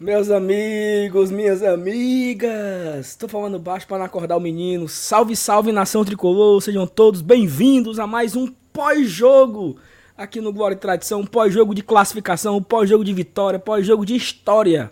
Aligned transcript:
Meus 0.00 0.30
amigos, 0.30 1.30
minhas 1.30 1.62
amigas, 1.62 3.14
tô 3.16 3.28
falando 3.28 3.58
baixo 3.58 3.86
para 3.86 3.98
não 3.98 4.06
acordar 4.06 4.34
o 4.34 4.40
menino. 4.40 4.88
Salve, 4.88 5.36
salve 5.36 5.72
nação 5.72 6.06
tricolor, 6.06 6.58
sejam 6.62 6.86
todos 6.86 7.20
bem-vindos 7.20 7.98
a 7.98 8.06
mais 8.06 8.34
um 8.34 8.46
pós-jogo 8.72 9.76
aqui 10.16 10.40
no 10.40 10.54
Glória 10.54 10.74
e 10.74 10.78
Tradição, 10.78 11.26
pós-jogo 11.26 11.74
de 11.74 11.82
classificação, 11.82 12.62
pós-jogo 12.62 13.04
de 13.04 13.12
vitória, 13.12 13.58
pós-jogo 13.58 14.06
de 14.06 14.16
história. 14.16 14.90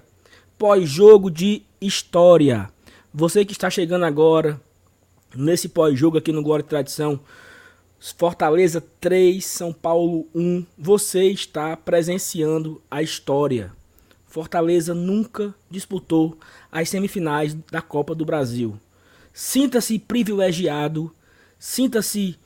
Pós-jogo 0.58 1.30
de 1.30 1.62
história. 1.80 2.68
Você 3.10 3.46
que 3.46 3.52
está 3.52 3.70
chegando 3.70 4.04
agora 4.04 4.60
nesse 5.34 5.70
pós-jogo 5.70 6.18
aqui 6.18 6.32
no 6.32 6.42
Glória 6.42 6.62
e 6.62 6.68
Tradição, 6.68 7.18
Fortaleza 7.98 8.84
3, 9.00 9.42
São 9.42 9.72
Paulo 9.72 10.26
1, 10.34 10.66
você 10.76 11.24
está 11.28 11.74
presenciando 11.78 12.82
a 12.90 13.00
história. 13.00 13.77
Fortaleza 14.28 14.94
nunca 14.94 15.54
disputou 15.70 16.36
as 16.70 16.90
semifinais 16.90 17.54
da 17.72 17.80
Copa 17.80 18.14
do 18.14 18.26
Brasil. 18.26 18.78
Sinta-se 19.32 19.98
privilegiado, 19.98 21.10
sinta-se 21.58 22.38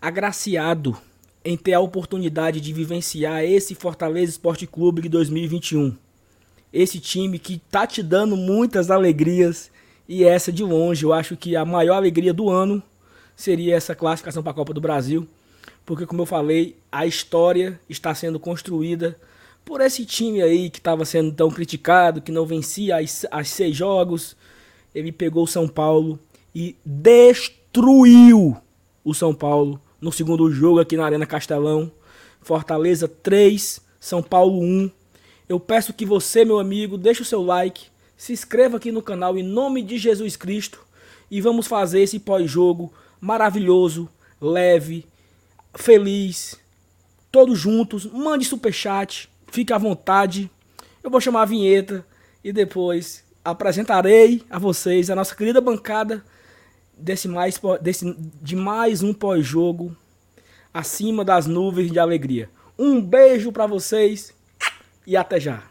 agraciado 0.00 0.96
em 1.44 1.56
ter 1.56 1.74
a 1.74 1.80
oportunidade 1.80 2.60
de 2.60 2.72
vivenciar 2.72 3.44
esse 3.44 3.74
Fortaleza 3.74 4.32
Esporte 4.32 4.66
Clube 4.66 5.02
de 5.02 5.08
2021. 5.10 5.94
Esse 6.72 6.98
time 6.98 7.38
que 7.38 7.58
tá 7.70 7.86
te 7.86 8.02
dando 8.02 8.36
muitas 8.36 8.90
alegrias 8.90 9.70
e 10.08 10.24
essa 10.24 10.50
de 10.50 10.64
longe, 10.64 11.04
eu 11.04 11.12
acho 11.12 11.36
que 11.36 11.54
a 11.54 11.64
maior 11.64 11.96
alegria 11.96 12.32
do 12.32 12.48
ano 12.48 12.82
seria 13.36 13.76
essa 13.76 13.94
classificação 13.94 14.42
para 14.42 14.52
a 14.52 14.54
Copa 14.54 14.72
do 14.72 14.80
Brasil, 14.80 15.28
porque 15.84 16.06
como 16.06 16.22
eu 16.22 16.26
falei, 16.26 16.76
a 16.90 17.06
história 17.06 17.78
está 17.88 18.14
sendo 18.14 18.40
construída 18.40 19.18
por 19.68 19.82
esse 19.82 20.06
time 20.06 20.40
aí 20.40 20.70
que 20.70 20.78
estava 20.78 21.04
sendo 21.04 21.30
tão 21.30 21.50
criticado, 21.50 22.22
que 22.22 22.32
não 22.32 22.46
vencia 22.46 22.96
as, 22.96 23.26
as 23.30 23.50
seis 23.50 23.76
jogos. 23.76 24.34
Ele 24.94 25.12
pegou 25.12 25.44
o 25.44 25.46
São 25.46 25.68
Paulo 25.68 26.18
e 26.54 26.74
destruiu 26.82 28.56
o 29.04 29.12
São 29.12 29.34
Paulo 29.34 29.78
no 30.00 30.10
segundo 30.10 30.50
jogo 30.50 30.80
aqui 30.80 30.96
na 30.96 31.04
Arena 31.04 31.26
Castelão. 31.26 31.92
Fortaleza 32.40 33.06
3, 33.06 33.78
São 34.00 34.22
Paulo 34.22 34.58
1. 34.58 34.90
Eu 35.46 35.60
peço 35.60 35.92
que 35.92 36.06
você, 36.06 36.46
meu 36.46 36.58
amigo, 36.58 36.96
deixe 36.96 37.20
o 37.20 37.26
seu 37.26 37.42
like, 37.42 37.88
se 38.16 38.32
inscreva 38.32 38.78
aqui 38.78 38.90
no 38.90 39.02
canal 39.02 39.36
em 39.36 39.42
nome 39.42 39.82
de 39.82 39.98
Jesus 39.98 40.34
Cristo 40.34 40.80
e 41.30 41.42
vamos 41.42 41.66
fazer 41.66 42.00
esse 42.00 42.18
pós-jogo 42.18 42.90
maravilhoso, 43.20 44.08
leve, 44.40 45.04
feliz, 45.74 46.58
todos 47.30 47.58
juntos. 47.58 48.06
Mande 48.06 48.46
superchat, 48.46 49.28
Fique 49.50 49.72
à 49.72 49.78
vontade. 49.78 50.50
Eu 51.02 51.10
vou 51.10 51.20
chamar 51.20 51.42
a 51.42 51.46
vinheta 51.46 52.06
e 52.42 52.52
depois 52.52 53.24
apresentarei 53.44 54.42
a 54.50 54.58
vocês 54.58 55.10
a 55.10 55.16
nossa 55.16 55.34
querida 55.34 55.60
bancada 55.60 56.24
desse 56.96 57.28
mais, 57.28 57.60
desse, 57.80 58.14
de 58.42 58.56
mais 58.56 59.02
um 59.02 59.14
pós-jogo 59.14 59.96
acima 60.72 61.24
das 61.24 61.46
nuvens 61.46 61.90
de 61.90 61.98
alegria. 61.98 62.50
Um 62.78 63.00
beijo 63.00 63.50
para 63.50 63.66
vocês 63.66 64.34
e 65.06 65.16
até 65.16 65.40
já. 65.40 65.62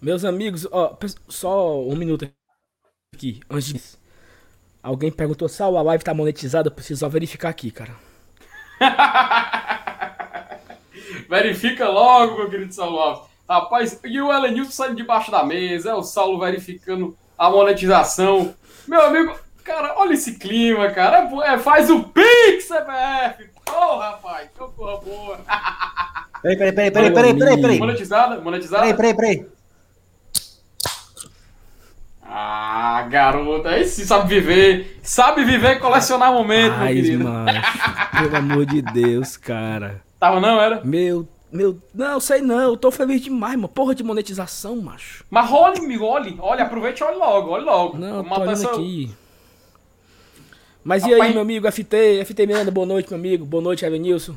Meus 0.00 0.24
amigos, 0.24 0.66
ó, 0.72 0.96
só 1.28 1.78
um 1.82 1.94
minuto 1.94 2.26
aqui, 3.14 3.40
antes 3.50 3.72
de... 3.72 3.80
Alguém 4.82 5.12
perguntou 5.12 5.46
se 5.46 5.62
a 5.62 5.68
live 5.68 6.02
tá 6.02 6.14
monetizada, 6.14 6.68
eu 6.68 6.72
preciso 6.72 7.00
só 7.00 7.08
verificar 7.08 7.50
aqui, 7.50 7.70
cara. 7.70 7.94
Verifica 11.28 11.86
logo, 11.86 12.38
meu 12.38 12.48
querido 12.48 12.72
Saulo 12.72 12.98
Alves. 12.98 13.28
Rapaz, 13.46 14.00
e 14.04 14.18
o 14.20 14.32
Elenilson 14.32 14.70
saindo 14.70 14.96
debaixo 14.96 15.30
da 15.30 15.44
mesa, 15.44 15.90
é 15.90 15.94
o 15.94 16.02
Saulo 16.02 16.40
verificando 16.40 17.14
a 17.36 17.50
monetização. 17.50 18.54
Meu 18.88 19.02
amigo, 19.02 19.38
cara, 19.62 19.92
olha 19.98 20.14
esse 20.14 20.38
clima, 20.38 20.88
cara. 20.90 21.28
É, 21.44 21.54
é 21.54 21.58
faz 21.58 21.90
o 21.90 22.04
Pix, 22.04 22.68
CBF. 22.68 23.50
Porra, 23.66 24.12
rapaz, 24.12 24.48
que 24.48 24.58
porra 24.74 24.96
boa. 24.96 25.38
Peraí, 26.40 26.56
peraí, 26.56 26.72
peraí, 26.72 26.90
peraí, 26.90 27.12
peraí, 27.12 27.34
peraí, 27.34 27.60
peraí. 27.60 27.78
Monetizada? 27.78 28.40
Monetizada? 28.40 28.82
Peraí, 28.82 28.96
peraí, 28.96 29.14
peraí. 29.14 29.59
Ah, 32.32 33.08
garota, 33.10 33.70
aí 33.70 33.84
sim 33.84 34.04
sabe 34.04 34.28
viver. 34.28 35.00
Sabe 35.02 35.44
viver 35.44 35.76
e 35.76 35.80
colecionar 35.80 36.32
momentos, 36.32 36.78
meu 36.78 36.86
querido. 36.86 37.24
pelo 38.22 38.36
amor 38.36 38.66
de 38.66 38.80
Deus, 38.82 39.36
cara. 39.36 40.00
Tava 40.20 40.38
não, 40.38 40.60
era? 40.60 40.80
Meu, 40.84 41.26
meu, 41.50 41.76
não, 41.92 42.20
sei 42.20 42.40
não, 42.40 42.60
eu 42.60 42.76
tô 42.76 42.92
feliz 42.92 43.20
demais, 43.20 43.56
mano. 43.56 43.66
Porra 43.66 43.96
de 43.96 44.04
monetização, 44.04 44.76
macho. 44.76 45.24
Mas 45.28 45.50
olhe, 45.50 45.80
amigo, 45.80 46.04
olhe, 46.04 46.36
olhe, 46.38 46.62
aproveite 46.62 47.02
e 47.02 47.04
olhe 47.04 47.16
logo, 47.16 47.50
olhe 47.50 47.64
logo. 47.64 47.98
Não, 47.98 48.22
tô 48.22 48.34
olhando 48.34 48.52
essa... 48.52 48.70
aqui. 48.70 49.12
Mas 50.84 51.04
e 51.04 51.12
aí, 51.12 51.32
meu 51.32 51.42
amigo, 51.42 51.70
FT, 51.70 52.24
FT 52.24 52.46
Miranda, 52.46 52.70
boa 52.70 52.86
noite, 52.86 53.10
meu 53.10 53.18
amigo. 53.18 53.44
Boa 53.44 53.62
noite, 53.62 53.84
Evanilson. 53.84 54.36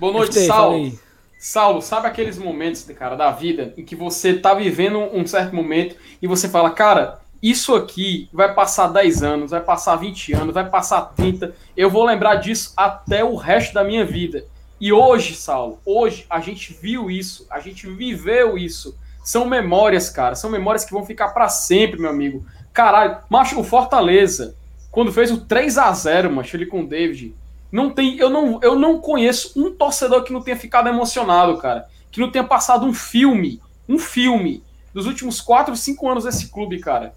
Boa 0.00 0.12
noite, 0.12 0.32
FT, 0.32 0.46
Saulo. 0.46 0.98
Saulo, 1.38 1.80
sabe 1.80 2.06
aqueles 2.06 2.36
momentos, 2.36 2.82
cara, 2.98 3.16
da 3.16 3.30
vida 3.30 3.72
em 3.76 3.84
que 3.84 3.96
você 3.96 4.34
tá 4.34 4.52
vivendo 4.52 4.98
um 4.98 5.26
certo 5.26 5.54
momento 5.54 5.96
e 6.20 6.26
você 6.26 6.50
fala, 6.50 6.70
cara, 6.70 7.19
isso 7.42 7.74
aqui 7.74 8.28
vai 8.32 8.52
passar 8.54 8.88
10 8.88 9.22
anos, 9.22 9.50
vai 9.50 9.62
passar 9.62 9.96
20 9.96 10.34
anos, 10.34 10.54
vai 10.54 10.68
passar 10.68 11.00
30. 11.16 11.54
Eu 11.74 11.88
vou 11.88 12.04
lembrar 12.04 12.36
disso 12.36 12.74
até 12.76 13.24
o 13.24 13.34
resto 13.34 13.72
da 13.72 13.82
minha 13.82 14.04
vida. 14.04 14.44
E 14.78 14.92
hoje, 14.92 15.34
Saulo, 15.34 15.78
hoje 15.84 16.26
a 16.28 16.40
gente 16.40 16.72
viu 16.72 17.10
isso, 17.10 17.46
a 17.50 17.58
gente 17.58 17.86
viveu 17.86 18.58
isso. 18.58 18.94
São 19.24 19.46
memórias, 19.46 20.10
cara, 20.10 20.34
são 20.34 20.50
memórias 20.50 20.84
que 20.84 20.92
vão 20.92 21.04
ficar 21.04 21.28
para 21.28 21.48
sempre, 21.48 22.00
meu 22.00 22.10
amigo. 22.10 22.44
Caralho, 22.74 23.18
macho, 23.28 23.58
o 23.58 23.64
Fortaleza, 23.64 24.54
quando 24.90 25.12
fez 25.12 25.30
o 25.30 25.38
3 25.38 25.78
a 25.78 25.92
0 25.92 26.30
macho, 26.30 26.56
ele 26.56 26.66
com 26.66 26.82
o 26.82 26.86
David, 26.86 27.34
não 27.72 27.90
tem, 27.90 28.18
eu 28.18 28.28
não, 28.28 28.58
eu 28.62 28.78
não 28.78 29.00
conheço 29.00 29.52
um 29.56 29.70
torcedor 29.70 30.24
que 30.24 30.32
não 30.32 30.42
tenha 30.42 30.56
ficado 30.56 30.88
emocionado, 30.88 31.56
cara, 31.56 31.86
que 32.10 32.20
não 32.20 32.30
tenha 32.30 32.44
passado 32.44 32.84
um 32.84 32.92
filme, 32.92 33.60
um 33.88 33.98
filme 33.98 34.62
dos 34.92 35.06
últimos 35.06 35.40
4, 35.40 35.74
5 35.74 36.08
anos 36.08 36.24
desse 36.24 36.48
clube, 36.48 36.80
cara 36.80 37.14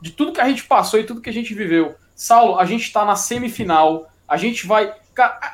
de 0.00 0.10
tudo 0.10 0.32
que 0.32 0.40
a 0.40 0.48
gente 0.48 0.64
passou 0.64 1.00
e 1.00 1.04
tudo 1.04 1.20
que 1.20 1.30
a 1.30 1.32
gente 1.32 1.54
viveu. 1.54 1.94
Saulo, 2.14 2.58
a 2.58 2.64
gente 2.64 2.82
está 2.82 3.04
na 3.04 3.16
semifinal, 3.16 4.08
a 4.26 4.36
gente 4.36 4.66
vai. 4.66 4.92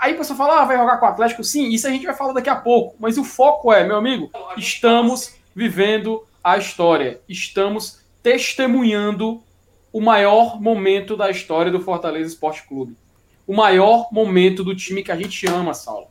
Aí 0.00 0.14
pessoa 0.14 0.36
fala, 0.36 0.60
ah, 0.60 0.64
vai 0.64 0.76
jogar 0.76 0.98
com 0.98 1.06
o 1.06 1.08
Atlético. 1.08 1.44
Sim, 1.44 1.68
isso 1.68 1.86
a 1.86 1.90
gente 1.90 2.06
vai 2.06 2.14
falar 2.14 2.32
daqui 2.32 2.50
a 2.50 2.56
pouco. 2.56 2.96
Mas 2.98 3.16
o 3.16 3.24
foco 3.24 3.72
é, 3.72 3.84
meu 3.84 3.96
amigo, 3.96 4.30
estamos 4.56 5.34
vivendo 5.54 6.24
a 6.42 6.56
história. 6.56 7.20
Estamos 7.28 8.00
testemunhando 8.22 9.42
o 9.92 10.00
maior 10.00 10.60
momento 10.60 11.16
da 11.16 11.30
história 11.30 11.70
do 11.70 11.80
Fortaleza 11.80 12.28
Esporte 12.28 12.66
Clube. 12.66 12.96
O 13.46 13.54
maior 13.54 14.08
momento 14.10 14.64
do 14.64 14.74
time 14.74 15.02
que 15.02 15.12
a 15.12 15.16
gente 15.16 15.46
ama, 15.46 15.74
Saulo. 15.74 16.06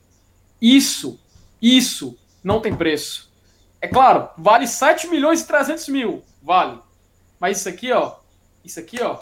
Isso, 0.62 1.20
isso 1.62 2.18
não 2.44 2.62
tem 2.62 2.76
preço. 2.76 3.32
É 3.82 3.88
claro, 3.88 4.30
vale 4.38 4.68
7 4.68 5.08
milhões 5.08 5.42
e 5.42 5.48
300 5.48 5.88
mil. 5.88 6.24
Vale. 6.42 6.80
Mas 7.40 7.60
isso 7.60 7.70
aqui, 7.70 7.92
ó, 7.92 8.16
isso 8.64 8.80
aqui, 8.80 9.02
ó, 9.02 9.18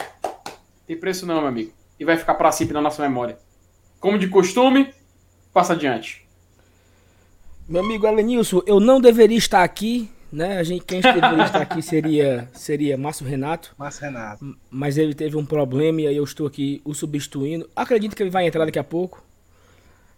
tem 0.86 0.96
preço 0.96 1.26
não, 1.26 1.38
meu 1.38 1.48
amigo. 1.48 1.72
E 1.98 2.04
vai 2.04 2.16
ficar 2.16 2.34
para 2.34 2.52
sempre 2.52 2.74
na 2.74 2.80
nossa 2.80 3.02
memória. 3.02 3.38
Como 3.98 4.18
de 4.18 4.28
costume, 4.28 4.92
passa 5.52 5.74
adiante. 5.74 6.26
Meu 7.68 7.82
amigo 7.82 8.06
Alenilson, 8.06 8.62
eu 8.66 8.80
não 8.80 9.00
deveria 9.00 9.38
estar 9.38 9.62
aqui, 9.62 10.10
né? 10.32 10.58
A 10.58 10.62
gente, 10.62 10.84
quem 10.84 11.00
deveria 11.00 11.44
estar 11.44 11.62
aqui 11.62 11.80
seria, 11.82 12.48
seria 12.52 12.96
Márcio 12.96 13.26
Renato. 13.26 13.74
Márcio 13.78 14.02
Renato. 14.02 14.56
Mas 14.70 14.98
ele 14.98 15.14
teve 15.14 15.36
um 15.36 15.44
problema 15.44 16.00
e 16.00 16.06
aí 16.06 16.16
eu 16.16 16.24
estou 16.24 16.46
aqui 16.46 16.80
o 16.84 16.94
substituindo. 16.94 17.68
Acredito 17.76 18.16
que 18.16 18.22
ele 18.22 18.30
vai 18.30 18.46
entrar 18.46 18.64
daqui 18.64 18.78
a 18.78 18.84
pouco. 18.84 19.22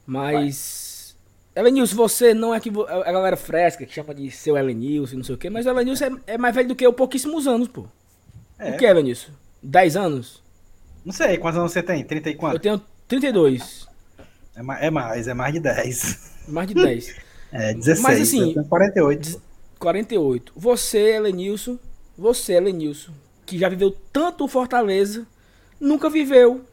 Mas. 0.06 1.17
Elenilson, 1.55 1.97
você 1.97 2.32
não 2.32 2.55
é 2.55 2.61
que 2.61 2.70
a 2.70 3.12
galera 3.12 3.37
fresca 3.37 3.85
que 3.85 3.93
chama 3.93 4.14
de 4.14 4.31
seu 4.31 4.56
Elenilson, 4.56 5.17
não 5.17 5.25
sei 5.25 5.35
o 5.35 5.38
quê, 5.38 5.50
mas 5.50 5.67
o 5.67 5.69
Elenilson 5.69 6.05
é, 6.05 6.35
é 6.35 6.38
mais 6.38 6.55
velho 6.55 6.69
do 6.69 6.75
que 6.75 6.87
eu 6.87 6.93
pouquíssimo 6.94 7.38
anos, 7.47 7.69
pô. 7.69 7.87
É. 8.62 8.70
O 8.70 8.76
que 8.79 8.87
é, 8.87 8.94
Vinícius? 8.94 9.32
10 9.62 9.97
anos? 9.97 10.43
Não 11.05 11.12
sei, 11.12 11.37
quantos 11.37 11.59
anos 11.59 11.73
você 11.73 11.82
tem? 11.82 12.05
30 12.05 12.31
e 12.31 12.35
quanto? 12.35 12.55
Eu 12.55 12.61
tenho 12.61 12.82
32. 13.09 13.88
É, 14.55 14.62
mais, 14.62 14.82
é 14.82 14.91
mais, 14.91 15.29
é 15.29 15.35
mais 15.35 15.53
de 15.53 15.61
10. 15.61 16.32
Mais 16.49 16.69
de 16.69 16.75
10. 16.75 17.17
é, 17.53 17.75
16. 17.75 18.00
Mas 18.00 18.20
assim, 18.20 18.41
eu 18.41 18.55
tenho 18.55 18.67
48. 18.67 19.43
48. 19.79 20.53
Você, 20.55 20.99
Elenilson, 21.17 21.76
você, 22.17 22.55
Elenilson, 22.55 23.12
que 23.44 23.59
já 23.59 23.69
viveu 23.69 23.97
tanto 24.12 24.44
o 24.44 24.49
Fortaleza, 24.49 25.26
nunca 25.81 26.09
viveu 26.09 26.64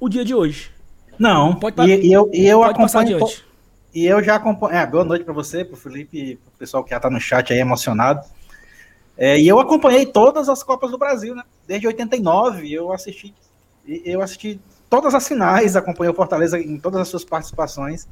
o 0.00 0.08
dia 0.08 0.24
de 0.24 0.34
hoje. 0.34 0.70
Não, 1.18 1.54
pode, 1.54 1.82
e, 1.82 2.06
e 2.06 2.12
eu, 2.12 2.30
e 2.32 2.46
eu 2.46 2.62
acompanho. 2.62 3.18
e 3.92 4.06
eu 4.06 4.22
já 4.22 4.36
acompanho. 4.36 4.76
É, 4.76 4.86
boa 4.86 5.04
noite 5.04 5.24
para 5.24 5.34
você, 5.34 5.64
para 5.64 5.74
o 5.74 5.76
Felipe 5.76 6.16
e 6.16 6.36
para 6.36 6.48
o 6.48 6.58
pessoal 6.58 6.84
que 6.84 6.90
já 6.90 6.96
está 6.96 7.10
no 7.10 7.20
chat 7.20 7.52
aí 7.52 7.58
emocionado. 7.58 8.24
É, 9.18 9.36
e 9.36 9.48
eu 9.48 9.58
acompanhei 9.58 10.06
todas 10.06 10.48
as 10.48 10.62
Copas 10.62 10.92
do 10.92 10.96
Brasil, 10.96 11.34
né? 11.34 11.42
Desde 11.66 11.88
89 11.88 12.72
eu 12.72 12.92
assisti, 12.92 13.34
eu 13.84 14.22
assisti 14.22 14.60
todas 14.88 15.12
as 15.12 15.26
finais, 15.26 15.74
acompanhei 15.74 16.12
o 16.12 16.14
Fortaleza 16.14 16.56
em 16.56 16.78
todas 16.78 17.00
as 17.00 17.08
suas 17.08 17.24
participações. 17.24 18.06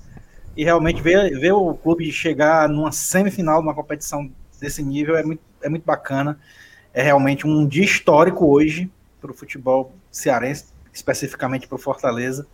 E 0.57 0.65
realmente 0.65 1.01
ver, 1.01 1.39
ver 1.39 1.53
o 1.53 1.75
clube 1.75 2.11
chegar 2.11 2.69
numa 2.69 2.91
semifinal 2.91 3.61
de 3.61 3.69
uma 3.69 3.75
competição 3.75 4.29
desse 4.61 4.83
nível 4.83 5.17
é 5.17 5.23
muito, 5.23 5.43
é 5.63 5.69
muito 5.69 5.85
bacana. 5.85 6.41
É 6.93 7.03
realmente 7.03 7.47
um 7.47 7.65
dia 7.69 7.85
histórico 7.85 8.45
hoje 8.45 8.91
para 9.21 9.31
o 9.31 9.35
futebol 9.35 9.93
cearense, 10.11 10.65
especificamente 10.93 11.69
para 11.69 11.77
o 11.77 11.79
Fortaleza. 11.79 12.49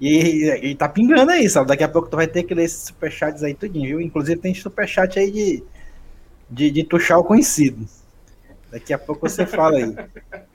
E, 0.00 0.48
e 0.62 0.74
tá 0.74 0.88
pingando 0.88 1.32
aí, 1.32 1.50
sabe? 1.50 1.68
Daqui 1.68 1.84
a 1.84 1.88
pouco 1.88 2.08
tu 2.08 2.16
vai 2.16 2.26
ter 2.26 2.44
que 2.44 2.54
ler 2.54 2.64
esses 2.64 2.86
superchats 2.86 3.42
aí 3.42 3.52
tudinho, 3.52 3.88
viu? 3.88 4.00
Inclusive 4.00 4.40
tem 4.40 4.54
superchat 4.54 5.18
aí 5.18 5.30
de, 5.30 5.64
de, 6.48 6.70
de 6.70 6.84
tuchar 6.84 7.18
o 7.18 7.24
conhecido. 7.24 7.86
Daqui 8.70 8.92
a 8.92 8.98
pouco 8.98 9.28
você 9.28 9.46
fala 9.46 9.76
aí. 9.76 9.96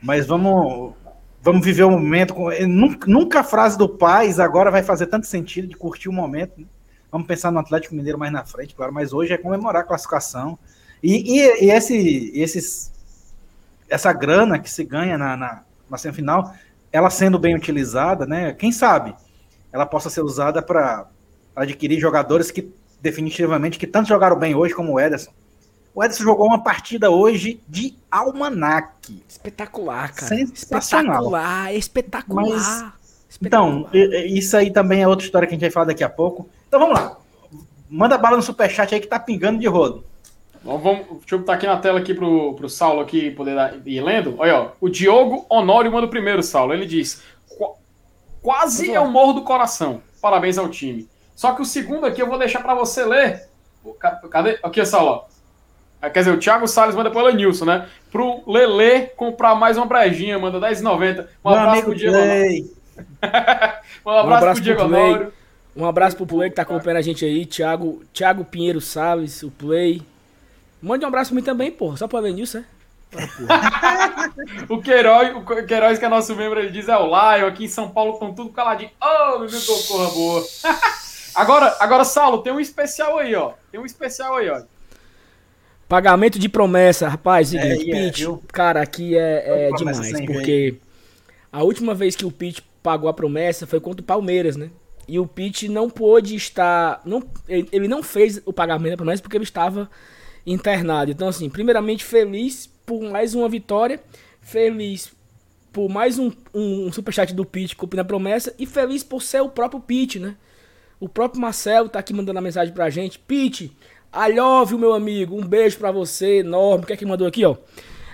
Mas 0.01 0.25
vamos, 0.25 0.93
vamos 1.41 1.63
viver 1.63 1.83
o 1.83 1.91
momento. 1.91 2.33
Com, 2.33 2.49
nunca, 2.67 3.07
nunca, 3.07 3.39
a 3.39 3.43
frase 3.43 3.77
do 3.77 3.87
Paz 3.87 4.39
agora 4.39 4.69
vai 4.69 4.83
fazer 4.83 5.07
tanto 5.07 5.25
sentido 5.25 5.67
de 5.67 5.75
curtir 5.75 6.09
o 6.09 6.13
momento. 6.13 6.67
Vamos 7.11 7.27
pensar 7.27 7.51
no 7.51 7.59
Atlético 7.59 7.95
Mineiro 7.95 8.19
mais 8.19 8.31
na 8.31 8.45
frente, 8.45 8.75
claro, 8.75 8.93
mas 8.93 9.13
hoje 9.13 9.33
é 9.33 9.37
comemorar 9.37 9.83
a 9.83 9.85
classificação. 9.85 10.59
E, 11.01 11.39
e, 11.39 11.65
e 11.65 11.71
esse, 11.71 12.31
esses, 12.35 12.91
essa 13.89 14.13
grana 14.13 14.59
que 14.59 14.69
se 14.69 14.83
ganha 14.83 15.17
na, 15.17 15.35
na, 15.35 15.63
na 15.89 15.97
semifinal, 15.97 16.53
ela 16.91 17.09
sendo 17.09 17.39
bem 17.39 17.55
utilizada, 17.55 18.25
né? 18.25 18.53
Quem 18.53 18.71
sabe 18.71 19.15
ela 19.71 19.85
possa 19.85 20.09
ser 20.09 20.21
usada 20.21 20.61
para 20.61 21.07
adquirir 21.55 21.99
jogadores 21.99 22.51
que 22.51 22.71
definitivamente 23.01 23.79
que 23.79 23.87
tanto 23.87 24.09
jogaram 24.09 24.37
bem 24.37 24.55
hoje 24.55 24.73
como 24.73 24.93
o 24.93 24.99
Ederson. 24.99 25.31
O 25.99 26.03
Ederson 26.05 26.23
jogou 26.23 26.47
uma 26.47 26.63
partida 26.63 27.11
hoje 27.11 27.61
de 27.67 27.93
almanac. 28.09 29.21
Espetacular, 29.27 30.13
cara. 30.13 30.27
Sensacional. 30.27 31.15
Espetacular, 31.15 31.75
espetacular. 31.75 32.45
Mas, 32.45 32.93
espetacular. 33.29 33.89
Então, 33.93 34.25
isso 34.25 34.55
aí 34.55 34.71
também 34.71 35.01
é 35.01 35.07
outra 35.09 35.25
história 35.25 35.45
que 35.45 35.53
a 35.53 35.57
gente 35.57 35.63
vai 35.63 35.71
falar 35.71 35.87
daqui 35.87 36.01
a 36.01 36.07
pouco. 36.07 36.49
Então 36.69 36.79
vamos 36.79 36.97
lá. 36.97 37.17
Manda 37.89 38.17
bala 38.17 38.37
no 38.37 38.41
superchat 38.41 38.95
aí 38.95 39.01
que 39.01 39.07
tá 39.07 39.19
pingando 39.19 39.59
de 39.59 39.67
rodo. 39.67 40.05
Vamos, 40.63 40.83
vamos, 40.83 41.05
deixa 41.19 41.35
eu 41.35 41.39
botar 41.39 41.55
aqui 41.55 41.67
na 41.67 41.75
tela 41.75 41.99
aqui 41.99 42.13
pro, 42.13 42.53
pro 42.53 42.69
Saulo 42.69 43.01
aqui 43.01 43.31
poder 43.31 43.55
dar, 43.55 43.75
ir 43.85 43.99
lendo. 43.99 44.35
Olha, 44.37 44.57
ó, 44.57 44.71
o 44.79 44.87
Diogo 44.87 45.45
Honório 45.49 45.91
manda 45.91 46.07
o 46.07 46.09
primeiro, 46.09 46.41
Saulo. 46.41 46.73
Ele 46.73 46.85
diz: 46.85 47.21
quase 48.41 48.89
é 48.89 49.01
o 49.01 49.11
morro 49.11 49.33
do 49.33 49.41
coração. 49.41 50.01
Parabéns 50.21 50.57
ao 50.57 50.69
time. 50.69 51.09
Só 51.35 51.51
que 51.51 51.61
o 51.61 51.65
segundo 51.65 52.05
aqui 52.05 52.21
eu 52.21 52.27
vou 52.27 52.39
deixar 52.39 52.61
para 52.61 52.73
você 52.73 53.03
ler. 53.03 53.49
Cadê? 54.29 54.57
Aqui, 54.63 54.85
Saulo. 54.85 55.27
Ah, 56.01 56.09
quer 56.09 56.19
dizer, 56.19 56.31
o 56.31 56.39
Thiago 56.39 56.67
Salles 56.67 56.95
manda 56.95 57.11
pro 57.11 57.29
Nilson, 57.29 57.65
né? 57.65 57.87
Pro 58.11 58.41
Lele 58.47 59.07
comprar 59.17 59.53
mais 59.55 59.75
uma 59.77 59.85
brejinha, 59.85 60.39
manda 60.39 60.59
10,90. 60.59 61.27
Um 61.43 61.49
abraço 61.49 61.83
pro 61.83 61.95
Diego 61.95 62.17
um 64.05 64.11
abraço, 64.11 64.31
um 64.31 64.33
abraço 64.33 64.53
pro 64.53 64.63
Diego 64.63 64.83
Honório. 64.83 65.33
Um 65.75 65.85
abraço 65.85 66.15
pro 66.15 66.25
Play 66.25 66.49
que 66.49 66.55
tá 66.55 66.63
acompanhando 66.63 66.97
a 66.97 67.01
gente 67.01 67.23
aí. 67.23 67.45
Thiago, 67.45 68.01
Thiago 68.13 68.43
Pinheiro 68.43 68.81
Salles, 68.81 69.43
o 69.43 69.51
Play. 69.51 70.01
Mande 70.81 71.05
um 71.05 71.07
abraço 71.07 71.31
pra 71.31 71.35
mim 71.35 71.43
também, 71.43 71.71
porra. 71.71 71.97
Só 71.97 72.07
pro 72.07 72.21
Nilson, 72.21 72.59
é? 72.59 72.63
o, 74.69 74.81
Queiroz, 74.81 75.35
o 75.35 75.65
Queiroz, 75.65 75.97
que 75.97 76.05
é 76.05 76.09
nosso 76.09 76.35
membro, 76.35 76.59
ele 76.59 76.69
diz: 76.69 76.87
é 76.87 76.97
o 76.97 77.05
Lion, 77.05 77.47
aqui 77.47 77.65
em 77.65 77.69
São 77.69 77.89
Paulo 77.89 78.13
estão 78.13 78.33
tudo 78.33 78.51
caladinho. 78.51 78.91
Oh, 79.01 79.39
meu 79.39 79.47
Deus, 79.47 79.87
porra 79.87 80.09
boa. 80.09 80.43
agora, 81.33 81.75
agora, 81.79 82.03
Saulo, 82.03 82.43
tem 82.43 82.53
um 82.53 82.59
especial 82.59 83.17
aí, 83.17 83.33
ó. 83.35 83.53
Tem 83.71 83.79
um 83.79 83.85
especial 83.85 84.35
aí, 84.35 84.49
ó. 84.49 84.61
Pagamento 85.89 86.37
de 86.37 86.47
promessa, 86.47 87.09
rapaz, 87.09 87.51
é, 87.51 87.75
seguinte, 87.75 87.91
é, 87.91 87.93
Pete, 87.95 88.27
cara, 88.53 88.79
aqui 88.79 89.17
é, 89.17 89.69
é 89.69 89.71
demais, 89.71 90.11
porque 90.23 90.75
a 91.51 91.63
última 91.63 91.95
vez 91.95 92.15
que 92.15 92.23
o 92.23 92.31
Pete 92.31 92.63
pagou 92.83 93.09
a 93.09 93.13
promessa 93.13 93.65
foi 93.65 93.79
contra 93.79 94.01
o 94.01 94.05
Palmeiras, 94.05 94.55
né? 94.55 94.69
E 95.07 95.17
o 95.17 95.25
Pete 95.25 95.67
não 95.67 95.89
pôde 95.89 96.35
estar, 96.35 97.01
não, 97.03 97.23
ele 97.47 97.87
não 97.87 98.03
fez 98.03 98.39
o 98.45 98.53
pagamento 98.53 98.91
da 98.91 98.97
promessa 98.97 99.23
porque 99.23 99.35
ele 99.35 99.43
estava 99.43 99.89
internado. 100.45 101.09
Então, 101.09 101.27
assim, 101.27 101.49
primeiramente 101.49 102.05
feliz 102.05 102.69
por 102.85 103.01
mais 103.01 103.33
uma 103.33 103.49
vitória, 103.49 103.99
feliz 104.39 105.11
por 105.73 105.89
mais 105.89 106.19
um, 106.19 106.31
um, 106.53 106.85
um 106.85 106.91
superchat 106.91 107.33
do 107.33 107.43
Pete 107.43 107.75
cumprindo 107.75 108.01
a 108.01 108.05
promessa 108.05 108.53
e 108.59 108.67
feliz 108.67 109.03
por 109.03 109.23
ser 109.23 109.41
o 109.41 109.49
próprio 109.49 109.81
Pete, 109.81 110.19
né? 110.19 110.35
O 110.99 111.09
próprio 111.09 111.41
Marcelo 111.41 111.89
tá 111.89 111.97
aqui 111.97 112.13
mandando 112.13 112.37
a 112.37 112.41
mensagem 112.41 112.73
pra 112.73 112.89
gente. 112.91 113.17
Pete, 113.17 113.75
You, 114.15 114.77
meu 114.77 114.93
amigo. 114.93 115.35
Um 115.35 115.45
beijo 115.45 115.77
pra 115.77 115.91
você, 115.91 116.39
enorme. 116.39 116.83
O 116.83 116.87
que 116.87 116.93
é 116.93 116.97
que 116.97 117.05
mandou 117.05 117.27
aqui, 117.27 117.45
ó? 117.45 117.55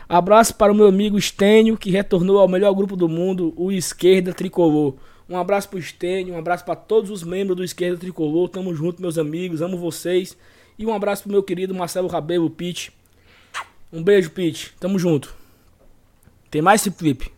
Abraço 0.07 0.53
para 0.55 0.71
o 0.71 0.75
meu 0.75 0.87
amigo 0.87 1.17
Estênio, 1.17 1.77
que 1.77 1.89
retornou 1.89 2.37
ao 2.37 2.47
melhor 2.47 2.73
grupo 2.73 2.95
do 2.95 3.09
mundo, 3.09 3.53
o 3.55 3.71
Esquerda 3.71 4.33
Tricolor. 4.33 4.93
Um 5.27 5.35
abraço 5.37 5.67
pro 5.69 5.79
Estênio, 5.79 6.35
um 6.35 6.37
abraço 6.37 6.63
para 6.63 6.75
todos 6.75 7.09
os 7.09 7.23
membros 7.23 7.57
do 7.57 7.63
Esquerda 7.63 7.97
Tricolor. 7.97 8.49
Tamo 8.49 8.75
junto, 8.75 9.01
meus 9.01 9.17
amigos. 9.17 9.61
Amo 9.61 9.77
vocês. 9.77 10.37
E 10.77 10.85
um 10.85 10.93
abraço 10.93 11.23
pro 11.23 11.31
meu 11.31 11.41
querido 11.41 11.73
Marcelo 11.73 12.07
Rabelo 12.07 12.49
Pete. 12.49 12.91
Um 13.91 14.03
beijo, 14.03 14.29
Pete. 14.31 14.73
Tamo 14.79 14.99
junto. 14.99 15.33
Tem 16.51 16.61
mais 16.61 16.81
esse 16.81 16.91
clipe? 16.91 17.31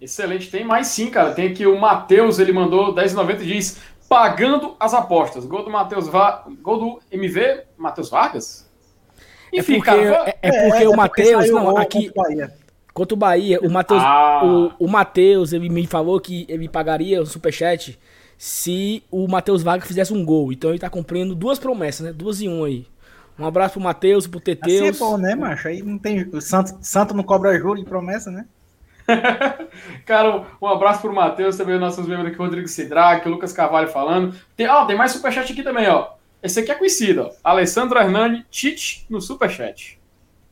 Excelente, 0.00 0.50
tem 0.50 0.64
mais 0.64 0.88
sim, 0.88 1.10
cara. 1.10 1.32
Tem 1.32 1.48
aqui 1.48 1.66
o 1.66 1.80
Matheus, 1.80 2.38
ele 2.38 2.52
mandou 2.52 2.94
10,90 2.94 3.40
e 3.40 3.46
diz: 3.46 3.80
pagando 4.08 4.76
as 4.78 4.94
apostas. 4.94 5.44
Gol 5.44 5.64
do 5.64 5.70
Matheus 5.70 6.08
Va... 6.08 6.44
Gol 6.62 6.78
do 6.78 7.00
MV, 7.10 7.62
Matheus 7.76 8.10
Vargas? 8.10 8.68
É 9.52 9.58
Enfim, 9.58 9.74
é 9.74 9.76
porque, 9.76 9.90
cara, 9.90 10.28
é, 10.28 10.38
é 10.42 10.68
porque 10.68 10.84
é, 10.84 10.88
o 10.88 10.96
Matheus, 10.96 11.50
não, 11.50 11.76
aqui. 11.76 12.12
Contra 12.92 13.14
o 13.14 13.18
Bahia, 13.18 13.58
o 13.60 13.68
Matheus, 13.68 14.02
ah. 14.04 14.42
o, 14.44 14.84
o 14.84 14.88
Matheus, 14.88 15.52
ele 15.52 15.68
me 15.68 15.84
falou 15.86 16.20
que 16.20 16.46
ele 16.48 16.68
pagaria 16.68 17.20
o 17.20 17.26
superchat 17.26 17.98
se 18.38 19.02
o 19.10 19.26
Matheus 19.26 19.62
Vargas 19.62 19.88
fizesse 19.88 20.12
um 20.12 20.24
gol. 20.24 20.52
Então 20.52 20.70
ele 20.70 20.78
tá 20.78 20.88
cumprindo 20.88 21.34
duas 21.34 21.58
promessas, 21.58 22.06
né? 22.06 22.12
Duas 22.12 22.40
em 22.40 22.48
um 22.48 22.62
aí. 22.62 22.86
Um 23.38 23.44
abraço 23.44 23.74
pro 23.74 23.82
Matheus, 23.82 24.26
pro 24.28 24.38
Teteus. 24.38 24.90
Assim 24.90 25.04
é 25.04 25.08
bom, 25.08 25.18
né, 25.18 25.34
macho? 25.34 25.66
Aí 25.66 25.82
não 25.82 25.98
tem. 25.98 26.22
O 26.32 26.40
Santo, 26.40 26.76
Santo 26.80 27.14
não 27.14 27.24
cobra 27.24 27.58
juro 27.58 27.78
de 27.78 27.84
promessa, 27.84 28.30
né? 28.30 28.46
Cara, 30.06 30.44
um 30.60 30.66
abraço 30.66 31.00
pro 31.00 31.12
Matheus, 31.12 31.56
também 31.56 31.78
nossos 31.78 32.06
membros 32.06 32.28
aqui, 32.28 32.38
Rodrigo 32.38 32.68
Sidraque, 32.68 33.28
Lucas 33.28 33.52
Carvalho 33.52 33.88
falando. 33.88 34.34
Tem, 34.56 34.68
ó, 34.68 34.84
tem 34.84 34.96
mais 34.96 35.12
superchat 35.12 35.52
aqui 35.52 35.62
também, 35.62 35.88
ó. 35.88 36.08
Esse 36.42 36.60
aqui 36.60 36.70
é 36.70 36.74
conhecido, 36.74 37.22
ó. 37.22 37.30
Alessandro 37.42 37.98
Hernani, 37.98 38.44
Tite 38.50 39.06
no 39.08 39.20
superchat. 39.20 39.98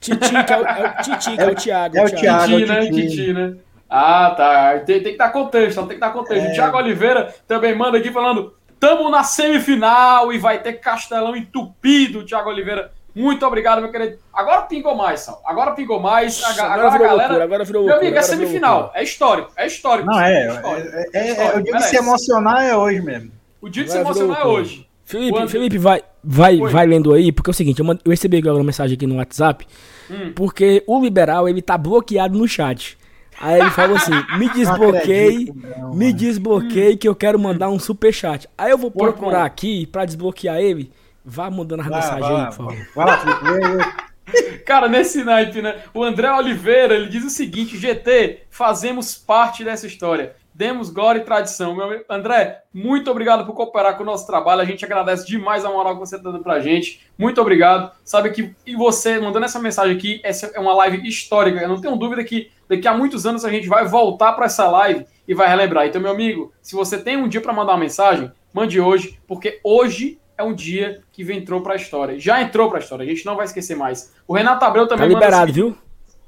Titi, 0.01 0.19
que 0.19 0.53
é 0.53 0.59
o, 0.59 0.67
é 0.67 0.89
o 0.89 1.03
Titi, 1.03 1.37
que 1.37 1.41
é, 1.41 1.47
o 1.47 1.55
Thiago. 1.55 1.97
É 1.97 2.05
o 2.05 2.11
Thiago. 2.11 2.47
Titi, 2.47 2.67
né? 2.67 2.91
Titi, 2.91 3.32
né? 3.32 3.55
Ah, 3.89 4.35
tá. 4.37 4.79
Tem, 4.81 5.03
tem 5.03 5.13
que 5.13 5.19
dar 5.19 5.31
contexto, 5.31 5.87
tem 5.87 5.97
que 5.97 6.01
dar 6.01 6.11
contexto. 6.11 6.47
É. 6.47 6.51
O 6.51 6.55
Thiago 6.55 6.77
Oliveira 6.77 7.35
também 7.47 7.77
manda 7.77 7.99
aqui 7.99 8.11
falando: 8.11 8.55
Tamo 8.81 9.09
na 9.09 9.23
semifinal 9.23 10.32
e 10.32 10.39
vai 10.39 10.61
ter 10.61 10.75
Castelão 10.75 11.37
entupido, 11.37 12.25
Thiago 12.25 12.51
Oliveira. 12.51 12.91
Muito 13.15 13.47
obrigado, 13.47 13.83
meu 13.83 13.91
querido. 13.91 14.19
Agora 14.33 14.63
pingou 14.63 14.95
mais, 14.95 15.21
Sal. 15.21 15.41
Agora 15.45 15.73
pingou 15.73 16.01
mais. 16.01 16.43
Agora, 16.43 16.73
agora 16.73 16.89
a 16.89 16.99
galera. 16.99 17.17
Loucura, 17.17 17.45
agora 17.45 17.65
virou 17.65 17.85
meu 17.85 17.97
amigo, 17.97 18.17
é 18.17 18.23
semifinal. 18.23 18.91
É 18.95 19.03
histórico. 19.03 19.53
É 19.57 19.67
histórico. 19.67 20.09
Não, 20.11 20.21
é. 20.21 20.33
É, 20.33 21.09
é, 21.13 21.31
é, 21.31 21.47
é, 21.47 21.59
o 21.59 21.63
dia 21.63 21.75
de 21.75 21.85
se 21.85 21.97
emocionar 21.97 22.63
é 22.65 22.77
hoje 22.77 23.03
mesmo. 23.03 23.33
O 23.61 23.69
dia 23.69 23.85
de 23.85 23.91
se 23.91 23.99
emocionar 23.99 24.41
é 24.41 24.45
hoje. 24.45 24.89
Felipe, 25.05 25.49
Felipe, 25.49 25.79
vai, 25.79 26.03
vai, 26.25 26.59
vai 26.59 26.87
lendo 26.87 27.13
aí, 27.13 27.31
porque 27.31 27.51
é 27.51 27.53
o 27.53 27.55
seguinte, 27.55 27.81
eu, 27.81 27.87
eu 27.87 28.11
recebi 28.11 28.39
agora 28.39 28.55
uma 28.55 28.65
mensagem 28.65 28.95
aqui 28.95 29.07
no 29.07 29.17
WhatsApp, 29.17 29.67
hum. 30.11 30.33
porque 30.35 30.83
o 30.87 31.03
liberal, 31.03 31.47
ele 31.47 31.61
tá 31.61 31.77
bloqueado 31.77 32.39
no 32.39 32.49
chat. 32.49 32.97
Aí 33.39 33.61
ele 33.61 33.71
falou 33.71 33.97
assim: 33.97 34.13
me 34.39 34.49
desbloqueie, 34.49 35.53
me 35.93 36.13
desbloqueie 36.13 36.97
que 36.97 37.09
eu 37.09 37.15
quero 37.15 37.39
mandar 37.39 37.69
um 37.69 37.79
super 37.79 38.13
chat. 38.13 38.49
Aí 38.57 38.71
eu 38.71 38.79
vou 38.79 38.91
procurar 38.91 39.45
aqui 39.45 39.87
pra 39.87 40.05
desbloquear 40.05 40.59
ele. 40.59 40.91
Vá 41.24 41.50
mandando 41.50 41.82
as 41.82 41.88
mensagens 41.88 42.24
aí, 42.24 42.46
por 42.46 42.52
favor. 42.52 42.88
Vai 42.94 43.06
lá, 43.06 44.12
Cara, 44.64 44.88
nesse 44.88 45.24
naipe, 45.24 45.60
né? 45.60 45.82
O 45.93 46.02
André 46.02 46.32
Oliveira, 46.32 46.94
ele 46.94 47.08
diz 47.08 47.24
o 47.24 47.31
seguinte: 47.31 47.76
GT, 47.76 48.44
fazemos 48.50 49.14
parte 49.17 49.64
dessa 49.64 49.86
história. 49.86 50.36
Demos 50.55 50.91
glória 50.91 51.20
e 51.20 51.24
tradição. 51.24 51.74
Meu 51.74 52.05
André, 52.10 52.62
muito 52.74 53.10
obrigado 53.10 53.46
por 53.46 53.55
cooperar 53.55 53.96
com 53.96 54.02
o 54.02 54.06
nosso 54.06 54.26
trabalho. 54.26 54.60
A 54.60 54.64
gente 54.67 54.84
agradece 54.84 55.26
demais 55.26 55.64
a 55.64 55.70
moral 55.70 55.94
que 55.94 56.00
você 56.00 56.17
está 56.17 56.31
dando 56.31 56.43
pra 56.43 56.60
gente. 56.60 57.00
Muito 57.17 57.41
obrigado. 57.41 57.91
Sabe 58.05 58.31
que 58.31 58.55
e 58.67 58.76
você 58.76 59.19
mandando 59.19 59.46
essa 59.46 59.58
mensagem 59.58 59.96
aqui, 59.96 60.20
essa 60.22 60.46
é 60.55 60.60
uma 60.60 60.74
live 60.74 61.08
histórica. 61.08 61.58
Eu 61.58 61.69
não 61.69 61.81
tenho 61.81 61.96
dúvida 61.96 62.22
que 62.22 62.50
daqui 62.69 62.86
a 62.86 62.93
muitos 62.93 63.24
anos 63.24 63.46
a 63.46 63.50
gente 63.50 63.67
vai 63.67 63.86
voltar 63.86 64.34
para 64.34 64.44
essa 64.44 64.69
live 64.69 65.06
e 65.26 65.34
vai 65.34 65.48
relembrar. 65.48 65.86
Então, 65.86 66.02
meu 66.02 66.10
amigo, 66.10 66.52
se 66.60 66.74
você 66.74 66.98
tem 66.98 67.17
um 67.17 67.29
dia 67.29 67.41
para 67.41 67.52
mandar 67.52 67.72
uma 67.72 67.79
mensagem, 67.79 68.31
mande 68.52 68.79
hoje, 68.79 69.19
porque 69.26 69.58
hoje 69.64 70.19
é 70.43 70.44
um 70.44 70.55
dia 70.55 71.03
que 71.13 71.22
entrou 71.32 71.63
para 71.63 71.75
a 71.75 71.77
história. 71.77 72.19
Já 72.19 72.43
entrou 72.43 72.69
para 72.69 72.79
a 72.79 72.82
história, 72.82 73.05
a 73.05 73.08
gente 73.08 73.25
não 73.25 73.37
vai 73.37 73.46
esquecer 73.46 73.77
mais. 73.77 74.13
O 74.27 74.34
Renato 74.34 74.65
Abreu 74.65 74.87
também 74.87 75.08
tá 75.08 75.15
liberado, 75.15 75.44
assim, 75.44 75.53
viu? 75.53 75.79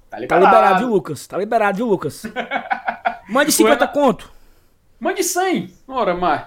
Tá 0.08 0.18
liberado. 0.18 0.44
Tá 0.44 0.50
liberado, 0.50 0.78
viu, 0.78 0.88
Lucas? 0.88 1.26
Tá 1.26 1.38
liberado, 1.38 1.76
viu, 1.76 1.86
Lucas? 1.86 2.22
Mande 3.28 3.52
50 3.52 3.86
conto. 3.88 4.32
Mande 5.00 5.24
100. 5.24 5.72
Ora, 5.88 6.14
mais. 6.14 6.46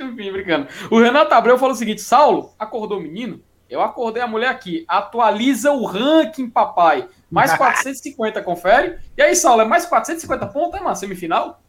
Enfim, 0.00 0.30
brincando. 0.32 0.68
O 0.90 1.00
Renato 1.00 1.34
Abreu 1.34 1.58
falou 1.58 1.74
o 1.74 1.78
seguinte: 1.78 2.00
Saulo, 2.00 2.54
acordou 2.58 2.98
o 2.98 3.02
menino? 3.02 3.40
Eu 3.68 3.80
acordei 3.80 4.22
a 4.22 4.26
mulher 4.26 4.48
aqui. 4.48 4.84
Atualiza 4.88 5.70
o 5.72 5.84
ranking, 5.84 6.48
papai. 6.48 7.08
Mais 7.30 7.52
450, 7.56 8.42
confere. 8.42 8.98
E 9.16 9.22
aí, 9.22 9.34
Saulo, 9.34 9.62
é 9.62 9.64
mais 9.64 9.86
450 9.86 10.46
pontos, 10.46 10.80
é, 10.80 10.82
mano? 10.82 10.96
Semifinal? 10.96 11.60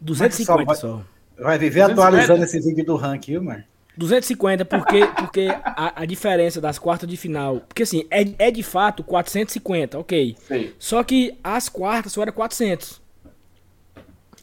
250 0.00 0.74
só. 0.74 1.02
Vai 1.40 1.58
viver 1.58 1.88
250. 1.88 1.92
atualizando 1.92 2.44
esse 2.44 2.60
vídeo 2.60 2.84
do 2.84 2.96
ranking, 2.96 3.32
viu, 3.32 3.42
mano? 3.42 3.64
250, 3.96 4.64
porque, 4.64 5.06
porque 5.18 5.48
a, 5.62 6.02
a, 6.02 6.04
diferença 6.06 6.60
das 6.60 6.78
quartas 6.78 7.08
de 7.08 7.16
final. 7.16 7.60
Porque 7.60 7.82
assim, 7.82 8.06
é, 8.10 8.46
é 8.46 8.50
de 8.50 8.62
fato 8.62 9.02
450, 9.02 9.98
ok. 9.98 10.36
Sim. 10.46 10.70
Só 10.78 11.02
que 11.02 11.36
as 11.42 11.68
quartas 11.68 12.12
só 12.12 12.22
era 12.22 12.32
400. 12.32 13.00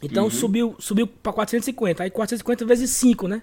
Então 0.01 0.25
uhum. 0.25 0.29
subiu, 0.29 0.75
subiu 0.77 1.07
pra 1.07 1.33
450. 1.33 2.03
Aí 2.03 2.09
450 2.09 2.65
vezes 2.65 2.91
5, 2.91 3.27
né? 3.27 3.41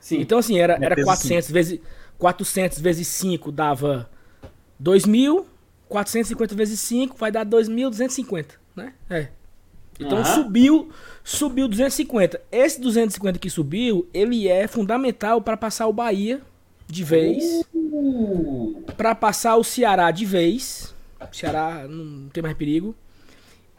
Sim. 0.00 0.20
Então 0.20 0.38
assim, 0.38 0.58
era, 0.58 0.76
era 0.80 1.02
400 1.02 1.50
vezes, 1.50 1.80
400 2.18 2.80
vezes 2.80 3.06
5 3.08 3.52
dava 3.52 4.10
2.000. 4.82 5.44
450 5.88 6.54
vezes 6.54 6.80
5 6.80 7.16
vai 7.16 7.30
dar 7.30 7.46
2.250, 7.46 8.46
né? 8.74 8.94
É. 9.08 9.28
Então 9.98 10.18
uhum. 10.18 10.24
subiu, 10.24 10.88
subiu 11.22 11.68
250. 11.68 12.40
Esse 12.50 12.80
250 12.80 13.38
que 13.38 13.48
subiu, 13.48 14.08
ele 14.12 14.48
é 14.48 14.66
fundamental 14.66 15.40
para 15.40 15.56
passar 15.56 15.86
o 15.86 15.92
Bahia 15.92 16.40
de 16.86 17.02
vez, 17.02 17.64
uh. 17.74 18.82
para 18.96 19.14
passar 19.14 19.56
o 19.56 19.64
Ceará 19.64 20.10
de 20.10 20.24
vez. 20.24 20.94
O 21.20 21.34
Ceará 21.34 21.86
não 21.88 22.28
tem 22.28 22.42
mais 22.42 22.56
perigo. 22.56 22.94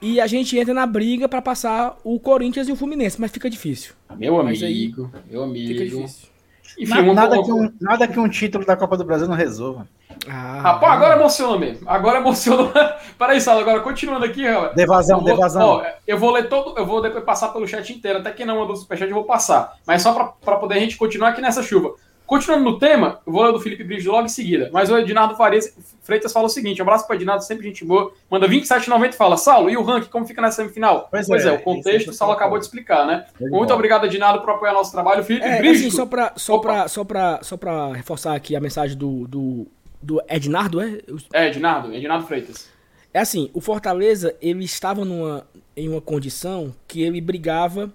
E 0.01 0.19
a 0.19 0.27
gente 0.27 0.57
entra 0.57 0.73
na 0.73 0.85
briga 0.85 1.27
para 1.27 1.41
passar 1.41 1.97
o 2.03 2.19
Corinthians 2.19 2.67
e 2.67 2.71
o 2.71 2.75
Fluminense, 2.75 3.19
mas 3.19 3.31
fica 3.31 3.49
difícil. 3.49 3.93
Meu 4.17 4.39
amigo, 4.39 5.11
meu 5.29 5.43
amigo. 5.43 5.67
Fica 5.67 5.85
difícil. 5.85 6.34
Enfim, 6.77 7.13
nada, 7.13 7.41
que 7.41 7.51
um, 7.51 7.71
nada 7.79 8.07
que 8.07 8.19
um 8.19 8.27
título 8.27 8.65
da 8.65 8.75
Copa 8.75 8.97
do 8.97 9.05
Brasil 9.05 9.27
não 9.27 9.35
resolva. 9.35 9.87
Ah, 10.27 10.59
Rapaz, 10.61 10.93
agora 10.93 11.15
emocionou 11.15 11.59
mesmo. 11.59 11.89
Agora 11.89 12.19
emocionou. 12.19 12.71
Peraí, 13.17 13.39
Sala, 13.39 13.61
agora 13.61 13.79
continuando 13.81 14.25
aqui, 14.25 14.45
rapaz. 14.47 14.75
Devasão, 14.75 15.19
vou, 15.19 15.25
devasão. 15.25 15.67
Ó, 15.67 15.85
eu 16.05 16.17
vou 16.17 16.31
ler 16.31 16.49
todo, 16.49 16.77
eu 16.77 16.85
vou 16.85 17.01
depois 17.01 17.23
passar 17.23 17.49
pelo 17.49 17.67
chat 17.67 17.91
inteiro, 17.93 18.19
até 18.19 18.31
quem 18.31 18.45
não 18.45 18.59
mandou 18.59 18.75
superchat 18.75 19.07
eu 19.07 19.15
vou 19.15 19.25
passar. 19.25 19.73
Mas 19.85 20.01
só 20.01 20.33
para 20.43 20.57
poder 20.57 20.75
a 20.75 20.79
gente 20.79 20.97
continuar 20.97 21.29
aqui 21.29 21.41
nessa 21.41 21.61
chuva. 21.61 21.93
Continuando 22.25 22.63
no 22.63 22.79
tema, 22.79 23.19
eu 23.25 23.31
vou 23.31 23.43
ler 23.43 23.51
do 23.51 23.59
Felipe 23.59 23.83
Bridge 23.83 24.07
logo 24.07 24.25
em 24.25 24.29
seguida. 24.29 24.69
Mas 24.73 24.89
o 24.89 24.97
Edinardo 24.97 25.35
Farias, 25.35 25.75
Freitas 26.01 26.33
fala 26.33 26.47
o 26.47 26.49
seguinte: 26.49 26.81
um 26.81 26.83
abraço 26.83 27.05
para 27.05 27.15
Edinardo, 27.15 27.43
sempre 27.43 27.67
gente 27.67 27.85
boa. 27.85 28.11
Manda 28.29 28.47
27,90 28.47 29.09
e 29.09 29.17
fala: 29.17 29.37
Saulo, 29.37 29.69
e 29.69 29.77
o 29.77 29.83
ranking, 29.83 30.09
como 30.09 30.25
fica 30.25 30.41
nessa 30.41 30.57
semifinal? 30.57 31.07
Pois, 31.11 31.27
pois 31.27 31.45
é, 31.45 31.49
é, 31.49 31.51
o 31.53 31.61
contexto 31.61 32.09
o 32.09 32.13
Saulo 32.13 32.33
acabou 32.33 32.57
de 32.57 32.65
explicar, 32.65 33.05
né? 33.05 33.25
Muito 33.39 33.71
obrigado, 33.73 34.05
Edinardo, 34.05 34.41
por 34.41 34.49
apoiar 34.49 34.73
nosso 34.73 34.91
trabalho. 34.91 35.23
Felipe 35.23 35.45
é. 35.45 35.59
Assim, 35.69 35.91
só 35.91 36.05
para 36.05 36.33
só 36.35 36.57
pra, 36.57 36.87
só 36.87 37.03
pra, 37.03 37.39
só 37.43 37.57
pra 37.57 37.93
reforçar 37.93 38.35
aqui 38.35 38.55
a 38.55 38.59
mensagem 38.59 38.97
do, 38.97 39.27
do, 39.27 39.67
do 40.01 40.21
Ednardo, 40.27 40.81
é? 40.81 40.99
É, 41.33 41.47
Ednardo, 41.47 41.93
Ednardo 41.93 42.25
Freitas. 42.25 42.69
É 43.13 43.19
assim, 43.19 43.49
o 43.53 43.61
Fortaleza, 43.61 44.35
ele 44.41 44.65
estava 44.65 45.05
numa, 45.05 45.47
em 45.77 45.87
uma 45.87 46.01
condição 46.01 46.73
que 46.87 47.01
ele 47.01 47.21
brigava 47.21 47.93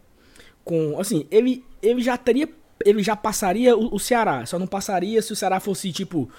com. 0.64 0.98
Assim, 0.98 1.26
ele, 1.30 1.64
ele 1.82 2.00
já 2.00 2.16
teria 2.16 2.48
ele 2.84 3.02
já 3.02 3.16
passaria 3.16 3.76
o, 3.76 3.94
o, 3.94 3.98
Ceará. 3.98 4.44
Só 4.46 4.58
não 4.58 4.66
passaria 4.66 5.20
se 5.22 5.32
o 5.32 5.36
Ceará 5.36 5.60
fosse, 5.60 5.92
tipo, 5.92 6.30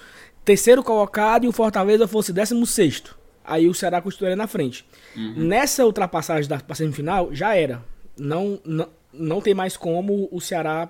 terceiro 0.44 0.82
colocado 0.82 1.44
e 1.44 1.48
o 1.48 1.52
Fortaleza 1.52 2.06
fosse 2.06 2.32
décimo 2.32 2.66
sexto. 2.66 3.18
Aí 3.44 3.68
o 3.68 3.74
Ceará 3.74 4.00
continuaria 4.00 4.36
na 4.36 4.46
frente. 4.46 4.84
Uhum. 5.16 5.34
Nessa 5.36 5.84
ultrapassagem 5.84 6.48
da 6.48 6.60
semifinal, 6.74 7.34
já 7.34 7.54
era. 7.54 7.82
Não, 8.16 8.60
não, 8.64 8.88
não 9.12 9.40
tem 9.40 9.54
mais 9.54 9.76
como 9.76 10.28
o 10.30 10.40
Ceará. 10.40 10.88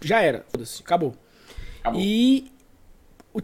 Já 0.00 0.20
era. 0.20 0.44
Acabou. 0.80 1.14
Acabou. 1.80 2.00
E 2.00 2.50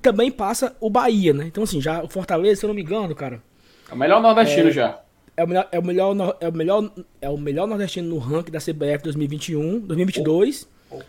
também 0.03 0.31
passa 0.31 0.77
o 0.81 0.91
Bahia, 0.91 1.33
né? 1.33 1.47
Então, 1.47 1.65
assim, 1.65 1.81
já 1.81 2.03
o 2.03 2.09
Fortaleza, 2.09 2.61
se 2.61 2.67
eu 2.67 2.69
não 2.69 2.75
me 2.75 2.83
engano, 2.83 3.15
cara. 3.15 3.43
É 3.91 3.95
o 3.95 3.97
melhor 3.97 4.21
nordestino 4.21 4.69
é, 4.69 4.73
já. 4.73 5.01
É 5.37 5.45
o 5.45 5.49
melhor, 5.49 5.69
é 5.71 5.79
o 5.79 5.83
melhor, 5.83 6.37
é 6.41 6.49
o 6.49 6.53
melhor, 6.53 6.93
é 7.21 7.31
o 7.31 7.39
melhor 7.39 7.67
nordestino 7.67 8.09
no 8.09 8.19
ranking 8.19 8.53
da 8.53 8.59
CBF 8.59 9.05
2021, 9.05 9.81
2022. 9.81 10.69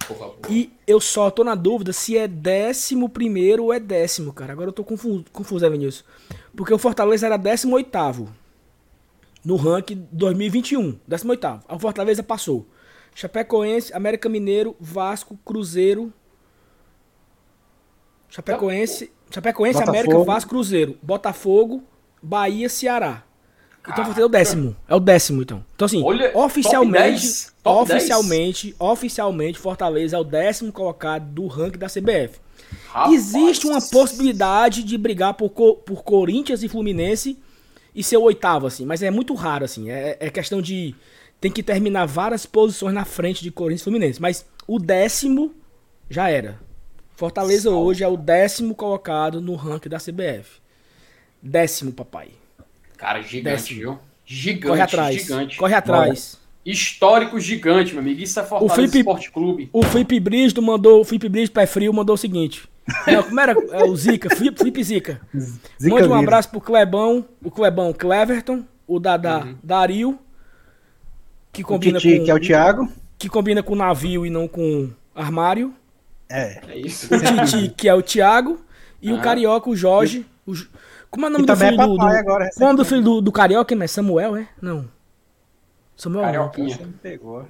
Oh. 0.10 0.51
E 0.51 0.72
eu 0.88 1.00
só 1.00 1.30
tô 1.30 1.44
na 1.44 1.54
dúvida 1.54 1.94
se 1.94 2.18
é 2.18 2.27
décimo 2.27 3.08
primeiro 3.08 3.65
ou 3.65 3.74
é 3.74 3.80
décimo, 3.80 4.34
cara. 4.34 4.54
Agora 4.54 4.70
eu 4.70 4.74
tô 4.74 4.84
confuso, 4.84 5.25
confuso 5.32 5.65
Evanilson. 5.65 6.04
Porque 6.56 6.74
o 6.74 6.77
Fortaleza 6.77 7.25
era 7.25 7.38
décimo 7.38 7.75
oitavo 7.75 8.30
no 9.44 9.56
ranking 9.56 10.08
2021, 10.12 10.98
décimo 11.08 11.32
oitavo. 11.32 11.63
A 11.68 11.77
Fortaleza 11.77 12.24
passou. 12.24 12.65
Chapecoense, 13.13 13.94
América 13.94 14.27
Mineiro, 14.27 14.75
Vasco, 14.80 15.38
Cruzeiro. 15.46 16.12
Chapecoense, 18.27 19.12
Chapecoense 19.30 19.82
América, 19.82 20.18
Vasco, 20.24 20.50
Cruzeiro, 20.50 20.98
Botafogo, 21.01 21.84
Bahia, 22.22 22.68
Ceará. 22.68 23.24
Então 23.86 24.04
Caraca. 24.04 24.22
é 24.22 24.25
o 24.25 24.30
décimo. 24.30 24.75
É 24.88 24.96
o 24.96 25.00
décimo, 25.00 25.42
então. 25.42 25.63
Então, 25.75 25.86
assim, 25.86 26.04
Olha, 26.04 26.32
oficialmente, 26.36 27.48
top 27.63 27.92
oficialmente, 27.92 28.68
10. 28.68 28.75
oficialmente, 28.80 29.60
Fortaleza 29.60 30.18
é 30.18 30.20
o 30.20 30.24
décimo 30.24 30.72
colocado 30.72 31.25
do 31.32 31.48
ranking 31.48 31.77
da 31.77 31.88
CBF. 31.88 32.39
Rapaz. 32.88 33.13
Existe 33.13 33.68
uma 33.68 33.80
possibilidade 33.82 34.84
de 34.84 34.98
brigar 34.98 35.36
por, 35.36 35.50
por 35.50 36.04
Corinthians 36.04 36.63
e 36.63 36.68
Fluminense 36.68 37.38
e 37.94 38.04
ser 38.04 38.18
o 38.18 38.24
oitavo, 38.24 38.68
assim, 38.68 38.86
mas 38.86 39.04
é 39.04 39.12
muito 39.12 39.34
raro, 39.34 39.65
assim. 39.65 39.89
É, 39.89 40.18
é 40.20 40.30
questão 40.30 40.62
de. 40.62 40.96
Tem 41.39 41.51
que 41.51 41.62
terminar 41.62 42.06
várias 42.06 42.46
posições 42.46 42.94
na 42.94 43.06
frente 43.06 43.44
de 43.44 43.51
Corinthians 43.51 43.82
e 43.82 43.84
Fluminense. 43.84 44.22
Mas 44.22 44.46
o 44.68 44.80
décimo 44.80 45.54
já 46.10 46.30
era. 46.30 46.60
Fortaleza 47.15 47.70
Salve. 47.70 47.77
hoje 47.77 48.04
é 48.04 48.08
o 48.08 48.18
décimo 48.18 48.74
colocado 48.74 49.39
no 49.39 49.56
ranking 49.56 49.89
da 49.89 50.00
CBF. 50.00 50.60
Décimo, 51.42 51.92
papai. 51.92 52.30
Cara, 52.98 53.22
gigante, 53.22 53.44
Décimo. 53.44 53.80
viu? 53.80 54.00
Gigante, 54.25 54.68
corre 54.68 54.82
atrás, 54.82 55.16
gigante. 55.16 55.58
Corre 55.58 55.74
atrás. 55.75 56.40
Histórico 56.66 57.40
gigante, 57.40 57.94
meu 57.94 58.02
amigo. 58.02 58.22
Isso 58.22 58.40
é 58.40 58.44
Fortaleza 58.44 58.74
o 58.74 58.75
Felipe, 58.75 58.98
Esporte 58.98 59.32
Clube. 59.32 59.70
O 59.72 59.84
Felipe 59.84 60.20
Bristo 60.20 60.62
mandou, 60.62 61.02
o 61.02 61.04
Felipe 61.04 61.30
Bristo 61.30 61.54
Pé 61.54 61.68
Frio 61.68 61.94
mandou 61.94 62.16
o 62.16 62.18
seguinte. 62.18 62.68
Não, 63.06 63.24
como 63.24 63.40
era? 63.40 63.54
É 63.72 63.84
o 63.84 63.96
Zica, 63.96 64.36
Felipe, 64.36 64.58
Felipe 64.58 64.84
Zica. 64.84 65.22
Zica 65.36 65.96
Mande 65.96 66.08
um 66.08 66.14
abraço 66.14 66.50
pro 66.50 66.62
Clebão, 66.62 67.25
o 67.44 67.52
Clebão 67.52 67.94
Cleverton, 67.94 68.64
o 68.88 69.00
Dada 69.00 69.44
uhum. 69.44 69.56
Dario, 69.64 70.20
que 71.52 71.64
combina 71.64 71.98
o 71.98 72.02
Titi, 72.02 72.20
com... 72.20 72.25
que 72.25 72.32
é 72.32 72.34
o 72.34 72.40
Thiago. 72.40 72.90
Que 73.18 73.30
combina 73.30 73.64
com 73.64 73.75
navio 73.75 74.25
e 74.25 74.30
não 74.30 74.48
com 74.48 74.90
armário. 75.16 75.74
É. 76.30 76.62
É 76.68 76.78
isso. 76.78 77.14
O 77.14 77.20
Titi, 77.20 77.74
que 77.75 77.88
é 77.88 77.94
o 77.94 78.02
Thiago. 78.02 78.60
E 79.02 79.14
o 79.14 79.22
Carioca, 79.22 79.70
o 79.70 79.75
Jorge. 79.75 80.25
O... 80.46 80.54
Como 81.16 81.26
é 81.26 81.30
o 81.30 81.32
nome 81.32 81.46
do 81.46 81.56
filho 81.56 81.82
é 81.82 81.88
do, 81.88 81.98
do... 81.98 82.06
Agora, 82.06 82.50
Qual 82.54 82.60
é 82.60 82.64
o 82.64 82.68
nome 82.68 82.78
do 82.78 82.86
filho 82.86 83.02
do, 83.02 83.22
do 83.22 83.32
Carioca, 83.32 83.74
é 83.74 83.88
Samuel, 83.88 84.36
é? 84.36 84.48
Não. 84.62 84.86
Samuel 85.96 86.26
Carioquinha. 86.26 86.78
Não, 86.82 86.92
pegou. 86.92 87.46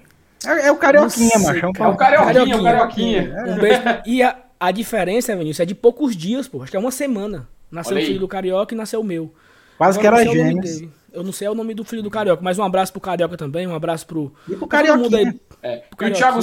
É, 0.46 0.68
é, 0.68 0.72
o 0.72 0.76
Carioquinha, 0.76 1.40
macho. 1.40 1.66
É, 1.66 1.68
um 1.68 1.72
é 1.76 1.88
o 1.88 1.96
Carioquinha, 1.96 2.58
o 2.58 2.64
Carioquinha. 2.64 3.44
Um 3.48 3.58
beijo. 3.58 3.82
E 4.06 4.22
a, 4.22 4.38
a 4.60 4.72
diferença, 4.72 5.36
Vinícius, 5.36 5.62
é 5.62 5.66
de 5.66 5.74
poucos 5.74 6.16
dias, 6.16 6.48
pô. 6.48 6.62
Acho 6.62 6.70
que 6.70 6.78
é 6.78 6.80
uma 6.80 6.92
semana. 6.92 7.50
Nasceu 7.72 7.98
o 7.98 8.02
filho 8.02 8.20
do 8.20 8.28
Carioca 8.28 8.76
e 8.76 8.78
nasceu 8.78 9.02
o 9.02 9.04
meu. 9.04 9.34
Quase 9.80 10.00
que 10.00 10.06
era 10.06 10.24
gêmeos. 10.24 10.84
Eu 11.16 11.24
não 11.24 11.32
sei 11.32 11.48
o 11.48 11.56
nome 11.56 11.74
do 11.74 11.86
filho 11.86 12.04
do 12.04 12.12
Carioca, 12.12 12.44
mas 12.44 12.60
um 12.60 12.64
abraço 12.64 12.92
pro 12.92 13.02
Carioca 13.02 13.38
também, 13.38 13.66
um 13.66 13.74
abraço 13.74 14.06
pro. 14.06 14.34
E 14.48 14.56
pro 14.56 14.68
Carioquinha. 14.68 15.34
É, 15.64 15.84
o, 15.92 16.12
Thiago, 16.12 16.40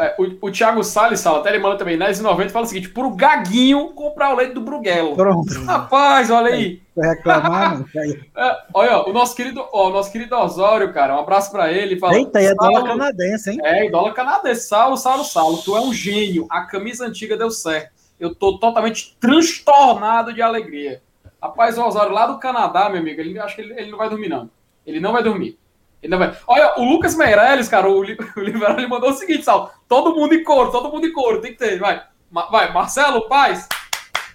é, 0.00 0.16
o, 0.18 0.48
o 0.48 0.50
Thiago 0.50 0.82
Salles, 0.82 1.20
Sala, 1.20 1.38
até 1.38 1.50
ele 1.50 1.60
manda 1.60 1.76
também 1.76 1.96
10,90 1.96 2.50
fala 2.50 2.64
o 2.64 2.68
seguinte: 2.68 2.88
pro 2.88 3.14
Gaguinho 3.14 3.90
comprar 3.90 4.32
o 4.32 4.36
leite 4.36 4.54
do 4.54 4.60
Bruguelo. 4.60 5.14
Pronto. 5.14 5.64
Rapaz, 5.64 6.30
olha 6.30 6.54
aí. 6.54 6.82
reclamar, 6.96 7.84
é, 7.94 8.56
olha, 8.74 9.08
o 9.08 9.12
nosso 9.12 9.36
querido, 9.36 9.64
ó, 9.72 9.88
o 9.88 9.92
nosso 9.92 10.10
querido 10.10 10.34
Osório, 10.34 10.92
cara, 10.92 11.14
um 11.14 11.20
abraço 11.20 11.52
pra 11.52 11.70
ele. 11.70 11.98
Fala, 11.98 12.16
Eita, 12.16 12.40
é 12.40 12.54
dólar 12.54 12.84
canadense, 12.84 13.50
hein? 13.50 13.58
É, 13.62 13.88
dólar 13.90 14.14
canadense. 14.14 14.66
Saulo, 14.66 14.96
Saulo, 14.96 15.24
Saulo, 15.24 15.58
tu 15.58 15.76
é 15.76 15.80
um 15.80 15.92
gênio. 15.92 16.46
A 16.50 16.62
camisa 16.62 17.06
antiga 17.06 17.36
deu 17.36 17.50
certo. 17.50 17.90
Eu 18.18 18.34
tô 18.34 18.58
totalmente 18.58 19.16
transtornado 19.20 20.32
de 20.32 20.40
alegria. 20.40 21.02
Rapaz, 21.46 21.78
o 21.78 21.84
Osório 21.84 22.12
lá 22.12 22.26
do 22.26 22.38
Canadá, 22.38 22.88
meu 22.88 23.00
amigo, 23.00 23.20
ele 23.20 23.38
acho 23.38 23.54
que 23.54 23.62
ele, 23.62 23.72
ele 23.78 23.90
não 23.90 23.98
vai 23.98 24.08
dormir, 24.08 24.28
não. 24.28 24.50
Ele 24.84 24.98
não 24.98 25.12
vai 25.12 25.22
dormir. 25.22 25.58
Ele 26.02 26.10
não 26.10 26.18
vai. 26.18 26.36
Olha, 26.46 26.74
o 26.78 26.84
Lucas 26.84 27.14
Meirelles, 27.14 27.68
cara, 27.68 27.88
o, 27.88 28.00
o 28.02 28.40
Liberal, 28.40 28.76
ele 28.78 28.88
mandou 28.88 29.10
o 29.10 29.14
seguinte, 29.14 29.44
Sal. 29.44 29.72
Todo 29.88 30.14
mundo 30.14 30.34
em 30.34 30.42
coro, 30.42 30.72
todo 30.72 30.90
mundo 30.90 31.06
em 31.06 31.12
coro, 31.12 31.40
tem 31.40 31.52
que 31.52 31.58
ter, 31.58 31.78
vai. 31.78 32.02
Ma, 32.30 32.46
vai, 32.46 32.72
Marcelo 32.72 33.28
Paz. 33.28 33.68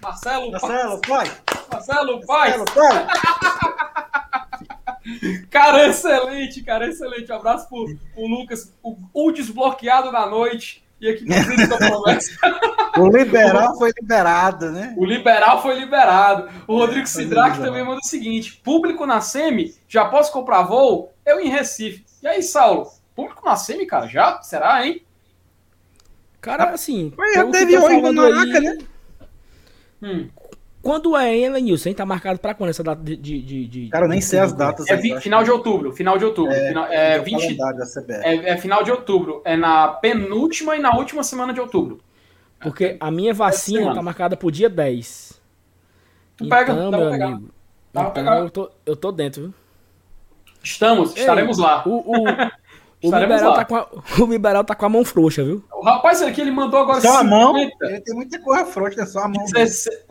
Marcelo, 0.00 0.50
Marcelo 0.50 1.00
Paz. 1.00 1.42
Marcelo 1.70 2.26
Paz. 2.26 2.56
Marcelo 2.56 2.64
Paz. 2.74 3.06
cara, 5.50 5.86
excelente, 5.86 6.62
cara, 6.62 6.88
excelente. 6.88 7.30
Um 7.30 7.36
abraço 7.36 7.68
pro, 7.68 7.84
pro 8.14 8.26
Lucas, 8.26 8.74
o, 8.82 8.96
o 9.12 9.30
desbloqueado 9.30 10.10
da 10.10 10.26
noite. 10.26 10.82
E 11.02 11.10
aqui 11.10 11.24
O 12.96 13.08
liberal 13.08 13.76
foi 13.76 13.90
liberado, 14.00 14.70
né? 14.70 14.94
O 14.96 15.04
liberal 15.04 15.60
foi 15.60 15.76
liberado. 15.80 16.48
O 16.68 16.76
Rodrigo 16.78 17.08
Sidraque 17.08 17.58
também 17.58 17.84
manda 17.84 17.98
o 17.98 18.06
seguinte: 18.06 18.60
público 18.62 19.04
na 19.04 19.20
SEMI, 19.20 19.74
já 19.88 20.04
posso 20.04 20.30
comprar 20.32 20.62
voo? 20.62 21.12
Eu 21.26 21.40
em 21.40 21.48
Recife. 21.48 22.04
E 22.22 22.28
aí, 22.28 22.40
Saulo? 22.40 22.88
Público 23.16 23.44
na 23.44 23.56
SEMI, 23.56 23.84
cara? 23.84 24.06
Já? 24.06 24.40
Será, 24.42 24.86
hein? 24.86 25.04
Cara, 26.40 26.70
assim. 26.70 27.12
Mas 27.16 27.34
já 27.34 27.46
teve 27.50 27.76
tá 27.76 27.84
hoje 27.84 28.00
no 28.00 28.12
Maraca, 28.12 28.60
né? 28.60 28.78
Hum. 30.00 30.28
Quando 30.82 31.16
é, 31.16 31.36
hein, 31.36 31.48
Lenilson? 31.50 31.92
Tá 31.92 32.04
marcado 32.04 32.40
pra 32.40 32.54
quando 32.54 32.70
essa 32.70 32.82
data 32.82 33.00
de. 33.02 33.16
de, 33.16 33.66
de 33.68 33.88
Cara, 33.88 34.06
eu 34.06 34.08
nem 34.08 34.20
sei 34.20 34.40
as 34.40 34.52
datas. 34.52 34.88
É 34.88 34.96
vi, 34.96 35.18
final 35.20 35.44
de 35.44 35.50
outubro. 35.50 35.92
Final 35.92 36.18
de 36.18 36.24
outubro. 36.24 36.52
É, 36.52 36.68
final, 36.68 36.86
é, 36.86 37.18
20, 37.20 37.58
é, 38.22 38.34
é, 38.50 38.56
final 38.56 38.82
de 38.82 38.90
outubro. 38.90 39.40
É 39.44 39.56
na 39.56 39.88
penúltima 39.88 40.74
e 40.74 40.80
na 40.80 40.96
última 40.96 41.22
semana 41.22 41.52
de 41.52 41.60
outubro. 41.60 42.00
Porque 42.60 42.96
a 42.98 43.10
minha 43.10 43.32
vacina 43.32 43.94
tá 43.94 44.02
marcada 44.02 44.36
pro 44.36 44.50
dia 44.50 44.68
10. 44.68 45.40
Tu 46.36 46.44
então, 46.44 46.58
pega, 46.58 46.74
meu 46.74 47.12
amigo. 47.12 47.50
Então, 47.90 48.34
eu 48.38 48.50
tô, 48.50 48.70
eu 48.84 48.96
tô 48.96 49.12
dentro, 49.12 49.42
viu? 49.42 49.54
Estamos, 50.62 51.14
Ei, 51.14 51.22
estaremos 51.22 51.58
lá. 51.58 51.82
O, 51.86 51.98
o, 51.98 52.24
o, 53.02 53.18
liberal 53.18 53.54
tá 53.54 53.64
com 53.64 53.76
a, 53.76 53.88
o 54.20 54.26
liberal 54.26 54.64
tá 54.64 54.74
com 54.74 54.86
a 54.86 54.88
mão 54.88 55.04
frouxa, 55.04 55.44
viu? 55.44 55.64
O 55.72 55.84
rapaz 55.84 56.22
aqui, 56.22 56.40
ele 56.40 56.50
mandou 56.50 56.80
agora. 56.80 57.00
Só 57.00 57.18
50. 57.18 57.20
a 57.20 57.24
mão? 57.24 57.56
Ele 57.56 58.00
tem 58.00 58.14
muita 58.14 58.38
coisa 58.40 58.64
frouxa, 58.66 59.02
é 59.02 59.06
só 59.06 59.20
a 59.20 59.28
mão. 59.28 59.44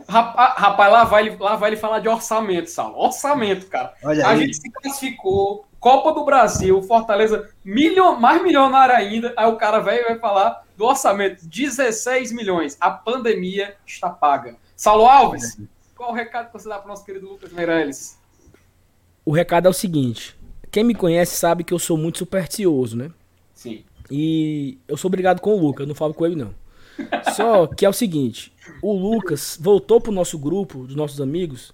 Rapaz, 0.08 0.54
rapaz, 0.56 0.92
lá, 0.92 1.04
vai, 1.04 1.36
lá 1.38 1.56
vai 1.56 1.70
ele 1.70 1.76
falar 1.76 2.00
de 2.00 2.08
orçamento, 2.08 2.68
Sal. 2.68 2.98
Orçamento, 2.98 3.66
cara. 3.66 3.94
Olha 4.04 4.26
a 4.26 4.30
aí. 4.30 4.40
gente 4.40 4.56
se 4.56 4.70
classificou, 4.70 5.64
Copa 5.82 6.12
do 6.12 6.24
Brasil, 6.24 6.80
Fortaleza, 6.82 7.50
milho, 7.64 8.20
mais 8.20 8.40
milionário 8.40 8.94
ainda. 8.94 9.34
Aí 9.36 9.46
o 9.46 9.56
cara 9.56 9.80
velho 9.80 10.04
vai 10.04 10.18
falar 10.18 10.62
do 10.76 10.84
orçamento: 10.84 11.44
16 11.44 12.30
milhões. 12.32 12.76
A 12.80 12.90
pandemia 12.90 13.74
está 13.84 14.08
paga. 14.08 14.56
Saulo 14.76 15.06
Alves, 15.06 15.58
qual 15.96 16.10
o 16.10 16.14
recado 16.14 16.46
que 16.46 16.52
você 16.52 16.68
dá 16.68 16.78
para 16.78 16.86
o 16.86 16.88
nosso 16.88 17.04
querido 17.04 17.28
Lucas 17.28 17.52
Meirelles? 17.52 18.18
O 19.24 19.32
recado 19.32 19.66
é 19.66 19.70
o 19.70 19.72
seguinte: 19.72 20.36
quem 20.72 20.82
me 20.82 20.94
conhece 20.94 21.36
sabe 21.36 21.62
que 21.62 21.74
eu 21.74 21.78
sou 21.78 21.98
muito 21.98 22.18
supersticioso, 22.18 22.96
né? 22.96 23.10
Sim. 23.54 23.84
E 24.10 24.78
eu 24.88 24.96
sou 24.96 25.08
obrigado 25.08 25.40
com 25.40 25.54
o 25.54 25.60
Lucas, 25.60 25.86
não 25.86 25.94
falo 25.94 26.14
com 26.14 26.24
ele 26.24 26.34
não. 26.34 26.54
Só 27.36 27.66
que 27.66 27.84
é 27.84 27.88
o 27.88 27.92
seguinte, 27.92 28.52
o 28.82 28.92
Lucas 28.92 29.58
voltou 29.60 30.00
pro 30.00 30.10
nosso 30.10 30.38
grupo, 30.38 30.84
dos 30.84 30.96
nossos 30.96 31.20
amigos, 31.20 31.72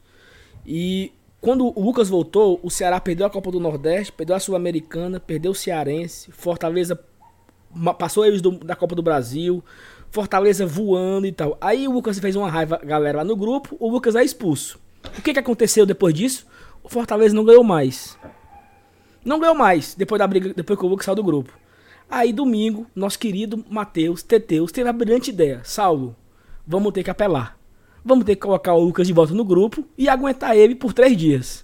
e 0.66 1.12
quando 1.40 1.72
o 1.78 1.80
Lucas 1.80 2.08
voltou, 2.08 2.58
o 2.62 2.70
Ceará 2.70 3.00
perdeu 3.00 3.24
a 3.24 3.30
Copa 3.30 3.52
do 3.52 3.60
Nordeste, 3.60 4.12
perdeu 4.12 4.34
a 4.34 4.40
Sul-Americana, 4.40 5.20
perdeu 5.20 5.52
o 5.52 5.54
Cearense, 5.54 6.32
Fortaleza 6.32 6.98
passou 7.98 8.26
eles 8.26 8.42
do, 8.42 8.50
da 8.50 8.74
Copa 8.74 8.96
do 8.96 9.02
Brasil, 9.02 9.62
Fortaleza 10.10 10.66
voando 10.66 11.26
e 11.26 11.32
tal. 11.32 11.56
Aí 11.60 11.86
o 11.86 11.92
Lucas 11.92 12.18
fez 12.18 12.34
uma 12.34 12.50
raiva, 12.50 12.80
galera 12.82 13.18
lá 13.18 13.24
no 13.24 13.36
grupo, 13.36 13.76
o 13.78 13.88
Lucas 13.88 14.16
é 14.16 14.24
expulso. 14.24 14.80
O 15.16 15.22
que, 15.22 15.32
que 15.32 15.38
aconteceu 15.38 15.86
depois 15.86 16.12
disso? 16.12 16.46
O 16.82 16.88
Fortaleza 16.88 17.34
não 17.34 17.44
ganhou 17.44 17.62
mais. 17.62 18.18
Não 19.28 19.38
ganhou 19.38 19.54
mais 19.54 19.94
depois 19.94 20.18
da 20.18 20.26
briga, 20.26 20.54
depois 20.54 20.78
que 20.78 20.86
o 20.86 20.88
Lucas 20.88 21.04
saiu 21.04 21.16
do 21.16 21.22
grupo. 21.22 21.52
Aí 22.08 22.32
domingo, 22.32 22.86
nosso 22.96 23.18
querido 23.18 23.62
Matheus 23.68 24.22
Teteus 24.22 24.72
teve 24.72 24.88
a 24.88 24.92
brilhante 24.92 25.28
ideia. 25.28 25.60
Saulo, 25.64 26.16
vamos 26.66 26.94
ter 26.94 27.04
que 27.04 27.10
apelar. 27.10 27.58
Vamos 28.02 28.24
ter 28.24 28.36
que 28.36 28.40
colocar 28.40 28.72
o 28.72 28.82
Lucas 28.82 29.06
de 29.06 29.12
volta 29.12 29.34
no 29.34 29.44
grupo 29.44 29.84
e 29.98 30.08
aguentar 30.08 30.56
ele 30.56 30.74
por 30.74 30.94
três 30.94 31.14
dias. 31.14 31.62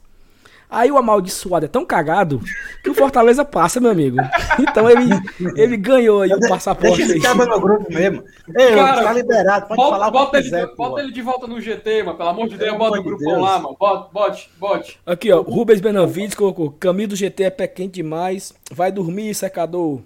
Aí 0.69 0.91
o 0.91 0.97
amaldiçoado 0.97 1.67
é 1.67 1.69
tão 1.69 1.85
cagado 1.85 2.41
que 2.83 2.91
o 2.91 2.95
Fortaleza 2.95 3.45
passa, 3.45 3.81
meu 3.81 3.91
amigo. 3.91 4.17
Então 4.59 4.91
ele, 4.91 5.09
ele 5.57 5.77
ganhou 5.77 6.23
aí 6.23 6.33
o 6.33 6.41
passaporte. 6.41 6.97
Deixa 6.97 7.15
ele 7.15 7.27
aí. 7.27 7.49
no 7.49 7.61
grupo 7.61 7.93
mesmo. 7.93 8.25
Ei, 8.57 8.75
Cara, 8.75 9.05
tá 9.05 9.13
liberado, 9.13 9.69
pode 9.69 9.77
bota, 9.77 9.91
falar 9.91 10.11
bota, 10.11 10.37
ele, 10.37 10.45
quiser, 10.45 10.75
bota 10.75 11.01
ele 11.01 11.13
de 11.13 11.23
volta 11.23 11.47
no 11.47 11.61
GT, 11.61 12.03
mano. 12.03 12.17
Pelo 12.17 12.29
amor 12.29 12.49
de 12.49 12.57
Deus, 12.57 12.77
bota 12.77 12.99
o 12.99 13.03
grupo 13.03 13.31
lá, 13.31 13.59
mano. 13.59 13.77
Bote, 13.79 14.13
bote, 14.13 14.51
bote. 14.59 15.01
Aqui, 15.07 15.31
ó. 15.33 15.43
Rubens 15.43 15.81
Benavides 15.81 16.35
colocou: 16.35 16.71
caminho 16.73 17.09
do 17.09 17.17
GT 17.17 17.45
é 17.45 17.51
pé 17.51 17.67
quente 17.67 17.95
demais. 17.95 18.53
Vai 18.73 18.91
dormir, 18.91 19.35
secador. 19.35 20.01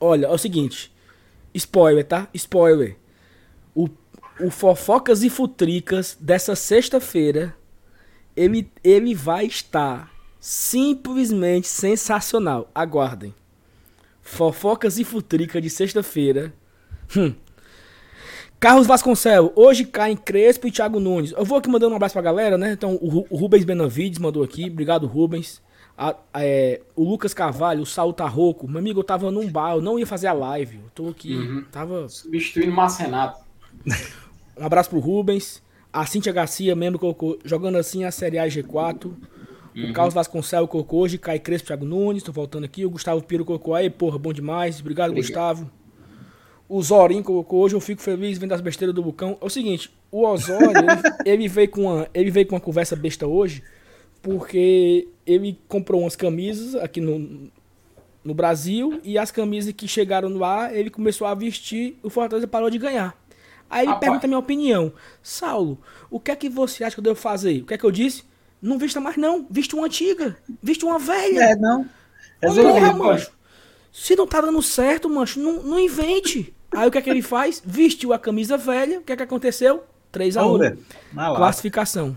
Olha, 0.00 0.26
é 0.26 0.30
o 0.30 0.38
seguinte. 0.38 0.92
Spoiler, 1.54 2.04
tá? 2.04 2.28
Spoiler. 2.34 2.96
O, 3.74 3.88
o 4.40 4.50
Fofocas 4.50 5.22
e 5.22 5.30
Futricas 5.30 6.16
dessa 6.20 6.54
sexta-feira 6.54 7.54
ele, 8.36 8.70
ele 8.84 9.14
vai 9.14 9.46
estar 9.46 10.12
simplesmente 10.38 11.66
sensacional. 11.66 12.70
Aguardem. 12.74 13.34
Fofocas 14.20 14.98
e 14.98 15.04
futrica 15.04 15.60
de 15.60 15.70
sexta-feira. 15.70 16.52
Hum. 17.16 17.34
Carlos 18.58 18.86
Vasconcelos, 18.86 19.52
hoje 19.54 19.84
caem 19.84 20.16
Crespo 20.16 20.66
e 20.66 20.70
Thiago 20.70 20.98
Nunes. 20.98 21.32
Eu 21.32 21.44
vou 21.44 21.58
aqui 21.58 21.68
mandando 21.68 21.92
um 21.92 21.96
abraço 21.96 22.14
pra 22.14 22.22
galera, 22.22 22.56
né? 22.56 22.72
Então, 22.72 22.94
o, 22.94 23.26
o 23.28 23.36
Rubens 23.36 23.64
Benavides 23.64 24.18
mandou 24.18 24.42
aqui. 24.42 24.68
Obrigado, 24.70 25.06
Rubens. 25.06 25.62
A, 25.96 26.14
a, 26.32 26.44
é, 26.44 26.80
o 26.94 27.04
Lucas 27.04 27.34
Carvalho, 27.34 27.82
o 27.82 27.86
Saul 27.86 28.12
Tarroco. 28.12 28.66
Meu 28.66 28.78
amigo, 28.78 29.00
eu 29.00 29.04
tava 29.04 29.30
num 29.30 29.48
bar, 29.48 29.74
eu 29.74 29.82
não 29.82 29.98
ia 29.98 30.06
fazer 30.06 30.26
a 30.26 30.32
live. 30.32 30.76
Eu 30.76 30.90
tô 30.94 31.08
aqui, 31.08 31.34
uhum. 31.34 31.64
tava... 31.70 32.08
Substituindo 32.08 32.72
o 32.72 32.74
Márcio 32.74 33.04
Renato. 33.04 33.40
um 34.56 34.64
abraço 34.64 34.90
pro 34.90 34.98
Rubens. 34.98 35.62
A 35.96 36.04
Cintia 36.04 36.30
Garcia, 36.30 36.76
membro, 36.76 36.98
colocou 36.98 37.38
jogando 37.42 37.76
assim 37.78 38.04
a 38.04 38.10
Série 38.10 38.38
A 38.38 38.46
G4. 38.46 39.06
Uhum. 39.06 39.16
O 39.74 39.92
Carlos 39.94 40.12
Vasconcelos 40.12 40.68
colocou 40.68 41.00
hoje, 41.00 41.16
Caio 41.16 41.40
Crespo, 41.40 41.68
Thiago 41.68 41.86
Nunes, 41.86 42.22
tô 42.22 42.32
voltando 42.32 42.64
aqui. 42.64 42.84
O 42.84 42.90
Gustavo 42.90 43.22
Piro 43.22 43.46
colocou 43.46 43.74
aí, 43.74 43.88
porra, 43.88 44.18
bom 44.18 44.30
demais. 44.30 44.78
Obrigado, 44.78 45.12
Obrigado. 45.12 45.26
Gustavo. 45.26 45.70
O 46.68 46.82
Zorin 46.82 47.22
colocou 47.22 47.62
hoje, 47.62 47.74
eu 47.74 47.80
fico 47.80 48.02
feliz 48.02 48.36
vendo 48.36 48.52
as 48.52 48.60
besteiras 48.60 48.94
do 48.94 49.02
Bucão. 49.02 49.38
É 49.40 49.44
o 49.46 49.48
seguinte, 49.48 49.90
o 50.12 50.26
Osório, 50.26 50.68
ele, 50.68 50.86
ele, 51.24 51.48
veio 51.48 51.70
com 51.70 51.84
uma, 51.84 52.06
ele 52.12 52.30
veio 52.30 52.46
com 52.46 52.54
uma 52.54 52.60
conversa 52.60 52.94
besta 52.94 53.26
hoje, 53.26 53.62
porque 54.20 55.08
ele 55.26 55.58
comprou 55.66 56.02
umas 56.02 56.14
camisas 56.14 56.74
aqui 56.74 57.00
no, 57.00 57.50
no 58.22 58.34
Brasil 58.34 59.00
e 59.02 59.16
as 59.16 59.30
camisas 59.30 59.72
que 59.72 59.88
chegaram 59.88 60.36
lá, 60.36 60.70
ele 60.74 60.90
começou 60.90 61.26
a 61.26 61.34
vestir, 61.34 61.96
o 62.02 62.10
Fortaleza 62.10 62.46
parou 62.46 62.68
de 62.68 62.76
ganhar. 62.76 63.16
Aí 63.68 63.86
ele 63.86 63.96
pergunta 63.96 64.26
a 64.26 64.28
minha 64.28 64.38
opinião. 64.38 64.92
Saulo, 65.22 65.78
o 66.10 66.20
que 66.20 66.30
é 66.30 66.36
que 66.36 66.48
você 66.48 66.84
acha 66.84 66.94
que 66.94 67.00
eu 67.00 67.04
devo 67.04 67.16
fazer? 67.16 67.62
O 67.62 67.66
que 67.66 67.74
é 67.74 67.78
que 67.78 67.84
eu 67.84 67.90
disse? 67.90 68.24
Não 68.60 68.78
vista 68.78 69.00
mais 69.00 69.16
não, 69.16 69.46
viste 69.50 69.74
uma 69.74 69.86
antiga, 69.86 70.36
viste 70.62 70.84
uma 70.84 70.98
velha. 70.98 71.40
É, 71.40 71.56
não. 71.56 71.86
Porra, 72.40 72.92
mancho. 72.92 73.30
Se 73.92 74.14
não 74.14 74.26
tá 74.26 74.40
dando 74.40 74.62
certo, 74.62 75.08
mancho, 75.08 75.40
não, 75.40 75.62
não 75.62 75.80
invente. 75.80 76.54
Aí 76.72 76.86
o 76.86 76.90
que 76.90 76.98
é 76.98 77.02
que 77.02 77.10
ele 77.10 77.22
faz? 77.22 77.62
Vestiu 77.64 78.12
a 78.12 78.18
camisa 78.18 78.56
velha, 78.56 78.98
o 78.98 79.02
que 79.02 79.12
é 79.12 79.16
que 79.16 79.22
aconteceu? 79.22 79.84
3x1. 80.12 80.78
Classificação. 81.36 82.16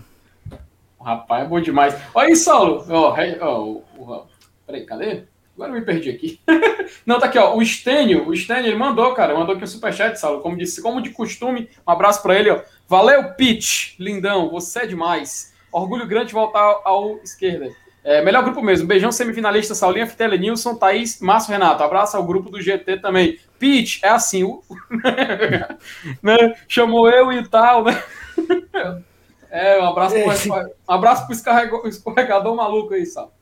O 0.98 1.04
rapaz 1.04 1.44
é 1.44 1.48
bom 1.48 1.60
demais. 1.60 1.94
Olha 2.14 2.28
aí, 2.28 2.36
Saulo. 2.36 2.84
Ó, 2.90 3.16
oh, 3.42 3.82
oh, 3.98 4.22
peraí, 4.66 4.84
cadê? 4.84 5.24
Agora 5.60 5.72
eu 5.72 5.80
me 5.80 5.84
perdi 5.84 6.08
aqui. 6.08 6.40
Não, 7.04 7.20
tá 7.20 7.26
aqui, 7.26 7.38
ó. 7.38 7.54
O 7.54 7.62
Stênio, 7.62 8.26
o 8.26 8.34
Stênio, 8.34 8.68
ele 8.68 8.78
mandou, 8.78 9.12
cara. 9.12 9.34
Mandou 9.34 9.54
aqui 9.54 9.62
o 9.62 9.66
um 9.66 9.68
superchat, 9.68 10.18
Saulo. 10.18 10.40
Como 10.40 10.56
disse, 10.56 10.80
como 10.80 11.02
de 11.02 11.10
costume, 11.10 11.68
um 11.86 11.90
abraço 11.90 12.22
para 12.22 12.38
ele, 12.38 12.48
ó. 12.48 12.62
Valeu, 12.88 13.34
Pitch, 13.34 13.94
lindão. 13.98 14.48
Você 14.48 14.80
é 14.80 14.86
demais. 14.86 15.52
Orgulho 15.70 16.06
grande 16.06 16.32
voltar 16.32 16.80
ao 16.82 17.18
esquerda. 17.22 17.70
É, 18.02 18.24
melhor 18.24 18.42
grupo 18.42 18.62
mesmo. 18.62 18.88
Beijão 18.88 19.12
semifinalista, 19.12 19.74
Saulinha, 19.74 20.06
Fitela, 20.06 20.34
Nilson, 20.34 20.76
Thaís, 20.76 21.20
Márcio 21.20 21.52
Renato. 21.52 21.82
Abraço 21.82 22.16
ao 22.16 22.24
grupo 22.24 22.48
do 22.48 22.62
GT 22.62 22.96
também. 22.96 23.38
Pitch, 23.58 24.02
é 24.02 24.08
assim. 24.08 24.42
Né? 26.22 26.54
Chamou 26.66 27.10
eu 27.10 27.30
e 27.32 27.46
tal, 27.46 27.84
né? 27.84 28.02
É, 29.52 29.80
um 29.80 29.86
abraço, 29.86 30.14
pro, 30.14 30.56
um 30.56 30.72
abraço 30.86 31.26
pro 31.26 31.88
escorregador 31.88 32.54
maluco 32.54 32.94
aí, 32.94 33.04
Saulo. 33.04 33.32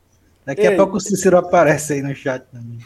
Daqui 0.49 0.63
Ei. 0.63 0.69
a 0.69 0.77
pouco 0.77 0.97
o 0.97 1.01
Cícero 1.01 1.37
aparece 1.37 1.93
aí 1.93 2.01
no 2.01 2.15
chat 2.15 2.43
também. 2.51 2.79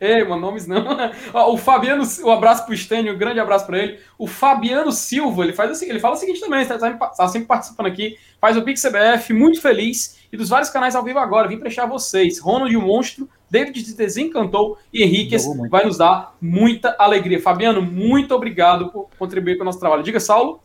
Ei, 0.00 0.22
mano, 0.22 0.40
nomes 0.40 0.68
não. 0.68 0.86
o 1.52 1.56
Fabiano, 1.56 2.04
um 2.22 2.30
abraço 2.30 2.64
pro 2.64 2.76
Stênio, 2.76 3.12
um 3.12 3.18
grande 3.18 3.40
abraço 3.40 3.66
para 3.66 3.76
ele. 3.76 3.98
O 4.16 4.28
Fabiano 4.28 4.92
Silva, 4.92 5.42
ele 5.42 5.52
faz 5.52 5.72
assim, 5.72 5.90
ele 5.90 5.98
fala 5.98 6.14
o 6.14 6.16
seguinte 6.16 6.38
também, 6.38 6.62
está 6.62 6.78
tá 6.78 7.26
sempre 7.26 7.48
participando 7.48 7.86
aqui, 7.86 8.16
faz 8.40 8.56
o 8.56 8.62
Pix 8.62 8.80
CBF, 8.80 9.32
muito 9.32 9.60
feliz, 9.60 10.20
e 10.32 10.36
dos 10.36 10.48
vários 10.48 10.70
canais 10.70 10.94
ao 10.94 11.02
vivo 11.02 11.18
agora, 11.18 11.48
vim 11.48 11.58
prestar 11.58 11.86
vocês. 11.86 12.38
Ronald 12.38 12.76
o 12.76 12.82
Monstro, 12.82 13.28
David 13.50 13.82
te 13.82 13.94
desencantou 13.94 14.78
e 14.92 15.02
Henriquez 15.02 15.44
vai 15.68 15.86
nos 15.86 15.98
dar 15.98 16.36
muita 16.40 16.94
alegria. 17.00 17.42
Fabiano, 17.42 17.82
muito 17.82 18.32
obrigado 18.32 18.92
por 18.92 19.08
contribuir 19.18 19.56
com 19.56 19.62
o 19.62 19.64
nosso 19.64 19.80
trabalho. 19.80 20.04
Diga, 20.04 20.20
Saulo. 20.20 20.60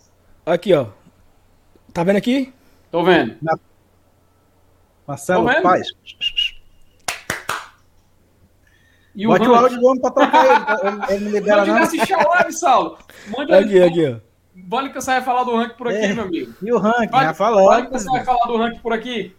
Aqui, 0.46 0.72
ó. 0.72 0.86
Tá 1.92 2.04
vendo 2.04 2.18
aqui? 2.18 2.54
Tô 2.92 3.04
vendo. 3.04 3.38
Na... 3.42 3.58
Marcelo 5.08 5.46
Paz. 5.64 5.88
E 9.16 9.28
o 9.28 9.30
Bote 9.30 9.48
o 9.48 9.56
áudio 9.56 9.80
do 9.80 9.86
homem 9.86 10.02
pra 10.02 10.12
trocar 10.12 10.46
ele. 10.46 10.66
Tá? 10.66 10.80
Ele, 10.84 11.14
ele 11.16 11.26
me 11.26 11.32
libera, 11.32 11.66
não. 11.66 11.78
assistir 11.78 12.14
a 12.14 12.28
live, 12.28 12.54
Saulo. 12.54 12.98
Mande 13.28 13.54
aqui, 13.54 13.82
aqui, 13.82 14.08
ó. 14.08 14.34
Vale 14.68 14.90
que 14.90 14.96
você 14.96 15.12
vai 15.12 15.22
falar 15.22 15.44
do 15.44 15.56
ranking 15.56 15.76
por 15.76 15.88
aqui, 15.88 15.98
é. 15.98 16.14
meu 16.14 16.24
amigo. 16.24 16.54
E 16.62 16.72
o 16.72 16.78
ranking, 16.78 17.12
vale, 17.12 17.26
já 17.26 17.34
falou. 17.34 17.66
Vale 17.66 17.88
que 17.88 17.94
você 17.94 18.10
vai 18.10 18.24
falar 18.24 18.46
do 18.46 18.58
ranking 18.58 18.80
por 18.80 18.94
aqui. 18.94 19.36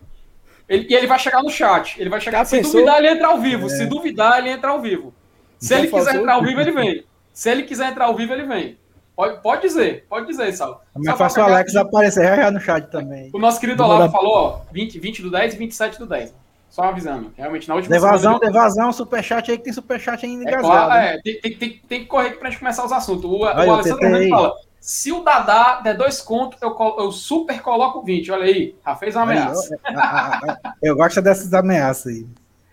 Ele, 0.69 0.87
e 0.89 0.95
ele 0.95 1.07
vai 1.07 1.19
chegar 1.19 1.43
no 1.43 1.51
chat. 1.51 2.01
Ele 2.01 2.11
vai 2.11 2.21
chegar. 2.21 2.39
Já 2.39 2.45
se 2.45 2.57
pensou? 2.57 2.73
duvidar, 2.73 2.99
ele 2.99 3.09
entra 3.09 3.29
ao 3.29 3.41
vivo. 3.41 3.67
É. 3.67 3.69
Se 3.71 3.87
duvidar, 3.87 4.39
ele 4.39 4.51
entra 4.51 4.71
ao 4.71 4.81
vivo. 4.81 5.15
Se 5.59 5.69
Já 5.69 5.79
ele 5.79 5.89
quiser 5.89 6.15
entrar 6.17 6.35
ao 6.35 6.43
vivo, 6.43 6.61
ele 6.61 6.73
vem. 6.73 7.05
Se 7.33 7.51
ele 7.51 7.63
quiser 7.65 7.91
entrar 7.91 8.05
ao 8.07 8.15
vivo, 8.15 8.33
ele 8.33 8.45
vem. 8.45 8.79
Pode, 9.17 9.43
pode 9.43 9.63
dizer, 9.63 10.07
pode 10.09 10.27
dizer, 10.27 10.53
Saulo. 10.53 10.81
Mas 10.97 11.17
faça 11.17 11.41
o 11.41 11.45
Alex 11.45 11.77
aparecer 11.77 12.25
já, 12.25 12.37
já 12.37 12.51
no 12.51 12.61
chat 12.61 12.91
também. 12.91 13.31
O 13.33 13.39
nosso 13.39 13.61
querido 13.61 13.83
Olavo 13.83 14.11
falou, 14.11 14.35
ó, 14.35 14.61
20, 14.73 14.99
20 14.99 15.23
do 15.23 15.31
10 15.31 15.55
e 15.55 15.57
27 15.57 15.99
do 16.01 16.07
10. 16.07 16.35
Só 16.75 16.83
avisando. 16.83 17.33
Realmente, 17.37 17.69
na 17.69 17.77
última 17.77 17.95
Devasão, 17.95 18.33
semana... 18.33 18.53
devasão, 18.53 18.93
superchat 18.93 19.49
aí 19.49 19.57
que 19.57 19.63
tem 19.63 19.73
superchat 19.73 20.27
ainda 20.27 20.51
é, 20.51 20.57
claro, 20.57 20.93
é, 20.93 21.21
tem, 21.23 21.41
tem, 21.41 21.57
tem, 21.57 21.81
tem, 21.89 22.01
que 22.01 22.07
correr 22.07 22.31
aqui 22.31 22.39
pra 22.39 22.51
gente 22.51 22.59
começar 22.59 22.85
os 22.85 22.91
assuntos. 22.91 23.31
O, 23.31 23.39
Vai, 23.39 23.65
o 23.65 23.73
Alessandro 23.75 24.05
Hernandes 24.05 24.31
fala: 24.31 24.55
se 24.81 25.13
o 25.13 25.23
Dadá 25.23 25.81
der 25.85 25.97
dois 25.97 26.21
contos, 26.21 26.61
eu, 26.61 26.77
eu 26.99 27.13
super 27.13 27.63
coloco 27.63 28.03
20. 28.03 28.33
Olha 28.33 28.47
aí, 28.47 28.75
já 28.85 28.97
fez 28.97 29.15
uma 29.15 29.23
ameaça. 29.23 29.79
Eu, 29.85 29.93
eu, 29.93 30.57
eu 30.83 30.97
gosto 30.97 31.23
dessas 31.23 31.55
ameaças 31.55 32.13
aí. 32.13 32.27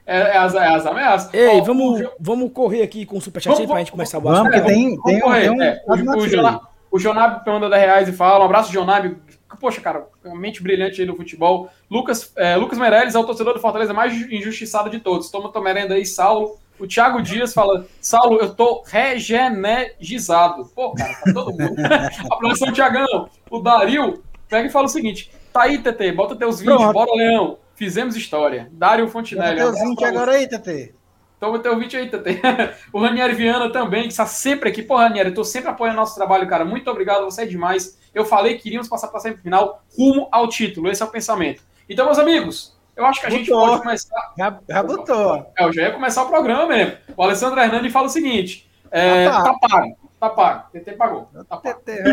É, 0.03 0.19
é, 0.19 0.37
as, 0.37 0.55
é 0.55 0.67
as 0.67 0.85
ameaças. 0.87 1.31
Ei, 1.31 1.59
Ó, 1.59 1.63
vamos, 1.63 2.01
o... 2.01 2.11
vamos 2.19 2.51
correr 2.51 2.81
aqui 2.81 3.05
com 3.05 3.17
o 3.17 3.21
superchat 3.21 3.51
vamos, 3.51 3.61
aí 3.61 3.67
pra 3.67 3.79
gente 3.81 3.91
começar 3.91 4.17
o 4.17 4.21
Vamos, 4.21 4.51
é, 4.51 4.61
tem, 4.61 4.95
vamos, 4.95 5.03
tem, 5.03 5.19
correr. 5.19 5.51
Um, 5.51 5.61
é, 5.61 5.79
o, 5.85 5.93
o, 5.93 6.61
o 6.93 6.99
Jonab 6.99 7.43
manda 7.45 7.69
10 7.69 7.83
reais 7.83 8.09
e 8.09 8.13
fala: 8.13 8.39
um 8.39 8.45
abraço, 8.45 8.73
Jonab. 8.73 9.15
Poxa, 9.59 9.81
cara, 9.81 10.07
uma 10.23 10.35
mente 10.39 10.61
brilhante 10.61 11.01
aí 11.01 11.07
no 11.07 11.15
futebol. 11.15 11.69
Lucas, 11.89 12.31
é, 12.35 12.55
Lucas 12.55 12.79
Meirelles 12.79 13.15
é 13.15 13.19
o 13.19 13.23
torcedor 13.23 13.53
do 13.53 13.59
Fortaleza 13.59 13.93
mais 13.93 14.13
injustiçado 14.13 14.89
de 14.89 14.99
todos. 14.99 15.29
Toma 15.29 15.51
tua 15.51 15.61
merenda 15.61 15.95
aí, 15.95 16.05
Saulo. 16.05 16.57
O 16.79 16.87
Thiago 16.87 17.21
Dias 17.21 17.53
fala: 17.53 17.85
Saulo, 17.99 18.39
eu 18.39 18.53
tô 18.53 18.83
regenergizado. 18.87 20.65
Pô, 20.73 20.93
cara, 20.93 21.13
tá 21.13 21.33
todo 21.33 21.51
mundo. 21.51 21.75
Abração, 22.31 22.73
Thiagão. 22.73 23.29
O 23.49 23.59
Dario 23.59 24.23
pega 24.49 24.67
e 24.67 24.71
fala 24.71 24.85
o 24.85 24.89
seguinte: 24.89 25.31
tá 25.53 25.63
aí, 25.63 25.77
TT, 25.77 26.11
bota 26.13 26.35
teus 26.35 26.59
20, 26.59 26.67
Pronto. 26.67 26.93
bora, 26.93 27.13
Leão. 27.13 27.57
Fizemos 27.75 28.15
história. 28.15 28.69
Dário 28.71 29.07
Fontinelli. 29.07 29.59
Bota 29.59 29.73
teus 29.73 29.89
20 29.89 30.05
agora 30.05 30.31
aí, 30.33 30.47
TT. 30.47 30.93
Toma 31.41 31.57
teu 31.57 31.75
20 31.75 31.97
aí, 31.97 32.07
TT. 32.07 32.39
o 32.93 33.01
Ranieri 33.01 33.33
Viana 33.33 33.71
também, 33.71 34.03
que 34.03 34.09
está 34.09 34.27
sempre 34.27 34.69
aqui. 34.69 34.83
Pô, 34.83 34.95
Ranieri, 34.95 35.29
eu 35.29 35.33
tô 35.33 35.43
sempre 35.43 35.71
apoiando 35.71 35.97
nosso 35.97 36.13
trabalho, 36.13 36.47
cara. 36.47 36.63
Muito 36.63 36.87
obrigado, 36.91 37.23
você 37.23 37.41
é 37.41 37.45
demais. 37.47 37.97
Eu 38.13 38.23
falei 38.23 38.59
que 38.59 38.69
iríamos 38.69 38.87
passar 38.87 39.07
para 39.07 39.17
a 39.17 39.21
semifinal 39.21 39.81
rumo 39.97 40.29
ao 40.31 40.47
título. 40.47 40.87
Esse 40.87 41.01
é 41.01 41.05
o 41.05 41.09
pensamento. 41.09 41.63
Então, 41.89 42.05
meus 42.05 42.19
amigos, 42.19 42.77
eu 42.95 43.03
acho 43.07 43.19
que 43.19 43.25
a 43.25 43.31
gente 43.31 43.49
pode 43.49 43.81
começar. 43.81 44.33
Já, 44.37 44.59
já 44.69 44.83
botou. 44.83 45.51
É, 45.57 45.65
eu 45.65 45.73
já 45.73 45.81
ia 45.81 45.91
começar 45.91 46.21
o 46.21 46.27
programa 46.27 46.67
mesmo. 46.67 46.95
O 47.17 47.23
Alessandro 47.23 47.59
Hernandes 47.59 47.91
fala 47.91 48.05
o 48.05 48.11
seguinte: 48.11 48.69
é, 48.91 49.27
tá, 49.27 49.43
tá 49.43 49.53
pago. 49.67 49.97
Tá 50.19 50.29
pago. 50.29 50.69
TT 50.71 50.91
pagou. 50.91 51.27
Tá 51.49 51.57
pago. 51.57 51.79
TT, 51.79 52.03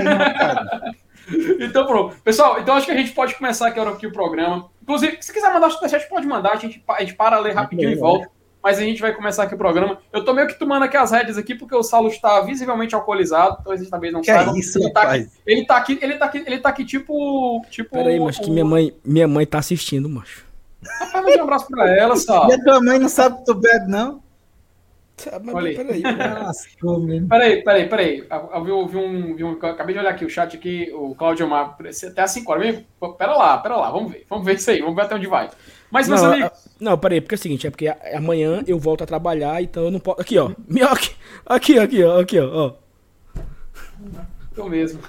então, 1.61 1.87
pronto. 1.87 2.17
Pessoal, 2.23 2.59
então 2.61 2.75
acho 2.75 2.87
que 2.87 2.93
a 2.93 2.97
gente 2.97 3.13
pode 3.13 3.35
começar 3.35 3.69
aqui, 3.69 3.79
aqui 3.79 4.07
o 4.07 4.13
programa. 4.13 4.71
Inclusive, 4.83 5.19
se 5.21 5.35
quiser 5.35 5.53
mandar 5.53 5.67
o 5.67 5.71
superchat, 5.71 6.09
pode 6.09 6.27
mandar. 6.27 6.53
A 6.53 6.57
gente, 6.57 6.83
a 6.89 7.01
gente 7.01 7.15
para 7.15 7.39
ler 7.39 7.53
rapidinho 7.53 7.91
e 7.91 7.95
volta. 7.95 8.38
Mas 8.63 8.79
a 8.79 8.83
gente 8.83 9.01
vai 9.01 9.15
começar 9.15 9.45
aqui 9.45 9.55
o 9.55 9.59
programa. 9.59 9.99
Eu 10.13 10.25
tô 10.25 10.33
meio 10.33 10.49
que 10.49 10.59
tomando 10.59 10.83
aqui 10.83 10.97
as 10.97 11.13
rédeas 11.13 11.39
aqui, 11.39 11.55
porque 11.55 11.75
o 11.75 11.83
Saulo 11.83 12.09
está 12.09 12.41
visivelmente 12.41 12.95
alcoolizado, 12.95 13.59
então 13.61 13.73
a 13.73 13.77
gente 13.77 13.91
talvez 13.91 14.13
não 14.13 14.21
que 14.21 14.27
saiba. 14.27 14.53
É 14.53 14.59
isso, 14.59 14.79
ele, 14.79 14.93
tá 14.93 15.03
aqui, 15.03 15.29
ele 15.47 15.65
tá 15.65 15.77
aqui, 15.77 15.99
ele 16.03 16.15
tá 16.15 16.25
aqui, 16.27 16.45
ele 16.47 16.59
tá 16.59 16.69
aqui 16.69 16.85
tipo. 16.85 17.65
tipo 17.71 17.91
Peraí, 17.91 18.19
mas 18.19 18.39
que 18.39 18.51
minha 18.51 18.65
mãe, 18.65 18.93
minha 19.05 19.29
mãe 19.29 19.47
tá 19.47 19.59
assistindo, 19.59 20.09
macho. 20.09 20.45
Rapaz, 21.01 21.25
mande 21.25 21.39
um 21.39 21.45
abraço 21.45 21.67
pra 21.69 21.91
ela, 21.91 22.17
só. 22.17 22.49
E 22.49 22.53
a 22.53 22.63
tua 22.63 22.81
mãe 22.81 22.99
não 22.99 23.09
sabe 23.09 23.39
que 23.39 23.45
tu 23.45 23.55
bebe, 23.55 23.87
não? 23.89 24.23
Olha 25.53 25.71
aí. 25.71 25.77
Peraí, 25.77 26.03
peraí, 27.29 27.63
peraí, 27.63 27.89
peraí. 27.89 28.27
Eu 28.31 28.87
vi, 28.87 28.93
vi, 28.93 28.97
um, 28.97 29.37
vi 29.37 29.45
um. 29.45 29.53
Acabei 29.53 29.95
de 29.95 30.01
olhar 30.01 30.11
aqui 30.11 30.25
o 30.25 30.31
chat 30.31 30.57
aqui, 30.57 30.93
o 30.95 31.15
Claudio 31.15 31.49
Mar. 31.49 31.77
Até 32.07 32.23
às 32.23 32.31
5 32.31 32.53
horas. 32.53 32.83
Pera 33.19 33.35
lá, 33.37 33.59
pera 33.59 33.77
lá, 33.77 33.91
vamos 33.91 34.13
ver. 34.13 34.25
Vamos 34.29 34.47
ver 34.47 34.57
isso 34.57 34.71
aí, 34.71 34.81
vamos 34.81 34.95
ver 34.95 35.03
até 35.03 35.17
onde 35.17 35.27
vai. 35.27 35.51
Mas, 35.91 36.09
meus 36.09 36.21
não, 36.21 36.33
amigos. 36.33 36.51
Não, 36.79 36.99
peraí, 36.99 37.21
porque 37.21 37.35
é 37.35 37.39
o 37.39 37.41
seguinte, 37.41 37.67
é 37.67 37.71
porque 37.71 37.89
amanhã 38.15 38.63
eu 38.67 38.79
volto 38.79 39.03
a 39.03 39.07
trabalhar, 39.07 39.63
então 39.63 39.85
eu 39.85 39.91
não 39.91 39.99
posso. 39.99 40.21
Aqui, 40.21 40.39
ó. 40.39 40.51
Aqui, 40.91 41.17
aqui, 41.47 41.79
aqui, 41.79 42.05
ó. 42.05 42.21
Aqui, 42.21 42.39
ó. 42.39 42.73
Tô 44.55 44.69
mesmo. 44.69 45.01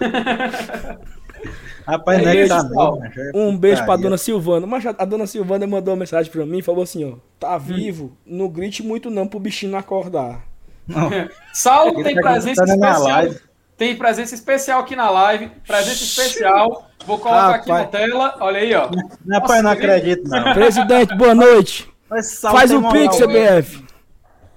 Rapaz, 1.87 2.25
é 2.25 2.47
tá 2.47 2.63
não, 2.63 2.99
Um 3.33 3.57
beijo 3.57 3.83
pra 3.83 3.95
dona 3.95 4.17
Silvana. 4.17 4.67
Mas 4.67 4.85
a 4.85 5.05
dona 5.05 5.25
Silvana 5.25 5.65
mandou 5.65 5.93
uma 5.93 5.99
mensagem 5.99 6.31
pra 6.31 6.45
mim 6.45 6.59
e 6.59 6.61
falou 6.61 6.83
assim: 6.83 7.03
ó, 7.03 7.15
tá 7.39 7.55
hum. 7.55 7.59
vivo, 7.59 8.17
não 8.25 8.47
grite 8.47 8.83
muito 8.83 9.09
não 9.09 9.27
pro 9.27 9.39
bichinho 9.39 9.75
acordar. 9.75 10.43
Saulo 11.53 12.03
tem 12.03 12.15
tá 12.15 12.21
presença 12.21 12.63
especial. 12.63 13.35
Tem 13.77 13.95
presença 13.95 14.35
especial 14.35 14.81
aqui 14.81 14.95
na 14.95 15.09
live. 15.09 15.49
Presença 15.65 16.03
especial. 16.03 16.88
Vou 17.09 17.17
colocar 17.17 17.55
aqui 17.55 17.69
na 17.69 17.87
tela. 17.87 18.35
Olha 18.39 18.59
aí, 18.59 18.71
ó. 18.75 18.87
Rapaz, 19.27 19.63
não 19.63 19.71
acredito, 19.71 20.29
não. 20.29 20.43
Presidente, 20.53 21.15
boa 21.17 21.33
noite. 21.33 21.91
Faz 22.07 22.71
o 22.71 22.87
Pix, 22.91 23.17
CBF. 23.17 23.83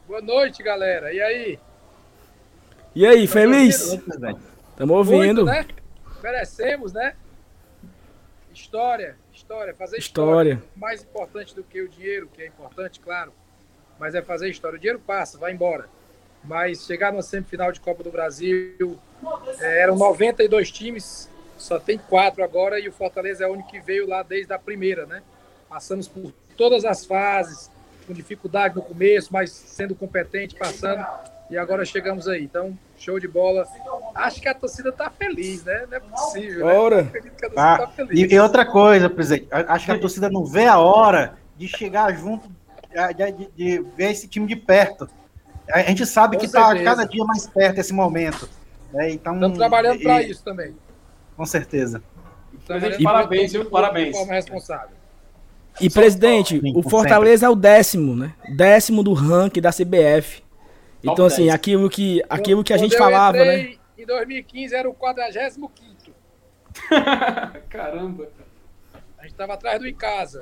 Boa 0.06 0.20
noite, 0.20 0.62
galera. 0.62 1.14
E 1.14 1.22
aí? 1.22 1.58
E 2.94 3.06
aí, 3.06 3.26
feliz? 3.26 3.94
Estamos 3.94 4.96
ouvindo. 4.96 5.16
Muito, 5.16 5.44
né? 5.44 5.66
Merecemos, 6.22 6.92
né? 6.92 7.14
História, 8.52 9.16
história, 9.32 9.74
fazer 9.74 9.96
história. 9.96 10.52
história. 10.52 10.70
Mais 10.76 11.02
importante 11.02 11.54
do 11.54 11.62
que 11.62 11.80
o 11.80 11.88
dinheiro, 11.88 12.28
que 12.34 12.42
é 12.42 12.46
importante, 12.48 13.00
claro. 13.00 13.32
Mas 13.98 14.14
é 14.14 14.20
fazer 14.20 14.50
história. 14.50 14.76
O 14.76 14.78
dinheiro 14.78 15.00
passa, 15.00 15.38
vai 15.38 15.52
embora. 15.52 15.88
Mas 16.44 16.84
chegar 16.84 17.12
numa 17.12 17.22
semifinal 17.22 17.72
de 17.72 17.80
Copa 17.80 18.02
do 18.02 18.10
Brasil, 18.10 18.98
é, 19.58 19.80
eram 19.80 19.96
92 19.96 20.70
times, 20.70 21.30
só 21.62 21.78
tem 21.78 21.98
quatro 21.98 22.42
agora 22.42 22.78
e 22.78 22.88
o 22.88 22.92
Fortaleza 22.92 23.44
é 23.44 23.46
o 23.46 23.52
único 23.52 23.70
que 23.70 23.80
veio 23.80 24.08
lá 24.08 24.22
desde 24.22 24.52
a 24.52 24.58
primeira, 24.58 25.06
né? 25.06 25.22
Passamos 25.68 26.08
por 26.08 26.32
todas 26.56 26.84
as 26.84 27.04
fases, 27.04 27.70
com 28.06 28.12
dificuldade 28.12 28.74
no 28.74 28.82
começo, 28.82 29.32
mas 29.32 29.50
sendo 29.50 29.94
competente, 29.94 30.54
passando 30.54 31.06
e 31.48 31.56
agora 31.56 31.84
chegamos 31.84 32.26
aí. 32.26 32.42
Então, 32.42 32.76
show 32.98 33.20
de 33.20 33.28
bola. 33.28 33.66
Acho 34.14 34.40
que 34.40 34.48
a 34.48 34.54
torcida 34.54 34.90
tá 34.90 35.10
feliz, 35.10 35.64
né? 35.64 35.86
Não 35.88 35.96
é 35.96 36.00
possível. 36.00 36.66
Né? 36.66 36.72
Ora. 36.74 37.02
Né? 37.02 37.22
Ah, 37.56 37.86
tá 37.86 38.06
e, 38.10 38.34
e, 38.34 38.40
outra 38.40 38.66
coisa, 38.66 39.08
presidente, 39.08 39.48
acho 39.50 39.86
que 39.86 39.92
a 39.92 39.98
torcida 39.98 40.30
não 40.30 40.44
vê 40.44 40.66
a 40.66 40.78
hora 40.78 41.36
de 41.56 41.68
chegar 41.68 42.12
junto, 42.16 42.48
de, 43.14 43.32
de, 43.32 43.48
de 43.54 43.78
ver 43.96 44.10
esse 44.10 44.26
time 44.26 44.46
de 44.46 44.56
perto. 44.56 45.08
A 45.70 45.82
gente 45.82 46.04
sabe 46.06 46.36
Com 46.36 46.40
que 46.40 46.46
está 46.46 46.74
cada 46.82 47.04
dia 47.04 47.24
mais 47.24 47.46
perto 47.46 47.78
esse 47.78 47.92
momento. 47.92 48.48
Né? 48.92 49.10
Então, 49.10 49.34
Estamos 49.34 49.58
trabalhando 49.58 50.00
para 50.00 50.22
isso 50.22 50.42
também. 50.42 50.74
Com 51.36 51.46
certeza. 51.46 52.02
Então, 52.54 52.76
e, 52.76 53.02
parabéns, 53.02 53.52
viu? 53.52 53.64
Parabéns. 53.70 54.12
De 54.12 54.18
forma 54.18 54.32
responsável. 54.34 54.96
E, 55.80 55.88
presidente, 55.88 56.60
o 56.74 56.82
Fortaleza 56.82 57.46
é 57.46 57.48
o 57.48 57.54
décimo, 57.54 58.14
né? 58.14 58.34
Décimo 58.54 59.02
do 59.02 59.12
ranking 59.12 59.60
da 59.60 59.70
CBF. 59.70 60.42
Então, 61.02 61.26
assim, 61.26 61.50
aquilo 61.50 61.88
que, 61.88 62.22
aquilo 62.28 62.62
que 62.62 62.72
a 62.72 62.76
gente 62.76 62.96
falava, 62.96 63.38
né? 63.38 63.74
Em 63.98 64.06
2015 64.06 64.74
era 64.74 64.88
o 64.88 64.94
45. 64.94 65.70
Caramba. 67.68 68.28
A 69.18 69.22
gente 69.22 69.32
estava 69.32 69.54
atrás 69.54 69.78
do 69.78 69.86
em 69.86 69.94
casa. 69.94 70.40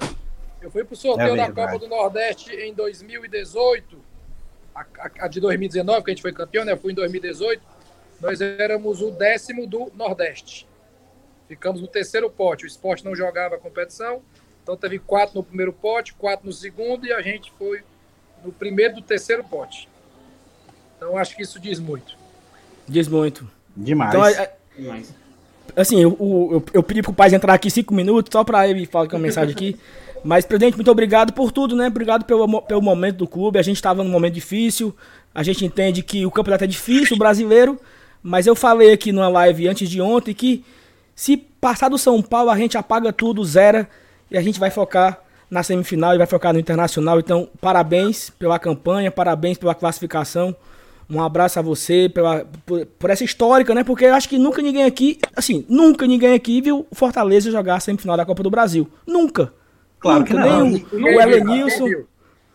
Eu 0.61 0.71
fui 0.71 0.85
pro 0.85 0.97
sorteio 0.97 1.35
é 1.35 1.37
da 1.37 1.53
Copa 1.53 1.79
do 1.79 1.89
Nordeste 1.89 2.55
em 2.55 2.73
2018. 2.75 3.99
A, 4.75 4.81
a, 4.81 5.11
a, 5.21 5.29
de 5.29 5.41
2019, 5.41 6.05
que 6.05 6.11
a 6.11 6.15
gente 6.15 6.23
foi 6.23 6.33
campeão, 6.33 6.65
né? 6.65 6.73
Eu 6.73 6.79
fui 6.79 6.93
em 6.93 6.95
2018. 6.95 7.63
Nós 8.21 8.41
éramos 8.41 9.01
o 9.01 9.11
décimo 9.11 9.67
do 9.67 9.91
Nordeste. 9.95 10.67
Ficamos 11.51 11.81
no 11.81 11.89
terceiro 11.89 12.31
pote. 12.31 12.65
O 12.65 12.69
esporte 12.69 13.05
não 13.05 13.13
jogava 13.13 13.57
a 13.57 13.59
competição. 13.59 14.23
Então 14.63 14.77
teve 14.77 15.01
quatro 15.01 15.35
no 15.35 15.43
primeiro 15.43 15.73
pote, 15.73 16.15
quatro 16.15 16.47
no 16.47 16.53
segundo 16.53 17.05
e 17.05 17.13
a 17.13 17.21
gente 17.21 17.53
foi 17.59 17.83
no 18.45 18.53
primeiro 18.53 18.95
do 18.95 19.03
terceiro 19.03 19.43
pote. 19.43 19.89
Então 20.97 21.19
acho 21.19 21.35
que 21.35 21.43
isso 21.43 21.59
diz 21.59 21.81
muito. 21.81 22.17
Diz 22.87 23.09
muito. 23.09 23.51
Demais. 23.77 24.15
Então, 24.15 24.25
é, 24.25 24.53
é, 24.79 25.03
assim, 25.75 26.01
eu, 26.01 26.17
eu, 26.21 26.65
eu 26.73 26.83
pedi 26.85 27.03
pro 27.03 27.13
pai 27.13 27.35
entrar 27.35 27.53
aqui 27.53 27.69
cinco 27.69 27.93
minutos, 27.93 28.31
só 28.33 28.45
para 28.45 28.69
ele 28.69 28.87
falar 28.87 29.09
com 29.09 29.17
a 29.17 29.19
mensagem 29.19 29.53
aqui. 29.53 29.77
Mas, 30.23 30.45
presidente, 30.45 30.77
muito 30.77 30.91
obrigado 30.93 31.33
por 31.33 31.51
tudo, 31.51 31.75
né? 31.75 31.89
Obrigado 31.89 32.25
pelo, 32.25 32.63
pelo 32.63 32.81
momento 32.81 33.17
do 33.17 33.27
clube. 33.27 33.59
A 33.59 33.63
gente 33.63 33.77
estava 33.77 34.05
num 34.05 34.11
momento 34.11 34.35
difícil. 34.35 34.95
A 35.35 35.43
gente 35.43 35.65
entende 35.65 36.01
que 36.01 36.25
o 36.25 36.31
campeonato 36.31 36.63
é 36.63 36.69
difícil, 36.69 37.17
o 37.17 37.19
brasileiro. 37.19 37.77
Mas 38.23 38.47
eu 38.47 38.55
falei 38.55 38.93
aqui 38.93 39.11
numa 39.11 39.29
live 39.29 39.67
antes 39.67 39.91
de 39.91 40.01
ontem 40.01 40.33
que 40.33 40.65
se 41.21 41.37
passar 41.37 41.91
do 41.91 41.99
São 41.99 42.23
Paulo, 42.23 42.49
a 42.49 42.57
gente 42.57 42.79
apaga 42.79 43.13
tudo, 43.13 43.45
zera. 43.45 43.87
E 44.31 44.39
a 44.39 44.41
gente 44.41 44.59
vai 44.59 44.71
focar 44.71 45.23
na 45.51 45.63
semifinal 45.63 46.15
e 46.15 46.17
vai 46.17 46.27
focar 46.27 46.51
no 46.51 46.59
internacional. 46.59 47.21
Então, 47.21 47.47
parabéns 47.61 48.31
pela 48.31 48.59
campanha, 48.59 49.11
parabéns 49.11 49.59
pela 49.59 49.75
classificação. 49.75 50.57
Um 51.11 51.23
abraço 51.23 51.59
a 51.59 51.63
você 51.63 52.09
pela, 52.09 52.47
por, 52.65 52.87
por, 52.87 53.11
essa 53.11 53.23
histórica, 53.23 53.75
né? 53.75 53.85
Porque 53.85 54.07
eu 54.07 54.15
acho 54.15 54.31
que 54.31 54.39
nunca 54.39 54.63
ninguém 54.63 54.85
aqui, 54.85 55.19
assim, 55.37 55.67
nunca 55.69 56.07
ninguém 56.07 56.33
aqui 56.33 56.63
viu 56.63 56.87
o 56.91 56.95
Fortaleza 56.95 57.51
jogar 57.51 57.75
a 57.75 57.81
semifinal 57.81 58.17
da 58.17 58.25
Copa 58.25 58.43
do 58.43 58.51
Brasil. 58.51 58.91
Nunca. 59.07 59.53
Claro 59.99 60.21
nunca, 60.21 60.33
que 60.33 60.41
não. 60.41 60.71
Nem 60.71 60.87
o, 60.91 61.19
o 61.19 61.21
Elenilson. 61.21 61.87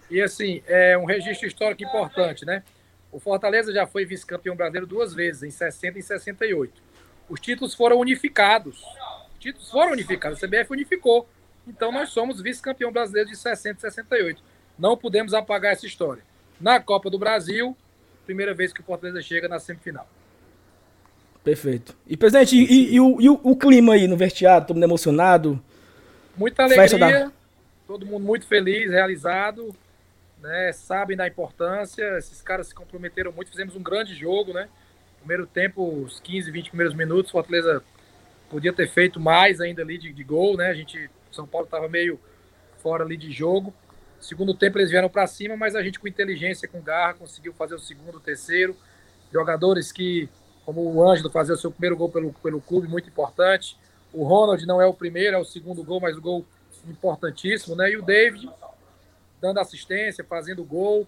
E 0.10 0.20
assim, 0.20 0.64
é 0.66 0.98
um 0.98 1.06
registro 1.06 1.48
histórico 1.48 1.84
importante, 1.84 2.44
né? 2.44 2.64
O 3.12 3.20
Fortaleza 3.20 3.72
já 3.72 3.86
foi 3.86 4.06
vice-campeão 4.06 4.56
brasileiro 4.56 4.88
duas 4.88 5.14
vezes, 5.14 5.44
em 5.44 5.52
60 5.52 6.00
e 6.00 6.02
68. 6.02 6.85
Os 7.30 7.40
títulos 7.40 7.74
foram 7.74 7.98
unificados. 7.98 8.84
Os 9.34 9.40
títulos 9.40 9.70
foram 9.70 9.94
unificados. 9.94 10.44
A 10.44 10.48
CBF 10.48 10.72
unificou. 10.72 11.28
Então 11.68 11.92
nós 11.92 12.10
somos 12.10 12.42
vice-campeão 12.42 12.92
brasileiro 12.92 13.30
de 13.30 13.36
60 13.36 13.78
e 13.78 13.82
68. 13.82 14.44
Não 14.78 14.96
podemos 14.96 15.34
apagar 15.34 15.74
essa 15.74 15.86
história. 15.86 16.24
Na 16.60 16.80
Copa 16.80 17.10
do 17.10 17.18
Brasil, 17.18 17.76
primeira 18.26 18.54
vez 18.54 18.72
que 18.72 18.82
o 18.82 18.84
Fortaleza 18.84 19.22
chega 19.22 19.48
na 19.48 19.60
semifinal. 19.60 20.08
Perfeito. 21.44 21.96
E, 22.08 22.18
presidente, 22.18 22.56
e, 22.56 22.66
e, 22.66 22.96
e, 22.96 23.00
o, 23.00 23.22
e 23.22 23.30
o, 23.30 23.40
o, 23.44 23.56
clima 23.56 23.94
aí 23.94 24.08
no 24.08 24.18
vestiário? 24.18 24.66
Todo 24.66 24.76
mundo 24.76 24.86
emocionado? 24.86 25.62
Muita 26.36 26.64
alegria. 26.64 26.98
Da... 26.98 27.32
todo 27.86 28.06
mundo 28.06 28.26
muito 28.26 28.48
feliz, 28.48 28.90
realizado, 28.90 29.76
né? 30.42 30.72
Sabem 30.74 31.16
da 31.16 31.28
importância. 31.28 32.18
Esses 32.18 32.42
caras 32.42 32.68
se 32.68 32.76
comprometeram 32.76 33.32
muito. 33.32 33.52
Fizemos 33.52 33.76
um 33.76 33.84
grande 33.84 34.16
jogo, 34.16 34.54
né? 34.54 34.68
Primeiro 35.26 35.48
tempo, 35.48 36.04
os 36.04 36.20
15, 36.20 36.52
20 36.52 36.70
primeiros 36.70 36.94
minutos, 36.94 37.32
Fortaleza 37.32 37.82
podia 38.48 38.72
ter 38.72 38.88
feito 38.88 39.20
mais 39.20 39.60
ainda 39.60 39.82
ali 39.82 39.98
de, 39.98 40.14
de 40.14 40.24
gol, 40.24 40.56
né? 40.56 40.68
A 40.68 40.74
gente, 40.76 41.10
São 41.32 41.48
Paulo 41.48 41.66
estava 41.66 41.90
meio 41.90 42.20
fora 42.78 43.04
ali 43.04 43.18
de 43.18 43.32
jogo. 43.32 43.74
Segundo 44.20 44.54
tempo 44.54 44.78
eles 44.78 44.92
vieram 44.92 45.10
para 45.10 45.26
cima, 45.26 45.58
mas 45.58 45.76
a 45.76 45.82
gente 45.82 46.00
com 46.00 46.08
inteligência, 46.08 46.68
com 46.68 46.80
garra, 46.80 47.16
conseguiu 47.16 47.54
fazer 47.54 47.74
o 47.74 47.80
segundo, 47.80 48.18
o 48.18 48.20
terceiro. 48.20 48.78
Jogadores 49.34 49.92
que, 49.92 50.30
como 50.64 50.82
o 50.82 51.04
Ângelo, 51.04 51.32
fazer 51.32 51.54
o 51.54 51.58
seu 51.58 51.72
primeiro 51.72 51.98
gol 51.98 52.10
pelo, 52.12 52.32
pelo 52.32 52.62
clube, 52.62 52.88
muito 52.88 53.10
importante. 53.10 53.76
O 54.14 54.24
Ronald 54.26 54.64
não 54.68 54.80
é 54.80 54.86
o 54.86 54.94
primeiro, 54.94 55.38
é 55.38 55.40
o 55.40 55.44
segundo 55.44 55.84
gol, 55.84 56.00
mas 56.00 56.16
o 56.16 56.22
gol 56.22 56.46
importantíssimo, 56.88 57.76
né? 57.76 57.90
E 57.90 57.98
o 57.98 58.04
David 58.04 58.48
dando 59.42 59.60
assistência, 59.60 60.24
fazendo 60.24 60.64
gol. 60.64 61.08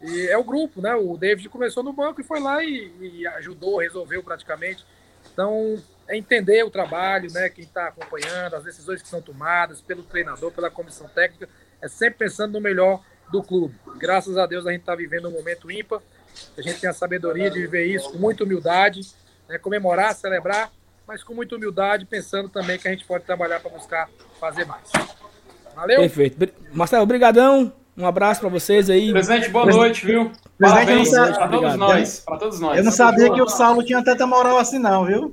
E 0.00 0.28
é 0.28 0.38
o 0.38 0.44
grupo, 0.44 0.80
né? 0.80 0.94
O 0.94 1.16
David 1.16 1.48
começou 1.48 1.82
no 1.82 1.92
banco 1.92 2.20
e 2.20 2.24
foi 2.24 2.40
lá 2.40 2.62
e, 2.62 2.92
e 3.00 3.26
ajudou, 3.26 3.78
resolveu 3.78 4.22
praticamente. 4.22 4.84
Então, 5.32 5.76
é 6.06 6.16
entender 6.16 6.62
o 6.64 6.70
trabalho, 6.70 7.32
né? 7.32 7.48
Quem 7.48 7.64
está 7.64 7.88
acompanhando, 7.88 8.54
as 8.54 8.64
decisões 8.64 9.02
que 9.02 9.08
são 9.08 9.20
tomadas 9.20 9.80
pelo 9.80 10.02
treinador, 10.02 10.52
pela 10.52 10.70
comissão 10.70 11.08
técnica, 11.08 11.48
é 11.82 11.88
sempre 11.88 12.18
pensando 12.18 12.52
no 12.52 12.60
melhor 12.60 13.02
do 13.30 13.42
clube. 13.42 13.74
Graças 13.96 14.36
a 14.38 14.46
Deus 14.46 14.66
a 14.66 14.70
gente 14.70 14.80
está 14.80 14.94
vivendo 14.94 15.28
um 15.28 15.32
momento 15.32 15.70
ímpar. 15.70 16.00
A 16.56 16.62
gente 16.62 16.80
tem 16.80 16.88
a 16.88 16.92
sabedoria 16.92 17.50
de 17.50 17.60
viver 17.60 17.86
isso 17.86 18.12
com 18.12 18.18
muita 18.18 18.44
humildade, 18.44 19.00
né? 19.48 19.58
comemorar, 19.58 20.14
celebrar, 20.14 20.70
mas 21.06 21.24
com 21.24 21.34
muita 21.34 21.56
humildade, 21.56 22.06
pensando 22.06 22.48
também 22.48 22.78
que 22.78 22.86
a 22.86 22.90
gente 22.90 23.04
pode 23.04 23.24
trabalhar 23.24 23.60
para 23.60 23.70
buscar 23.70 24.08
fazer 24.38 24.64
mais. 24.64 24.90
Valeu? 25.74 26.00
Perfeito. 26.00 26.54
Marcelo, 26.72 27.02
obrigadão. 27.02 27.72
Um 27.98 28.06
abraço 28.06 28.40
para 28.40 28.48
vocês 28.48 28.88
aí. 28.88 29.10
Presidente, 29.10 29.48
boa 29.50 29.66
noite, 29.66 30.06
viu? 30.06 30.30
Parabéns 30.60 31.10
para 31.10 31.48
todos 31.48 31.74
nós, 31.76 32.20
para 32.20 32.36
todos 32.36 32.60
nós. 32.60 32.78
Eu 32.78 32.84
não 32.84 32.92
sabia 32.92 33.28
que 33.28 33.42
o 33.42 33.48
Saulo 33.48 33.82
tinha 33.82 34.04
tanta 34.04 34.24
moral 34.24 34.56
assim 34.56 34.78
não, 34.78 35.04
viu? 35.04 35.32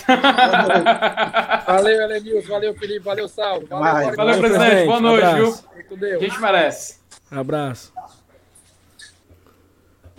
valeu, 1.66 2.02
Elenilson. 2.02 2.48
Valeu, 2.48 2.74
Felipe. 2.74 3.04
Valeu, 3.04 3.28
Saulo. 3.28 3.64
Valeu, 3.68 4.16
valeu, 4.16 4.38
presidente. 4.40 4.86
Boa 4.86 5.00
noite, 5.00 5.34
viu? 5.34 6.16
A 6.16 6.18
gente 6.18 6.40
merece. 6.40 6.98
Um 7.30 7.38
abraço. 7.38 7.92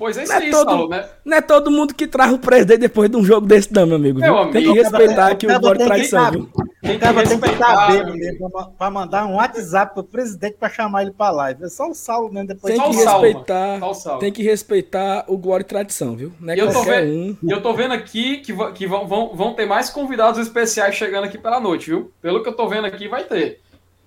Pois 0.01 0.17
é 0.17 0.23
isso 0.23 0.33
não 0.33 0.39
é 0.39 0.49
todo, 0.49 0.69
Saulo, 0.71 0.89
né? 0.89 1.09
Não 1.23 1.37
é 1.37 1.41
todo 1.41 1.69
mundo 1.69 1.93
que 1.93 2.07
traz 2.07 2.33
o 2.33 2.39
presidente 2.39 2.79
depois 2.79 3.07
de 3.07 3.15
um 3.17 3.23
jogo 3.23 3.45
desse, 3.45 3.71
não, 3.71 3.85
meu 3.85 3.97
amigo. 3.97 4.19
Meu 4.19 4.35
amigo 4.35 4.51
tem 4.51 4.63
que 4.63 4.71
respeitar 4.71 5.27
aqui 5.27 5.45
o 5.45 5.59
Bora 5.59 5.77
Traição, 5.77 6.31
viu? 6.31 6.49
Tem 6.81 6.97
que, 6.97 7.05
tem 7.05 8.15
mesmo 8.17 8.49
pra 8.79 8.89
mandar 8.89 9.27
um 9.27 9.35
WhatsApp 9.35 9.93
pro 9.93 10.03
presidente 10.03 10.55
pra 10.59 10.69
chamar 10.69 11.03
ele 11.03 11.11
pra 11.11 11.29
live. 11.29 11.65
É 11.65 11.69
só 11.69 11.87
o 11.87 11.93
Saulo 11.93 12.33
mesmo 12.33 12.47
depois. 12.47 12.73
Tem 12.73 12.83
que 12.83 12.97
respeitar, 12.97 13.79
tem 14.19 14.31
que 14.31 14.41
respeitar 14.41 15.25
o 15.27 15.59
e 15.59 15.63
Tradição, 15.63 16.15
viu? 16.15 16.33
Não 16.39 16.51
é 16.51 16.59
eu, 16.59 16.73
tô 16.73 16.81
vendo, 16.81 17.11
um. 17.11 17.37
eu 17.47 17.61
tô 17.61 17.71
vendo 17.71 17.93
aqui 17.93 18.37
que, 18.37 18.55
que 18.71 18.87
vão, 18.87 19.07
vão, 19.07 19.35
vão 19.35 19.53
ter 19.53 19.67
mais 19.67 19.91
convidados 19.91 20.39
especiais 20.39 20.95
chegando 20.95 21.25
aqui 21.25 21.37
pela 21.37 21.59
noite, 21.59 21.91
viu? 21.91 22.11
Pelo 22.19 22.41
que 22.41 22.49
eu 22.49 22.55
tô 22.55 22.67
vendo 22.67 22.87
aqui, 22.87 23.07
vai 23.07 23.23
ter. 23.25 23.61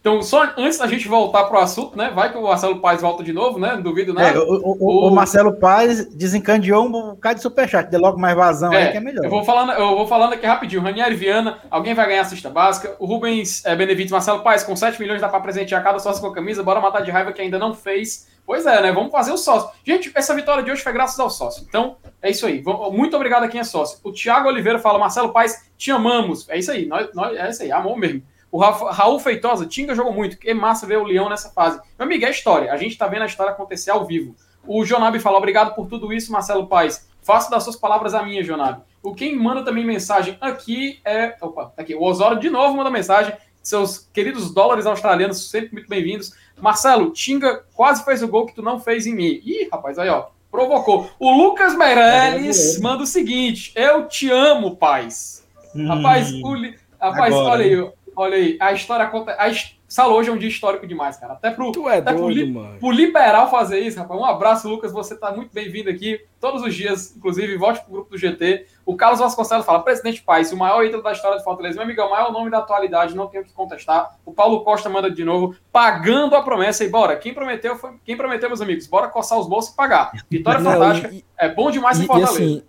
Então, 0.05 0.21
só 0.21 0.53
antes 0.59 0.77
da 0.77 0.87
gente 0.87 1.09
voltar 1.09 1.45
para 1.45 1.59
o 1.59 1.63
assunto, 1.63 1.97
né? 1.97 2.13
Vai 2.15 2.31
que 2.31 2.37
o 2.37 2.43
Marcelo 2.43 2.79
Paz 2.79 3.01
volta 3.01 3.25
de 3.25 3.33
novo, 3.33 3.59
né? 3.59 3.73
Não 3.73 3.81
duvido 3.81 4.13
nada. 4.13 4.37
É, 4.37 4.39
o, 4.39 4.77
o, 4.79 5.09
o, 5.09 5.11
Marcelo 5.11 5.55
Paz 5.55 6.05
desencadeou 6.15 6.85
um 6.85 6.93
bocado 6.93 7.37
de 7.37 7.41
superchat. 7.41 7.91
Dê 7.91 7.97
logo 7.97 8.21
mais 8.21 8.37
vazão 8.37 8.71
é, 8.71 8.83
aí 8.83 8.93
que 8.93 8.99
é 8.99 9.01
melhor. 9.01 9.25
Eu 9.25 9.31
vou, 9.31 9.43
falando, 9.43 9.73
eu 9.73 9.97
vou 9.97 10.07
falando 10.07 10.35
aqui 10.35 10.45
rapidinho. 10.45 10.83
Ranieri 10.83 11.15
Viana, 11.15 11.59
alguém 11.71 11.95
vai 11.95 12.07
ganhar 12.07 12.21
a 12.21 12.25
cesta 12.27 12.51
básica. 12.51 12.95
O 12.99 13.07
Rubens 13.07 13.65
é, 13.65 13.75
Benevides, 13.75 14.13
Marcelo 14.13 14.43
Paz, 14.43 14.63
com 14.63 14.77
7 14.77 15.01
milhões 15.01 15.23
dá 15.23 15.29
para 15.31 15.41
presentear 15.41 15.83
cada 15.83 15.99
sócio 15.99 16.21
com 16.21 16.29
a 16.29 16.35
camisa. 16.35 16.63
Bora 16.63 16.83
matar 16.83 17.01
de 17.01 17.11
raiva 17.11 17.33
que 17.33 17.41
ainda 17.41 17.59
não 17.59 17.73
fez. 17.73 18.29
Pois 18.45 18.67
é, 18.67 18.83
né? 18.83 18.93
Vamos 18.93 19.11
fazer 19.11 19.33
o 19.33 19.39
sócio. 19.39 19.71
Gente, 19.87 20.13
essa 20.15 20.35
vitória 20.35 20.63
de 20.63 20.71
hoje 20.71 20.83
foi 20.83 20.93
graças 20.93 21.19
ao 21.19 21.31
sócio. 21.31 21.65
Então, 21.67 21.97
é 22.21 22.31
isso 22.31 22.45
aí. 22.45 22.63
Muito 22.93 23.17
obrigado 23.17 23.45
a 23.45 23.49
quem 23.49 23.63
é 23.63 23.65
sócio. 23.65 24.01
O 24.05 24.13
Thiago 24.13 24.49
Oliveira 24.49 24.79
fala, 24.79 24.99
Marcelo 24.99 25.33
Paz, 25.33 25.71
te 25.79 25.91
amamos. 25.91 26.47
É 26.51 26.59
isso 26.59 26.71
aí. 26.71 26.85
Nós, 26.85 27.09
nós, 27.15 27.35
é 27.35 27.49
isso 27.49 27.63
aí, 27.63 27.73
amor 27.73 27.97
mesmo. 27.97 28.23
O 28.55 28.59
Rafa, 28.59 28.93
Raul 28.93 29.19
Feitosa, 29.19 29.67
Tinga 29.67 29.97
jogou 29.97 30.13
muito. 30.13 30.39
Que 30.39 30.55
massa 30.55 30.87
ver 30.87 30.99
o 30.99 31.03
Leão 31.03 31.29
nessa 31.29 31.51
fase. 31.51 31.81
Meu 31.99 32.07
amigo, 32.07 32.25
é 32.25 32.31
história. 32.31 32.73
A 32.73 32.77
gente 32.77 32.97
tá 32.97 33.09
vendo 33.09 33.23
a 33.23 33.27
história 33.27 33.51
acontecer 33.51 33.91
ao 33.91 34.07
vivo. 34.07 34.37
O 34.65 34.85
Jonabi 34.85 35.19
fala: 35.19 35.39
obrigado 35.39 35.75
por 35.75 35.89
tudo 35.89 36.13
isso, 36.13 36.31
Marcelo 36.31 36.69
Paes. 36.69 37.11
Faço 37.21 37.51
das 37.51 37.65
suas 37.65 37.75
palavras 37.75 38.15
a 38.15 38.23
minha, 38.23 38.45
Jonabi. 38.45 38.81
O 39.03 39.13
quem 39.13 39.35
manda 39.35 39.65
também 39.65 39.85
mensagem 39.85 40.39
aqui 40.41 41.01
é. 41.05 41.35
Opa, 41.41 41.73
tá 41.75 41.83
aqui. 41.83 41.97
O 41.97 42.03
Osório 42.05 42.39
de 42.39 42.49
novo 42.49 42.77
manda 42.77 42.91
mensagem. 42.91 43.35
Seus 43.61 43.99
queridos 43.99 44.55
dólares 44.55 44.87
australianos, 44.87 45.51
sempre 45.51 45.73
muito 45.73 45.89
bem-vindos. 45.89 46.33
Marcelo, 46.61 47.11
Tinga 47.11 47.65
quase 47.75 48.05
fez 48.05 48.23
o 48.23 48.29
gol 48.29 48.47
que 48.47 48.55
tu 48.55 48.63
não 48.63 48.79
fez 48.79 49.05
em 49.05 49.17
mim. 49.17 49.43
Ih, 49.45 49.69
rapaz, 49.73 49.99
aí, 49.99 50.09
ó. 50.09 50.27
Provocou. 50.49 51.11
O 51.19 51.29
Lucas 51.37 51.75
Meirelles 51.75 52.77
é, 52.77 52.81
manda 52.81 53.03
o 53.03 53.07
seguinte: 53.07 53.73
Eu 53.75 54.07
te 54.07 54.31
amo, 54.31 54.77
paz. 54.77 55.45
Hum, 55.75 55.89
rapaz, 55.89 56.33
o, 56.33 56.55
rapaz 57.01 57.35
olha 57.35 57.65
aí. 57.65 58.04
Olha 58.17 58.37
aí, 58.37 58.57
a 58.61 58.73
história 58.73 59.07
conta. 59.07 59.33
A, 59.33 59.51
Salo, 59.95 60.17
hoje 60.17 60.29
é 60.29 60.33
um 60.33 60.37
dia 60.37 60.49
histórico 60.49 60.87
demais, 60.89 61.17
cara. 61.17 61.35
Até 61.35 61.53
pro, 61.53 61.71
tu 61.71 61.89
é 61.89 61.99
até 61.99 62.13
doido, 62.13 62.53
pro, 62.53 62.63
mano. 62.63 62.79
pro 62.81 62.91
liberal 62.91 63.49
fazer 63.49 63.79
isso, 63.79 63.97
rapaz. 63.97 64.19
Um 64.19 64.25
abraço, 64.25 64.69
Lucas. 64.69 64.91
Você 64.91 65.15
tá 65.17 65.31
muito 65.31 65.53
bem-vindo 65.55 65.89
aqui 65.89 66.21
todos 66.41 66.63
os 66.63 66.75
dias, 66.75 67.15
inclusive, 67.17 67.57
volte 67.57 67.81
pro 67.85 67.93
grupo 67.93 68.11
do 68.11 68.19
GT. 68.19 68.67
O 68.85 68.97
Carlos 68.97 69.21
Vasconcelos 69.21 69.65
fala: 69.65 69.85
Presidente 69.85 70.21
Paz, 70.23 70.51
o 70.51 70.57
maior 70.57 70.85
ídolo 70.85 71.01
da 71.01 71.13
história 71.13 71.39
do 71.39 71.45
Fortaleza. 71.45 71.77
Meu 71.77 71.85
amigão, 71.85 72.09
o 72.09 72.11
maior 72.11 72.33
nome 72.33 72.51
da 72.51 72.59
atualidade, 72.59 73.15
não 73.15 73.29
tenho 73.29 73.45
o 73.45 73.47
que 73.47 73.53
contestar. 73.53 74.19
O 74.27 74.33
Paulo 74.33 74.65
Costa 74.65 74.89
manda 74.89 75.09
de 75.09 75.25
novo, 75.25 75.55
pagando 75.71 76.35
a 76.35 76.43
promessa. 76.43 76.83
E 76.83 76.89
bora, 76.89 77.15
quem 77.15 77.33
prometeu 77.33 77.77
foi. 77.77 77.93
Quem 78.05 78.17
prometeu, 78.17 78.49
meus 78.49 78.61
amigos? 78.61 78.89
Bora 78.89 79.07
coçar 79.07 79.39
os 79.39 79.47
bolsos 79.47 79.73
e 79.73 79.77
pagar. 79.77 80.11
Vitória 80.29 80.61
não, 80.61 80.73
fantástica. 80.73 81.15
E, 81.15 81.25
é 81.39 81.49
bom 81.49 81.71
demais 81.71 82.01
em 82.01 82.07
Fortaleza. 82.07 82.43
E 82.43 82.45
assim, 82.45 82.63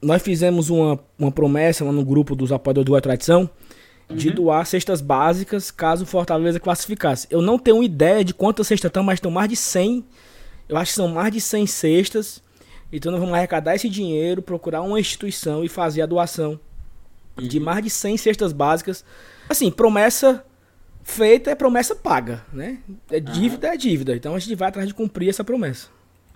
nós 0.00 0.22
fizemos 0.22 0.70
uma, 0.70 1.00
uma 1.18 1.32
promessa 1.32 1.84
lá 1.84 1.90
no 1.90 2.04
grupo 2.04 2.36
dos 2.36 2.52
apoiadores 2.52 2.86
do 2.86 2.94
A 2.94 3.00
Tradição 3.00 3.50
de 4.10 4.28
uhum. 4.28 4.34
doar 4.34 4.66
cestas 4.66 5.00
básicas 5.00 5.70
caso 5.70 6.04
o 6.04 6.06
Fortaleza 6.06 6.58
classificasse. 6.58 7.26
Eu 7.30 7.42
não 7.42 7.58
tenho 7.58 7.82
ideia 7.82 8.24
de 8.24 8.32
quantas 8.32 8.66
cestas 8.66 8.88
estão, 8.88 9.02
mas 9.02 9.16
estão 9.16 9.30
mais 9.30 9.48
de 9.48 9.56
100. 9.56 10.04
Eu 10.68 10.76
acho 10.76 10.92
que 10.92 10.96
são 10.96 11.08
mais 11.08 11.32
de 11.32 11.40
100 11.40 11.66
cestas. 11.66 12.42
Então 12.90 13.12
nós 13.12 13.20
vamos 13.20 13.34
arrecadar 13.34 13.74
esse 13.74 13.88
dinheiro, 13.88 14.40
procurar 14.40 14.80
uma 14.82 14.98
instituição 14.98 15.62
e 15.62 15.68
fazer 15.68 16.02
a 16.02 16.06
doação 16.06 16.58
uhum. 17.38 17.46
de 17.46 17.60
mais 17.60 17.82
de 17.84 17.90
100 17.90 18.16
cestas 18.16 18.52
básicas. 18.52 19.04
Assim, 19.48 19.70
promessa 19.70 20.44
feita 21.02 21.50
é 21.50 21.54
promessa 21.54 21.94
paga, 21.94 22.44
né? 22.52 22.78
É 23.10 23.20
dívida 23.20 23.68
uhum. 23.68 23.74
é 23.74 23.76
dívida. 23.76 24.16
Então 24.16 24.34
a 24.34 24.38
gente 24.38 24.54
vai 24.54 24.68
atrás 24.68 24.88
de 24.88 24.94
cumprir 24.94 25.28
essa 25.28 25.44
promessa. 25.44 25.88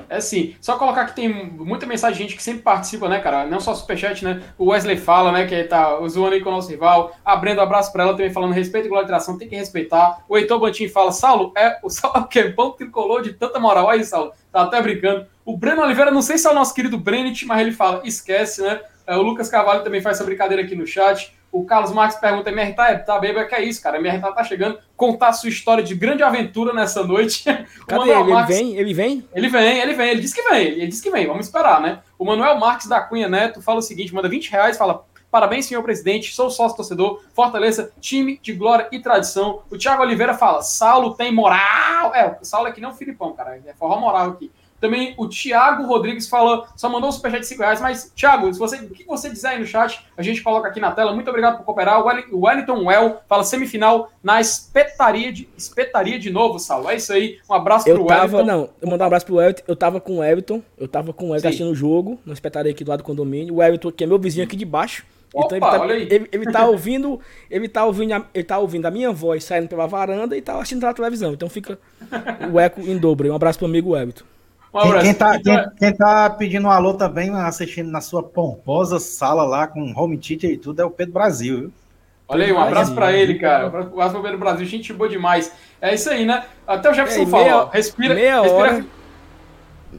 É 0.09 0.17
assim, 0.17 0.57
só 0.61 0.77
colocar 0.77 1.07
que 1.07 1.15
tem 1.15 1.29
muita 1.29 1.87
mensagem 1.87 2.17
de 2.17 2.23
gente 2.23 2.37
que 2.37 2.43
sempre 2.43 2.63
participa, 2.63 3.09
né, 3.09 3.21
cara? 3.21 3.47
Não 3.47 3.61
só 3.61 3.75
superchat, 3.75 4.25
né? 4.25 4.43
O 4.59 4.71
Wesley 4.71 4.97
fala, 4.97 5.33
né, 5.33 5.47
que 5.47 5.65
tá 5.65 5.99
zoando 6.09 6.35
aí 6.35 6.41
com 6.41 6.51
o 6.51 6.53
nosso 6.53 6.71
rival. 6.71 7.17
A 7.25 7.37
Brenda, 7.37 7.61
um 7.61 7.65
abraço 7.65 7.93
pra 7.93 8.05
ela 8.05 8.13
também 8.13 8.33
falando 8.33 8.53
respeito 8.53 8.87
e 8.87 8.89
glorificação, 8.89 9.39
tem 9.39 9.49
que 9.49 9.57
respeitar. 9.57 10.25
O 10.29 10.37
Heitor 10.37 10.59
Bantin 10.59 10.89
fala, 10.89 11.13
Saulo, 11.13 11.53
é 11.57 11.79
o 11.83 11.89
Saulo 11.91 12.19
é 12.19 12.29
que 12.29 12.39
é 12.39 12.51
pão 12.51 12.73
tricolor 12.73 13.23
de 13.23 13.33
tanta 13.33 13.59
moral. 13.59 13.89
Aí, 13.89 14.05
Saulo, 14.05 14.33
tá 14.51 14.63
até 14.63 14.81
brincando. 14.81 15.27
O 15.45 15.57
Breno 15.57 15.83
Oliveira, 15.83 16.11
não 16.11 16.23
sei 16.23 16.39
se 16.39 16.47
é 16.47 16.51
o 16.51 16.55
nosso 16.55 16.75
querido 16.75 16.99
Brenit, 16.99 17.47
mas 17.47 17.61
ele 17.61 17.73
fala, 17.73 18.03
esquece, 18.05 18.63
né? 18.63 18.81
É, 19.07 19.17
o 19.17 19.23
Lucas 19.23 19.49
Cavalho 19.49 19.83
também 19.83 20.01
faz 20.01 20.17
essa 20.17 20.25
brincadeira 20.25 20.63
aqui 20.63 20.77
no 20.77 20.87
chat. 20.87 21.35
O 21.53 21.67
Carlos 21.67 21.93
Marques 21.93 22.19
pergunta: 22.19 22.51
MR 22.51 22.73
tá, 22.73 22.99
tá 22.99 23.19
bêbado? 23.19 23.47
Que 23.47 23.55
é 23.55 23.63
isso, 23.63 23.83
cara? 23.83 23.99
MR 23.99 24.19
tá, 24.23 24.33
tá 24.33 24.43
chegando. 24.43 24.79
Contar 24.97 25.29
a 25.29 25.33
sua 25.35 25.51
história 25.51 25.85
de 25.85 25.95
grande 25.95 26.23
aventura 26.23 26.73
nessa 26.73 27.05
noite. 27.05 27.45
Cadê 27.87 28.11
ele? 28.11 28.33
Marques, 28.33 28.57
ele 28.57 28.65
vem? 28.65 28.79
Ele 28.79 28.95
vem? 28.95 29.29
Ele 29.35 29.49
vem, 29.49 29.79
ele 29.79 29.93
vem. 29.93 30.11
Ele 30.11 30.21
disse 30.23 30.35
que 30.35 30.49
vem. 30.49 30.67
Ele 30.69 30.87
disse 30.87 31.03
que 31.03 31.11
vem. 31.11 31.27
Vamos 31.27 31.45
esperar, 31.45 31.83
né? 31.83 32.01
O 32.19 32.25
Manuel 32.25 32.59
Marques 32.59 32.89
da 32.89 33.03
Cunha 33.03 33.29
Neto 33.29 33.61
fala 33.61 33.81
o 33.81 33.83
seguinte: 33.83 34.15
manda 34.15 34.31
20 34.31 34.51
reais, 34.51 34.79
fala. 34.79 35.05
Parabéns, 35.31 35.67
senhor 35.67 35.83
presidente. 35.83 36.35
Sou 36.35 36.51
sócio 36.51 36.77
torcedor. 36.77 37.23
Fortaleza, 37.35 37.93
time 38.01 38.39
de 38.43 38.55
glória 38.55 38.89
e 38.91 38.99
tradição. 38.99 39.63
O 39.71 39.77
Thiago 39.77 40.03
Oliveira 40.03 40.33
fala: 40.33 40.63
Saulo 40.63 41.15
tem 41.15 41.31
moral. 41.33 42.15
É, 42.15 42.39
o 42.41 42.45
Saulo 42.47 42.69
é 42.69 42.73
que 42.73 42.81
não 42.81 42.91
o 42.91 42.95
Filipão, 42.95 43.35
cara. 43.35 43.61
É 43.67 43.75
forró 43.75 43.99
moral 43.99 44.31
aqui. 44.31 44.51
Também 44.83 45.15
o 45.17 45.29
Thiago 45.29 45.87
Rodrigues 45.87 46.29
falou, 46.29 46.67
só 46.75 46.89
mandou 46.89 47.09
um 47.09 47.13
superchat 47.13 47.43
de 47.43 47.47
5 47.47 47.63
reais, 47.63 47.81
mas, 47.81 48.13
Thiago, 48.17 48.53
se 48.53 48.59
você, 48.59 48.79
o 48.79 48.91
que 48.91 49.07
você 49.07 49.31
dizer 49.31 49.47
aí 49.47 49.61
no 49.61 49.65
chat, 49.65 50.05
a 50.17 50.23
gente 50.23 50.43
coloca 50.43 50.67
aqui 50.67 50.81
na 50.81 50.91
tela. 50.91 51.15
Muito 51.15 51.29
obrigado 51.29 51.59
por 51.59 51.65
cooperar. 51.65 52.03
O 52.33 52.47
Wellington 52.47 52.85
Well 52.87 53.23
fala 53.29 53.45
semifinal 53.45 54.11
na 54.21 54.41
espetaria 54.41 55.33
de, 55.33 55.49
espetaria 55.57 56.19
de 56.19 56.31
novo, 56.31 56.59
Saulo. 56.59 56.91
É 56.91 56.97
isso 56.97 57.13
aí. 57.13 57.39
Um 57.49 57.55
abraço 57.55 57.89
eu 57.89 57.95
pro 57.95 58.07
tava, 58.07 58.39
Wellington. 58.39 58.45
Não, 58.45 58.71
eu 58.81 58.91
mandar 58.91 59.05
um 59.05 59.07
abraço 59.07 59.25
pro 59.25 59.37
Wellington. 59.37 59.63
Eu 59.69 59.77
tava 59.77 60.01
com 60.01 60.19
o 60.19 60.25
Everton, 60.25 60.61
eu 60.77 60.89
tava 60.89 61.13
com 61.13 61.27
o 61.27 61.29
Everton 61.29 61.47
assistindo 61.47 61.71
o 61.71 61.77
jogo, 61.77 62.19
na 62.27 62.33
espetaria 62.33 62.73
aqui 62.73 62.83
do 62.83 62.89
lado 62.89 63.03
do 63.03 63.05
condomínio. 63.05 63.55
O 63.55 63.63
Everton, 63.63 63.93
que 63.93 64.03
é 64.03 64.07
meu 64.09 64.19
vizinho 64.19 64.45
aqui 64.45 64.57
de 64.57 64.65
baixo. 64.65 65.07
Opa, 65.33 65.57
então 65.57 65.85
ele 65.91 66.07
tá, 66.07 66.15
ele, 66.17 66.29
ele 66.33 66.53
tá, 66.53 66.67
ouvindo, 66.69 67.21
ele 67.49 67.69
tá 67.69 67.85
ouvindo, 67.85 68.27
ele 68.35 68.45
tá 68.45 68.59
ouvindo 68.59 68.87
a 68.87 68.91
minha 68.91 69.13
voz 69.13 69.45
saindo 69.45 69.69
pela 69.69 69.87
varanda 69.87 70.37
e 70.37 70.43
tá 70.43 70.57
assistindo 70.57 70.81
pela 70.81 70.93
televisão. 70.93 71.33
Então 71.33 71.49
fica 71.49 71.79
o 72.53 72.59
eco 72.59 72.81
em 72.81 72.99
dobro. 72.99 73.31
Um 73.31 73.37
abraço 73.37 73.61
pro 73.61 73.69
amigo 73.69 73.97
Everton. 73.97 74.25
Um 74.75 74.81
quem, 74.81 75.01
quem, 75.01 75.15
tá, 75.15 75.39
quem, 75.39 75.71
quem, 75.79 75.95
tá 75.95 76.31
pedindo 76.31 76.67
um 76.67 76.71
alô 76.71 76.95
também, 76.95 77.31
assistindo 77.31 77.91
na 77.91 78.01
sua 78.01 78.23
pomposa 78.23 78.99
sala 78.99 79.45
lá 79.45 79.67
com 79.67 79.93
home 79.95 80.17
theater 80.17 80.51
e 80.51 80.57
tudo, 80.57 80.81
é 80.81 80.85
o 80.85 80.91
Pedro 80.91 81.13
Brasil, 81.13 81.61
viu? 81.61 81.73
Olha 82.27 82.47
aí, 82.47 82.53
um 82.53 82.59
abraço 82.59 82.95
para 82.95 83.13
ele, 83.13 83.39
cara. 83.39 83.65
Um 83.65 84.01
abraço 84.01 84.19
para 84.23 84.35
o 84.35 84.39
Brasil, 84.39 84.65
gente 84.65 84.91
boa 84.95 85.11
demais. 85.11 85.53
É 85.81 85.95
isso 85.95 86.09
aí, 86.09 86.25
né? 86.25 86.45
Até 86.67 86.91
o 86.91 86.95
Jefferson 86.95 87.23
é, 87.23 87.27
falou, 87.27 87.69
respira, 87.69 88.15
meia 88.15 88.41
respira. 88.41 88.57
Hora, 88.57 88.87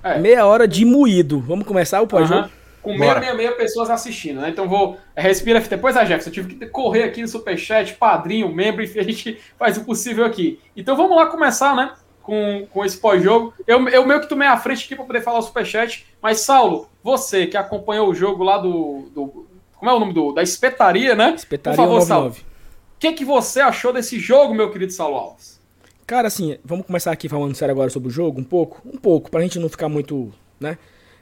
é. 0.03 0.17
Meia 0.17 0.45
hora 0.45 0.67
de 0.67 0.83
moído. 0.86 1.39
Vamos 1.39 1.67
começar 1.67 2.01
o 2.01 2.07
pós-jogo? 2.07 2.49
Com 2.81 2.97
meia, 2.97 3.19
meia, 3.19 3.33
meia 3.33 3.51
pessoas 3.53 3.89
assistindo, 3.89 4.41
né? 4.41 4.49
Então 4.49 4.67
vou. 4.67 4.97
Respira. 5.15 5.59
Depois 5.59 5.95
a 5.95 6.03
Jefferson, 6.03 6.29
eu 6.29 6.33
tive 6.33 6.55
que 6.55 6.65
correr 6.65 7.03
aqui 7.03 7.21
no 7.21 7.27
Superchat, 7.27 7.93
padrinho, 7.93 8.53
membro, 8.53 8.83
enfim, 8.83 8.99
a 8.99 9.03
gente 9.03 9.39
faz 9.57 9.77
o 9.77 9.86
possível 9.86 10.25
aqui. 10.25 10.59
Então 10.75 10.95
vamos 10.95 11.15
lá 11.15 11.27
começar, 11.27 11.75
né? 11.75 11.91
Com, 12.23 12.65
com 12.71 12.86
esse 12.86 12.97
pós-jogo. 12.97 13.53
Eu, 13.67 13.88
eu 13.89 14.07
meio 14.07 14.21
que 14.21 14.29
tomei 14.29 14.47
a 14.47 14.57
frente 14.57 14.86
aqui 14.86 14.95
para 14.95 15.03
poder 15.03 15.21
falar 15.21 15.39
o 15.39 15.41
Superchat. 15.41 16.05
Mas, 16.21 16.39
Saulo, 16.39 16.88
você 17.03 17.45
que 17.45 17.57
acompanhou 17.57 18.09
o 18.09 18.15
jogo 18.15 18.43
lá 18.43 18.57
do. 18.57 19.09
do 19.13 19.45
como 19.77 19.91
é 19.91 19.93
o 19.93 19.99
nome 19.99 20.13
do. 20.13 20.31
Da 20.31 20.41
espetaria, 20.41 21.15
né? 21.15 21.33
Espetaria 21.36 21.75
Por 21.75 21.83
favor, 21.83 21.99
99. 21.99 22.36
Saulo. 22.36 22.53
O 22.95 22.99
que, 22.99 23.12
que 23.12 23.25
você 23.25 23.59
achou 23.59 23.91
desse 23.91 24.17
jogo, 24.17 24.55
meu 24.55 24.71
querido 24.71 24.93
Saulo 24.93 25.17
Alves? 25.17 25.62
Cara, 26.07 26.27
assim, 26.27 26.57
vamos 26.63 26.86
começar 26.86 27.12
aqui 27.12 27.27
falando 27.27 27.55
sério 27.55 27.73
agora 27.73 27.89
sobre 27.89 28.07
o 28.09 28.12
jogo, 28.12 28.39
um 28.39 28.43
pouco, 28.43 28.81
um 28.86 28.97
pouco, 28.97 29.29
pra 29.29 29.41
gente 29.41 29.59
não 29.59 29.69
ficar 29.69 29.89
muito, 29.89 30.33
né? 30.59 30.77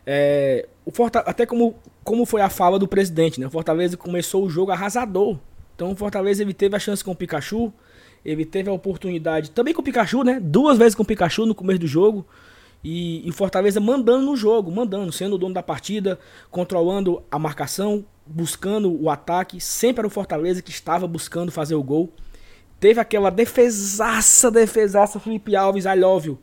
É, 0.05 0.67
o 0.85 0.91
Fortaleza, 0.91 1.29
até 1.29 1.45
como, 1.45 1.75
como 2.03 2.25
foi 2.25 2.41
a 2.41 2.49
fala 2.49 2.79
do 2.79 2.87
presidente, 2.87 3.39
né? 3.39 3.47
O 3.47 3.51
Fortaleza 3.51 3.95
começou 3.95 4.43
o 4.43 4.49
jogo 4.49 4.71
arrasador. 4.71 5.37
Então 5.75 5.91
o 5.91 5.95
Fortaleza 5.95 6.41
ele 6.41 6.53
teve 6.53 6.75
a 6.75 6.79
chance 6.79 7.03
com 7.03 7.11
o 7.11 7.15
Pikachu, 7.15 7.71
ele 8.23 8.45
teve 8.45 8.69
a 8.69 8.73
oportunidade 8.73 9.51
também 9.51 9.73
com 9.73 9.81
o 9.81 9.84
Pikachu, 9.84 10.23
né? 10.23 10.39
Duas 10.41 10.77
vezes 10.77 10.95
com 10.95 11.03
o 11.03 11.05
Pikachu 11.05 11.45
no 11.45 11.55
começo 11.55 11.79
do 11.79 11.88
jogo. 11.88 12.25
E, 12.84 13.23
o 13.27 13.34
Fortaleza 13.34 13.79
mandando 13.79 14.25
no 14.25 14.36
jogo, 14.36 14.71
mandando, 14.71 15.12
sendo 15.12 15.36
o 15.36 15.38
dono 15.38 15.53
da 15.53 15.62
partida, 15.62 16.19
controlando 16.49 17.21
a 17.29 17.38
marcação, 17.38 18.03
buscando 18.25 18.91
o 18.91 19.10
ataque. 19.10 19.60
Sempre 19.60 20.01
era 20.01 20.07
o 20.07 20.10
Fortaleza 20.10 20.62
que 20.62 20.71
estava 20.71 21.07
buscando 21.07 21.51
fazer 21.51 21.75
o 21.75 21.84
gol. 21.84 22.12
Teve 22.79 22.99
aquela 22.99 23.29
defesaça, 23.29 24.49
defesaça 24.49 25.19
Felipe 25.19 25.55
Alves, 25.55 25.86
I 25.86 25.95
love 25.95 26.29
you, 26.29 26.39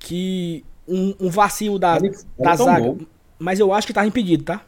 que 0.00 0.64
um, 0.86 1.14
um 1.20 1.30
vacilo 1.30 1.78
da, 1.78 1.96
ele, 1.96 2.12
da 2.36 2.56
zaga. 2.56 2.86
Bom. 2.86 2.98
Mas 3.38 3.60
eu 3.60 3.72
acho 3.72 3.86
que 3.86 3.92
tava 3.92 4.06
impedido, 4.06 4.42
tá? 4.42 4.64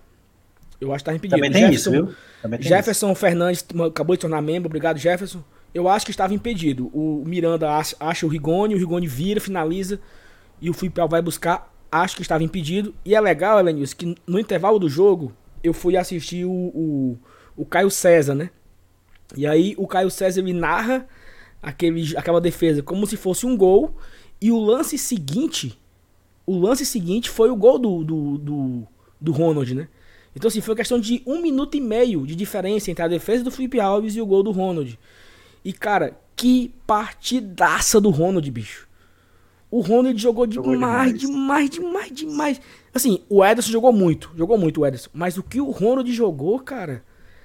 Eu 0.80 0.92
acho 0.92 1.02
que 1.02 1.06
tava 1.06 1.16
impedido. 1.16 1.36
Também 1.36 1.50
tem 1.50 1.62
Jefferson, 1.62 1.90
isso, 1.90 1.90
viu? 1.90 2.14
Tem 2.50 2.62
Jefferson 2.62 3.10
isso. 3.10 3.20
Fernandes 3.20 3.66
acabou 3.84 4.14
de 4.14 4.20
tornar 4.20 4.40
membro, 4.40 4.68
obrigado 4.68 4.98
Jefferson. 4.98 5.42
Eu 5.76 5.90
acho 5.90 6.06
que 6.06 6.10
estava 6.10 6.32
impedido. 6.32 6.86
O 6.86 7.22
Miranda 7.26 7.70
acha, 7.70 8.24
o 8.24 8.30
Rigoni, 8.30 8.74
o 8.74 8.78
Rigoni 8.78 9.06
vira, 9.06 9.38
finaliza 9.38 10.00
e 10.58 10.70
o 10.70 10.72
Felipe 10.72 10.98
Alves 11.02 11.10
vai 11.10 11.20
buscar. 11.20 11.70
Acho 11.92 12.16
que 12.16 12.22
estava 12.22 12.42
impedido. 12.42 12.94
E 13.04 13.14
é 13.14 13.20
legal, 13.20 13.60
Elenilson, 13.60 13.94
que 13.94 14.14
no 14.26 14.40
intervalo 14.40 14.78
do 14.78 14.88
jogo 14.88 15.34
eu 15.62 15.74
fui 15.74 15.94
assistir 15.94 16.46
o, 16.46 16.50
o, 16.50 17.18
o 17.54 17.66
Caio 17.66 17.90
César, 17.90 18.34
né? 18.34 18.48
E 19.36 19.46
aí 19.46 19.74
o 19.76 19.86
Caio 19.86 20.10
César 20.10 20.40
ele 20.40 20.54
narra 20.54 21.06
aquele, 21.62 22.16
aquela 22.16 22.40
defesa 22.40 22.82
como 22.82 23.06
se 23.06 23.18
fosse 23.18 23.44
um 23.44 23.54
gol. 23.54 23.98
E 24.40 24.50
o 24.50 24.58
lance 24.58 24.96
seguinte, 24.96 25.78
o 26.46 26.58
lance 26.58 26.86
seguinte 26.86 27.28
foi 27.28 27.50
o 27.50 27.56
gol 27.56 27.78
do, 27.78 28.02
do, 28.02 28.38
do, 28.38 28.86
do 29.20 29.32
Ronald, 29.32 29.74
né? 29.74 29.88
Então 30.34 30.48
assim, 30.48 30.62
foi 30.62 30.74
questão 30.74 30.98
de 30.98 31.22
um 31.26 31.42
minuto 31.42 31.76
e 31.76 31.82
meio 31.82 32.26
de 32.26 32.34
diferença 32.34 32.90
entre 32.90 33.04
a 33.04 33.08
defesa 33.08 33.44
do 33.44 33.50
Felipe 33.50 33.78
Alves 33.78 34.16
e 34.16 34.22
o 34.22 34.26
gol 34.26 34.42
do 34.42 34.52
Ronald. 34.52 34.98
E 35.66 35.72
cara, 35.72 36.16
que 36.36 36.72
partidaça 36.86 38.00
do 38.00 38.08
Ronald, 38.08 38.48
bicho. 38.52 38.86
O 39.68 39.80
Ronald 39.80 40.16
jogou, 40.16 40.48
jogou 40.48 40.72
demais, 40.72 41.18
demais, 41.18 41.68
demais, 41.68 41.70
demais, 41.70 42.12
demais. 42.12 42.60
Assim, 42.94 43.24
o 43.28 43.44
Ederson 43.44 43.72
jogou 43.72 43.92
muito, 43.92 44.30
jogou 44.36 44.56
muito 44.56 44.80
o 44.80 44.86
Ederson. 44.86 45.10
Mas 45.12 45.36
o 45.36 45.42
que 45.42 45.60
o 45.60 45.70
Ronald 45.70 46.10
jogou, 46.12 46.60
cara... 46.60 47.02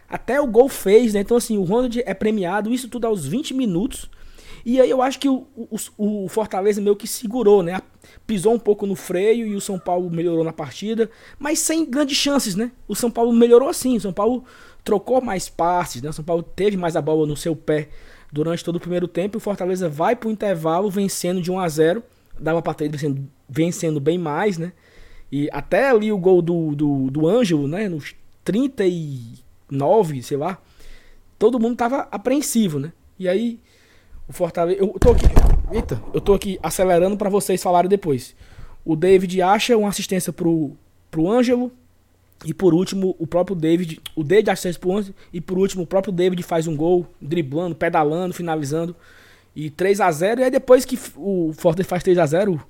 Até 0.07 0.39
o 0.39 0.45
gol 0.45 0.67
fez, 0.67 1.13
né? 1.13 1.21
Então, 1.21 1.37
assim, 1.37 1.57
o 1.57 1.63
Ronald 1.63 2.03
é 2.05 2.13
premiado, 2.13 2.71
isso 2.71 2.89
tudo 2.89 3.07
aos 3.07 3.25
20 3.25 3.53
minutos. 3.53 4.09
E 4.63 4.79
aí 4.79 4.89
eu 4.89 5.01
acho 5.01 5.17
que 5.17 5.29
o, 5.29 5.47
o, 5.55 5.77
o, 5.97 6.27
Fortaleza 6.27 6.81
meio 6.81 6.95
que 6.95 7.07
segurou, 7.07 7.63
né? 7.63 7.81
Pisou 8.27 8.53
um 8.53 8.59
pouco 8.59 8.85
no 8.85 8.95
freio 8.95 9.47
e 9.47 9.55
o 9.55 9.61
São 9.61 9.79
Paulo 9.79 10.11
melhorou 10.11 10.43
na 10.43 10.53
partida, 10.53 11.09
mas 11.39 11.59
sem 11.59 11.89
grandes 11.89 12.17
chances, 12.17 12.55
né? 12.55 12.71
O 12.87 12.93
São 12.95 13.09
Paulo 13.09 13.31
melhorou 13.31 13.69
assim, 13.69 13.95
o 13.97 14.01
São 14.01 14.13
Paulo 14.13 14.43
trocou 14.83 15.21
mais 15.21 15.47
passes, 15.49 16.01
né? 16.01 16.09
O 16.09 16.13
São 16.13 16.25
Paulo 16.25 16.43
teve 16.43 16.77
mais 16.77 16.95
a 16.95 17.01
bola 17.01 17.25
no 17.25 17.37
seu 17.37 17.55
pé 17.55 17.89
durante 18.31 18.63
todo 18.63 18.77
o 18.77 18.79
primeiro 18.79 19.07
tempo. 19.07 19.37
O 19.37 19.41
Fortaleza 19.41 19.89
vai 19.89 20.15
pro 20.15 20.31
intervalo 20.31 20.89
vencendo 20.89 21.41
de 21.41 21.51
1 21.51 21.59
a 21.59 21.67
0 21.67 22.03
Dava 22.39 22.61
pra 22.61 22.73
ter 22.73 22.89
vencendo, 22.89 23.29
vencendo 23.47 23.99
bem 23.99 24.17
mais, 24.17 24.57
né? 24.57 24.73
E 25.31 25.47
até 25.51 25.89
ali 25.89 26.11
o 26.11 26.17
gol 26.17 26.41
do, 26.41 26.75
do, 26.75 27.11
do 27.11 27.27
Ângelo, 27.27 27.67
né? 27.67 27.87
Nos 27.87 28.15
30 28.43 28.85
e 28.85 29.19
9, 29.69 30.23
sei 30.23 30.37
lá, 30.37 30.57
todo 31.37 31.59
mundo 31.59 31.75
tava 31.75 32.07
apreensivo, 32.11 32.79
né? 32.79 32.91
E 33.19 33.29
aí, 33.29 33.59
o 34.27 34.33
Fortaleza. 34.33 34.79
Eu 34.79 34.87
tô 34.99 35.11
aqui. 35.11 35.25
Eita, 35.71 36.01
eu 36.13 36.19
tô 36.19 36.33
aqui 36.33 36.59
acelerando 36.63 37.15
para 37.15 37.29
vocês 37.29 37.61
falarem 37.61 37.89
depois. 37.89 38.35
O 38.83 38.95
David 38.95 39.41
acha 39.41 39.77
uma 39.77 39.89
assistência 39.89 40.33
pro, 40.33 40.71
pro 41.09 41.29
Ângelo. 41.29 41.71
E 42.43 42.53
por 42.53 42.73
último, 42.73 43.15
o 43.19 43.27
próprio 43.27 43.55
David. 43.55 44.01
O 44.15 44.23
David 44.23 44.49
acha 44.49 44.73
pro 44.79 44.97
Ângelo. 44.97 45.15
E 45.31 45.39
por 45.39 45.57
último, 45.57 45.83
o 45.83 45.87
próprio 45.87 46.11
David 46.11 46.41
faz 46.43 46.67
um 46.67 46.75
gol, 46.75 47.07
driblando, 47.21 47.75
pedalando, 47.75 48.33
finalizando. 48.33 48.95
E 49.55 49.69
3 49.69 49.99
a 49.99 50.11
0 50.11 50.41
E 50.41 50.43
aí 50.45 50.51
depois 50.51 50.85
que 50.85 50.97
o 51.17 51.51
Fortaleza 51.53 51.89
faz 51.89 52.01
3 52.03 52.17
a 52.17 52.25
0 52.25 52.61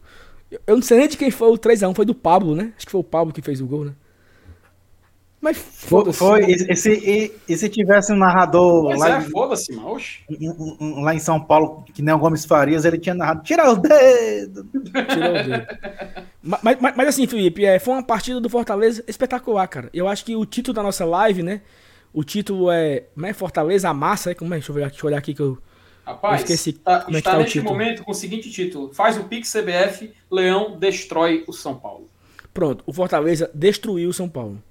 Eu 0.66 0.76
não 0.76 0.82
sei 0.82 0.98
nem 0.98 1.08
de 1.08 1.16
quem 1.16 1.30
foi 1.30 1.50
o 1.50 1.58
3 1.58 1.84
a 1.84 1.90
1 1.90 1.94
Foi 1.94 2.06
do 2.06 2.16
Pablo, 2.16 2.56
né? 2.56 2.74
Acho 2.76 2.88
que 2.88 2.92
foi 2.92 3.02
o 3.02 3.04
Pablo 3.04 3.32
que 3.32 3.42
fez 3.42 3.62
o 3.62 3.68
gol, 3.68 3.86
né? 3.86 3.94
Mas 5.42 5.58
foda-se. 5.58 6.20
Foi, 6.20 6.46
e, 6.46 6.76
se, 6.76 6.92
e, 6.92 7.34
e, 7.52 7.58
se 7.58 7.68
tivesse 7.68 8.14
um 8.14 8.16
narrador 8.16 8.90
Mas 8.90 9.00
lá, 9.00 9.18
é, 9.18 9.22
foda-se, 9.22 9.74
lá 11.02 11.16
em 11.16 11.20
São 11.20 11.42
Paulo, 11.42 11.84
que 11.92 12.04
nem 12.04 12.14
o 12.14 12.20
Gomes 12.20 12.46
Farias, 12.46 12.86
ele 12.86 13.00
tinha 13.00 13.16
narrado, 13.16 13.42
tira 13.42 13.68
o 13.72 13.76
dedo! 13.76 14.64
Tira 14.64 15.30
o 15.30 15.44
dedo. 15.44 15.68
mas, 16.44 16.78
mas, 16.80 16.96
mas, 16.96 17.08
assim, 17.08 17.26
Felipe, 17.26 17.66
é, 17.66 17.80
foi 17.80 17.96
uma 17.96 18.04
partida 18.04 18.40
do 18.40 18.48
Fortaleza 18.50 19.04
espetacular, 19.08 19.68
cara. 19.68 19.90
Eu 19.92 20.08
acho 20.08 20.24
que 20.24 20.36
o 20.36 20.46
título 20.46 20.76
da 20.76 20.84
nossa 20.84 21.04
live, 21.06 21.42
né? 21.42 21.62
O 22.14 22.24
título 22.24 22.70
é, 22.70 23.06
como 23.16 23.26
é 23.26 23.34
Fortaleza 23.34 23.90
a 23.90 23.94
massa, 23.96 24.32
é? 24.32 24.36
como 24.36 24.54
é? 24.54 24.58
Deixa 24.58 24.72
eu, 24.72 24.76
ver, 24.76 24.90
deixa 24.90 25.04
eu 25.04 25.08
olhar 25.08 25.18
aqui 25.18 25.34
que 25.34 25.42
eu... 25.42 25.58
Rapaz, 26.06 26.42
eu 26.42 26.46
esqueci 26.46 26.74
tá, 26.74 27.02
como 27.02 27.18
é 27.18 27.22
que 27.22 27.30
tá 27.30 27.38
neste 27.38 27.62
momento 27.62 28.04
com 28.04 28.12
o 28.12 28.16
seguinte 28.16 28.50
título: 28.52 28.92
faz 28.94 29.18
o 29.18 29.24
Pix 29.24 29.52
CBF, 29.52 30.12
Leão 30.32 30.78
destrói 30.78 31.44
o 31.48 31.54
São 31.54 31.76
Paulo. 31.76 32.08
Pronto, 32.54 32.84
o 32.86 32.94
Fortaleza 32.94 33.50
destruiu 33.54 34.10
o 34.10 34.14
São 34.14 34.28
Paulo. 34.28 34.62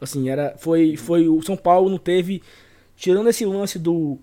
Assim, 0.00 0.28
era, 0.28 0.54
foi, 0.58 0.96
foi 0.96 1.28
o 1.28 1.40
São 1.42 1.56
Paulo 1.56 1.88
não 1.88 1.98
teve, 1.98 2.42
tirando 2.96 3.28
esse 3.28 3.44
lance 3.44 3.78
do 3.78 4.18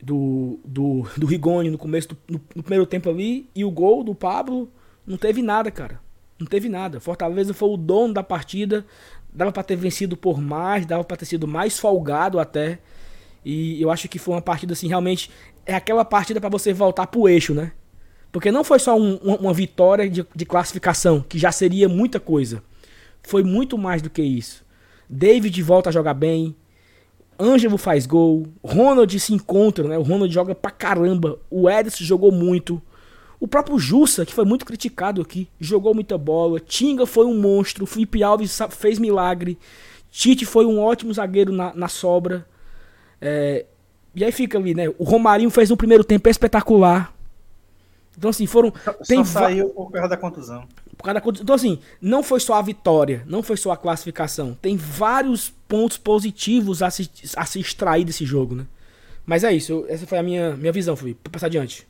do, 0.00 0.60
do, 0.64 1.06
do 1.16 1.26
Rigoni 1.26 1.70
no 1.70 1.78
começo, 1.78 2.08
do, 2.08 2.16
no, 2.28 2.40
no, 2.54 2.62
primeiro 2.62 2.86
tempo 2.86 3.10
ali, 3.10 3.48
e 3.54 3.64
o 3.64 3.70
gol 3.70 4.04
do 4.04 4.14
Pablo, 4.14 4.70
não 5.06 5.16
teve 5.16 5.42
nada, 5.42 5.70
cara. 5.70 6.00
Não 6.38 6.46
teve 6.46 6.68
nada. 6.68 7.00
Fortaleza 7.00 7.52
foi 7.52 7.68
o 7.68 7.76
dono 7.76 8.14
da 8.14 8.22
partida, 8.22 8.86
dava 9.32 9.50
para 9.50 9.62
ter 9.62 9.76
vencido 9.76 10.16
por 10.16 10.40
mais, 10.40 10.86
dava 10.86 11.02
para 11.02 11.16
ter 11.16 11.24
sido 11.24 11.48
mais 11.48 11.78
folgado 11.78 12.38
até. 12.38 12.78
E 13.44 13.80
eu 13.82 13.90
acho 13.90 14.08
que 14.08 14.18
foi 14.18 14.34
uma 14.34 14.42
partida 14.42 14.72
assim, 14.72 14.88
realmente 14.88 15.30
é 15.66 15.74
aquela 15.74 16.04
partida 16.04 16.40
para 16.40 16.48
você 16.48 16.72
voltar 16.72 17.06
pro 17.08 17.28
eixo, 17.28 17.54
né? 17.54 17.72
Porque 18.30 18.52
não 18.52 18.62
foi 18.62 18.78
só 18.78 18.96
um, 18.96 19.16
uma, 19.16 19.54
vitória 19.54 20.08
de, 20.08 20.24
de 20.34 20.46
classificação, 20.46 21.24
que 21.26 21.38
já 21.38 21.50
seria 21.50 21.88
muita 21.88 22.20
coisa. 22.20 22.62
Foi 23.22 23.42
muito 23.42 23.76
mais 23.76 24.02
do 24.02 24.10
que 24.10 24.22
isso. 24.22 24.64
David 25.08 25.62
volta 25.62 25.88
a 25.88 25.92
jogar 25.92 26.14
bem. 26.14 26.54
Ângelo 27.38 27.78
faz 27.78 28.06
gol. 28.06 28.46
Ronald 28.62 29.18
se 29.18 29.32
encontra, 29.32 29.86
né? 29.86 29.96
O 29.96 30.02
Ronald 30.02 30.32
joga 30.32 30.54
pra 30.54 30.70
caramba. 30.70 31.38
O 31.50 31.70
Edson 31.70 32.04
jogou 32.04 32.32
muito. 32.32 32.82
O 33.40 33.46
próprio 33.46 33.78
Jussa, 33.78 34.26
que 34.26 34.34
foi 34.34 34.44
muito 34.44 34.66
criticado 34.66 35.22
aqui, 35.22 35.48
jogou 35.60 35.94
muita 35.94 36.18
bola. 36.18 36.58
Tinga 36.58 37.06
foi 37.06 37.26
um 37.26 37.40
monstro. 37.40 37.86
Felipe 37.86 38.22
Alves 38.22 38.58
fez 38.70 38.98
milagre. 38.98 39.56
Tite 40.10 40.44
foi 40.44 40.66
um 40.66 40.80
ótimo 40.80 41.12
zagueiro 41.14 41.52
na, 41.52 41.72
na 41.74 41.88
sobra. 41.88 42.46
É, 43.20 43.64
e 44.14 44.24
aí 44.24 44.32
fica 44.32 44.58
ali, 44.58 44.74
né? 44.74 44.88
O 44.98 45.04
Romarinho 45.04 45.50
fez 45.50 45.70
um 45.70 45.76
primeiro 45.76 46.02
tempo 46.02 46.28
espetacular. 46.28 47.14
Então, 48.16 48.30
assim, 48.30 48.46
foram. 48.46 48.72
Só, 48.84 48.92
tem 48.92 49.24
só 49.24 49.40
saiu 49.40 49.68
por 49.68 49.92
causa 49.92 50.08
da 50.08 50.16
contusão. 50.16 50.64
Por 50.98 51.04
causa 51.04 51.20
da 51.20 51.42
Então, 51.42 51.54
assim, 51.54 51.78
não 52.02 52.24
foi 52.24 52.40
só 52.40 52.54
a 52.54 52.62
vitória, 52.62 53.22
não 53.24 53.40
foi 53.40 53.56
só 53.56 53.70
a 53.70 53.76
classificação. 53.76 54.58
Tem 54.60 54.76
vários 54.76 55.48
pontos 55.68 55.96
positivos 55.96 56.82
a 56.82 56.90
se, 56.90 57.08
a 57.36 57.44
se 57.46 57.60
extrair 57.60 58.04
desse 58.04 58.26
jogo, 58.26 58.56
né? 58.56 58.66
Mas 59.24 59.44
é 59.44 59.52
isso, 59.52 59.72
eu, 59.72 59.86
essa 59.88 60.06
foi 60.06 60.18
a 60.18 60.22
minha, 60.22 60.56
minha 60.56 60.72
visão, 60.72 60.96
fui 60.96 61.14
Pra 61.14 61.30
passar 61.30 61.46
adiante. 61.46 61.86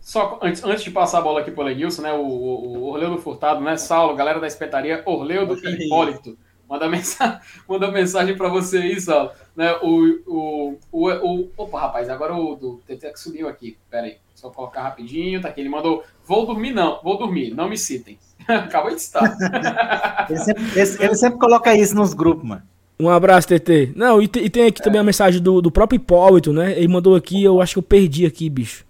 Só 0.00 0.38
antes, 0.40 0.64
antes 0.64 0.84
de 0.84 0.90
passar 0.90 1.18
a 1.18 1.20
bola 1.20 1.40
aqui 1.40 1.50
pro 1.50 1.64
Lenilson, 1.64 2.00
né? 2.00 2.12
O, 2.12 2.22
o, 2.22 2.78
o 2.78 2.82
Orleudo 2.84 3.18
Furtado, 3.18 3.60
né? 3.60 3.76
Saulo, 3.76 4.16
galera 4.16 4.40
da 4.40 4.46
espetaria, 4.46 5.02
Orleudo 5.04 5.58
e 5.62 5.84
Hipólito. 5.84 6.38
Manda 6.68 6.88
mensagem, 6.88 7.40
manda 7.68 7.90
mensagem 7.90 8.36
pra 8.36 8.48
você 8.48 8.78
aí, 8.78 9.00
Saulo. 9.00 9.32
Né, 9.54 9.72
o, 9.82 10.20
o, 10.26 10.78
o, 10.92 11.08
o, 11.08 11.50
opa, 11.56 11.80
rapaz, 11.80 12.08
agora 12.08 12.34
o 12.34 12.54
do 12.54 12.80
TT 12.86 13.16
subiu 13.16 13.48
aqui. 13.48 13.76
Pera 13.90 14.06
aí, 14.06 14.18
só 14.34 14.48
colocar 14.50 14.82
rapidinho. 14.82 15.40
Tá 15.40 15.48
aqui, 15.48 15.60
ele 15.60 15.68
mandou: 15.68 16.04
Vou 16.24 16.46
dormir, 16.46 16.72
não, 16.72 17.00
vou 17.02 17.18
dormir, 17.18 17.52
não 17.54 17.68
me 17.68 17.76
citem. 17.76 18.18
Acabou 18.66 18.90
de 18.90 18.96
estar. 18.96 19.36
ele, 20.30 20.38
sempre, 20.38 20.64
ele, 20.74 20.96
ele, 21.00 21.14
sempre 21.14 21.38
coloca 21.38 21.74
isso 21.74 21.94
nos 21.94 22.14
grupos, 22.14 22.44
mano. 22.44 22.62
Um 22.98 23.10
abraço, 23.10 23.48
TT. 23.48 23.92
Não, 23.94 24.22
e, 24.22 24.24
e 24.24 24.50
tem 24.50 24.66
aqui 24.66 24.80
é. 24.80 24.84
também 24.84 25.00
a 25.00 25.04
mensagem 25.04 25.42
do, 25.42 25.60
do 25.60 25.70
próprio 25.70 25.96
Hipólito, 25.96 26.52
né? 26.52 26.72
Ele 26.76 26.88
mandou 26.88 27.14
aqui, 27.14 27.44
eu 27.44 27.60
acho 27.60 27.74
que 27.74 27.78
eu 27.78 27.82
perdi 27.82 28.24
aqui, 28.24 28.48
bicho. 28.48 28.84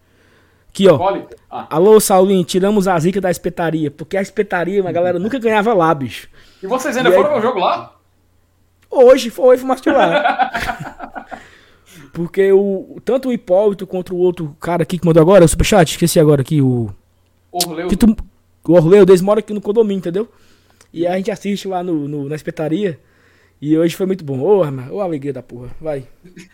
Aqui, 0.69 0.87
ó. 0.89 1.23
Ah. 1.51 1.67
Alô, 1.71 1.99
Saulinho, 1.99 2.45
tiramos 2.45 2.87
a 2.87 2.99
zica 2.99 3.21
da 3.21 3.31
espetaria. 3.31 3.91
Porque 3.91 4.17
a 4.17 4.23
espetaria, 4.23 4.87
a 4.87 4.93
galera 4.93 5.19
nunca 5.19 5.39
ganhava 5.39 5.73
lá, 5.75 5.93
bicho. 5.95 6.29
E 6.63 6.67
vocês 6.67 6.97
ainda 6.97 7.09
e 7.09 7.13
foram 7.13 7.35
aí... 7.35 7.43
jogo 7.43 7.59
lá? 7.59 7.97
Hoje 8.91 9.31
foi, 9.31 9.57
fomos 9.59 9.81
lá. 9.85 11.27
porque 12.13 12.53
o, 12.53 12.99
tanto 13.05 13.29
o 13.29 13.33
Hipólito 13.33 13.87
quanto 13.87 14.15
o 14.15 14.19
outro 14.19 14.57
cara 14.61 14.85
aqui 14.85 14.99
que 14.99 15.07
mandou 15.07 15.21
agora, 15.21 15.45
o 15.45 15.49
Superchat, 15.49 15.91
esqueci 15.91 16.21
agora 16.21 16.43
aqui, 16.43 16.63
o. 16.63 16.91
Orleu. 17.51 17.89
Que 17.89 17.97
tu, 17.97 18.15
o 18.73 18.75
Orleu, 18.75 19.03
eles 19.03 19.21
moram 19.21 19.41
aqui 19.41 19.53
no 19.53 19.61
condomínio, 19.61 19.99
entendeu? 19.99 20.29
E 20.93 21.07
a 21.07 21.17
gente 21.17 21.31
assiste 21.31 21.69
lá 21.69 21.83
no, 21.83 22.09
no 22.09 22.29
na 22.29 22.35
espetaria. 22.37 22.99
E 23.61 23.77
hoje 23.77 23.97
foi 23.97 24.05
muito 24.05 24.23
bom. 24.23 24.41
Ô, 24.41 24.63
oh, 24.63 24.97
oh, 24.97 25.01
alegria 25.01 25.33
da 25.33 25.43
porra. 25.43 25.71
Vai. 25.81 26.07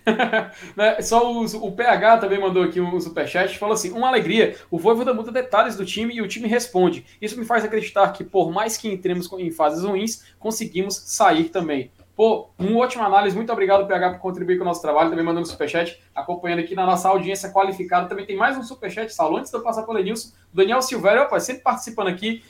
né? 0.77 1.01
Só 1.03 1.33
o, 1.33 1.45
o, 1.45 1.73
PH 1.73 2.19
também 2.19 2.41
mandou 2.41 2.63
aqui 2.63 2.81
um 2.81 3.01
superchat. 3.01 3.59
Falou 3.59 3.75
assim: 3.75 3.91
uma 3.91 4.09
alegria. 4.09 4.57
O 4.71 4.79
Voivoda 4.79 5.13
muda 5.13 5.33
detalhes 5.33 5.77
do 5.77 5.85
time 5.85 6.15
e 6.15 6.23
o 6.23 6.29
time 6.29 6.47
responde. 6.47 7.05
Isso 7.21 7.39
me 7.39 7.45
faz 7.45 7.65
acreditar 7.65 8.13
que, 8.13 8.23
por 8.23 8.53
mais 8.53 8.77
que 8.77 8.89
entremos 8.89 9.29
em 9.33 9.51
fases 9.51 9.83
ruins, 9.83 10.23
conseguimos 10.39 10.95
sair 10.97 11.49
também. 11.49 11.91
Pô, 12.15 12.51
uma 12.59 12.79
ótima 12.79 13.07
análise. 13.07 13.35
Muito 13.35 13.53
obrigado, 13.53 13.87
PH, 13.87 14.11
por 14.11 14.21
contribuir 14.21 14.59
com 14.59 14.65
o 14.65 14.67
nosso 14.67 14.83
trabalho. 14.83 15.11
Também 15.11 15.25
mandando 15.25 15.47
superchat, 15.47 15.99
acompanhando 16.15 16.61
aqui 16.61 16.75
na 16.75 16.85
nossa 16.85 17.09
audiência 17.09 17.51
qualificada. 17.51 18.09
Também 18.09 18.27
tem 18.27 18.37
mais 18.37 18.57
um 18.57 18.63
superchat, 18.63 19.13
Saulo. 19.13 19.39
Antes 19.39 19.51
de 19.51 19.57
eu 19.57 19.63
passar 19.63 19.83
para 19.83 19.93
o 19.93 19.95
Lenilson, 19.95 20.33
Daniel 20.53 20.83
Silvério, 20.83 21.23
opa, 21.23 21.41
sempre 21.41 21.63
participando 21.63 22.09
aqui 22.09 22.43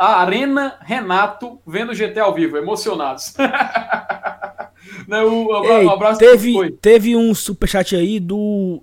a 0.00 0.22
Arena 0.22 0.78
Renato 0.80 1.60
vendo 1.66 1.90
o 1.90 1.94
GT 1.94 2.18
ao 2.18 2.32
vivo, 2.32 2.56
emocionados. 2.56 3.34
Não, 5.06 5.28
um 5.28 5.64
Ei, 5.64 5.84
um 5.84 5.90
abraço 5.90 6.18
teve, 6.18 6.70
teve 6.80 7.14
um 7.14 7.34
superchat 7.34 7.94
aí 7.94 8.18
do, 8.18 8.82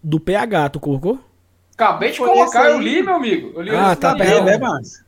do 0.00 0.20
PH, 0.20 0.68
tu 0.70 0.80
colocou? 0.80 1.18
Acabei 1.74 2.12
de 2.12 2.18
colocar, 2.18 2.70
eu 2.70 2.80
li, 2.80 3.02
meu 3.02 3.16
amigo. 3.16 3.52
Eu 3.56 3.62
li 3.62 3.74
ah, 3.74 3.96
tá 3.96 4.14
bem, 4.14 4.44
né, 4.44 4.56
mas... 4.56 5.03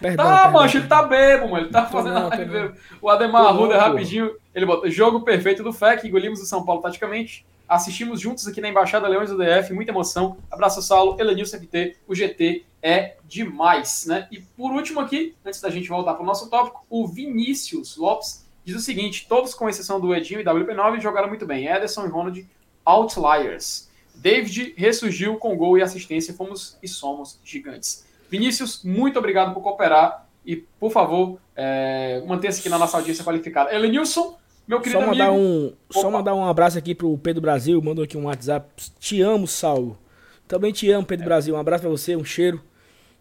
Perdão, 0.00 0.24
tá, 0.24 0.42
perdão, 0.42 0.52
mancho, 0.52 0.78
ele 0.78 0.86
tá 0.86 1.02
bebo, 1.02 1.48
mano. 1.48 1.64
Ele 1.64 1.72
tá 1.72 1.86
fazendo 1.86 2.14
não, 2.14 2.28
live 2.28 2.74
O 3.00 3.08
Ademar 3.08 3.46
Arruda, 3.46 3.78
rapidinho, 3.78 4.36
ele 4.54 4.66
bota 4.66 4.90
jogo 4.90 5.22
perfeito 5.22 5.62
do 5.62 5.72
FEC, 5.72 6.06
engolimos 6.06 6.40
o 6.40 6.46
São 6.46 6.64
Paulo 6.64 6.82
taticamente. 6.82 7.46
Assistimos 7.68 8.20
juntos 8.20 8.46
aqui 8.46 8.60
na 8.60 8.68
Embaixada 8.68 9.08
Leões 9.08 9.28
do 9.28 9.36
DF, 9.36 9.72
muita 9.72 9.90
emoção. 9.90 10.36
Abraço, 10.50 10.80
Saulo, 10.80 11.16
Elenilson 11.18 11.58
FT, 11.58 11.96
o 12.06 12.14
GT 12.14 12.64
é 12.80 13.16
demais, 13.24 14.06
né? 14.06 14.28
E 14.30 14.38
por 14.38 14.70
último 14.70 15.00
aqui, 15.00 15.34
antes 15.44 15.60
da 15.60 15.68
gente 15.68 15.88
voltar 15.88 16.14
para 16.14 16.22
o 16.22 16.26
nosso 16.26 16.48
tópico, 16.48 16.86
o 16.88 17.08
Vinícius 17.08 17.96
Lopes 17.96 18.46
diz 18.64 18.76
o 18.76 18.80
seguinte: 18.80 19.26
todos, 19.28 19.52
com 19.52 19.68
exceção 19.68 20.00
do 20.00 20.14
Edinho 20.14 20.40
e 20.40 20.44
WP9, 20.44 21.00
jogaram 21.00 21.28
muito 21.28 21.44
bem. 21.44 21.66
Ederson 21.66 22.06
e 22.06 22.08
Ronald, 22.08 22.48
outliers. 22.84 23.90
David 24.14 24.74
ressurgiu 24.76 25.36
com 25.36 25.56
gol 25.56 25.76
e 25.76 25.82
assistência, 25.82 26.32
fomos 26.32 26.78
e 26.82 26.88
somos 26.88 27.38
gigantes. 27.44 28.05
Vinícius, 28.30 28.82
muito 28.84 29.18
obrigado 29.18 29.54
por 29.54 29.62
cooperar 29.62 30.26
e, 30.44 30.56
por 30.56 30.90
favor, 30.90 31.38
é, 31.54 32.22
mantenha-se 32.26 32.60
aqui 32.60 32.68
na 32.68 32.78
nossa 32.78 32.96
audiência 32.96 33.24
qualificada. 33.24 33.74
Elenilson, 33.74 34.36
meu 34.66 34.80
querido 34.80 35.00
só 35.00 35.06
mandar 35.06 35.28
amigo. 35.28 35.42
Um, 35.42 35.72
só 35.90 36.10
mandar 36.10 36.34
um 36.34 36.44
abraço 36.44 36.78
aqui 36.78 36.94
pro 36.94 37.16
Pedro 37.18 37.40
Brasil, 37.40 37.80
mandou 37.80 38.04
aqui 38.04 38.16
um 38.16 38.24
WhatsApp. 38.24 38.68
Te 38.98 39.20
amo, 39.22 39.46
Saulo. 39.46 39.98
Também 40.46 40.72
te 40.72 40.90
amo, 40.90 41.06
Pedro 41.06 41.24
é. 41.24 41.28
Brasil. 41.28 41.54
Um 41.54 41.58
abraço 41.58 41.82
pra 41.82 41.90
você, 41.90 42.16
um 42.16 42.24
cheiro. 42.24 42.60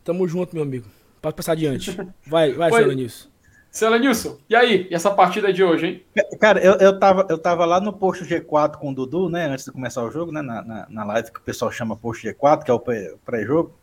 Tamo 0.04 0.28
junto, 0.28 0.56
meu 0.56 0.64
amigo. 0.64 0.86
Pode 1.22 1.36
passar 1.36 1.54
adiante. 1.54 1.98
Vai, 2.28 2.54
vai, 2.54 2.72
seu 2.72 2.88
Lenilson. 2.88 3.30
Seu 3.72 3.90
Lenilson, 3.90 4.38
e 4.50 4.56
aí? 4.56 4.88
E 4.90 4.96
essa 4.96 5.12
partida 5.12 5.52
de 5.52 5.62
hoje, 5.62 5.86
hein? 5.88 6.26
Cara, 6.40 6.64
eu, 6.64 6.76
eu, 6.76 6.98
tava, 6.98 7.28
eu 7.30 7.38
tava 7.38 7.66
lá 7.66 7.82
no 7.82 7.92
posto 7.92 8.24
G4 8.24 8.78
com 8.78 8.92
o 8.92 8.96
Dudu, 8.96 9.28
né? 9.28 9.48
Antes 9.48 9.66
de 9.66 9.72
começar 9.72 10.02
o 10.02 10.10
jogo, 10.10 10.32
né? 10.32 10.42
Na, 10.42 10.62
na, 10.62 10.88
na 10.90 11.04
live 11.04 11.32
que 11.32 11.40
o 11.40 11.44
pessoal 11.44 11.70
chama 11.72 11.98
posto 11.98 12.26
G4, 12.26 12.64
que 12.64 12.72
é 12.72 12.74
o 12.74 12.80
pré-jogo. 13.26 13.74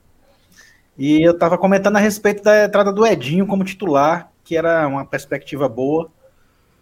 E 0.97 1.23
eu 1.23 1.37
tava 1.37 1.57
comentando 1.57 1.97
a 1.97 2.01
respeito 2.01 2.43
da 2.43 2.65
entrada 2.65 2.93
do 2.93 3.07
Edinho 3.07 3.47
como 3.47 3.65
titular, 3.65 4.31
que 4.45 4.57
era 4.57 4.87
uma 4.87 5.05
perspectiva 5.05 5.69
boa 5.69 6.11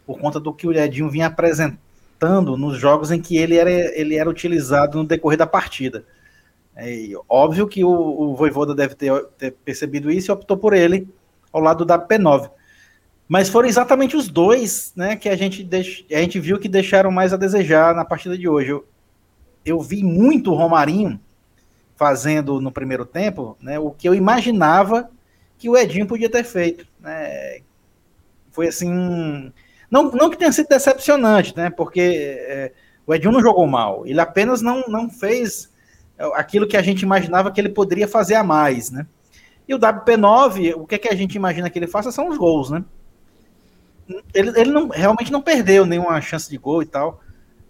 por 0.06 0.18
conta 0.18 0.40
do 0.40 0.52
que 0.52 0.66
o 0.66 0.72
Edinho 0.72 1.08
vinha 1.08 1.28
apresentando 1.28 2.56
nos 2.56 2.76
jogos 2.76 3.10
em 3.10 3.20
que 3.20 3.36
ele 3.36 3.56
era, 3.56 3.70
ele 3.70 4.16
era 4.16 4.28
utilizado 4.28 4.98
no 4.98 5.04
decorrer 5.04 5.38
da 5.38 5.46
partida. 5.46 6.04
É 6.74 7.12
óbvio 7.28 7.68
que 7.68 7.84
o, 7.84 7.90
o 7.90 8.34
Voivoda 8.34 8.74
deve 8.74 8.94
ter, 8.94 9.24
ter, 9.38 9.52
percebido 9.64 10.10
isso 10.10 10.30
e 10.30 10.32
optou 10.32 10.56
por 10.56 10.72
ele 10.72 11.08
ao 11.52 11.60
lado 11.60 11.84
da 11.84 11.98
P9. 11.98 12.50
Mas 13.28 13.48
foram 13.48 13.68
exatamente 13.68 14.16
os 14.16 14.28
dois 14.28 14.92
né, 14.96 15.14
que 15.14 15.28
a 15.28 15.36
gente, 15.36 15.62
deix, 15.62 16.04
a 16.10 16.16
gente 16.16 16.40
viu 16.40 16.58
que 16.58 16.68
deixaram 16.68 17.12
mais 17.12 17.32
a 17.32 17.36
desejar 17.36 17.94
na 17.94 18.04
partida 18.04 18.36
de 18.36 18.48
hoje. 18.48 18.70
Eu, 18.70 18.84
eu 19.64 19.80
vi 19.80 20.02
muito 20.02 20.50
o 20.50 20.56
Romarinho 20.56 21.20
fazendo 22.00 22.62
no 22.62 22.72
primeiro 22.72 23.04
tempo 23.04 23.58
né, 23.60 23.78
o 23.78 23.90
que 23.90 24.08
eu 24.08 24.14
imaginava 24.14 25.10
que 25.58 25.68
o 25.68 25.76
Edinho 25.76 26.06
podia 26.06 26.30
ter 26.30 26.44
feito. 26.44 26.86
Né? 26.98 27.60
Foi 28.50 28.68
assim 28.68 29.52
não, 29.90 30.04
não 30.10 30.30
que 30.30 30.38
tenha 30.38 30.50
sido 30.50 30.68
decepcionante, 30.68 31.54
né? 31.54 31.68
Porque 31.68 32.00
é, 32.00 32.72
o 33.06 33.12
Edinho 33.12 33.32
não 33.32 33.42
jogou 33.42 33.66
mal. 33.66 34.06
Ele 34.06 34.18
apenas 34.18 34.62
não, 34.62 34.84
não 34.88 35.10
fez 35.10 35.70
aquilo 36.34 36.66
que 36.66 36.76
a 36.76 36.82
gente 36.82 37.02
imaginava 37.02 37.50
que 37.50 37.60
ele 37.60 37.68
poderia 37.68 38.08
fazer 38.08 38.36
a 38.36 38.44
mais, 38.44 38.90
né? 38.90 39.06
E 39.68 39.74
o 39.74 39.78
WP9, 39.78 40.74
o 40.76 40.86
que, 40.86 40.94
é 40.94 40.98
que 40.98 41.08
a 41.08 41.14
gente 41.14 41.34
imagina 41.34 41.68
que 41.68 41.78
ele 41.78 41.86
faça 41.86 42.10
são 42.10 42.28
os 42.28 42.38
gols, 42.38 42.70
né? 42.70 42.82
Ele, 44.32 44.58
ele 44.58 44.70
não, 44.70 44.88
realmente 44.88 45.30
não 45.30 45.42
perdeu 45.42 45.84
nenhuma 45.84 46.18
chance 46.22 46.48
de 46.48 46.56
gol 46.56 46.82
e 46.82 46.86
tal, 46.86 47.20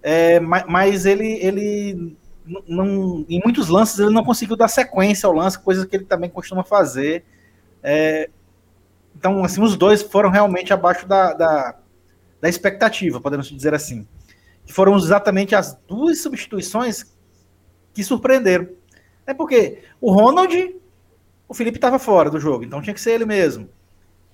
é, 0.03 0.39
mas, 0.41 0.65
mas, 0.67 1.05
ele, 1.05 1.33
ele 1.43 2.17
não, 2.67 3.25
em 3.29 3.41
muitos 3.45 3.69
lances 3.69 3.99
ele 3.99 4.11
não 4.13 4.25
conseguiu 4.25 4.57
dar 4.57 4.69
sequência 4.69 5.27
ao 5.27 5.33
lance, 5.33 5.59
coisa 5.59 5.87
que 5.87 5.97
ele 5.97 6.05
também 6.05 6.31
costuma 6.31 6.65
fazer. 6.65 7.25
É, 7.83 8.29
então, 9.15 9.45
assim, 9.45 9.63
os 9.63 9.77
dois 9.77 10.03
foram 10.03 10.31
realmente 10.31 10.73
abaixo 10.73 11.07
da, 11.07 11.33
da, 11.33 11.79
da 12.41 12.49
expectativa, 12.49 13.21
podemos 13.21 13.49
dizer 13.49 13.75
assim. 13.75 14.07
Que 14.65 14.73
foram 14.73 14.97
exatamente 14.97 15.55
as 15.55 15.79
duas 15.87 16.21
substituições 16.21 17.15
que 17.93 18.03
surpreenderam. 18.03 18.69
É 19.27 19.35
porque 19.35 19.83
o 20.01 20.13
Ronald, 20.13 20.77
o 21.49 21.55
Felipe 21.55 21.79
estava 21.79 21.99
fora 21.99 22.31
do 22.31 22.41
jogo, 22.41 22.65
então 22.65 22.83
tinha 22.83 22.95
que 22.95 23.01
ser 23.01 23.13
ele 23.13 23.27
mesmo. 23.27 23.69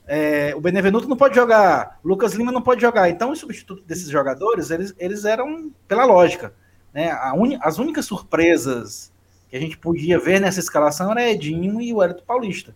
É, 0.07 0.55
o 0.55 0.61
Benevenuto 0.61 1.09
não 1.09 1.17
pode 1.17 1.35
jogar, 1.35 1.99
Lucas 2.05 2.35
Lima 2.35 2.53
não 2.53 2.63
pode 2.63 2.81
jogar. 2.81 3.09
Então, 3.11 3.33
os 3.33 3.41
substitutos 3.41 3.85
desses 3.85 4.09
jogadores, 4.09 4.71
eles, 4.71 4.95
eles 4.99 5.25
eram 5.25 5.73
pela 5.89 6.05
lógica. 6.05 6.55
Né? 6.97 7.15
Un, 7.35 7.59
as 7.61 7.79
únicas 7.79 8.07
surpresas 8.07 9.13
que 9.51 9.57
a 9.57 9.61
gente 9.61 9.77
podia 9.77 10.19
ver 10.19 10.41
nessa 10.41 10.61
escalação 10.61 11.11
era 11.11 11.31
Edinho 11.31 11.79
e 11.79 11.93
o 11.93 12.03
Hélito 12.03 12.23
Paulista. 12.23 12.75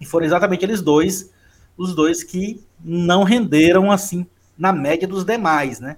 E 0.00 0.04
foram 0.04 0.26
exatamente 0.26 0.64
eles 0.64 0.82
dois 0.82 1.32
os 1.76 1.94
dois 1.94 2.24
que 2.24 2.60
não 2.84 3.22
renderam 3.22 3.90
assim 3.90 4.26
na 4.58 4.72
média 4.72 5.06
dos 5.06 5.24
demais, 5.24 5.78
né? 5.78 5.96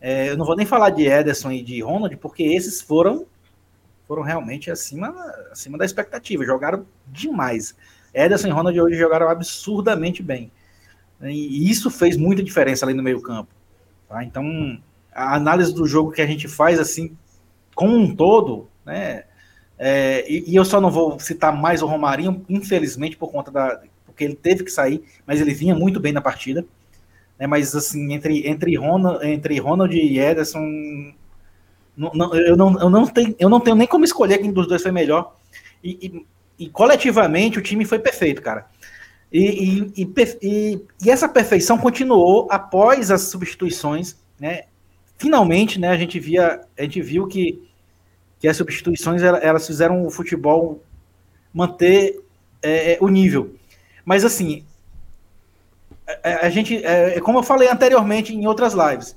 É, 0.00 0.30
eu 0.30 0.36
não 0.36 0.44
vou 0.44 0.56
nem 0.56 0.66
falar 0.66 0.90
de 0.90 1.06
Ederson 1.06 1.52
e 1.52 1.62
de 1.62 1.80
Ronald, 1.82 2.16
porque 2.16 2.42
esses 2.42 2.80
foram 2.80 3.26
foram 4.08 4.22
realmente 4.22 4.72
acima, 4.72 5.14
acima 5.52 5.78
da 5.78 5.84
expectativa, 5.84 6.44
jogaram 6.44 6.84
demais. 7.06 7.76
Ederson 8.12 8.48
e 8.48 8.50
Ronald 8.50 8.80
hoje 8.80 8.96
jogaram 8.96 9.28
absurdamente 9.28 10.20
bem. 10.20 10.50
E 11.22 11.70
isso 11.70 11.90
fez 11.90 12.16
muita 12.16 12.42
diferença 12.42 12.84
ali 12.84 12.94
no 12.94 13.04
meio-campo. 13.04 13.52
Tá? 14.08 14.24
Então, 14.24 14.80
a 15.12 15.34
análise 15.34 15.74
do 15.74 15.86
jogo 15.86 16.12
que 16.12 16.22
a 16.22 16.26
gente 16.26 16.48
faz 16.48 16.78
assim, 16.78 17.16
como 17.74 17.96
um 17.96 18.14
todo, 18.14 18.68
né? 18.84 19.24
É, 19.78 20.30
e, 20.30 20.50
e, 20.50 20.56
eu 20.56 20.64
só 20.64 20.78
não 20.80 20.90
vou 20.90 21.18
citar 21.18 21.56
mais 21.56 21.82
o 21.82 21.86
Romarinho, 21.86 22.44
infelizmente, 22.50 23.16
por 23.16 23.30
conta 23.30 23.50
da, 23.50 23.80
porque 24.04 24.24
ele 24.24 24.34
teve 24.34 24.62
que 24.62 24.70
sair, 24.70 25.02
mas 25.26 25.40
ele 25.40 25.54
vinha 25.54 25.74
muito 25.74 25.98
bem 25.98 26.12
na 26.12 26.20
partida. 26.20 26.64
Né, 27.38 27.46
mas 27.46 27.74
assim, 27.74 28.12
entre, 28.12 28.46
entre, 28.46 28.76
Ronald, 28.76 29.26
entre 29.26 29.58
Ronald 29.58 29.96
e 29.96 30.18
Ederson, 30.18 31.14
não, 31.96 32.10
não, 32.12 32.34
eu, 32.34 32.54
não, 32.54 32.78
eu, 32.78 32.90
não 32.90 33.06
tenho, 33.06 33.34
eu 33.38 33.48
não 33.48 33.60
tenho 33.60 33.76
nem 33.76 33.86
como 33.86 34.04
escolher 34.04 34.38
quem 34.38 34.52
dos 34.52 34.66
dois 34.66 34.82
foi 34.82 34.92
melhor. 34.92 35.34
E, 35.82 36.24
e, 36.58 36.64
e 36.66 36.68
coletivamente 36.68 37.58
o 37.58 37.62
time 37.62 37.86
foi 37.86 37.98
perfeito, 37.98 38.42
cara. 38.42 38.66
E, 39.32 39.92
e, 39.96 40.86
e, 41.02 41.10
essa 41.10 41.28
perfeição 41.28 41.78
continuou 41.78 42.48
após 42.50 43.10
as 43.10 43.22
substituições, 43.22 44.16
né? 44.38 44.64
Finalmente, 45.20 45.78
né, 45.78 45.90
a 45.90 45.98
gente 45.98 46.18
via, 46.18 46.62
a 46.78 46.82
gente 46.82 47.02
viu 47.02 47.28
que, 47.28 47.62
que 48.38 48.48
as 48.48 48.56
substituições 48.56 49.22
elas 49.22 49.66
fizeram 49.66 50.06
o 50.06 50.10
futebol 50.10 50.82
manter 51.52 52.24
é, 52.62 52.96
o 53.02 53.08
nível. 53.08 53.54
Mas 54.02 54.24
assim, 54.24 54.64
a, 56.08 56.12
é, 56.12 56.20
é, 56.22 56.46
a 56.46 56.48
gente, 56.48 56.82
é, 56.82 57.18
é, 57.18 57.20
como 57.20 57.38
eu 57.38 57.42
falei 57.42 57.68
anteriormente 57.68 58.34
em 58.34 58.46
outras 58.46 58.72
lives, 58.72 59.14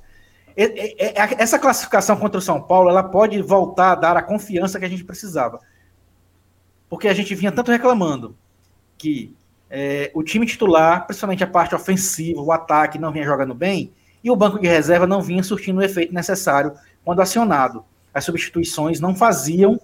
é, 0.57 1.05
é, 1.05 1.41
essa 1.41 1.57
classificação 1.57 2.17
contra 2.17 2.37
o 2.37 2.41
São 2.41 2.61
Paulo, 2.61 2.89
ela 2.89 3.03
pode 3.03 3.41
voltar 3.41 3.93
a 3.93 3.95
dar 3.95 4.17
a 4.17 4.21
confiança 4.21 4.77
que 4.77 4.85
a 4.85 4.89
gente 4.89 5.05
precisava. 5.05 5.61
Porque 6.89 7.07
a 7.07 7.13
gente 7.13 7.33
vinha 7.33 7.49
tanto 7.53 7.71
reclamando 7.71 8.35
que 8.97 9.33
é, 9.69 10.11
o 10.13 10.21
time 10.21 10.45
titular, 10.45 11.05
principalmente 11.05 11.45
a 11.45 11.47
parte 11.47 11.73
ofensiva, 11.73 12.41
o 12.41 12.51
ataque, 12.51 12.99
não 12.99 13.13
vinha 13.13 13.23
jogando 13.23 13.55
bem, 13.55 13.93
e 14.23 14.31
o 14.31 14.35
banco 14.35 14.59
de 14.59 14.67
reserva 14.67 15.05
não 15.05 15.21
vinha 15.21 15.43
surtindo 15.43 15.79
o 15.79 15.83
efeito 15.83 16.13
necessário 16.13 16.73
quando 17.03 17.21
acionado. 17.21 17.83
As 18.13 18.23
substituições 18.23 18.99
não 18.99 19.13
faziam 19.13 19.79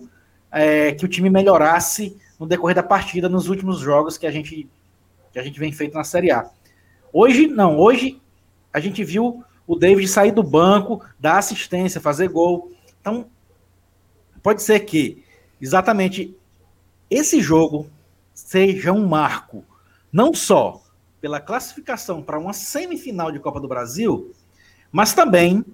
é, 0.51 0.93
que 0.93 1.03
o 1.03 1.07
time 1.07 1.29
melhorasse 1.29 2.15
no 2.39 2.47
decorrer 2.47 2.75
da 2.75 2.83
partida 2.83 3.27
nos 3.27 3.49
últimos 3.49 3.79
jogos 3.79 4.17
que 4.17 4.25
a 4.25 4.31
gente 4.31 4.69
que 5.31 5.37
a 5.37 5.43
gente 5.43 5.59
vem 5.59 5.71
feito 5.71 5.93
na 5.93 6.03
Série 6.03 6.31
A. 6.31 6.49
Hoje 7.13 7.45
não, 7.47 7.77
hoje 7.77 8.19
a 8.73 8.79
gente 8.79 9.03
viu 9.03 9.43
o 9.67 9.75
David 9.75 10.07
sair 10.07 10.31
do 10.31 10.41
banco, 10.41 11.05
dar 11.19 11.37
assistência, 11.37 12.01
fazer 12.01 12.29
gol. 12.29 12.71
Então 12.99 13.27
pode 14.41 14.63
ser 14.63 14.79
que 14.81 15.23
exatamente 15.61 16.35
esse 17.09 17.41
jogo 17.41 17.87
seja 18.33 18.91
um 18.93 19.05
marco, 19.05 19.63
não 20.11 20.33
só 20.33 20.81
pela 21.21 21.39
classificação 21.39 22.21
para 22.21 22.39
uma 22.39 22.53
semifinal 22.53 23.31
de 23.31 23.39
Copa 23.39 23.59
do 23.59 23.67
Brasil, 23.67 24.33
mas 24.91 25.13
também 25.13 25.65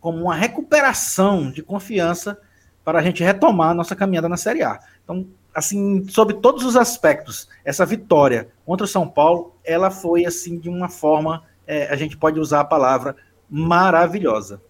como 0.00 0.24
uma 0.24 0.34
recuperação 0.34 1.50
de 1.50 1.62
confiança 1.62 2.38
para 2.84 2.98
a 2.98 3.02
gente 3.02 3.22
retomar 3.22 3.70
a 3.70 3.74
nossa 3.74 3.96
caminhada 3.96 4.28
na 4.28 4.36
Série 4.36 4.62
A. 4.62 4.78
Então, 5.02 5.26
assim, 5.54 6.06
sobre 6.08 6.34
todos 6.34 6.64
os 6.64 6.76
aspectos, 6.76 7.48
essa 7.64 7.86
vitória 7.86 8.48
contra 8.66 8.84
o 8.84 8.88
São 8.88 9.08
Paulo, 9.08 9.54
ela 9.64 9.90
foi 9.90 10.26
assim 10.26 10.58
de 10.58 10.68
uma 10.68 10.88
forma, 10.88 11.44
é, 11.66 11.88
a 11.88 11.96
gente 11.96 12.16
pode 12.16 12.38
usar 12.38 12.60
a 12.60 12.64
palavra 12.64 13.16
maravilhosa. 13.48 14.60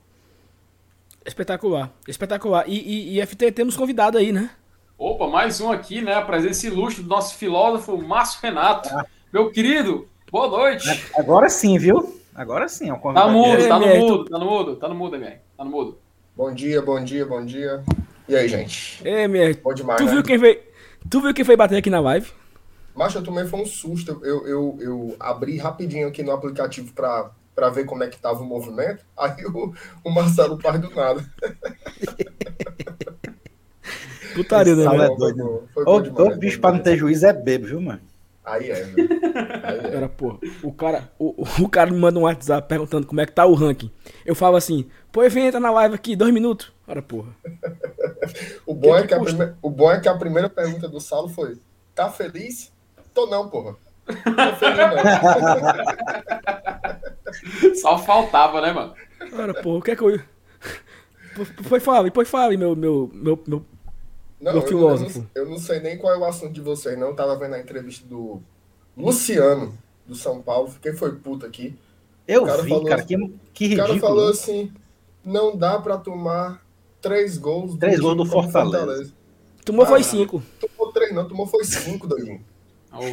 Espetacular, 1.24 1.90
espetacular. 2.06 2.64
E, 2.68 3.16
e, 3.16 3.18
e 3.18 3.26
FT, 3.26 3.50
temos 3.52 3.76
convidado 3.76 4.18
aí, 4.18 4.30
né? 4.30 4.50
Opa, 4.96 5.26
mais 5.26 5.60
um 5.60 5.72
aqui, 5.72 6.02
né? 6.02 6.14
A 6.14 6.22
presença 6.22 6.66
ilustre 6.66 7.02
do 7.02 7.08
nosso 7.08 7.34
filósofo 7.36 7.96
Márcio 7.96 8.40
Renato. 8.42 8.88
Ah. 8.90 9.06
Meu 9.32 9.50
querido, 9.50 10.08
boa 10.34 10.48
noite. 10.48 11.12
Agora 11.16 11.48
sim, 11.48 11.78
viu? 11.78 12.20
Agora 12.34 12.68
sim, 12.68 12.88
é 12.88 12.92
um 12.92 12.98
convidado. 12.98 13.28
Tá 13.28 13.32
mudo, 13.32 13.68
tá 13.68 13.78
no 13.78 13.86
mudo, 13.86 14.24
tá 14.24 14.38
no 14.38 14.44
mudo, 14.44 14.76
tá 14.76 14.88
no 14.88 14.94
mudo, 14.96 15.14
MR. 15.14 15.36
Tá 15.56 15.64
no 15.64 15.70
mudo. 15.70 15.98
Bom 16.36 16.52
dia, 16.52 16.82
bom 16.82 17.04
dia, 17.04 17.24
bom 17.24 17.44
dia. 17.44 17.84
E 18.28 18.34
aí, 18.34 18.48
gente? 18.48 19.00
Ei, 19.06 19.22
MR, 19.22 19.54
bom 19.62 19.72
demais, 19.72 20.00
tu, 20.00 20.06
né? 20.06 20.10
viu 20.10 20.24
quem 20.24 20.36
veio, 20.36 20.60
tu 21.08 21.20
viu 21.20 21.32
quem 21.32 21.44
foi 21.44 21.56
bater 21.56 21.76
aqui 21.76 21.88
na 21.88 22.00
live? 22.00 22.32
Macho, 22.96 23.18
eu 23.18 23.22
também 23.22 23.46
foi 23.46 23.60
um 23.60 23.66
susto. 23.66 24.20
Eu, 24.24 24.44
eu, 24.48 24.78
eu 24.80 25.16
abri 25.20 25.56
rapidinho 25.56 26.08
aqui 26.08 26.24
no 26.24 26.32
aplicativo 26.32 26.92
pra, 26.92 27.30
pra 27.54 27.70
ver 27.70 27.84
como 27.84 28.02
é 28.02 28.08
que 28.08 28.18
tava 28.18 28.42
o 28.42 28.44
movimento. 28.44 29.04
Aí 29.16 29.46
o, 29.46 29.72
o 30.02 30.10
Marcelo 30.10 30.58
Paz 30.58 30.80
do 30.80 30.90
nada. 30.90 31.24
Putaria, 34.34 34.74
né? 34.74 34.84
É 34.84 35.16
doido. 35.16 35.68
Foi, 35.72 35.84
foi, 35.84 36.10
foi 36.10 36.34
o 36.34 36.36
bicho 36.36 36.60
pra 36.60 36.72
não 36.72 36.80
ter 36.80 36.96
juízo 36.96 37.24
é 37.24 37.32
bebo, 37.32 37.66
viu, 37.66 37.80
mano? 37.80 38.00
Aí 38.44 38.70
é, 38.70 38.74
Aí 39.62 39.78
é. 39.78 39.96
Era, 39.96 40.08
pô, 40.08 40.38
o 40.62 40.70
cara, 40.70 41.10
o, 41.18 41.44
o 41.62 41.68
cara 41.68 41.90
me 41.90 41.98
manda 41.98 42.18
um 42.18 42.24
WhatsApp 42.24 42.68
perguntando 42.68 43.06
como 43.06 43.20
é 43.20 43.26
que 43.26 43.32
tá 43.32 43.46
o 43.46 43.54
ranking. 43.54 43.90
Eu 44.24 44.34
falo 44.34 44.56
assim, 44.56 44.88
pô, 45.10 45.26
vem 45.30 45.46
entrar 45.46 45.60
na 45.60 45.70
live 45.70 45.94
aqui, 45.94 46.14
dois 46.14 46.32
minutos. 46.32 46.70
Ora, 46.86 47.00
porra. 47.00 47.34
o, 48.66 48.74
bom 48.74 48.94
que 48.96 49.04
é 49.04 49.06
que 49.06 49.14
a 49.14 49.20
prime... 49.20 49.54
o 49.62 49.70
bom 49.70 49.90
é 49.90 49.98
que 50.00 50.08
a 50.08 50.14
primeira 50.14 50.50
pergunta 50.50 50.86
do 50.86 51.00
Saulo 51.00 51.30
foi: 51.30 51.56
tá 51.94 52.10
feliz? 52.10 52.70
Tô 53.14 53.26
não, 53.26 53.48
porra. 53.48 53.76
Tô 54.06 54.56
feliz, 54.56 54.76
não. 57.56 57.74
Só 57.80 57.98
faltava, 57.98 58.60
né, 58.60 58.72
mano? 58.72 58.94
Ora, 59.32 59.54
porra, 59.54 59.78
o 59.78 59.82
que 59.82 59.92
é 59.92 59.96
que 59.96 60.02
eu. 60.02 60.20
Foi 61.64 61.80
fala, 61.80 62.04
depois 62.04 62.28
fala, 62.28 62.56
meu, 62.56 62.76
meu, 62.76 63.10
meu, 63.12 63.42
meu 63.46 63.66
não, 64.44 64.52
meu 64.52 64.62
filósofo. 64.62 65.26
Eu 65.34 65.44
não, 65.44 65.50
eu 65.50 65.56
não, 65.56 65.58
sei 65.58 65.80
nem 65.80 65.96
qual 65.96 66.14
é 66.14 66.18
o 66.18 66.24
assunto 66.24 66.52
de 66.52 66.60
vocês, 66.60 66.98
não. 66.98 67.08
Eu 67.08 67.16
tava 67.16 67.36
vendo 67.36 67.54
a 67.54 67.60
entrevista 67.60 68.06
do 68.06 68.42
Luciano, 68.96 69.76
do 70.06 70.14
São 70.14 70.42
Paulo. 70.42 70.68
Fiquei 70.68 70.92
foi 70.92 71.16
puto 71.16 71.46
aqui. 71.46 71.76
Eu 72.26 72.44
cara 72.44 72.62
vi, 72.62 72.68
falou, 72.68 72.84
cara, 72.84 73.02
que, 73.02 73.16
que 73.52 73.66
ridículo. 73.66 73.96
O 73.96 74.00
cara 74.00 74.00
falou 74.00 74.28
assim, 74.28 74.72
não 75.24 75.56
dá 75.56 75.78
pra 75.78 75.96
tomar 75.96 76.62
três 77.00 77.36
gols. 77.38 77.76
Três 77.76 78.00
gols 78.00 78.16
do 78.16 78.26
Fortaleza. 78.26 78.78
Fortaleza. 78.78 79.12
Tomou 79.64 79.84
ah, 79.84 79.88
foi 79.88 80.02
cinco. 80.02 80.42
Tomou 80.60 80.92
três, 80.92 81.14
não. 81.14 81.26
Tomou 81.26 81.46
foi 81.46 81.64
cinco, 81.64 82.06
Doguinho. 82.06 82.44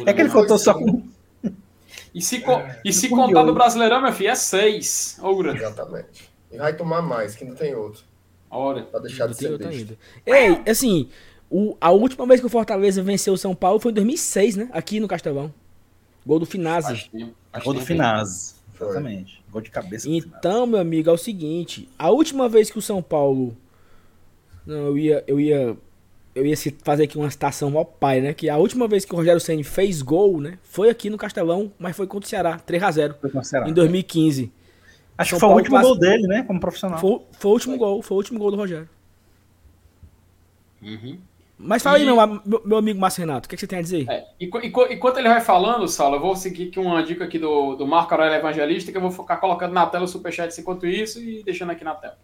É 0.06 0.12
que 0.12 0.20
ele 0.20 0.30
faltou 0.30 0.58
só 0.58 0.74
com... 0.74 1.02
E 2.14 2.20
se, 2.20 2.44
é, 2.44 2.80
e 2.84 2.92
se 2.92 3.08
contar 3.08 3.42
do 3.42 3.54
Brasileirão, 3.54 4.02
meu 4.02 4.12
filho, 4.12 4.30
é 4.30 4.34
seis. 4.34 5.18
Oura. 5.22 5.56
Exatamente. 5.56 6.30
E 6.50 6.58
vai 6.58 6.76
tomar 6.76 7.00
mais, 7.00 7.34
que 7.34 7.44
não 7.44 7.54
tem 7.54 7.74
outro. 7.74 8.04
Hora. 8.56 8.82
Pra 8.82 9.00
deixar 9.00 9.26
de 9.26 9.36
ser 9.36 9.66
ainda. 9.66 9.98
Ei, 10.26 10.60
assim, 10.70 11.08
o, 11.50 11.76
a 11.80 11.90
última 11.90 12.26
vez 12.26 12.40
que 12.40 12.46
o 12.46 12.50
Fortaleza 12.50 13.02
venceu 13.02 13.32
o 13.34 13.38
São 13.38 13.54
Paulo 13.54 13.80
foi 13.80 13.90
em 13.90 13.94
2006, 13.94 14.56
né? 14.56 14.68
Aqui 14.72 15.00
no 15.00 15.08
Castelão. 15.08 15.52
Gol 16.24 16.38
do 16.38 16.46
Finazzi. 16.46 17.10
Gol 17.64 17.74
do 17.74 17.80
Finazzi. 17.80 18.54
Exatamente. 18.80 19.42
Gol 19.50 19.60
de 19.60 19.70
cabeça. 19.70 20.08
Então, 20.08 20.66
meu 20.66 20.80
amigo, 20.80 21.08
é 21.08 21.12
o 21.12 21.18
seguinte. 21.18 21.88
A 21.98 22.10
última 22.10 22.48
vez 22.48 22.70
que 22.70 22.78
o 22.78 22.82
São 22.82 23.02
Paulo... 23.02 23.56
Não, 24.66 24.76
eu 24.76 24.98
ia... 24.98 25.24
Eu 25.26 25.40
ia 25.40 25.76
eu 26.34 26.46
ia 26.46 26.56
fazer 26.82 27.04
aqui 27.04 27.18
uma 27.18 27.30
citação 27.30 27.76
ao 27.76 27.84
pai, 27.84 28.20
né? 28.20 28.32
Que 28.32 28.48
a 28.48 28.56
última 28.56 28.88
vez 28.88 29.04
que 29.04 29.12
o 29.12 29.16
Rogério 29.16 29.38
Senni 29.38 29.62
fez 29.62 30.00
gol, 30.00 30.40
né? 30.40 30.58
Foi 30.62 30.88
aqui 30.88 31.10
no 31.10 31.18
Castelão, 31.18 31.70
mas 31.78 31.94
foi 31.94 32.06
contra 32.06 32.26
o 32.26 32.30
Ceará, 32.30 32.58
3x0. 32.58 33.68
Em 33.68 33.72
2015. 33.74 34.50
Acho 35.16 35.30
São 35.30 35.36
que 35.36 35.40
foi 35.40 35.48
Paulo 35.48 35.54
o 35.54 35.58
último 35.58 35.80
gol 35.80 35.98
dele, 35.98 36.26
né? 36.26 36.42
Como 36.42 36.60
profissional. 36.60 36.98
Foi, 36.98 37.20
foi, 37.32 37.50
o 37.50 37.54
último 37.54 37.76
gol, 37.76 38.02
foi 38.02 38.14
o 38.14 38.18
último 38.18 38.38
gol 38.38 38.50
do 38.50 38.56
Rogério. 38.56 38.88
Uhum. 40.82 41.18
Mas 41.58 41.82
fala 41.82 41.98
e... 41.98 42.00
aí, 42.00 42.06
meu, 42.06 42.60
meu, 42.64 42.78
amigo 42.78 42.98
Márcio 42.98 43.20
Renato, 43.20 43.46
o 43.46 43.48
que, 43.48 43.54
que, 43.54 43.60
você 43.60 43.68
tem 43.68 43.78
a 43.78 43.82
dizer? 43.82 44.08
É, 44.10 44.26
enquanto 44.40 45.18
ele 45.18 45.28
vai 45.28 45.40
falando, 45.40 45.86
Saulo, 45.86 46.16
eu 46.16 46.20
vou 46.20 46.34
seguir 46.34 46.68
aqui 46.68 46.80
uma 46.80 47.02
dica 47.04 47.24
aqui 47.24 47.38
do, 47.38 47.76
do 47.76 47.86
Marco 47.86 48.12
Aurélio 48.12 48.36
Evangelista, 48.36 48.90
que 48.90 48.96
eu 48.96 49.02
vou 49.02 49.12
ficar 49.12 49.36
colocando 49.36 49.72
na 49.72 49.86
tela 49.86 50.04
o 50.04 50.08
superchat 50.08 50.60
enquanto 50.60 50.86
isso 50.86 51.20
e 51.20 51.42
deixando 51.44 51.70
aqui 51.70 51.84
na 51.84 51.94
tela. 51.94 52.18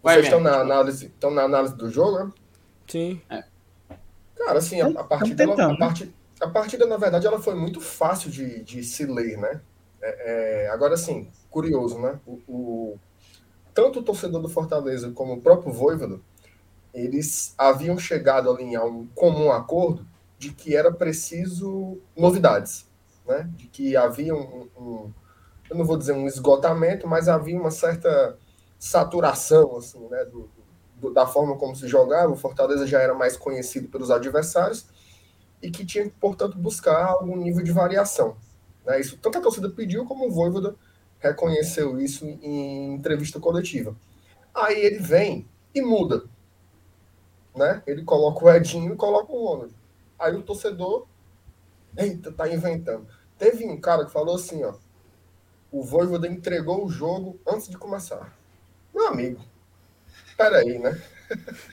Vai 0.00 0.14
Vocês 0.14 0.26
estão 0.26 0.40
na, 0.40 0.60
análise, 0.60 1.06
estão 1.06 1.30
na 1.30 1.42
análise 1.42 1.76
do 1.76 1.90
jogo, 1.90 2.24
né? 2.24 2.30
Sim. 2.86 3.20
É. 3.28 3.42
Cara, 4.36 4.58
assim, 4.58 4.80
a, 4.80 4.86
a 4.86 5.04
partida, 5.04 5.42
ela, 5.42 5.72
a, 5.72 5.76
part, 5.76 6.14
a 6.40 6.46
partida, 6.48 6.86
na 6.86 6.96
verdade, 6.96 7.26
ela 7.26 7.40
foi 7.40 7.56
muito 7.56 7.80
fácil 7.80 8.30
de, 8.30 8.62
de 8.62 8.84
se 8.84 9.04
ler, 9.06 9.36
né? 9.38 9.60
É, 10.00 10.66
é, 10.66 10.70
agora, 10.70 10.94
assim, 10.94 11.28
curioso, 11.58 11.98
né? 11.98 12.20
O, 12.24 12.38
o, 12.46 12.98
tanto 13.74 13.98
o 13.98 14.02
torcedor 14.02 14.40
do 14.40 14.48
Fortaleza 14.48 15.10
como 15.10 15.34
o 15.34 15.40
próprio 15.40 15.72
Voivodo, 15.72 16.22
eles 16.94 17.52
haviam 17.58 17.98
chegado 17.98 18.48
ali 18.48 18.76
a 18.76 18.84
um 18.84 19.08
comum 19.08 19.50
acordo 19.50 20.06
de 20.38 20.52
que 20.52 20.76
era 20.76 20.92
preciso 20.92 21.98
novidades, 22.16 22.86
né? 23.26 23.50
De 23.56 23.66
que 23.66 23.96
havia 23.96 24.36
um, 24.36 24.68
um 24.76 25.12
eu 25.68 25.76
não 25.76 25.84
vou 25.84 25.98
dizer 25.98 26.12
um 26.12 26.28
esgotamento, 26.28 27.08
mas 27.08 27.28
havia 27.28 27.58
uma 27.58 27.72
certa 27.72 28.38
saturação, 28.78 29.76
assim, 29.76 30.06
né? 30.08 30.24
Do, 30.26 30.48
do, 30.94 31.12
da 31.12 31.26
forma 31.26 31.56
como 31.56 31.74
se 31.74 31.88
jogava. 31.88 32.32
O 32.32 32.36
Fortaleza 32.36 32.86
já 32.86 33.00
era 33.00 33.14
mais 33.14 33.36
conhecido 33.36 33.88
pelos 33.88 34.12
adversários 34.12 34.86
e 35.60 35.72
que 35.72 35.84
tinha, 35.84 36.08
portanto, 36.20 36.56
buscar 36.56 37.04
algum 37.08 37.36
nível 37.36 37.64
de 37.64 37.72
variação. 37.72 38.36
Né? 38.86 39.00
Isso 39.00 39.18
tanto 39.18 39.38
a 39.38 39.40
torcida 39.40 39.68
pediu 39.68 40.04
como 40.06 40.28
o 40.28 40.30
Voivoda 40.30 40.76
reconheceu 41.18 42.00
isso 42.00 42.24
em 42.26 42.94
entrevista 42.94 43.40
coletiva. 43.40 43.94
Aí 44.54 44.78
ele 44.84 44.98
vem 44.98 45.46
e 45.74 45.80
muda. 45.80 46.24
Né? 47.54 47.82
Ele 47.86 48.02
coloca 48.04 48.44
o 48.44 48.50
Edinho 48.50 48.94
e 48.94 48.96
coloca 48.96 49.32
o 49.32 49.44
Ronald. 49.46 49.74
Aí 50.18 50.34
o 50.34 50.42
torcedor, 50.42 51.06
eita, 51.96 52.32
tá 52.32 52.48
inventando. 52.48 53.06
Teve 53.38 53.64
um 53.66 53.80
cara 53.80 54.04
que 54.04 54.12
falou 54.12 54.34
assim, 54.34 54.64
ó, 54.64 54.74
o 55.70 55.82
Voivoda 55.82 56.26
entregou 56.26 56.84
o 56.84 56.88
jogo 56.88 57.38
antes 57.46 57.68
de 57.68 57.76
começar. 57.76 58.36
Meu 58.94 59.08
amigo, 59.08 59.40
peraí, 60.36 60.78
né? 60.78 61.00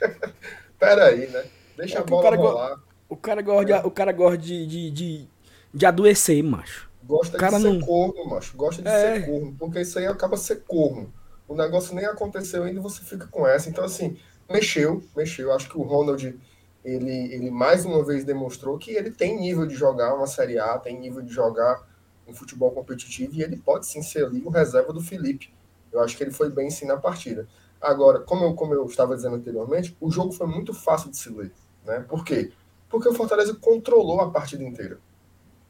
peraí, 0.78 1.28
né? 1.28 1.46
Deixa 1.78 1.98
é 1.98 2.02
a 2.02 2.04
bola 2.04 2.38
o 2.38 2.42
rolar. 2.42 2.80
O 3.08 3.16
cara 3.16 3.42
gosta, 3.42 3.66
de, 3.66 3.88
o 3.88 3.92
cara 3.92 4.12
gosta 4.12 4.38
de, 4.38 4.66
de, 4.68 4.92
de, 4.92 5.28
de 5.74 5.86
adoecer, 5.86 6.44
macho. 6.44 6.85
Gosta 7.06 7.38
de 7.38 7.62
ser 7.62 7.74
não... 7.74 7.80
corno, 7.82 8.30
macho. 8.30 8.58
Gosta 8.58 8.82
de 8.82 8.88
é. 8.88 9.20
ser 9.20 9.26
corno, 9.26 9.56
porque 9.58 9.82
isso 9.82 10.00
aí 10.00 10.08
acaba 10.08 10.36
ser 10.38 10.64
corno. 10.64 11.14
O 11.48 11.56
negócio 11.56 11.94
nem 11.94 12.06
aconteceu 12.06 12.64
ainda 12.64 12.82
você 12.82 13.04
fica 13.04 13.28
com 13.28 13.48
essa. 13.48 13.70
Então, 13.70 13.84
assim, 13.84 14.18
mexeu, 14.50 15.04
mexeu. 15.16 15.54
Acho 15.54 15.70
que 15.70 15.78
o 15.78 15.84
Ronald, 15.84 16.38
ele, 16.84 17.34
ele 17.34 17.52
mais 17.52 17.86
uma 17.86 18.04
vez 18.04 18.24
demonstrou 18.24 18.78
que 18.78 18.92
ele 18.92 19.12
tem 19.12 19.40
nível 19.40 19.68
de 19.68 19.76
jogar 19.76 20.16
uma 20.16 20.26
Série 20.26 20.58
A, 20.58 20.80
tem 20.80 21.00
nível 21.00 21.22
de 21.22 21.32
jogar 21.32 21.88
um 22.28 22.34
futebol 22.34 22.72
competitivo 22.72 23.36
e 23.36 23.44
ele 23.44 23.58
pode 23.58 23.86
sim 23.86 24.02
ser 24.02 24.26
ali 24.26 24.42
o 24.44 24.50
reserva 24.50 24.92
do 24.92 25.02
Felipe. 25.02 25.54
Eu 25.92 26.02
acho 26.02 26.18
que 26.18 26.24
ele 26.24 26.32
foi 26.32 26.50
bem 26.50 26.70
sim 26.72 26.86
na 26.86 26.98
partida. 26.98 27.48
Agora, 27.80 28.20
como 28.20 28.46
eu, 28.46 28.56
como 28.56 28.74
eu 28.74 28.86
estava 28.86 29.16
dizendo 29.16 29.36
anteriormente, 29.36 29.96
o 30.02 30.10
jogo 30.10 30.32
foi 30.32 30.48
muito 30.48 30.74
fácil 30.74 31.12
de 31.12 31.18
se 31.18 31.30
ler. 31.30 31.52
Né? 31.86 32.04
Por 32.08 32.26
quê? 32.26 32.52
Porque 32.90 33.08
o 33.08 33.14
Fortaleza 33.14 33.54
controlou 33.56 34.20
a 34.22 34.32
partida 34.32 34.64
inteira. 34.64 35.00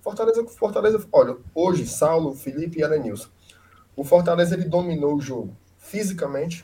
Fortaleza, 0.06 0.46
Fortaleza, 0.46 1.08
olha, 1.12 1.36
hoje, 1.56 1.88
Saulo, 1.88 2.36
Felipe 2.36 2.78
e 2.78 2.84
Elenilson. 2.84 3.28
O 3.96 4.04
Fortaleza 4.04 4.54
ele 4.54 4.66
dominou 4.66 5.16
o 5.16 5.20
jogo 5.20 5.58
fisicamente, 5.80 6.64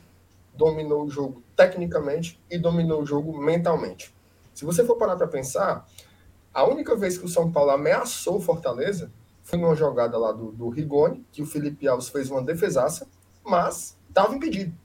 dominou 0.54 1.06
o 1.06 1.10
jogo 1.10 1.42
tecnicamente 1.56 2.40
e 2.52 2.60
dominou 2.60 3.02
o 3.02 3.06
jogo 3.06 3.36
mentalmente. 3.36 4.14
Se 4.54 4.64
você 4.64 4.86
for 4.86 4.96
parar 4.96 5.16
para 5.16 5.26
pensar, 5.26 5.88
A 6.54 6.66
única 6.66 6.96
vez 6.98 7.18
que 7.18 7.26
o 7.26 7.30
São 7.30 7.50
Paulo 7.50 7.72
ameaçou 7.72 8.36
o 8.36 8.42
Fortaleza 8.42 9.10
foi 9.42 9.58
numa 9.58 9.74
jogada 9.74 10.18
lá 10.18 10.34
do, 10.34 10.52
do 10.52 10.68
Rigoni, 10.68 11.26
que 11.32 11.42
o 11.42 11.46
Felipe 11.46 11.88
Alves 11.88 12.10
fez 12.10 12.30
uma 12.30 12.44
defesaça, 12.44 13.08
mas 13.42 13.98
estava 14.10 14.36
impedido. 14.36 14.76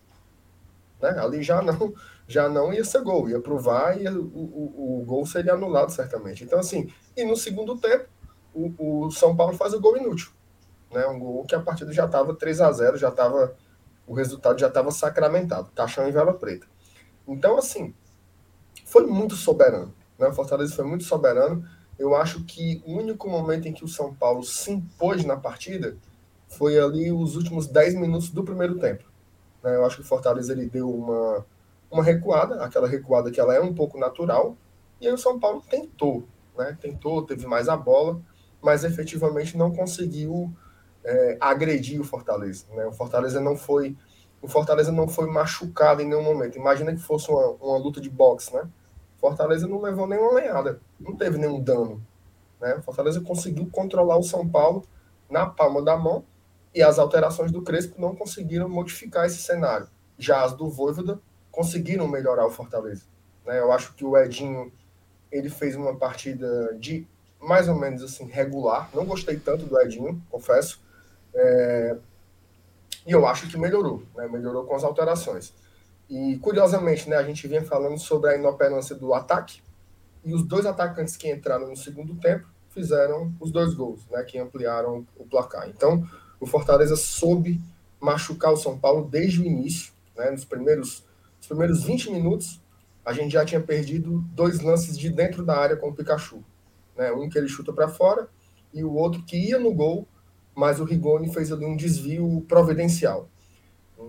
Né? 1.02 1.10
Ali 1.18 1.42
já 1.42 1.60
não, 1.60 1.92
já 2.28 2.48
não 2.48 2.72
ia 2.72 2.84
ser 2.84 3.02
gol, 3.02 3.28
ia 3.28 3.40
provar 3.40 4.00
e 4.00 4.08
o, 4.08 4.22
o, 4.22 5.00
o, 5.00 5.04
gol 5.04 5.26
seria 5.26 5.54
anulado 5.54 5.90
certamente. 5.90 6.44
Então, 6.44 6.58
assim, 6.58 6.88
e 7.16 7.24
no 7.24 7.36
segundo 7.36 7.76
tempo, 7.76 8.06
o, 8.56 9.04
o 9.06 9.10
São 9.10 9.36
Paulo 9.36 9.54
faz 9.54 9.74
o 9.74 9.80
gol 9.80 9.96
inútil. 9.96 10.30
Né? 10.90 11.06
Um 11.06 11.18
gol 11.18 11.44
que 11.44 11.54
a 11.54 11.60
partida 11.60 11.92
já 11.92 12.06
estava 12.06 12.34
3 12.34 12.60
a 12.60 12.72
0 12.72 12.96
já 12.96 13.08
estava. 13.08 13.54
O 14.06 14.14
resultado 14.14 14.58
já 14.58 14.68
estava 14.68 14.90
sacramentado, 14.90 15.70
caixão 15.74 16.08
em 16.08 16.12
vela 16.12 16.32
preta. 16.32 16.66
Então, 17.26 17.58
assim, 17.58 17.92
foi 18.84 19.04
muito 19.04 19.34
soberano. 19.34 19.92
Né? 20.18 20.28
O 20.28 20.32
Fortaleza 20.32 20.74
foi 20.74 20.84
muito 20.84 21.04
soberano. 21.04 21.68
Eu 21.98 22.14
acho 22.14 22.44
que 22.44 22.82
o 22.86 22.92
único 22.92 23.28
momento 23.28 23.66
em 23.66 23.72
que 23.72 23.84
o 23.84 23.88
São 23.88 24.14
Paulo 24.14 24.44
se 24.44 24.70
impôs 24.70 25.24
na 25.24 25.36
partida 25.36 25.96
foi 26.48 26.78
ali 26.78 27.10
os 27.10 27.36
últimos 27.36 27.66
10 27.66 27.96
minutos 27.96 28.30
do 28.30 28.44
primeiro 28.44 28.78
tempo. 28.78 29.04
Né? 29.62 29.74
Eu 29.74 29.84
acho 29.84 29.96
que 29.96 30.02
o 30.02 30.06
Fortaleza 30.06 30.52
ele 30.52 30.66
deu 30.66 30.88
uma, 30.88 31.44
uma 31.90 32.04
recuada, 32.04 32.62
aquela 32.62 32.86
recuada 32.86 33.30
que 33.30 33.40
ela 33.40 33.54
é 33.54 33.60
um 33.60 33.74
pouco 33.74 33.98
natural, 33.98 34.56
e 35.00 35.08
aí 35.08 35.12
o 35.12 35.18
São 35.18 35.40
Paulo 35.40 35.62
tentou, 35.68 36.24
né? 36.56 36.76
tentou, 36.80 37.22
teve 37.22 37.46
mais 37.46 37.68
a 37.68 37.76
bola, 37.76 38.20
mas 38.62 38.84
efetivamente 38.84 39.56
não 39.56 39.72
conseguiu 39.72 40.52
é, 41.04 41.36
agredir 41.40 42.00
o 42.00 42.04
Fortaleza. 42.04 42.66
Né? 42.74 42.86
O 42.86 42.92
Fortaleza 42.92 43.40
não 43.40 43.56
foi 43.56 43.96
o 44.42 44.48
Fortaleza 44.48 44.92
não 44.92 45.08
foi 45.08 45.28
machucado 45.28 46.02
em 46.02 46.06
nenhum 46.06 46.22
momento. 46.22 46.56
Imagina 46.56 46.94
que 46.94 47.00
fosse 47.00 47.30
uma, 47.30 47.48
uma 47.60 47.78
luta 47.78 48.00
de 48.00 48.10
boxe, 48.10 48.54
né? 48.54 48.68
Fortaleza 49.18 49.66
não 49.66 49.80
levou 49.80 50.06
nenhuma 50.06 50.34
lenhada, 50.34 50.80
não 51.00 51.16
teve 51.16 51.38
nenhum 51.38 51.60
dano. 51.60 52.04
Né? 52.60 52.80
Fortaleza 52.82 53.20
conseguiu 53.20 53.68
controlar 53.70 54.16
o 54.18 54.22
São 54.22 54.46
Paulo 54.46 54.84
na 55.28 55.46
palma 55.46 55.82
da 55.82 55.96
mão 55.96 56.24
e 56.74 56.82
as 56.82 56.98
alterações 56.98 57.50
do 57.50 57.62
Crespo 57.62 58.00
não 58.00 58.14
conseguiram 58.14 58.68
modificar 58.68 59.24
esse 59.24 59.38
cenário. 59.38 59.88
Já 60.18 60.44
as 60.44 60.52
do 60.52 60.68
Voivoda 60.68 61.18
conseguiram 61.50 62.06
melhorar 62.06 62.46
o 62.46 62.50
Fortaleza. 62.50 63.04
Né? 63.44 63.58
Eu 63.58 63.72
acho 63.72 63.94
que 63.94 64.04
o 64.04 64.16
Edinho 64.16 64.70
ele 65.32 65.48
fez 65.48 65.74
uma 65.74 65.96
partida 65.96 66.76
de 66.78 67.06
mais 67.40 67.68
ou 67.68 67.74
menos 67.74 68.02
assim 68.02 68.26
regular. 68.26 68.90
Não 68.94 69.04
gostei 69.04 69.36
tanto 69.38 69.66
do 69.66 69.80
Edinho, 69.80 70.22
confesso. 70.30 70.80
É... 71.34 71.96
E 73.06 73.12
eu 73.12 73.26
acho 73.26 73.48
que 73.48 73.56
melhorou, 73.56 74.02
né? 74.16 74.26
melhorou 74.28 74.64
com 74.64 74.74
as 74.74 74.82
alterações. 74.82 75.52
E 76.08 76.38
curiosamente, 76.38 77.08
né, 77.08 77.16
a 77.16 77.22
gente 77.22 77.46
vinha 77.46 77.64
falando 77.64 77.98
sobre 77.98 78.30
a 78.30 78.36
inoperância 78.36 78.94
do 78.94 79.12
ataque. 79.14 79.60
E 80.24 80.34
os 80.34 80.42
dois 80.42 80.66
atacantes 80.66 81.16
que 81.16 81.30
entraram 81.30 81.68
no 81.68 81.76
segundo 81.76 82.14
tempo 82.16 82.46
fizeram 82.70 83.32
os 83.40 83.50
dois 83.50 83.74
gols, 83.74 84.06
né, 84.10 84.22
que 84.22 84.38
ampliaram 84.38 85.06
o 85.16 85.24
placar. 85.24 85.68
Então, 85.68 86.06
o 86.40 86.46
Fortaleza 86.46 86.96
soube 86.96 87.60
machucar 88.00 88.52
o 88.52 88.56
São 88.56 88.78
Paulo 88.78 89.08
desde 89.08 89.40
o 89.40 89.44
início, 89.44 89.92
né, 90.16 90.30
nos 90.30 90.44
primeiros, 90.44 91.04
nos 91.38 91.46
primeiros 91.46 91.84
20 91.84 92.10
minutos, 92.10 92.60
a 93.04 93.12
gente 93.12 93.32
já 93.32 93.44
tinha 93.44 93.60
perdido 93.60 94.18
dois 94.32 94.60
lances 94.60 94.98
de 94.98 95.08
dentro 95.08 95.44
da 95.44 95.56
área 95.56 95.76
com 95.76 95.88
o 95.88 95.94
Pikachu. 95.94 96.42
Né, 96.96 97.12
um 97.12 97.28
que 97.28 97.38
ele 97.38 97.48
chuta 97.48 97.72
para 97.72 97.88
fora 97.88 98.28
e 98.72 98.82
o 98.82 98.94
outro 98.94 99.22
que 99.22 99.36
ia 99.36 99.58
no 99.58 99.72
gol, 99.72 100.06
mas 100.54 100.80
o 100.80 100.84
Rigoni 100.84 101.32
fez 101.32 101.52
ali 101.52 101.64
um 101.64 101.76
desvio 101.76 102.44
providencial. 102.48 103.28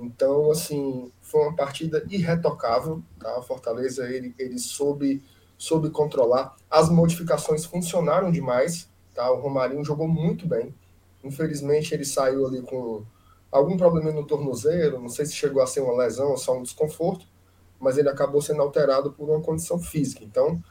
Então, 0.01 0.51
assim, 0.51 1.11
foi 1.21 1.41
uma 1.41 1.55
partida 1.55 2.05
irretocável, 2.09 3.01
tá? 3.19 3.41
Fortaleza, 3.41 4.09
ele, 4.09 4.33
ele 4.37 4.59
soube, 4.59 5.23
soube 5.57 5.89
controlar. 5.89 6.55
As 6.69 6.89
modificações 6.89 7.65
funcionaram 7.65 8.31
demais, 8.31 8.89
tá? 9.13 9.31
O 9.31 9.39
Romarinho 9.39 9.83
jogou 9.83 10.07
muito 10.07 10.45
bem, 10.47 10.73
Infelizmente, 11.23 11.93
ele 11.93 12.05
saiu 12.05 12.45
ali 12.47 12.61
com 12.61 13.03
algum 13.51 13.77
problema 13.77 14.11
no 14.11 14.25
tornozelo, 14.25 14.99
não 14.99 15.09
sei 15.09 15.25
se 15.25 15.33
chegou 15.33 15.61
a 15.61 15.67
ser 15.67 15.81
uma 15.81 15.95
lesão 15.95 16.29
ou 16.29 16.37
só 16.37 16.57
um 16.57 16.63
desconforto, 16.63 17.25
mas 17.79 17.97
ele 17.97 18.09
acabou 18.09 18.41
sendo 18.41 18.61
alterado 18.61 19.11
por 19.11 19.29
uma 19.29 19.41
condição 19.41 19.79
física. 19.79 20.23
Então, 20.23 20.61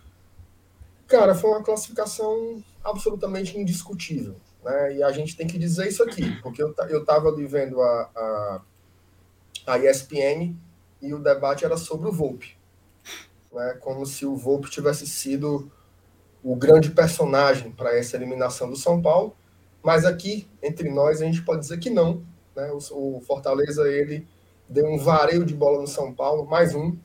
cara, 1.07 1.35
foi 1.35 1.51
uma 1.51 1.63
classificação 1.63 2.63
absolutamente 2.85 3.59
indiscutível. 3.59 4.37
Né? 4.65 4.97
E 4.97 5.03
a 5.03 5.11
gente 5.13 5.37
tem 5.37 5.47
que 5.47 5.59
dizer 5.59 5.89
isso 5.89 6.03
aqui, 6.03 6.41
porque 6.43 6.63
eu, 6.63 6.75
eu 6.89 7.05
tava 7.05 7.29
ali 7.29 7.47
vendo 7.47 7.81
a, 7.81 8.11
a, 8.15 8.61
a 9.67 9.79
ESPN 9.79 10.55
e 11.01 11.15
o 11.15 11.19
debate 11.19 11.65
era 11.65 11.77
sobre 11.77 12.09
o 12.09 12.13
Volpe. 12.13 12.57
Né? 13.53 13.79
Como 13.81 14.05
se 14.05 14.27
o 14.27 14.37
Volpe 14.37 14.71
tivesse 14.71 15.07
sido 15.07 15.71
o 16.43 16.55
grande 16.55 16.91
personagem 16.91 17.73
para 17.73 17.97
essa 17.97 18.17
eliminação 18.17 18.69
do 18.69 18.77
São 18.77 19.01
Paulo 19.01 19.37
mas 19.87 20.05
aqui, 20.05 20.49
entre 20.61 20.91
nós, 20.91 21.23
a 21.23 21.25
gente 21.25 21.43
pode 21.43 21.61
dizer 21.61 21.79
que 21.79 21.89
não. 21.89 22.21
Né? 22.57 22.69
O, 22.73 23.19
o 23.19 23.21
Fortaleza, 23.21 23.89
ele 23.89 24.27
deu 24.69 24.85
um 24.85 24.99
vareio 24.99 25.45
de 25.45 25.55
bola 25.55 25.81
no 25.81 25.87
São 25.87 26.13
Paulo, 26.13 26.45
mais 26.45 26.75
um, 26.75 26.97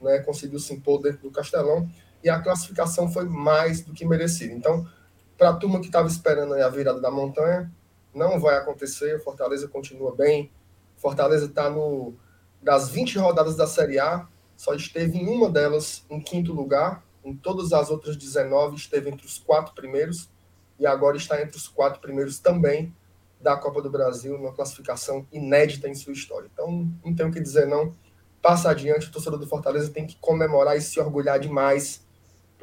né? 0.00 0.20
conseguiu 0.20 0.60
se 0.60 0.72
impor 0.72 1.02
dentro 1.02 1.22
do 1.22 1.32
Castelão, 1.32 1.90
e 2.24 2.30
a 2.30 2.40
classificação 2.40 3.12
foi 3.12 3.26
mais 3.26 3.82
do 3.82 3.92
que 3.92 4.06
merecida. 4.06 4.54
Então, 4.54 4.88
para 5.36 5.50
a 5.50 5.52
turma 5.52 5.78
que 5.78 5.86
estava 5.86 6.08
esperando 6.08 6.54
a 6.54 6.68
virada 6.70 7.00
da 7.00 7.10
montanha, 7.10 7.70
não 8.14 8.40
vai 8.40 8.56
acontecer, 8.56 9.14
o 9.16 9.20
Fortaleza 9.22 9.68
continua 9.68 10.14
bem, 10.14 10.50
Fortaleza 10.96 11.44
está 11.44 11.68
no... 11.68 12.14
Das 12.62 12.88
20 12.88 13.18
rodadas 13.18 13.56
da 13.56 13.66
Série 13.66 13.98
A, 13.98 14.26
só 14.56 14.74
esteve 14.74 15.18
em 15.18 15.28
uma 15.28 15.50
delas 15.50 16.06
em 16.08 16.18
quinto 16.18 16.50
lugar, 16.50 17.04
em 17.22 17.36
todas 17.36 17.74
as 17.74 17.90
outras 17.90 18.16
19 18.16 18.76
esteve 18.76 19.10
entre 19.10 19.26
os 19.26 19.38
quatro 19.38 19.74
primeiros, 19.74 20.30
e 20.78 20.86
agora 20.86 21.18
está 21.18 21.42
entre 21.42 21.58
os 21.58 21.68
quatro 21.68 22.00
primeiros 22.00 22.38
também 22.38 22.94
da 23.38 23.54
Copa 23.54 23.82
do 23.82 23.90
Brasil, 23.90 24.38
numa 24.38 24.54
classificação 24.54 25.26
inédita 25.30 25.88
em 25.88 25.94
sua 25.94 26.14
história. 26.14 26.48
Então, 26.50 26.90
não 27.04 27.14
tenho 27.14 27.28
o 27.28 27.32
que 27.32 27.40
dizer, 27.40 27.66
não. 27.66 27.94
Passa 28.40 28.70
adiante, 28.70 29.08
o 29.08 29.12
torcedor 29.12 29.38
do 29.38 29.46
Fortaleza 29.46 29.90
tem 29.90 30.06
que 30.06 30.16
comemorar 30.16 30.76
e 30.76 30.80
se 30.80 30.98
orgulhar 30.98 31.38
demais, 31.38 32.03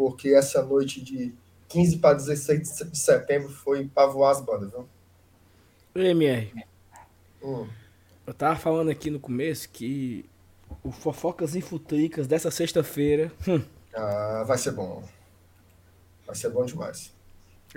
porque 0.01 0.29
essa 0.29 0.63
noite 0.63 0.99
de 0.99 1.31
15 1.69 1.99
para 1.99 2.15
16 2.15 2.89
de 2.89 2.97
setembro 2.97 3.49
foi 3.49 3.85
para 3.85 4.07
voar 4.07 4.31
as 4.31 4.41
bandas, 4.41 4.71
viu? 4.71 4.87
MR. 5.93 6.51
Hum. 7.43 7.67
Eu 8.25 8.33
tava 8.33 8.55
falando 8.55 8.89
aqui 8.89 9.11
no 9.11 9.19
começo 9.19 9.69
que 9.69 10.25
o 10.83 10.91
Fofocas 10.91 11.53
e 11.55 11.61
Futricas 11.61 12.25
dessa 12.25 12.49
sexta-feira. 12.49 13.31
Hum. 13.47 13.61
Ah, 13.93 14.43
vai 14.47 14.57
ser 14.57 14.71
bom. 14.71 15.03
Vai 16.25 16.35
ser 16.35 16.49
bom 16.49 16.65
demais. 16.65 17.13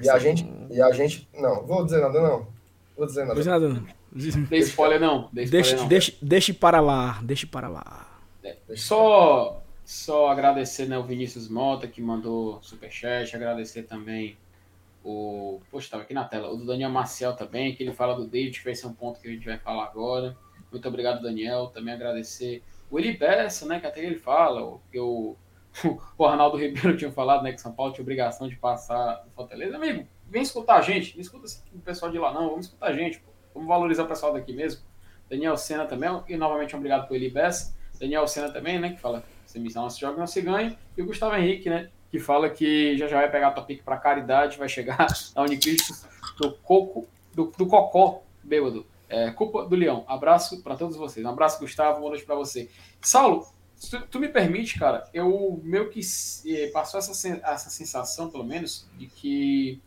E 0.03 0.09
a 0.09 0.19
gente, 0.19 0.51
e 0.71 0.81
a 0.81 0.93
gente, 0.93 1.29
não, 1.35 1.67
vou 1.67 1.85
dizer 1.85 2.01
nada 2.01 2.23
não. 2.23 2.49
Vou 2.97 3.05
dizer 3.05 3.27
nada. 3.27 3.35
Vou 3.35 3.41
dizer 3.41 3.51
nada 3.51 3.69
não. 3.69 3.87
Dê 4.49 4.59
spoiler 4.61 4.99
não. 4.99 5.29
Dê 5.31 5.45
deixe, 5.45 5.77
não. 5.77 5.89
Deixe, 5.89 6.17
deixe 6.23 6.55
para 6.55 6.81
lá, 6.81 7.21
deixe 7.23 7.45
para 7.47 7.69
lá. 7.69 8.19
É, 8.43 8.57
só, 8.77 9.63
só 9.85 10.29
agradecer 10.29 10.87
né, 10.87 10.99
o 10.99 11.05
Vinícius 11.05 11.49
Mota 11.49 11.87
que 11.87 12.01
mandou 12.01 12.63
superchat, 12.63 13.35
agradecer 13.37 13.83
também 13.83 14.37
o, 15.05 15.61
poxa, 15.71 15.87
estava 15.87 16.03
aqui 16.03 16.15
na 16.15 16.25
tela, 16.25 16.51
o 16.51 16.57
do 16.57 16.65
Daniel 16.65 16.89
Marcial 16.89 17.37
também, 17.37 17.75
que 17.75 17.83
ele 17.83 17.93
fala 17.93 18.15
do 18.15 18.27
David, 18.27 18.59
que 18.59 18.65
vai 18.65 18.75
ser 18.75 18.87
um 18.87 18.95
ponto 18.95 19.21
que 19.21 19.29
a 19.29 19.31
gente 19.31 19.45
vai 19.45 19.59
falar 19.59 19.85
agora. 19.85 20.35
Muito 20.73 20.89
obrigado, 20.89 21.23
Daniel. 21.23 21.67
Também 21.67 21.93
agradecer 21.93 22.63
o 22.91 22.99
Eli 22.99 23.17
Bessa, 23.17 23.67
né, 23.67 23.79
que 23.79 23.87
até 23.87 24.03
ele 24.03 24.17
fala, 24.17 24.81
que 24.91 24.99
o 24.99 25.37
o 26.17 26.25
Arnaldo 26.25 26.57
Ribeiro 26.57 26.97
tinha 26.97 27.11
falado, 27.11 27.43
né, 27.43 27.53
que 27.53 27.61
São 27.61 27.73
Paulo 27.73 27.93
tinha 27.93 28.03
obrigação 28.03 28.49
de 28.49 28.57
passar 28.57 29.25
no 29.25 29.33
Fortaleza. 29.33 29.77
Amigo, 29.77 30.07
vem 30.27 30.43
escutar 30.43 30.77
a 30.77 30.81
gente, 30.81 31.15
não 31.15 31.21
escuta 31.21 31.47
o 31.75 31.79
pessoal 31.81 32.11
de 32.11 32.19
lá 32.19 32.33
não, 32.33 32.49
vamos 32.49 32.67
escutar 32.67 32.87
a 32.87 32.93
gente, 32.93 33.19
pô. 33.19 33.33
vamos 33.53 33.69
valorizar 33.69 34.05
o 34.05 34.09
pessoal 34.09 34.33
daqui 34.33 34.53
mesmo. 34.53 34.83
Daniel 35.29 35.57
Senna 35.57 35.85
também, 35.85 36.11
e 36.29 36.37
novamente 36.37 36.77
obrigado 36.77 37.09
por 37.09 37.17
Eli 37.17 37.31
Bess. 37.31 37.75
Daniel 37.99 38.27
Senna 38.29 38.51
também, 38.51 38.79
né, 38.79 38.93
que 38.93 39.01
fala 39.01 39.25
não 39.59 39.91
se 39.91 40.01
joga, 40.01 40.19
não 40.19 40.27
se 40.27 40.41
ganha. 40.41 40.77
E 40.97 41.03
o 41.03 41.07
Gustavo 41.07 41.35
Henrique, 41.37 41.69
né, 41.69 41.91
que 42.11 42.19
fala 42.19 42.49
que 42.51 42.97
já 42.97 43.07
já 43.07 43.17
vai 43.17 43.31
pegar 43.31 43.49
a 43.49 43.53
topic 43.53 43.83
para 43.83 43.97
caridade, 43.97 44.59
vai 44.59 44.69
chegar 44.69 45.07
na 45.35 45.43
Unicristo 45.43 45.95
do 46.39 46.53
Coco, 46.59 47.07
do, 47.35 47.53
do 47.57 47.67
Cocó, 47.67 48.23
bêbado. 48.43 48.87
É, 49.09 49.31
culpa 49.31 49.65
do 49.67 49.77
Leão. 49.77 50.05
Abraço 50.09 50.63
para 50.63 50.77
todos 50.77 50.97
vocês. 50.97 51.25
Um 51.25 51.29
abraço, 51.29 51.61
Gustavo. 51.61 52.01
Boa 52.01 52.11
noite 52.11 52.25
para 52.25 52.35
você. 52.35 52.69
Saulo, 53.01 53.47
Tu, 53.91 54.01
tu, 54.07 54.21
me 54.21 54.29
permite, 54.29 54.79
cara, 54.79 55.05
eu 55.13 55.61
meio 55.63 55.91
que 55.91 56.01
eh, 56.47 56.69
passou 56.69 56.99
essa, 56.99 57.29
essa 57.29 57.71
sensação, 57.71 58.31
pelo 58.31 58.45
menos, 58.45 58.89
de 58.97 59.07
que 59.07 59.83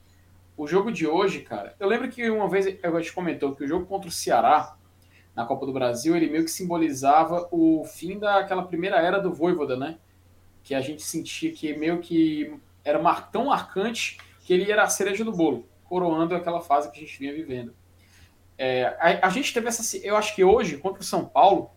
o 0.56 0.68
jogo 0.68 0.92
de 0.92 1.08
hoje, 1.08 1.42
cara. 1.42 1.76
Eu 1.80 1.88
lembro 1.88 2.10
que 2.10 2.30
uma 2.30 2.50
vez 2.50 2.66
a 2.66 3.00
gente 3.00 3.14
comentou 3.14 3.56
que 3.56 3.64
o 3.64 3.68
jogo 3.68 3.86
contra 3.86 4.10
o 4.10 4.12
Ceará, 4.12 4.76
na 5.38 5.46
Copa 5.46 5.68
do 5.68 5.72
Brasil, 5.72 6.18
ele 6.18 6.32
meio 6.32 6.44
que 6.44 6.50
simbolizava 6.50 7.48
o 7.52 7.86
fim 7.86 8.18
daquela 8.18 8.64
primeira 8.64 8.98
era 8.98 9.20
do 9.20 9.32
Voivoda, 9.32 9.78
né? 9.78 10.00
Que 10.64 10.74
a 10.74 10.82
gente 10.82 11.04
sentia 11.04 11.52
que 11.52 11.78
meio 11.78 12.00
que 12.00 12.60
era 12.84 13.00
tão 13.22 13.46
marcante 13.46 14.18
que 14.44 14.52
ele 14.52 14.72
era 14.72 14.82
a 14.82 14.90
cereja 14.90 15.24
do 15.24 15.32
bolo, 15.32 15.70
coroando 15.84 16.34
aquela 16.34 16.60
fase 16.60 16.90
que 16.90 16.98
a 16.98 17.02
gente 17.02 17.20
vinha 17.20 17.32
vivendo. 17.36 17.72
É, 18.58 18.98
a, 19.00 19.28
a 19.28 19.30
gente 19.30 19.54
teve 19.54 19.68
essa. 19.68 19.98
Eu 19.98 20.18
acho 20.18 20.34
que 20.34 20.44
hoje, 20.44 20.78
contra 20.78 21.02
o 21.02 21.06
São 21.06 21.24
Paulo, 21.24 21.70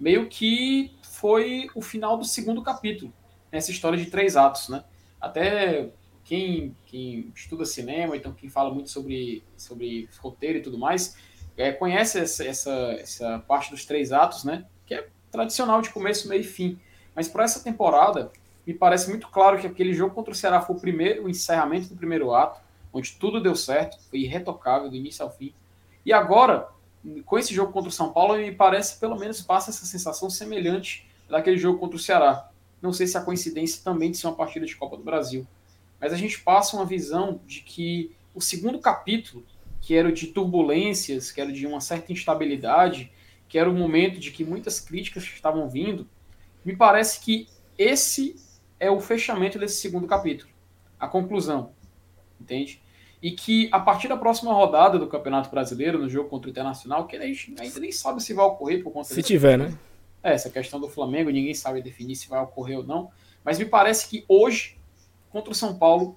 meio 0.00 0.26
que 0.26 0.96
foi 1.02 1.68
o 1.74 1.82
final 1.82 2.16
do 2.16 2.24
segundo 2.24 2.62
capítulo, 2.62 3.12
nessa 3.52 3.70
história 3.70 3.98
de 3.98 4.06
três 4.06 4.38
atos, 4.38 4.70
né? 4.70 4.84
Até 5.20 5.90
quem, 6.24 6.74
quem 6.86 7.30
estuda 7.36 7.66
cinema, 7.66 8.16
então 8.16 8.32
quem 8.32 8.48
fala 8.48 8.72
muito 8.72 8.88
sobre, 8.88 9.44
sobre 9.54 10.08
roteiro 10.18 10.56
e 10.56 10.62
tudo 10.62 10.78
mais, 10.78 11.14
é, 11.62 11.72
conhece 11.72 12.18
essa, 12.18 12.44
essa, 12.44 12.70
essa 12.98 13.38
parte 13.46 13.70
dos 13.70 13.84
três 13.84 14.10
atos, 14.10 14.42
né? 14.42 14.64
Que 14.84 14.94
é 14.94 15.06
tradicional 15.30 15.80
de 15.80 15.90
começo, 15.90 16.28
meio 16.28 16.40
e 16.40 16.44
fim. 16.44 16.76
Mas 17.14 17.28
para 17.28 17.44
essa 17.44 17.60
temporada, 17.60 18.32
me 18.66 18.74
parece 18.74 19.08
muito 19.08 19.28
claro 19.28 19.60
que 19.60 19.66
aquele 19.66 19.94
jogo 19.94 20.12
contra 20.12 20.32
o 20.32 20.34
Ceará 20.34 20.60
foi 20.60 20.74
o 20.74 20.80
primeiro, 20.80 21.24
o 21.24 21.28
encerramento 21.28 21.88
do 21.88 21.96
primeiro 21.96 22.34
ato, 22.34 22.60
onde 22.92 23.12
tudo 23.12 23.40
deu 23.40 23.54
certo, 23.54 23.96
foi 24.10 24.20
irretocável 24.20 24.90
do 24.90 24.96
início 24.96 25.24
ao 25.24 25.30
fim. 25.30 25.54
E 26.04 26.12
agora, 26.12 26.68
com 27.24 27.38
esse 27.38 27.54
jogo 27.54 27.72
contra 27.72 27.88
o 27.88 27.92
São 27.92 28.12
Paulo, 28.12 28.36
me 28.36 28.50
parece 28.50 28.98
pelo 28.98 29.16
menos 29.16 29.40
passa 29.40 29.70
essa 29.70 29.86
sensação 29.86 30.28
semelhante 30.28 31.08
daquele 31.28 31.56
jogo 31.56 31.78
contra 31.78 31.96
o 31.96 32.00
Ceará. 32.00 32.50
Não 32.80 32.92
sei 32.92 33.06
se 33.06 33.16
a 33.16 33.22
coincidência 33.22 33.80
também 33.84 34.10
de 34.10 34.16
ser 34.16 34.26
uma 34.26 34.34
partida 34.34 34.66
de 34.66 34.74
Copa 34.74 34.96
do 34.96 35.04
Brasil. 35.04 35.46
Mas 36.00 36.12
a 36.12 36.16
gente 36.16 36.40
passa 36.40 36.76
uma 36.76 36.84
visão 36.84 37.40
de 37.46 37.60
que 37.60 38.10
o 38.34 38.40
segundo 38.40 38.80
capítulo, 38.80 39.44
que 39.82 39.96
era 39.96 40.08
o 40.08 40.12
de 40.12 40.28
turbulências, 40.28 41.32
que 41.32 41.40
era 41.40 41.52
de 41.52 41.66
uma 41.66 41.80
certa 41.80 42.12
instabilidade, 42.12 43.12
que 43.48 43.58
era 43.58 43.68
o 43.68 43.74
momento 43.74 44.18
de 44.18 44.30
que 44.30 44.44
muitas 44.44 44.80
críticas 44.80 45.24
estavam 45.24 45.68
vindo, 45.68 46.08
me 46.64 46.74
parece 46.74 47.20
que 47.20 47.48
esse 47.76 48.36
é 48.78 48.90
o 48.90 49.00
fechamento 49.00 49.58
desse 49.58 49.80
segundo 49.80 50.06
capítulo, 50.06 50.50
a 50.98 51.08
conclusão, 51.08 51.72
entende? 52.40 52.80
E 53.20 53.32
que 53.32 53.68
a 53.72 53.80
partir 53.80 54.08
da 54.08 54.16
próxima 54.16 54.52
rodada 54.52 54.98
do 54.98 55.08
Campeonato 55.08 55.50
Brasileiro, 55.50 55.98
no 55.98 56.08
jogo 56.08 56.28
contra 56.28 56.48
o 56.48 56.50
Internacional, 56.50 57.06
que 57.06 57.16
a 57.16 57.26
gente 57.26 57.54
ainda 57.58 57.80
nem 57.80 57.92
sabe 57.92 58.22
se 58.22 58.32
vai 58.32 58.46
ocorrer 58.46 58.82
por 58.82 58.92
conta 58.92 59.08
Se 59.08 59.22
tiver, 59.22 59.58
né? 59.58 59.76
É, 60.22 60.32
essa 60.32 60.48
questão 60.48 60.80
do 60.80 60.88
Flamengo, 60.88 61.30
ninguém 61.30 61.54
sabe 61.54 61.82
definir 61.82 62.14
se 62.14 62.28
vai 62.28 62.40
ocorrer 62.40 62.78
ou 62.78 62.84
não. 62.84 63.10
Mas 63.44 63.58
me 63.58 63.64
parece 63.64 64.08
que 64.08 64.24
hoje, 64.28 64.78
contra 65.30 65.50
o 65.50 65.54
São 65.54 65.76
Paulo, 65.76 66.16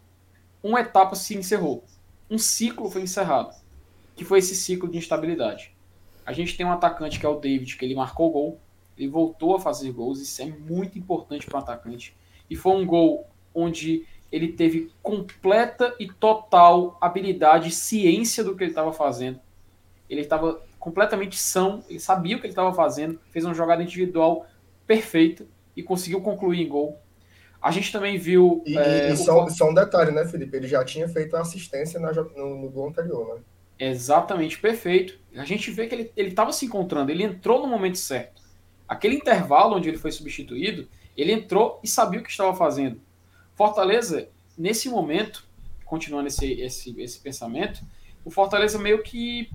uma 0.61 0.80
etapa 0.80 1.16
se 1.16 1.36
encerrou. 1.36 1.84
Um 2.30 2.38
ciclo 2.38 2.89
foi 2.89 3.01
encerrado. 3.01 3.53
Que 4.15 4.23
foi 4.23 4.39
esse 4.39 4.55
ciclo 4.55 4.89
de 4.89 4.97
instabilidade. 4.97 5.76
A 6.26 6.34
gente 6.34 6.57
tem 6.57 6.65
um 6.65 6.71
atacante 6.71 7.19
que 7.19 7.26
é 7.26 7.30
o 7.30 7.39
David, 7.39 7.78
que 7.78 7.86
ele 7.86 7.95
marcou 7.95 8.32
gol, 8.32 8.59
ele 8.97 9.09
voltou 9.09 9.55
a 9.55 9.59
fazer 9.59 9.91
gols, 9.91 10.21
isso 10.21 10.41
é 10.41 10.45
muito 10.45 10.97
importante 10.97 11.45
para 11.45 11.57
o 11.57 11.61
atacante. 11.61 12.15
E 12.49 12.55
foi 12.55 12.73
um 12.73 12.86
gol 12.86 13.28
onde 13.53 14.05
ele 14.32 14.49
teve 14.49 14.91
completa 15.03 15.95
e 15.99 16.07
total 16.07 16.97
habilidade, 16.99 17.71
ciência 17.71 18.43
do 18.43 18.55
que 18.55 18.63
ele 18.63 18.71
estava 18.71 18.91
fazendo. 18.91 19.39
Ele 20.09 20.21
estava 20.21 20.61
completamente 20.80 21.38
são, 21.38 21.84
ele 21.89 21.99
sabia 21.99 22.36
o 22.36 22.39
que 22.39 22.45
ele 22.45 22.51
estava 22.51 22.73
fazendo, 22.73 23.19
fez 23.32 23.45
uma 23.45 23.53
jogada 23.53 23.84
individual 23.84 24.45
perfeita 24.86 25.45
e 25.76 25.84
conseguiu 25.84 26.21
concluir 26.21 26.61
em 26.61 26.67
gol. 26.67 26.99
A 27.66 27.72
gente 27.72 27.91
também 27.91 28.16
viu. 28.16 28.61
E, 28.63 28.78
é, 28.78 29.11
e 29.11 29.18
só, 29.18 29.43
o... 29.43 29.49
só, 29.49 29.68
um 29.68 29.74
detalhe, 29.74 30.11
né, 30.11 30.24
Felipe? 30.28 30.55
Ele 30.55 30.68
já 30.68 30.86
tinha 30.86 31.09
feito 31.09 31.36
a 31.36 31.41
assistência 31.41 31.99
na, 31.99 32.11
no, 32.13 32.61
no, 32.61 32.70
gol 32.70 32.89
anterior, 32.89 33.34
né? 33.34 33.41
Exatamente, 33.80 34.59
perfeito. 34.59 35.18
A 35.36 35.43
gente 35.45 35.72
vê 35.72 35.88
que 35.88 36.11
ele 36.16 36.30
estava 36.30 36.51
se 36.51 36.68
encontrando, 36.68 37.09
ele 37.09 37.24
entrou 37.24 37.59
no 37.59 37.68
momento 37.68 37.97
certo. 37.97 38.39
Aquele 38.88 39.16
intervalo 39.16 39.78
onde 39.78 39.89
ele 39.89 39.97
foi 39.97 40.11
substituído, 40.11 40.88
ele 41.18 41.32
entrou 41.32 41.80
e 41.84 41.88
sabia 41.88 42.20
o 42.20 42.24
que 42.24 42.30
estava 42.30 42.55
fazendo. 42.55 43.01
Fortaleza, 43.55 44.30
nesse 44.55 44.88
momento, 44.88 45.43
continuando 45.86 46.28
esse, 46.28 46.61
esse, 46.61 47.01
esse 47.01 47.20
pensamento, 47.20 47.82
o 48.24 48.30
Fortaleza 48.30 48.78
meio 48.78 49.01
que 49.01 49.49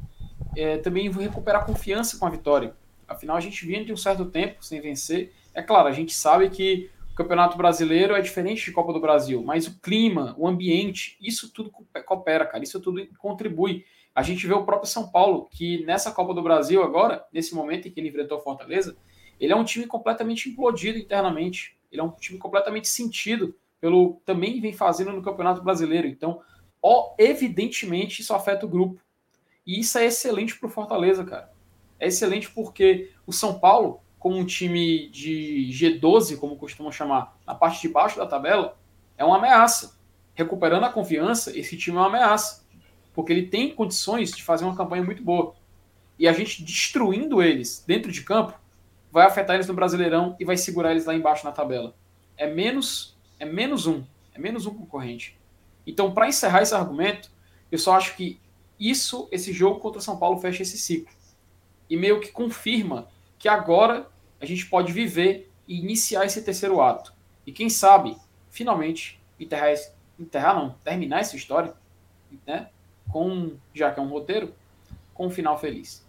é, 0.56 0.78
também 0.78 1.08
recuperar 1.12 1.64
confiança 1.64 2.18
com 2.18 2.26
a 2.26 2.30
vitória. 2.30 2.74
Afinal, 3.06 3.36
a 3.36 3.40
gente 3.40 3.64
vinha 3.64 3.84
de 3.84 3.92
um 3.92 3.96
certo 3.96 4.24
tempo 4.24 4.64
sem 4.64 4.80
vencer. 4.80 5.32
É 5.54 5.62
claro, 5.62 5.86
a 5.86 5.92
gente 5.92 6.12
sabe 6.12 6.50
que 6.50 6.90
Campeonato 7.20 7.58
Brasileiro 7.58 8.14
é 8.14 8.20
diferente 8.22 8.64
de 8.64 8.72
Copa 8.72 8.94
do 8.94 9.00
Brasil, 9.00 9.42
mas 9.42 9.66
o 9.66 9.78
clima, 9.78 10.34
o 10.38 10.48
ambiente, 10.48 11.18
isso 11.20 11.52
tudo 11.52 11.70
coopera, 12.06 12.46
cara, 12.46 12.64
isso 12.64 12.80
tudo 12.80 13.06
contribui. 13.18 13.84
A 14.14 14.22
gente 14.22 14.46
vê 14.46 14.54
o 14.54 14.64
próprio 14.64 14.88
São 14.88 15.10
Paulo, 15.10 15.46
que 15.50 15.84
nessa 15.84 16.10
Copa 16.12 16.32
do 16.32 16.42
Brasil 16.42 16.82
agora, 16.82 17.22
nesse 17.30 17.54
momento 17.54 17.86
em 17.86 17.90
que 17.90 18.00
ele 18.00 18.08
enfrentou 18.08 18.38
a 18.38 18.40
Fortaleza, 18.40 18.96
ele 19.38 19.52
é 19.52 19.56
um 19.56 19.64
time 19.64 19.86
completamente 19.86 20.48
implodido 20.48 20.98
internamente. 20.98 21.76
Ele 21.92 22.00
é 22.00 22.04
um 22.04 22.10
time 22.10 22.38
completamente 22.38 22.88
sentido 22.88 23.54
pelo 23.78 24.20
também 24.24 24.58
vem 24.58 24.72
fazendo 24.72 25.12
no 25.12 25.20
Campeonato 25.20 25.62
Brasileiro. 25.62 26.08
Então, 26.08 26.40
ó, 26.82 27.14
evidentemente 27.18 28.22
isso 28.22 28.32
afeta 28.32 28.64
o 28.64 28.68
grupo. 28.68 28.98
E 29.66 29.78
isso 29.80 29.98
é 29.98 30.06
excelente 30.06 30.58
para 30.58 30.68
o 30.68 30.70
Fortaleza, 30.70 31.22
cara. 31.22 31.52
É 31.98 32.06
excelente 32.06 32.50
porque 32.50 33.10
o 33.26 33.32
São 33.32 33.60
Paulo, 33.60 34.00
como 34.20 34.36
um 34.36 34.44
time 34.44 35.08
de 35.08 35.70
G12, 35.72 36.36
como 36.38 36.54
costumam 36.56 36.92
chamar, 36.92 37.36
na 37.46 37.54
parte 37.54 37.80
de 37.80 37.88
baixo 37.88 38.18
da 38.18 38.26
tabela, 38.26 38.78
é 39.16 39.24
uma 39.24 39.38
ameaça. 39.38 39.98
Recuperando 40.34 40.84
a 40.84 40.92
confiança, 40.92 41.58
esse 41.58 41.76
time 41.76 41.96
é 41.96 42.00
uma 42.00 42.06
ameaça. 42.06 42.62
Porque 43.14 43.32
ele 43.32 43.46
tem 43.46 43.74
condições 43.74 44.30
de 44.30 44.42
fazer 44.42 44.64
uma 44.66 44.76
campanha 44.76 45.02
muito 45.02 45.22
boa. 45.22 45.54
E 46.18 46.28
a 46.28 46.32
gente 46.34 46.62
destruindo 46.62 47.42
eles 47.42 47.82
dentro 47.86 48.12
de 48.12 48.22
campo 48.22 48.52
vai 49.10 49.26
afetar 49.26 49.56
eles 49.56 49.66
no 49.66 49.74
Brasileirão 49.74 50.36
e 50.38 50.44
vai 50.44 50.56
segurar 50.56 50.92
eles 50.92 51.06
lá 51.06 51.14
embaixo 51.14 51.44
na 51.44 51.50
tabela. 51.50 51.94
É 52.36 52.46
menos 52.46 53.18
é 53.38 53.46
menos 53.46 53.86
um, 53.86 54.04
é 54.34 54.38
menos 54.38 54.66
um 54.66 54.74
concorrente. 54.74 55.38
Então, 55.86 56.12
para 56.12 56.28
encerrar 56.28 56.60
esse 56.60 56.74
argumento, 56.74 57.30
eu 57.72 57.78
só 57.78 57.96
acho 57.96 58.14
que 58.14 58.38
isso, 58.78 59.26
esse 59.32 59.50
jogo 59.50 59.80
contra 59.80 59.98
o 59.98 60.02
São 60.02 60.18
Paulo 60.18 60.38
fecha 60.38 60.62
esse 60.62 60.76
ciclo 60.76 61.12
e 61.88 61.96
meio 61.96 62.20
que 62.20 62.30
confirma 62.30 63.08
que 63.40 63.48
agora 63.48 64.06
a 64.38 64.44
gente 64.44 64.66
pode 64.66 64.92
viver 64.92 65.50
e 65.66 65.80
iniciar 65.80 66.26
esse 66.26 66.42
terceiro 66.42 66.80
ato. 66.80 67.12
E 67.46 67.50
quem 67.50 67.70
sabe, 67.70 68.16
finalmente, 68.50 69.18
enterrar, 69.40 69.74
enterrar 70.18 70.54
não, 70.54 70.76
terminar 70.84 71.20
essa 71.20 71.34
história, 71.34 71.72
né? 72.46 72.68
Com, 73.10 73.54
já 73.74 73.90
que 73.90 73.98
é 73.98 74.02
um 74.02 74.08
roteiro, 74.08 74.54
com 75.14 75.26
um 75.26 75.30
final 75.30 75.58
feliz. 75.58 76.04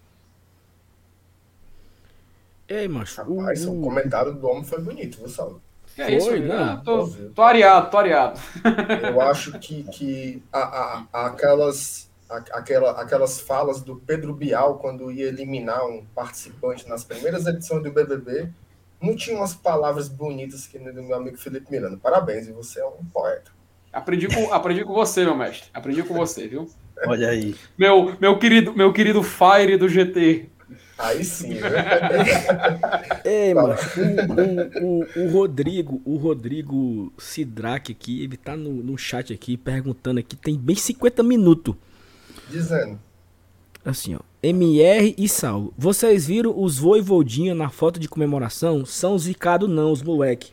Ei, 2.67 2.87
macho. 2.87 3.21
Rapaz, 3.23 3.65
o, 3.65 3.79
o 3.79 3.81
comentário 3.81 4.33
do 4.33 4.47
homem 4.47 4.65
foi 4.65 4.81
bonito, 4.81 5.17
viu, 5.17 5.29
Saulo? 5.29 5.61
É 5.97 6.19
foi, 6.19 6.39
isso, 6.39 6.47
né? 6.47 6.81
Tô, 6.83 7.07
tô 7.33 7.41
areado, 7.41 7.89
tô 7.89 7.97
areado. 7.97 8.39
Eu 9.07 9.21
acho 9.21 9.57
que, 9.59 9.83
que 9.83 10.43
a, 10.51 11.05
a, 11.11 11.27
aquelas, 11.27 12.09
aquela, 12.51 12.91
aquelas 13.01 13.39
falas 13.39 13.81
do 13.81 13.95
Pedro 13.95 14.33
Bial 14.33 14.79
quando 14.79 15.11
ia 15.11 15.27
eliminar 15.27 15.85
um 15.85 16.05
participante 16.15 16.87
nas 16.87 17.03
primeiras 17.03 17.45
edições 17.45 17.83
do 17.83 17.91
BBB 17.91 18.49
não 19.01 19.15
tinha 19.15 19.35
umas 19.35 19.55
palavras 19.55 20.07
bonitas 20.07 20.67
que 20.67 20.77
do 20.77 21.03
meu 21.03 21.15
amigo 21.15 21.37
Felipe 21.37 21.71
Miranda. 21.71 21.97
Parabéns, 21.97 22.47
e 22.47 22.51
você 22.51 22.79
é 22.79 22.85
um 22.85 23.03
poeta. 23.11 23.51
Aprendi 23.91 24.27
com, 24.27 24.53
aprendi 24.53 24.85
com 24.85 24.93
você, 24.93 25.25
meu 25.25 25.35
mestre. 25.35 25.69
Aprendi 25.73 26.03
com 26.03 26.13
você, 26.13 26.47
viu? 26.47 26.69
Olha 27.05 27.29
aí. 27.29 27.55
Meu, 27.77 28.15
meu, 28.21 28.37
querido, 28.37 28.73
meu 28.73 28.93
querido 28.93 29.23
Fire 29.23 29.75
do 29.75 29.89
GT. 29.89 30.49
Aí 30.97 31.25
sim, 31.25 31.55
né? 31.55 31.69
Ei, 33.25 33.53
mano, 33.55 33.75
o, 34.79 35.19
o, 35.19 35.25
o, 35.25 35.31
Rodrigo, 35.31 35.99
o 36.05 36.15
Rodrigo 36.15 37.11
Sidraque 37.17 37.91
aqui, 37.91 38.23
ele 38.23 38.37
tá 38.37 38.55
no, 38.55 38.71
no 38.71 38.97
chat 38.97 39.33
aqui 39.33 39.57
perguntando 39.57 40.19
aqui, 40.19 40.35
tem 40.35 40.55
bem 40.55 40.75
50 40.75 41.23
minutos. 41.23 41.75
Dizendo. 42.51 42.99
Assim, 43.83 44.15
ó. 44.15 44.19
MR 44.43 45.15
e 45.17 45.29
Saulo, 45.29 45.73
vocês 45.77 46.25
viram 46.25 46.59
os 46.59 46.77
voivodinha 46.77 47.53
na 47.53 47.69
foto 47.69 47.99
de 47.99 48.09
comemoração? 48.09 48.85
São 48.85 49.17
zicado 49.17 49.67
não, 49.67 49.91
os 49.91 50.01
moleque. 50.01 50.51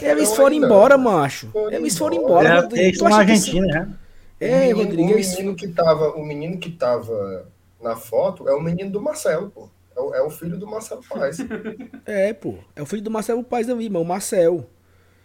Eles 0.00 0.34
foram 0.34 0.56
embora, 0.56 0.96
macho. 0.96 1.50
Eles 1.70 1.98
foram 1.98 2.16
embora, 2.16 2.48
é, 2.48 2.60
Rodrigo. 2.60 2.82
Eles 2.82 3.00
na 3.00 3.16
Argentina, 3.16 3.66
né? 3.66 3.94
É, 4.40 4.72
Rodrigo. 4.72 5.12
O 5.12 5.16
menino, 5.16 5.54
que 5.54 5.68
tava, 5.68 6.10
o 6.10 6.24
menino 6.24 6.58
que 6.58 6.70
tava 6.70 7.48
na 7.82 7.96
foto 7.96 8.48
é 8.48 8.54
o 8.54 8.60
menino 8.60 8.90
do 8.90 9.00
Marcelo, 9.00 9.50
pô. 9.50 9.68
É 9.96 10.00
o, 10.00 10.14
é 10.14 10.22
o 10.22 10.30
filho 10.30 10.56
do 10.56 10.66
Marcelo 10.66 11.02
Paz. 11.08 11.38
é, 12.06 12.32
pô. 12.32 12.54
É 12.74 12.82
o 12.82 12.86
filho 12.86 13.02
do 13.02 13.10
Marcelo 13.10 13.44
Paz 13.44 13.68
ali, 13.68 13.84
irmão. 13.84 14.04
Marcel. 14.04 14.68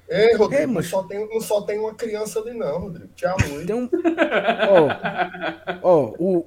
É, 0.10 0.36
Rodrigo, 0.36 0.64
é, 0.64 0.66
mas... 0.66 0.91
não, 0.91 1.01
só 1.01 1.03
tem, 1.07 1.30
não 1.30 1.41
só 1.41 1.62
tem 1.62 1.80
uma 1.80 1.93
criança 1.93 2.39
ali, 2.39 2.53
não, 2.53 2.80
Rodrigo. 2.80 3.10
Tchau, 3.16 3.38
Luiz. 3.47 3.66
Tem 3.66 3.76
um... 3.76 3.89
Ó, 5.82 5.89
ó 5.89 6.14
o, 6.18 6.45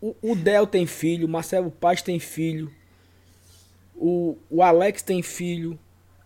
o, 0.00 0.16
o 0.22 0.36
Del 0.36 0.66
tem 0.66 0.86
filho, 0.86 1.26
o 1.26 1.30
Marcelo 1.30 1.70
Paz 1.70 2.00
tem 2.00 2.20
filho, 2.20 2.70
o, 3.96 4.36
o 4.48 4.62
Alex 4.62 5.02
tem 5.02 5.22
filho. 5.22 5.78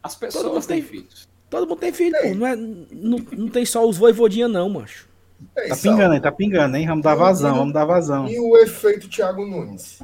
As 0.03 0.15
pessoas 0.15 0.67
têm 0.67 0.83
filhos. 0.83 1.29
Todo 1.49 1.67
mundo 1.67 1.79
tem 1.79 1.93
filho, 1.93 2.15
pô. 2.21 2.35
Não, 2.35 2.47
é, 2.47 2.57
não, 2.57 3.19
não 3.33 3.49
tem 3.49 3.65
só 3.65 3.87
os 3.89 3.97
voivodinha, 3.97 4.49
não, 4.49 4.69
macho. 4.69 5.09
É 5.57 5.69
tá 5.69 5.77
pingando, 5.77 6.15
hein? 6.15 6.21
Tá 6.21 6.33
pingando, 6.33 6.77
hein? 6.77 6.87
Vamos 6.87 7.05
dar 7.05 7.15
vazão, 7.15 7.55
vamos 7.55 7.75
dar 7.75 7.85
vazão. 7.85 8.29
E 8.29 8.39
o 8.39 8.57
efeito 8.57 9.09
Thiago 9.09 9.45
Nunes? 9.45 10.01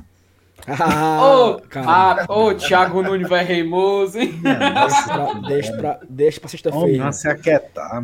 Ah, 0.67 1.57
ah, 1.87 2.27
ô, 2.29 2.55
Thiago 2.55 3.03
Nunes 3.03 3.29
vai 3.29 3.45
reimoso, 3.45 4.19
hein? 4.19 4.41
deixa 5.49 5.77
pra, 5.77 6.01
deixa 6.09 6.41
pra 6.41 6.49
sexta-feira. 6.49 7.05
Não 7.05 7.13
se 7.13 7.29
aquietar. 7.29 8.03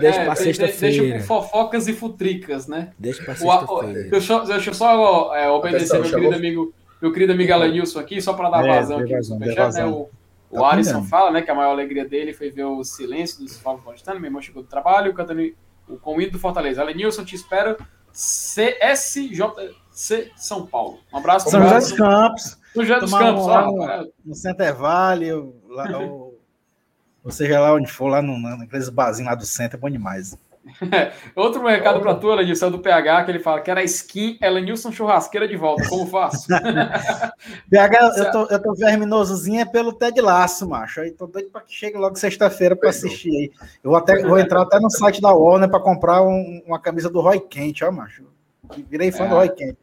Deixa 0.00 0.20
é, 0.20 0.24
pra 0.24 0.34
sexta-feira. 0.34 1.02
Deixa 1.02 1.18
com 1.18 1.24
fofocas 1.26 1.86
e 1.86 1.92
futricas, 1.92 2.66
né? 2.66 2.92
Deixa 2.98 3.22
pra 3.22 3.34
sexta-feira. 3.34 4.10
Deixa, 4.10 4.40
deixa 4.40 4.70
eu 4.70 4.74
só 4.74 5.34
é, 5.34 5.50
obedecer 5.50 6.00
meu 6.00 6.10
querido 6.10 6.34
amigo, 6.34 6.74
meu 7.00 7.12
querido 7.12 7.32
amigo 7.32 7.52
Alanilson 7.52 8.00
aqui, 8.00 8.20
só 8.22 8.32
pra 8.32 8.48
dar 8.48 8.64
é, 8.64 8.68
vazão 8.68 8.98
aqui. 9.00 9.14
Vazão, 9.14 9.38
né? 9.38 9.84
O, 9.86 10.08
o 10.50 10.60
tá 10.60 10.70
Alisson 10.70 11.02
fala, 11.04 11.30
né, 11.30 11.42
que 11.42 11.50
a 11.50 11.54
maior 11.54 11.72
alegria 11.72 12.06
dele 12.06 12.32
foi 12.32 12.50
ver 12.50 12.64
o 12.64 12.82
silêncio 12.82 13.38
dos 13.38 13.58
Fábio 13.58 13.82
Paulistano. 13.82 14.18
Meu 14.18 14.28
irmão 14.28 14.40
chegou 14.40 14.62
do 14.62 14.68
trabalho, 14.68 15.12
cantando 15.12 15.42
o 15.86 15.96
convite 15.98 16.32
do 16.32 16.38
Fortaleza. 16.38 16.80
Alenilson, 16.80 17.24
te 17.24 17.36
espero. 17.36 17.76
CSJC 19.98 20.30
São 20.36 20.64
Paulo. 20.64 21.00
Um 21.12 21.18
abraço. 21.18 21.50
São 21.50 21.60
José 21.60 21.78
dos 21.78 21.92
Campos. 21.92 22.58
São 22.72 22.84
José 22.84 23.00
dos 23.00 23.10
Campos, 23.10 23.46
lá 23.46 23.66
no, 23.66 24.12
no 24.24 24.34
Center 24.34 24.74
Valley, 24.74 25.32
lá, 25.68 25.98
ou, 25.98 26.38
ou 27.24 27.30
seja, 27.30 27.58
lá 27.58 27.74
onde 27.74 27.90
for, 27.90 28.06
lá 28.06 28.22
no, 28.22 28.38
naqueles 28.38 28.88
barzinhos 28.88 29.30
lá 29.30 29.34
do 29.34 29.44
centro, 29.44 29.76
é 29.76 29.80
bom 29.80 29.90
demais. 29.90 30.38
Outro 31.34 31.66
recado 31.66 31.98
para 32.00 32.14
tu, 32.14 32.30
Elenilson, 32.30 32.70
do 32.70 32.78
PH, 32.78 33.24
que 33.24 33.30
ele 33.30 33.38
fala 33.38 33.60
que 33.60 33.70
era 33.70 33.82
skin 33.82 34.38
Elenilson 34.40 34.92
Churrasqueira 34.92 35.48
de 35.48 35.56
volta. 35.56 35.88
Como 35.88 36.06
faço? 36.06 36.46
PH, 37.70 38.12
eu 38.18 38.30
tô, 38.30 38.46
eu 38.46 38.62
tô 38.62 38.74
verminosozinho 38.74 39.60
é 39.60 39.64
pelo 39.64 39.94
Ted 39.94 40.20
Laço, 40.20 40.68
macho. 40.68 41.00
Aí 41.00 41.10
tô 41.10 41.26
doido 41.26 41.50
para 41.50 41.62
que 41.62 41.72
chegue 41.72 41.96
logo 41.96 42.16
sexta-feira 42.16 42.76
para 42.76 42.90
assistir 42.90 43.30
aí. 43.30 43.50
Eu 43.82 43.90
vou, 43.90 43.98
até, 43.98 44.22
vou 44.22 44.38
entrar 44.38 44.60
até 44.60 44.78
no 44.78 44.90
site 44.90 45.22
da 45.22 45.32
Warner 45.32 45.70
para 45.70 45.80
comprar 45.80 46.22
um, 46.22 46.62
uma 46.66 46.78
camisa 46.78 47.08
do 47.08 47.20
Roy 47.20 47.40
Kent, 47.40 47.82
ó, 47.82 47.90
macho. 47.90 48.24
Virei 48.90 49.10
fã 49.10 49.24
é. 49.24 49.28
do 49.28 49.34
Roy 49.36 49.48
Kent. 49.48 49.76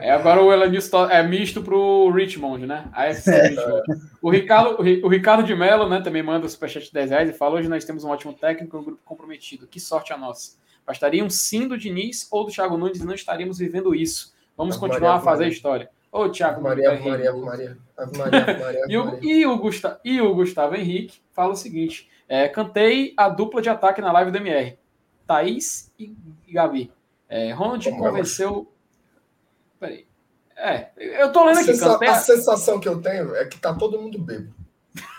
É, 0.00 0.10
agora 0.10 0.42
o 0.42 0.52
Elenilson 0.52 1.08
é 1.08 1.22
misto 1.22 1.62
pro 1.62 2.10
Richmond, 2.10 2.66
né? 2.66 2.88
AFC 2.92 3.30
é. 3.30 3.48
Richmond. 3.48 3.82
O 4.20 4.30
Ricardo, 4.30 4.76
o 4.80 5.08
Ricardo 5.08 5.42
de 5.42 5.54
Mello, 5.54 5.88
né, 5.88 6.00
também 6.00 6.22
manda 6.22 6.46
o 6.46 6.48
superchat 6.48 6.86
de 6.86 6.92
10 6.92 7.10
reais 7.10 7.30
e 7.30 7.32
fala: 7.32 7.56
hoje 7.56 7.68
nós 7.68 7.84
temos 7.84 8.04
um 8.04 8.10
ótimo 8.10 8.32
técnico 8.32 8.76
e 8.76 8.80
um 8.80 8.84
grupo 8.84 9.02
comprometido. 9.04 9.66
Que 9.66 9.80
sorte 9.80 10.12
a 10.12 10.18
nossa. 10.18 10.56
Bastaria 10.86 11.24
um 11.24 11.30
sim 11.30 11.66
do 11.66 11.78
Diniz 11.78 12.28
ou 12.30 12.44
do 12.44 12.52
Thiago 12.52 12.76
Nunes 12.76 13.00
e 13.00 13.06
não 13.06 13.14
estaríamos 13.14 13.58
vivendo 13.58 13.94
isso. 13.94 14.34
Vamos 14.56 14.76
continuar 14.76 15.16
a 15.16 15.20
fazer 15.20 15.44
a 15.44 15.48
história. 15.48 15.88
Ô, 16.12 16.28
Thiago 16.28 16.62
Maria, 16.62 16.90
Maria, 16.90 17.32
Maria, 17.32 17.76
Maria, 18.16 18.58
Maria, 18.60 18.84
e, 18.88 18.96
o, 18.96 19.18
e, 19.20 19.46
o 19.46 19.58
Gustavo, 19.58 19.98
e 20.04 20.20
o 20.20 20.32
Gustavo 20.32 20.76
Henrique 20.76 21.20
fala 21.32 21.54
o 21.54 21.56
seguinte: 21.56 22.08
é, 22.28 22.48
cantei 22.48 23.12
a 23.16 23.28
dupla 23.28 23.60
de 23.60 23.68
ataque 23.68 24.00
na 24.00 24.12
live 24.12 24.30
do 24.30 24.38
MR. 24.38 24.78
Thaís 25.26 25.92
e 25.98 26.14
Gabi. 26.50 26.92
É, 27.28 27.52
Ronald 27.52 27.90
convenceu 27.90 28.70
Peraí. 29.84 30.06
É, 30.56 30.90
eu 30.96 31.30
tô 31.30 31.44
lendo 31.44 31.58
a 31.58 31.60
aqui. 31.60 31.74
Sensa 31.74 31.98
a 32.00 32.14
sensação 32.14 32.80
que 32.80 32.88
eu 32.88 33.02
tenho 33.02 33.34
é 33.34 33.44
que 33.44 33.58
tá 33.58 33.74
todo 33.74 34.00
mundo 34.00 34.18
bêbado. 34.18 34.54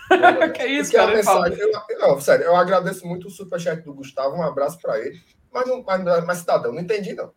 que 0.55 0.61
é 0.61 0.67
isso, 0.67 0.91
cara? 0.91 1.13
Mensagem, 1.13 1.59
eu, 1.59 1.99
não, 1.99 2.19
sério, 2.19 2.45
eu 2.45 2.55
agradeço 2.55 3.05
muito 3.05 3.27
o 3.27 3.31
superchat 3.31 3.83
do 3.83 3.93
Gustavo, 3.93 4.35
um 4.35 4.43
abraço 4.43 4.79
para 4.79 4.99
ele. 4.99 5.21
Mas, 5.51 5.67
não, 5.67 5.83
mas, 5.83 6.25
mas, 6.25 6.37
cidadão, 6.39 6.71
não 6.71 6.81
entendi, 6.81 7.13
não. 7.13 7.31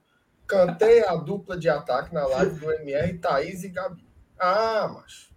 Cantei 0.47 1.05
a 1.05 1.15
dupla 1.17 1.59
de 1.59 1.69
ataque 1.69 2.15
na 2.15 2.27
live 2.27 2.59
do 2.59 2.73
MR, 2.73 3.19
Thaís 3.19 3.65
e 3.65 3.69
Gabi. 3.69 4.07
Ah, 4.39 4.91
mas 4.95 5.29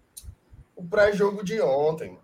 o 0.75 0.83
pré-jogo 0.83 1.43
de 1.43 1.59
ontem. 1.61 2.17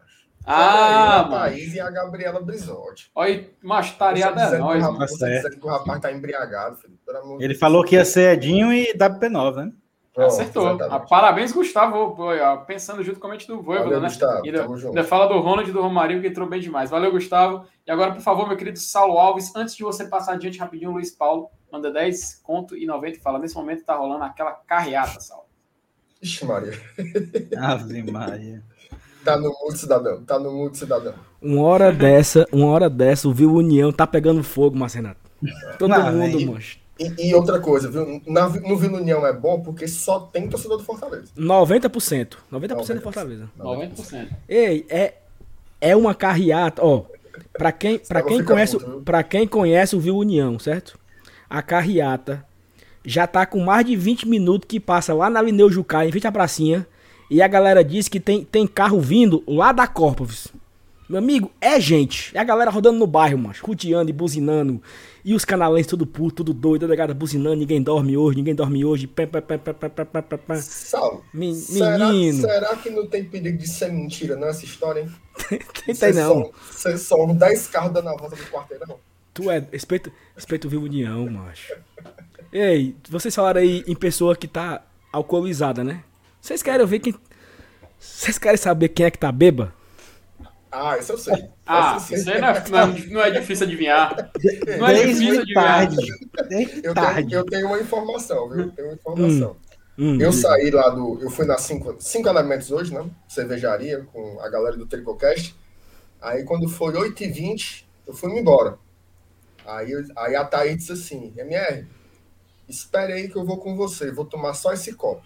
Ah, 0.49 1.19
a 1.19 1.29
Thaís 1.29 1.73
e 1.73 1.79
a 1.79 1.91
Gabriela 1.91 2.41
Brizotti. 2.41 3.11
Olha, 3.13 3.49
mas 3.61 3.91
tareada 3.91 4.41
é 4.41 4.57
nóis. 4.57 4.83
Você 4.83 5.29
dizendo 5.29 5.59
que 5.59 5.65
o 5.65 5.69
rapaz 5.69 5.99
tá 5.99 6.11
embriagado, 6.11 6.77
filho. 6.77 6.97
Ele 7.39 7.53
falou 7.53 7.83
que 7.83 7.95
ia 7.95 8.05
ser 8.05 8.33
Edinho 8.33 8.71
e 8.71 8.93
WP9, 8.97 9.55
né? 9.55 9.71
Acertou. 10.17 10.81
Ah, 10.89 10.99
parabéns, 11.01 11.51
Gustavo. 11.51 12.17
Pensando 12.65 13.03
junto 13.03 13.19
com 13.19 13.27
a 13.27 13.29
mente 13.29 13.45
do 13.45 13.61
Voivoda, 13.61 13.99
né? 13.99 14.07
Gustavo, 14.07 14.41
ainda, 14.45 14.65
ainda 14.65 15.03
fala 15.03 15.27
do 15.27 15.37
Ronald 15.39 15.69
e 15.69 15.73
do 15.73 15.81
Romarinho, 15.81 16.21
que 16.21 16.27
entrou 16.27 16.49
bem 16.49 16.59
demais. 16.59 16.89
Valeu, 16.89 17.11
Gustavo. 17.11 17.67
E 17.85 17.91
agora, 17.91 18.13
por 18.13 18.21
favor, 18.21 18.47
meu 18.47 18.57
querido 18.57 18.79
Saulo 18.79 19.19
Alves, 19.19 19.55
antes 19.55 19.75
de 19.75 19.83
você 19.83 20.05
passar 20.05 20.33
adiante 20.33 20.57
rapidinho, 20.57 20.91
Luiz 20.91 21.11
Paulo, 21.11 21.51
manda 21.71 21.91
10 21.91 22.41
conto 22.41 22.75
e 22.75 22.87
90 22.87 23.17
e 23.17 23.21
fala: 23.21 23.37
nesse 23.37 23.53
momento 23.53 23.83
tá 23.83 23.95
rolando 23.95 24.23
aquela 24.23 24.53
carreata, 24.53 25.19
Saulo. 25.19 25.45
Ixi, 26.19 26.45
Maria. 26.45 26.73
Ave 27.59 28.11
Maria. 28.11 28.63
Tá 29.27 29.35
no 29.35 29.49
mundo, 29.49 29.75
cidadão. 29.75 30.23
Tá 30.23 30.39
no 30.39 30.51
mundo, 30.53 30.77
cidadão. 30.77 31.13
Uma 31.41 31.61
hora 31.63 31.91
dessa, 31.91 32.47
uma 32.49 32.67
hora 32.67 32.89
dessa, 32.89 33.27
o 33.27 33.33
Viu 33.33 33.53
União 33.53 33.91
tá 33.91 34.07
pegando 34.07 34.41
fogo, 34.41 34.77
Marcenato. 34.77 35.19
Todo 35.77 35.89
Não, 35.89 36.13
mundo, 36.13 36.53
mancho. 36.53 36.79
E, 36.97 37.27
e, 37.27 37.35
outra 37.35 37.59
coisa, 37.59 37.91
viu? 37.91 38.21
Na, 38.25 38.47
no 38.47 38.77
Vila 38.77 38.99
União 38.99 39.27
é 39.27 39.33
bom 39.33 39.59
porque 39.59 39.85
só 39.85 40.21
tem 40.21 40.47
torcedor 40.47 40.77
do 40.77 40.85
Fortaleza. 40.85 41.25
90%. 41.37 41.89
90%, 41.89 42.37
90% 42.49 42.93
do 42.93 43.01
Fortaleza. 43.01 43.49
90%. 43.59 44.29
Ei, 44.47 44.85
é, 44.89 45.15
é 45.81 45.93
uma 45.93 46.15
carreata, 46.15 46.81
ó. 46.81 47.03
Pra 47.51 47.73
quem, 47.73 47.99
pra 47.99 48.21
quem, 48.21 48.41
conhece, 48.41 48.79
pra 49.03 49.23
quem 49.23 49.45
conhece 49.45 49.93
o 49.93 49.99
Vila 49.99 50.19
União, 50.19 50.57
certo? 50.57 50.97
A 51.49 51.61
carreata 51.61 52.45
já 53.03 53.27
tá 53.27 53.45
com 53.45 53.59
mais 53.59 53.85
de 53.85 53.93
20 53.97 54.25
minutos 54.25 54.67
que 54.69 54.79
passa 54.79 55.13
lá 55.13 55.29
na 55.29 55.41
Lineu 55.41 55.69
Jucá, 55.69 56.05
em 56.05 56.11
frente 56.11 56.27
à 56.27 56.31
pracinha. 56.31 56.87
E 57.29 57.41
a 57.41 57.47
galera 57.47 57.83
diz 57.83 58.07
que 58.07 58.19
tem, 58.19 58.43
tem 58.43 58.65
carro 58.65 58.99
vindo 58.99 59.43
lá 59.47 59.71
da 59.71 59.85
Corpovis. 59.85 60.47
Meu 61.09 61.19
amigo, 61.19 61.49
é 61.61 61.79
gente. 61.79 62.35
É 62.35 62.39
a 62.39 62.43
galera 62.43 62.69
rodando 62.69 62.99
no 62.99 63.07
bairro, 63.07 63.37
mano. 63.37 63.55
Roteando 63.61 64.09
e 64.09 64.13
buzinando. 64.13 64.81
E 65.23 65.33
os 65.33 65.45
canalenses 65.45 65.87
tudo 65.87 66.05
puto, 66.05 66.43
tudo 66.43 66.53
doido. 66.53 66.85
A 66.85 66.95
galera 66.95 67.13
buzinando. 67.13 67.55
Ninguém 67.55 67.81
dorme 67.81 68.17
hoje, 68.17 68.37
ninguém 68.37 68.53
dorme 68.53 68.83
hoje. 68.83 69.07
Pé, 69.07 69.25
pé, 69.25 69.39
pé, 69.39 69.57
pé, 69.57 69.73
pé, 69.73 69.89
pé, 69.89 70.21
pé, 70.21 70.37
pé. 70.37 70.55
Sal, 70.57 71.23
Men 71.33 71.53
menino. 71.69 72.41
Será, 72.41 72.59
será, 72.59 72.75
que 72.75 72.89
não 72.89 73.07
tem 73.07 73.23
perigo 73.23 73.57
de 73.57 73.69
ser 73.69 73.89
mentira 73.89 74.35
nessa 74.35 74.65
história, 74.65 75.01
hein? 75.01 75.11
tem, 75.85 75.95
tem 75.95 76.13
não. 76.13 76.51
Vocês 76.69 77.01
são 77.01 77.33
10 77.33 77.67
carros 77.67 77.93
dando 77.93 78.09
a 78.09 78.15
volta 78.17 78.35
do 78.35 78.43
quarteirão. 78.43 78.99
Tu 79.33 79.49
é. 79.49 79.65
Respeito, 79.71 80.11
respeito 80.35 80.67
vivo 80.67 80.83
união, 80.83 81.29
macho. 81.29 81.73
Ei, 82.51 82.95
vocês 83.09 83.33
falaram 83.33 83.61
aí 83.61 83.83
em 83.87 83.95
pessoa 83.95 84.35
que 84.35 84.47
tá 84.47 84.83
alcoolizada, 85.13 85.85
né? 85.85 86.03
Vocês 86.47 86.63
querem 86.63 86.85
ver 86.85 86.99
quem. 86.99 87.13
Vocês 87.99 88.37
querem 88.37 88.55
saber 88.55 88.87
quem 88.87 89.05
é 89.05 89.11
que 89.11 89.17
tá 89.17 89.29
beba? 89.33 89.73
Ah, 90.71 90.97
isso 90.97 91.11
eu 91.11 91.17
sei. 91.17 91.49
Ah, 91.65 91.97
isso 91.97 92.29
aí 92.29 92.39
não 92.39 92.47
é, 92.47 92.69
não, 92.69 92.79
é, 92.79 93.05
não 93.07 93.21
é 93.21 93.31
difícil 93.31 93.65
adivinhar. 93.65 94.31
Não 94.79 94.87
é 94.87 94.93
difícil 94.93 95.41
adivinhar. 95.41 95.89
Eu 96.81 96.93
tenho, 96.93 97.33
eu 97.33 97.45
tenho 97.45 97.67
uma 97.67 97.79
informação, 97.81 98.47
viu? 98.47 98.61
Eu 98.61 98.71
tenho 98.71 98.87
uma 98.87 98.93
informação. 98.93 99.57
Hum, 99.97 100.13
hum, 100.13 100.21
eu 100.21 100.31
saí 100.31 100.71
lá 100.71 100.87
do. 100.87 101.19
Eu 101.21 101.29
fui 101.29 101.45
nas 101.45 101.63
cinco, 101.63 101.97
cinco 101.99 102.29
elementos 102.29 102.71
hoje, 102.71 102.93
né? 102.93 103.05
Cervejaria, 103.27 104.07
com 104.13 104.39
a 104.39 104.47
galera 104.47 104.77
do 104.77 104.85
Tricocast. 104.85 105.53
Aí 106.21 106.45
quando 106.45 106.69
foi 106.69 106.93
8h20, 106.93 107.83
eu 108.07 108.13
fui 108.13 108.31
me 108.31 108.39
embora. 108.39 108.77
Aí, 109.65 109.91
aí 110.15 110.33
a 110.33 110.45
Thaís 110.45 110.77
disse 110.77 110.93
assim: 110.93 111.33
MR, 111.35 111.85
espere 112.69 113.11
aí 113.11 113.27
que 113.27 113.35
eu 113.35 113.43
vou 113.43 113.57
com 113.57 113.75
você, 113.75 114.11
vou 114.11 114.23
tomar 114.23 114.53
só 114.53 114.71
esse 114.71 114.93
copo. 114.93 115.25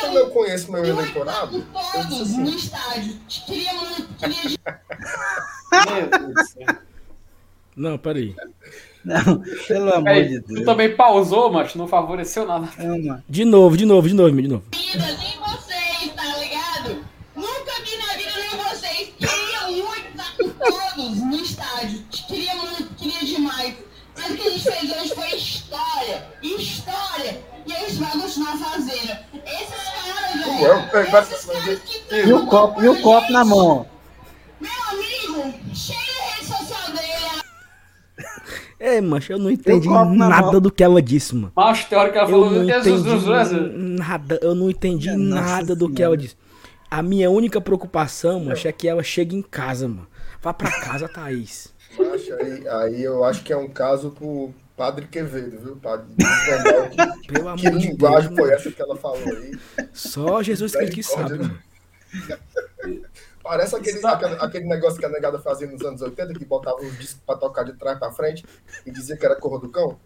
Como 0.00 0.18
eu 0.18 0.30
conheço 0.30 0.70
meu 0.72 0.84
eleitorado, 0.84 1.64
eu 1.94 2.04
disse 2.06 2.22
assim. 2.22 2.42
No 2.42 2.50
estádio. 2.50 3.16
Queria, 3.28 3.72
queria... 4.18 4.58
Não, 7.76 7.96
peraí. 7.96 8.34
Não, 9.04 9.42
pelo 9.66 9.94
amor 9.94 10.22
de 10.22 10.40
Deus. 10.40 10.60
Tu 10.60 10.64
também 10.64 10.94
pausou, 10.94 11.50
mas 11.52 11.74
não 11.74 11.88
favoreceu 11.88 12.46
nada. 12.46 12.68
De 13.28 13.44
novo, 13.44 13.76
de 13.76 13.84
novo, 13.84 14.08
de 14.08 14.14
novo, 14.14 14.42
de 14.42 14.48
novo. 14.48 14.64
Nem 14.72 15.38
vocês, 15.38 16.12
tá 16.14 16.36
ligado? 16.38 17.04
Nunca 17.34 17.72
vi 17.84 17.96
na 17.96 18.14
vida 18.16 18.32
nem 18.36 18.50
vocês. 18.62 19.12
Queria 19.18 19.68
muito 19.68 20.08
estar 20.08 20.36
com 20.36 20.50
todos 20.50 21.16
no 21.16 21.36
estádio. 21.36 22.04
Queria 22.28 22.54
muito, 22.54 22.94
queria 22.94 23.24
demais. 23.24 23.74
Mas 24.14 24.30
o 24.30 24.36
que 24.36 24.46
a 24.46 24.50
gente 24.50 24.62
fez 24.62 24.92
hoje 24.92 25.14
foi 25.14 25.36
história. 25.36 26.28
História. 26.42 27.42
E 27.66 27.72
eles 27.72 27.98
vão 27.98 28.10
continuar 28.20 28.58
fazendo. 28.58 29.16
Esses 29.46 30.90
caras, 30.90 31.64
velho. 31.64 31.80
E 32.28 32.32
o 32.32 32.46
copo, 32.46 32.82
e 32.82 32.88
o 32.88 33.02
copo 33.02 33.32
na 33.32 33.44
mão. 33.44 33.86
Meu 34.60 34.70
amigo, 34.90 35.54
cheio 35.74 35.98
de 35.98 36.20
rede 36.20 36.46
social 36.46 36.92
dele. 36.92 37.42
É, 38.84 39.00
macho, 39.00 39.32
eu 39.32 39.38
não 39.38 39.48
entendi 39.48 39.88
nada 39.88 40.60
do 40.60 40.68
que 40.68 40.82
ela 40.82 41.00
disse, 41.00 41.36
mano. 41.36 41.52
Macho, 41.54 41.88
tem 41.88 41.96
hora 41.96 42.10
que 42.10 42.18
ela 42.18 42.26
falou, 42.28 42.46
eu 42.52 42.64
não 42.64 42.68
entendi 42.68 43.96
nada, 43.96 44.40
eu 44.42 44.54
não 44.56 44.70
entendi 44.70 45.10
nada 45.12 45.76
do 45.76 45.88
que 45.88 46.02
ela 46.02 46.16
disse. 46.16 46.36
A 46.90 47.00
minha 47.00 47.30
única 47.30 47.60
preocupação, 47.60 48.40
macho, 48.44 48.66
é 48.66 48.72
que 48.72 48.88
ela 48.88 49.04
chegue 49.04 49.36
em 49.36 49.42
casa, 49.42 49.86
mano. 49.86 50.08
Vá 50.42 50.52
pra 50.52 50.68
casa, 50.80 51.08
Thaís. 51.08 51.72
Macho, 51.96 52.34
aí, 52.34 52.68
aí 52.68 53.02
eu 53.04 53.22
acho 53.22 53.44
que 53.44 53.52
é 53.52 53.56
um 53.56 53.68
caso 53.68 54.10
pro, 54.10 54.52
Padre 54.76 55.06
Quevedo, 55.06 55.58
viu? 55.58 55.76
Padre 55.76 56.06
que, 56.16 57.32
Pelo 57.32 57.56
que 57.56 57.68
linguagem 57.68 58.34
Deus, 58.34 58.40
foi 58.40 58.54
essa 58.54 58.70
que 58.70 58.82
ela 58.82 58.96
falou 58.96 59.18
aí? 59.18 59.58
Só 59.92 60.42
Jesus 60.42 60.72
Cristo 60.72 60.94
que 60.94 61.02
sabe. 61.02 61.62
Parece 63.42 63.74
aquele, 63.74 64.06
aquele, 64.06 64.34
aquele, 64.36 64.64
negócio 64.66 64.98
que 64.98 65.04
a 65.04 65.08
negada 65.08 65.38
fazia 65.40 65.66
nos 65.66 65.82
anos 65.82 66.00
80, 66.00 66.34
que 66.34 66.44
botava 66.44 66.76
os 66.76 66.98
discos 66.98 67.20
pra 67.26 67.36
tocar 67.36 67.64
de 67.64 67.72
trás 67.74 67.98
pra 67.98 68.12
frente 68.12 68.44
e 68.86 68.90
dizia 68.90 69.16
que 69.16 69.26
era 69.26 69.36
corro 69.36 69.58
do 69.58 69.68
cão. 69.68 69.98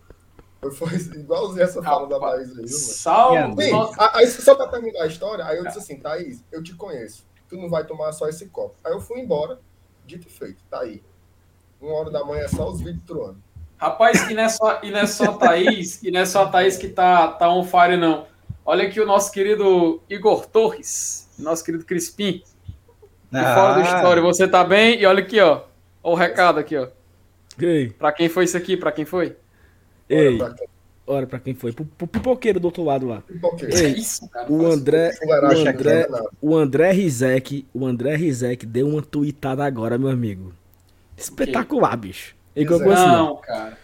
Foi, 0.61 0.73
foi 0.73 0.89
igualzinho 1.21 1.63
essa 1.63 1.83
fala 1.83 2.09
da 2.09 2.19
Thaís 2.19 2.51
aí, 2.51 2.65
viu? 2.65 2.69
Salve! 2.69 3.71
Aí, 4.15 4.27
só 4.27 4.55
pra 4.55 4.69
terminar 4.69 5.03
a 5.03 5.07
história, 5.07 5.45
aí 5.45 5.59
eu 5.59 5.65
disse 5.65 5.79
assim, 5.79 6.01
Thaís, 6.01 6.43
eu 6.51 6.63
te 6.63 6.75
conheço. 6.75 7.27
Tu 7.49 7.57
não 7.57 7.69
vai 7.69 7.87
tomar 7.87 8.13
só 8.13 8.29
esse 8.29 8.47
copo. 8.47 8.75
Aí 8.83 8.93
eu 8.93 9.01
fui 9.01 9.21
embora, 9.21 9.61
dito 10.05 10.27
e 10.27 10.31
feito, 10.31 10.63
tá 10.71 10.81
aí. 10.81 11.05
Uma 11.81 11.93
hora 11.93 12.11
da 12.11 12.25
manhã 12.25 12.45
é 12.45 12.49
só 12.49 12.69
os 12.69 12.81
vídeos 12.81 13.05
troando. 13.07 13.46
Rapaz, 13.79 14.31
e 14.31 14.35
não 14.35 14.43
é 14.43 14.49
só, 14.49 14.81
e 14.83 14.91
não 14.91 15.01
é 15.01 15.07
só 15.07 15.25
a 15.25 15.33
Thaís, 15.35 16.03
e 16.03 16.11
não 16.11 16.21
é 16.21 16.27
só 16.27 16.45
a 16.45 16.49
Thaís 16.49 16.77
que 16.79 16.89
tá, 16.89 17.29
tá 17.29 17.51
on 17.51 17.63
fire, 17.63 17.97
não. 17.97 18.27
Olha 18.65 18.87
aqui 18.87 19.01
o 19.01 19.07
nosso 19.07 19.31
querido 19.31 20.03
Igor 20.09 20.47
Torres, 20.47 21.29
nosso 21.39 21.65
querido 21.65 21.85
Crispim. 21.85 22.43
Ah. 23.33 23.55
fora 23.55 23.75
do 23.75 23.81
história. 23.83 24.23
Você 24.23 24.49
tá 24.49 24.65
bem? 24.65 25.01
E 25.01 25.07
olha 25.07 25.21
aqui, 25.21 25.41
ó. 25.41 25.63
Olha 26.03 26.15
o 26.15 26.15
recado 26.15 26.59
aqui, 26.59 26.77
ó. 26.77 26.89
Ei. 27.61 27.91
Pra 27.91 28.13
quem 28.13 28.29
foi 28.29 28.45
isso 28.45 28.57
aqui? 28.57 28.77
Pra 28.77 28.93
quem 28.93 29.05
foi? 29.05 29.37
Ei. 30.09 30.39
Olha 31.07 31.27
pra 31.27 31.39
quem 31.39 31.55
foi. 31.55 31.73
Pro, 31.73 31.85
pro 31.85 32.07
pipoqueiro 32.07 32.59
do 32.59 32.67
outro 32.67 32.83
lado 32.83 33.07
lá. 33.07 33.23
Ei, 33.63 33.93
isso, 33.93 34.29
cara, 34.29 34.51
o 34.51 34.67
André, 34.67 35.13
o 35.23 35.33
André, 35.69 36.09
o 36.41 36.57
André 36.57 36.93
Rizek, 36.93 37.67
o 37.73 37.87
André 37.87 38.17
Rizek 38.17 38.67
deu 38.67 38.89
uma 38.89 39.03
tweetada 39.03 39.65
agora, 39.65 39.97
meu 39.97 40.09
amigo. 40.09 40.53
Espetacular, 41.17 41.97
bicho. 41.97 42.36
Ele 42.57 42.67
colocou 42.67 42.93
assim, 42.93 43.07
Não, 43.07 43.37
cara. 43.37 43.79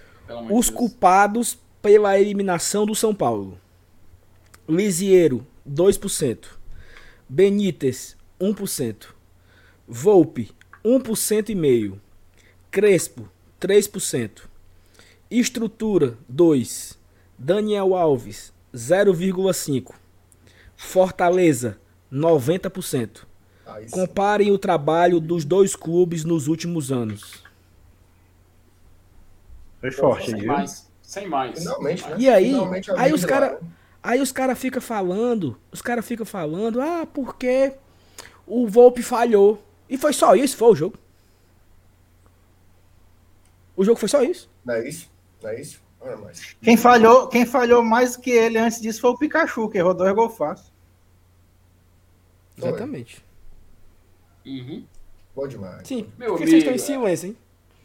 Os 0.51 0.71
culpados 0.71 1.59
pela 1.83 2.19
eliminação 2.19 2.87
do 2.87 2.95
São 2.95 3.15
Paulo. 3.15 3.61
Lisiero, 4.67 5.47
2%. 5.69 6.47
Benítez, 7.29 8.17
1%. 8.41 9.09
Volpe, 9.87 10.51
1% 10.83 11.51
e 11.51 11.55
meio. 11.55 12.01
Crespo, 12.71 13.29
3%. 13.61 14.43
Estrutura, 15.31 16.17
2%. 16.33 16.97
Daniel 17.39 17.95
Alves, 17.95 18.53
0,5%. 18.75 19.93
Fortaleza, 20.77 21.79
90%. 22.11 23.27
Comparem 23.91 24.51
o 24.51 24.59
trabalho 24.59 25.21
dos 25.21 25.45
dois 25.45 25.75
clubes 25.75 26.25
nos 26.25 26.47
últimos 26.47 26.93
anos. 26.93 27.42
Foi 29.83 29.91
forte, 29.91 30.31
sem 30.31 30.41
viu? 30.41 30.49
mais. 30.49 30.91
Sem 31.03 31.29
mais. 31.29 31.59
Finalmente, 31.59 32.09
né? 32.09 32.17
E 32.19 32.31
aí, 32.31 32.47
Finalmente 32.47 32.91
aí 32.93 33.13
os 33.13 33.25
caras 33.27 33.59
Aí 34.03 34.21
os 34.21 34.33
caras 34.33 34.59
ficam 34.59 34.83
falando, 34.83 35.57
os 35.71 35.81
caras 35.81 36.05
ficam 36.05 36.27
falando, 36.27 36.81
ah, 36.81 37.07
porque 37.07 37.73
o 38.45 38.67
Volpe 38.67 39.01
falhou. 39.01 39.63
E 39.89 39.97
foi 39.97 40.13
só 40.13 40.35
isso, 40.35 40.57
foi 40.57 40.69
o 40.71 40.75
jogo. 40.75 40.99
O 43.77 43.85
jogo 43.85 44.01
foi 44.01 44.09
só 44.09 44.23
isso. 44.23 44.51
Não 44.65 44.75
é 44.75 44.89
isso? 44.89 45.09
Não 45.41 45.51
é 45.51 45.61
isso? 45.61 45.81
Não 46.01 46.11
é 46.11 46.17
mais. 46.17 46.57
Quem 46.61 46.77
falhou, 46.77 47.29
quem 47.29 47.47
falhou 47.47 47.83
mais 47.83 48.17
que 48.17 48.31
ele 48.31 48.59
antes 48.59 48.81
disso 48.81 49.01
foi 49.01 49.11
o 49.11 49.19
Pikachu, 49.19 49.69
que 49.69 49.79
rodou 49.79 50.09
e 50.09 50.13
gol 50.13 50.29
fácil. 50.29 50.73
Exatamente. 52.59 53.25
Uhum. 54.45 54.85
Bom 55.35 55.47
demais. 55.47 55.87
Sim, 55.87 56.11
Meu 56.19 56.31
porque 56.31 56.45
amigo, 56.45 56.51
vocês 56.51 56.63
estão 56.63 56.75
em 56.75 56.79
silêncio, 56.79 57.29
hein? 57.29 57.37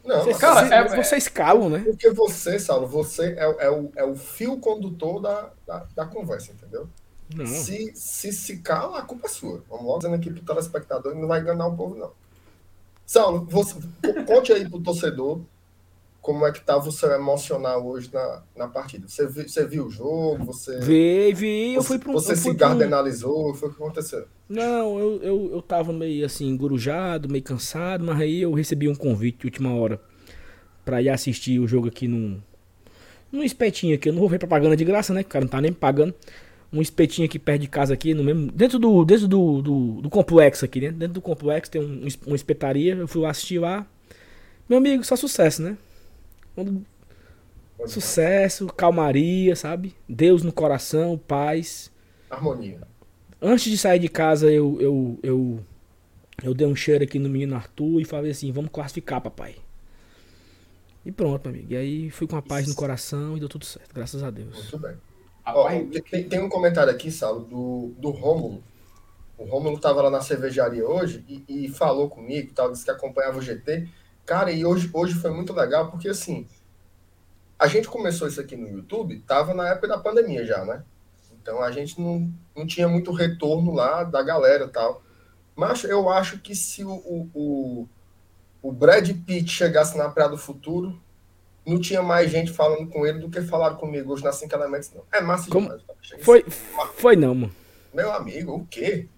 Não, 0.08 0.24
vocês, 0.24 0.38
cara, 0.38 0.74
é, 0.74 0.96
vocês 0.96 1.28
calam, 1.28 1.68
né? 1.68 1.80
Porque 1.80 2.10
você, 2.10 2.58
Saulo, 2.58 2.86
você 2.86 3.34
é, 3.38 3.66
é, 3.66 3.70
o, 3.70 3.92
é 3.94 4.04
o 4.04 4.16
fio 4.16 4.56
condutor 4.58 5.20
da, 5.20 5.50
da, 5.66 5.86
da 5.94 6.06
conversa, 6.06 6.50
entendeu? 6.52 6.88
Não. 7.36 7.44
Se, 7.44 7.92
se 7.94 8.32
se 8.32 8.56
cala, 8.60 9.00
a 9.00 9.02
culpa 9.02 9.26
é 9.26 9.28
sua. 9.28 9.62
Vamos 9.68 9.84
logo 9.84 9.98
dizendo 9.98 10.14
aqui 10.14 10.30
pro 10.30 10.42
telespectador, 10.42 11.14
não 11.14 11.28
vai 11.28 11.40
enganar 11.40 11.66
o 11.66 11.76
povo, 11.76 11.94
não. 11.94 12.10
Saulo, 13.04 13.46
você, 13.50 13.74
conte 14.26 14.50
aí 14.50 14.66
pro 14.66 14.80
torcedor 14.80 15.42
como 16.28 16.46
é 16.46 16.52
que 16.52 16.58
estava 16.58 16.86
o 16.86 16.92
seu 16.92 17.10
emocional 17.12 17.86
hoje 17.86 18.10
na, 18.12 18.42
na 18.54 18.68
partida. 18.68 19.08
Você, 19.08 19.26
viu, 19.26 19.48
você 19.48 19.66
viu 19.66 19.86
o 19.86 19.90
jogo? 19.90 20.44
Você, 20.44 20.78
vi, 20.78 21.32
vi. 21.32 21.72
Eu 21.72 21.80
você, 21.80 21.88
fui 21.88 21.98
pro, 21.98 22.12
Você 22.12 22.36
se 22.36 22.52
gardenalizou? 22.52 23.54
Foi 23.54 23.70
o 23.70 23.72
que 23.72 23.82
aconteceu? 23.82 24.26
Não, 24.46 24.98
eu, 24.98 25.22
eu, 25.22 25.50
eu 25.52 25.62
tava 25.62 25.90
meio 25.90 26.26
assim, 26.26 26.46
engurujado, 26.46 27.30
meio 27.30 27.42
cansado, 27.42 28.04
mas 28.04 28.20
aí 28.20 28.42
eu 28.42 28.52
recebi 28.52 28.90
um 28.90 28.94
convite 28.94 29.38
de 29.38 29.46
última 29.46 29.74
hora 29.74 29.98
pra 30.84 31.00
ir 31.00 31.08
assistir 31.08 31.58
o 31.60 31.66
jogo 31.66 31.88
aqui 31.88 32.06
num, 32.06 32.38
num 33.32 33.42
espetinho 33.42 33.94
aqui. 33.94 34.10
Eu 34.10 34.12
não 34.12 34.20
vou 34.20 34.28
ver 34.28 34.38
propaganda 34.38 34.76
de 34.76 34.84
graça, 34.84 35.14
né? 35.14 35.22
O 35.22 35.24
cara 35.24 35.46
não 35.46 35.50
tá 35.50 35.62
nem 35.62 35.72
pagando. 35.72 36.14
Um 36.70 36.82
espetinho 36.82 37.24
aqui 37.24 37.38
perto 37.38 37.62
de 37.62 37.68
casa 37.68 37.94
aqui, 37.94 38.12
no 38.12 38.22
mesmo. 38.22 38.52
Dentro 38.52 38.78
do. 38.78 39.02
Dentro 39.02 39.26
do, 39.26 39.62
do, 39.62 40.02
do 40.02 40.10
complexo 40.10 40.62
aqui, 40.62 40.82
né? 40.82 40.90
Dentro 40.90 41.14
do 41.14 41.22
complexo 41.22 41.72
tem 41.72 41.80
um, 41.80 42.06
uma 42.26 42.36
espetaria. 42.36 42.94
Eu 42.96 43.08
fui 43.08 43.22
lá 43.22 43.30
assistir 43.30 43.58
lá. 43.58 43.86
Meu 44.68 44.76
amigo, 44.76 45.02
só 45.02 45.16
sucesso, 45.16 45.62
né? 45.62 45.78
Quando... 46.58 46.84
Sucesso, 47.86 48.66
calmaria, 48.66 49.54
sabe? 49.54 49.94
Deus 50.08 50.42
no 50.42 50.52
coração, 50.52 51.16
paz. 51.16 51.92
Harmonia. 52.28 52.80
Antes 53.40 53.70
de 53.70 53.78
sair 53.78 54.00
de 54.00 54.08
casa, 54.08 54.50
eu, 54.50 54.76
eu, 54.80 55.18
eu, 55.22 55.60
eu 56.42 56.54
dei 56.54 56.66
um 56.66 56.74
cheiro 56.74 57.04
aqui 57.04 57.20
no 57.20 57.28
menino 57.28 57.54
Arthur 57.54 58.00
e 58.00 58.04
falei 58.04 58.32
assim: 58.32 58.50
vamos 58.50 58.72
classificar, 58.72 59.20
papai. 59.20 59.54
E 61.06 61.12
pronto, 61.12 61.48
meu 61.48 61.54
amigo. 61.54 61.72
E 61.72 61.76
aí 61.76 62.10
fui 62.10 62.26
com 62.26 62.34
a 62.34 62.42
paz 62.42 62.62
Isso. 62.62 62.70
no 62.70 62.76
coração 62.76 63.36
e 63.36 63.40
deu 63.40 63.48
tudo 63.48 63.64
certo, 63.64 63.94
graças 63.94 64.24
a 64.24 64.30
Deus. 64.30 64.56
Muito 64.56 64.78
bem. 64.80 64.96
Ó, 65.46 65.68
tem, 66.10 66.28
tem, 66.28 66.40
um 66.40 66.48
comentário 66.48 66.92
aqui, 66.92 67.12
Saulo, 67.12 67.44
do, 67.44 67.92
do 68.00 68.10
Rômulo. 68.10 68.64
O 69.38 69.44
Rômulo 69.44 69.76
estava 69.76 70.02
lá 70.02 70.10
na 70.10 70.20
cervejaria 70.20 70.84
hoje 70.84 71.24
e, 71.28 71.66
e 71.66 71.68
falou 71.68 72.08
comigo, 72.10 72.52
tal, 72.52 72.72
disse 72.72 72.84
que 72.84 72.90
acompanhava 72.90 73.38
o 73.38 73.42
GT. 73.42 73.88
Cara, 74.28 74.52
e 74.52 74.62
hoje, 74.62 74.90
hoje 74.92 75.14
foi 75.14 75.30
muito 75.30 75.54
legal, 75.54 75.90
porque 75.90 76.06
assim, 76.06 76.46
a 77.58 77.66
gente 77.66 77.88
começou 77.88 78.28
isso 78.28 78.38
aqui 78.38 78.58
no 78.58 78.68
YouTube, 78.68 79.20
tava 79.20 79.54
na 79.54 79.70
época 79.70 79.88
da 79.88 79.96
pandemia 79.96 80.44
já, 80.44 80.66
né? 80.66 80.84
Então 81.32 81.62
a 81.62 81.72
gente 81.72 81.98
não, 81.98 82.30
não 82.54 82.66
tinha 82.66 82.86
muito 82.86 83.10
retorno 83.10 83.72
lá 83.72 84.04
da 84.04 84.22
galera 84.22 84.66
e 84.66 84.68
tal. 84.68 85.02
Mas 85.56 85.82
eu 85.84 86.10
acho 86.10 86.40
que 86.40 86.54
se 86.54 86.84
o, 86.84 86.92
o, 87.32 87.88
o 88.60 88.70
Brad 88.70 89.10
Pitt 89.24 89.50
chegasse 89.50 89.96
na 89.96 90.10
Praia 90.10 90.28
do 90.28 90.36
Futuro, 90.36 91.00
não 91.66 91.80
tinha 91.80 92.02
mais 92.02 92.30
gente 92.30 92.52
falando 92.52 92.86
com 92.86 93.06
ele 93.06 93.20
do 93.20 93.30
que 93.30 93.40
falaram 93.40 93.76
comigo 93.76 94.12
hoje 94.12 94.22
na 94.22 94.32
Cinco 94.32 94.54
Elementos, 94.54 94.92
não. 94.92 95.04
É 95.10 95.22
massa 95.22 95.48
Como? 95.48 95.68
demais. 95.68 95.82
Foi, 96.20 96.44
foi 96.96 97.16
não, 97.16 97.34
mano. 97.34 97.54
Meu 97.94 98.12
amigo, 98.12 98.56
o 98.56 98.66
quê? 98.66 99.08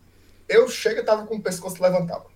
Eu 0.48 0.68
chego 0.68 1.00
e 1.00 1.04
tava 1.04 1.26
com 1.26 1.34
o 1.34 1.42
pescoço 1.42 1.82
levantado 1.82 2.29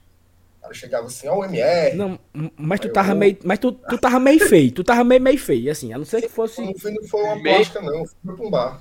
cara 0.65 0.75
chegava 0.75 1.07
assim, 1.07 1.29
ó, 1.29 1.39
o 1.39 1.45
MR. 1.45 1.97
Não, 1.97 2.19
mas 2.57 2.81
tu 2.81 2.89
tava 2.91 3.12
eu... 3.12 3.17
meio. 3.17 3.39
Mas 3.45 3.59
tu, 3.59 3.73
tu 3.73 3.99
tava 3.99 4.19
meio 4.19 4.49
feio. 4.49 4.73
Tu 4.73 4.83
tava 4.83 5.05
meio, 5.05 5.21
meio 5.21 5.39
feio, 5.39 5.71
assim. 5.71 5.93
A 5.93 5.99
não 5.99 6.05
ser 6.05 6.23
que 6.23 6.29
fosse. 6.29 6.61
No 6.62 6.79
fim 6.79 6.95
não 6.95 7.07
foi 7.07 7.23
uma 7.23 7.37
meio... 7.37 7.57
plástica, 7.57 7.83
não. 7.83 8.07
Foi 8.07 8.37
pra 8.37 8.47
um 8.47 8.51
bar. 8.51 8.81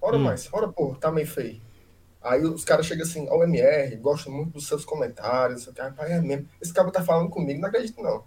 Ora 0.00 0.16
hum. 0.16 0.20
mais, 0.20 0.48
ora, 0.52 0.68
pô, 0.68 0.94
tá 0.94 1.10
meio 1.10 1.26
feio. 1.26 1.60
Aí 2.22 2.44
os 2.44 2.64
caras 2.64 2.86
chegam 2.86 3.04
assim, 3.04 3.26
ó, 3.28 3.38
o 3.38 3.42
MR, 3.42 3.96
gosto 3.96 4.30
muito 4.30 4.52
dos 4.52 4.66
seus 4.66 4.84
comentários. 4.84 5.66
O 5.66 5.72
cara, 5.72 5.94
é 6.08 6.20
mesmo. 6.20 6.48
Esse 6.60 6.72
cara 6.72 6.90
tá 6.90 7.02
falando 7.02 7.28
comigo, 7.28 7.60
não 7.60 7.68
acredito, 7.68 8.00
não. 8.00 8.24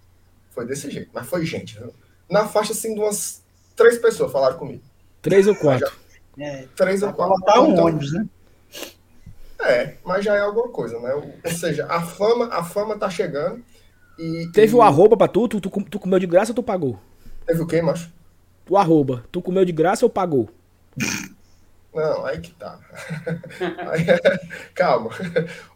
Foi 0.52 0.66
desse 0.66 0.90
jeito, 0.90 1.12
mas 1.14 1.28
foi 1.28 1.46
gente, 1.46 1.78
viu? 1.78 1.94
Na 2.30 2.48
faixa, 2.48 2.74
assim, 2.74 2.94
de 2.94 3.00
umas 3.00 3.44
três 3.76 3.98
pessoas 3.98 4.32
falaram 4.32 4.58
comigo. 4.58 4.84
Três 5.22 5.48
ou 5.48 5.56
quatro? 5.56 5.92
Já... 6.38 6.46
É, 6.46 6.68
três 6.76 7.02
ou 7.04 7.14
quatro. 7.14 7.42
Tá 7.46 7.62
um 7.62 7.72
então, 7.72 7.86
ônibus, 7.86 8.12
né? 8.14 8.28
É, 9.66 9.98
mas 10.06 10.24
já 10.24 10.36
é 10.36 10.40
alguma 10.40 10.70
coisa, 10.70 11.00
né? 11.00 11.14
Ou 11.14 11.52
seja, 11.52 11.86
a 11.88 12.02
fama, 12.02 12.48
a 12.54 12.64
fama 12.64 12.98
tá 12.98 13.10
chegando 13.10 13.64
e. 14.18 14.50
Teve 14.54 14.74
e... 14.74 14.76
o 14.76 14.82
arroba 14.82 15.18
pra 15.18 15.28
tu? 15.28 15.48
Tu, 15.48 15.60
tu? 15.60 15.70
tu 15.70 16.00
comeu 16.00 16.20
de 16.20 16.28
graça 16.28 16.52
ou 16.52 16.56
tu 16.56 16.64
pagou? 16.64 17.00
Teve 17.46 17.62
o 17.62 17.68
quê, 17.68 17.82
macho? 17.82 18.12
O 18.70 18.78
arroba. 18.78 19.24
Tu 19.32 19.42
comeu 19.42 19.66
de 19.66 19.72
graça 19.72 20.06
ou 20.06 20.10
pagou? 20.10 20.50
Não, 21.94 22.26
aí 22.26 22.42
que 22.42 22.52
tá. 22.52 22.78
aí, 23.90 24.06
é, 24.10 24.20
calma. 24.74 25.10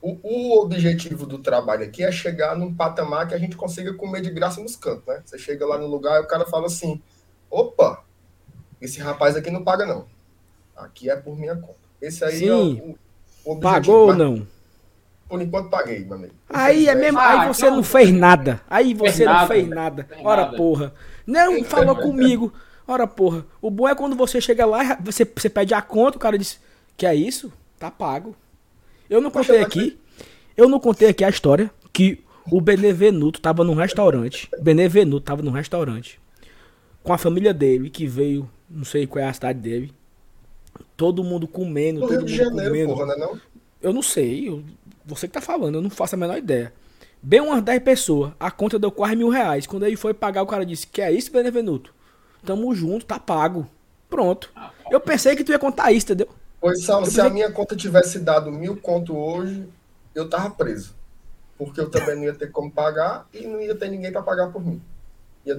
O, 0.01 0.17
o, 0.21 0.61
objetivo 0.61 1.25
do 1.25 1.39
trabalho 1.39 1.85
aqui 1.85 2.03
é 2.03 2.11
chegar 2.11 2.57
num 2.57 2.75
patamar 2.75 3.27
que 3.27 3.33
a 3.33 3.37
gente 3.37 3.55
consiga 3.55 3.93
comer 3.93 4.21
de 4.21 4.29
graça 4.29 4.61
nos 4.61 4.75
cantos, 4.75 5.05
né? 5.07 5.21
Você 5.23 5.37
chega 5.37 5.65
lá 5.65 5.77
no 5.77 5.87
lugar 5.87 6.19
e 6.19 6.25
o 6.25 6.27
cara 6.27 6.45
fala 6.45 6.65
assim: 6.65 7.01
opa, 7.49 8.03
esse 8.81 8.99
rapaz 8.99 9.37
aqui 9.37 9.49
não 9.49 9.63
paga, 9.63 9.85
não. 9.85 10.07
Aqui 10.75 11.09
é 11.09 11.15
por 11.15 11.37
minha 11.37 11.55
conta. 11.55 11.79
Esse 12.01 12.23
aí 12.25 12.39
Sim. 12.39 12.49
é 12.49 12.53
o, 12.53 12.97
Pagou 13.61 14.07
ou 14.07 14.15
não? 14.15 14.47
Por 15.27 15.41
enquanto 15.41 15.69
paguei, 15.69 15.99
meu 16.03 16.15
amigo. 16.15 16.33
Aí 16.49 16.87
é 16.87 16.95
mesmo, 16.95 17.19
ah, 17.19 17.41
aí 17.43 17.47
você 17.47 17.65
então... 17.65 17.75
não 17.75 17.83
fez 17.83 18.11
nada. 18.11 18.61
Aí 18.67 18.95
você 18.95 19.25
não 19.25 19.47
fez 19.47 19.67
nada. 19.67 20.07
Ora, 20.23 20.47
porra. 20.47 20.93
Não 21.25 21.63
falou 21.63 21.95
comigo. 21.95 22.51
Ora, 22.87 23.05
porra. 23.05 23.45
O 23.61 23.69
bom 23.69 23.87
é 23.87 23.93
quando 23.93 24.15
você 24.15 24.41
chega 24.41 24.65
lá, 24.65 24.97
você, 24.99 25.23
você 25.23 25.47
pede 25.47 25.75
a 25.75 25.81
conta, 25.81 26.17
o 26.17 26.19
cara 26.19 26.35
diz: 26.35 26.59
Que 26.97 27.05
é 27.05 27.13
isso? 27.13 27.53
Tá 27.77 27.91
pago. 27.91 28.35
Eu 29.07 29.21
não 29.21 29.29
contei 29.29 29.61
aqui. 29.61 29.99
Eu 30.57 30.67
não 30.67 30.79
contei 30.79 31.09
aqui 31.09 31.23
a 31.23 31.29
história 31.29 31.71
que 31.93 32.23
o 32.51 32.59
Benevenuto 32.59 33.39
tava 33.39 33.63
num 33.63 33.75
restaurante. 33.75 34.49
Benevenuto 34.59 35.25
tava 35.25 35.43
num 35.43 35.51
restaurante. 35.51 36.19
Com 37.03 37.13
a 37.13 37.17
família 37.17 37.53
dele, 37.53 37.89
que 37.91 38.07
veio, 38.07 38.49
não 38.67 38.83
sei 38.83 39.05
qual 39.05 39.23
é 39.23 39.27
a 39.27 39.33
cidade 39.33 39.59
dele. 39.59 39.93
Todo 40.95 41.23
mundo 41.23 41.47
comendo. 41.47 42.01
No 42.01 42.07
todo 42.07 42.17
Rio 42.17 42.25
de 42.25 42.35
Janeiro, 42.35 42.71
comendo. 42.71 42.93
porra, 42.93 43.05
não 43.05 43.13
é 43.13 43.17
não? 43.17 43.41
Eu 43.81 43.93
não 43.93 44.01
sei. 44.01 44.49
Eu, 44.49 44.63
você 45.05 45.27
que 45.27 45.33
tá 45.33 45.41
falando, 45.41 45.75
eu 45.75 45.81
não 45.81 45.89
faço 45.89 46.15
a 46.15 46.17
menor 46.17 46.37
ideia. 46.37 46.73
Bem 47.21 47.41
umas 47.41 47.61
10 47.61 47.83
pessoas. 47.83 48.31
A 48.39 48.49
conta 48.49 48.79
deu 48.79 48.91
quase 48.91 49.15
mil 49.15 49.29
reais. 49.29 49.67
Quando 49.67 49.85
ele 49.85 49.95
foi 49.95 50.13
pagar, 50.13 50.41
o 50.41 50.47
cara 50.47 50.65
disse: 50.65 50.87
Que 50.87 51.01
é 51.01 51.11
isso, 51.11 51.31
Benevenuto? 51.31 51.93
Tamo 52.45 52.73
junto, 52.73 53.05
tá 53.05 53.19
pago. 53.19 53.67
Pronto. 54.09 54.51
Eu 54.89 54.99
pensei 54.99 55.35
que 55.35 55.43
tu 55.43 55.51
ia 55.51 55.59
contar 55.59 55.91
isso, 55.91 56.05
entendeu? 56.05 56.29
Pois, 56.59 56.83
Saulo, 56.83 57.05
se 57.05 57.21
a 57.21 57.29
minha 57.29 57.51
conta 57.51 57.75
tivesse 57.75 58.19
dado 58.19 58.51
mil 58.51 58.77
conto 58.77 59.15
hoje, 59.15 59.67
eu 60.13 60.29
tava 60.29 60.49
preso. 60.49 60.95
Porque 61.57 61.79
eu 61.79 61.89
também 61.89 62.15
não 62.15 62.23
ia 62.23 62.33
ter 62.33 62.51
como 62.51 62.71
pagar 62.71 63.27
e 63.33 63.45
não 63.45 63.59
ia 63.61 63.75
ter 63.75 63.89
ninguém 63.89 64.11
para 64.11 64.21
pagar 64.21 64.51
por 64.51 64.65
mim. 64.65 64.81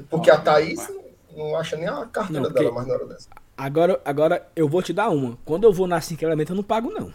Porque 0.09 0.31
a 0.31 0.39
Thaís 0.39 0.89
não 1.37 1.57
acha 1.57 1.77
nem 1.77 1.87
a 1.87 2.07
carteira 2.07 2.43
não, 2.43 2.53
dela 2.53 2.73
mais 2.73 2.87
na 2.87 2.95
hora 2.95 3.07
dessa. 3.07 3.29
Agora, 3.61 4.01
agora 4.07 4.49
eu 4.57 4.67
vou 4.67 4.83
te 4.83 4.91
dar 4.91 5.11
uma. 5.11 5.37
Quando 5.45 5.65
eu 5.65 5.73
vou 5.73 5.87
na 5.87 6.01
Cinco 6.01 6.25
Elementos, 6.25 6.49
eu 6.49 6.57
não 6.57 6.63
pago, 6.63 6.91
não. 6.91 7.13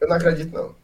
Eu 0.00 0.08
não 0.08 0.16
acredito, 0.16 0.52
não. 0.52 0.74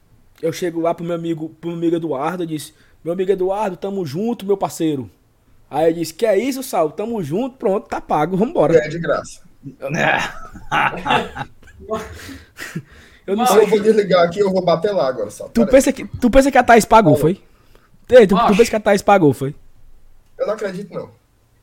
Eu 0.41 0.53
chego 0.53 0.81
lá 0.81 0.95
pro 0.95 1.05
meu 1.05 1.17
amigo, 1.17 1.49
pro 1.61 1.71
meu 1.71 1.79
amigo 1.79 1.97
Eduardo 1.97 2.45
e 2.45 2.47
disse: 2.47 2.73
Meu 3.03 3.15
amigo 3.15 3.33
Eduardo, 3.33 3.77
tamo 3.77 4.07
junto, 4.07 4.47
meu 4.47 4.57
parceiro. 4.57 5.11
Aí 5.69 5.91
eu 5.91 5.95
disse, 5.95 6.15
que 6.15 6.25
é 6.25 6.39
isso, 6.39 6.63
Sal? 6.63 6.93
Tamo 6.93 7.21
junto, 7.21 7.57
pronto, 7.57 7.89
tá 7.89 8.01
pago, 8.01 8.37
vambora. 8.37 8.77
É 8.77 8.89
de 8.89 9.01
graça. 9.01 9.41
eu 13.27 13.37
não 13.37 13.45
sei. 13.45 13.63
Eu 13.63 13.67
vou 13.67 13.81
desligar 13.81 14.25
aqui, 14.25 14.39
eu 14.39 14.53
vou 14.53 14.65
bater 14.65 14.93
lá 14.93 15.09
agora, 15.09 15.31
Sal. 15.31 15.49
Tu 15.49 15.67
pensa, 15.67 15.93
que, 15.93 16.07
tu 16.07 16.31
pensa 16.31 16.49
que 16.53 16.59
a 16.59 16.63
Thaís 16.63 16.85
pagou, 16.85 17.17
foi? 17.17 17.43
Ei, 18.09 18.25
tu, 18.29 18.37
tu 18.37 18.57
pensa 18.57 18.71
que 18.71 18.77
a 18.77 18.81
Thaís 18.81 19.03
pagou, 19.03 19.33
foi? 19.33 19.53
Eu 20.39 20.47
não 20.47 20.55
acredito, 20.55 20.95
não. 20.95 21.11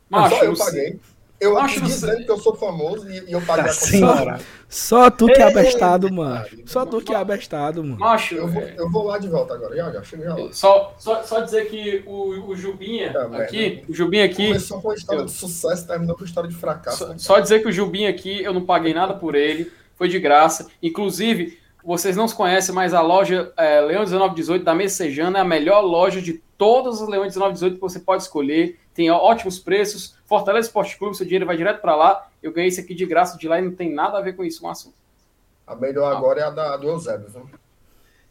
Macho, 0.10 0.36
Só 0.36 0.44
eu 0.44 0.58
paguei. 0.58 1.00
Eu 1.40 1.58
acho 1.58 1.82
dizendo 1.82 2.26
que 2.26 2.32
eu 2.32 2.38
sou 2.38 2.56
famoso 2.56 3.10
e, 3.10 3.30
e 3.30 3.32
eu 3.32 3.42
paguei 3.42 3.72
a 3.72 3.76
conta. 3.76 4.44
Só 4.68 5.10
tu 5.10 5.26
que 5.28 5.42
é 5.42 5.44
abestado, 5.44 6.14
mano. 6.14 6.46
Só 6.66 6.86
tu 6.86 7.02
que 7.02 7.14
é 7.14 7.16
abestado, 7.16 7.84
mano. 7.84 7.98
Macho, 7.98 8.36
eu 8.36 8.48
vou, 8.48 8.62
eu 8.62 8.92
vou 8.92 9.04
lá 9.06 9.18
de 9.18 9.28
volta 9.28 9.54
agora. 9.54 9.76
Já, 9.76 9.92
já, 9.92 10.04
chega 10.04 10.24
já 10.26 10.36
lá. 10.36 10.52
Só, 10.52 10.94
só, 11.00 11.24
só 11.24 11.40
dizer 11.40 11.70
que 11.70 12.04
o, 12.06 12.50
o 12.50 12.56
Jubinha 12.56 13.08
é, 13.08 13.42
aqui, 13.42 13.84
o 13.88 13.94
Jubinha 13.94 14.26
aqui... 14.26 14.48
Começou 14.48 14.82
com 14.82 14.90
uma 14.90 14.96
história 14.96 15.22
eu, 15.22 15.26
de 15.26 15.32
sucesso, 15.32 15.88
terminou 15.88 16.16
com 16.16 16.22
uma 16.22 16.28
história 16.28 16.50
de 16.50 16.56
fracasso. 16.56 17.08
Só, 17.18 17.18
só 17.18 17.40
dizer 17.40 17.62
que 17.62 17.70
o 17.70 17.72
Jubinha 17.72 18.10
aqui, 18.10 18.44
eu 18.44 18.54
não 18.54 18.66
paguei 18.66 18.94
nada 18.94 19.14
por 19.14 19.34
ele, 19.34 19.72
foi 19.96 20.08
de 20.08 20.20
graça. 20.20 20.68
Inclusive, 20.84 21.58
vocês 21.84 22.16
não 22.16 22.28
se 22.28 22.36
conhecem, 22.36 22.76
mas 22.76 22.94
a 22.94 23.02
loja 23.02 23.52
é, 23.58 23.82
Leão 23.82 24.02
1918 24.02 24.64
da 24.64 24.76
Messejana 24.76 25.40
é 25.40 25.42
a 25.42 25.46
melhor 25.46 25.82
loja 25.82 26.22
de 26.22 26.34
todas 26.58 27.02
as 27.02 27.08
Leões 27.08 27.34
1918 27.34 27.76
que 27.76 27.82
você 27.82 28.00
pode 28.00 28.24
escolher. 28.24 28.78
Tem 28.94 29.10
ótimos 29.10 29.58
preços. 29.58 30.19
Fortaleza 30.30 30.68
Esporte 30.68 30.96
Clube, 30.96 31.18
seu 31.18 31.26
dinheiro 31.26 31.48
vai 31.48 31.58
direto 31.58 31.82
para 31.82 31.96
lá. 31.96 32.28
Eu 32.42 32.54
ganhei 32.54 32.70
isso 32.70 32.80
aqui 32.80 32.94
de 32.94 33.04
graça 33.04 33.36
de 33.36 33.48
lá 33.48 33.58
e 33.60 33.64
não 33.64 33.72
tem 33.72 33.92
nada 33.92 34.20
a 34.20 34.22
ver 34.22 34.34
com 34.34 34.44
isso 34.46 34.62
com 34.62 34.68
o 34.68 34.70
assunto. 34.70 34.94
A 35.66 35.76
melhor 35.76 36.16
agora 36.16 36.40
é 36.40 36.44
a 36.44 36.50
da, 36.52 36.78
do 36.78 36.88
Eusébio, 36.88 37.28
viu? 37.30 37.50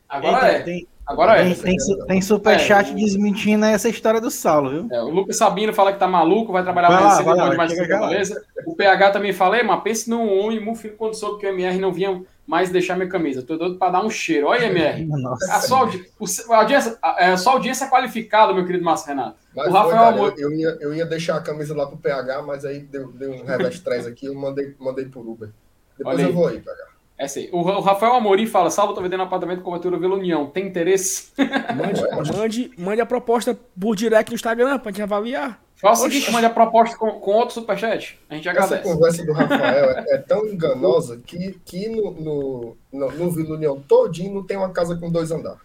Agora 0.08 0.46
é. 0.46 0.62
Tem, 0.62 0.88
agora 1.04 1.42
tem, 1.42 1.52
é. 1.52 1.54
Tem, 1.56 1.76
tem 2.06 2.22
superchat 2.22 2.92
é. 2.92 2.94
desmentindo 2.94 3.64
essa 3.64 3.88
história 3.88 4.20
do 4.20 4.30
Saulo, 4.30 4.70
viu? 4.70 4.88
É, 4.92 5.02
o 5.02 5.08
Lucas 5.08 5.36
Sabino 5.36 5.74
fala 5.74 5.92
que 5.92 5.98
tá 5.98 6.06
maluco, 6.06 6.52
vai 6.52 6.62
trabalhar 6.62 6.88
vai 6.88 7.02
mais 7.02 7.16
cedo, 7.16 7.56
mais 7.56 7.76
beleza. 7.76 8.44
O 8.64 8.76
PH 8.76 9.10
também 9.10 9.32
falei, 9.32 9.64
mas 9.64 9.82
pense 9.82 10.08
num 10.08 10.38
homem 10.38 10.60
muito 10.60 10.78
fino 10.78 10.94
quando 10.96 11.14
soube 11.14 11.40
que 11.40 11.46
o 11.46 11.50
MR 11.50 11.78
não 11.78 11.92
vinha 11.92 12.22
mais 12.48 12.70
deixar 12.70 12.96
minha 12.96 13.10
camisa. 13.10 13.42
Tô 13.42 13.58
doido 13.58 13.76
para 13.76 13.92
dar 13.92 14.02
um 14.02 14.08
cheiro. 14.08 14.46
Olha, 14.46 14.64
MR. 14.64 15.04
Nossa, 15.04 15.52
a, 15.52 15.60
sua 15.60 15.80
audi... 15.80 16.02
a, 16.48 16.56
audiência, 16.56 16.98
a, 17.02 17.32
a 17.32 17.36
sua 17.36 17.52
audiência 17.52 17.84
é 17.84 17.88
qualificada, 17.88 18.54
meu 18.54 18.64
querido 18.64 18.82
Márcio 18.82 19.08
Renato. 19.08 19.36
Mas 19.54 19.68
o 19.68 19.70
Rafael 19.70 19.90
foi, 19.90 19.98
cara, 19.98 20.08
Amor... 20.08 20.34
eu, 20.38 20.50
eu, 20.50 20.58
ia, 20.58 20.78
eu 20.80 20.94
ia 20.94 21.04
deixar 21.04 21.36
a 21.36 21.42
camisa 21.42 21.76
lá 21.76 21.86
pro 21.86 21.98
PH, 21.98 22.42
mas 22.42 22.64
aí 22.64 22.80
deu, 22.80 23.12
deu 23.12 23.32
um 23.32 23.44
revés 23.44 23.80
3 23.80 24.06
aqui, 24.06 24.24
eu 24.24 24.34
mandei, 24.34 24.74
mandei 24.78 25.04
por 25.04 25.28
Uber. 25.28 25.50
Depois 25.98 26.16
Olha 26.16 26.22
eu 26.22 26.28
aí. 26.28 26.34
vou 26.34 26.46
aí, 26.48 26.58
PH. 26.58 26.88
É 27.18 27.24
assim, 27.24 27.50
o, 27.52 27.58
o 27.58 27.80
Rafael 27.80 28.14
Amorim 28.14 28.46
fala: 28.46 28.70
Salvo, 28.70 28.94
tô 28.94 29.02
vendendo 29.02 29.24
apartamento 29.24 29.58
com 29.58 29.64
cobertura 29.64 29.98
Vila 29.98 30.14
União. 30.14 30.46
Tem 30.46 30.66
interesse? 30.66 31.32
Mande, 31.76 32.00
mande, 32.32 32.70
mande 32.78 33.00
a 33.02 33.06
proposta 33.06 33.58
por 33.78 33.94
direct 33.94 34.30
no 34.30 34.36
Instagram 34.36 34.78
pra 34.78 34.90
gente 34.90 35.02
avaliar. 35.02 35.60
Faz 35.80 36.00
o 36.00 36.02
seguinte, 36.04 36.30
mande 36.32 36.46
a 36.46 36.50
proposta 36.50 36.96
com, 36.96 37.08
com 37.12 37.30
outro 37.32 37.54
superchat. 37.54 38.18
A 38.28 38.34
gente 38.34 38.48
agradece. 38.48 38.74
Essa 38.74 38.82
conversa 38.82 39.24
do 39.24 39.32
Rafael 39.32 39.90
é, 39.90 40.04
é 40.14 40.18
tão 40.18 40.46
enganosa 40.50 41.20
que, 41.24 41.58
que 41.64 41.88
no, 41.88 42.10
no, 42.10 42.76
no, 42.92 43.12
no 43.12 43.30
Vila 43.30 43.54
União 43.54 43.80
todinho 43.80 44.34
não 44.34 44.42
tem 44.42 44.56
uma 44.56 44.70
casa 44.70 44.96
com 44.96 45.08
dois 45.08 45.30
andares. 45.30 45.60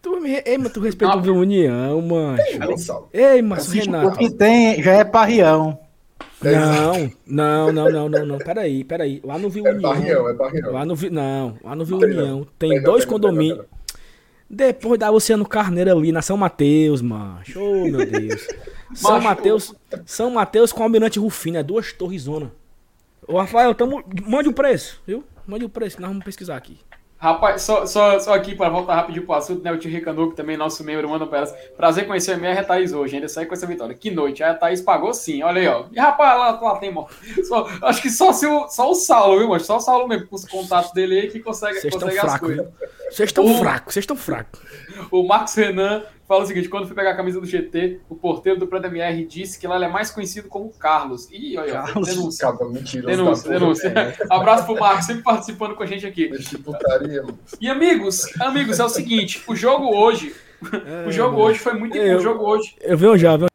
Tu, 0.00 0.24
ei, 0.24 0.56
mas 0.56 0.72
tu 0.72 0.80
respeita 0.80 1.16
o 1.16 1.20
Vila 1.20 1.38
União, 1.38 2.00
mano. 2.00 2.38
Ei, 3.12 3.42
mas 3.42 3.72
Renato. 3.72 4.08
O 4.08 4.12
que 4.12 4.30
tem 4.30 4.80
já 4.80 4.92
é 4.92 5.04
parrião. 5.04 5.76
Não, 6.40 7.10
não, 7.26 7.72
não, 7.72 7.90
não, 7.90 8.08
não, 8.08 8.26
não. 8.26 8.38
Peraí, 8.38 8.84
peraí. 8.84 9.20
Lá 9.24 9.36
no 9.36 9.50
Vila 9.50 9.70
é 9.70 9.72
União. 9.72 9.90
Barrião, 9.90 10.28
é 10.28 10.32
barrião. 10.32 10.72
Lá 10.72 10.84
no, 10.84 10.94
não, 11.10 11.58
lá 11.64 11.74
no 11.74 11.84
Vila 11.84 12.06
União 12.06 12.46
tem, 12.56 12.70
tem 12.70 12.82
dois 12.82 13.04
condomínios. 13.04 13.64
Depois 14.48 15.00
da 15.00 15.10
Luciano 15.10 15.44
Carneiro 15.44 15.90
ali 15.90 16.12
na 16.12 16.22
São 16.22 16.36
Mateus, 16.36 17.02
macho. 17.02 17.60
Oh, 17.60 17.84
meu 17.88 18.06
Deus. 18.06 18.46
São 18.94 19.20
Mateus, 19.20 19.74
São 20.04 20.30
Mateus 20.30 20.72
com 20.72 20.82
Almirante 20.82 21.18
Rufino, 21.18 21.58
é 21.58 21.62
duas 21.62 21.92
torres 21.92 22.22
zona. 22.22 22.52
Ô, 23.26 23.38
Rafael, 23.38 23.74
tamo, 23.74 24.04
mande 24.26 24.48
o 24.48 24.52
preço, 24.52 25.00
viu? 25.06 25.24
Mande 25.46 25.64
o 25.64 25.68
preço, 25.68 25.96
que 25.96 26.02
nós 26.02 26.10
vamos 26.10 26.24
pesquisar 26.24 26.56
aqui. 26.56 26.78
Rapaz, 27.18 27.62
só, 27.62 27.86
só, 27.86 28.18
só 28.20 28.34
aqui 28.34 28.54
para 28.54 28.68
voltar 28.68 28.94
rapidinho 28.94 29.24
pro 29.24 29.34
assunto, 29.34 29.62
né? 29.62 29.72
O 29.72 29.78
tio 29.78 29.90
Ricanuco, 29.90 30.34
também 30.34 30.54
nosso 30.54 30.84
membro, 30.84 31.08
manda 31.08 31.26
para 31.26 31.38
elas. 31.38 31.52
Prazer 31.74 32.06
conhecer 32.06 32.32
a 32.32 32.34
MR 32.34 32.56
e 32.56 32.58
a 32.60 32.64
Thaís 32.64 32.92
hoje, 32.92 33.16
ainda 33.16 33.26
sai 33.26 33.46
com 33.46 33.54
essa 33.54 33.66
vitória. 33.66 33.94
Que 33.94 34.10
noite, 34.10 34.42
a 34.42 34.52
Thaís 34.52 34.82
pagou 34.82 35.14
sim, 35.14 35.42
olha 35.42 35.60
aí, 35.60 35.66
ó. 35.66 35.86
E 35.90 35.98
rapaz, 35.98 36.38
lá, 36.38 36.60
lá 36.60 36.76
tem, 36.76 36.92
mano. 36.92 37.08
Só, 37.44 37.66
acho 37.82 38.02
que 38.02 38.10
só, 38.10 38.32
se 38.34 38.46
o, 38.46 38.68
só 38.68 38.90
o 38.90 38.94
Saulo, 38.94 39.38
viu, 39.38 39.48
mano? 39.48 39.64
Só 39.64 39.78
o 39.78 39.80
Saulo 39.80 40.06
mesmo, 40.06 40.26
com 40.26 40.36
os 40.36 40.44
contatos 40.44 40.92
dele 40.92 41.20
aí, 41.20 41.28
que 41.28 41.40
consegue, 41.40 41.80
consegue 41.90 42.18
as 42.18 42.38
coisas. 42.38 42.68
Vocês 43.10 43.28
estão 43.28 43.58
fracos, 43.58 43.94
vocês 43.94 44.02
estão 44.02 44.16
fracos. 44.16 44.60
O 45.10 45.26
Marcos 45.26 45.54
Renan 45.54 46.02
fala 46.26 46.42
o 46.42 46.46
seguinte: 46.46 46.68
quando 46.68 46.86
fui 46.86 46.94
pegar 46.94 47.10
a 47.10 47.16
camisa 47.16 47.40
do 47.40 47.46
GT, 47.46 48.00
o 48.08 48.14
porteiro 48.14 48.58
do 48.58 48.66
Preda 48.66 48.88
MR 48.88 49.24
disse 49.24 49.58
que 49.58 49.66
lá 49.66 49.76
ele 49.76 49.84
é 49.84 49.88
mais 49.88 50.10
conhecido 50.10 50.48
como 50.48 50.70
Carlos. 50.70 51.30
Ih, 51.30 51.56
olha, 51.56 51.72
Carlos, 51.72 52.08
denúncia. 52.08 52.46
Calma, 52.52 52.72
mentira, 52.72 53.06
denúncia, 53.06 53.50
denúncia. 53.50 54.16
Abraço 54.28 54.64
pro 54.64 54.78
Marcos, 54.78 55.06
sempre 55.06 55.22
participando 55.22 55.74
com 55.74 55.82
a 55.82 55.86
gente 55.86 56.06
aqui. 56.06 56.30
Putaria, 56.62 57.24
e 57.60 57.68
amigos, 57.68 58.24
amigos, 58.40 58.80
é 58.80 58.84
o 58.84 58.88
seguinte: 58.88 59.42
o 59.46 59.54
jogo 59.54 59.94
hoje. 59.94 60.34
É, 60.86 61.06
o 61.06 61.12
jogo 61.12 61.40
hoje 61.40 61.58
foi 61.58 61.74
muito 61.74 61.96
importante. 61.96 62.18
O 62.18 62.22
jogo 62.22 62.44
hoje. 62.44 62.76
Eu 62.80 62.96
vi 62.96 63.18
já, 63.18 63.36
viu? 63.36 63.48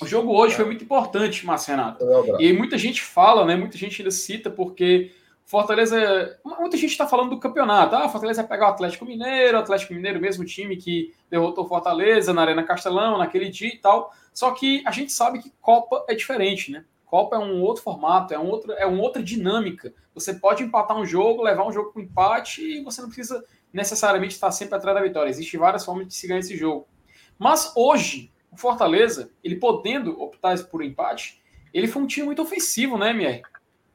O 0.00 0.06
jogo 0.06 0.32
hoje 0.32 0.54
foi 0.54 0.64
muito 0.64 0.82
importante, 0.82 1.44
Márcio 1.44 1.70
Renato. 1.70 2.04
E 2.40 2.52
muita 2.52 2.78
gente 2.78 3.02
fala, 3.02 3.44
né? 3.44 3.56
Muita 3.56 3.76
gente 3.76 4.00
ainda 4.00 4.10
cita, 4.10 4.50
porque 4.50 5.12
Fortaleza. 5.46 6.38
Muita 6.44 6.76
gente 6.76 6.90
está 6.90 7.06
falando 7.06 7.30
do 7.30 7.38
campeonato. 7.38 7.94
Ah, 7.94 8.08
Fortaleza 8.08 8.42
vai 8.42 8.48
pegar 8.48 8.66
o 8.66 8.70
Atlético 8.70 9.06
Mineiro, 9.06 9.56
o 9.56 9.60
Atlético 9.60 9.94
Mineiro, 9.94 10.20
mesmo 10.20 10.44
time 10.44 10.76
que 10.76 11.14
derrotou 11.30 11.68
Fortaleza 11.68 12.34
na 12.34 12.42
Arena 12.42 12.64
Castelão 12.64 13.16
naquele 13.16 13.48
dia 13.48 13.68
e 13.68 13.78
tal. 13.78 14.12
Só 14.34 14.50
que 14.50 14.82
a 14.84 14.90
gente 14.90 15.12
sabe 15.12 15.38
que 15.38 15.52
Copa 15.60 16.04
é 16.08 16.16
diferente, 16.16 16.72
né? 16.72 16.84
Copa 17.04 17.36
é 17.36 17.38
um 17.38 17.62
outro 17.62 17.84
formato, 17.84 18.34
é, 18.34 18.38
um 18.38 18.48
outro, 18.48 18.72
é 18.72 18.84
uma 18.84 19.00
outra 19.00 19.22
dinâmica. 19.22 19.94
Você 20.12 20.34
pode 20.34 20.64
empatar 20.64 20.98
um 20.98 21.06
jogo, 21.06 21.44
levar 21.44 21.64
um 21.64 21.72
jogo 21.72 21.92
com 21.92 22.00
empate 22.00 22.62
e 22.62 22.82
você 22.82 23.00
não 23.00 23.08
precisa 23.08 23.44
necessariamente 23.72 24.34
estar 24.34 24.50
sempre 24.50 24.74
atrás 24.74 24.96
da 24.96 25.02
vitória. 25.02 25.30
Existem 25.30 25.60
várias 25.60 25.84
formas 25.84 26.08
de 26.08 26.14
se 26.14 26.26
ganhar 26.26 26.40
esse 26.40 26.56
jogo. 26.56 26.88
Mas 27.38 27.72
hoje, 27.76 28.32
o 28.50 28.56
Fortaleza, 28.56 29.30
ele 29.44 29.54
podendo 29.54 30.20
optar 30.20 30.58
por 30.64 30.82
empate, 30.82 31.40
ele 31.72 31.86
foi 31.86 32.02
um 32.02 32.06
time 32.06 32.26
muito 32.26 32.42
ofensivo, 32.42 32.98
né, 32.98 33.10
MR? 33.10 33.42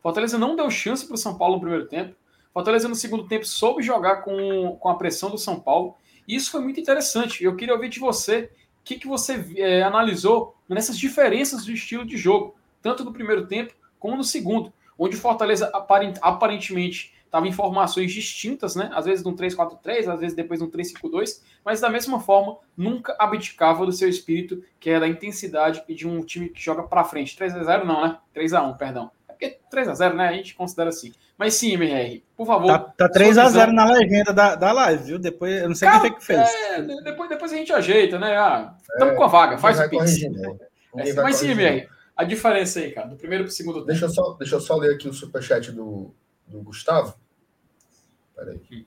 Fortaleza 0.01 0.37
não 0.37 0.55
deu 0.55 0.69
chance 0.69 1.05
para 1.05 1.15
o 1.15 1.17
São 1.17 1.37
Paulo 1.37 1.55
no 1.55 1.61
primeiro 1.61 1.87
tempo. 1.87 2.15
Fortaleza 2.53 2.87
no 2.87 2.95
segundo 2.95 3.27
tempo 3.27 3.45
soube 3.45 3.81
jogar 3.81 4.17
com, 4.23 4.75
com 4.79 4.89
a 4.89 4.95
pressão 4.95 5.29
do 5.29 5.37
São 5.37 5.59
Paulo. 5.59 5.95
E 6.27 6.35
isso 6.35 6.51
foi 6.51 6.61
muito 6.61 6.79
interessante. 6.79 7.43
Eu 7.43 7.55
queria 7.55 7.73
ouvir 7.73 7.89
de 7.89 7.99
você 7.99 8.51
o 8.79 8.83
que, 8.83 8.97
que 8.97 9.07
você 9.07 9.45
é, 9.57 9.83
analisou 9.83 10.55
nessas 10.67 10.97
diferenças 10.97 11.63
de 11.63 11.73
estilo 11.73 12.05
de 12.05 12.17
jogo, 12.17 12.55
tanto 12.81 13.05
no 13.05 13.13
primeiro 13.13 13.45
tempo 13.45 13.73
como 13.99 14.17
no 14.17 14.23
segundo, 14.23 14.73
onde 14.97 15.15
Fortaleza 15.15 15.71
aparentemente 16.21 17.13
estava 17.31 17.47
em 17.47 17.51
formações 17.53 18.11
distintas, 18.11 18.75
né? 18.75 18.89
Às 18.93 19.05
vezes 19.05 19.23
no 19.23 19.33
3-4-3, 19.33 20.11
às 20.11 20.19
vezes 20.19 20.35
depois 20.35 20.59
no 20.59 20.69
3-5-2, 20.69 21.41
mas 21.63 21.79
da 21.79 21.89
mesma 21.89 22.19
forma 22.19 22.57
nunca 22.75 23.15
abdicava 23.17 23.85
do 23.85 23.91
seu 23.93 24.09
espírito, 24.09 24.61
que 24.79 24.89
é 24.89 24.99
da 24.99 25.07
intensidade 25.07 25.81
e 25.87 25.95
de 25.95 26.05
um 26.05 26.21
time 26.25 26.49
que 26.49 26.61
joga 26.61 26.83
para 26.83 27.05
frente. 27.05 27.37
3 27.37 27.55
a 27.55 27.63
0 27.63 27.85
não, 27.85 28.05
né? 28.05 28.17
3 28.33 28.53
a 28.53 28.63
1, 28.63 28.73
perdão. 28.75 29.11
Porque 29.41 29.57
3x0, 29.75 30.13
né? 30.13 30.27
A 30.27 30.33
gente 30.33 30.53
considera 30.53 30.89
assim. 30.89 31.11
Mas 31.35 31.55
sim, 31.55 31.73
MR, 31.73 32.23
por 32.37 32.45
favor. 32.45 32.67
Tá, 32.67 32.79
tá 33.07 33.09
3x0 33.09 33.71
na 33.71 33.85
legenda 33.91 34.31
da, 34.31 34.53
da 34.53 34.71
live, 34.71 35.03
viu? 35.03 35.19
Depois, 35.19 35.61
eu 35.61 35.67
não 35.67 35.75
sei 35.75 35.87
Cara, 35.87 36.01
quem 36.01 36.09
foi 36.11 36.19
que 36.19 36.25
fez. 36.25 36.53
É, 36.53 36.81
depois, 37.03 37.29
depois 37.29 37.51
a 37.51 37.55
gente 37.55 37.73
ajeita, 37.73 38.19
né? 38.19 38.37
Ah, 38.37 38.75
estamos 38.79 39.15
é, 39.15 39.17
com 39.17 39.23
a 39.23 39.27
vaga, 39.27 39.57
faz 39.57 39.79
o 39.79 39.89
pix. 39.89 40.21
É, 40.95 41.13
mas 41.13 41.37
sim, 41.37 41.51
MR, 41.51 41.89
a 42.15 42.23
diferença 42.23 42.79
aí, 42.79 42.91
cara, 42.91 43.07
do 43.07 43.15
primeiro 43.15 43.45
pro 43.45 43.53
segundo 43.53 43.83
deixa 43.83 44.07
tempo. 44.07 44.19
Eu 44.19 44.25
só, 44.25 44.33
deixa 44.33 44.55
eu 44.55 44.61
só 44.61 44.75
ler 44.75 44.93
aqui 44.93 45.09
o 45.09 45.13
superchat 45.13 45.71
do, 45.71 46.13
do 46.45 46.61
Gustavo. 46.61 47.15
Peraí. 48.35 48.61
Hum. 48.71 48.85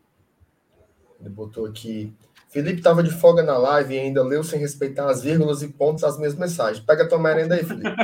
Ele 1.20 1.30
botou 1.30 1.66
aqui. 1.66 2.14
Felipe 2.54 2.78
estava 2.78 3.02
de 3.02 3.10
folga 3.10 3.42
na 3.42 3.58
live 3.58 3.96
e 3.96 3.98
ainda 3.98 4.22
leu 4.22 4.44
sem 4.44 4.60
respeitar 4.60 5.10
as 5.10 5.24
vírgulas 5.24 5.60
e 5.60 5.66
pontos 5.66 6.04
as 6.04 6.16
mesmas 6.16 6.38
mensagens. 6.38 6.78
Pega 6.78 7.08
tua 7.08 7.18
merenda 7.18 7.56
aí, 7.56 7.64
Felipe. 7.64 7.90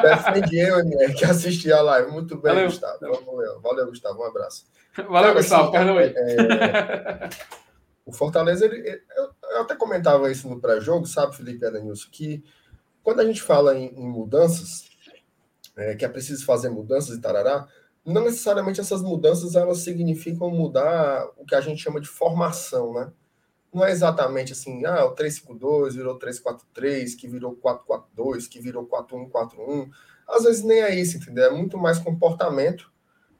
Defende 0.00 0.56
eu, 0.56 0.78
MR, 0.78 1.14
que 1.14 1.24
assisti 1.24 1.72
a 1.72 1.82
live. 1.82 2.12
Muito 2.12 2.36
bem, 2.36 2.54
Valeu. 2.54 2.66
Gustavo. 2.66 2.98
Valeu. 3.00 3.60
Valeu, 3.60 3.86
Gustavo. 3.86 4.20
Um 4.20 4.26
abraço. 4.26 4.66
Valeu, 4.94 5.10
Cara, 5.10 5.34
Gustavo. 5.34 5.62
Assim, 5.64 5.72
Perdão 5.72 5.98
aí. 5.98 6.14
É, 6.16 7.28
o 8.06 8.12
Fortaleza, 8.12 8.66
ele, 8.66 9.02
eu, 9.16 9.62
até 9.62 9.74
comentava 9.74 10.30
isso 10.30 10.48
no 10.48 10.60
pré-jogo, 10.60 11.04
sabe, 11.04 11.36
Felipe 11.36 11.66
Edenilson, 11.66 12.06
que 12.12 12.44
quando 13.02 13.18
a 13.18 13.24
gente 13.24 13.42
fala 13.42 13.76
em, 13.76 13.86
em 13.96 14.08
mudanças, 14.08 14.84
é, 15.76 15.96
que 15.96 16.04
é 16.04 16.08
preciso 16.08 16.44
fazer 16.44 16.68
mudanças 16.68 17.16
e 17.16 17.20
tarará, 17.20 17.66
não 18.06 18.22
necessariamente 18.22 18.80
essas 18.80 19.02
mudanças 19.02 19.56
elas 19.56 19.78
significam 19.78 20.52
mudar 20.52 21.26
o 21.36 21.44
que 21.44 21.56
a 21.56 21.60
gente 21.60 21.82
chama 21.82 22.00
de 22.00 22.06
formação, 22.06 22.94
né? 22.94 23.10
Não 23.72 23.84
é 23.84 23.90
exatamente 23.90 24.52
assim, 24.52 24.84
ah, 24.84 25.04
o 25.04 25.12
352 25.12 25.94
virou 25.94 26.18
343, 26.18 27.14
que 27.14 27.28
virou 27.28 27.54
442, 27.54 28.46
que 28.46 28.60
virou 28.60 28.86
4141. 28.86 29.90
Às 30.26 30.44
vezes 30.44 30.62
nem 30.62 30.80
é 30.80 30.94
isso, 30.94 31.16
entendeu? 31.16 31.44
É 31.44 31.50
muito 31.50 31.76
mais 31.76 31.98
comportamento 31.98 32.90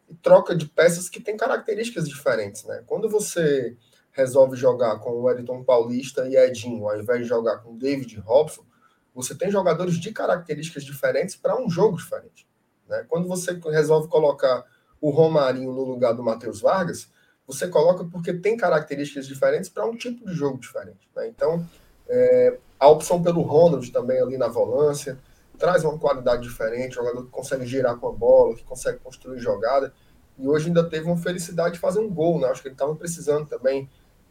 e 0.08 0.14
troca 0.14 0.54
de 0.54 0.66
peças 0.66 1.08
que 1.08 1.20
tem 1.20 1.36
características 1.36 2.08
diferentes, 2.08 2.64
né? 2.64 2.82
Quando 2.86 3.08
você 3.08 3.76
resolve 4.12 4.56
jogar 4.56 4.98
com 4.98 5.10
o 5.10 5.22
Wellington 5.22 5.62
Paulista 5.62 6.26
e 6.28 6.36
Edinho, 6.36 6.88
ao 6.88 6.98
invés 6.98 7.20
de 7.20 7.26
jogar 7.26 7.58
com 7.58 7.76
David 7.76 8.18
Robson, 8.20 8.66
Você 9.14 9.34
tem 9.34 9.50
jogadores 9.50 9.98
de 9.98 10.12
características 10.12 10.84
diferentes 10.84 11.34
para 11.34 11.60
um 11.60 11.68
jogo 11.68 11.96
diferente. 11.96 12.46
Né? 12.88 13.04
Quando 13.08 13.26
você 13.26 13.58
resolve 13.64 14.06
colocar 14.08 14.64
o 15.00 15.10
Romarinho 15.10 15.72
no 15.72 15.82
lugar 15.82 16.12
do 16.12 16.22
Matheus 16.22 16.60
Vargas, 16.60 17.10
você 17.48 17.66
coloca 17.66 18.04
porque 18.04 18.34
tem 18.34 18.58
características 18.58 19.26
diferentes 19.26 19.70
para 19.70 19.86
um 19.86 19.96
tipo 19.96 20.24
de 20.28 20.34
jogo 20.34 20.58
diferente. 20.58 21.08
Né? 21.16 21.28
Então, 21.28 21.66
é, 22.06 22.58
a 22.78 22.88
opção 22.88 23.22
pelo 23.22 23.40
Ronald 23.40 23.90
também 23.90 24.20
ali 24.20 24.36
na 24.36 24.48
volância 24.48 25.18
traz 25.58 25.82
uma 25.82 25.98
qualidade 25.98 26.42
diferente, 26.42 26.94
jogador 26.94 27.24
que 27.24 27.30
consegue 27.30 27.66
girar 27.66 27.96
com 27.96 28.06
a 28.06 28.12
bola, 28.12 28.54
que 28.54 28.62
consegue 28.62 28.98
construir 28.98 29.40
jogada. 29.40 29.92
E 30.38 30.46
hoje 30.46 30.68
ainda 30.68 30.88
teve 30.88 31.06
uma 31.06 31.16
felicidade 31.16 31.74
de 31.74 31.80
fazer 31.80 31.98
um 31.98 32.08
gol, 32.08 32.38
né? 32.38 32.48
Acho 32.48 32.62
que 32.62 32.68
ele 32.68 32.74
estava 32.74 32.94
precisando 32.94 33.46
também 33.46 33.88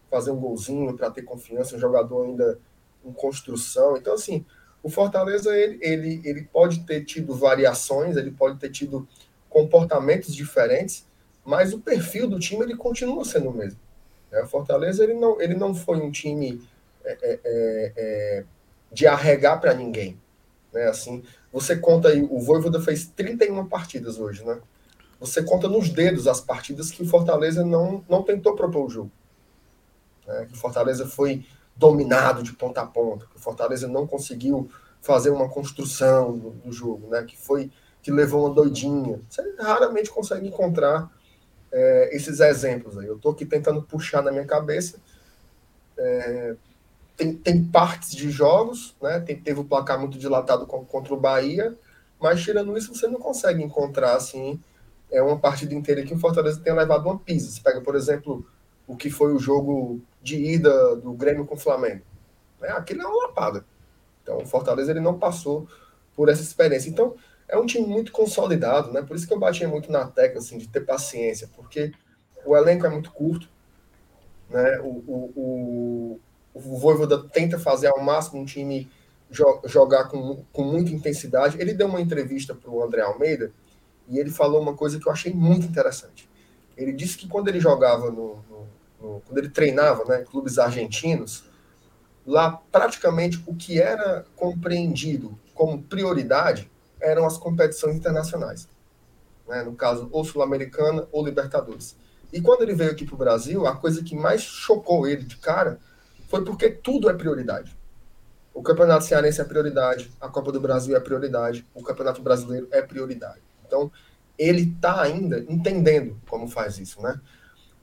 fazer 0.09 0.31
um 0.31 0.39
golzinho 0.39 0.95
para 0.95 1.09
ter 1.11 1.23
confiança, 1.23 1.75
um 1.75 1.79
jogador 1.79 2.23
ainda 2.23 2.59
em 3.03 3.11
construção. 3.11 3.97
Então, 3.97 4.13
assim, 4.13 4.45
o 4.81 4.89
Fortaleza 4.89 5.53
ele, 5.57 5.79
ele, 5.81 6.21
ele 6.23 6.43
pode 6.43 6.85
ter 6.85 7.03
tido 7.03 7.35
variações, 7.35 8.15
ele 8.15 8.31
pode 8.31 8.57
ter 8.59 8.69
tido 8.69 9.07
comportamentos 9.49 10.33
diferentes, 10.35 11.06
mas 11.47 11.73
o 11.73 11.79
perfil 11.79 12.27
do 12.27 12.37
time 12.37 12.61
ele 12.61 12.75
continua 12.75 13.23
sendo 13.23 13.49
o 13.49 13.53
mesmo. 13.53 13.79
Né? 14.29 14.41
O 14.41 14.47
Fortaleza 14.47 15.01
ele 15.01 15.13
não, 15.13 15.41
ele 15.41 15.55
não 15.55 15.73
foi 15.73 15.97
um 15.97 16.11
time 16.11 16.61
é, 17.05 17.17
é, 17.21 17.39
é, 17.45 17.93
é 17.95 18.45
de 18.91 19.07
arregar 19.07 19.61
para 19.61 19.73
ninguém. 19.73 20.19
Né? 20.73 20.87
Assim, 20.87 21.23
você 21.49 21.77
conta 21.77 22.09
aí, 22.09 22.21
o 22.21 22.37
Voivoda 22.41 22.81
fez 22.81 23.07
31 23.07 23.65
partidas 23.65 24.19
hoje, 24.19 24.43
né? 24.43 24.59
Você 25.21 25.41
conta 25.41 25.69
nos 25.69 25.89
dedos 25.89 26.27
as 26.27 26.41
partidas 26.41 26.91
que 26.91 27.01
o 27.01 27.07
Fortaleza 27.07 27.65
não, 27.65 28.03
não 28.09 28.23
tentou 28.23 28.53
propor 28.53 28.85
o 28.85 28.89
jogo. 28.89 29.11
Né? 30.27 30.47
Que 30.47 30.53
o 30.53 30.57
Fortaleza 30.57 31.07
foi 31.07 31.45
dominado 31.77 32.43
de 32.43 32.51
ponta 32.51 32.81
a 32.81 32.85
ponta, 32.85 33.25
que 33.25 33.37
o 33.37 33.39
Fortaleza 33.39 33.87
não 33.87 34.05
conseguiu 34.05 34.69
fazer 35.01 35.29
uma 35.29 35.47
construção 35.47 36.37
do, 36.37 36.49
do 36.49 36.73
jogo, 36.73 37.07
né? 37.07 37.23
Que 37.23 37.37
foi 37.37 37.71
que 38.01 38.11
levou 38.11 38.45
uma 38.45 38.53
doidinha. 38.53 39.21
Você 39.29 39.41
raramente 39.59 40.09
consegue 40.09 40.47
encontrar 40.47 41.09
é, 41.71 42.15
esses 42.15 42.39
exemplos 42.39 42.97
aí. 42.97 43.07
Eu 43.07 43.15
estou 43.15 43.31
aqui 43.31 43.45
tentando 43.45 43.81
puxar 43.81 44.21
na 44.21 44.31
minha 44.31 44.45
cabeça. 44.45 44.97
É, 45.97 46.55
tem, 47.15 47.33
tem 47.33 47.63
partes 47.63 48.11
de 48.11 48.29
jogos, 48.29 48.95
né? 49.01 49.19
Tem, 49.19 49.35
teve 49.35 49.59
o 49.59 49.65
placar 49.65 49.99
muito 49.99 50.17
dilatado 50.17 50.65
contra 50.65 51.13
o 51.13 51.19
Bahia, 51.19 51.75
mas 52.19 52.41
tirando 52.41 52.77
isso, 52.77 52.93
você 52.93 53.07
não 53.07 53.19
consegue 53.19 53.63
encontrar 53.63 54.15
assim 54.15 54.59
é 55.11 55.21
uma 55.21 55.37
partida 55.37 55.73
inteira 55.73 56.03
que 56.03 56.13
o 56.13 56.19
Fortaleza 56.19 56.59
tenha 56.59 56.75
levado 56.75 57.05
uma 57.05 57.17
pisa. 57.17 57.49
Você 57.49 57.61
pega, 57.61 57.81
por 57.81 57.95
exemplo, 57.95 58.45
o 58.85 58.95
que 58.95 59.09
foi 59.09 59.33
o 59.33 59.39
jogo 59.39 60.01
de 60.21 60.35
ida 60.35 60.95
do 60.97 61.13
Grêmio 61.13 61.45
com 61.45 61.55
o 61.55 61.59
Flamengo. 61.59 62.01
Né? 62.59 62.69
Aquilo 62.69 63.01
é 63.01 63.07
uma 63.07 63.27
lapada. 63.27 63.65
Então, 64.21 64.37
o 64.39 64.45
Fortaleza 64.45 64.91
ele 64.91 64.99
não 64.99 65.17
passou 65.17 65.67
por 66.15 66.29
essa 66.29 66.41
experiência. 66.41 66.89
Então, 66.89 67.15
é 67.47 67.57
um 67.57 67.65
time 67.65 67.87
muito 67.87 68.11
consolidado, 68.11 68.91
né? 68.91 69.01
Por 69.01 69.15
isso 69.15 69.27
que 69.27 69.33
eu 69.33 69.39
batia 69.39 69.67
muito 69.67 69.91
na 69.91 70.05
tecla 70.05 70.39
assim, 70.39 70.57
de 70.57 70.67
ter 70.67 70.81
paciência, 70.81 71.49
porque 71.55 71.93
o 72.45 72.55
elenco 72.55 72.85
é 72.85 72.89
muito 72.89 73.11
curto, 73.11 73.49
né? 74.49 74.79
O, 74.79 74.87
o, 75.07 75.33
o, 75.35 76.19
o 76.53 76.77
Voivoda 76.77 77.23
tenta 77.23 77.57
fazer 77.57 77.87
ao 77.87 78.01
máximo 78.01 78.41
um 78.41 78.45
time 78.45 78.89
jo 79.29 79.61
jogar 79.65 80.05
com, 80.05 80.43
com 80.51 80.63
muita 80.63 80.91
intensidade. 80.91 81.59
Ele 81.59 81.73
deu 81.73 81.87
uma 81.87 82.01
entrevista 82.01 82.53
para 82.53 82.69
o 82.69 82.83
André 82.83 83.01
Almeida 83.01 83.51
e 84.07 84.19
ele 84.19 84.29
falou 84.29 84.61
uma 84.61 84.75
coisa 84.75 84.99
que 84.99 85.07
eu 85.07 85.11
achei 85.11 85.33
muito 85.33 85.65
interessante. 85.65 86.29
Ele 86.75 86.91
disse 86.91 87.17
que 87.17 87.27
quando 87.27 87.47
ele 87.47 87.59
jogava 87.59 88.11
no, 88.11 88.43
no, 88.49 88.67
no 89.01 89.21
quando 89.21 89.37
ele 89.37 89.49
treinava, 89.49 90.03
né, 90.05 90.23
clubes 90.29 90.57
argentinos, 90.57 91.45
lá 92.25 92.61
praticamente 92.71 93.41
o 93.47 93.55
que 93.55 93.81
era 93.81 94.25
compreendido 94.35 95.37
como 95.53 95.81
prioridade 95.81 96.69
eram 96.99 97.25
as 97.25 97.37
competições 97.37 97.95
internacionais. 97.95 98.67
Né, 99.47 99.63
no 99.63 99.75
caso, 99.75 100.09
ou 100.11 100.25
Sul-Americana 100.25 101.07
ou 101.11 101.25
Libertadores. 101.25 101.95
E 102.33 102.41
quando 102.41 102.63
ele 102.63 102.73
veio 102.73 102.91
aqui 102.91 103.05
para 103.05 103.15
o 103.15 103.17
Brasil, 103.17 103.65
a 103.65 103.75
coisa 103.75 104.03
que 104.03 104.15
mais 104.15 104.41
chocou 104.41 105.07
ele 105.07 105.23
de 105.23 105.37
cara 105.37 105.79
foi 106.27 106.43
porque 106.43 106.69
tudo 106.69 107.09
é 107.09 107.13
prioridade. 107.13 107.77
O 108.53 108.61
Campeonato 108.61 109.05
Cearense 109.05 109.39
é 109.39 109.43
prioridade, 109.43 110.11
a 110.19 110.27
Copa 110.27 110.51
do 110.51 110.59
Brasil 110.59 110.95
é 110.95 110.99
prioridade, 110.99 111.65
o 111.73 111.81
Campeonato 111.81 112.21
Brasileiro 112.21 112.67
é 112.71 112.81
prioridade. 112.81 113.41
Então, 113.65 113.91
ele 114.37 114.63
está 114.63 115.01
ainda 115.01 115.39
entendendo 115.47 116.19
como 116.27 116.47
faz 116.47 116.77
isso, 116.77 117.01
né? 117.01 117.19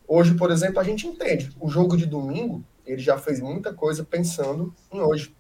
Hoje, 0.07 0.35
por 0.35 0.51
exemplo, 0.51 0.81
a 0.81 0.85
gente 0.85 1.07
entende. 1.07 1.51
O 1.59 1.69
jogo 1.69 1.97
de 1.97 2.07
domingo, 2.07 2.62
ele 2.85 3.01
já 3.01 3.16
fez 3.16 3.41
muita 3.41 3.73
coisa 3.73 4.05
pensando 4.05 4.74
em 4.93 5.01
hoje. 5.01 5.35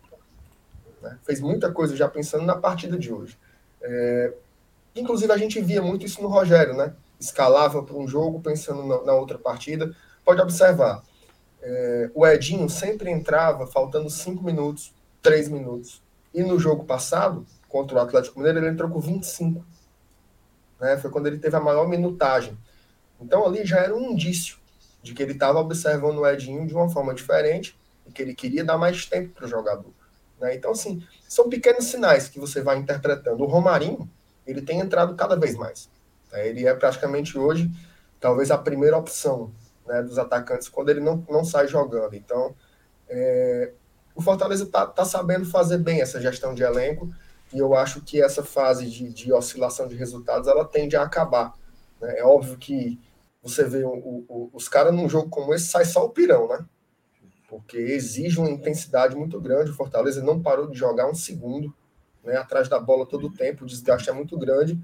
Né? 1.02 1.18
Fez 1.22 1.40
muita 1.40 1.70
coisa 1.70 1.94
já 1.94 2.08
pensando 2.08 2.44
na 2.44 2.56
partida 2.56 2.96
de 2.96 3.12
hoje. 3.12 3.38
É... 3.84 4.32
Inclusive, 4.96 5.32
a 5.32 5.36
gente 5.36 5.60
via 5.60 5.82
muito 5.82 6.04
isso 6.04 6.20
no 6.20 6.28
Rogério, 6.28 6.74
né? 6.74 6.94
Escalava 7.18 7.82
para 7.82 7.96
um 7.96 8.08
jogo 8.08 8.40
pensando 8.40 8.84
na, 8.84 9.02
na 9.02 9.12
outra 9.14 9.38
partida. 9.38 9.94
Pode 10.24 10.40
observar, 10.40 11.02
é, 11.64 12.10
o 12.14 12.26
Edinho 12.26 12.68
sempre 12.68 13.10
entrava 13.10 13.66
faltando 13.66 14.10
5 14.10 14.44
minutos, 14.44 14.92
3 15.22 15.48
minutos. 15.48 16.02
E 16.32 16.42
no 16.42 16.58
jogo 16.58 16.84
passado, 16.84 17.46
contra 17.68 17.96
o 17.96 18.00
Atlético 18.00 18.38
Mineiro, 18.38 18.58
ele 18.58 18.68
entrou 18.68 18.90
com 18.90 19.00
25. 19.00 19.64
Né? 20.80 20.98
Foi 20.98 21.10
quando 21.10 21.26
ele 21.26 21.38
teve 21.38 21.56
a 21.56 21.60
maior 21.60 21.88
minutagem. 21.88 22.56
Então 23.20 23.46
ali 23.46 23.64
já 23.64 23.78
era 23.78 23.94
um 23.94 24.10
indício 24.10 24.58
de 25.02 25.14
que 25.14 25.22
ele 25.22 25.32
estava 25.32 25.58
observando 25.58 26.18
o 26.18 26.26
Edinho 26.26 26.66
de 26.66 26.74
uma 26.74 26.88
forma 26.90 27.14
diferente 27.14 27.78
e 28.06 28.12
que 28.12 28.20
ele 28.20 28.34
queria 28.34 28.64
dar 28.64 28.76
mais 28.76 29.06
tempo 29.06 29.34
para 29.34 29.46
o 29.46 29.48
jogador. 29.48 29.92
Né? 30.40 30.54
Então, 30.54 30.72
assim, 30.72 31.02
são 31.28 31.48
pequenos 31.48 31.84
sinais 31.84 32.28
que 32.28 32.38
você 32.38 32.60
vai 32.60 32.78
interpretando. 32.78 33.42
O 33.42 33.46
Romarinho, 33.46 34.08
ele 34.46 34.62
tem 34.62 34.80
entrado 34.80 35.14
cada 35.14 35.36
vez 35.36 35.54
mais. 35.56 35.90
Né? 36.32 36.48
Ele 36.48 36.66
é 36.66 36.74
praticamente 36.74 37.38
hoje, 37.38 37.70
talvez, 38.20 38.50
a 38.50 38.58
primeira 38.58 38.96
opção 38.96 39.52
né, 39.86 40.02
dos 40.02 40.18
atacantes 40.18 40.68
quando 40.68 40.90
ele 40.90 41.00
não, 41.00 41.24
não 41.28 41.44
sai 41.44 41.68
jogando. 41.68 42.14
Então, 42.14 42.54
é, 43.08 43.72
o 44.14 44.22
Fortaleza 44.22 44.64
está 44.64 44.86
tá 44.86 45.04
sabendo 45.04 45.44
fazer 45.44 45.78
bem 45.78 46.00
essa 46.00 46.20
gestão 46.20 46.54
de 46.54 46.62
elenco 46.62 47.12
e 47.52 47.58
eu 47.58 47.74
acho 47.74 48.00
que 48.00 48.22
essa 48.22 48.42
fase 48.42 48.88
de, 48.88 49.12
de 49.12 49.32
oscilação 49.32 49.86
de 49.86 49.94
resultados 49.94 50.48
ela 50.48 50.64
tende 50.64 50.96
a 50.96 51.02
acabar. 51.02 51.54
Né? 52.00 52.18
É 52.18 52.24
óbvio 52.24 52.56
que 52.56 53.00
você 53.42 53.64
vê 53.64 53.84
o, 53.84 54.24
o, 54.28 54.50
os 54.52 54.68
caras 54.68 54.94
num 54.94 55.08
jogo 55.08 55.28
como 55.28 55.52
esse 55.54 55.66
sai 55.66 55.84
só 55.84 56.04
o 56.04 56.10
pirão, 56.10 56.48
né? 56.48 56.64
Porque 57.54 57.78
exige 57.78 58.40
uma 58.40 58.50
intensidade 58.50 59.14
muito 59.14 59.40
grande. 59.40 59.70
O 59.70 59.74
Fortaleza 59.74 60.20
não 60.20 60.42
parou 60.42 60.66
de 60.66 60.76
jogar 60.76 61.08
um 61.08 61.14
segundo, 61.14 61.72
né? 62.24 62.36
Atrás 62.36 62.68
da 62.68 62.80
bola 62.80 63.06
todo 63.06 63.28
o 63.28 63.32
tempo, 63.32 63.62
o 63.62 63.66
desgaste 63.66 64.10
é 64.10 64.12
muito 64.12 64.36
grande. 64.36 64.76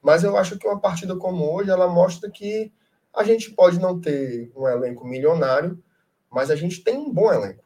Mas 0.00 0.24
eu 0.24 0.34
acho 0.34 0.58
que 0.58 0.66
uma 0.66 0.80
partida 0.80 1.14
como 1.16 1.44
hoje 1.44 1.68
ela 1.68 1.86
mostra 1.86 2.30
que 2.30 2.72
a 3.12 3.22
gente 3.24 3.50
pode 3.50 3.78
não 3.78 4.00
ter 4.00 4.50
um 4.56 4.66
elenco 4.66 5.06
milionário, 5.06 5.78
mas 6.30 6.50
a 6.50 6.56
gente 6.56 6.82
tem 6.82 6.96
um 6.96 7.12
bom 7.12 7.30
elenco. 7.30 7.62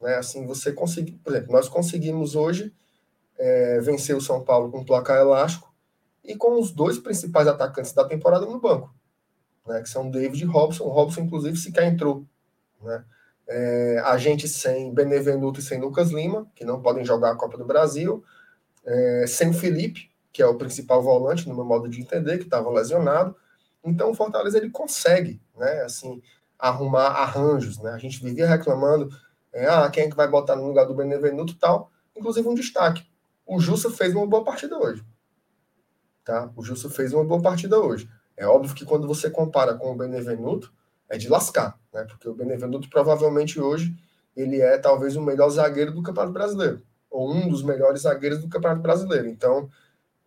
Né? 0.00 0.14
Assim, 0.14 0.46
você 0.46 0.72
conseguir, 0.72 1.12
por 1.12 1.34
exemplo, 1.34 1.52
nós 1.52 1.68
conseguimos 1.68 2.34
hoje 2.34 2.74
é, 3.38 3.78
vencer 3.80 4.16
o 4.16 4.22
São 4.22 4.42
Paulo 4.42 4.70
com 4.70 4.78
um 4.78 4.86
placar 4.86 5.18
elástico 5.18 5.70
e 6.24 6.34
com 6.34 6.58
os 6.58 6.72
dois 6.72 6.98
principais 6.98 7.46
atacantes 7.46 7.92
da 7.92 8.06
temporada 8.06 8.46
no 8.46 8.58
banco, 8.58 8.90
né? 9.66 9.82
Que 9.82 9.88
são 9.90 10.10
David 10.10 10.44
e 10.44 10.46
Robson. 10.46 10.84
O 10.84 10.88
Robson, 10.88 11.20
inclusive, 11.20 11.58
sequer 11.58 11.84
entrou. 11.84 12.24
Né? 12.80 13.04
É, 13.48 14.02
a 14.04 14.18
gente 14.18 14.46
sem 14.46 14.92
Benevenuto 14.92 15.58
e 15.58 15.62
sem 15.62 15.80
Lucas 15.80 16.10
Lima, 16.10 16.46
que 16.54 16.64
não 16.64 16.82
podem 16.82 17.04
jogar 17.04 17.32
a 17.32 17.36
Copa 17.36 17.56
do 17.56 17.64
Brasil, 17.64 18.22
é, 18.84 19.24
sem 19.26 19.50
o 19.50 19.54
Felipe, 19.54 20.10
que 20.32 20.42
é 20.42 20.46
o 20.46 20.56
principal 20.56 21.02
volante, 21.02 21.48
no 21.48 21.54
meu 21.54 21.64
modo 21.64 21.88
de 21.88 22.00
entender, 22.00 22.38
que 22.38 22.44
estava 22.44 22.70
lesionado, 22.70 23.34
então 23.82 24.10
o 24.10 24.14
Fortaleza 24.14 24.58
ele 24.58 24.70
consegue, 24.70 25.40
né, 25.56 25.82
assim, 25.82 26.22
arrumar 26.58 27.08
arranjos, 27.08 27.78
né? 27.78 27.90
A 27.92 27.98
gente 27.98 28.22
vivia 28.22 28.46
reclamando, 28.46 29.08
é, 29.52 29.66
ah, 29.66 29.88
quem 29.88 30.04
é 30.04 30.10
que 30.10 30.16
vai 30.16 30.28
botar 30.28 30.56
no 30.56 30.66
lugar 30.66 30.86
do 30.86 30.94
Benevenuto 30.94 31.52
e 31.52 31.56
tal, 31.56 31.90
inclusive 32.16 32.46
um 32.48 32.54
destaque. 32.54 33.06
O 33.46 33.60
Jussa 33.60 33.90
fez 33.90 34.14
uma 34.14 34.26
boa 34.26 34.44
partida 34.44 34.76
hoje. 34.76 35.04
Tá? 36.24 36.50
O 36.54 36.62
Jussa 36.62 36.90
fez 36.90 37.14
uma 37.14 37.24
boa 37.24 37.40
partida 37.40 37.78
hoje. 37.78 38.10
É 38.36 38.46
óbvio 38.46 38.74
que 38.74 38.84
quando 38.84 39.06
você 39.06 39.30
compara 39.30 39.74
com 39.74 39.90
o 39.90 39.96
Benevenuto, 39.96 40.72
é 41.08 41.16
de 41.16 41.28
lascar, 41.28 41.78
né? 41.92 42.04
Porque 42.04 42.28
o 42.28 42.34
Benevenuto 42.34 42.88
provavelmente 42.90 43.60
hoje 43.60 43.96
ele 44.36 44.60
é 44.60 44.78
talvez 44.78 45.16
o 45.16 45.22
melhor 45.22 45.48
zagueiro 45.50 45.92
do 45.92 46.02
Campeonato 46.02 46.32
Brasileiro, 46.32 46.82
ou 47.10 47.34
um 47.34 47.48
dos 47.48 47.62
melhores 47.62 48.02
zagueiros 48.02 48.40
do 48.40 48.48
Campeonato 48.48 48.82
Brasileiro. 48.82 49.28
Então, 49.28 49.68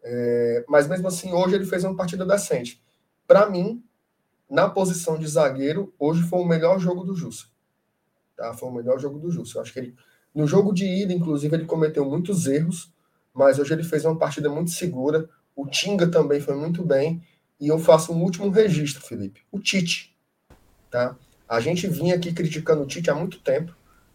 é... 0.03 0.65
mas 0.67 0.87
mesmo 0.87 1.07
assim, 1.07 1.31
hoje 1.31 1.55
ele 1.55 1.65
fez 1.65 1.83
uma 1.83 1.95
partida 1.95 2.25
decente. 2.25 2.81
Para 3.25 3.49
mim, 3.49 3.81
na 4.49 4.69
posição 4.69 5.17
de 5.17 5.25
zagueiro, 5.27 5.93
hoje 5.97 6.23
foi 6.23 6.39
o 6.39 6.45
melhor 6.45 6.77
jogo 6.77 7.05
do 7.05 7.15
Jussa. 7.15 7.45
Tá? 8.35 8.53
Foi 8.53 8.67
o 8.67 8.73
melhor 8.73 8.99
jogo 8.99 9.17
do 9.17 9.31
Jussa. 9.31 9.57
Eu 9.57 9.61
acho 9.61 9.71
que 9.71 9.79
ele, 9.79 9.95
no 10.35 10.45
jogo 10.45 10.73
de 10.73 10.85
ida, 10.85 11.13
inclusive, 11.13 11.55
ele 11.55 11.65
cometeu 11.65 12.03
muitos 12.03 12.45
erros, 12.47 12.91
mas 13.33 13.59
hoje 13.59 13.73
ele 13.73 13.83
fez 13.83 14.03
uma 14.03 14.17
partida 14.17 14.49
muito 14.49 14.71
segura. 14.71 15.29
O 15.55 15.65
Tinga 15.67 16.05
também 16.07 16.41
foi 16.41 16.55
muito 16.55 16.83
bem. 16.83 17.23
E 17.59 17.67
eu 17.67 17.79
faço 17.79 18.11
um 18.11 18.21
último 18.21 18.49
registro, 18.49 19.01
Felipe. 19.05 19.41
O 19.49 19.59
Tite. 19.59 20.10
Tá? 20.91 21.15
A 21.47 21.59
gente 21.59 21.87
vinha 21.87 22.15
aqui 22.15 22.33
criticando 22.33 22.83
o 22.83 22.85
Tite 22.85 23.09
há 23.09 23.15
muito 23.15 23.39
tempo. 23.39 23.73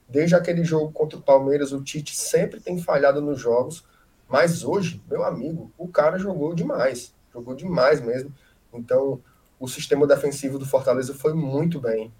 Desde 0.08 0.36
aquele 0.36 0.62
jogo 0.62 0.92
contra 0.92 1.18
o 1.18 1.22
Palmeiras, 1.22 1.72
o 1.72 1.82
Tite 1.82 2.14
sempre 2.14 2.60
tem 2.60 2.80
falhado 2.80 3.20
nos 3.20 3.40
jogos, 3.40 3.82
mas 4.28 4.62
hoje, 4.62 5.02
meu 5.10 5.24
amigo, 5.24 5.72
o 5.76 5.88
cara 5.88 6.18
jogou 6.18 6.54
demais, 6.54 7.12
jogou 7.32 7.54
demais 7.54 8.00
mesmo. 8.00 8.32
Então, 8.72 9.20
o 9.58 9.66
sistema 9.66 10.06
defensivo 10.06 10.58
do 10.58 10.66
Fortaleza 10.66 11.14
foi 11.14 11.32
muito 11.32 11.80
bem. 11.80 12.12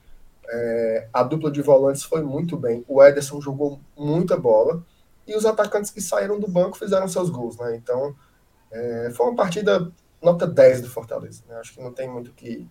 É, 0.48 1.08
a 1.12 1.22
dupla 1.22 1.50
de 1.50 1.60
volantes 1.60 2.02
foi 2.02 2.22
muito 2.22 2.56
bem. 2.56 2.84
O 2.88 3.02
Ederson 3.02 3.40
jogou 3.40 3.80
muita 3.96 4.36
bola. 4.36 4.82
E 5.26 5.34
os 5.34 5.44
atacantes 5.44 5.90
que 5.90 6.00
saíram 6.00 6.38
do 6.38 6.48
banco 6.48 6.78
fizeram 6.78 7.08
seus 7.08 7.28
gols, 7.28 7.56
né? 7.58 7.76
Então, 7.76 8.14
é, 8.70 9.10
foi 9.14 9.26
uma 9.26 9.34
partida 9.34 9.92
nota 10.22 10.46
10 10.46 10.82
do 10.82 10.88
Fortaleza. 10.88 11.42
Né? 11.48 11.56
Acho 11.56 11.74
que 11.74 11.82
não 11.82 11.92
tem 11.92 12.08
muito 12.08 12.32
que, 12.32 12.66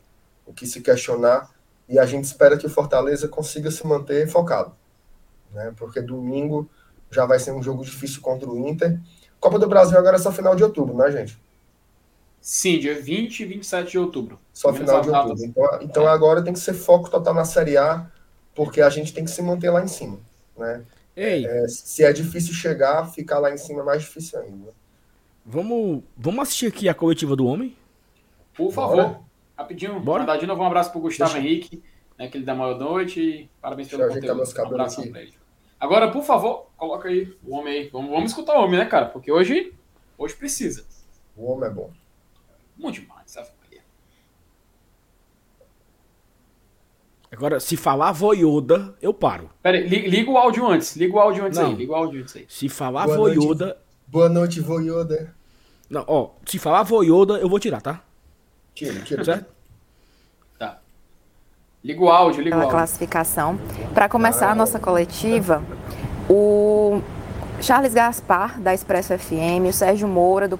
o 0.45 0.53
que 0.53 0.65
se 0.65 0.81
questionar. 0.81 1.49
E 1.87 1.99
a 1.99 2.05
gente 2.05 2.25
espera 2.25 2.57
que 2.57 2.65
o 2.65 2.69
Fortaleza 2.69 3.27
consiga 3.27 3.69
se 3.69 3.85
manter 3.85 4.27
focado. 4.27 4.73
Né? 5.53 5.73
Porque 5.77 6.01
domingo 6.01 6.69
já 7.11 7.25
vai 7.25 7.39
ser 7.39 7.51
um 7.51 7.61
jogo 7.61 7.83
difícil 7.83 8.21
contra 8.21 8.49
o 8.49 8.67
Inter. 8.67 8.99
Copa 9.39 9.59
do 9.59 9.67
Brasil 9.67 9.97
agora 9.97 10.15
é 10.15 10.19
só 10.19 10.31
final 10.31 10.55
de 10.55 10.63
outubro, 10.63 10.95
né, 10.97 11.11
gente? 11.11 11.39
Sim, 12.41 12.79
dia 12.79 12.99
20 12.99 13.39
e 13.39 13.45
27 13.45 13.91
de 13.91 13.99
outubro. 13.99 14.39
Só 14.53 14.73
final 14.73 15.01
de 15.01 15.09
outubro. 15.09 15.43
Então, 15.43 15.79
então 15.81 16.07
agora 16.07 16.43
tem 16.43 16.53
que 16.53 16.59
ser 16.59 16.73
foco 16.73 17.09
total 17.09 17.33
na 17.33 17.45
Série 17.45 17.77
A, 17.77 18.07
porque 18.53 18.81
a 18.81 18.89
gente 18.89 19.13
tem 19.13 19.23
que 19.23 19.31
se 19.31 19.41
manter 19.41 19.69
lá 19.69 19.83
em 19.83 19.87
cima. 19.87 20.19
Né? 20.57 20.83
Ei. 21.15 21.45
É, 21.45 21.67
se 21.67 22.03
é 22.03 22.11
difícil 22.11 22.53
chegar, 22.53 23.11
ficar 23.11 23.39
lá 23.39 23.51
em 23.51 23.57
cima 23.57 23.81
é 23.81 23.85
mais 23.85 24.01
difícil 24.01 24.39
ainda. 24.39 24.71
Vamos, 25.45 26.03
vamos 26.17 26.41
assistir 26.41 26.67
aqui 26.67 26.89
a 26.89 26.93
coletiva 26.93 27.35
do 27.35 27.45
homem? 27.45 27.75
Por 28.55 28.71
favor. 28.71 28.95
Bora. 28.95 29.24
Rapidinho. 29.57 29.99
Bora. 29.99 30.19
Mandar 30.23 30.37
de 30.37 30.45
novo 30.45 30.61
um 30.61 30.65
abraço 30.65 30.91
pro 30.91 31.01
Gustavo 31.01 31.33
Deixa. 31.33 31.47
Henrique, 31.47 31.83
né, 32.17 32.27
que 32.27 32.37
ele 32.37 32.45
dá 32.45 32.53
maior 32.55 32.77
noite. 32.77 33.49
Parabéns 33.61 33.87
pelo 33.87 34.01
Deixa 34.03 34.15
conteúdo. 34.15 34.35
Meus 34.37 34.55
um 34.55 34.61
abraço 34.65 35.01
aqui. 35.01 35.09
pra 35.09 35.21
ele. 35.21 35.33
Agora, 35.79 36.11
por 36.11 36.23
favor, 36.23 36.67
coloca 36.77 37.09
aí 37.09 37.33
o 37.43 37.55
homem 37.55 37.73
aí. 37.81 37.89
Vamos, 37.89 38.11
vamos 38.11 38.31
escutar 38.31 38.57
o 38.57 38.63
homem, 38.63 38.79
né, 38.79 38.85
cara? 38.85 39.05
Porque 39.07 39.31
hoje, 39.31 39.73
hoje 40.17 40.35
precisa. 40.35 40.85
O 41.35 41.51
homem 41.51 41.69
é 41.69 41.73
bom. 41.73 41.91
Muito 42.77 43.01
demais, 43.01 43.31
sabe? 43.31 43.49
Agora, 47.31 47.59
se 47.59 47.75
falar 47.75 48.13
voioda, 48.13 48.95
eu 49.01 49.13
paro. 49.13 49.49
Pera 49.61 49.77
aí, 49.77 49.87
liga 49.87 50.31
o 50.31 50.37
áudio 50.37 50.65
antes. 50.67 50.95
Liga 50.95 51.15
o 51.15 51.19
áudio 51.19 51.45
antes 51.45 51.59
Não. 51.59 51.67
aí. 51.67 51.75
Liga 51.75 51.91
o 51.91 51.95
áudio 51.95 52.21
antes 52.21 52.35
aí. 52.35 52.45
Se 52.47 52.69
falar 52.69 53.05
Boa 53.05 53.17
voioda. 53.17 53.65
Noite. 53.65 53.79
Boa 54.07 54.29
noite, 54.29 54.61
voioda. 54.61 55.35
Não, 55.89 56.05
ó, 56.07 56.29
se 56.45 56.57
falar 56.57 56.83
voioda, 56.83 57.33
eu 57.37 57.49
vou 57.49 57.59
tirar, 57.59 57.81
tá? 57.81 58.01
Tira, 58.75 58.99
tira. 58.99 59.23
Certo? 59.23 59.45
Tá. 60.59 60.79
Liga 61.81 62.03
o 62.03 62.09
áudio, 62.09 62.43
liga 62.43 62.57
o 62.57 62.59
áudio. 62.59 62.71
classificação. 62.71 63.57
Para 63.93 64.09
começar 64.09 64.51
a 64.51 64.55
nossa 64.55 64.77
coletiva, 64.77 65.63
o 66.29 67.01
Charles 67.61 67.93
Gaspar, 67.93 68.59
da 68.59 68.73
Expresso 68.73 69.17
FM, 69.17 69.69
o 69.69 69.73
Sérgio 69.73 70.09
Moura, 70.09 70.49
do 70.49 70.59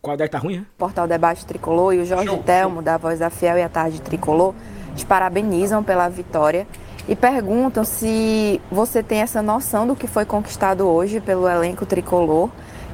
Qual 0.00 0.16
daí 0.16 0.28
tá 0.28 0.38
ruim, 0.38 0.58
né? 0.58 0.66
Portal 0.78 1.08
Debate 1.08 1.44
Tricolor, 1.44 1.92
e 1.92 1.98
o 1.98 2.06
Jorge 2.06 2.28
show, 2.28 2.42
Telmo, 2.42 2.76
show. 2.76 2.82
da 2.82 2.96
Voz 2.96 3.18
da 3.18 3.30
Fiel 3.30 3.58
e 3.58 3.62
a 3.62 3.68
Tarde 3.68 4.00
Tricolor 4.00 4.54
te 4.94 5.04
parabenizam 5.04 5.82
pela 5.82 6.08
vitória 6.08 6.66
e 7.08 7.16
perguntam 7.16 7.84
se 7.84 8.60
você 8.70 9.02
tem 9.02 9.22
essa 9.22 9.42
noção 9.42 9.86
do 9.88 9.96
que 9.96 10.06
foi 10.06 10.24
conquistado 10.24 10.86
hoje 10.86 11.20
pelo 11.20 11.48
elenco 11.48 11.84
tricolor. 11.84 12.48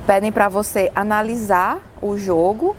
Pedem 0.06 0.32
para 0.32 0.48
você 0.48 0.90
analisar 0.94 1.78
o 2.01 2.16
jogo 2.16 2.74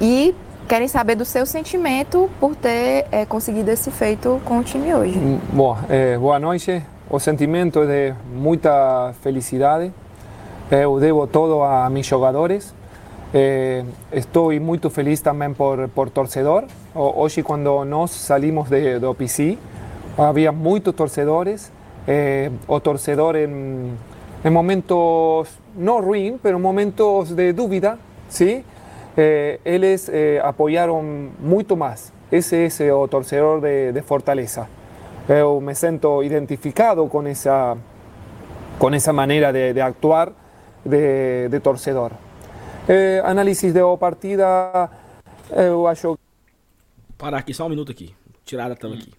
e 0.00 0.34
querem 0.68 0.86
saber 0.86 1.16
do 1.16 1.24
seu 1.24 1.46
sentimento 1.46 2.28
por 2.38 2.54
ter 2.54 3.06
é, 3.10 3.24
conseguido 3.24 3.70
esse 3.70 3.90
feito 3.90 4.40
com 4.44 4.58
o 4.58 4.62
time 4.62 4.94
hoje. 4.94 5.18
Mm, 5.18 5.40
bom, 5.52 5.76
é, 5.88 6.18
boa 6.18 6.38
noite. 6.38 6.82
O 7.08 7.18
sentimento 7.18 7.82
é 7.84 8.10
de 8.10 8.14
muita 8.34 9.14
felicidade. 9.22 9.90
Eu 10.70 11.00
devo 11.00 11.26
todo 11.26 11.62
a 11.62 11.88
meus 11.88 12.06
jogadores. 12.06 12.74
Eh, 13.32 13.82
estoy 14.12 14.60
muy 14.60 14.78
feliz 14.78 15.22
también 15.22 15.54
por, 15.54 15.88
por 15.88 16.10
torcedor. 16.10 16.66
Hoy 16.94 17.42
cuando 17.42 17.86
nos 17.86 18.10
salimos 18.10 18.68
de, 18.68 19.00
de 19.00 19.06
OPC, 19.06 19.58
había 20.18 20.52
muchos 20.52 20.94
torcedores, 20.94 21.70
eh, 22.06 22.50
o 22.66 22.80
torcedor 22.80 23.36
en, 23.36 23.96
en, 24.44 24.52
momentos 24.52 25.48
no 25.76 26.00
ruin, 26.00 26.38
pero 26.42 26.58
momentos 26.58 27.34
de 27.34 27.52
duda, 27.54 27.98
¿sí? 28.28 28.64
Eh, 29.20 29.58
ellos 29.64 30.08
eh, 30.08 30.40
apoyaron 30.42 31.32
mucho 31.40 31.74
más. 31.74 32.12
Ese 32.30 32.66
es 32.66 32.80
el 32.80 32.94
torcedor 33.10 33.60
de, 33.60 33.92
de 33.92 34.02
Fortaleza. 34.02 34.68
Yo 35.28 35.60
me 35.60 35.74
siento 35.74 36.22
identificado 36.22 37.08
con 37.08 37.26
esa, 37.26 37.76
con 38.78 38.94
esa 38.94 39.12
manera 39.12 39.52
de, 39.52 39.74
de 39.74 39.82
actuar 39.82 40.32
de, 40.84 41.48
de 41.48 41.60
torcedor. 41.60 42.12
É, 42.86 43.20
análise 43.24 43.72
de 43.72 43.80
partida, 43.98 44.88
eu 45.50 45.88
acho. 45.88 46.16
Parar 47.18 47.38
aqui 47.38 47.52
só 47.52 47.66
um 47.66 47.70
minuto 47.70 47.90
aqui. 47.90 48.14
Tirar 48.44 48.70
a 48.70 48.76
tela 48.76 48.94
aqui. 48.94 49.12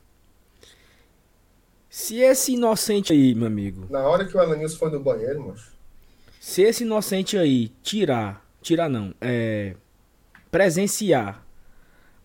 Se 1.90 2.22
esse 2.22 2.54
inocente 2.54 3.12
aí, 3.12 3.36
meu 3.36 3.48
amigo. 3.48 3.86
Na 3.90 4.08
hora 4.08 4.26
que 4.26 4.36
o 4.36 4.40
Alanis 4.40 4.76
foi 4.76 4.90
no 4.90 5.02
banheiro, 5.02 5.42
moço. 5.42 5.74
Se 6.40 6.62
esse 6.64 6.84
inocente 6.84 7.38
aí 7.38 7.68
tirar. 7.84 8.44
Tirar 8.62 8.88
não. 8.88 9.14
É. 9.20 9.76
Presenciar 10.52 11.46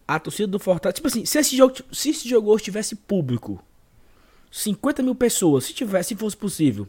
a 0.07 0.19
torcida 0.19 0.47
do 0.47 0.59
Fortaleza. 0.59 0.95
Tipo 0.95 1.09
assim, 1.09 1.25
se 1.25 1.39
esse 1.39 1.57
jogo, 1.57 1.75
se 1.93 2.11
esse 2.11 2.29
jogo 2.29 2.51
hoje 2.51 2.65
tivesse 2.65 2.95
público, 2.95 3.63
50 4.51 5.03
mil 5.03 5.15
pessoas, 5.15 5.65
se 5.65 5.75
tivesse, 5.75 6.11
se 6.11 6.17
fosse 6.17 6.37
possível, 6.37 6.87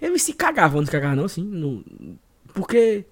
eles 0.00 0.22
se 0.22 0.32
cagavam, 0.32 0.80
não 0.80 0.86
se 0.86 0.92
cagavam 0.92 1.16
não, 1.16 1.24
assim, 1.24 1.42
no, 1.42 1.84
porque 2.54 3.04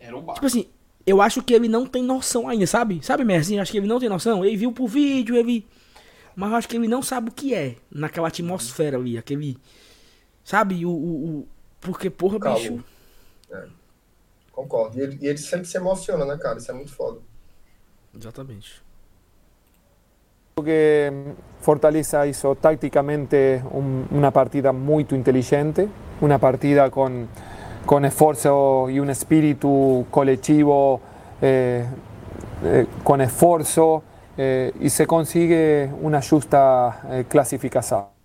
era 0.00 0.16
um 0.16 0.22
bar. 0.22 0.34
Tipo 0.34 0.46
assim, 0.46 0.66
eu 1.06 1.20
acho 1.20 1.42
que 1.42 1.54
ele 1.54 1.68
não 1.68 1.86
tem 1.86 2.02
noção 2.02 2.48
ainda, 2.48 2.66
sabe? 2.66 3.00
Sabe, 3.02 3.24
Merzinho? 3.24 3.60
Acho 3.60 3.72
que 3.72 3.78
ele 3.78 3.86
não 3.86 3.98
tem 3.98 4.08
noção. 4.08 4.44
Ele 4.44 4.56
viu 4.56 4.72
por 4.72 4.86
vídeo, 4.88 5.36
ele. 5.36 5.66
Mas 6.36 6.50
eu 6.50 6.56
acho 6.56 6.68
que 6.68 6.76
ele 6.76 6.88
não 6.88 7.02
sabe 7.02 7.30
o 7.30 7.32
que 7.32 7.54
é 7.54 7.76
naquela 7.90 8.28
atmosfera 8.28 8.96
ali, 8.96 9.18
aquele. 9.18 9.56
Sabe? 10.44 10.84
O. 10.84 10.90
o, 10.90 11.38
o... 11.40 11.48
Porque, 11.80 12.10
porra, 12.10 12.38
Calma. 12.38 12.58
bicho. 12.58 12.84
É. 13.50 13.66
Concordo. 14.58 14.98
E 14.98 15.02
ele, 15.02 15.18
e 15.20 15.28
ele 15.28 15.38
sempre 15.38 15.68
se 15.68 15.76
emociona, 15.76 16.24
né, 16.24 16.36
cara? 16.36 16.58
Isso 16.58 16.68
é 16.68 16.74
muito 16.74 16.92
foda. 16.92 17.20
Exatamente. 18.12 18.82
que 20.64 21.12
Fortaleza 21.60 22.26
hizo 22.26 22.56
tácticamente 22.56 23.62
un, 23.70 24.08
una 24.10 24.32
partida 24.32 24.72
muy 24.72 25.06
inteligente, 25.10 25.88
una 26.20 26.40
partida 26.40 26.90
con, 26.90 27.28
con 27.86 28.04
esfuerzo 28.04 28.90
y 28.90 28.98
un 28.98 29.08
espíritu 29.08 30.04
colectivo 30.10 31.00
eh, 31.40 31.86
eh, 32.64 32.86
con 33.04 33.20
esfuerzo 33.20 34.02
eh, 34.36 34.72
y 34.80 34.90
se 34.90 35.06
consigue 35.06 35.88
una 36.02 36.20
justa 36.20 37.02
eh, 37.08 37.24
classificação. 37.28 38.17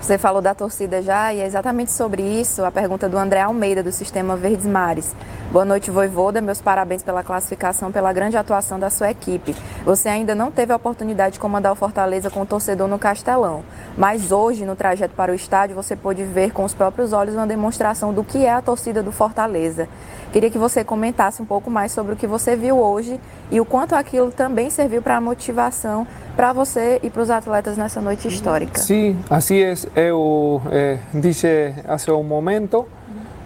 Você 0.00 0.16
falou 0.16 0.40
da 0.40 0.54
torcida 0.54 1.02
já 1.02 1.32
e 1.34 1.40
é 1.40 1.46
exatamente 1.46 1.92
sobre 1.92 2.22
isso 2.22 2.64
a 2.64 2.70
pergunta 2.70 3.06
do 3.06 3.18
André 3.18 3.42
Almeida, 3.42 3.82
do 3.82 3.92
Sistema 3.92 4.34
Verdes 4.34 4.64
Mares. 4.64 5.14
Boa 5.52 5.64
noite, 5.64 5.90
Voivoda. 5.90 6.40
Meus 6.40 6.58
parabéns 6.58 7.02
pela 7.02 7.22
classificação, 7.22 7.92
pela 7.92 8.10
grande 8.10 8.36
atuação 8.36 8.78
da 8.78 8.88
sua 8.88 9.10
equipe. 9.10 9.54
Você 9.84 10.08
ainda 10.08 10.34
não 10.34 10.50
teve 10.50 10.72
a 10.72 10.76
oportunidade 10.76 11.34
de 11.34 11.38
comandar 11.38 11.70
o 11.72 11.76
Fortaleza 11.76 12.30
com 12.30 12.40
o 12.40 12.46
torcedor 12.46 12.88
no 12.88 12.98
Castelão, 12.98 13.62
mas 13.96 14.32
hoje, 14.32 14.64
no 14.64 14.74
trajeto 14.74 15.14
para 15.14 15.32
o 15.32 15.34
estádio, 15.34 15.76
você 15.76 15.94
pôde 15.94 16.24
ver 16.24 16.50
com 16.52 16.64
os 16.64 16.72
próprios 16.72 17.12
olhos 17.12 17.34
uma 17.34 17.46
demonstração 17.46 18.14
do 18.14 18.24
que 18.24 18.46
é 18.46 18.52
a 18.52 18.62
torcida 18.62 19.02
do 19.02 19.12
Fortaleza. 19.12 19.86
Queria 20.32 20.50
que 20.50 20.58
você 20.58 20.82
comentasse 20.82 21.42
um 21.42 21.46
pouco 21.46 21.70
mais 21.70 21.92
sobre 21.92 22.14
o 22.14 22.16
que 22.16 22.26
você 22.26 22.56
viu 22.56 22.78
hoje 22.78 23.20
e 23.50 23.60
o 23.60 23.64
quanto 23.64 23.94
aquilo 23.94 24.30
também 24.30 24.70
serviu 24.70 25.02
para 25.02 25.16
a 25.16 25.20
motivação 25.20 26.06
para 26.36 26.52
você 26.52 27.00
e 27.02 27.10
para 27.10 27.22
os 27.22 27.30
atletas 27.30 27.76
nessa 27.76 28.00
noite 28.00 28.28
histórica. 28.28 28.80
Sim, 28.80 29.18
assim 29.28 29.58
é. 29.58 29.74
Eu 29.94 30.62
eh, 30.70 30.98
disse 31.12 31.74
há 31.86 32.12
um 32.14 32.22
momento, 32.22 32.86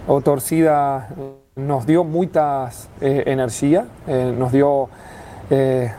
a 0.07 0.21
torcida 0.21 1.07
nos 1.55 1.85
dio 1.85 2.03
mucha 2.03 2.69
eh, 2.99 3.23
energía, 3.25 3.85
eh, 4.07 4.33
nos 4.37 4.51
dio 4.51 4.89
eh, 5.49 5.91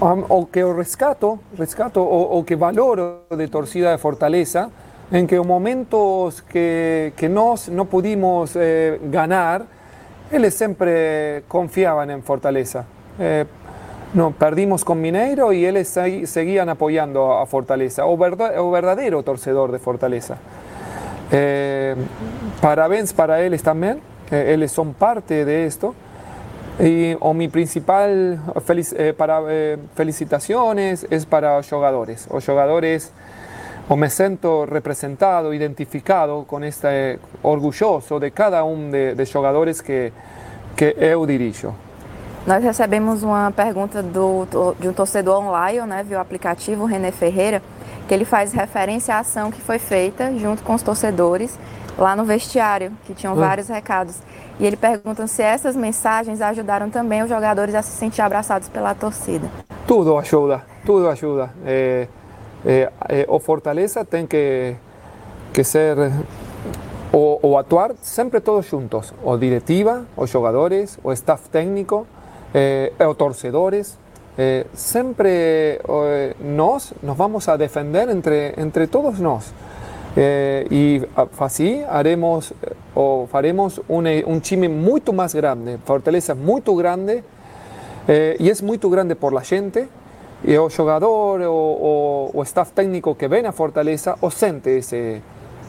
o 0.00 0.46
que 0.46 0.62
rescato, 0.64 1.40
rescato 1.56 2.02
o, 2.02 2.44
que 2.44 2.56
valoro 2.56 3.24
de 3.30 3.48
Torcida 3.48 3.92
de 3.92 3.98
Fortaleza, 3.98 4.68
en 5.10 5.26
que 5.26 5.36
en 5.36 5.46
momentos 5.46 6.42
que, 6.42 7.12
que 7.16 7.28
nos, 7.28 7.68
no 7.68 7.86
pudimos 7.86 8.58
ganar, 9.10 9.64
ellos 10.30 10.54
siempre 10.54 11.44
confiaban 11.48 12.10
en 12.10 12.22
Fortaleza. 12.22 12.84
no, 14.14 14.30
perdimos 14.32 14.84
con 14.84 15.00
Mineiro 15.00 15.52
y 15.52 15.66
ellos 15.66 15.88
seguían 15.88 16.68
apoyando 16.68 17.32
a 17.38 17.46
Fortaleza, 17.46 18.06
o, 18.06 18.14
o 18.14 18.70
verdadero 18.70 19.22
torcedor 19.22 19.72
de 19.72 19.78
Fortaleza. 19.78 20.36
Eh, 21.30 21.96
parabéns 22.60 23.12
para 23.12 23.42
ellos 23.42 23.62
también, 23.62 24.00
eh, 24.30 24.54
ellos 24.54 24.72
son 24.72 24.94
parte 24.94 25.44
de 25.44 25.66
esto. 25.66 25.94
Y 26.80 27.16
o 27.20 27.32
mi 27.34 27.46
principal 27.46 28.40
felic 28.64 28.88
eh, 28.96 29.14
para, 29.16 29.42
eh, 29.48 29.78
felicitaciones 29.94 31.06
es 31.08 31.24
para 31.24 31.62
jugadores. 31.62 32.26
Los 32.32 32.44
jugadores 32.44 33.12
o 33.88 33.96
me 33.96 34.08
siento 34.08 34.64
representado, 34.64 35.52
identificado 35.52 36.44
con 36.44 36.64
este 36.64 37.18
orgulloso 37.42 38.18
de 38.18 38.30
cada 38.30 38.64
um 38.64 38.90
de, 38.90 39.14
de 39.14 39.24
jogadores 39.26 39.82
que, 39.82 40.12
que 40.74 40.96
eu 40.98 41.26
dirijo. 41.26 41.74
Nós 42.46 42.62
recebemos 42.62 43.22
uma 43.22 43.50
pergunta 43.50 44.02
do, 44.02 44.46
de 44.78 44.88
um 44.88 44.92
torcedor 44.92 45.42
online, 45.42 45.86
né, 45.86 46.02
via 46.02 46.18
o 46.18 46.20
aplicativo 46.20 46.84
René 46.84 47.10
Ferreira, 47.10 47.62
que 48.06 48.14
ele 48.14 48.24
faz 48.24 48.52
referência 48.52 49.16
à 49.16 49.20
ação 49.20 49.50
que 49.50 49.60
foi 49.60 49.78
feita 49.78 50.32
junto 50.38 50.62
com 50.62 50.74
os 50.74 50.82
torcedores 50.82 51.58
lá 51.96 52.16
no 52.16 52.24
vestiário, 52.24 52.92
que 53.06 53.14
tinham 53.14 53.34
hum. 53.34 53.38
vários 53.38 53.68
recados. 53.68 54.18
E 54.58 54.66
ele 54.66 54.76
pergunta 54.76 55.26
se 55.26 55.42
essas 55.42 55.74
mensagens 55.76 56.40
ajudaram 56.40 56.90
também 56.90 57.22
os 57.22 57.28
jogadores 57.28 57.74
a 57.74 57.82
se 57.82 57.92
sentir 57.92 58.22
abraçados 58.22 58.68
pela 58.68 58.94
torcida. 58.94 59.48
Tudo 59.86 60.16
ajuda, 60.18 60.62
tudo 60.84 61.08
ajuda. 61.08 61.50
É, 61.64 62.08
é, 62.64 62.90
é, 63.08 63.26
o 63.28 63.38
Fortaleza 63.38 64.04
tem 64.04 64.26
que, 64.26 64.74
que 65.52 65.64
ser 65.64 65.96
ou, 67.12 67.38
ou, 67.42 67.58
atuar 67.58 67.92
sempre 68.02 68.40
todos 68.40 68.66
juntos, 68.66 69.14
o 69.22 69.36
diretiva, 69.36 70.04
os 70.16 70.30
jogadores, 70.30 70.98
o 71.04 71.12
staff 71.12 71.48
técnico, 71.48 72.06
eh, 72.52 72.92
os 73.08 73.16
torcedores. 73.16 73.98
Eh, 74.36 74.66
eh, 74.68 76.34
nos 76.40 76.92
vamos 77.16 77.48
a 77.48 77.56
defender 77.56 78.08
entre, 78.08 78.54
entre 78.56 78.88
todos 78.88 79.20
nós. 79.20 79.52
Eh, 80.16 80.66
y 80.70 81.02
así 81.40 81.82
haremos 81.88 82.54
o 82.94 83.26
faremos 83.26 83.82
un, 83.88 84.06
un 84.26 84.40
time 84.40 84.68
muito 84.68 85.12
más 85.12 85.34
grande. 85.34 85.78
Fortaleza 85.84 86.34
muy 86.34 86.62
grande 86.64 87.24
eh, 88.06 88.36
y 88.38 88.48
es 88.48 88.62
muy 88.62 88.78
grande 88.78 89.16
por 89.16 89.32
la 89.32 89.40
gente. 89.40 89.88
Y 90.46 90.56
o 90.56 90.68
jugador 90.68 91.40
o, 91.42 91.54
o, 91.54 92.30
o, 92.34 92.42
staff 92.42 92.72
técnico 92.72 93.16
que 93.16 93.28
ven 93.28 93.46
a 93.46 93.52
Fortaleza 93.52 94.16
o 94.20 94.30
sente 94.30 94.76
ese, 94.76 95.22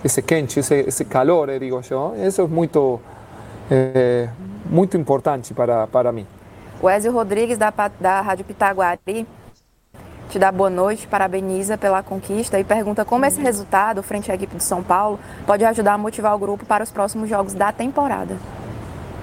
ese 0.03 0.23
quench, 0.23 0.57
ese, 0.57 0.81
ese 0.81 1.05
calor, 1.05 1.49
eh, 1.49 1.59
digo 1.59 1.79
yo. 1.79 2.13
Eso 2.17 2.43
es 2.43 2.49
muy, 2.49 2.69
eh, 3.69 4.29
muy 4.69 4.89
importante 4.93 5.53
para, 5.53 5.87
para 5.87 6.11
mí. 6.11 6.25
Wesley 6.81 7.13
Rodrigues 7.13 7.57
da, 7.57 7.73
da 7.99 8.21
Rádio 8.21 8.43
Pitaguari 8.43 9.25
te 10.29 10.39
dá 10.39 10.51
boa 10.51 10.69
noite, 10.69 11.07
parabeniza 11.07 11.77
pela 11.77 12.03
conquista 12.03 12.59
e 12.59 12.63
pergunta 12.65 13.05
como 13.05 13.25
esse 13.25 13.39
resultado 13.39 14.03
frente 14.03 14.29
à 14.29 14.35
equipe 14.35 14.55
de 14.55 14.63
São 14.63 14.83
Paulo 14.83 15.17
pode 15.45 15.63
ajudar 15.63 15.93
a 15.93 15.97
motivar 15.97 16.35
o 16.35 16.39
grupo 16.39 16.65
para 16.65 16.83
os 16.83 16.91
próximos 16.91 17.29
jogos 17.29 17.53
da 17.53 17.71
temporada. 17.71 18.35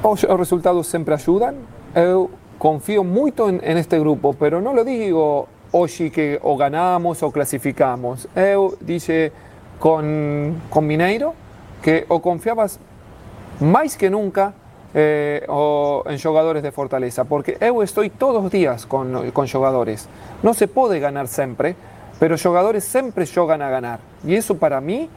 Os, 0.02 0.22
os 0.22 0.38
resultados 0.38 0.86
sempre 0.86 1.12
ajudam. 1.12 1.56
Eu 1.94 2.30
confio 2.62 3.02
muito 3.02 3.48
em, 3.48 3.58
este 3.76 3.98
grupo, 3.98 4.36
mas 4.38 4.52
não 4.62 4.72
lo 4.72 4.84
digo 4.84 5.48
hoje 5.72 6.10
que 6.10 6.38
o 6.44 6.56
ganamos 6.56 7.20
ou 7.20 7.32
classificamos. 7.32 8.28
Eu 8.36 8.78
disse 8.80 9.32
com, 9.80 10.54
com 10.70 10.80
Mineiro 10.80 11.34
que 11.82 12.06
o 12.08 12.20
confiabas 12.20 12.78
mais 13.60 13.96
que 13.96 14.08
nunca 14.08 14.54
eh, 14.94 15.44
o 15.48 16.04
en 16.06 16.18
jugadores 16.18 16.62
de 16.62 16.70
Fortaleza, 16.70 17.24
porque 17.24 17.56
eu 17.60 17.82
estoy 17.82 18.10
todos 18.10 18.40
los 18.40 18.52
días 18.52 18.86
con, 18.86 19.32
con 19.32 19.48
jugadores. 19.48 20.08
No 20.40 20.54
se 20.54 20.68
puede 20.68 21.00
ganar 21.00 21.26
siempre, 21.26 21.74
pero 22.20 22.36
jugadores 22.38 22.84
siempre 22.84 23.26
juegan 23.26 23.60
a 23.60 23.70
ganar. 23.70 23.98
Y 24.24 24.36
eso 24.36 24.56
para 24.56 24.80
mí, 24.80 25.10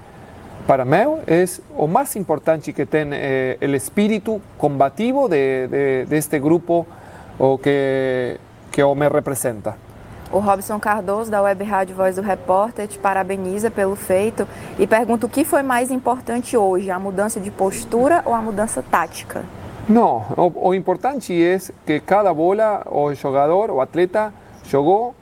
para 0.65 0.83
mí, 0.83 0.97
es 1.27 1.61
o 1.77 1.85
más 1.85 2.15
importante 2.15 2.73
que 2.73 2.87
tiene 2.87 3.17
eh, 3.19 3.57
el 3.61 3.75
espíritu 3.75 4.41
combativo 4.57 5.29
de, 5.29 6.05
de, 6.09 6.17
este 6.17 6.39
grupo 6.39 6.87
o 7.39 7.57
que, 7.57 8.39
que 8.71 8.83
o 8.83 8.95
me 8.95 9.07
representa. 9.09 9.77
O 10.31 10.39
Robson 10.39 10.79
Cardoso, 10.79 11.29
da 11.29 11.41
Web 11.41 11.63
Rádio 11.63 11.95
Voz 11.95 12.15
do 12.15 12.21
Repórter, 12.21 12.87
te 12.87 12.97
parabeniza 12.97 13.69
pelo 13.69 13.95
feito 13.95 14.47
e 14.77 14.87
pergunta 14.87 15.25
o 15.27 15.29
que 15.29 15.45
foi 15.45 15.63
mais 15.63 15.91
importante 15.91 16.57
hoje, 16.57 16.89
a 16.89 16.99
mudança 16.99 17.39
de 17.39 17.51
postura 17.51 18.21
ou 18.25 18.33
a 18.33 18.41
mudança 18.41 18.81
tática? 18.81 19.45
No, 19.87 20.25
o, 20.35 20.73
importante 20.73 21.31
es 21.31 21.71
que 21.85 21.99
cada 21.99 22.33
bola 22.33 22.83
o 22.89 23.13
jugador 23.13 23.69
o 23.69 23.81
atleta 23.81 24.33
jugó 24.69 25.13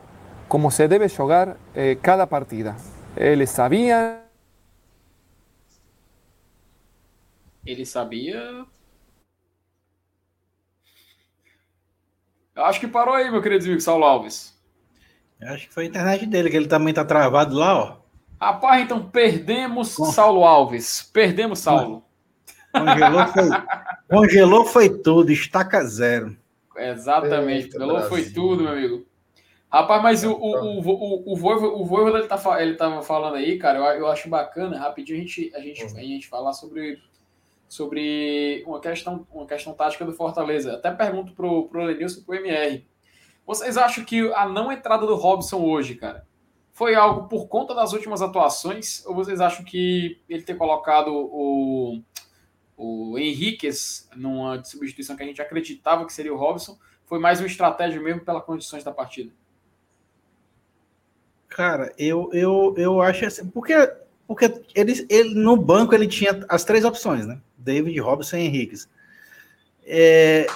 como 0.48 0.72
se 0.72 0.88
debe 0.88 1.10
jugar 1.10 1.57
eh, 1.76 1.98
cada 2.02 2.26
partida. 2.27 2.76
Él 3.15 3.45
sabía. 3.45 4.23
Ele 7.65 7.85
sabia. 7.85 8.65
Acho 12.55 12.80
que 12.80 12.88
parou 12.88 13.15
aí, 13.15 13.31
meu 13.31 13.41
querido 13.41 13.65
amigo 13.65 13.81
Saulo 13.81 14.05
Alves. 14.05 14.53
Acho 15.41 15.67
que 15.67 15.73
foi 15.73 15.85
a 15.85 15.88
internet 15.88 16.25
dele, 16.25 16.49
que 16.49 16.55
ele 16.55 16.67
também 16.67 16.93
tá 16.93 17.03
travado 17.03 17.55
lá, 17.55 17.77
ó. 17.77 17.97
Rapaz, 18.39 18.84
então 18.84 19.09
perdemos 19.09 19.89
Saulo 19.89 20.43
Alves. 20.43 21.09
Perdemos 21.13 21.59
Saulo. 21.59 22.03
Congelou 22.71 23.27
foi, 23.27 23.49
congelou 24.09 24.65
foi 24.65 24.89
tudo, 24.89 25.31
estaca 25.31 25.84
zero. 25.84 26.35
Exatamente, 26.75 27.65
Eita, 27.65 27.73
congelou 27.73 27.99
Brasil. 27.99 28.09
foi 28.09 28.31
tudo, 28.31 28.63
meu 28.63 28.73
amigo. 28.73 29.05
Rapaz, 29.71 30.03
mas 30.03 30.23
o, 30.23 30.31
o, 30.34 30.80
o, 30.80 31.34
o, 31.34 31.35
Voivo, 31.35 31.67
o 31.67 31.85
Voivo 31.85 32.15
ele, 32.15 32.27
tá, 32.27 32.61
ele 32.61 32.75
tava 32.75 33.01
falando 33.01 33.35
aí, 33.35 33.57
cara, 33.57 33.80
eu, 33.80 34.01
eu 34.01 34.07
acho 34.07 34.30
bacana, 34.30 34.77
rapidinho 34.77 35.17
a 35.17 35.21
gente, 35.21 35.51
a 35.55 35.59
gente, 35.59 35.84
uhum. 35.84 35.97
a 35.97 36.01
gente 36.01 36.27
falar 36.27 36.53
sobre, 36.53 36.99
sobre 37.73 38.63
uma, 38.67 38.79
questão, 38.79 39.25
uma 39.31 39.47
questão 39.47 39.73
tática 39.73 40.05
do 40.05 40.13
Fortaleza. 40.13 40.75
Até 40.75 40.91
pergunto 40.91 41.33
pro, 41.33 41.67
pro 41.67 41.83
Lenilson 41.83 42.19
e 42.19 42.23
pro 42.23 42.35
MR. 42.35 42.87
Vocês 43.47 43.77
acham 43.77 44.05
que 44.05 44.31
a 44.33 44.47
não 44.47 44.71
entrada 44.71 45.07
do 45.07 45.15
Robson 45.15 45.59
hoje, 45.59 45.95
cara, 45.95 46.23
foi 46.71 46.93
algo 46.93 47.27
por 47.27 47.47
conta 47.47 47.73
das 47.73 47.91
últimas 47.91 48.21
atuações? 48.21 49.03
Ou 49.07 49.15
vocês 49.15 49.41
acham 49.41 49.65
que 49.65 50.21
ele 50.29 50.43
ter 50.43 50.53
colocado 50.53 51.07
o, 51.11 51.99
o 52.77 53.17
Henriquez, 53.17 54.07
numa 54.15 54.63
substituição 54.63 55.15
que 55.15 55.23
a 55.23 55.25
gente 55.25 55.41
acreditava 55.41 56.05
que 56.05 56.13
seria 56.13 56.33
o 56.33 56.37
Robson, 56.37 56.77
foi 57.07 57.17
mais 57.17 57.39
uma 57.39 57.47
estratégia 57.47 57.99
mesmo 57.99 58.23
pelas 58.23 58.43
condições 58.43 58.83
da 58.83 58.91
partida? 58.91 59.33
Cara, 61.47 61.91
eu, 61.97 62.29
eu, 62.33 62.75
eu 62.77 63.01
acho 63.01 63.25
assim, 63.25 63.49
porque, 63.49 63.73
porque 64.27 64.61
ele, 64.73 65.05
ele 65.09 65.35
no 65.35 65.57
banco 65.57 65.93
ele 65.93 66.07
tinha 66.07 66.45
as 66.49 66.63
três 66.63 66.85
opções, 66.85 67.25
né? 67.25 67.39
David, 67.57 67.99
Robson 67.99 68.37
e 68.37 68.41
Henriquez. 68.41 68.87
É, 69.85 70.47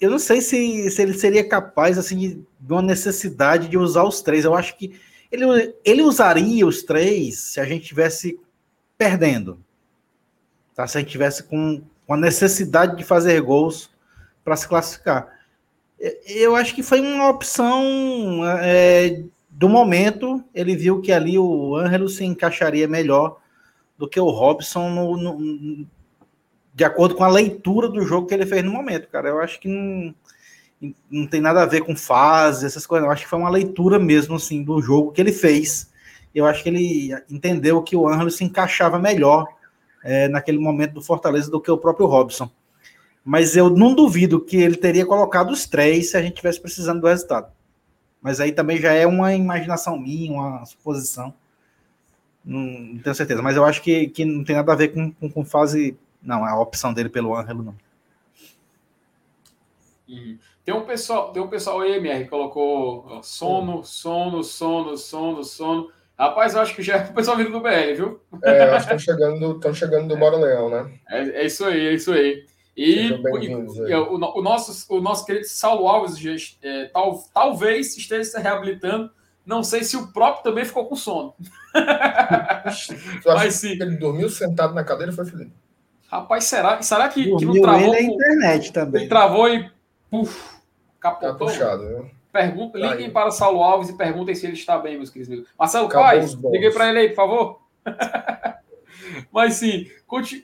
eu 0.00 0.10
não 0.10 0.18
sei 0.18 0.40
se, 0.40 0.90
se 0.90 1.02
ele 1.02 1.14
seria 1.14 1.46
capaz 1.48 1.98
assim 1.98 2.44
de 2.60 2.72
uma 2.72 2.82
necessidade 2.82 3.68
de 3.68 3.78
usar 3.78 4.04
os 4.04 4.20
três. 4.20 4.44
Eu 4.44 4.54
acho 4.54 4.76
que 4.76 4.98
ele, 5.30 5.74
ele 5.84 6.02
usaria 6.02 6.66
os 6.66 6.82
três 6.82 7.38
se 7.38 7.60
a 7.60 7.64
gente 7.64 7.86
tivesse 7.86 8.38
perdendo. 8.96 9.58
Tá? 10.74 10.86
Se 10.86 10.98
a 10.98 11.00
gente 11.00 11.10
tivesse 11.10 11.42
com, 11.44 11.82
com 12.06 12.14
a 12.14 12.18
necessidade 12.18 12.96
de 12.96 13.04
fazer 13.04 13.40
gols 13.40 13.90
para 14.44 14.56
se 14.56 14.68
classificar. 14.68 15.32
Eu 16.26 16.54
acho 16.54 16.74
que 16.74 16.82
foi 16.82 17.00
uma 17.00 17.30
opção 17.30 18.42
é, 18.60 19.22
do 19.54 19.68
momento. 19.68 20.44
Ele 20.54 20.76
viu 20.76 21.00
que 21.00 21.12
ali 21.12 21.38
o 21.38 21.76
Ângelo 21.76 22.08
se 22.08 22.24
encaixaria 22.24 22.88
melhor 22.88 23.38
do 23.96 24.08
que 24.08 24.18
o 24.18 24.28
Robson 24.28 24.90
no, 24.90 25.16
no, 25.16 25.86
de 26.74 26.84
acordo 26.84 27.14
com 27.14 27.24
a 27.24 27.28
leitura 27.28 27.88
do 27.88 28.02
jogo 28.02 28.26
que 28.26 28.34
ele 28.34 28.44
fez 28.44 28.64
no 28.64 28.72
momento, 28.72 29.08
cara. 29.08 29.28
Eu 29.28 29.40
acho 29.40 29.60
que 29.60 29.68
não, 29.68 30.14
não 31.10 31.26
tem 31.26 31.40
nada 31.40 31.62
a 31.62 31.66
ver 31.66 31.82
com 31.82 31.96
fase, 31.96 32.66
essas 32.66 32.84
coisas. 32.84 33.06
Eu 33.06 33.12
acho 33.12 33.22
que 33.22 33.30
foi 33.30 33.38
uma 33.38 33.50
leitura 33.50 33.98
mesmo 33.98 34.34
assim 34.34 34.62
do 34.62 34.82
jogo 34.82 35.12
que 35.12 35.20
ele 35.20 35.32
fez. 35.32 35.92
Eu 36.34 36.46
acho 36.46 36.62
que 36.62 36.68
ele 36.68 37.14
entendeu 37.30 37.80
que 37.80 37.94
o 37.94 38.08
Ângelo 38.08 38.30
se 38.30 38.42
encaixava 38.42 38.98
melhor 38.98 39.46
é, 40.02 40.26
naquele 40.26 40.58
momento 40.58 40.94
do 40.94 41.02
Fortaleza 41.02 41.48
do 41.48 41.60
que 41.60 41.70
o 41.70 41.78
próprio 41.78 42.06
Robson. 42.06 42.50
Mas 43.24 43.56
eu 43.56 43.70
não 43.70 43.94
duvido 43.94 44.40
que 44.40 44.56
ele 44.56 44.76
teria 44.76 45.06
colocado 45.06 45.50
os 45.50 45.64
três 45.64 46.10
se 46.10 46.16
a 46.16 46.22
gente 46.22 46.34
tivesse 46.34 46.60
precisando 46.60 47.00
do 47.00 47.06
resultado. 47.06 47.50
Mas 48.24 48.40
aí 48.40 48.52
também 48.52 48.78
já 48.78 48.90
é 48.90 49.06
uma 49.06 49.34
imaginação 49.34 49.98
minha, 49.98 50.32
uma 50.32 50.64
suposição. 50.64 51.34
Não, 52.42 52.58
não 52.58 52.98
tenho 52.98 53.14
certeza. 53.14 53.42
Mas 53.42 53.54
eu 53.54 53.66
acho 53.66 53.82
que, 53.82 54.08
que 54.08 54.24
não 54.24 54.42
tem 54.42 54.56
nada 54.56 54.72
a 54.72 54.76
ver 54.76 54.88
com, 54.88 55.12
com, 55.12 55.30
com 55.30 55.44
fase. 55.44 55.94
Não, 56.22 56.42
a 56.42 56.58
opção 56.58 56.94
dele 56.94 57.10
pelo 57.10 57.36
Ângelo, 57.36 57.62
não. 57.62 57.74
Uhum. 60.08 60.38
Tem 60.64 60.74
um 60.74 60.86
pessoal, 60.86 61.32
tem 61.32 61.42
um 61.42 61.48
pessoal 61.48 61.84
EMR 61.84 62.24
que 62.24 62.30
colocou 62.30 63.20
sono, 63.22 63.84
sono, 63.84 64.42
sono, 64.42 64.96
sono, 64.96 65.44
sono. 65.44 65.90
Rapaz, 66.18 66.54
eu 66.54 66.62
acho 66.62 66.74
que 66.74 66.82
já 66.82 66.96
é 66.96 67.04
o 67.04 67.12
pessoal 67.12 67.36
vindo 67.36 67.50
do 67.50 67.60
BR, 67.60 67.94
viu? 67.94 68.20
É, 68.42 68.62
acho 68.70 68.88
que 68.88 68.94
estão 68.94 68.98
chegando, 68.98 69.52
estão 69.52 69.74
chegando 69.74 70.08
do 70.08 70.16
Bora 70.16 70.38
Leão, 70.38 70.70
né? 70.70 70.90
É, 71.10 71.42
é, 71.42 71.44
isso 71.44 71.62
aí, 71.66 71.88
é 71.88 71.92
isso 71.92 72.10
aí. 72.10 72.46
E, 72.76 73.08
e 73.08 73.94
o, 73.94 74.14
o, 74.14 74.42
nosso, 74.42 74.92
o 74.92 75.00
nosso 75.00 75.24
querido 75.24 75.46
Saulo 75.46 75.86
Alves 75.86 76.16
é, 76.62 76.86
tal, 76.86 77.22
talvez 77.32 77.96
esteja 77.96 78.24
se 78.24 78.40
reabilitando. 78.40 79.10
Não 79.46 79.62
sei 79.62 79.84
se 79.84 79.96
o 79.96 80.10
próprio 80.12 80.42
também 80.42 80.64
ficou 80.64 80.86
com 80.86 80.96
sono. 80.96 81.34
Mas 83.26 83.54
se 83.54 83.72
ele 83.72 83.96
dormiu 83.96 84.28
sentado 84.30 84.74
na 84.74 84.82
cadeira, 84.82 85.12
foi 85.12 85.26
Felipe. 85.26 85.52
Rapaz, 86.08 86.44
será, 86.44 86.80
será 86.80 87.08
que, 87.08 87.24
que 87.36 87.44
não 87.44 87.60
travou? 87.60 87.94
Ele 87.94 87.96
é 87.96 88.02
internet 88.02 88.72
também. 88.72 89.02
Ele 89.02 89.08
travou 89.08 89.48
e 89.48 89.70
puf, 90.10 90.60
capotou. 90.98 91.32
Tá 91.32 91.38
puxado, 91.38 91.86
viu? 91.86 92.10
Pergunta, 92.32 92.80
tá 92.80 92.86
liguem 92.90 93.10
para 93.10 93.30
Saulo 93.30 93.62
Alves 93.62 93.90
e 93.90 93.96
perguntem 93.96 94.34
se 94.34 94.46
ele 94.46 94.54
está 94.54 94.78
bem, 94.78 94.96
meus 94.96 95.10
queridos. 95.10 95.46
Marcelo 95.58 95.88
Paz, 95.88 96.34
liguei 96.34 96.70
para 96.70 96.88
ele 96.88 96.98
aí, 97.00 97.08
por 97.10 97.16
favor. 97.16 97.60
Mas 99.34 99.54
sim, 99.54 99.90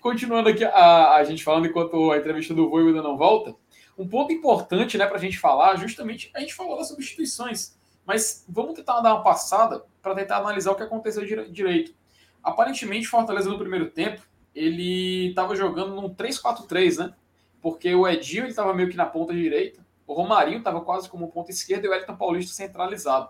continuando 0.01 0.49
aqui 0.49 0.65
a, 0.65 1.15
a 1.15 1.23
gente 1.23 1.45
falando 1.45 1.69
enquanto 1.69 2.11
a 2.11 2.17
entrevista 2.17 2.53
do 2.53 2.69
Voivo 2.69 2.89
ainda 2.89 3.01
não 3.01 3.17
volta, 3.17 3.55
um 3.97 4.09
ponto 4.09 4.33
importante 4.33 4.99
né, 4.99 5.07
para 5.07 5.17
a 5.17 5.21
gente 5.21 5.39
falar, 5.39 5.77
justamente, 5.77 6.29
a 6.35 6.41
gente 6.41 6.53
falou 6.53 6.77
das 6.77 6.89
substituições, 6.89 7.79
mas 8.05 8.45
vamos 8.49 8.75
tentar 8.75 9.01
dar 9.01 9.15
uma 9.15 9.23
passada 9.23 9.85
para 10.03 10.17
tentar 10.17 10.39
analisar 10.39 10.73
o 10.73 10.75
que 10.75 10.83
aconteceu 10.83 11.25
direito. 11.25 11.95
Aparentemente, 12.43 13.07
Fortaleza 13.07 13.49
no 13.49 13.61
primeiro 13.61 13.89
tempo, 13.91 14.23
ele 14.53 15.29
estava 15.29 15.55
jogando 15.55 15.95
num 15.95 16.13
3-4-3, 16.13 16.99
né? 16.99 17.15
Porque 17.63 17.95
o 17.95 18.09
Edinho 18.09 18.49
estava 18.49 18.75
meio 18.75 18.91
que 18.91 18.97
na 18.97 19.07
ponta 19.07 19.33
direita, 19.33 19.87
o 20.05 20.15
Romarinho 20.15 20.59
estava 20.59 20.81
quase 20.81 21.09
como 21.09 21.31
ponta 21.31 21.53
esquerda 21.53 21.87
e 21.87 21.89
o 21.89 21.95
Elton 21.95 22.17
Paulista 22.17 22.53
centralizado. 22.55 23.29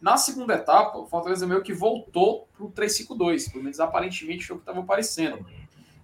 Na 0.00 0.16
segunda 0.16 0.54
etapa, 0.54 0.98
o 0.98 1.06
Fortaleza 1.06 1.46
meio 1.46 1.62
que 1.62 1.72
voltou 1.72 2.46
para 2.56 2.64
o 2.64 2.70
3-5-2, 2.70 3.50
pelo 3.50 3.64
menos 3.64 3.80
aparentemente 3.80 4.46
foi 4.46 4.56
o 4.56 4.58
que 4.58 4.62
estava 4.62 4.80
aparecendo. 4.80 5.44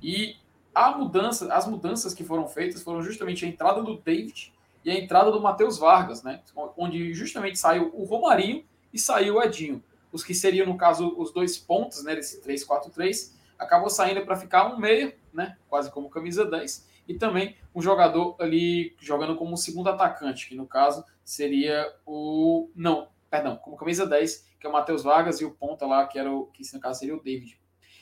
E 0.02 0.36
a 0.74 0.90
mudança, 0.96 1.52
as 1.54 1.66
mudanças 1.66 2.12
que 2.12 2.24
foram 2.24 2.48
feitas 2.48 2.82
foram 2.82 3.02
justamente 3.02 3.44
a 3.44 3.48
entrada 3.48 3.82
do 3.82 3.96
David 3.96 4.52
e 4.84 4.90
a 4.90 4.98
entrada 4.98 5.30
do 5.30 5.40
Matheus 5.40 5.78
Vargas, 5.78 6.22
né? 6.22 6.42
Onde 6.76 7.14
justamente 7.14 7.58
saiu 7.58 7.92
o 7.94 8.04
Romarinho 8.04 8.64
e 8.92 8.98
saiu 8.98 9.36
o 9.36 9.42
Edinho. 9.42 9.82
Os 10.12 10.24
que 10.24 10.34
seriam, 10.34 10.66
no 10.66 10.76
caso, 10.76 11.14
os 11.16 11.32
dois 11.32 11.56
pontos 11.56 12.02
né, 12.04 12.14
desse 12.14 12.40
3-4-3, 12.42 13.32
acabou 13.58 13.88
saindo 13.88 14.24
para 14.24 14.36
ficar 14.36 14.66
um 14.72 14.78
meio, 14.78 15.12
né? 15.32 15.56
Quase 15.68 15.90
como 15.90 16.10
camisa 16.10 16.44
10, 16.44 16.86
e 17.08 17.14
também 17.14 17.56
um 17.74 17.80
jogador 17.82 18.36
ali 18.38 18.94
jogando 19.00 19.36
como 19.36 19.56
segundo 19.56 19.88
atacante, 19.88 20.48
que 20.48 20.54
no 20.54 20.66
caso 20.66 21.04
seria 21.24 21.92
o. 22.06 22.68
Não, 22.74 23.08
perdão, 23.34 23.56
como 23.56 23.76
camisa 23.76 24.06
10, 24.06 24.46
que 24.60 24.66
é 24.66 24.70
o 24.70 24.72
Matheus 24.72 25.02
Vargas, 25.02 25.40
e 25.40 25.44
o 25.44 25.50
ponta 25.50 25.84
lá, 25.84 26.06
que 26.06 26.16
era 26.16 26.30
o 26.30 26.46
que 26.46 26.62
no 26.72 26.80
caso 26.80 27.00
seria 27.00 27.16
o 27.16 27.22
David. 27.22 27.58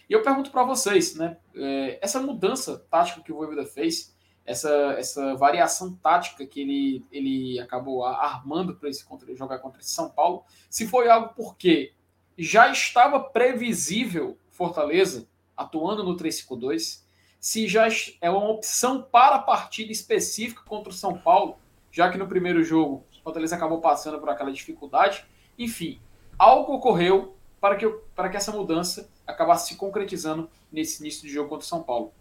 E 0.08 0.12
eu 0.12 0.22
pergunto 0.22 0.50
para 0.50 0.62
vocês, 0.62 1.14
né? 1.14 1.38
É, 1.54 1.98
essa 2.02 2.20
mudança 2.20 2.84
tática 2.90 3.22
que 3.22 3.32
o 3.32 3.36
Voivoda 3.36 3.64
fez, 3.64 4.14
essa, 4.44 4.68
essa 4.98 5.34
variação 5.36 5.94
tática 5.94 6.44
que 6.44 6.60
ele, 6.60 7.06
ele 7.10 7.58
acabou 7.60 8.04
armando 8.04 8.76
para 8.76 8.90
esse 8.90 9.02
contra, 9.06 9.34
jogar 9.34 9.58
contra 9.60 9.80
esse 9.80 9.90
São 9.90 10.10
Paulo, 10.10 10.44
se 10.68 10.86
foi 10.86 11.08
algo 11.08 11.32
porque 11.34 11.94
já 12.36 12.70
estava 12.70 13.18
previsível 13.18 14.36
Fortaleza 14.50 15.26
atuando 15.56 16.04
no 16.04 16.14
352, 16.14 17.08
se 17.40 17.66
já 17.66 17.88
é 18.20 18.28
uma 18.28 18.50
opção 18.50 19.00
para 19.00 19.36
a 19.36 19.42
partida 19.42 19.92
específica 19.92 20.60
contra 20.66 20.90
o 20.90 20.94
São 20.94 21.16
Paulo, 21.16 21.56
já 21.90 22.10
que 22.10 22.18
no 22.18 22.28
primeiro 22.28 22.62
jogo 22.62 23.06
Fortaleza 23.22 23.56
acabou 23.56 23.80
passando 23.80 24.18
por 24.18 24.28
aquela 24.28 24.52
dificuldade. 24.52 25.24
Enfim, 25.58 26.00
algo 26.38 26.74
ocorreu 26.74 27.34
para 27.60 27.76
que, 27.76 27.86
para 28.14 28.28
que 28.28 28.36
essa 28.36 28.52
mudança 28.52 29.08
acabasse 29.26 29.68
se 29.68 29.76
concretizando 29.76 30.50
nesse 30.70 31.00
início 31.00 31.22
de 31.22 31.32
jogo 31.32 31.48
contra 31.48 31.64
o 31.64 31.68
São 31.68 31.82
Paulo. 31.82 32.12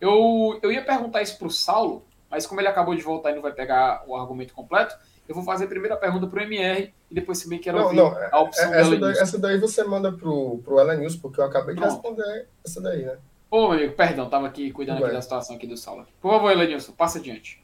Eu, 0.00 0.58
eu 0.62 0.72
ia 0.72 0.84
perguntar 0.84 1.22
isso 1.22 1.38
para 1.38 1.46
o 1.46 1.50
Saulo, 1.50 2.04
mas 2.30 2.46
como 2.46 2.60
ele 2.60 2.68
acabou 2.68 2.94
de 2.94 3.02
voltar 3.02 3.30
e 3.30 3.34
não 3.34 3.42
vai 3.42 3.52
pegar 3.52 4.04
o 4.06 4.16
argumento 4.16 4.54
completo, 4.54 4.96
eu 5.28 5.34
vou 5.34 5.44
fazer 5.44 5.64
a 5.64 5.68
primeira 5.68 5.96
pergunta 5.96 6.26
para 6.26 6.40
o 6.40 6.42
MR 6.42 6.94
e 7.10 7.14
depois 7.14 7.42
também 7.42 7.58
quero 7.58 7.78
não, 7.78 7.84
ouvir 7.84 7.96
não, 7.96 8.16
a 8.32 8.40
opção 8.40 8.72
é, 8.72 8.80
essa, 8.80 8.96
daí, 8.96 9.18
essa 9.18 9.38
daí 9.38 9.58
você 9.58 9.84
manda 9.84 10.12
para 10.12 10.28
o 10.28 10.62
Ela 10.78 10.94
News, 10.94 11.16
porque 11.16 11.40
eu 11.40 11.44
acabei 11.44 11.74
de 11.74 11.80
Pronto. 11.80 11.94
responder 11.94 12.48
essa 12.64 12.80
daí, 12.80 13.04
né? 13.04 13.18
Ô, 13.50 13.72
amigo, 13.72 13.94
perdão, 13.94 14.26
estava 14.26 14.46
aqui 14.46 14.70
cuidando 14.72 15.04
aqui 15.04 15.12
da 15.12 15.22
situação 15.22 15.56
aqui 15.56 15.66
do 15.66 15.76
Saulo. 15.76 16.06
Por 16.20 16.30
favor, 16.32 16.50
Elenilson, 16.50 16.92
passa 16.92 17.18
adiante. 17.18 17.62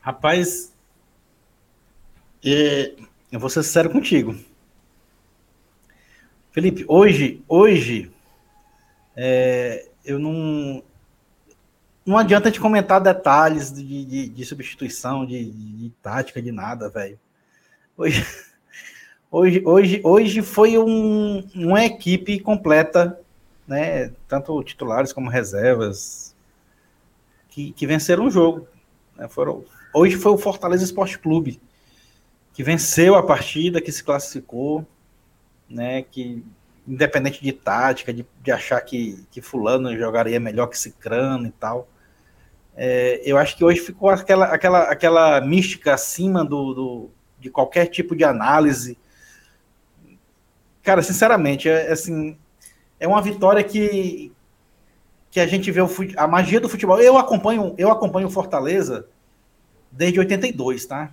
Rapaz, 0.00 0.72
eu 3.32 3.40
vou 3.40 3.50
ser 3.50 3.64
sincero 3.64 3.90
contigo. 3.90 4.36
Felipe, 6.52 6.84
hoje, 6.86 7.42
hoje, 7.48 8.10
é, 9.16 9.88
eu 10.04 10.18
não. 10.18 10.82
Não 12.04 12.16
adianta 12.16 12.52
te 12.52 12.60
comentar 12.60 13.00
detalhes 13.00 13.72
de, 13.72 14.04
de, 14.04 14.28
de 14.28 14.44
substituição, 14.44 15.26
de, 15.26 15.50
de, 15.50 15.90
tática, 16.00 16.40
de 16.40 16.52
nada, 16.52 16.88
velho. 16.88 17.18
Hoje, 17.96 18.24
hoje, 19.28 19.62
hoje, 19.64 20.00
hoje 20.04 20.42
foi 20.42 20.78
um, 20.78 21.44
uma 21.52 21.84
equipe 21.84 22.38
completa, 22.38 23.18
né? 23.66 24.12
Tanto 24.28 24.62
titulares 24.62 25.12
como 25.12 25.28
reservas, 25.28 26.32
que, 27.48 27.72
que 27.72 27.88
venceram 27.88 28.26
o 28.26 28.30
jogo. 28.30 28.68
Né? 29.16 29.26
Foram, 29.26 29.64
hoje 29.92 30.14
foi 30.14 30.30
o 30.30 30.38
Fortaleza 30.38 30.84
Esporte 30.84 31.18
Clube 31.18 31.60
que 32.56 32.62
venceu 32.62 33.14
a 33.16 33.22
partida, 33.22 33.82
que 33.82 33.92
se 33.92 34.02
classificou, 34.02 34.86
né, 35.68 36.00
que 36.00 36.42
independente 36.88 37.42
de 37.42 37.52
tática, 37.52 38.14
de, 38.14 38.24
de 38.42 38.50
achar 38.50 38.80
que, 38.80 39.26
que 39.30 39.42
fulano 39.42 39.94
jogaria 39.94 40.40
melhor 40.40 40.68
que 40.68 40.78
Cicrano 40.78 41.46
e 41.46 41.50
tal, 41.50 41.86
é, 42.74 43.20
eu 43.26 43.36
acho 43.36 43.58
que 43.58 43.62
hoje 43.62 43.80
ficou 43.80 44.08
aquela, 44.08 44.46
aquela, 44.46 44.82
aquela 44.84 45.40
mística 45.42 45.92
acima 45.92 46.42
do, 46.42 46.72
do, 46.72 47.10
de 47.38 47.50
qualquer 47.50 47.88
tipo 47.88 48.16
de 48.16 48.24
análise. 48.24 48.96
Cara, 50.82 51.02
sinceramente, 51.02 51.68
é, 51.68 51.88
é 51.88 51.92
assim, 51.92 52.38
é 52.98 53.06
uma 53.06 53.20
vitória 53.20 53.62
que, 53.62 54.32
que 55.30 55.40
a 55.40 55.46
gente 55.46 55.70
vê 55.70 55.82
o, 55.82 55.90
a 56.16 56.26
magia 56.26 56.58
do 56.58 56.70
futebol. 56.70 57.02
Eu 57.02 57.18
acompanho, 57.18 57.74
eu 57.76 57.90
acompanho 57.90 58.28
o 58.28 58.30
Fortaleza 58.30 59.06
desde 59.92 60.18
82, 60.20 60.86
tá? 60.86 61.12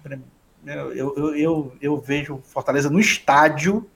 Eu, 0.65 0.93
eu, 0.93 1.35
eu, 1.35 1.73
eu 1.81 2.01
vejo 2.01 2.39
Fortaleza 2.43 2.89
no 2.89 2.99
estádio 2.99 3.89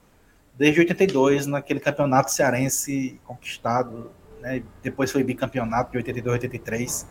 desde 0.56 0.80
82, 0.80 1.46
naquele 1.46 1.78
campeonato 1.78 2.32
cearense 2.32 3.20
conquistado, 3.24 4.10
né? 4.40 4.62
depois 4.82 5.10
foi 5.10 5.22
bicampeonato 5.22 5.92
de 5.92 5.98
82, 5.98 6.34
83. 6.34 7.06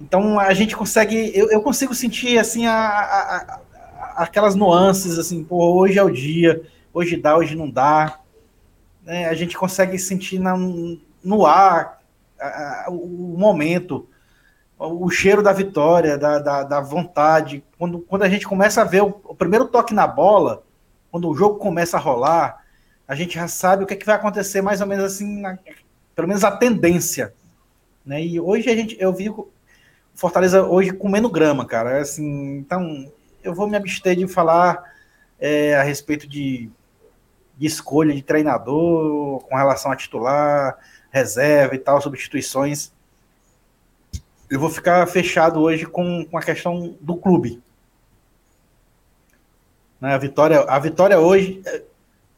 Então 0.00 0.38
a 0.38 0.52
gente 0.52 0.76
consegue, 0.76 1.32
eu, 1.34 1.50
eu 1.50 1.62
consigo 1.62 1.94
sentir 1.94 2.38
assim 2.38 2.66
a, 2.66 2.74
a, 2.74 3.60
a, 3.98 4.22
aquelas 4.22 4.54
nuances, 4.54 5.18
assim, 5.18 5.42
pô, 5.42 5.74
hoje 5.74 5.98
é 5.98 6.02
o 6.02 6.10
dia, 6.10 6.62
hoje 6.92 7.16
dá, 7.16 7.36
hoje 7.36 7.56
não 7.56 7.70
dá. 7.70 8.20
Né? 9.02 9.26
A 9.26 9.34
gente 9.34 9.56
consegue 9.56 9.98
sentir 9.98 10.38
na, 10.38 10.56
no 10.56 11.46
ar 11.46 11.98
o 12.88 13.36
momento 13.36 14.08
o 14.78 15.10
cheiro 15.10 15.42
da 15.42 15.52
vitória, 15.52 16.16
da, 16.16 16.38
da, 16.38 16.62
da, 16.62 16.80
vontade. 16.80 17.64
Quando, 17.76 17.98
quando 18.00 18.22
a 18.22 18.28
gente 18.28 18.46
começa 18.46 18.82
a 18.82 18.84
ver 18.84 19.02
o, 19.02 19.20
o, 19.24 19.34
primeiro 19.34 19.66
toque 19.66 19.92
na 19.92 20.06
bola, 20.06 20.62
quando 21.10 21.28
o 21.28 21.34
jogo 21.34 21.56
começa 21.56 21.96
a 21.96 22.00
rolar, 22.00 22.64
a 23.06 23.14
gente 23.14 23.34
já 23.34 23.48
sabe 23.48 23.82
o 23.82 23.86
que, 23.86 23.94
é 23.94 23.96
que 23.96 24.06
vai 24.06 24.14
acontecer 24.14 24.62
mais 24.62 24.80
ou 24.80 24.86
menos 24.86 25.04
assim, 25.04 25.40
na, 25.40 25.58
pelo 26.14 26.28
menos 26.28 26.44
a 26.44 26.50
tendência. 26.52 27.34
Né? 28.06 28.22
E 28.22 28.40
hoje 28.40 28.70
a 28.70 28.76
gente, 28.76 28.96
eu 29.00 29.12
vi 29.12 29.34
Fortaleza 30.14 30.64
hoje 30.64 30.92
comendo 30.92 31.30
grama, 31.30 31.64
cara. 31.64 32.00
Assim, 32.00 32.58
então, 32.58 33.10
eu 33.42 33.54
vou 33.54 33.68
me 33.68 33.76
abster 33.76 34.16
de 34.16 34.26
falar 34.26 34.82
é, 35.40 35.76
a 35.76 35.82
respeito 35.82 36.26
de, 36.28 36.70
de 37.56 37.66
escolha 37.66 38.14
de 38.14 38.22
treinador 38.22 39.40
com 39.40 39.56
relação 39.56 39.90
a 39.90 39.96
titular, 39.96 40.76
reserva 41.10 41.74
e 41.74 41.78
tal, 41.78 42.00
substituições 42.00 42.92
eu 44.50 44.58
vou 44.58 44.70
ficar 44.70 45.06
fechado 45.06 45.60
hoje 45.60 45.84
com, 45.84 46.24
com 46.24 46.38
a 46.38 46.42
questão 46.42 46.96
do 47.00 47.16
clube. 47.16 47.62
Né, 50.00 50.14
a, 50.14 50.18
vitória, 50.18 50.60
a 50.60 50.78
vitória 50.78 51.18
hoje, 51.18 51.62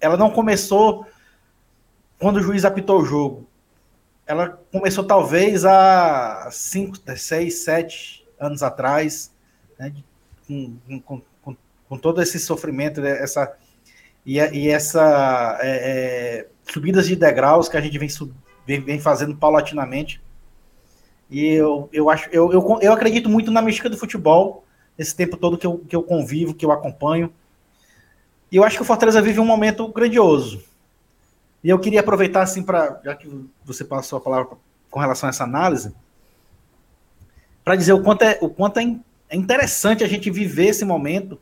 ela 0.01 0.17
não 0.17 0.31
começou 0.31 1.07
quando 2.19 2.37
o 2.37 2.43
juiz 2.43 2.65
apitou 2.65 3.01
o 3.01 3.05
jogo. 3.05 3.47
Ela 4.27 4.61
começou 4.73 5.05
talvez 5.05 5.65
há 5.65 6.49
5, 6.51 6.99
6, 7.17 7.55
7 7.63 8.27
anos 8.39 8.63
atrás, 8.63 9.33
né, 9.79 9.93
com, 10.47 10.77
com, 11.01 11.23
com, 11.43 11.57
com, 11.89 11.99
todo 11.99 12.23
esse 12.23 12.39
sofrimento, 12.39 13.01
né, 13.01 13.23
essa, 13.23 13.55
e, 14.25 14.39
e 14.39 14.69
essa 14.69 15.59
é, 15.61 15.69
é, 15.69 16.49
subidas 16.73 17.07
de 17.07 17.17
degraus 17.17 17.69
que 17.69 17.77
a 17.77 17.81
gente 17.81 17.99
vem, 17.99 18.81
vem 18.81 19.01
fazendo 19.01 19.37
paulatinamente 19.37 20.21
e 21.31 21.47
eu, 21.47 21.89
eu 21.93 22.11
acho, 22.11 22.29
eu, 22.31 22.53
eu, 22.53 22.79
eu 22.83 22.93
acredito 22.93 23.29
muito 23.29 23.51
na 23.53 23.63
mística 23.63 23.89
do 23.89 23.97
futebol, 23.97 24.65
esse 24.99 25.15
tempo 25.15 25.37
todo 25.37 25.57
que 25.57 25.67
eu, 25.67 25.79
que 25.79 25.95
eu 25.95 26.03
convivo, 26.03 26.53
que 26.53 26.65
eu 26.67 26.73
acompanho. 26.73 27.33
E 28.51 28.57
eu 28.57 28.65
acho 28.65 28.77
que 28.77 28.83
o 28.83 28.85
Fortaleza 28.85 29.23
vive 29.23 29.39
um 29.39 29.47
momento 29.47 29.87
grandioso. 29.89 30.65
E 31.63 31.71
eu 31.71 31.79
queria 31.79 32.01
aproveitar, 32.01 32.43
assim, 32.43 32.65
para, 32.65 33.01
já 33.05 33.15
que 33.15 33.29
você 33.65 33.85
passou 33.85 34.19
a 34.19 34.21
palavra 34.21 34.57
com 34.91 34.99
relação 34.99 35.29
a 35.29 35.31
essa 35.31 35.45
análise, 35.45 35.95
para 37.65 37.77
dizer 37.77 37.93
o 37.93 38.03
quanto, 38.03 38.23
é, 38.23 38.37
o 38.41 38.49
quanto 38.49 38.81
é, 38.81 38.97
é 39.29 39.37
interessante 39.37 40.03
a 40.03 40.09
gente 40.09 40.31
viver 40.31 40.67
esse 40.67 40.85
momento. 40.85 41.39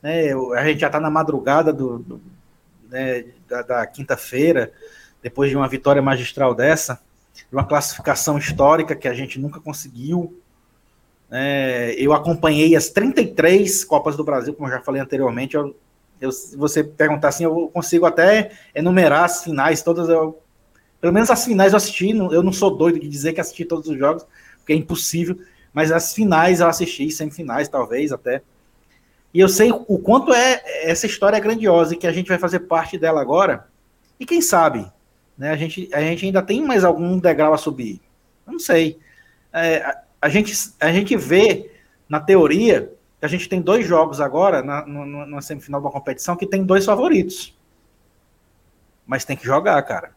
Né? 0.00 0.32
A 0.56 0.64
gente 0.64 0.80
já 0.80 0.86
está 0.86 1.00
na 1.00 1.10
madrugada 1.10 1.72
do, 1.72 1.98
do 1.98 2.22
né, 2.88 3.24
da, 3.48 3.62
da 3.62 3.86
quinta-feira, 3.86 4.72
depois 5.20 5.50
de 5.50 5.56
uma 5.56 5.66
vitória 5.66 6.00
magistral 6.00 6.54
dessa 6.54 7.00
de 7.34 7.52
uma 7.52 7.64
classificação 7.64 8.38
histórica 8.38 8.94
que 8.94 9.08
a 9.08 9.14
gente 9.14 9.38
nunca 9.38 9.60
conseguiu. 9.60 10.40
É, 11.30 11.94
eu 11.98 12.12
acompanhei 12.12 12.76
as 12.76 12.88
33 12.88 13.84
Copas 13.84 14.16
do 14.16 14.24
Brasil, 14.24 14.54
como 14.54 14.68
eu 14.68 14.72
já 14.72 14.80
falei 14.80 15.00
anteriormente. 15.00 15.56
Eu, 15.56 15.74
eu, 16.20 16.30
se 16.30 16.56
você 16.56 16.84
perguntar 16.84 17.28
assim, 17.28 17.44
eu 17.44 17.70
consigo 17.72 18.06
até 18.06 18.52
enumerar 18.74 19.24
as 19.24 19.42
finais 19.42 19.82
todas. 19.82 20.08
Eu, 20.08 20.40
pelo 21.00 21.12
menos 21.12 21.30
as 21.30 21.44
finais 21.44 21.72
eu 21.72 21.76
assisti. 21.76 22.10
Eu 22.10 22.42
não 22.42 22.52
sou 22.52 22.76
doido 22.76 23.00
de 23.00 23.08
dizer 23.08 23.32
que 23.32 23.40
assisti 23.40 23.64
todos 23.64 23.88
os 23.88 23.98
jogos, 23.98 24.24
porque 24.58 24.72
é 24.72 24.76
impossível. 24.76 25.38
Mas 25.72 25.90
as 25.90 26.14
finais 26.14 26.60
eu 26.60 26.68
assisti, 26.68 27.10
semifinais 27.10 27.68
talvez 27.68 28.12
até. 28.12 28.42
E 29.34 29.40
eu 29.40 29.48
sei 29.48 29.72
o 29.72 29.98
quanto 29.98 30.32
é 30.32 30.62
essa 30.88 31.06
história 31.06 31.36
é 31.36 31.40
grandiosa 31.40 31.94
e 31.94 31.96
que 31.96 32.06
a 32.06 32.12
gente 32.12 32.28
vai 32.28 32.38
fazer 32.38 32.60
parte 32.60 32.96
dela 32.96 33.20
agora. 33.20 33.66
E 34.20 34.24
quem 34.24 34.40
sabe, 34.40 34.86
né? 35.36 35.50
A 35.50 35.56
gente, 35.56 35.88
a 35.92 36.00
gente 36.00 36.26
ainda 36.26 36.42
tem 36.42 36.62
mais 36.62 36.84
algum 36.84 37.18
degrau 37.18 37.52
a 37.52 37.58
subir. 37.58 38.00
Eu 38.46 38.52
não 38.52 38.60
sei. 38.60 38.98
É, 39.52 39.78
a, 39.78 40.02
a, 40.22 40.28
gente, 40.28 40.54
a 40.80 40.92
gente 40.92 41.16
vê 41.16 41.70
na 42.08 42.20
teoria 42.20 42.92
que 43.18 43.26
a 43.26 43.28
gente 43.28 43.48
tem 43.48 43.60
dois 43.60 43.86
jogos 43.86 44.20
agora 44.20 44.62
na, 44.62 44.84
no, 44.86 45.26
na 45.26 45.40
semifinal 45.40 45.80
da 45.80 45.90
competição 45.90 46.36
que 46.36 46.46
tem 46.46 46.64
dois 46.64 46.84
favoritos. 46.84 47.56
Mas 49.06 49.24
tem 49.24 49.36
que 49.36 49.44
jogar, 49.44 49.80
cara. 49.82 50.12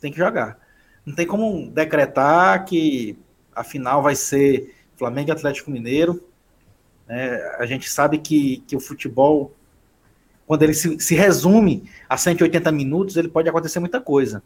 Tem 0.00 0.12
que 0.12 0.18
jogar. 0.18 0.58
Não 1.04 1.14
tem 1.14 1.26
como 1.26 1.70
decretar 1.70 2.64
que 2.64 3.18
a 3.54 3.64
final 3.64 4.02
vai 4.02 4.14
ser 4.14 4.74
Flamengo 4.96 5.30
e 5.30 5.32
Atlético 5.32 5.70
Mineiro. 5.70 6.22
É, 7.08 7.56
a 7.58 7.66
gente 7.66 7.88
sabe 7.88 8.18
que, 8.18 8.58
que 8.66 8.76
o 8.76 8.80
futebol, 8.80 9.54
quando 10.46 10.62
ele 10.62 10.74
se, 10.74 10.98
se 11.00 11.14
resume 11.14 11.90
a 12.08 12.16
180 12.16 12.70
minutos, 12.70 13.16
ele 13.16 13.28
pode 13.28 13.48
acontecer 13.48 13.80
muita 13.80 14.00
coisa. 14.00 14.42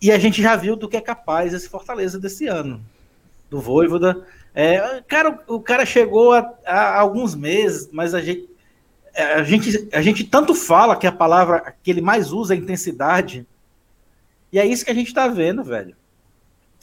E 0.00 0.12
a 0.12 0.18
gente 0.18 0.40
já 0.40 0.54
viu 0.54 0.76
do 0.76 0.88
que 0.88 0.96
é 0.96 1.00
capaz 1.00 1.52
esse 1.52 1.68
Fortaleza 1.68 2.18
desse 2.18 2.46
ano, 2.46 2.80
do 3.50 3.60
Voivoda. 3.60 4.24
É, 4.54 5.02
cara, 5.08 5.40
o 5.48 5.60
cara 5.60 5.84
chegou 5.84 6.32
há 6.32 6.98
alguns 6.98 7.34
meses, 7.34 7.88
mas 7.92 8.14
a 8.14 8.22
gente, 8.22 8.48
é, 9.12 9.34
a 9.34 9.42
gente, 9.42 9.88
a 9.92 10.00
gente 10.00 10.22
tanto 10.22 10.54
fala 10.54 10.96
que 10.96 11.06
a 11.06 11.12
palavra 11.12 11.74
que 11.82 11.90
ele 11.90 12.00
mais 12.00 12.32
usa 12.32 12.54
é 12.54 12.56
intensidade. 12.56 13.44
E 14.52 14.58
é 14.58 14.64
isso 14.64 14.84
que 14.84 14.90
a 14.92 14.94
gente 14.94 15.08
está 15.08 15.26
vendo, 15.26 15.64
velho. 15.64 15.96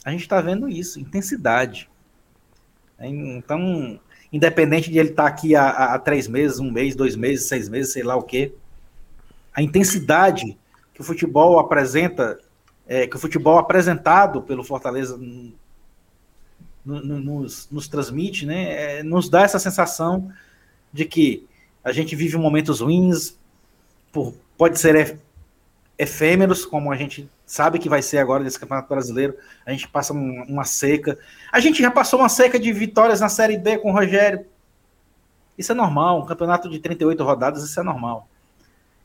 A 0.04 0.10
gente 0.10 0.20
está 0.20 0.40
vendo 0.40 0.68
isso, 0.68 1.00
intensidade. 1.00 1.88
Então, 3.00 3.98
independente 4.32 4.90
de 4.90 4.98
ele 4.98 5.10
estar 5.10 5.24
tá 5.24 5.28
aqui 5.28 5.54
há, 5.54 5.94
há, 5.94 5.98
três 5.98 6.28
meses, 6.28 6.58
um 6.58 6.70
mês, 6.70 6.94
dois 6.94 7.16
meses, 7.16 7.46
seis 7.46 7.68
meses, 7.68 7.92
sei 7.92 8.02
lá 8.02 8.16
o 8.16 8.22
quê, 8.22 8.52
a 9.54 9.62
intensidade 9.62 10.58
que 10.92 11.00
o 11.00 11.04
futebol 11.04 11.58
apresenta, 11.58 12.38
é, 12.86 13.06
que 13.06 13.16
o 13.16 13.18
futebol 13.18 13.58
apresentado 13.58 14.42
pelo 14.42 14.64
Fortaleza 14.64 15.18
nos, 16.84 17.68
nos, 17.70 17.88
transmite, 17.88 18.46
né, 18.46 18.98
é, 18.98 19.02
nos 19.02 19.28
dá 19.28 19.42
essa 19.42 19.58
sensação 19.58 20.30
de 20.92 21.04
que 21.04 21.46
a 21.82 21.92
gente 21.92 22.14
vive 22.14 22.36
momentos 22.36 22.80
ruins, 22.80 23.36
por, 24.12 24.34
pode 24.56 24.78
ser 24.78 25.18
efêmeros, 25.98 26.64
como 26.64 26.92
a 26.92 26.96
gente 26.96 27.28
sabe 27.46 27.78
que 27.78 27.88
vai 27.88 28.02
ser 28.02 28.18
agora 28.18 28.42
nesse 28.42 28.58
Campeonato 28.58 28.88
Brasileiro. 28.88 29.36
A 29.64 29.70
gente 29.70 29.86
passa 29.88 30.12
uma 30.12 30.64
seca. 30.64 31.16
A 31.52 31.60
gente 31.60 31.80
já 31.80 31.90
passou 31.90 32.18
uma 32.18 32.28
seca 32.28 32.58
de 32.58 32.72
vitórias 32.72 33.20
na 33.20 33.28
Série 33.28 33.56
B 33.56 33.78
com 33.78 33.90
o 33.90 33.94
Rogério. 33.94 34.44
Isso 35.56 35.70
é 35.72 35.74
normal. 35.74 36.20
Um 36.20 36.26
campeonato 36.26 36.68
de 36.68 36.80
38 36.80 37.22
rodadas, 37.22 37.62
isso 37.62 37.78
é 37.78 37.82
normal. 37.82 38.28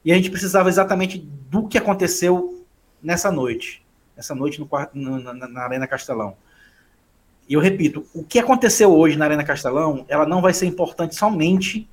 E 0.04 0.12
a 0.12 0.16
gente 0.16 0.32
precisava 0.32 0.68
exatamente 0.68 1.20
do 1.20 1.68
que 1.68 1.78
aconteceu 1.78 2.66
nessa 3.02 3.32
noite. 3.32 3.86
Essa 4.18 4.34
noite 4.34 4.60
no, 4.60 4.68
no, 4.94 5.34
na, 5.34 5.48
na 5.48 5.62
Arena 5.62 5.88
Castelão. 5.88 6.36
E 7.48 7.54
eu 7.54 7.60
repito, 7.60 8.06
o 8.14 8.24
que 8.24 8.40
aconteceu 8.40 8.92
hoje 8.92 9.18
na 9.18 9.26
Arena 9.26 9.44
Castelão, 9.44 10.06
ela 10.08 10.26
não 10.26 10.42
vai 10.42 10.54
ser 10.54 10.66
importante 10.66 11.16
somente 11.16 11.88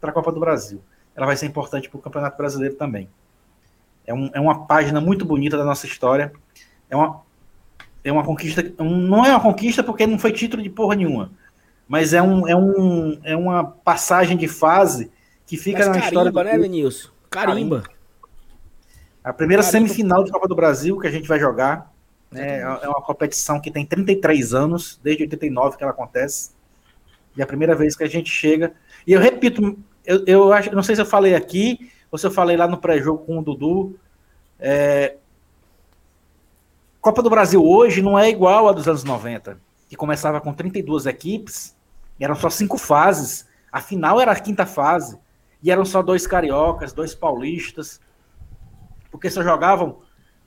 para 0.00 0.10
a 0.10 0.12
Copa 0.12 0.30
do 0.32 0.40
Brasil. 0.40 0.82
Ela 1.14 1.26
vai 1.26 1.36
ser 1.36 1.46
importante 1.46 1.88
para 1.88 1.98
o 1.98 2.02
Campeonato 2.02 2.36
Brasileiro 2.36 2.74
também. 2.74 3.08
É, 4.06 4.12
um, 4.12 4.30
é 4.32 4.40
uma 4.40 4.66
página 4.66 5.00
muito 5.00 5.24
bonita 5.24 5.56
da 5.56 5.64
nossa 5.64 5.86
história. 5.86 6.32
É 6.90 6.96
uma, 6.96 7.22
é 8.04 8.12
uma 8.12 8.24
conquista. 8.24 8.62
Não 8.78 9.24
é 9.24 9.30
uma 9.30 9.40
conquista 9.40 9.82
porque 9.82 10.06
não 10.06 10.18
foi 10.18 10.32
título 10.32 10.62
de 10.62 10.70
porra 10.70 10.94
nenhuma. 10.96 11.30
Mas 11.88 12.12
é, 12.12 12.22
um, 12.22 12.48
é, 12.48 12.56
um, 12.56 13.18
é 13.22 13.36
uma 13.36 13.64
passagem 13.64 14.36
de 14.36 14.48
fase 14.48 15.10
que 15.46 15.56
fica 15.56 15.80
mas 15.80 15.88
na 15.88 15.92
carimba, 15.94 16.08
história. 16.08 16.32
Carimba, 16.32 16.56
né, 16.56 16.62
Vinícius? 16.62 17.12
Carimba. 17.30 17.82
A 19.22 19.32
primeira 19.32 19.62
carimba. 19.62 19.88
semifinal 19.88 20.24
da 20.24 20.32
Copa 20.32 20.48
do 20.48 20.54
Brasil 20.54 20.98
que 20.98 21.06
a 21.06 21.10
gente 21.10 21.28
vai 21.28 21.38
jogar. 21.38 21.92
Né, 22.30 22.60
é 22.60 22.88
uma 22.88 23.02
competição 23.02 23.60
que 23.60 23.70
tem 23.70 23.84
33 23.84 24.54
anos, 24.54 24.98
desde 25.02 25.24
89 25.24 25.76
que 25.76 25.82
ela 25.82 25.92
acontece. 25.92 26.52
E 27.36 27.40
é 27.40 27.44
a 27.44 27.46
primeira 27.46 27.74
vez 27.74 27.94
que 27.94 28.04
a 28.04 28.08
gente 28.08 28.30
chega. 28.30 28.72
E 29.06 29.12
eu 29.12 29.20
repito, 29.20 29.78
eu, 30.04 30.24
eu 30.26 30.52
acho, 30.52 30.74
não 30.74 30.82
sei 30.82 30.94
se 30.94 31.02
eu 31.02 31.06
falei 31.06 31.34
aqui, 31.34 31.91
eu 32.20 32.30
falei 32.30 32.56
lá 32.56 32.68
no 32.68 32.76
pré-jogo 32.76 33.24
com 33.24 33.38
o 33.38 33.42
Dudu. 33.42 33.98
É... 34.58 35.16
Copa 37.00 37.22
do 37.22 37.30
Brasil 37.30 37.64
hoje 37.64 38.02
não 38.02 38.18
é 38.18 38.28
igual 38.28 38.68
a 38.68 38.72
dos 38.72 38.86
anos 38.86 39.02
90, 39.02 39.58
que 39.88 39.96
começava 39.96 40.40
com 40.40 40.52
32 40.52 41.06
equipes, 41.06 41.74
eram 42.20 42.34
só 42.34 42.50
cinco 42.50 42.78
fases. 42.78 43.46
A 43.72 43.80
final 43.80 44.20
era 44.20 44.32
a 44.32 44.38
quinta 44.38 44.66
fase. 44.66 45.18
E 45.62 45.70
eram 45.70 45.84
só 45.84 46.02
dois 46.02 46.26
cariocas, 46.26 46.92
dois 46.92 47.14
paulistas. 47.14 48.00
Porque 49.10 49.30
só 49.30 49.42
jogavam 49.42 50.00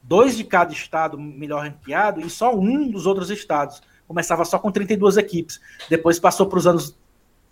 dois 0.03 0.37
de 0.37 0.43
cada 0.43 0.71
estado 0.71 1.17
melhor 1.17 1.63
ranqueado 1.63 2.21
e 2.21 2.29
só 2.29 2.53
um 2.55 2.89
dos 2.89 3.05
outros 3.05 3.29
estados. 3.29 3.81
Começava 4.07 4.45
só 4.45 4.59
com 4.59 4.71
32 4.71 5.17
equipes. 5.17 5.59
Depois 5.89 6.19
passou 6.19 6.45
para 6.47 6.59
os 6.59 6.67
anos 6.67 6.97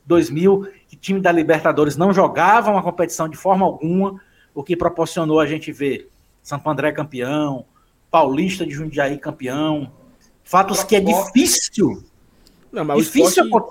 2000, 0.05 0.67
que 0.88 0.95
time 0.95 1.19
da 1.19 1.31
Libertadores 1.31 1.95
não 1.95 2.13
jogava 2.13 2.71
uma 2.71 2.84
competição 2.84 3.27
de 3.27 3.38
forma 3.38 3.65
alguma, 3.65 4.21
o 4.53 4.63
que 4.63 4.75
proporcionou 4.75 5.39
a 5.39 5.45
gente 5.45 5.71
ver 5.71 6.09
Santo 6.41 6.69
André 6.69 6.91
campeão, 6.91 7.65
Paulista 8.11 8.65
de 8.65 8.71
Jundiaí 8.71 9.17
campeão. 9.17 9.91
Fatos 10.43 10.84
que 10.84 10.95
é 10.95 10.99
difícil. 10.99 12.03
Não, 12.71 12.84
mas 12.84 12.97
difícil 13.05 13.43
o 13.43 13.45
esporte, 13.45 13.69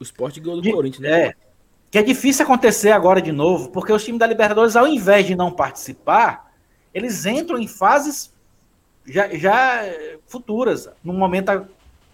o 0.00 0.02
esporte 0.02 0.40
ganhou 0.40 0.60
do 0.60 0.72
Corinthians, 0.72 1.02
né? 1.02 1.22
É, 1.28 1.34
que 1.90 1.98
é 1.98 2.02
difícil 2.02 2.44
acontecer 2.44 2.90
agora 2.90 3.20
de 3.20 3.30
novo, 3.30 3.70
porque 3.70 3.92
os 3.92 4.04
times 4.04 4.18
da 4.18 4.26
Libertadores, 4.26 4.74
ao 4.74 4.88
invés 4.88 5.26
de 5.26 5.36
não 5.36 5.52
participar, 5.52 6.52
eles 6.92 7.26
entram 7.26 7.58
em 7.58 7.68
fases 7.68 8.32
já, 9.06 9.28
já 9.28 9.82
futuras. 10.26 10.88
No 11.02 11.12
momento, 11.12 11.66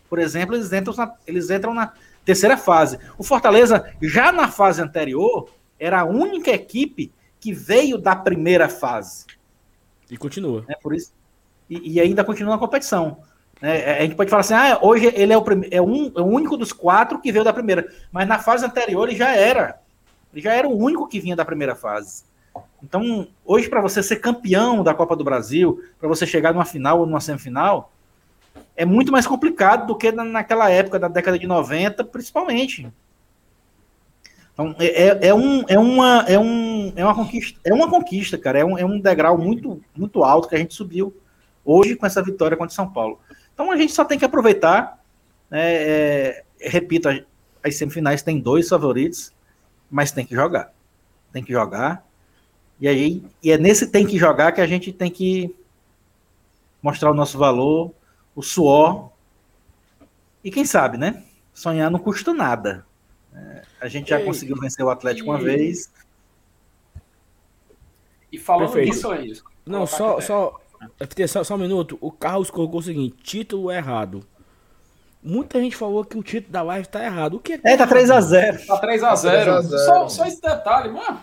por 0.09 0.19
exemplo, 0.19 0.55
eles 0.55 0.73
entram 0.73 0.95
na, 0.95 1.15
eles 1.27 1.49
entram 1.51 1.73
na 1.73 1.93
terceira 2.25 2.57
fase. 2.57 2.99
O 3.19 3.25
Fortaleza, 3.25 3.93
já 4.01 4.33
na 4.33 4.49
fase 4.49 4.83
anterior, 4.83 5.51
era 5.79 6.01
a 6.01 6.05
única 6.05 6.51
equipe 6.51 7.13
que 7.39 7.53
veio 7.53 7.97
da 7.97 8.15
primeira 8.15 8.69
fase. 8.69 9.27
E 10.11 10.17
continua. 10.17 10.65
É 10.69 10.75
por 10.75 10.95
isso. 10.95 11.13
E, 11.69 11.95
e 11.95 12.01
ainda 12.01 12.25
continua 12.25 12.55
na 12.55 12.59
competição. 12.59 13.19
É, 13.63 13.99
a 13.99 14.03
gente 14.03 14.15
pode 14.15 14.31
falar 14.31 14.41
assim, 14.41 14.55
ah, 14.55 14.79
hoje 14.81 15.13
ele 15.15 15.33
é 15.33 15.39
o, 15.39 15.45
é, 15.71 15.81
um, 15.81 16.13
é 16.17 16.21
o 16.21 16.27
único 16.27 16.57
dos 16.57 16.73
quatro 16.73 17.21
que 17.21 17.31
veio 17.31 17.45
da 17.45 17.53
primeira. 17.53 17.87
Mas 18.11 18.27
na 18.27 18.39
fase 18.39 18.65
anterior 18.65 19.09
ele 19.09 19.17
já 19.17 19.35
era. 19.35 19.81
Ele 20.33 20.43
já 20.43 20.53
era 20.55 20.69
o 20.69 20.77
único 20.77 21.07
que 21.07 21.21
vinha 21.21 21.37
da 21.37 21.45
primeira 21.45 21.75
fase. 21.75 22.25
Então, 22.83 23.29
hoje, 23.45 23.69
para 23.69 23.81
você 23.81 24.03
ser 24.03 24.17
campeão 24.17 24.83
da 24.83 24.95
Copa 24.95 25.15
do 25.15 25.25
Brasil, 25.25 25.83
para 25.99 26.09
você 26.09 26.27
chegar 26.27 26.53
numa 26.53 26.65
final 26.65 27.01
ou 27.01 27.07
numa 27.07 27.21
semifinal, 27.21 27.93
é 28.81 28.85
muito 28.87 29.13
mais 29.13 29.27
complicado 29.27 29.87
do 29.87 29.95
que 29.95 30.11
naquela 30.11 30.71
época 30.71 30.99
da 30.99 31.07
década 31.07 31.39
de 31.39 31.47
90, 31.47 32.03
principalmente. 32.05 32.91
Então, 34.55 34.75
é, 34.79 34.87
é, 34.87 35.29
é, 35.29 35.35
um, 35.35 35.63
é, 35.69 35.79
uma, 35.79 36.25
é, 36.27 36.39
um, 36.39 36.91
é 36.97 37.05
uma 37.05 37.15
conquista, 37.15 37.61
é 37.63 37.75
uma 37.75 37.91
conquista, 37.91 38.39
cara. 38.39 38.61
É 38.61 38.65
um, 38.65 38.79
é 38.79 38.85
um 38.87 38.99
degrau 38.99 39.37
muito, 39.37 39.83
muito 39.95 40.25
alto 40.25 40.49
que 40.49 40.55
a 40.55 40.59
gente 40.59 40.73
subiu 40.73 41.15
hoje 41.63 41.95
com 41.95 42.07
essa 42.07 42.23
vitória 42.23 42.57
contra 42.57 42.75
São 42.75 42.91
Paulo. 42.91 43.21
Então 43.53 43.71
a 43.71 43.77
gente 43.77 43.93
só 43.93 44.03
tem 44.03 44.19
que 44.19 44.25
aproveitar. 44.25 44.99
Né, 45.51 45.75
é, 45.75 46.45
repito, 46.59 47.07
as 47.63 47.77
semifinais 47.77 48.23
tem 48.23 48.41
dois 48.41 48.67
favoritos, 48.67 49.31
mas 49.91 50.11
tem 50.11 50.25
que 50.25 50.35
jogar. 50.35 50.73
Tem 51.35 51.45
que 51.45 51.53
jogar. 51.53 52.03
E 52.81 52.89
aí, 52.89 53.23
e 53.43 53.53
é 53.53 53.59
nesse 53.59 53.89
tem 53.89 54.07
que 54.07 54.17
jogar 54.17 54.53
que 54.53 54.61
a 54.63 54.67
gente 54.67 54.91
tem 54.91 55.11
que 55.11 55.55
mostrar 56.83 57.11
o 57.11 57.15
nosso 57.15 57.37
valor, 57.37 57.93
o 58.35 58.43
suor. 58.43 59.11
E 60.43 60.51
quem 60.51 60.65
sabe, 60.65 60.97
né? 60.97 61.25
Sonhar 61.53 61.91
não 61.91 61.99
custa 61.99 62.33
nada. 62.33 62.87
É, 63.35 63.63
a 63.81 63.89
gente 63.89 64.11
já 64.11 64.19
Ei, 64.19 64.25
conseguiu 64.25 64.57
vencer 64.57 64.85
o 64.85 64.91
Atlético 64.91 65.29
e... 65.29 65.31
uma 65.31 65.39
vez. 65.39 65.91
E 68.33 68.39
falando 68.39 68.73
Perfeito. 68.73 69.13
é 69.13 69.27
isso. 69.27 69.45
Não, 69.67 69.87
só, 69.87 70.21
só, 70.21 70.61
só, 71.27 71.45
só 71.45 71.55
um 71.55 71.59
minuto. 71.59 71.99
O 72.01 72.11
Carlos 72.11 72.51
colocou 72.51 72.81
o 72.81 72.83
seguinte: 72.83 73.17
título 73.23 73.71
errado. 73.71 74.25
Muita 75.23 75.61
gente 75.61 75.77
falou 75.77 76.03
que 76.05 76.17
o 76.17 76.23
título 76.23 76.53
da 76.53 76.63
live 76.63 76.89
tá 76.89 77.05
errado. 77.05 77.35
O 77.35 77.41
que 77.41 77.55
é? 77.55 77.61
É, 77.65 77.77
tá 77.77 77.87
3x0. 77.87 78.67
Tá 78.67 78.81
3x0. 78.81 79.63
Só, 79.85 80.09
só 80.09 80.25
esse 80.25 80.41
detalhe, 80.41 80.91
mano. 80.91 81.23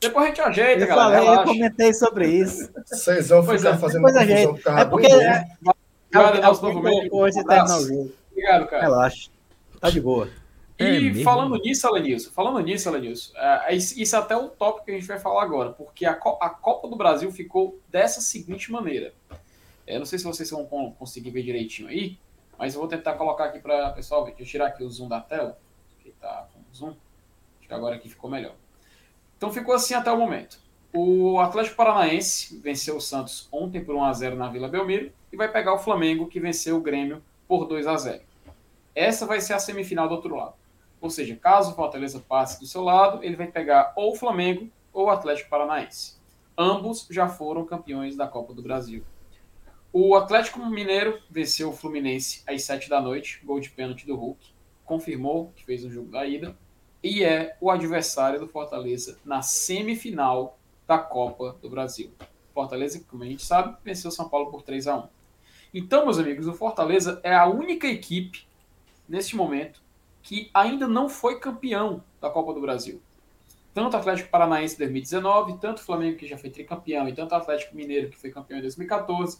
Depois 0.00 0.24
a 0.24 0.28
gente 0.28 0.40
ajeita, 0.40 0.84
eu 0.84 0.88
galera. 0.88 1.22
Falei, 1.22 1.40
eu 1.40 1.44
comentei 1.44 1.92
sobre 1.92 2.26
isso. 2.28 2.70
Vocês 2.86 3.28
vão 3.28 3.42
ficar 3.42 3.74
é. 3.74 3.76
fazendo 3.76 4.02
confusão. 4.02 4.78
É 4.78 4.84
porque. 4.86 5.12
É, 5.12 5.44
Obrigado, 6.12 6.40
Nelson, 6.40 6.72
novamente. 6.72 7.10
Obrigado, 8.30 8.66
cara. 8.66 8.82
Relaxa. 8.82 9.30
Tá 9.80 9.90
de 9.90 10.00
boa. 10.00 10.28
E 10.78 11.20
é 11.20 11.22
falando 11.22 11.56
nisso, 11.56 11.86
Alenilson, 11.86 12.30
falando 12.30 12.58
nisso, 12.60 12.88
Alenilson, 12.88 13.36
é, 13.36 13.74
isso 13.74 14.16
é 14.16 14.18
até 14.18 14.34
o 14.34 14.48
tópico 14.48 14.86
que 14.86 14.92
a 14.92 14.94
gente 14.94 15.06
vai 15.06 15.18
falar 15.18 15.42
agora, 15.42 15.70
porque 15.72 16.06
a, 16.06 16.12
a 16.12 16.50
Copa 16.50 16.88
do 16.88 16.96
Brasil 16.96 17.30
ficou 17.30 17.78
dessa 17.90 18.22
seguinte 18.22 18.72
maneira. 18.72 19.12
Eu 19.86 19.98
não 19.98 20.06
sei 20.06 20.18
se 20.18 20.24
vocês 20.24 20.50
vão 20.50 20.64
conseguir 20.98 21.30
ver 21.30 21.42
direitinho 21.42 21.88
aí, 21.88 22.18
mas 22.58 22.74
eu 22.74 22.80
vou 22.80 22.88
tentar 22.88 23.14
colocar 23.14 23.46
aqui 23.46 23.58
para 23.58 23.90
pessoal 23.90 24.24
ver. 24.24 24.30
Deixa 24.30 24.42
eu 24.42 24.46
tirar 24.46 24.66
aqui 24.68 24.82
o 24.82 24.88
zoom 24.88 25.08
da 25.08 25.20
tela, 25.20 25.58
que 26.00 26.12
tá 26.12 26.48
com 26.52 26.60
zoom. 26.74 26.94
Acho 27.58 27.68
que 27.68 27.74
agora 27.74 27.96
aqui 27.96 28.08
ficou 28.08 28.30
melhor. 28.30 28.54
Então 29.36 29.52
ficou 29.52 29.74
assim 29.74 29.92
até 29.92 30.10
o 30.10 30.18
momento. 30.18 30.58
O 30.94 31.38
Atlético 31.40 31.76
Paranaense 31.76 32.58
venceu 32.58 32.96
o 32.96 33.00
Santos 33.00 33.48
ontem 33.52 33.84
por 33.84 33.94
1 33.94 34.04
a 34.04 34.12
0 34.12 34.36
na 34.36 34.48
Vila 34.48 34.68
Belmiro 34.68 35.12
e 35.32 35.36
vai 35.36 35.50
pegar 35.50 35.74
o 35.74 35.78
Flamengo 35.78 36.26
que 36.26 36.40
venceu 36.40 36.76
o 36.76 36.80
Grêmio 36.80 37.22
por 37.46 37.66
2 37.66 37.86
a 37.86 37.96
0. 37.96 38.22
Essa 38.94 39.26
vai 39.26 39.40
ser 39.40 39.54
a 39.54 39.58
semifinal 39.58 40.08
do 40.08 40.14
outro 40.14 40.34
lado. 40.34 40.54
Ou 41.00 41.08
seja, 41.08 41.34
caso 41.36 41.72
o 41.72 41.74
Fortaleza 41.74 42.22
passe 42.28 42.60
do 42.60 42.66
seu 42.66 42.82
lado, 42.82 43.24
ele 43.24 43.36
vai 43.36 43.46
pegar 43.46 43.92
ou 43.96 44.12
o 44.12 44.16
Flamengo 44.16 44.68
ou 44.92 45.06
o 45.06 45.10
Atlético 45.10 45.48
Paranaense. 45.48 46.18
Ambos 46.56 47.06
já 47.10 47.28
foram 47.28 47.64
campeões 47.64 48.16
da 48.16 48.26
Copa 48.26 48.52
do 48.52 48.62
Brasil. 48.62 49.02
O 49.92 50.14
Atlético 50.14 50.64
Mineiro 50.66 51.20
venceu 51.30 51.70
o 51.70 51.72
Fluminense 51.72 52.42
às 52.46 52.62
7 52.64 52.88
da 52.88 53.00
noite, 53.00 53.40
gol 53.44 53.58
de 53.58 53.70
pênalti 53.70 54.06
do 54.06 54.14
Hulk. 54.14 54.54
Confirmou 54.84 55.52
que 55.56 55.64
fez 55.64 55.84
o 55.84 55.90
jogo 55.90 56.10
da 56.10 56.26
ida. 56.26 56.56
E 57.02 57.24
é 57.24 57.56
o 57.60 57.70
adversário 57.70 58.38
do 58.38 58.46
Fortaleza 58.46 59.18
na 59.24 59.40
semifinal 59.40 60.58
da 60.86 60.98
Copa 60.98 61.56
do 61.62 61.70
Brasil. 61.70 62.12
Fortaleza, 62.52 63.02
como 63.08 63.22
a 63.22 63.26
gente 63.26 63.44
sabe, 63.44 63.76
venceu 63.82 64.10
São 64.10 64.28
Paulo 64.28 64.50
por 64.50 64.62
3 64.62 64.86
a 64.86 64.96
1 64.98 65.19
Então, 65.72 66.04
meus 66.04 66.18
amigos, 66.18 66.46
o 66.46 66.52
Fortaleza 66.52 67.20
é 67.22 67.34
a 67.34 67.46
única 67.46 67.86
equipe, 67.86 68.46
neste 69.08 69.36
momento, 69.36 69.80
que 70.22 70.50
ainda 70.52 70.86
não 70.86 71.08
foi 71.08 71.38
campeão 71.38 72.02
da 72.20 72.28
Copa 72.28 72.52
do 72.52 72.60
Brasil. 72.60 73.00
Tanto 73.72 73.94
o 73.94 73.96
Atlético 73.96 74.30
Paranaense 74.30 74.74
em 74.74 74.78
2019, 74.78 75.58
tanto 75.58 75.78
o 75.78 75.82
Flamengo, 75.82 76.18
que 76.18 76.26
já 76.26 76.36
foi 76.36 76.50
tricampeão, 76.50 77.08
e 77.08 77.14
tanto 77.14 77.32
o 77.32 77.36
Atlético 77.36 77.76
Mineiro, 77.76 78.10
que 78.10 78.18
foi 78.18 78.30
campeão 78.30 78.58
em 78.58 78.62
2014, 78.62 79.38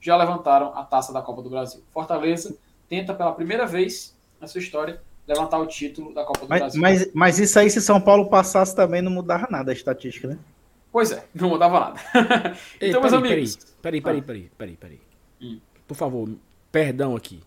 já 0.00 0.16
levantaram 0.16 0.76
a 0.76 0.84
taça 0.84 1.12
da 1.12 1.20
Copa 1.20 1.42
do 1.42 1.50
Brasil. 1.50 1.82
Fortaleza 1.90 2.56
tenta 2.88 3.12
pela 3.12 3.32
primeira 3.32 3.66
vez 3.66 4.16
na 4.40 4.46
sua 4.46 4.60
história 4.60 5.00
levantar 5.26 5.58
o 5.58 5.66
título 5.66 6.14
da 6.14 6.24
Copa 6.24 6.40
do 6.40 6.48
mas, 6.48 6.60
Brasil. 6.60 6.80
Mas, 6.80 7.10
mas 7.12 7.38
isso 7.38 7.58
aí, 7.58 7.70
se 7.70 7.80
São 7.80 8.00
Paulo 8.00 8.28
passasse 8.28 8.74
também, 8.74 9.02
não 9.02 9.10
mudava 9.10 9.46
nada 9.50 9.70
a 9.70 9.74
estatística, 9.74 10.28
né? 10.28 10.38
Pois 10.90 11.10
é, 11.10 11.24
não 11.34 11.48
mudava 11.48 11.80
nada. 11.80 12.00
Ei, 12.80 12.90
então, 12.90 13.00
meus 13.00 13.12
amigos. 13.12 13.56
Peraí, 13.80 14.00
peraí, 14.00 14.20
ah. 14.20 14.22
peraí, 14.22 14.50
peraí, 14.56 14.76
peraí. 14.76 15.00
Hum. 15.40 15.60
Por 15.92 15.98
favor, 15.98 16.30
perdão 16.70 17.14
aqui. 17.14 17.40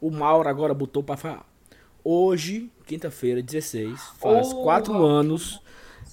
O 0.00 0.10
Mauro 0.10 0.48
agora 0.48 0.74
botou 0.74 1.00
pra 1.00 1.16
falar. 1.16 1.46
Hoje, 2.02 2.72
quinta-feira, 2.84 3.40
16, 3.40 4.00
faz 4.18 4.52
oh, 4.52 4.64
quatro 4.64 4.94
oh. 4.94 5.06
anos 5.06 5.60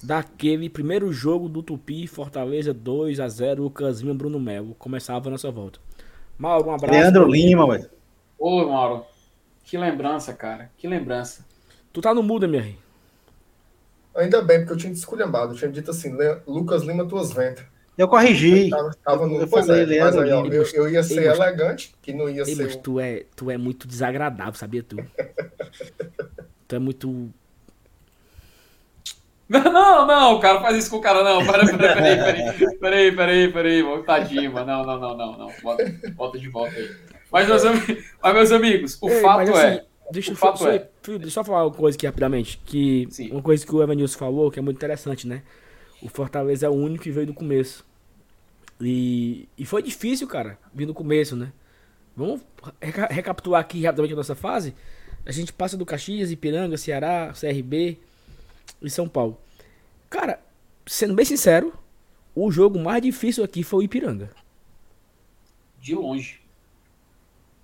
daquele 0.00 0.70
primeiro 0.70 1.12
jogo 1.12 1.48
do 1.48 1.64
Tupi, 1.64 2.06
Fortaleza 2.06 2.72
2 2.72 3.18
a 3.18 3.28
0 3.28 3.64
Lucas 3.64 4.00
Lima, 4.00 4.14
Bruno 4.14 4.38
Melo. 4.38 4.76
Começava 4.78 5.28
a 5.28 5.32
nossa 5.32 5.50
volta. 5.50 5.80
Mauro, 6.38 6.68
um 6.68 6.74
abraço. 6.74 7.00
Leandro 7.00 7.28
Lima, 7.28 7.66
ué. 7.66 7.90
Ô, 8.38 8.66
Mauro. 8.66 9.04
Que 9.64 9.76
lembrança, 9.76 10.32
cara. 10.34 10.70
Que 10.78 10.86
lembrança. 10.86 11.44
Tu 11.92 12.00
tá 12.00 12.14
no 12.14 12.22
mudo, 12.22 12.48
minha 12.48 12.62
rei. 12.62 12.78
Ainda 14.14 14.40
bem, 14.40 14.60
porque 14.60 14.72
eu 14.72 14.76
tinha 14.76 14.92
desculhambado. 14.92 15.52
Eu 15.52 15.58
tinha 15.58 15.72
dito 15.72 15.90
assim, 15.90 16.16
Lucas 16.46 16.84
Lima, 16.84 17.08
tuas 17.08 17.32
ventas. 17.32 17.66
Eu 17.96 18.08
corrigi. 18.08 18.64
Eu 18.64 18.70
tava, 18.70 18.94
tava 19.02 19.26
no, 19.26 19.40
eu 19.40 19.46
falei, 19.46 19.96
é, 19.96 20.00
mas 20.00 20.16
aí, 20.16 20.32
ó, 20.32 20.46
eu, 20.46 20.64
eu, 20.74 20.90
ia 20.90 21.02
ser 21.02 21.24
elegante, 21.24 21.94
que 22.02 22.12
não 22.12 22.28
ia 22.28 22.42
ei, 22.42 22.54
ser. 22.54 22.64
Mas 22.64 22.76
tu 22.76 23.00
é, 23.00 23.24
tu 23.34 23.50
é 23.50 23.56
muito 23.56 23.88
desagradável, 23.88 24.54
sabia 24.54 24.82
tu? 24.82 24.96
tu 26.68 26.76
é 26.76 26.78
muito. 26.78 27.30
Não, 29.48 30.04
não, 30.08 30.40
cara, 30.40 30.60
faz 30.60 30.76
isso 30.76 30.90
com 30.90 30.96
o 30.96 31.00
cara, 31.00 31.22
não. 31.22 31.46
Peraí, 31.46 31.68
peraí, 31.68 31.78
peraí, 32.80 32.82
peraí, 33.12 33.12
peraí, 33.12 33.52
peraí, 33.52 34.02
tadinho, 34.02 34.52
mano. 34.52 34.66
Não, 34.66 34.84
não, 34.84 34.98
não, 34.98 35.16
não, 35.16 35.38
não. 35.38 35.48
Volta, 35.62 35.84
volta 36.16 36.36
de 36.36 36.48
volta 36.48 36.74
aí. 36.74 36.90
Mas, 37.30 37.46
meus, 37.46 37.64
amigos, 37.64 38.04
mas, 38.20 38.34
meus 38.34 38.50
amigos, 38.50 38.98
o 39.00 39.08
ei, 39.08 39.20
fato 39.20 39.42
assim, 39.42 39.66
é. 39.66 39.84
Deixa, 40.10 40.32
o 40.32 40.36
fato 40.36 40.66
é... 40.66 40.88
deixa 41.06 41.26
eu 41.26 41.30
só 41.30 41.44
falar 41.44 41.64
uma 41.64 41.72
coisa 41.72 41.96
aqui 41.96 42.06
rapidamente. 42.06 42.60
Que 42.64 43.06
Sim. 43.08 43.30
Uma 43.30 43.40
coisa 43.40 43.64
que 43.64 43.72
o 43.72 43.80
Evanilson 43.80 44.18
falou, 44.18 44.50
que 44.50 44.58
é 44.58 44.62
muito 44.62 44.78
interessante, 44.78 45.28
né? 45.28 45.42
O 46.02 46.08
Fortaleza 46.08 46.66
é 46.66 46.68
o 46.68 46.74
único 46.74 47.04
que 47.04 47.12
veio 47.12 47.28
do 47.28 47.34
começo. 47.34 47.85
E, 48.80 49.48
e 49.56 49.64
foi 49.64 49.82
difícil, 49.82 50.26
cara, 50.26 50.58
vir 50.74 50.86
no 50.86 50.94
começo, 50.94 51.34
né? 51.34 51.52
Vamos 52.16 52.40
reca 52.80 53.06
recapitular 53.06 53.60
aqui 53.60 53.84
rapidamente 53.84 54.14
a 54.14 54.16
nossa 54.16 54.34
fase. 54.34 54.74
A 55.24 55.32
gente 55.32 55.52
passa 55.52 55.76
do 55.76 55.84
Caxias, 55.84 56.30
Ipiranga, 56.30 56.76
Ceará, 56.76 57.32
CRB 57.38 57.98
e 58.80 58.90
São 58.90 59.08
Paulo. 59.08 59.38
Cara, 60.08 60.40
sendo 60.86 61.14
bem 61.14 61.24
sincero, 61.24 61.72
o 62.34 62.50
jogo 62.50 62.78
mais 62.78 63.02
difícil 63.02 63.42
aqui 63.42 63.62
foi 63.62 63.80
o 63.80 63.82
Ipiranga. 63.82 64.30
De 65.80 65.94
longe. 65.94 66.40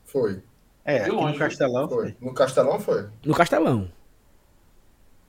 Foi. 0.04 0.42
É, 0.84 1.06
longe, 1.06 1.34
no 1.34 1.38
Castelão 1.38 1.88
foi. 1.88 2.02
foi. 2.02 2.16
No 2.20 2.34
Castelão 2.34 2.80
foi. 2.80 3.08
No 3.24 3.34
Castelão. 3.34 3.90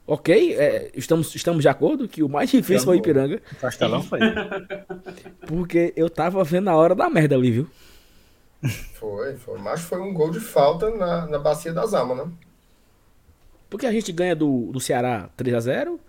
Ok, 0.05 0.55
é, 0.55 0.91
estamos, 0.95 1.34
estamos 1.34 1.61
de 1.61 1.69
acordo 1.69 2.07
que 2.09 2.21
o 2.21 2.27
mais 2.27 2.49
difícil 2.51 2.84
foi 2.85 2.97
o 2.97 2.99
Ipiranga. 2.99 3.41
O 3.51 3.55
Castelão 3.55 4.03
foi. 4.03 4.19
Porque 5.47 5.93
eu 5.95 6.09
tava 6.09 6.43
vendo 6.43 6.69
a 6.69 6.75
hora 6.75 6.93
da 6.93 7.09
merda 7.09 7.35
ali, 7.35 7.51
viu? 7.51 7.69
Foi, 8.95 9.35
foi. 9.38 9.59
Mas 9.59 9.81
foi 9.81 9.99
um 10.01 10.13
gol 10.13 10.30
de 10.30 10.41
falta 10.41 10.89
na, 10.89 11.25
na 11.27 11.39
Bacia 11.39 11.71
das 11.71 11.93
Almas, 11.93 12.17
né? 12.17 12.31
Porque 13.69 13.85
a 13.85 13.91
gente 13.91 14.11
ganha 14.11 14.35
do, 14.35 14.71
do 14.71 14.80
Ceará 14.80 15.30
3 15.38 15.55
a 15.55 15.59
0 15.59 15.99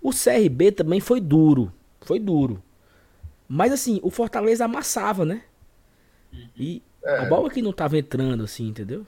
O 0.00 0.10
CRB 0.10 0.72
também 0.72 1.00
foi 1.00 1.20
duro. 1.20 1.72
Foi 2.00 2.18
duro. 2.18 2.62
Mas 3.48 3.72
assim, 3.72 4.00
o 4.02 4.10
Fortaleza 4.10 4.64
amassava, 4.64 5.24
né? 5.24 5.42
E 6.56 6.82
é. 7.04 7.18
a 7.18 7.24
bola 7.26 7.50
que 7.50 7.60
não 7.60 7.72
tava 7.72 7.98
entrando, 7.98 8.44
assim, 8.44 8.68
entendeu? 8.68 9.04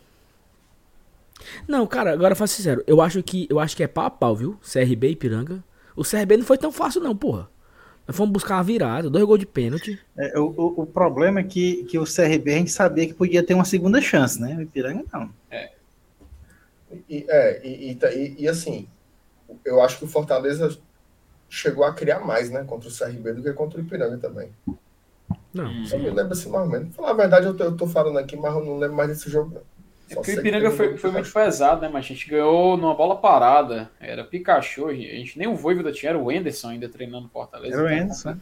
Não, 1.67 1.87
cara, 1.87 2.13
agora 2.13 2.35
faço 2.35 2.55
sincero, 2.55 2.83
eu 2.87 3.01
acho 3.01 3.23
que 3.23 3.47
eu 3.51 3.59
acho 3.61 3.77
que 3.77 3.83
é 3.83 3.87
pau 3.87 4.07
a 4.07 4.11
pau, 4.11 4.35
viu? 4.35 4.59
CRB 4.63 5.11
e 5.11 5.17
Piranga. 5.17 5.65
O 5.97 6.03
CRB 6.03 6.39
não 6.39 6.45
foi 6.45 6.59
tão 6.59 6.73
fácil 6.73 7.01
não, 7.01 7.15
porra. 7.15 7.49
Nós 8.07 8.17
fomos 8.17 8.33
buscar 8.33 8.57
uma 8.57 8.63
virada, 8.63 9.09
dois 9.09 9.25
gols 9.25 9.39
de 9.39 9.47
pênalti. 9.47 9.99
É, 10.17 10.39
o, 10.39 10.47
o, 10.47 10.83
o, 10.83 10.87
problema 10.87 11.41
é 11.41 11.45
que, 11.45 11.85
que 11.85 11.99
o 11.99 12.05
CRB 12.05 12.53
a 12.53 12.59
gente 12.59 12.71
sabia 12.71 13.07
que 13.07 13.15
podia 13.15 13.43
ter 13.43 13.55
uma 13.55 13.65
segunda 13.65 14.01
chance, 14.01 14.41
né? 14.41 14.57
O 14.57 14.63
Ipiranga 14.63 15.05
não. 15.13 15.31
É. 15.51 15.71
E, 17.09 17.25
é, 17.29 17.67
e, 17.67 17.93
e, 17.93 18.35
e, 18.43 18.49
assim, 18.49 18.87
eu 19.65 19.81
acho 19.81 19.99
que 19.99 20.05
o 20.05 20.09
Fortaleza 20.09 20.77
chegou 21.49 21.85
a 21.85 21.95
criar 21.95 22.21
mais, 22.21 22.51
né, 22.51 22.63
contra 22.65 22.89
o 22.89 22.93
CRB 22.93 23.33
do 23.33 23.43
que 23.43 23.53
contra 23.53 23.81
o 23.81 23.83
Ipiranga 23.83 24.19
também. 24.19 24.51
Não. 25.53 25.73
Eu 25.91 25.99
me 25.99 26.11
lembro 26.11 26.33
assim 26.33 26.51
mais 26.51 26.65
ou 26.65 26.71
menos. 26.71 26.95
Falar 26.95 27.11
a 27.11 27.15
verdade, 27.15 27.47
eu 27.47 27.55
tô, 27.55 27.65
eu 27.65 27.77
tô 27.77 27.87
falando 27.87 28.19
aqui, 28.19 28.37
mas 28.37 28.55
eu 28.55 28.65
não 28.65 28.77
lembro 28.77 28.97
mais 28.97 29.09
desse 29.09 29.31
jogo, 29.31 29.55
não. 29.55 29.63
É 30.11 30.15
porque 30.15 30.33
o 30.33 30.39
Ipiranga 30.39 30.71
foi, 30.71 30.97
foi 30.97 31.11
muito 31.11 31.33
pesado, 31.33 31.81
né? 31.81 31.89
Mas 31.93 32.05
a 32.05 32.09
gente 32.09 32.29
ganhou 32.29 32.77
numa 32.77 32.95
bola 32.95 33.17
parada. 33.17 33.91
Era 34.01 34.23
Pikachu, 34.23 34.89
a 34.89 34.95
gente 34.95 35.39
nem 35.39 35.49
o 35.49 35.55
Voivoda 35.55 35.91
tinha, 35.93 36.11
era 36.11 36.19
o 36.19 36.31
Enderson 36.31 36.71
ainda 36.71 36.89
treinando 36.89 37.29
Fortaleza. 37.29 37.75
Era 37.75 37.85
o 37.85 37.91
Enderson. 37.91 38.37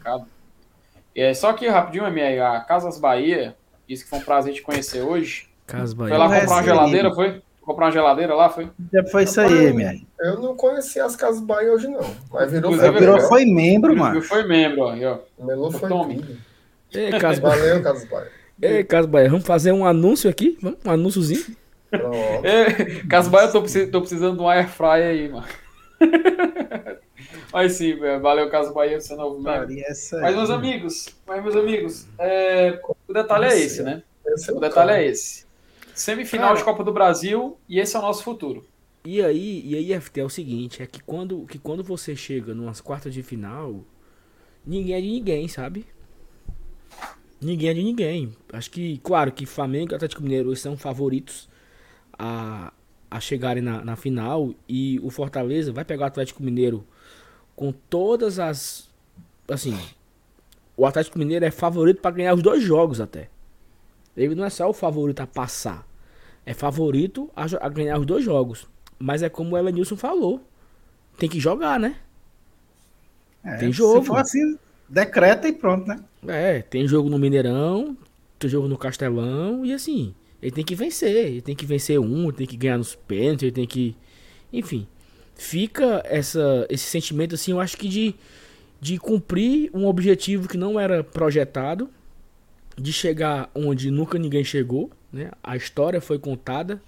É, 1.14 1.32
só 1.34 1.52
que 1.52 1.68
rapidinho, 1.68 2.10
minha, 2.10 2.52
a 2.52 2.60
Casas 2.60 2.98
Bahia, 2.98 3.54
disse 3.86 4.04
que 4.04 4.10
foi 4.10 4.18
um 4.18 4.22
prazer 4.22 4.54
te 4.54 4.62
conhecer 4.62 5.02
hoje. 5.02 5.48
Casas 5.66 5.94
Bahia. 5.94 6.16
Foi 6.16 6.18
lá 6.18 6.40
comprar 6.40 6.54
uma 6.54 6.62
geladeira, 6.62 7.14
foi? 7.14 7.42
Comprar 7.60 7.86
uma 7.86 7.92
geladeira 7.92 8.34
lá, 8.34 8.48
foi? 8.48 8.68
Já 8.92 9.04
foi 9.04 9.22
isso 9.22 9.40
aí, 9.40 9.72
minha. 9.72 10.00
Eu 10.18 10.40
não 10.40 10.56
conheci 10.56 10.98
as 10.98 11.14
Casas 11.14 11.40
Bahia 11.40 11.72
hoje, 11.72 11.86
não. 11.86 12.00
Mas 12.32 12.50
virou, 12.50 12.72
foi, 12.76 12.90
virou 12.90 13.20
foi 13.20 13.44
membro, 13.44 13.96
mano. 13.96 14.20
Foi 14.22 14.44
membro, 14.44 14.82
ó. 14.82 15.44
Melou 15.44 15.70
foi. 15.70 15.88
Ei, 16.92 17.10
Casas 17.18 17.38
Valeu, 17.38 17.82
Casas 17.82 18.08
Bahia. 18.08 18.41
Ei, 18.62 18.84
Casbaia, 18.84 19.28
vamos 19.28 19.44
fazer 19.44 19.72
um 19.72 19.84
anúncio 19.84 20.30
aqui? 20.30 20.56
Vamos, 20.62 20.78
um 20.84 20.90
anúnciozinho? 20.92 21.44
Casbaia, 23.10 23.48
eu 23.48 23.52
tô, 23.52 23.60
tô, 23.90 24.00
precisando 24.00 24.36
de 24.36 24.42
um 24.42 24.48
air 24.48 24.68
fryer 24.68 25.10
aí, 25.10 25.28
mano. 25.28 25.46
Mas 27.52 27.72
sim, 27.72 27.96
valeu, 28.20 28.48
Casbaia, 28.48 29.00
você 29.00 29.16
novo 29.16 29.42
mesmo. 29.42 29.66
Mas, 30.20 30.34
meus 30.34 30.48
amigos, 30.48 31.14
mas, 31.26 31.42
meus 31.42 31.56
amigos, 31.56 32.06
é, 32.18 32.80
o 33.06 33.12
detalhe 33.12 33.46
é 33.46 33.58
esse, 33.58 33.82
né? 33.82 34.02
Esse 34.26 34.50
é 34.50 34.54
o, 34.54 34.56
o 34.56 34.60
detalhe 34.60 34.92
é 34.92 35.06
esse. 35.06 35.44
Semifinal 35.92 36.48
Cara, 36.48 36.58
de 36.58 36.64
Copa 36.64 36.82
do 36.82 36.92
Brasil 36.92 37.58
e 37.68 37.78
esse 37.78 37.94
é 37.94 37.98
o 37.98 38.02
nosso 38.02 38.22
futuro. 38.22 38.64
E 39.04 39.20
aí, 39.20 39.62
e 39.66 39.74
aí, 39.74 40.00
FT, 40.00 40.20
é 40.20 40.24
o 40.24 40.30
seguinte, 40.30 40.82
é 40.82 40.86
que 40.86 41.02
quando, 41.02 41.44
que 41.46 41.58
quando 41.58 41.82
você 41.82 42.14
chega 42.14 42.54
numas 42.54 42.80
quartas 42.80 43.12
de 43.12 43.22
final, 43.22 43.84
ninguém 44.64 44.94
é 44.94 45.00
de 45.00 45.08
ninguém, 45.08 45.48
sabe? 45.48 45.84
Ninguém 47.42 47.70
é 47.70 47.74
de 47.74 47.82
ninguém. 47.82 48.32
Acho 48.52 48.70
que, 48.70 48.98
claro, 48.98 49.32
que 49.32 49.44
Flamengo 49.44 49.92
e 49.92 49.96
Atlético 49.96 50.22
Mineiro 50.22 50.54
são 50.54 50.76
favoritos 50.76 51.48
a, 52.16 52.72
a 53.10 53.20
chegarem 53.20 53.62
na, 53.62 53.84
na 53.84 53.96
final. 53.96 54.54
E 54.68 55.00
o 55.02 55.10
Fortaleza 55.10 55.72
vai 55.72 55.84
pegar 55.84 56.04
o 56.04 56.08
Atlético 56.08 56.42
Mineiro 56.42 56.86
com 57.56 57.72
todas 57.72 58.38
as. 58.38 58.88
Assim, 59.48 59.76
o 60.76 60.86
Atlético 60.86 61.18
Mineiro 61.18 61.44
é 61.44 61.50
favorito 61.50 62.00
para 62.00 62.12
ganhar 62.12 62.34
os 62.34 62.42
dois 62.42 62.62
jogos 62.62 63.00
até. 63.00 63.28
Ele 64.16 64.34
não 64.34 64.44
é 64.44 64.50
só 64.50 64.68
o 64.68 64.72
favorito 64.72 65.20
a 65.20 65.26
passar. 65.26 65.86
É 66.46 66.54
favorito 66.54 67.30
a, 67.34 67.44
a 67.60 67.68
ganhar 67.68 67.98
os 67.98 68.06
dois 68.06 68.24
jogos. 68.24 68.68
Mas 68.98 69.22
é 69.22 69.28
como 69.28 69.54
o 69.54 69.58
Elenilson 69.58 69.96
falou. 69.96 70.40
Tem 71.18 71.28
que 71.28 71.40
jogar, 71.40 71.78
né? 71.80 71.96
É, 73.44 73.56
tem 73.56 73.72
jogo. 73.72 74.00
Se 74.00 74.06
for 74.06 74.18
assim, 74.18 74.58
decreta 74.88 75.48
e 75.48 75.52
pronto, 75.52 75.86
né? 75.86 76.00
É, 76.26 76.62
tem 76.62 76.86
jogo 76.86 77.08
no 77.08 77.18
Mineirão, 77.18 77.96
tem 78.38 78.48
jogo 78.48 78.68
no 78.68 78.78
Castelão 78.78 79.64
e 79.64 79.72
assim, 79.72 80.14
ele 80.42 80.50
tem 80.50 80.64
que 80.64 80.74
vencer. 80.74 81.26
Ele 81.26 81.40
tem 81.40 81.54
que 81.54 81.64
vencer 81.64 82.00
um, 82.00 82.30
tem 82.32 82.46
que 82.46 82.56
ganhar 82.56 82.76
nos 82.76 82.94
pênaltis, 82.94 83.44
ele 83.44 83.52
tem 83.52 83.66
que. 83.66 83.96
Enfim. 84.52 84.86
Fica 85.34 86.02
essa, 86.04 86.66
esse 86.68 86.84
sentimento, 86.84 87.34
assim, 87.34 87.52
eu 87.52 87.60
acho 87.60 87.76
que 87.76 87.88
de, 87.88 88.14
de 88.80 88.98
cumprir 88.98 89.70
um 89.72 89.86
objetivo 89.86 90.46
que 90.46 90.58
não 90.58 90.78
era 90.78 91.02
projetado, 91.02 91.88
de 92.76 92.92
chegar 92.92 93.50
onde 93.54 93.90
nunca 93.90 94.18
ninguém 94.18 94.44
chegou, 94.44 94.90
né? 95.12 95.30
A 95.42 95.56
história 95.56 96.00
foi 96.00 96.18
contada. 96.18 96.82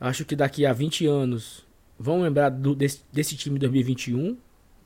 Acho 0.00 0.24
que 0.24 0.34
daqui 0.34 0.66
a 0.66 0.72
20 0.72 1.06
anos 1.06 1.64
vão 1.98 2.22
lembrar 2.22 2.50
do, 2.50 2.74
desse, 2.74 3.02
desse 3.12 3.36
time 3.36 3.54
de 3.54 3.60
2021, 3.60 4.36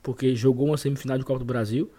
porque 0.02 0.36
jogou 0.36 0.66
uma 0.66 0.76
semifinal 0.76 1.18
de 1.18 1.24
Copa 1.24 1.40
do 1.40 1.44
Brasil. 1.44 1.90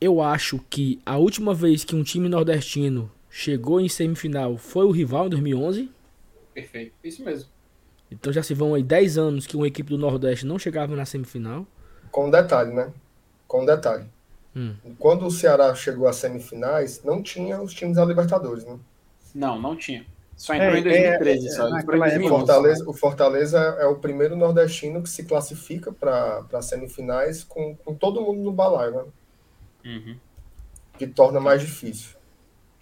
Eu 0.00 0.20
acho 0.20 0.58
que 0.70 1.00
a 1.04 1.16
última 1.16 1.52
vez 1.52 1.84
que 1.84 1.96
um 1.96 2.02
time 2.02 2.28
nordestino 2.28 3.10
chegou 3.28 3.80
em 3.80 3.88
semifinal 3.88 4.56
foi 4.56 4.84
o 4.84 4.90
rival 4.90 5.26
em 5.26 5.30
2011. 5.30 5.90
Perfeito, 6.54 6.92
isso 7.02 7.24
mesmo. 7.24 7.48
Então 8.10 8.32
já 8.32 8.42
se 8.42 8.54
vão 8.54 8.74
aí 8.74 8.82
10 8.82 9.18
anos 9.18 9.46
que 9.46 9.56
uma 9.56 9.66
equipe 9.66 9.90
do 9.90 9.98
Nordeste 9.98 10.46
não 10.46 10.58
chegava 10.58 10.96
na 10.96 11.04
semifinal. 11.04 11.66
Com 12.10 12.28
um 12.28 12.30
detalhe, 12.30 12.72
né? 12.72 12.90
Com 13.46 13.62
um 13.62 13.66
detalhe. 13.66 14.06
Hum. 14.56 14.74
Quando 14.98 15.26
o 15.26 15.30
Ceará 15.30 15.74
chegou 15.74 16.08
às 16.08 16.16
semifinais, 16.16 17.02
não 17.04 17.22
tinha 17.22 17.60
os 17.60 17.74
times 17.74 17.96
da 17.96 18.04
Libertadores, 18.04 18.64
né? 18.64 18.78
Não, 19.34 19.60
não 19.60 19.76
tinha. 19.76 20.06
Só 20.36 20.54
entrou 20.54 20.74
é, 20.74 20.78
em 20.78 20.82
2013, 20.82 21.46
é, 21.46 21.50
só. 21.50 21.76
É, 21.76 21.80
entrou 21.80 21.96
em 21.96 22.00
2011. 22.00 22.28
Fortaleza, 22.28 22.84
o 22.88 22.92
Fortaleza 22.92 23.58
é 23.80 23.86
o 23.86 23.96
primeiro 23.96 24.36
nordestino 24.36 25.02
que 25.02 25.10
se 25.10 25.24
classifica 25.24 25.92
para 25.92 26.62
semifinais 26.62 27.44
com, 27.44 27.76
com 27.76 27.94
todo 27.94 28.22
mundo 28.22 28.40
no 28.40 28.52
balaio, 28.52 28.92
né? 28.92 29.04
Uhum. 29.84 30.16
Que 30.98 31.06
torna 31.06 31.40
mais 31.40 31.60
difícil. 31.60 32.16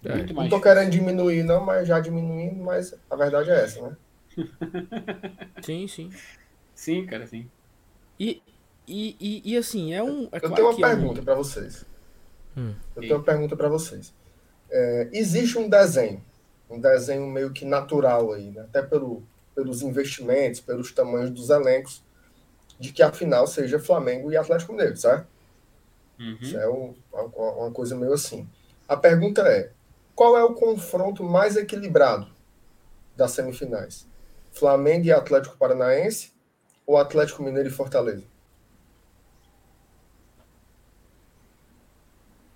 É. 0.03 0.15
Muito 0.15 0.33
não 0.33 0.49
tô 0.49 0.61
querendo 0.61 0.89
diminuir, 0.89 1.43
não, 1.43 1.63
mas 1.65 1.87
já 1.87 1.99
diminuindo, 1.99 2.63
mas 2.63 2.93
a 3.09 3.15
verdade 3.15 3.49
é 3.49 3.63
essa, 3.63 3.81
né? 3.81 3.97
sim, 5.63 5.87
sim. 5.87 6.11
Sim, 6.75 7.05
cara, 7.05 7.25
sim. 7.25 7.49
E, 8.19 8.41
e, 8.87 9.15
e, 9.19 9.53
e 9.53 9.57
assim, 9.57 9.93
é 9.93 10.03
um. 10.03 10.29
É 10.31 10.37
eu 10.37 10.41
claro 10.41 10.55
tenho 10.55 10.67
uma 10.69 10.75
pergunta 10.75 11.19
é 11.19 11.21
um... 11.21 11.25
para 11.25 11.35
vocês. 11.35 11.85
Hum. 12.55 12.73
Eu 12.95 13.01
tenho 13.01 13.15
uma 13.15 13.23
pergunta 13.23 13.55
para 13.55 13.69
vocês. 13.69 14.13
É, 14.69 15.09
existe 15.13 15.57
um 15.57 15.69
desenho, 15.69 16.23
um 16.69 16.79
desenho 16.79 17.25
meio 17.27 17.51
que 17.51 17.65
natural 17.65 18.33
aí, 18.33 18.51
né? 18.51 18.61
até 18.61 18.81
pelo, 18.81 19.23
pelos 19.55 19.81
investimentos, 19.81 20.59
pelos 20.59 20.91
tamanhos 20.91 21.31
dos 21.31 21.49
elencos, 21.49 22.03
de 22.79 22.91
que 22.91 23.01
a 23.01 23.11
final 23.11 23.47
seja 23.47 23.79
Flamengo 23.79 24.31
e 24.31 24.37
Atlético 24.37 24.73
Mineiro, 24.73 24.97
certo? 24.97 25.27
Uhum. 26.19 26.37
Isso 26.41 26.57
é 26.57 26.67
um, 26.67 26.95
uma, 27.11 27.71
coisa 27.71 27.95
meio 27.95 28.13
assim. 28.13 28.47
A 28.87 28.97
pergunta 28.97 29.41
é: 29.41 29.71
qual 30.15 30.37
é 30.37 30.43
o 30.43 30.53
confronto 30.53 31.23
mais 31.23 31.55
equilibrado 31.55 32.27
das 33.15 33.31
semifinais? 33.31 34.07
Flamengo 34.51 35.05
e 35.05 35.11
Atlético 35.11 35.57
Paranaense 35.57 36.33
ou 36.85 36.97
Atlético 36.97 37.43
Mineiro 37.43 37.69
e 37.69 37.71
Fortaleza? 37.71 38.23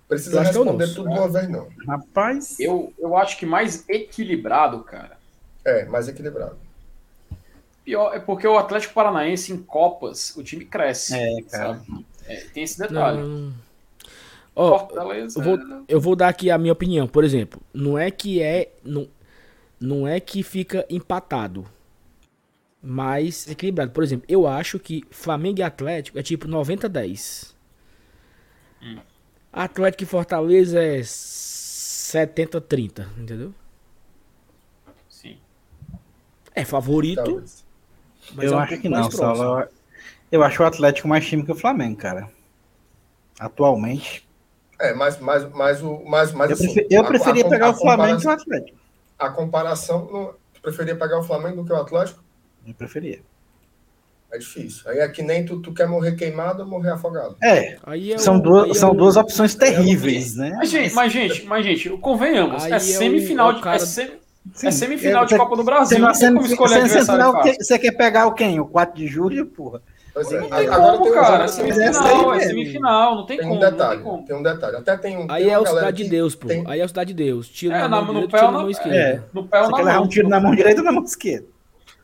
Precisa 0.08 0.42
responder 0.42 0.92
tudo 0.92 1.08
de 1.08 1.18
uma 1.18 1.28
vez, 1.28 1.48
não. 1.48 1.68
Rapaz. 1.86 2.60
Eu, 2.60 2.92
eu 2.98 3.16
acho 3.16 3.38
que 3.38 3.46
mais 3.46 3.88
equilibrado, 3.88 4.82
cara. 4.84 5.16
É, 5.64 5.86
mais 5.86 6.06
equilibrado. 6.06 6.58
Pior 7.82 8.14
é 8.14 8.20
porque 8.20 8.46
o 8.46 8.58
Atlético 8.58 8.92
Paranaense 8.92 9.52
em 9.52 9.62
Copas, 9.62 10.36
o 10.36 10.42
time 10.42 10.66
cresce. 10.66 11.14
É, 11.14 11.42
cara. 11.50 11.80
É, 12.26 12.36
tem 12.52 12.62
esse 12.62 12.78
detalhe. 12.78 13.18
Não. 13.18 13.52
Ó, 14.54 14.80
Fortaleza... 14.80 15.38
eu, 15.38 15.44
vou, 15.44 15.58
eu 15.88 16.00
vou 16.00 16.16
dar 16.16 16.28
aqui 16.28 16.50
a 16.50 16.58
minha 16.58 16.72
opinião. 16.72 17.06
Por 17.06 17.24
exemplo, 17.24 17.60
não 17.72 17.98
é 17.98 18.10
que 18.10 18.42
é. 18.42 18.72
Não, 18.84 19.08
não 19.80 20.06
é 20.06 20.20
que 20.20 20.42
fica 20.42 20.86
empatado. 20.88 21.66
Mas 22.82 23.48
equilibrado. 23.48 23.92
Por 23.92 24.02
exemplo, 24.02 24.26
eu 24.28 24.46
acho 24.46 24.78
que 24.78 25.04
Flamengo 25.10 25.60
e 25.60 25.62
Atlético 25.62 26.18
é 26.18 26.22
tipo 26.22 26.48
90-10. 26.48 27.54
Hum. 28.82 28.98
Atlético 29.52 30.02
e 30.02 30.06
Fortaleza 30.06 30.82
é 30.82 31.00
70-30, 31.00 33.06
entendeu? 33.18 33.54
Sim. 35.08 35.38
É 36.54 36.64
favorito. 36.64 37.44
Mas 38.34 38.46
eu 38.46 38.54
é 38.54 38.56
um 38.56 38.58
acho 38.58 38.80
que 38.80 38.88
não, 38.88 39.10
Saulo. 39.10 39.68
Eu 40.32 40.42
acho 40.42 40.62
o 40.62 40.66
Atlético 40.66 41.06
mais 41.06 41.26
time 41.26 41.44
que 41.44 41.52
o 41.52 41.54
Flamengo, 41.54 41.96
cara. 41.96 42.30
Atualmente. 43.38 44.26
É, 44.80 44.94
mas, 44.94 45.20
mas, 45.20 45.48
mas, 45.52 45.82
o, 45.82 46.02
mas, 46.06 46.32
mas 46.32 46.50
eu, 46.50 46.54
assim, 46.54 46.72
prefer, 46.72 46.86
eu 46.90 47.04
preferia 47.04 47.44
a, 47.44 47.46
a, 47.46 47.50
pegar 47.50 47.70
o 47.70 47.74
Flamengo 47.74 48.20
que 48.20 48.26
o 48.26 48.30
Atlético. 48.30 48.78
A 49.18 49.28
comparação, 49.28 50.34
tu 50.54 50.62
preferia 50.62 50.96
pegar 50.96 51.18
o 51.18 51.22
Flamengo 51.22 51.56
do 51.56 51.64
que 51.66 51.72
o 51.72 51.76
Atlético? 51.76 52.24
Eu 52.66 52.72
preferia. 52.72 53.20
É 54.32 54.38
difícil. 54.38 54.90
Aí 54.90 55.00
é 55.00 55.08
que 55.08 55.22
nem 55.22 55.44
tu, 55.44 55.60
tu 55.60 55.74
quer 55.74 55.86
morrer 55.86 56.12
queimado 56.12 56.62
ou 56.62 56.68
morrer 56.68 56.92
afogado. 56.92 57.36
É. 57.42 57.76
é 57.86 58.18
são, 58.18 58.40
duas, 58.40 58.70
é 58.70 58.74
são 58.74 58.94
duas 58.94 59.18
opções 59.18 59.54
terríveis, 59.54 60.34
né? 60.34 60.54
Mas, 60.56 60.70
gente, 60.70 60.94
mas, 60.94 61.12
gente, 61.12 61.44
mas, 61.44 61.66
gente, 61.66 61.90
convenhamos. 61.98 62.64
Aí 62.64 62.72
é 62.72 62.78
semifinal 62.78 63.50
é 63.50 63.54
o, 63.54 63.60
de. 63.60 63.68
É, 63.68 63.78
sem, 63.78 64.10
é 64.64 64.70
semifinal 64.70 65.26
de 65.26 65.36
Copa 65.36 65.54
do 65.54 65.62
Brasil. 65.62 65.98
Como 65.98 66.46
escolher 66.46 66.80
adversário 66.80 67.54
Você 67.60 67.78
quer 67.78 67.92
pegar 67.92 68.26
o 68.26 68.32
quem? 68.32 68.58
O 68.58 68.64
4 68.64 68.96
de 68.96 69.06
julho, 69.06 69.44
porra? 69.44 69.82
Pois 70.12 70.30
é. 70.30 70.40
Não 70.40 70.50
tem 70.50 70.68
Agora 70.68 70.98
como, 70.98 71.04
tem 71.04 71.12
cara. 71.14 71.48
Semifinal, 71.48 72.34
é 72.34 72.40
semifinal, 72.40 73.16
não 73.16 73.26
tem, 73.26 73.38
tem 73.38 73.48
como. 73.48 73.56
Um 73.56 73.60
detalhe, 73.60 74.02
tem, 74.02 74.10
como. 74.10 74.24
tem 74.24 74.36
um 74.36 74.42
detalhe. 74.42 74.76
Até 74.76 74.96
tem 74.98 75.16
um. 75.16 75.26
Aí 75.30 75.44
tem 75.44 75.52
é 75.52 75.58
o 75.58 75.66
Cidade 75.66 76.02
de 76.02 76.10
Deus, 76.10 76.34
pô. 76.34 76.48
Tem... 76.48 76.64
Aí 76.66 76.80
é 76.80 76.84
o 76.84 76.88
Cidade 76.88 77.14
de 77.14 77.24
Deus. 77.24 77.48
Tira 77.48 77.76
é, 77.76 77.88
na, 77.88 78.02
mão 78.02 78.14
no 78.14 78.28
pé 78.28 78.42
ou 78.44 78.52
na 78.52 78.58
mão 78.58 78.70
esquerda. 78.70 78.96
É. 78.96 79.22
No 79.32 79.48
pé 79.48 79.62
ou 79.62 79.70
na 79.70 79.82
mão. 79.82 80.02
um 80.04 80.08
tiro 80.08 80.28
na 80.28 80.40
mão 80.40 80.54
direita 80.54 80.80
ou 80.80 80.84
na 80.84 80.92
mão 80.92 81.04
esquerda. 81.04 81.46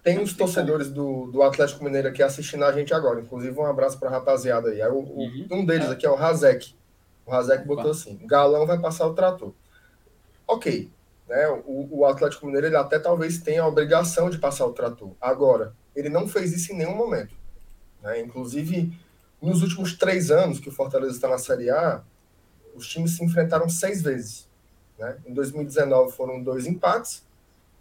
Tem 0.02 0.18
uns 0.18 0.32
torcedores 0.32 0.88
do, 0.88 1.26
do 1.26 1.42
Atlético 1.42 1.84
Mineiro 1.84 2.08
aqui 2.08 2.22
assistindo 2.22 2.64
a 2.64 2.72
gente 2.72 2.94
agora. 2.94 3.20
Inclusive, 3.20 3.58
um 3.58 3.66
abraço 3.66 3.98
pra 3.98 4.08
rapaziada 4.08 4.70
aí. 4.70 4.80
aí 4.80 4.90
o, 4.90 5.00
uhum. 5.00 5.46
Um 5.50 5.66
deles 5.66 5.90
aqui 5.90 6.06
é 6.06 6.10
o 6.10 6.14
Razek. 6.14 6.74
O 7.26 7.30
Razek 7.30 7.66
botou 7.66 7.90
assim: 7.90 8.18
Galão 8.24 8.66
vai 8.66 8.78
passar 8.78 9.06
o 9.06 9.12
trator. 9.12 9.52
Ok. 10.46 10.90
Né? 11.28 11.46
O, 11.66 11.98
o 11.98 12.06
Atlético 12.06 12.46
Mineiro 12.46 12.68
ele 12.68 12.76
até 12.76 12.98
talvez 12.98 13.38
tenha 13.38 13.62
a 13.62 13.66
obrigação 13.66 14.30
de 14.30 14.38
passar 14.38 14.64
o 14.64 14.72
trator. 14.72 15.10
Agora, 15.20 15.74
ele 15.94 16.08
não 16.08 16.26
fez 16.26 16.54
isso 16.54 16.72
em 16.72 16.76
nenhum 16.76 16.96
momento. 16.96 17.37
Né? 18.02 18.20
Inclusive, 18.20 18.92
nos 19.40 19.62
últimos 19.62 19.96
três 19.96 20.30
anos 20.30 20.58
que 20.58 20.68
o 20.68 20.72
Fortaleza 20.72 21.14
está 21.14 21.28
na 21.28 21.38
Série 21.38 21.70
A, 21.70 22.02
os 22.74 22.86
times 22.88 23.16
se 23.16 23.24
enfrentaram 23.24 23.68
seis 23.68 24.02
vezes. 24.02 24.48
Né? 24.98 25.16
Em 25.26 25.32
2019 25.32 26.12
foram 26.12 26.42
dois 26.42 26.66
empates, 26.66 27.24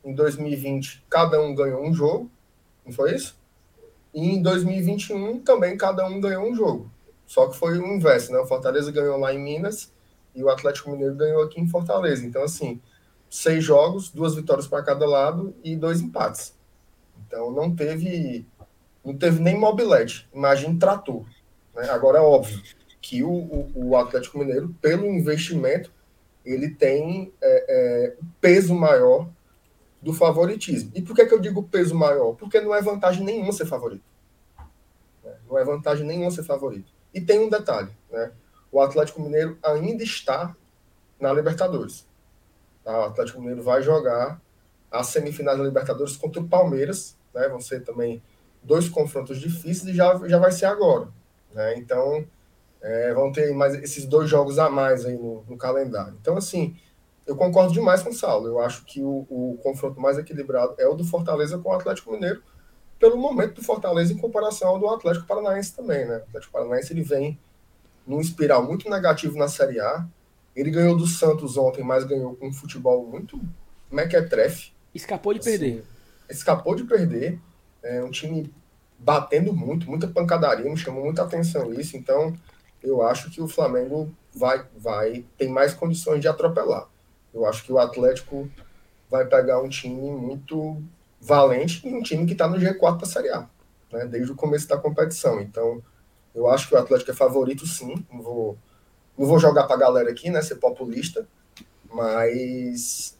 em 0.03 0.13
2020 0.13 1.05
cada 1.09 1.41
um 1.41 1.53
ganhou 1.53 1.83
um 1.83 1.93
jogo, 1.93 2.31
não 2.85 2.93
foi 2.93 3.15
isso? 3.15 3.37
E 4.13 4.21
em 4.21 4.41
2021 4.41 5.39
também 5.39 5.77
cada 5.77 6.07
um 6.07 6.21
ganhou 6.21 6.49
um 6.49 6.55
jogo. 6.55 6.89
Só 7.25 7.47
que 7.47 7.57
foi 7.57 7.77
o 7.77 7.85
inverso, 7.85 8.31
né? 8.31 8.39
O 8.39 8.45
Fortaleza 8.45 8.91
ganhou 8.91 9.17
lá 9.17 9.33
em 9.33 9.39
Minas 9.39 9.91
e 10.33 10.41
o 10.41 10.49
Atlético 10.49 10.91
Mineiro 10.91 11.15
ganhou 11.15 11.43
aqui 11.43 11.59
em 11.59 11.67
Fortaleza. 11.67 12.25
Então, 12.25 12.41
assim, 12.43 12.81
seis 13.29 13.63
jogos, 13.63 14.09
duas 14.09 14.33
vitórias 14.33 14.67
para 14.67 14.81
cada 14.81 15.05
lado 15.05 15.53
e 15.63 15.75
dois 15.75 15.99
empates. 15.99 16.55
Então, 17.27 17.51
não 17.51 17.75
teve 17.75 18.45
não 19.07 19.17
teve 19.17 19.41
nem 19.41 19.57
mobilete, 19.57 20.27
imagine 20.33 20.77
trator. 20.77 21.25
Né? 21.73 21.89
Agora 21.89 22.17
é 22.17 22.21
óbvio 22.21 22.61
que 23.01 23.23
o, 23.23 23.31
o, 23.31 23.71
o, 23.75 23.95
Atlético 23.95 24.37
Mineiro, 24.37 24.75
pelo 24.81 25.05
investimento, 25.05 25.89
ele 26.45 26.71
tem 26.71 27.31
é, 27.41 27.65
é, 27.69 28.15
peso 28.41 28.75
maior 28.75 29.29
do 30.01 30.13
favoritismo. 30.13 30.91
E 30.93 31.01
por 31.01 31.15
que, 31.15 31.25
que 31.25 31.33
eu 31.33 31.39
digo 31.39 31.63
peso 31.63 31.95
maior? 31.95 32.33
Porque 32.33 32.59
não 32.59 32.75
é 32.75 32.81
vantagem 32.81 33.23
nenhuma 33.23 33.53
ser 33.53 33.65
favorito. 33.65 34.03
Né? 35.23 35.33
Não 35.49 35.57
é 35.57 35.63
vantagem 35.63 36.05
nenhuma 36.05 36.29
ser 36.29 36.43
favorito. 36.43 36.91
E 37.13 37.21
tem 37.21 37.39
um 37.39 37.49
detalhe, 37.49 37.91
né? 38.11 38.33
O 38.69 38.81
Atlético 38.81 39.21
Mineiro 39.21 39.57
ainda 39.63 40.03
está 40.03 40.53
na 41.17 41.31
Libertadores. 41.31 42.05
Tá? 42.83 42.99
O 42.99 43.03
Atlético 43.05 43.39
Mineiro 43.39 43.63
vai 43.63 43.81
jogar 43.81 44.41
as 44.91 45.07
semifinais 45.07 45.57
da 45.57 45.63
Libertadores 45.63 46.17
contra 46.17 46.41
o 46.41 46.47
Palmeiras, 46.47 47.15
né? 47.33 47.47
Vão 47.47 47.61
ser 47.61 47.85
também 47.85 48.21
dois 48.63 48.89
confrontos 48.89 49.39
difíceis 49.39 49.85
e 49.85 49.93
já, 49.93 50.19
já 50.27 50.37
vai 50.37 50.51
ser 50.51 50.65
agora. 50.65 51.07
Né? 51.53 51.77
Então, 51.77 52.25
é, 52.81 53.13
vão 53.13 53.31
ter 53.31 53.53
mais 53.53 53.73
esses 53.75 54.05
dois 54.05 54.29
jogos 54.29 54.59
a 54.59 54.69
mais 54.69 55.05
aí 55.05 55.17
no, 55.17 55.43
no, 55.47 55.57
calendário. 55.57 56.15
Então, 56.21 56.37
assim, 56.37 56.75
eu 57.25 57.35
concordo 57.35 57.73
demais 57.73 58.03
com 58.03 58.09
o 58.09 58.13
Saulo. 58.13 58.47
Eu 58.47 58.59
acho 58.59 58.85
que 58.85 59.01
o, 59.01 59.25
o, 59.29 59.59
confronto 59.63 59.99
mais 59.99 60.17
equilibrado 60.17 60.75
é 60.77 60.87
o 60.87 60.93
do 60.93 61.03
Fortaleza 61.03 61.57
com 61.57 61.69
o 61.69 61.73
Atlético 61.73 62.11
Mineiro, 62.11 62.41
pelo 62.99 63.17
momento 63.17 63.55
do 63.55 63.63
Fortaleza 63.63 64.13
em 64.13 64.17
comparação 64.17 64.69
ao 64.69 64.79
do 64.79 64.87
Atlético 64.89 65.27
Paranaense 65.27 65.75
também. 65.75 66.05
Né? 66.05 66.17
O 66.17 66.23
Atlético 66.29 66.53
Paranaense 66.53 66.93
ele 66.93 67.03
vem 67.03 67.39
num 68.05 68.21
espiral 68.21 68.63
muito 68.63 68.89
negativo 68.89 69.37
na 69.37 69.47
Série 69.47 69.79
A. 69.79 70.07
Ele 70.55 70.71
ganhou 70.71 70.97
do 70.97 71.05
Santos 71.05 71.57
ontem, 71.57 71.83
mas 71.83 72.03
ganhou 72.03 72.35
com 72.35 72.47
um 72.47 72.53
futebol 72.53 73.05
muito 73.05 73.39
mequetrefe. 73.91 74.71
Escapou 74.93 75.33
de 75.33 75.39
assim, 75.39 75.51
perder. 75.51 75.83
Escapou 76.29 76.75
de 76.75 76.83
perder. 76.83 77.39
É 77.87 78.03
um 78.03 78.11
time 78.11 78.51
batendo 78.99 79.53
muito, 79.53 79.89
muita 79.89 80.07
pancadaria, 80.07 80.69
me 80.69 80.77
chamou 80.77 81.03
muita 81.03 81.23
atenção 81.23 81.73
isso. 81.73 81.95
Então, 81.95 82.35
eu 82.83 83.01
acho 83.01 83.29
que 83.29 83.41
o 83.41 83.47
Flamengo 83.47 84.11
vai, 84.33 84.65
vai 84.77 85.25
tem 85.37 85.49
mais 85.49 85.73
condições 85.73 86.21
de 86.21 86.27
atropelar. 86.27 86.87
Eu 87.33 87.45
acho 87.45 87.63
que 87.63 87.71
o 87.71 87.79
Atlético 87.79 88.49
vai 89.09 89.25
pegar 89.25 89.61
um 89.61 89.69
time 89.69 90.11
muito 90.11 90.81
valente 91.19 91.87
e 91.87 91.93
um 91.93 92.01
time 92.01 92.25
que 92.25 92.33
está 92.33 92.47
no 92.47 92.57
G4 92.57 92.99
da 92.99 93.05
Série 93.05 93.29
A, 93.29 93.47
né, 93.91 94.05
desde 94.05 94.31
o 94.31 94.35
começo 94.35 94.67
da 94.67 94.77
competição. 94.77 95.39
Então, 95.39 95.81
eu 96.35 96.47
acho 96.47 96.67
que 96.67 96.75
o 96.75 96.77
Atlético 96.77 97.11
é 97.11 97.13
favorito, 97.13 97.65
sim. 97.65 98.05
Não 98.11 98.21
vou, 98.21 98.57
não 99.17 99.25
vou 99.25 99.39
jogar 99.39 99.63
para 99.63 99.75
a 99.75 99.79
galera 99.79 100.09
aqui, 100.09 100.29
né, 100.29 100.41
ser 100.41 100.55
populista, 100.55 101.27
mas 101.91 103.17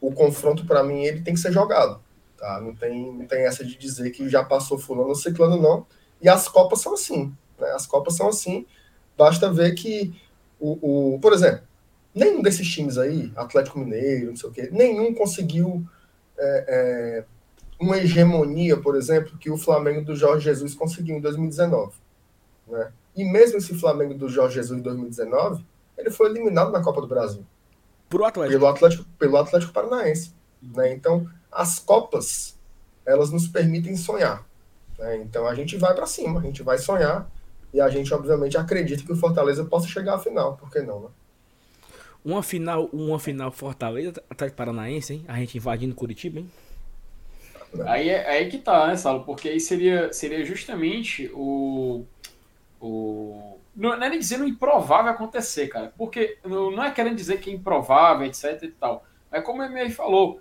o 0.00 0.12
confronto, 0.12 0.64
para 0.64 0.82
mim, 0.82 1.04
ele 1.04 1.20
tem 1.22 1.34
que 1.34 1.40
ser 1.40 1.52
jogado. 1.52 2.00
Tá? 2.40 2.58
Não, 2.58 2.74
tem, 2.74 3.12
não 3.12 3.26
tem 3.26 3.44
essa 3.44 3.62
de 3.62 3.76
dizer 3.76 4.10
que 4.10 4.26
já 4.26 4.42
passou 4.42 4.78
fulano 4.78 5.10
ou 5.10 5.14
ciclano, 5.14 5.60
não. 5.60 5.86
E 6.22 6.28
as 6.28 6.48
Copas 6.48 6.80
são 6.80 6.94
assim. 6.94 7.34
Né? 7.58 7.68
As 7.72 7.86
Copas 7.86 8.16
são 8.16 8.28
assim. 8.28 8.66
Basta 9.16 9.52
ver 9.52 9.74
que, 9.74 10.18
o, 10.58 11.16
o, 11.16 11.20
por 11.20 11.34
exemplo, 11.34 11.60
nenhum 12.14 12.40
desses 12.40 12.66
times 12.66 12.96
aí, 12.96 13.30
Atlético 13.36 13.78
Mineiro, 13.78 14.30
não 14.30 14.36
sei 14.36 14.48
o 14.48 14.52
quê, 14.52 14.70
nenhum 14.72 15.14
conseguiu 15.14 15.86
é, 16.38 16.64
é, 16.66 17.24
uma 17.78 17.98
hegemonia, 17.98 18.78
por 18.78 18.96
exemplo, 18.96 19.36
que 19.36 19.50
o 19.50 19.58
Flamengo 19.58 20.02
do 20.02 20.16
Jorge 20.16 20.44
Jesus 20.44 20.74
conseguiu 20.74 21.16
em 21.16 21.20
2019. 21.20 21.92
Né? 22.66 22.90
E 23.14 23.22
mesmo 23.22 23.58
esse 23.58 23.74
Flamengo 23.74 24.14
do 24.14 24.30
Jorge 24.30 24.54
Jesus 24.54 24.80
em 24.80 24.82
2019, 24.82 25.62
ele 25.98 26.10
foi 26.10 26.30
eliminado 26.30 26.72
na 26.72 26.82
Copa 26.82 27.02
do 27.02 27.06
Brasil. 27.06 27.44
Atlético. 28.24 28.58
Pelo 28.58 28.66
Atlético, 28.66 29.04
pelo 29.18 29.36
Atlético 29.36 29.72
Paranaense. 29.74 30.34
Né? 30.62 30.94
Então, 30.94 31.28
as 31.50 31.78
Copas, 31.78 32.56
elas 33.04 33.30
nos 33.30 33.48
permitem 33.48 33.96
sonhar. 33.96 34.46
Né? 34.98 35.16
Então, 35.18 35.46
a 35.46 35.54
gente 35.54 35.76
vai 35.76 35.94
para 35.94 36.06
cima, 36.06 36.40
a 36.40 36.42
gente 36.42 36.62
vai 36.62 36.78
sonhar 36.78 37.30
e 37.72 37.80
a 37.80 37.88
gente, 37.88 38.12
obviamente, 38.12 38.56
acredita 38.56 39.02
que 39.02 39.12
o 39.12 39.16
Fortaleza 39.16 39.64
possa 39.64 39.86
chegar 39.86 40.14
à 40.14 40.18
final. 40.18 40.56
Por 40.56 40.70
que 40.70 40.80
não, 40.80 41.00
né? 41.00 41.08
Uma 42.24 42.42
final, 42.42 42.84
uma 42.92 43.18
final 43.18 43.50
Fortaleza, 43.50 44.22
Atlético 44.28 44.58
Paranaense, 44.58 45.14
hein? 45.14 45.24
A 45.26 45.38
gente 45.38 45.56
invadindo 45.56 45.94
Curitiba, 45.94 46.40
hein? 46.40 46.50
Aí 47.86 48.08
é 48.08 48.28
aí 48.28 48.48
que 48.48 48.58
tá, 48.58 48.88
né, 48.88 48.96
Salo? 48.96 49.24
Porque 49.24 49.48
aí 49.48 49.60
seria, 49.60 50.12
seria 50.12 50.44
justamente 50.44 51.30
o. 51.32 52.04
o 52.80 53.58
não, 53.74 53.96
não 53.96 54.06
é 54.06 54.10
nem 54.10 54.18
dizendo 54.18 54.44
improvável 54.44 55.12
acontecer, 55.12 55.68
cara. 55.68 55.92
Porque 55.96 56.36
não 56.44 56.82
é 56.82 56.90
querendo 56.90 57.16
dizer 57.16 57.40
que 57.40 57.48
é 57.48 57.54
improvável, 57.54 58.26
etc 58.26 58.62
e 58.62 58.68
tal. 58.68 59.04
É 59.30 59.40
como 59.40 59.62
o 59.62 59.64
MR 59.64 59.90
falou. 59.92 60.40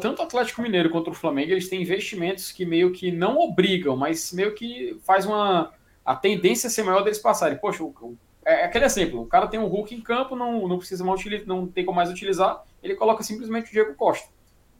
Tanto 0.00 0.20
o 0.20 0.24
Atlético 0.24 0.62
Mineiro 0.62 0.90
quanto 0.90 1.10
o 1.10 1.14
Flamengo, 1.14 1.52
eles 1.52 1.68
têm 1.68 1.82
investimentos 1.82 2.52
que 2.52 2.64
meio 2.64 2.92
que 2.92 3.10
não 3.10 3.38
obrigam, 3.38 3.96
mas 3.96 4.32
meio 4.32 4.54
que 4.54 4.96
faz 5.04 5.26
uma. 5.26 5.72
A 6.04 6.14
tendência 6.14 6.70
ser 6.70 6.82
maior 6.82 7.02
deles 7.02 7.18
passarem. 7.18 7.56
Poxa, 7.56 7.82
o, 7.82 8.16
é, 8.44 8.62
é 8.62 8.64
aquele 8.64 8.84
exemplo, 8.84 9.22
o 9.22 9.26
cara 9.26 9.46
tem 9.46 9.58
um 9.58 9.66
Hulk 9.66 9.94
em 9.94 10.00
campo, 10.00 10.36
não, 10.36 10.68
não 10.68 10.78
precisa 10.78 11.02
mais 11.02 11.18
utilizar, 11.18 11.46
não 11.46 11.66
tem 11.66 11.84
como 11.84 11.96
mais 11.96 12.10
utilizar, 12.10 12.62
ele 12.82 12.94
coloca 12.94 13.22
simplesmente 13.22 13.70
o 13.70 13.72
Diego 13.72 13.94
Costa, 13.94 14.28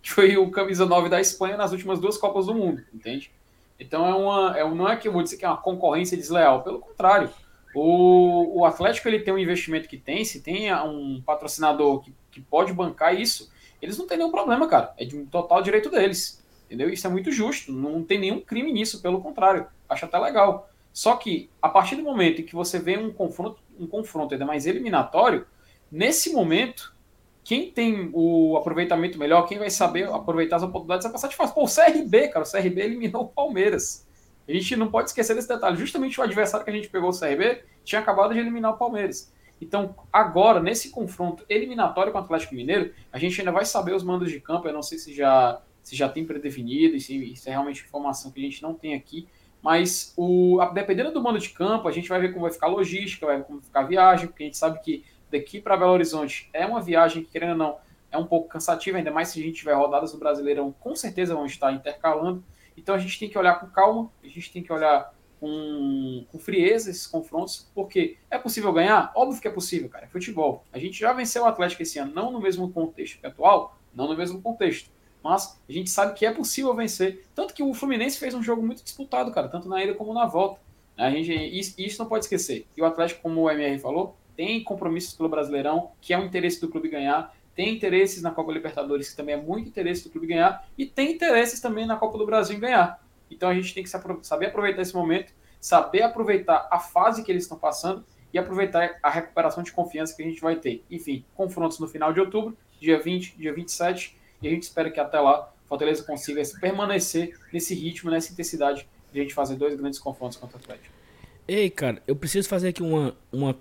que 0.03 0.13
foi 0.13 0.37
o 0.37 0.51
camisa 0.51 0.85
9 0.85 1.09
da 1.09 1.21
Espanha 1.21 1.57
nas 1.57 1.73
últimas 1.73 1.99
duas 1.99 2.19
Copas 2.19 2.47
do 2.47 2.55
Mundo, 2.55 2.85
entende? 2.93 3.33
Então 3.81 4.07
é 4.07 4.15
uma, 4.15 4.59
é, 4.59 4.71
não 4.75 4.89
é 4.89 4.97
que 4.97 5.09
eu 5.09 5.13
vou 5.13 5.23
dizer 5.23 5.39
que 5.39 5.45
é 5.45 5.49
uma 5.49 5.57
concorrência 5.57 6.17
desleal, 6.17 6.63
pelo 6.63 6.79
contrário. 6.79 7.31
O, 7.75 8.61
o 8.61 8.65
Atlético 8.65 9.09
ele 9.09 9.19
tem 9.21 9.35
um 9.35 9.39
investimento 9.39 9.89
que 9.89 9.97
tem, 9.97 10.25
se 10.25 10.41
tem 10.41 10.73
um 10.73 11.21
patrocinador 11.25 12.01
que, 12.01 12.15
que 12.31 12.41
pode 12.41 12.73
bancar 12.73 13.19
isso, 13.19 13.51
eles 13.85 13.99
não 13.99 14.07
têm 14.07 14.17
nenhum 14.17 14.31
problema, 14.31 14.67
cara. 14.67 14.95
É 14.97 15.05
de 15.05 15.15
um 15.15 15.27
total 15.27 15.63
direito 15.63 15.91
deles. 15.91 16.43
Entendeu? 16.65 16.89
Isso 16.89 17.07
é 17.07 17.11
muito 17.11 17.31
justo. 17.31 17.71
Não 17.71 18.03
tem 18.03 18.19
nenhum 18.19 18.41
crime 18.41 18.73
nisso, 18.73 19.03
pelo 19.03 19.21
contrário. 19.21 19.67
Acho 19.89 20.07
até 20.07 20.19
legal. 20.19 20.69
Só 20.91 21.17
que, 21.17 21.51
a 21.61 21.69
partir 21.69 21.97
do 21.97 22.03
momento 22.03 22.41
em 22.41 22.45
que 22.45 22.55
você 22.55 22.79
vê 22.79 22.97
um 22.97 23.13
confronto, 23.13 23.61
um 23.79 23.87
confronto 23.87 24.33
ainda 24.33 24.47
mais 24.47 24.65
eliminatório, 24.65 25.47
nesse 25.93 26.33
momento, 26.33 26.95
quem 27.45 27.71
tem 27.71 28.11
o 28.15 28.57
aproveitamento 28.57 29.19
melhor, 29.19 29.47
quem 29.47 29.59
vai 29.59 29.69
saber 29.69 30.09
aproveitar 30.09 30.57
as 30.57 30.63
oportunidades, 30.63 31.05
vai 31.05 31.13
passar 31.13 31.29
de 31.29 31.37
fase. 31.37 31.53
Pô, 31.53 31.65
o 31.65 31.69
CRB, 31.69 32.29
cara, 32.29 32.47
o 32.47 32.51
CRB 32.51 32.81
eliminou 32.81 33.25
o 33.25 33.29
Palmeiras. 33.29 34.09
A 34.49 34.53
gente 34.53 34.77
não 34.77 34.91
pode 34.91 35.11
esquecer 35.11 35.35
desse 35.35 35.49
detalhe. 35.49 35.77
Justamente 35.77 36.19
o 36.19 36.23
adversário 36.23 36.65
que 36.65 36.71
a 36.71 36.75
gente 36.75 36.89
pegou, 36.89 37.11
o 37.11 37.19
CRB, 37.19 37.63
tinha 37.85 38.01
acabado 38.01 38.33
de 38.33 38.41
eliminar 38.41 38.73
o 38.73 38.79
Palmeiras. 38.79 39.31
Então, 39.61 39.95
agora, 40.13 40.61
nesse 40.61 40.91
confronto 40.91 41.45
eliminatório 41.49 42.13
com 42.13 42.19
o 42.19 42.21
Atlético 42.21 42.55
Mineiro, 42.55 42.93
a 43.13 43.19
gente 43.19 43.41
ainda 43.41 43.53
vai 43.53 43.65
saber 43.65 43.95
os 43.95 44.03
mandos 44.03 44.31
de 44.31 44.41
campo. 44.41 44.69
Eu 44.69 44.73
não 44.73 44.83
sei 44.83 44.99
se 44.99 45.15
já, 45.15 45.61
se 45.83 45.97
já 45.97 46.09
tem 46.09 46.25
predefinido, 46.25 46.99
se, 47.01 47.37
se 47.37 47.49
é 47.49 47.53
realmente 47.53 47.85
informação 47.85 48.31
que 48.31 48.41
a 48.41 48.45
gente 48.45 48.63
não 48.63 48.75
tem 48.75 48.95
aqui. 48.95 49.27
Mas 49.63 50.13
o, 50.17 50.59
dependendo 50.75 51.11
do 51.11 51.23
mando 51.23 51.39
de 51.39 51.49
campo, 51.49 51.89
a 51.89 51.93
gente 51.93 52.09
vai 52.09 52.21
ver 52.21 52.29
como 52.29 52.43
vai 52.43 52.53
ficar 52.53 52.67
a 52.67 52.71
logística, 52.71 53.25
vai 53.25 53.39
ver 53.39 53.45
como 53.45 53.61
vai 53.61 53.67
ficar 53.67 53.81
a 53.81 53.85
viagem, 53.85 54.27
porque 54.27 54.43
a 54.43 54.47
gente 54.47 54.59
sabe 54.59 54.79
que 54.81 55.03
daqui 55.31 55.59
para 55.59 55.77
Belo 55.77 55.93
Horizonte 55.93 56.51
é 56.53 56.67
uma 56.67 56.83
viagem 56.83 57.25
que, 57.25 57.31
querendo 57.31 57.53
ou 57.53 57.57
não, 57.57 57.79
é 58.13 58.19
um 58.19 58.27
pouco 58.27 58.49
cansativa, 58.49 58.99
ainda 58.99 59.11
mais 59.11 59.29
se 59.29 59.41
a 59.41 59.43
gente 59.43 59.57
tiver 59.57 59.73
rodadas 59.73 60.13
do 60.13 60.19
Brasileirão, 60.19 60.71
com 60.79 60.95
certeza 60.95 61.35
vão 61.35 61.47
estar 61.47 61.73
intercalando. 61.73 62.45
Então 62.77 62.95
a 62.95 62.99
gente 62.99 63.19
tem 63.19 63.31
que 63.31 63.39
olhar 63.39 63.59
com 63.59 63.67
calma, 63.69 64.11
a 64.23 64.27
gente 64.27 64.53
tem 64.53 64.63
que 64.63 64.71
olhar 64.71 65.14
com, 65.45 66.25
com 66.33 66.39
frieza 66.39 66.89
esses 66.91 67.07
confrontos, 67.07 67.69
porque 67.75 68.17
é 68.31 68.39
possível 68.39 68.73
ganhar? 68.73 69.13
Óbvio 69.15 69.41
que 69.41 69.47
é 69.47 69.51
possível, 69.51 69.91
cara, 69.91 70.07
é 70.07 70.09
futebol. 70.09 70.65
A 70.73 70.79
gente 70.79 70.99
já 70.99 71.13
venceu 71.13 71.43
o 71.43 71.47
Atlético 71.47 71.83
esse 71.83 71.99
ano, 71.99 72.15
não 72.15 72.33
no 72.33 72.41
mesmo 72.41 72.73
contexto 72.73 73.21
que 73.21 73.27
atual, 73.27 73.79
não 73.95 74.09
no 74.09 74.17
mesmo 74.17 74.41
contexto 74.41 74.91
mas 75.23 75.59
a 75.67 75.73
gente 75.73 75.89
sabe 75.89 76.13
que 76.13 76.27
é 76.27 76.31
possível 76.31 76.75
vencer. 76.75 77.25
Tanto 77.35 77.55
que 77.55 77.63
o 77.63 77.73
Fluminense 77.73 78.19
fez 78.19 78.35
um 78.35 78.43
jogo 78.43 78.63
muito 78.63 78.85
disputado, 78.85 79.33
cara, 79.33 79.49
tanto 79.49 79.67
na 79.67 79.83
ida 79.83 79.95
como 79.95 80.13
na 80.13 80.27
volta. 80.27 80.61
A 80.99 81.11
gente, 81.11 81.33
isso, 81.33 81.75
isso 81.79 81.99
não 81.99 82.07
pode 82.07 82.27
esquecer. 82.27 82.67
E 82.77 82.83
o 82.83 82.85
Atlético, 82.85 83.23
como 83.23 83.41
o 83.41 83.51
MR 83.51 83.79
falou, 83.79 84.19
tem 84.37 84.63
compromissos 84.63 85.15
pelo 85.15 85.31
Brasileirão, 85.31 85.93
que 85.99 86.13
é 86.13 86.19
um 86.19 86.27
interesse 86.27 86.61
do 86.61 86.69
clube 86.69 86.91
ganhar, 86.91 87.35
tem 87.55 87.75
interesses 87.75 88.21
na 88.21 88.33
Copa 88.33 88.53
Libertadores, 88.53 89.09
que 89.09 89.17
também 89.17 89.35
é 89.35 89.41
muito 89.41 89.67
interesse 89.67 90.05
do 90.05 90.11
clube 90.11 90.27
ganhar, 90.27 90.69
e 90.77 90.85
tem 90.85 91.13
interesses 91.13 91.59
também 91.59 91.87
na 91.87 91.97
Copa 91.97 92.19
do 92.19 92.27
Brasil 92.27 92.59
ganhar. 92.59 93.03
Então 93.35 93.49
a 93.49 93.55
gente 93.55 93.75
tem 93.75 93.83
que 93.83 93.91
saber 94.23 94.47
aproveitar 94.47 94.83
esse 94.83 94.95
momento, 94.95 95.33
saber 95.61 96.03
aproveitar 96.03 96.69
a 96.71 96.79
fase 96.79 97.23
que 97.23 97.31
eles 97.31 97.45
estão 97.45 97.59
passando 97.59 98.05
e 98.33 98.39
aproveitar 98.39 98.99
a 99.03 99.11
recuperação 99.11 99.63
de 99.63 99.73
confiança 99.73 100.15
que 100.15 100.23
a 100.23 100.27
gente 100.27 100.41
vai 100.41 100.57
ter. 100.57 100.85
Enfim, 100.91 101.25
confrontos 101.35 101.79
no 101.79 101.87
final 101.87 102.13
de 102.13 102.21
outubro, 102.21 102.57
dia 102.81 103.01
20, 103.01 103.37
dia 103.37 103.55
27 103.55 104.17
e 104.43 104.49
a 104.49 104.51
gente 104.51 104.65
espera 104.65 104.91
que 104.91 105.01
até 105.01 105.19
lá 105.21 105.53
Fortaleza 105.67 106.03
consiga 106.05 106.43
permanecer 106.61 107.39
nesse 107.53 107.75
ritmo, 107.75 108.11
nessa 108.11 108.33
intensidade 108.33 108.87
de 109.13 109.21
a 109.21 109.23
gente 109.23 109.35
fazer 109.35 109.57
dois 109.57 109.75
grandes 109.75 109.99
confrontos 109.99 110.37
contra 110.37 110.59
o 110.59 110.61
Atlético. 110.61 110.93
Ei, 111.47 111.71
cara, 111.71 112.03
eu 112.07 112.17
preciso 112.17 112.49
fazer 112.49 112.69
aqui 112.69 112.83
uma, 112.83 113.17
uma, 113.33 113.57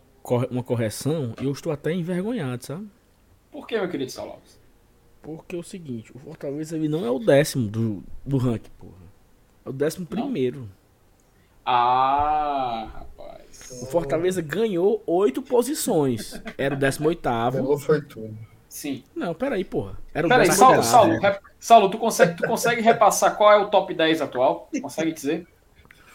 uma 0.49 0.63
correção 0.63 1.33
e 1.41 1.45
eu 1.45 1.51
estou 1.51 1.71
até 1.71 1.93
envergonhado, 1.93 2.65
sabe? 2.65 2.87
Por 3.51 3.67
que, 3.67 3.77
meu 3.77 3.89
querido 3.89 4.11
Salopes? 4.11 4.59
Porque 5.21 5.55
é 5.55 5.59
o 5.59 5.63
seguinte, 5.63 6.11
o 6.13 6.19
Fortaleza 6.19 6.75
ele 6.75 6.89
não 6.89 7.05
é 7.05 7.11
o 7.11 7.19
décimo 7.19 7.69
do, 7.69 8.03
do 8.25 8.37
ranking, 8.37 8.71
porra. 8.77 9.02
É 9.65 9.69
o 9.69 9.73
décimo 9.73 10.07
não? 10.09 10.17
primeiro. 10.17 10.69
Ah, 11.65 12.89
rapaz. 12.93 13.81
O 13.81 13.85
Fortaleza 13.85 14.41
ganhou 14.41 15.01
oito 15.07 15.41
posições. 15.41 16.41
Era 16.57 16.75
o 16.75 16.77
décimo 16.77 17.07
oitavo. 17.07 17.57
Ganhou 17.57 17.77
foi 17.77 18.01
tudo. 18.01 18.37
Sim. 18.67 19.03
Não, 19.15 19.33
peraí, 19.35 19.63
porra. 19.63 19.97
Era 20.13 20.25
o 20.25 20.29
peraí, 20.29 20.51
Saulo, 20.51 20.83
Saulo, 20.83 21.19
Saulo, 21.59 21.89
tu 21.91 21.99
consegue, 21.99 22.35
tu 22.35 22.47
consegue 22.47 22.81
repassar 22.81 23.37
qual 23.37 23.51
é 23.51 23.57
o 23.57 23.69
top 23.69 23.93
10 23.93 24.21
atual? 24.21 24.67
Consegue 24.81 25.11
dizer? 25.11 25.47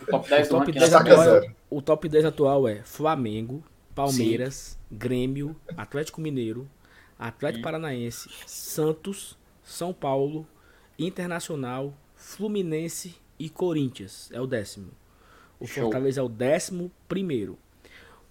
O 0.03 0.07
top 0.07 0.29
10 0.29 0.49
o 0.49 0.51
top 0.51 0.73
10 0.73 0.95
atual, 0.95 1.37
é, 1.37 1.55
O 1.71 1.83
top 1.83 2.09
10 2.09 2.25
atual 2.25 2.69
é 2.69 2.83
Flamengo, 2.83 3.63
Palmeiras, 3.95 4.77
Sim. 4.91 4.97
Grêmio, 4.97 5.57
Atlético 5.77 6.21
Mineiro, 6.21 6.69
Atlético 7.17 7.59
Sim. 7.59 7.63
Paranaense, 7.63 8.29
Santos, 8.45 9.39
São 9.63 9.93
Paulo, 9.93 10.45
Internacional, 10.99 11.95
Fluminense 12.17 13.15
e 13.39 13.49
Corinthians. 13.49 14.31
É 14.33 14.41
o 14.41 14.47
décimo. 14.47 14.91
O 15.59 15.67
Show. 15.67 15.85
Fortaleza 15.85 16.21
é 16.21 16.23
o 16.23 16.29
décimo 16.29 16.91
primeiro 17.09 17.59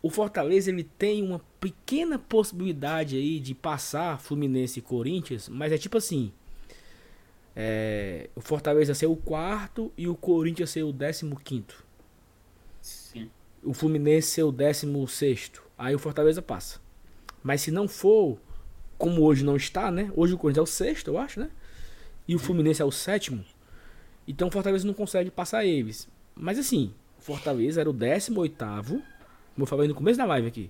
o 0.02 0.10
Fortaleza 0.10 0.70
ele 0.70 0.84
tem 0.84 1.24
uma 1.24 1.42
pequena 1.60 2.20
possibilidade 2.20 3.18
aí 3.18 3.40
de 3.40 3.54
passar 3.54 4.20
Fluminense 4.20 4.80
e 4.80 4.82
Corinthians, 4.82 5.50
mas 5.50 5.72
é 5.72 5.78
tipo 5.78 5.98
assim. 5.98 6.32
É, 7.56 8.30
o 8.36 8.42
Fortaleza 8.42 8.94
ser 8.94 9.08
o 9.08 9.16
quarto 9.16 9.92
e 9.98 10.08
o 10.08 10.16
Corinthians 10.16 10.70
ser 10.70 10.84
o 10.84 10.94
décimo 10.94 11.40
quinto. 11.40 11.84
Sim. 12.82 13.30
O 13.64 13.74
Fluminense 13.74 14.30
ser 14.30 14.44
o 14.44 14.52
décimo 14.52 15.06
sexto. 15.08 15.64
Aí 15.76 15.96
o 15.96 16.00
Fortaleza 16.00 16.42
passa. 16.42 16.80
Mas 17.42 17.62
se 17.62 17.72
não 17.72 17.88
for, 17.88 18.38
como 18.98 19.24
hoje 19.24 19.44
não 19.44 19.56
está, 19.56 19.90
né? 19.90 20.12
Hoje 20.16 20.36
o 20.36 20.38
Corinthians 20.38 20.70
é 20.70 20.70
o 20.70 20.74
sexto, 20.74 21.08
eu 21.08 21.18
acho, 21.18 21.40
né? 21.40 21.50
E 22.28 22.36
o 22.36 22.40
Fluminense 22.40 22.82
é 22.82 22.86
o 22.86 22.92
sétimo. 22.92 23.44
Então 24.28 24.48
o 24.48 24.52
Fortaleza 24.52 24.86
não 24.86 24.94
consegue 24.94 25.32
passar 25.32 25.66
eles. 25.66 26.08
Mas 26.36 26.60
assim, 26.60 26.94
o 27.18 27.22
Fortaleza 27.22 27.82
era 27.82 27.90
o 27.90 27.94
décimo 27.94 28.42
oitavo 28.42 29.02
como 29.58 29.64
eu 29.64 29.68
falei 29.68 29.88
no 29.88 29.96
começo 29.96 30.20
da 30.20 30.26
live 30.26 30.48
aqui. 30.48 30.70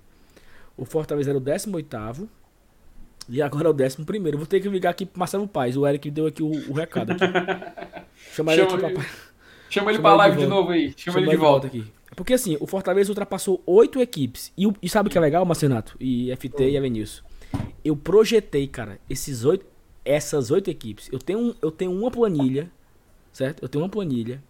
O 0.74 0.86
Fortaleza 0.86 1.30
era 1.30 1.36
o 1.36 1.40
18 1.42 2.26
e 3.28 3.42
agora 3.42 3.68
é 3.68 3.70
o 3.70 3.74
11 3.74 4.02
primeiro. 4.06 4.38
Vou 4.38 4.46
ter 4.46 4.60
que 4.60 4.68
ligar 4.70 4.88
aqui 4.88 5.04
pro 5.04 5.18
Marcelo 5.18 5.46
Paz. 5.46 5.76
O 5.76 5.86
Eric 5.86 6.10
deu 6.10 6.26
aqui 6.26 6.42
o, 6.42 6.50
o 6.70 6.72
recado 6.72 7.12
aqui. 7.12 7.24
Chama 8.34 8.54
ele 8.54 8.62
aqui 8.62 8.78
pra... 8.78 9.04
Chama 9.68 9.90
ele 9.90 9.98
pra 9.98 10.14
live 10.14 10.36
de, 10.38 10.42
de, 10.44 10.48
novo 10.48 10.70
aí. 10.70 10.94
Chama, 10.96 11.18
Chama 11.18 11.18
ele 11.18 11.30
de 11.30 11.36
volta. 11.36 11.66
aqui. 11.66 11.84
Porque 12.16 12.32
assim, 12.32 12.56
o 12.58 12.66
Fortaleza 12.66 13.10
ultrapassou 13.10 13.62
oito 13.66 14.00
equipes. 14.00 14.50
E, 14.56 14.66
e 14.80 14.88
sabe 14.88 15.10
o 15.10 15.12
que 15.12 15.18
é 15.18 15.20
legal, 15.20 15.44
Marcenato? 15.44 15.94
E 16.00 16.34
FT 16.34 16.70
e 16.70 16.78
Avenilson? 16.78 17.22
Eu 17.84 17.94
projetei, 17.94 18.66
cara, 18.66 18.98
esses 19.10 19.44
oito, 19.44 19.66
essas 20.02 20.50
oito 20.50 20.70
equipes. 20.70 21.10
Eu 21.12 21.18
tenho, 21.18 21.54
eu 21.60 21.70
tenho 21.70 21.92
uma 21.92 22.10
planilha, 22.10 22.70
certo? 23.32 23.62
Eu 23.62 23.68
tenho 23.68 23.84
uma 23.84 23.90
planilha. 23.90 24.42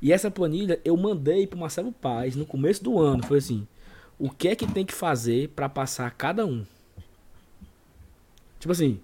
E 0.00 0.12
essa 0.12 0.30
planilha 0.30 0.80
eu 0.84 0.96
mandei 0.96 1.46
pro 1.46 1.58
Marcelo 1.58 1.92
Paz 1.92 2.36
no 2.36 2.44
começo 2.44 2.82
do 2.84 2.98
ano. 2.98 3.24
Foi 3.24 3.38
assim: 3.38 3.66
o 4.18 4.30
que 4.30 4.48
é 4.48 4.56
que 4.56 4.66
tem 4.66 4.84
que 4.84 4.94
fazer 4.94 5.48
para 5.50 5.68
passar 5.68 6.10
cada 6.12 6.44
um? 6.44 6.64
Tipo 8.58 8.72
assim, 8.72 9.00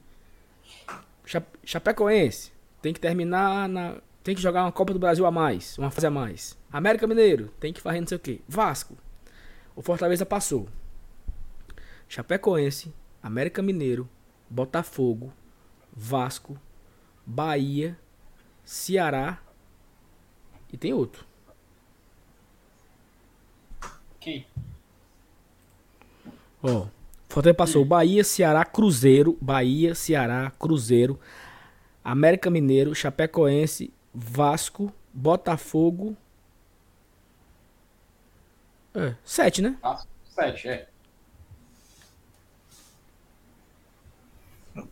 Chapecoense 1.65 2.53
tem 2.81 2.93
que 2.93 3.01
terminar 3.01 3.69
na. 3.69 3.97
Tem 4.23 4.35
que 4.35 4.41
jogar 4.41 4.65
uma 4.65 4.73
Copa 4.73 4.93
do 4.93 5.01
Brasil 5.01 5.27
a 5.27 5.31
mais, 5.31 5.77
uma 5.79 5.91
fase 5.91 6.07
a 6.07 6.11
mais. 6.11 6.57
América 6.73 7.07
Mineiro 7.07 7.53
tem 7.59 7.73
que 7.73 7.81
fazer 7.81 8.01
não 8.01 8.07
sei 8.07 8.17
o 8.17 8.21
que. 8.21 8.41
Vasco. 8.47 8.97
O 9.75 9.83
Fortaleza 9.83 10.25
passou. 10.25 10.69
Chapecoense, 12.09 12.93
América 13.23 13.63
Mineiro, 13.63 14.09
Botafogo, 14.49 15.33
Vasco, 15.93 16.59
Bahia, 17.27 17.99
Ceará 18.65 19.39
e 20.73 20.77
tem 20.77 20.93
outro. 20.93 21.27
Quem? 24.21 24.47
Ó, 26.63 26.87
Fortaleza 27.29 27.57
passou 27.57 27.85
Bahia, 27.85 28.23
Ceará, 28.23 28.65
Cruzeiro, 28.65 29.37
Bahia, 29.41 29.95
Ceará, 29.95 30.51
Cruzeiro, 30.59 31.19
América 32.05 32.51
Mineiro, 32.51 32.95
Chapecoense, 32.95 33.93
Vasco, 34.15 34.93
Botafogo. 35.13 36.17
É, 38.95 39.15
sete, 39.25 39.63
né? 39.63 39.77
Ah, 39.83 40.03
sete, 40.25 40.69
é. 40.69 40.89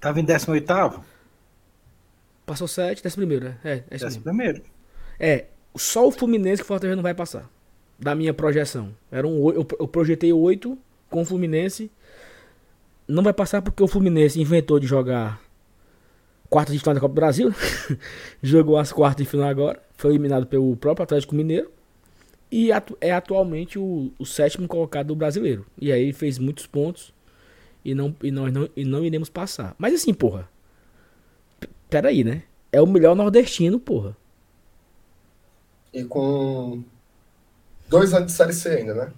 Tava 0.01 0.21
em 0.21 0.25
18 0.25 1.01
Passou 2.51 2.67
sete, 2.67 3.01
décimo 3.01 3.21
primeiro, 3.21 3.45
né? 3.45 3.59
É, 3.63 3.83
é 3.89 3.99
décimo 3.99 4.25
primeiro. 4.25 4.63
É, 5.21 5.45
só 5.77 6.09
o 6.09 6.11
Fluminense 6.11 6.63
que 6.63 6.65
o 6.65 6.67
Fortaleza 6.67 6.97
não 6.97 7.03
vai 7.03 7.15
passar. 7.15 7.49
Da 7.97 8.13
minha 8.13 8.35
projeção. 8.35 8.93
Era 9.13 9.25
um, 9.25 9.51
eu, 9.51 9.65
eu 9.79 9.87
projetei 9.87 10.33
oito 10.33 10.77
com 11.09 11.23
o 11.23 11.25
Fluminense 11.25 11.91
não 13.07 13.23
vai 13.23 13.33
passar 13.33 13.61
porque 13.61 13.83
o 13.83 13.89
Fluminense 13.89 14.41
inventou 14.41 14.79
de 14.79 14.87
jogar 14.87 15.41
quartas 16.49 16.73
de 16.73 16.81
final 16.81 16.95
da 16.95 17.01
Copa 17.01 17.13
do 17.13 17.17
Brasil. 17.17 17.55
Jogou 18.43 18.77
as 18.77 18.93
quartas 18.93 19.25
de 19.25 19.31
final 19.31 19.49
agora. 19.49 19.81
Foi 19.97 20.11
eliminado 20.11 20.47
pelo 20.47 20.77
próprio 20.77 21.05
Atlético 21.05 21.35
Mineiro. 21.35 21.71
E 22.51 22.73
atu 22.73 22.97
é 23.01 23.13
atualmente 23.13 23.79
o, 23.79 24.13
o, 24.19 24.27
sétimo 24.27 24.67
colocado 24.67 25.09
do 25.09 25.15
brasileiro. 25.15 25.65
E 25.81 25.93
aí 25.93 26.13
fez 26.13 26.39
muitos 26.39 26.67
pontos. 26.67 27.13
E, 27.85 27.95
não, 27.95 28.15
e, 28.23 28.31
nós 28.31 28.53
não, 28.53 28.69
e 28.77 28.85
não 28.85 29.05
iremos 29.05 29.29
passar. 29.29 29.75
Mas 29.79 29.95
assim, 29.95 30.13
porra. 30.13 30.49
Peraí, 31.91 32.23
né? 32.23 32.45
É 32.73 32.81
o 32.81 32.87
melhor 32.87 33.17
nordestino, 33.17 33.81
porra. 33.81 34.17
E 35.93 36.05
com 36.05 36.85
dois 37.89 38.15
anos 38.15 38.31
de 38.31 38.33
Série 38.33 38.53
C 38.53 38.69
ainda, 38.69 38.95
né? 38.95 39.13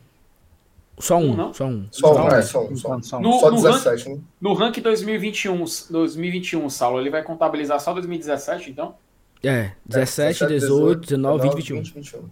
Só 0.99 1.19
um, 1.19 1.35
não? 1.35 1.53
só 1.53 1.67
um. 1.67 1.87
Só, 1.91 2.15
um, 2.15 2.29
é, 2.29 2.43
só 2.43 2.67
um. 2.67 2.77
Só, 2.77 3.03
só, 3.03 3.21
no, 3.21 3.41
só 3.41 3.51
17, 3.51 4.09
no 4.09 4.15
rank, 4.15 4.19
né? 4.19 4.25
No 4.41 4.55
rank 4.55 4.77
2021, 4.79 5.65
2021, 5.91 6.71
Saulo, 6.71 7.01
ele 7.01 7.11
vai 7.11 7.23
contabilizar 7.23 7.81
só 7.81 7.93
2017, 7.93 8.71
então? 8.71 8.95
É, 9.43 9.73
17, 9.85 10.45
é, 10.45 10.47
18, 10.47 11.01
19, 11.01 11.43
20, 11.43 11.55
21. 11.57 11.77
20, 11.77 11.95
21. 11.95 12.25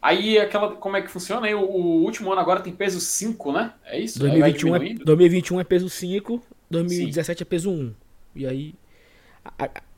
Aí, 0.00 0.38
aquela, 0.38 0.74
como 0.76 0.96
é 0.96 1.02
que 1.02 1.10
funciona? 1.10 1.46
Aí, 1.46 1.54
o, 1.54 1.60
o, 1.60 2.02
último 2.04 2.32
ano 2.32 2.40
agora 2.40 2.60
tem 2.60 2.72
peso 2.72 3.00
5, 3.00 3.52
né? 3.52 3.72
É 3.84 3.98
isso? 4.00 4.18
2021, 4.18 4.76
é, 4.76 4.94
2021 4.94 5.60
é 5.60 5.64
peso 5.64 5.90
5, 5.90 6.42
2017 6.70 7.38
sim. 7.38 7.42
é 7.42 7.44
peso 7.44 7.70
1. 7.70 7.94
E 8.34 8.46
aí... 8.46 8.74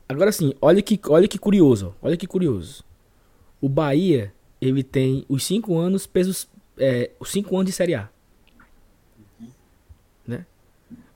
Agora 0.09 0.33
sim, 0.33 0.55
olha 0.61 0.81
que, 0.83 0.99
olha 1.09 1.29
que 1.29 1.39
curioso, 1.39 1.95
olha 2.01 2.17
que 2.17 2.27
curioso. 2.27 2.85
O 3.61 3.69
Bahia, 3.69 4.33
ele 4.61 4.83
tem 4.83 5.25
os 5.29 5.45
5 5.45 5.77
anos 5.77 6.07
pesos 6.07 6.49
é, 6.79 7.11
os 7.19 7.31
cinco 7.31 7.57
anos 7.57 7.67
de 7.67 7.73
Série 7.73 7.95
A. 7.95 8.09
Né? 10.27 10.47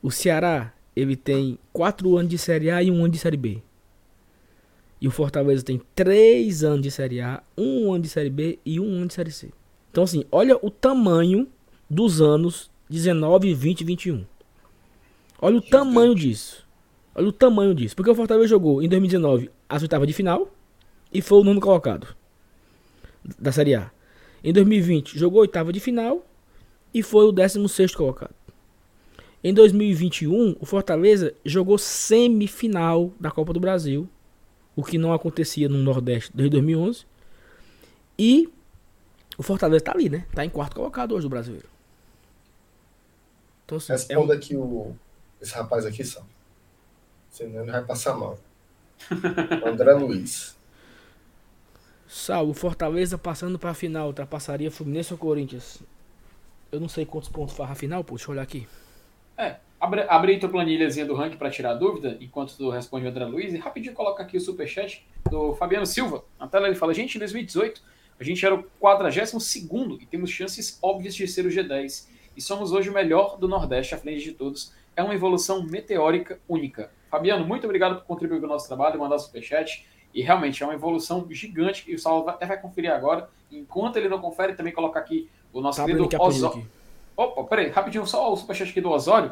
O 0.02 0.10
Ceará, 0.10 0.74
ele 0.94 1.16
tem 1.16 1.59
quatro 1.72 2.16
anos 2.16 2.30
de 2.30 2.38
Série 2.38 2.70
A 2.70 2.82
e 2.82 2.90
um 2.90 2.98
ano 2.98 3.10
de 3.10 3.18
Série 3.18 3.36
B. 3.36 3.62
E 5.00 5.09
o 5.09 5.10
Fortaleza 5.10 5.64
tem 5.64 5.80
três 5.94 6.62
anos 6.62 6.82
de 6.82 6.90
Série 6.90 7.20
A, 7.20 7.42
um 7.56 7.92
ano 7.92 8.02
de 8.02 8.09
Série 8.09 8.30
B 8.30 8.59
e 8.64 8.78
um 8.78 8.96
ano 8.96 9.06
de 9.06 9.14
Série 9.14 9.32
C. 9.32 9.50
Então, 9.90 10.04
assim, 10.04 10.24
olha 10.30 10.56
o 10.62 10.70
tamanho 10.70 11.48
dos 11.88 12.20
anos 12.20 12.70
19, 12.88 13.52
20 13.54 13.80
e 13.80 13.84
21. 13.84 14.24
Olha 15.40 15.56
o 15.56 15.62
tamanho 15.62 16.14
disso. 16.14 16.61
Olha 17.14 17.28
o 17.28 17.32
tamanho 17.32 17.74
disso. 17.74 17.94
Porque 17.94 18.10
o 18.10 18.14
Fortaleza 18.14 18.48
jogou 18.48 18.82
em 18.82 18.89
2019 18.89 19.51
as 19.68 19.82
oitavas 19.82 20.06
de 20.06 20.14
final 20.14 20.51
e 21.12 21.20
foi 21.20 21.39
o 21.39 21.44
nono 21.44 21.60
colocado 21.60 22.14
da 23.39 23.52
Série 23.52 23.74
A. 23.74 23.90
Em 24.43 24.52
2020, 24.52 25.18
jogou 25.18 25.40
oitava 25.40 25.72
de 25.72 25.80
final 25.80 26.24
e 26.93 27.02
foi 27.02 27.24
o 27.24 27.32
16 27.32 27.94
colocado. 27.94 28.34
Em 29.44 29.52
2021, 29.52 30.56
o 30.60 30.66
Fortaleza 30.66 31.34
jogou 31.44 31.76
semifinal 31.78 33.12
da 33.18 33.30
Copa 33.30 33.52
do 33.52 33.60
Brasil, 33.60 34.09
o 34.76 34.84
que 34.84 34.98
não 34.98 35.12
acontecia 35.12 35.68
no 35.68 35.78
Nordeste 35.78 36.30
desde 36.34 36.51
2011. 36.51 37.05
E 38.18 38.48
o 39.36 39.43
Fortaleza 39.43 39.84
tá 39.84 39.93
ali, 39.93 40.09
né? 40.09 40.26
Tá 40.32 40.44
em 40.44 40.51
quarto 40.51 40.76
colocado 40.76 41.12
hoje 41.12 41.26
do 41.26 41.30
brasileiro. 41.30 41.68
Então, 43.64 43.78
assim, 43.78 43.93
Responda 43.93 44.34
é... 44.34 44.36
aqui 44.36 44.56
o, 44.56 44.94
esse 45.40 45.55
rapaz 45.55 45.86
aqui, 45.86 46.05
só. 46.05 46.24
Senão 47.32 47.62
ele 47.62 47.72
vai 47.72 47.82
passar 47.82 48.14
mal. 48.14 48.38
André 49.66 49.92
Luiz. 49.94 50.56
Sal, 52.06 52.46
o 52.46 52.52
Fortaleza 52.52 53.16
passando 53.16 53.59
para 53.59 53.70
a 53.70 53.74
final, 53.74 54.09
ultrapassaria 54.09 54.70
Fluminense 54.70 55.14
ou 55.14 55.18
Corinthians? 55.18 55.82
Eu 56.70 56.78
não 56.78 56.88
sei 56.88 57.06
quantos 57.06 57.30
pontos 57.30 57.56
farra 57.56 57.72
a 57.72 57.74
final, 57.74 58.04
pô, 58.04 58.16
deixa 58.16 58.28
eu 58.28 58.32
olhar 58.32 58.42
aqui. 58.42 58.68
É, 59.36 59.56
abre, 59.80 60.02
abre 60.02 60.32
aí 60.32 60.38
tua 60.38 60.50
planilhazinha 60.50 61.06
do 61.06 61.14
ranking 61.14 61.38
para 61.38 61.50
tirar 61.50 61.72
dúvida, 61.74 62.18
enquanto 62.20 62.54
tu 62.54 62.68
responde 62.68 63.06
o 63.06 63.09
André 63.09 63.24
Luiz, 63.24 63.54
e 63.54 63.59
rapidinho 63.59 63.94
coloca 63.94 64.22
aqui 64.22 64.36
o 64.36 64.40
superchat 64.40 65.04
do 65.30 65.54
Fabiano 65.54 65.86
Silva. 65.86 66.22
Na 66.38 66.46
tela 66.46 66.66
ele 66.66 66.76
fala, 66.76 66.92
gente, 66.92 67.16
em 67.16 67.18
2018 67.18 67.82
a 68.20 68.24
gente 68.24 68.44
era 68.44 68.54
o 68.54 68.62
42 68.78 69.32
e 70.00 70.06
temos 70.06 70.30
chances 70.30 70.78
óbvias 70.82 71.14
de 71.14 71.26
ser 71.26 71.46
o 71.46 71.48
G10. 71.48 72.06
E 72.36 72.40
somos 72.40 72.72
hoje 72.72 72.90
o 72.90 72.92
melhor 72.92 73.38
do 73.38 73.48
Nordeste 73.48 73.94
à 73.94 73.98
frente 73.98 74.22
de 74.22 74.32
todos. 74.32 74.72
É 74.94 75.02
uma 75.02 75.14
evolução 75.14 75.62
meteórica 75.62 76.38
única. 76.48 76.90
Fabiano, 77.12 77.44
muito 77.44 77.64
obrigado 77.64 77.97
por 77.97 78.06
contribuir 78.06 78.40
com 78.40 78.47
o 78.47 78.48
nosso 78.48 78.66
trabalho 78.66 78.97
e 78.97 78.98
mandar 78.98 79.16
o 79.16 79.18
superchat. 79.18 79.86
E 80.14 80.22
realmente 80.22 80.62
é 80.62 80.66
uma 80.66 80.72
evolução 80.72 81.26
gigante 81.30 81.84
que 81.84 81.94
o 81.94 81.98
Saulo 81.98 82.26
até 82.26 82.47
vai 82.47 82.59
conferir 82.59 82.90
agora. 82.90 83.28
Enquanto 83.51 83.97
ele 83.97 84.09
não 84.09 84.18
confere, 84.18 84.55
também 84.55 84.72
colocar 84.72 85.01
aqui 85.01 85.28
o 85.52 85.60
nosso 85.60 85.78
tá 85.78 85.84
querido 85.84 86.09
Osório. 86.18 86.66
Opa, 87.14 87.44
peraí, 87.44 87.68
rapidinho, 87.68 88.06
só 88.06 88.32
o 88.32 88.36
superchat 88.36 88.70
aqui 88.70 88.80
do 88.80 88.90
Osório. 88.90 89.30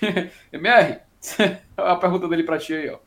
MR, 0.50 1.00
a 1.76 1.96
pergunta 1.96 2.26
dele 2.28 2.44
pra 2.44 2.56
ti 2.56 2.72
aí, 2.72 2.88
ó. 2.88 2.98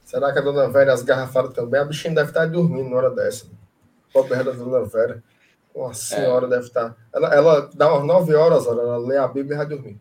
Será 0.00 0.32
que 0.32 0.38
a 0.38 0.42
dona 0.42 0.70
Vera 0.70 0.94
as 0.94 1.02
garrafadas 1.02 1.52
também? 1.52 1.78
A 1.78 1.84
bichinha 1.84 2.14
deve 2.14 2.30
estar 2.30 2.46
dormindo 2.46 2.88
na 2.88 2.96
hora 2.96 3.10
dessa. 3.10 3.50
Pobre 4.14 4.42
da 4.42 4.50
dona 4.50 4.86
Vera. 4.86 5.22
Uma 5.74 5.92
senhora 5.92 6.46
é. 6.46 6.48
deve 6.48 6.62
estar. 6.62 6.96
Ela, 7.12 7.34
ela 7.34 7.70
dá 7.74 7.92
umas 7.92 8.06
9 8.06 8.34
horas, 8.34 8.66
ela 8.66 8.96
lê 8.96 9.18
a 9.18 9.28
Bíblia 9.28 9.56
e 9.56 9.58
vai 9.58 9.66
dormir. 9.66 10.00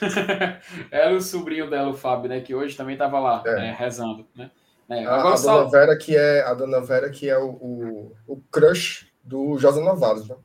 ela 0.90 1.12
e 1.12 1.16
o 1.16 1.20
sobrinho 1.20 1.68
dela, 1.68 1.90
o 1.90 1.96
Fábio, 1.96 2.28
né? 2.28 2.40
Que 2.40 2.54
hoje 2.54 2.76
também 2.76 2.94
estava 2.94 3.18
lá, 3.18 3.42
é. 3.46 3.54
né, 3.56 3.76
rezando, 3.78 4.26
né? 4.34 4.50
É, 4.88 5.04
a, 5.04 5.22
a, 5.22 5.36
dona 5.36 5.70
Vera 5.70 5.96
que 5.96 6.16
é 6.16 6.42
a 6.42 6.52
dona 6.52 6.80
Vera 6.80 7.10
que 7.10 7.28
é 7.28 7.38
o, 7.38 7.50
o, 7.50 8.16
o 8.26 8.36
crush 8.50 9.06
do 9.22 9.56
José 9.56 9.80
Novaes, 9.80 10.28
né? 10.28 10.36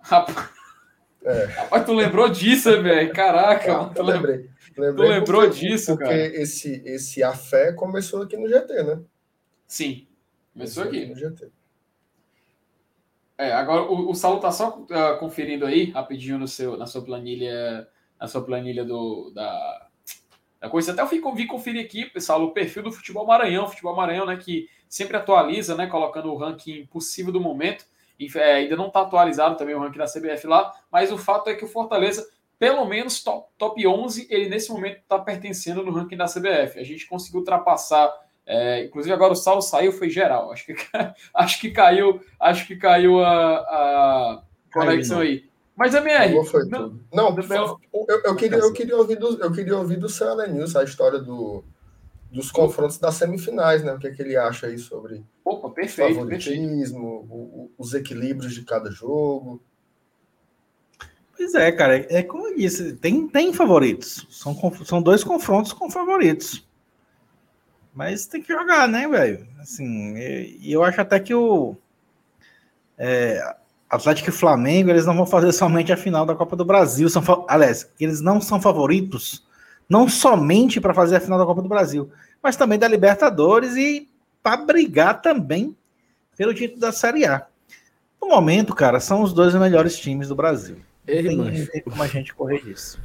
Rapaz, 0.00 0.48
é. 1.22 1.44
Rapaz, 1.44 1.84
tu 1.84 1.92
lembrou 1.92 2.28
disso, 2.30 2.82
velho? 2.82 3.12
Caraca, 3.12 3.76
ah, 3.76 3.92
eu 3.94 4.02
lembrei. 4.02 4.48
lembrei. 4.76 5.06
Tu 5.06 5.12
lembrou 5.12 5.42
porque, 5.42 5.60
disso, 5.60 5.92
porque 5.92 6.04
cara? 6.04 6.22
Porque 6.22 6.36
esse, 6.38 6.82
esse 6.86 7.22
A 7.22 7.32
Fé 7.32 7.72
começou 7.72 8.22
aqui 8.22 8.36
no 8.36 8.48
GT, 8.48 8.82
né? 8.82 9.00
Sim, 9.66 10.08
começou, 10.54 10.84
aqui. 10.84 11.04
no 11.04 11.14
GT. 11.14 11.50
É, 13.36 13.52
agora 13.52 13.82
o, 13.82 14.10
o 14.10 14.14
Saulo 14.14 14.40
tá 14.40 14.50
só 14.50 14.78
uh, 14.80 15.18
conferindo 15.18 15.66
aí, 15.66 15.90
rapidinho 15.90 16.38
no 16.38 16.48
seu, 16.48 16.76
na 16.76 16.86
sua 16.86 17.04
planilha, 17.04 17.86
na 18.20 18.28
sua 18.28 18.42
planilha 18.42 18.84
do, 18.84 19.30
da, 19.34 19.88
a 20.60 20.68
coisa. 20.68 20.92
Até 20.92 21.02
eu 21.02 21.06
fui, 21.06 21.22
vi 21.34 21.46
conferir 21.46 21.84
aqui, 21.84 22.04
pessoal, 22.04 22.42
o 22.44 22.50
perfil 22.52 22.82
do 22.82 22.92
Futebol 22.92 23.26
Maranhão, 23.26 23.66
Futebol 23.66 23.96
Maranhão, 23.96 24.26
né, 24.26 24.36
que 24.36 24.68
sempre 24.88 25.16
atualiza, 25.16 25.74
né, 25.74 25.86
colocando 25.86 26.30
o 26.30 26.36
ranking 26.36 26.84
possível 26.86 27.32
do 27.32 27.40
momento. 27.40 27.86
É, 28.36 28.54
ainda 28.54 28.76
não 28.76 28.88
está 28.88 29.00
atualizado 29.00 29.56
também 29.56 29.74
o 29.74 29.80
ranking 29.80 29.98
da 29.98 30.04
CBF 30.04 30.46
lá, 30.46 30.74
mas 30.92 31.10
o 31.10 31.16
fato 31.16 31.48
é 31.48 31.54
que 31.54 31.64
o 31.64 31.68
Fortaleza, 31.68 32.28
pelo 32.58 32.84
menos 32.84 33.22
top, 33.22 33.48
top 33.56 33.86
11, 33.86 34.26
ele 34.28 34.50
nesse 34.50 34.70
momento 34.70 34.98
está 34.98 35.18
pertencendo 35.18 35.82
no 35.82 35.90
ranking 35.90 36.18
da 36.18 36.26
CBF. 36.26 36.78
A 36.78 36.84
gente 36.84 37.06
conseguiu 37.06 37.40
ultrapassar, 37.40 38.12
é, 38.44 38.84
inclusive 38.84 39.14
agora 39.14 39.32
o 39.32 39.36
Saulo 39.36 39.62
saiu, 39.62 39.92
foi 39.92 40.10
geral. 40.10 40.52
Acho 40.52 40.66
que, 40.66 40.74
acho 41.32 41.60
que 41.60 41.70
caiu, 41.70 42.20
acho 42.38 42.66
que 42.66 42.76
caiu 42.76 43.24
a, 43.24 43.56
a 43.56 44.42
conexão 44.70 45.20
aí. 45.20 45.49
Mas 45.80 45.94
MR. 45.94 46.34
Não, 46.68 47.00
não, 47.10 47.34
não 47.34 47.78
eu, 47.90 48.20
eu, 48.22 48.36
queria, 48.36 48.58
eu, 48.58 48.70
queria 48.70 48.94
ouvir 48.98 49.16
do, 49.16 49.42
eu 49.42 49.50
queria 49.50 49.78
ouvir 49.78 49.96
do 49.96 50.10
seu 50.10 50.36
News 50.46 50.76
a 50.76 50.84
história 50.84 51.18
do, 51.18 51.64
dos 52.30 52.52
confrontos 52.52 52.98
das 52.98 53.14
semifinais, 53.14 53.82
né? 53.82 53.94
O 53.94 53.98
que, 53.98 54.06
é 54.06 54.10
que 54.10 54.20
ele 54.20 54.36
acha 54.36 54.66
aí 54.66 54.76
sobre 54.76 55.24
Opa, 55.42 55.70
perfeito, 55.70 56.12
o 56.12 56.14
favoritismo, 56.16 57.26
o, 57.30 57.70
os 57.78 57.94
equilíbrios 57.94 58.52
de 58.52 58.62
cada 58.62 58.90
jogo. 58.90 59.58
Pois 61.34 61.54
é, 61.54 61.72
cara, 61.72 61.96
é 62.14 62.22
como 62.22 62.48
eu 62.48 62.56
disse, 62.56 62.96
tem, 62.96 63.26
tem 63.26 63.50
favoritos. 63.54 64.26
São, 64.28 64.54
são 64.84 65.00
dois 65.00 65.24
confrontos 65.24 65.72
com 65.72 65.90
favoritos. 65.90 66.68
Mas 67.94 68.26
tem 68.26 68.42
que 68.42 68.52
jogar, 68.52 68.86
né, 68.86 69.08
velho? 69.08 69.48
Assim, 69.58 70.14
e 70.14 70.70
eu 70.70 70.84
acho 70.84 71.00
até 71.00 71.18
que 71.18 71.34
o. 71.34 71.74
É, 72.98 73.56
Atlético 73.90 74.30
e 74.30 74.32
Flamengo, 74.32 74.88
eles 74.88 75.04
não 75.04 75.16
vão 75.16 75.26
fazer 75.26 75.52
somente 75.52 75.92
a 75.92 75.96
final 75.96 76.24
da 76.24 76.36
Copa 76.36 76.54
do 76.54 76.64
Brasil. 76.64 77.10
São, 77.10 77.22
aliás, 77.48 77.90
eles 77.98 78.20
não 78.20 78.40
são 78.40 78.60
favoritos, 78.60 79.44
não 79.88 80.08
somente 80.08 80.80
para 80.80 80.94
fazer 80.94 81.16
a 81.16 81.20
final 81.20 81.38
da 81.38 81.44
Copa 81.44 81.60
do 81.60 81.68
Brasil, 81.68 82.08
mas 82.40 82.54
também 82.54 82.78
da 82.78 82.86
Libertadores 82.86 83.76
e 83.76 84.08
para 84.42 84.58
brigar 84.58 85.20
também 85.20 85.76
pelo 86.36 86.54
título 86.54 86.80
da 86.80 86.92
Série 86.92 87.26
A. 87.26 87.46
No 88.22 88.28
momento, 88.28 88.74
cara, 88.74 89.00
são 89.00 89.22
os 89.22 89.32
dois 89.32 89.54
melhores 89.54 89.98
times 89.98 90.28
do 90.28 90.36
Brasil. 90.36 90.76
Ei, 91.06 91.34
não 91.34 91.50
tem 91.50 91.82
como 91.82 92.00
a 92.02 92.06
gente 92.06 92.32
correr 92.32 92.62
disso. 92.62 93.00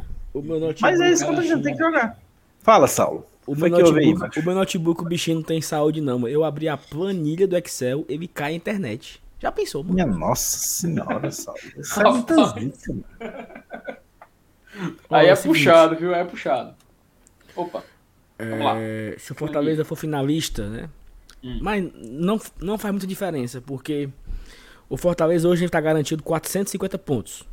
Mas 0.80 1.00
é 1.02 1.12
isso 1.12 1.26
que 1.26 1.32
a 1.32 1.42
gente 1.42 1.64
tem 1.64 1.74
que 1.74 1.80
jogar. 1.80 2.18
Fala, 2.60 2.88
Saulo. 2.88 3.26
O 3.48 3.56
meu, 3.56 3.70
notebook, 3.70 4.40
o 4.40 4.44
meu 4.44 4.56
notebook, 4.56 5.02
o 5.02 5.06
bichinho 5.06 5.38
não 5.38 5.44
tem 5.44 5.62
saúde, 5.62 6.02
não. 6.02 6.28
Eu 6.28 6.44
abri 6.44 6.68
a 6.68 6.76
planilha 6.76 7.48
do 7.48 7.56
Excel, 7.56 8.04
ele 8.10 8.28
cai 8.28 8.54
a 8.54 8.56
internet. 8.56 9.22
Já 9.40 9.52
pensou, 9.52 9.84
mano? 9.84 9.96
Minha 9.96 10.08
nossa 10.08 10.58
senhora, 10.58 11.32
Saulo. 11.32 11.60
Isso 11.78 12.00
é 12.00 12.10
muitas 12.10 12.54
vezes, 12.54 12.90
Aí 15.10 15.28
é, 15.28 15.36
puxado, 15.36 15.96
viu? 15.96 16.14
É 16.14 16.24
puxado. 16.24 16.76
Opa. 17.56 17.84
É, 18.38 19.16
se 19.18 19.32
o 19.32 19.36
Fortaleza 19.36 19.86
for 19.86 19.96
finalista, 19.96 20.68
né? 20.68 20.90
Hum. 21.44 21.60
Mas 21.62 21.90
não, 21.94 22.40
não 22.60 22.78
faz 22.78 22.92
muita 22.92 23.08
diferença, 23.08 23.62
porque 23.62 24.10
o 24.90 24.98
Fortaleza 24.98 25.48
hoje 25.48 25.66
está 25.66 25.80
garantido 25.80 26.24
450 26.24 26.98
pontos. 26.98 27.44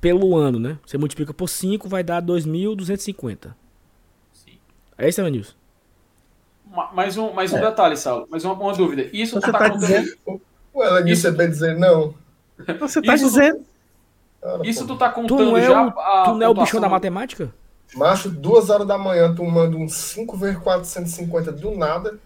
Pelo 0.00 0.36
ano, 0.36 0.58
né? 0.58 0.78
Você 0.86 0.96
multiplica 0.96 1.34
por 1.34 1.48
5, 1.48 1.88
vai 1.88 2.02
dar 2.02 2.22
2.250. 2.22 3.54
Sim. 4.32 4.58
É 4.96 5.08
isso, 5.08 5.20
Evanilson? 5.20 5.54
Mais 6.92 7.16
um, 7.16 7.32
mais 7.32 7.52
um 7.52 7.58
é. 7.58 7.60
detalhe, 7.60 7.96
Saulo. 7.96 8.26
Mais 8.30 8.44
uma, 8.44 8.54
uma 8.54 8.72
dúvida. 8.74 9.08
Isso 9.12 9.40
Você 9.40 9.52
tá, 9.52 9.58
tá 9.58 9.68
dizendo... 9.68 10.10
Ela 10.74 11.02
disse 11.02 11.30
bem 11.30 11.48
dizer 11.48 11.76
não. 11.78 12.14
Você 12.80 13.02
tá 13.02 13.14
isso 13.14 13.26
dizendo. 13.26 13.64
Tu... 14.40 14.64
Isso 14.64 14.86
tu 14.86 14.96
tá 14.96 15.08
contando 15.08 15.38
tu 15.38 15.44
não 15.44 15.56
é 15.56 15.62
já. 15.62 15.86
O, 15.86 16.24
tu 16.24 16.34
não 16.34 16.42
é 16.42 16.48
o 16.48 16.54
bicho 16.54 16.80
da 16.80 16.88
matemática? 16.88 17.52
Macho, 17.94 18.28
duas 18.28 18.70
horas 18.70 18.86
da 18.86 18.98
manhã, 18.98 19.34
tu 19.34 19.44
manda 19.44 19.76
um 19.76 19.88
5 19.88 20.36
vezes 20.36 20.58
450 20.58 21.52
do 21.52 21.76
nada. 21.76 22.18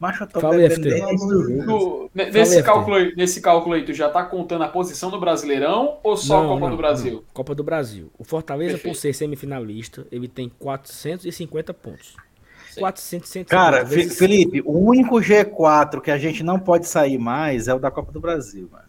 Macho, 0.00 0.22
eu 0.22 0.26
tô 0.28 0.40
Fala, 0.40 0.54
tu, 0.54 2.10
nesse, 2.14 2.62
cálculo 2.62 2.96
aí, 2.96 3.12
nesse 3.16 3.40
cálculo 3.40 3.74
aí, 3.74 3.84
tu 3.84 3.92
já 3.92 4.08
tá 4.08 4.22
contando 4.22 4.62
a 4.62 4.68
posição 4.68 5.10
do 5.10 5.18
Brasileirão 5.18 5.98
ou 6.04 6.16
só 6.16 6.40
não, 6.40 6.48
Copa 6.50 6.60
não, 6.60 6.70
do 6.70 6.76
Brasil? 6.76 7.14
Não. 7.14 7.22
Copa 7.32 7.54
do 7.54 7.64
Brasil. 7.64 8.10
O 8.16 8.22
Fortaleza, 8.22 8.74
Perfeito. 8.74 8.94
por 8.94 9.00
ser 9.00 9.12
semifinalista, 9.12 10.06
ele 10.12 10.28
tem 10.28 10.48
450 10.48 11.74
pontos. 11.74 12.14
450. 12.76 13.48
Cara, 13.48 13.86
Felipe, 13.86 14.62
o 14.64 14.78
único 14.78 15.16
G4 15.16 16.00
que 16.00 16.10
a 16.10 16.18
gente 16.18 16.42
não 16.42 16.58
pode 16.58 16.86
sair 16.86 17.18
mais 17.18 17.68
é 17.68 17.74
o 17.74 17.78
da 17.78 17.90
Copa 17.90 18.12
do 18.12 18.20
Brasil, 18.20 18.68
mano. 18.70 18.84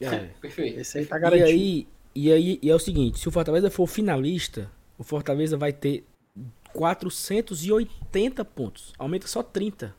É, 0.00 0.30
perfeito. 0.40 0.80
Esse 0.80 0.98
aí 0.98 1.06
tá 1.06 1.18
garantido. 1.18 1.48
E 1.48 1.52
aí, 1.52 1.88
e 2.14 2.32
aí 2.32 2.58
e 2.62 2.70
é 2.70 2.74
o 2.74 2.78
seguinte, 2.78 3.18
se 3.18 3.28
o 3.28 3.30
Fortaleza 3.30 3.70
for 3.70 3.86
finalista, 3.86 4.70
o 4.98 5.04
Fortaleza 5.04 5.56
vai 5.56 5.72
ter 5.72 6.04
480 6.72 8.44
pontos. 8.44 8.92
Aumenta 8.98 9.26
só 9.26 9.42
30. 9.42 9.94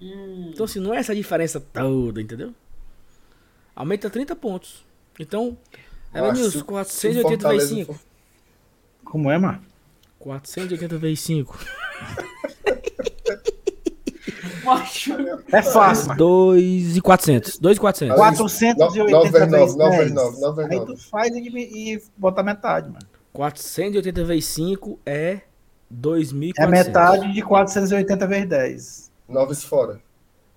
Hum. 0.00 0.50
Então, 0.52 0.64
assim, 0.64 0.80
não 0.80 0.92
é 0.92 0.98
essa 0.98 1.14
diferença 1.14 1.60
toda, 1.60 2.20
entendeu? 2.20 2.54
Aumenta 3.74 4.10
30 4.10 4.36
pontos. 4.36 4.84
Então, 5.18 5.56
é 6.12 6.20
menos 6.20 6.60
480 6.62 7.48
vezes 7.48 7.68
5. 7.70 7.98
Como 9.04 9.30
é, 9.30 9.38
mano? 9.38 9.62
480 10.18 10.98
vezes 10.98 11.20
5. 11.20 11.58
É 15.52 15.62
fácil. 15.62 16.16
2,400. 16.16 17.58
2,400. 17.58 18.16
480 18.16 19.46
vezes 19.46 19.76
9, 19.76 20.64
Aí 20.70 20.86
tu 20.86 20.96
faz 20.96 21.34
e, 21.34 21.48
e 21.48 22.02
bota 22.16 22.42
metade, 22.42 22.88
mano. 22.88 23.04
480 23.32 24.24
vezes 24.24 24.46
5 24.46 24.98
é 25.04 25.42
2.400. 25.92 26.54
É 26.58 26.66
metade 26.66 27.30
de 27.32 27.42
480 27.42 28.26
vezes 28.26 28.48
10. 28.48 29.12
9 29.28 29.54
fora. 29.56 30.00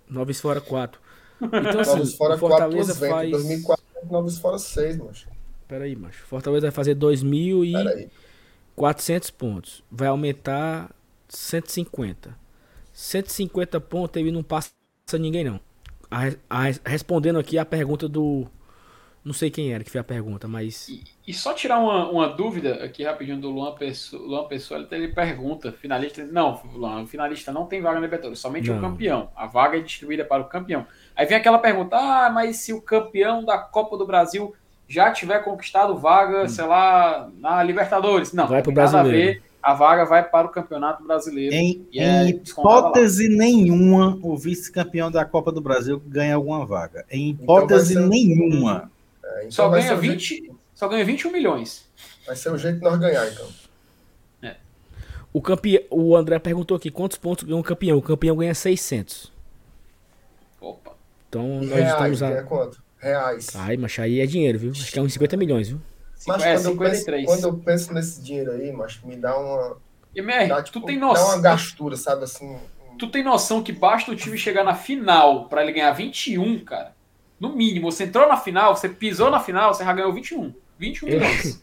9 0.10 0.34
fora 0.34 0.61
4. 0.61 1.02
Então 1.40 1.82
assim, 1.82 1.99
9 1.99 2.18
fora 2.18 2.36
Fortaleza 2.36 2.95
4 2.95 3.15
faz... 3.15 3.30
2004, 3.30 3.86
9 4.10 4.32
fora 4.40 4.57
6, 4.57 4.98
macho. 4.98 5.28
Pera 5.68 5.86
aí, 5.86 5.95
macho. 5.95 6.26
Fortaleza 6.26 6.61
vai 6.61 6.72
fazer 6.72 6.95
2.400 6.95 9.32
pontos. 9.32 9.84
Vai 9.91 10.07
aumentar 10.07 10.90
150. 11.29 12.37
150 12.93 13.79
pontos 13.81 14.19
ele 14.19 14.31
não 14.31 14.43
passa 14.43 14.71
ninguém 15.13 15.43
não. 15.43 15.59
A, 16.09 16.27
a, 16.49 16.63
respondendo 16.85 17.37
aqui 17.37 17.57
a 17.57 17.65
pergunta 17.65 18.07
do 18.07 18.47
não 19.27 19.33
sei 19.33 19.51
quem 19.51 19.73
era 19.73 19.83
que 19.83 19.91
fez 19.91 19.99
a 19.99 20.05
pergunta, 20.05 20.47
mas. 20.47 20.87
E, 20.87 21.03
e 21.27 21.33
só 21.33 21.53
tirar 21.53 21.79
uma, 21.79 22.09
uma, 22.09 22.29
dúvida 22.29 22.75
aqui 22.81 23.03
rapidinho 23.03 23.37
do 23.37 23.49
Luan 23.49 23.75
Pessoa. 23.75 24.25
Luan 24.25 24.47
Pessoa 24.47 24.87
ele, 24.89 25.09
pergunta: 25.09 25.69
finalista. 25.73 26.23
Não, 26.23 26.61
Luan, 26.73 27.03
o 27.03 27.07
finalista 27.07 27.51
não 27.51 27.65
tem 27.65 27.81
vaga 27.81 27.95
na 27.95 28.05
Libertadores, 28.05 28.39
somente 28.39 28.69
não. 28.69 28.77
o 28.77 28.81
campeão. 28.81 29.29
A 29.35 29.45
vaga 29.45 29.77
é 29.77 29.81
distribuída 29.81 30.23
para 30.23 30.41
o 30.41 30.45
campeão. 30.45 30.87
Aí 31.13 31.25
vem 31.25 31.35
aquela 31.35 31.59
pergunta: 31.59 31.97
ah, 31.97 32.29
mas 32.29 32.55
se 32.55 32.71
o 32.71 32.81
campeão 32.81 33.43
da 33.43 33.57
Copa 33.57 33.97
do 33.97 34.07
Brasil 34.07 34.55
já 34.87 35.11
tiver 35.11 35.39
conquistado 35.39 35.97
vaga, 35.97 36.43
hum. 36.43 36.47
sei 36.47 36.65
lá, 36.65 37.29
na 37.37 37.61
Libertadores. 37.61 38.31
Não, 38.31 38.47
vai 38.47 38.63
para 38.63 38.71
o 38.71 38.73
brasileiro 38.73 39.41
a 39.68 39.73
vaga 39.73 40.06
vai 40.06 40.23
para 40.23 40.48
o 40.48 40.49
Campeonato 40.49 41.03
Brasileiro. 41.03 41.53
Em, 41.53 41.85
é 41.94 42.23
em 42.23 42.30
hipótese 42.30 43.27
nenhuma, 43.27 44.18
o 44.23 44.38
vice-campeão 44.38 45.11
da 45.11 45.26
Copa 45.26 45.52
do 45.52 45.60
Brasil 45.60 46.02
ganha 46.07 46.35
alguma 46.35 46.65
vaga. 46.65 47.06
Em 47.11 47.31
então 47.31 47.44
hipótese 47.44 47.95
então 47.95 48.07
nenhuma. 48.07 48.89
É, 49.22 49.39
então 49.39 49.52
só, 49.52 49.68
ganha 49.68 49.94
20, 49.94 50.19
jeito... 50.26 50.57
só 50.73 50.88
ganha 50.88 51.03
21 51.03 51.34
milhões. 51.34 51.85
Vai 52.26 52.38
ser 52.38 52.49
o 52.49 52.57
jeito 52.57 52.77
de 52.77 52.84
nós 52.85 52.98
ganhar, 52.98 53.30
então. 53.30 53.45
É. 54.41 54.56
O, 55.34 55.41
campe... 55.41 55.85
o 55.89 56.15
André 56.15 56.39
perguntou 56.39 56.77
aqui 56.77 56.89
quantos 56.89 57.18
pontos 57.18 57.44
ganha 57.44 57.60
o 57.60 57.64
campeão. 57.64 57.98
O 57.98 58.02
campeão 58.02 58.38
ganha 58.38 58.56
600. 58.56 59.34
Opa. 60.61 60.94
Então 61.27 61.60
nós 61.60 61.72
reais, 61.72 62.14
estamos 62.14 62.23
a... 62.23 62.44
quanto? 62.44 62.81
Reais. 62.99 63.49
Ai, 63.53 63.76
mas 63.76 63.99
aí 63.99 64.22
é 64.22 64.26
dinheiro, 64.26 64.60
viu? 64.60 64.72
Acho 64.72 64.89
que 64.89 64.98
é 64.98 65.02
uns 65.02 65.11
50 65.11 65.35
milhões, 65.35 65.68
viu? 65.68 65.81
Mas 66.26 66.44
é, 66.44 66.56
quando, 66.56 66.65
eu 66.65 66.77
penso, 66.77 67.06
quando 67.26 67.44
eu 67.44 67.53
penso 67.57 67.94
nesse 67.94 68.22
dinheiro 68.22 68.52
aí, 68.52 68.72
mas 68.72 68.99
me 69.03 69.15
dá 69.15 69.38
uma. 69.38 69.77
MR, 70.15 70.48
dá, 70.48 70.64
tipo, 70.64 70.80
tu 70.80 70.85
tem 70.85 70.98
noção. 70.98 71.27
Dá 71.27 71.34
uma 71.34 71.41
gastura, 71.41 71.95
sabe 71.95 72.23
assim. 72.23 72.57
Tu 72.98 73.07
tem 73.10 73.23
noção 73.23 73.61
que 73.61 73.72
basta 73.72 74.11
o 74.11 74.15
time 74.15 74.38
chegar 74.38 74.64
na 74.64 74.73
final 74.73 75.48
para 75.48 75.61
ele 75.61 75.73
ganhar 75.73 75.91
21, 75.91 76.60
cara? 76.65 76.95
No 77.39 77.56
mínimo, 77.56 77.91
você 77.91 78.06
entrou 78.06 78.27
na 78.27 78.35
final, 78.35 78.76
você 78.76 78.89
pisou 78.89 79.30
na 79.30 79.39
final, 79.39 79.73
você 79.73 79.84
já 79.84 79.94
ganhou 79.94 80.11
21. 80.11 80.53
21 80.80 81.07
milhões. 81.07 81.61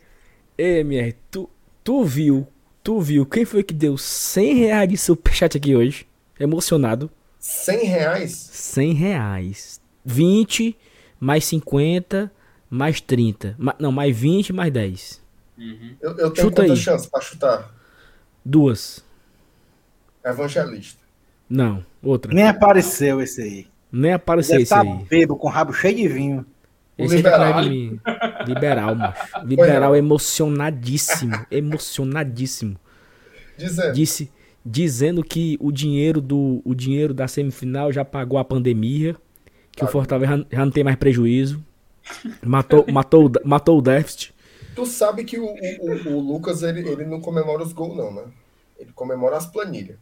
Ei, 0.56 0.80
MR, 0.80 1.16
tu, 1.30 1.50
tu 1.82 2.04
viu, 2.04 2.46
tu 2.82 3.00
viu 3.00 3.26
quem 3.26 3.44
foi 3.44 3.64
que 3.64 3.74
deu 3.74 3.98
100 3.98 4.54
reais 4.54 4.88
de 4.88 4.96
superchat 4.96 5.56
aqui 5.56 5.74
hoje? 5.74 6.06
Emocionado. 6.38 7.10
100 7.40 7.84
reais? 7.84 8.32
100 8.52 8.92
reais. 8.94 9.80
20 10.04 10.76
mais 11.18 11.44
50 11.44 12.30
mais 12.68 13.00
30. 13.00 13.56
Não, 13.78 13.92
mais 13.92 14.16
20, 14.16 14.52
mais 14.52 14.72
10. 14.72 15.22
Uhum. 15.56 15.96
Eu, 16.00 16.10
eu, 16.10 16.30
tenho 16.30 16.48
Chuta 16.48 16.62
quantas 16.62 16.78
chances 16.78 17.06
pra 17.06 17.20
chutar? 17.20 17.72
Duas. 18.44 19.04
Evangelista. 20.24 21.00
Não, 21.48 21.84
outra. 22.02 22.32
Nem 22.32 22.48
apareceu 22.48 23.20
esse 23.20 23.42
aí. 23.42 23.66
Nem 23.92 24.12
apareceu 24.12 24.58
esse 24.58 24.70
tá 24.70 24.80
aí. 24.80 25.04
bebo 25.08 25.36
com 25.36 25.48
rabo 25.48 25.72
cheio 25.72 25.96
de 25.96 26.08
vinho. 26.08 26.46
Esse 26.96 27.16
liberal. 27.16 27.58
É 27.58 27.62
de 27.62 28.00
liberal, 28.46 28.94
macho. 28.94 29.46
Liberal 29.46 29.96
emocionadíssimo. 29.96 31.46
emocionadíssimo. 31.50 32.76
Dizendo. 33.56 33.92
Disse, 33.92 34.32
dizendo 34.64 35.22
que 35.22 35.56
o 35.60 35.70
dinheiro 35.70 36.20
do 36.20 36.60
o 36.64 36.74
dinheiro 36.74 37.12
da 37.12 37.28
semifinal 37.28 37.92
já 37.92 38.04
pagou 38.04 38.38
a 38.38 38.44
pandemia 38.44 39.14
Que 39.72 39.84
o 39.84 39.88
Fortaleza 39.88 40.46
já 40.50 40.64
não 40.64 40.72
tem 40.72 40.82
mais 40.82 40.96
prejuízo. 40.96 41.64
Matou, 42.42 42.84
matou, 42.90 43.30
matou 43.44 43.78
o 43.78 43.82
déficit. 43.82 44.34
Tu 44.74 44.86
sabe 44.86 45.24
que 45.24 45.38
o, 45.38 45.46
o, 45.46 46.08
o 46.14 46.20
Lucas 46.20 46.62
ele, 46.62 46.88
ele 46.88 47.04
não 47.04 47.20
comemora 47.20 47.62
os 47.62 47.72
gols, 47.72 47.96
não, 47.96 48.12
né? 48.12 48.24
Ele 48.78 48.92
comemora 48.92 49.36
as 49.36 49.46
planilhas. 49.46 49.96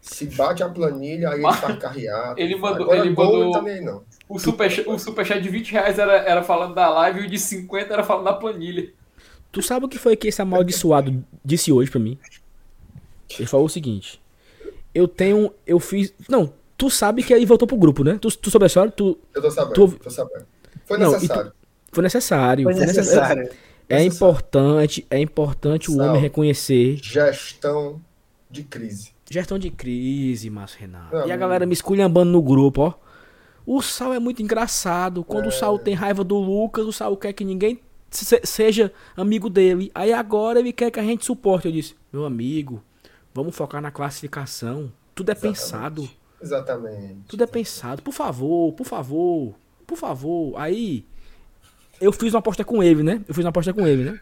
Se 0.00 0.26
bate 0.26 0.62
a 0.62 0.68
planilha, 0.68 1.30
aí 1.30 1.42
ele 1.42 1.60
tá 1.60 1.76
carreado. 1.76 2.38
Ele 2.38 2.56
mandou. 2.56 2.82
Agora, 2.82 2.98
ele 2.98 3.14
gol, 3.14 3.32
mandou 3.32 3.52
também 3.52 3.80
não. 3.80 4.02
O 4.28 4.38
superchat, 4.38 4.88
o 4.88 4.98
superchat 4.98 5.40
de 5.40 5.48
20 5.48 5.72
reais 5.72 5.98
era, 5.98 6.16
era 6.16 6.42
falando 6.42 6.74
da 6.74 6.90
live 6.90 7.20
e 7.20 7.26
o 7.26 7.30
de 7.30 7.38
50 7.38 7.92
era 7.92 8.02
falando 8.02 8.24
da 8.24 8.32
planilha. 8.32 8.92
Tu 9.52 9.62
sabe 9.62 9.86
o 9.86 9.88
que 9.88 9.98
foi 9.98 10.16
que 10.16 10.28
esse 10.28 10.42
amaldiçoado 10.42 11.24
disse 11.44 11.70
hoje 11.70 11.90
pra 11.90 12.00
mim? 12.00 12.18
Ele 13.38 13.46
falou 13.46 13.66
o 13.66 13.70
seguinte: 13.70 14.20
Eu 14.94 15.06
tenho. 15.06 15.54
Eu 15.64 15.78
fiz. 15.78 16.12
Não, 16.28 16.52
tu 16.76 16.90
sabe 16.90 17.22
que 17.22 17.32
ele 17.32 17.46
voltou 17.46 17.68
pro 17.68 17.76
grupo, 17.76 18.02
né? 18.02 18.18
Tu, 18.20 18.36
tu 18.38 18.50
soube 18.50 18.64
a 18.64 18.66
história? 18.66 18.90
Tu, 18.90 19.16
eu 19.34 19.42
tô 19.42 19.50
sabendo, 19.50 19.74
tu... 19.74 19.98
tô 19.98 20.10
sabendo. 20.10 20.46
Foi 20.86 20.98
não, 20.98 21.12
necessário. 21.12 21.50
Tu... 21.50 21.56
Foi 21.92 22.02
necessário. 22.02 22.64
Foi 22.64 22.74
necessário. 22.74 23.50
É, 23.88 23.96
é 23.96 24.04
importante, 24.04 25.06
é 25.10 25.18
importante 25.18 25.90
o 25.90 26.00
homem 26.00 26.20
reconhecer. 26.20 26.98
Gestão 27.02 28.00
de 28.50 28.62
crise. 28.62 29.12
Gestão 29.30 29.58
de 29.58 29.70
crise, 29.70 30.50
Márcio 30.50 30.80
Renato. 30.80 31.14
Não, 31.14 31.26
e 31.26 31.32
a 31.32 31.36
galera 31.36 31.66
me 31.66 31.72
esculhambando 31.72 32.30
no 32.30 32.42
grupo, 32.42 32.82
ó. 32.82 32.94
O 33.64 33.80
Sal 33.80 34.12
é 34.12 34.18
muito 34.18 34.42
engraçado. 34.42 35.24
Quando 35.24 35.46
é... 35.46 35.48
o 35.48 35.52
Sal 35.52 35.78
tem 35.78 35.94
raiva 35.94 36.24
do 36.24 36.36
Lucas, 36.36 36.86
o 36.86 36.92
Sal 36.92 37.16
quer 37.16 37.32
que 37.32 37.44
ninguém 37.44 37.80
se, 38.10 38.40
seja 38.44 38.92
amigo 39.16 39.48
dele. 39.48 39.90
Aí 39.94 40.12
agora 40.12 40.58
ele 40.58 40.72
quer 40.72 40.90
que 40.90 41.00
a 41.00 41.02
gente 41.02 41.24
suporte. 41.24 41.66
Eu 41.66 41.72
disse, 41.72 41.94
meu 42.12 42.24
amigo, 42.24 42.82
vamos 43.32 43.56
focar 43.56 43.80
na 43.80 43.90
classificação. 43.90 44.92
Tudo 45.14 45.30
é 45.30 45.32
Exatamente. 45.32 45.58
pensado. 45.58 46.10
Exatamente. 46.40 47.20
Tudo 47.28 47.44
é 47.44 47.46
pensado. 47.46 48.02
Por 48.02 48.12
favor, 48.12 48.72
por 48.72 48.86
favor, 48.86 49.54
por 49.92 49.98
favor. 49.98 50.54
Aí, 50.56 51.04
eu 52.00 52.12
fiz 52.12 52.32
uma 52.32 52.38
aposta 52.38 52.64
com 52.64 52.82
ele, 52.82 53.02
né? 53.02 53.20
Eu 53.28 53.34
fiz 53.34 53.44
uma 53.44 53.50
aposta 53.50 53.72
com 53.74 53.86
ele, 53.86 54.10
né? 54.10 54.20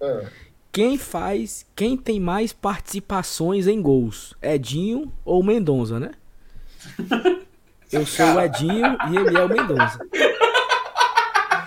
É. 0.00 0.26
Quem 0.70 0.98
faz, 0.98 1.64
quem 1.74 1.96
tem 1.96 2.20
mais 2.20 2.52
participações 2.52 3.66
em 3.66 3.80
gols? 3.80 4.34
Edinho 4.42 5.10
ou 5.24 5.42
Mendonça, 5.42 5.98
né? 5.98 6.10
Eu 7.90 8.04
sou 8.04 8.34
o 8.34 8.40
Edinho 8.40 8.98
e 9.10 9.16
ele 9.16 9.34
é 9.34 9.42
o 9.42 9.48
Mendonça. 9.48 9.98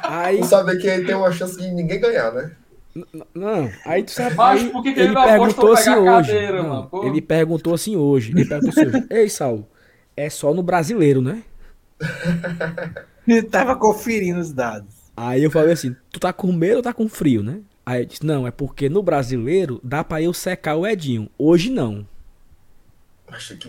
Aí... 0.04 0.38
Tu 0.38 0.46
sabe 0.46 0.78
que 0.78 0.86
ele 0.86 1.04
tem 1.04 1.16
uma 1.16 1.32
chance 1.32 1.58
de 1.58 1.68
ninguém 1.72 2.00
ganhar, 2.00 2.32
né? 2.32 2.52
Não, 3.34 3.72
aí 3.84 4.04
tu 4.04 4.12
sabe. 4.12 4.36
Mas 4.36 4.64
por 4.70 4.84
que, 4.84 4.94
que 4.94 5.00
ele, 5.00 5.10
ele 5.10 5.16
perguntou 5.16 5.74
assim 5.74 5.96
hoje. 5.96 6.32
Cadeira, 6.32 6.62
não, 6.62 6.90
ele 7.08 7.22
perguntou 7.22 7.74
assim 7.74 7.96
hoje. 7.96 8.32
Ele 8.34 8.46
perguntou 8.46 8.70
assim 8.70 8.98
hoje. 8.98 9.08
Ei, 9.10 9.30
Saulo, 9.30 9.68
é 10.16 10.30
só 10.30 10.54
no 10.54 10.62
brasileiro, 10.62 11.24
né? 11.24 11.42
ele 13.28 13.44
tava 13.44 13.76
conferindo 13.76 14.40
os 14.40 14.52
dados. 14.52 14.94
Aí 15.16 15.44
eu 15.44 15.52
falei 15.52 15.74
assim: 15.74 15.96
tu 16.12 16.20
tá 16.20 16.32
com 16.34 16.52
medo 16.52 16.78
ou 16.78 16.84
tá 16.84 16.94
com 16.94 17.08
frio, 17.08 17.44
né? 17.44 17.62
Aí 17.86 18.00
ele 18.02 18.06
disse: 18.08 18.26
não, 18.26 18.48
é 18.48 18.52
porque 18.52 18.90
no 18.90 19.04
brasileiro 19.04 19.80
dá 19.84 20.04
pra 20.04 20.22
eu 20.22 20.34
secar 20.34 20.76
o 20.76 20.86
Edinho. 20.86 21.30
Hoje 21.38 21.70
não. 21.70 22.06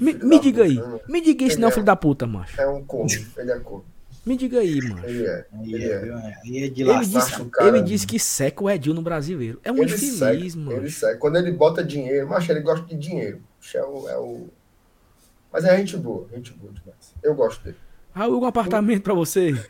Me, 0.01 0.13
me 0.15 0.41
diga 0.41 0.65
aí. 0.65 0.75
Né? 0.75 1.01
Me 1.09 1.21
diga 1.21 1.45
isso, 1.45 1.61
não, 1.61 1.69
é, 1.69 1.71
filho 1.71 1.87
da 1.87 1.95
puta, 1.95 2.27
macho. 2.27 2.61
É 2.61 2.67
um 2.67 2.83
corno, 2.83 3.09
ele 3.37 3.53
é 3.53 3.59
corno. 3.61 3.85
Me 4.25 4.37
diga 4.37 4.61
aí, 4.61 4.81
mano. 4.81 5.05
Ele 5.05 5.27
é. 5.27 5.47
Ele, 5.63 5.85
é. 5.85 6.39
Ele, 6.45 6.65
é 6.65 6.69
de 6.69 6.83
ele, 6.83 6.99
disse, 7.01 7.51
ele 7.61 7.83
disse 7.83 8.07
que 8.07 8.19
seca 8.19 8.63
o 8.63 8.71
Edil 8.71 8.95
no 8.95 9.03
brasileiro. 9.03 9.61
É 9.65 9.73
um 9.73 9.79
ele 9.79 9.93
infeliz, 9.93 10.19
seca, 10.53 10.59
mano. 10.59 10.73
Ele 10.73 10.91
seca. 10.91 11.17
Quando 11.17 11.37
ele 11.37 11.51
bota 11.51 11.83
dinheiro, 11.83 12.29
mas 12.29 12.49
ele 12.49 12.61
gosta 12.61 12.87
de 12.87 12.97
dinheiro. 12.97 13.41
É 13.75 13.83
o, 13.83 14.09
é 14.09 14.19
o... 14.19 14.49
Mas 15.53 15.65
é 15.65 15.77
gente 15.77 15.97
boa, 15.97 16.29
gente 16.33 16.53
boa 16.53 16.73
demais. 16.73 17.15
Eu 17.23 17.35
gosto 17.35 17.65
dele. 17.65 17.77
Raul, 18.15 18.43
um 18.43 18.47
apartamento 18.47 19.03
pra 19.03 19.15
você. 19.15 19.53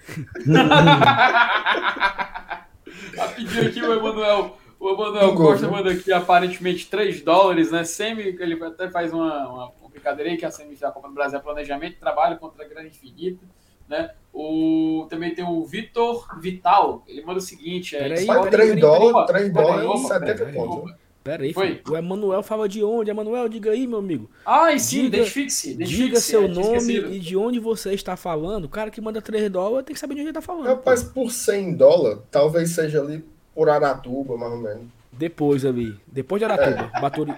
Rapidinho 3.16 3.68
aqui, 3.68 3.82
o 3.82 3.92
Emanuel. 3.92 4.56
O 4.80 4.90
Emanuel 4.90 5.34
Costa 5.36 5.68
manda 5.68 5.92
aqui 5.92 6.12
aparentemente 6.12 6.88
3 6.88 7.20
dólares, 7.22 7.70
né? 7.70 7.84
Semi, 7.84 8.36
ele 8.40 8.62
até 8.64 8.90
faz 8.90 9.12
uma, 9.12 9.48
uma, 9.48 9.68
uma 9.80 9.88
brincadeira 9.90 10.28
aí 10.28 10.36
que 10.36 10.44
a 10.44 10.50
Semi 10.50 10.74
da 10.74 10.90
Copa 10.90 11.06
do 11.08 11.14
Brasil 11.14 11.38
é 11.38 11.42
planejamento, 11.42 12.00
trabalho 12.00 12.36
contra 12.38 12.64
a 12.64 12.68
grande 12.68 12.88
infinita. 12.88 13.46
Né? 13.88 14.10
O, 14.32 15.06
também 15.08 15.34
tem 15.34 15.44
o 15.44 15.64
Vitor 15.64 16.26
Vital, 16.40 17.04
ele 17.06 17.22
manda 17.24 17.38
o 17.38 17.42
seguinte: 17.42 17.94
é, 17.94 18.08
peraí, 18.08 18.26
peraí, 18.26 18.50
3 18.50 18.80
dólares, 18.80 19.30
3 19.30 19.52
dólares 19.52 20.00
e 20.00 20.08
70 20.08 20.46
pontos. 20.46 21.01
Pera 21.22 21.44
aí, 21.44 21.52
Foi. 21.52 21.80
o 21.88 21.96
Emanuel 21.96 22.42
fala 22.42 22.68
de 22.68 22.82
onde? 22.82 23.10
Emanuel, 23.10 23.48
diga 23.48 23.70
aí, 23.70 23.86
meu 23.86 24.00
amigo. 24.00 24.28
Ah, 24.44 24.76
sim, 24.76 25.04
identifique-se. 25.04 25.74
Diga 25.74 26.18
seu 26.18 26.44
é, 26.44 26.48
nome 26.48 26.94
e 26.94 27.20
de 27.20 27.36
onde 27.36 27.60
você 27.60 27.92
está 27.92 28.16
falando. 28.16 28.64
O 28.64 28.68
cara 28.68 28.90
que 28.90 29.00
manda 29.00 29.22
3 29.22 29.48
dólares 29.48 29.86
tem 29.86 29.94
que 29.94 30.00
saber 30.00 30.14
de 30.14 30.20
onde 30.20 30.30
ele 30.30 30.38
está 30.38 30.42
falando. 30.42 30.66
Rapaz, 30.66 31.04
pô. 31.04 31.22
por 31.22 31.30
100 31.30 31.74
dólares, 31.74 32.18
talvez 32.28 32.70
seja 32.70 33.00
ali 33.00 33.24
por 33.54 33.68
Aratuba, 33.68 34.36
mais 34.36 34.52
ou 34.52 34.58
menos. 34.58 34.82
Depois 35.12 35.64
ali. 35.64 35.94
Depois 36.08 36.40
de 36.40 36.44
Aratuba. 36.44 36.90
É, 36.92 37.00
Baturi... 37.00 37.34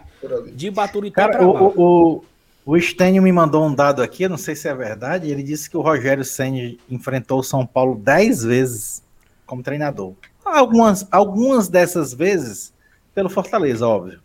De 0.55 0.71
Baturité 0.71 1.21
cara, 1.21 1.37
pra 1.37 1.47
o, 1.47 1.75
o, 1.77 2.25
o 2.65 2.81
Stênio 2.81 3.23
me 3.23 3.33
mandou 3.33 3.67
um 3.67 3.75
dado 3.75 4.03
aqui, 4.03 4.23
eu 4.23 4.31
não 4.31 4.39
sei 4.39 4.57
se 4.57 4.67
é 4.67 4.75
verdade. 4.75 5.31
Ele 5.31 5.43
disse 5.43 5.69
que 5.69 5.77
o 5.77 5.83
Rogério 5.83 6.25
Senni 6.25 6.81
enfrentou 6.89 7.41
o 7.41 7.45
São 7.45 7.67
Paulo 7.67 7.97
10 7.97 8.45
vezes 8.45 9.03
como 9.45 9.63
treinador. 9.63 10.15
Algumas, 10.43 11.07
algumas 11.11 11.69
dessas 11.69 12.15
vezes 12.15 12.74
pelo 13.15 13.31
Fortaleza, 13.31 13.87
óbvio. 13.87 14.21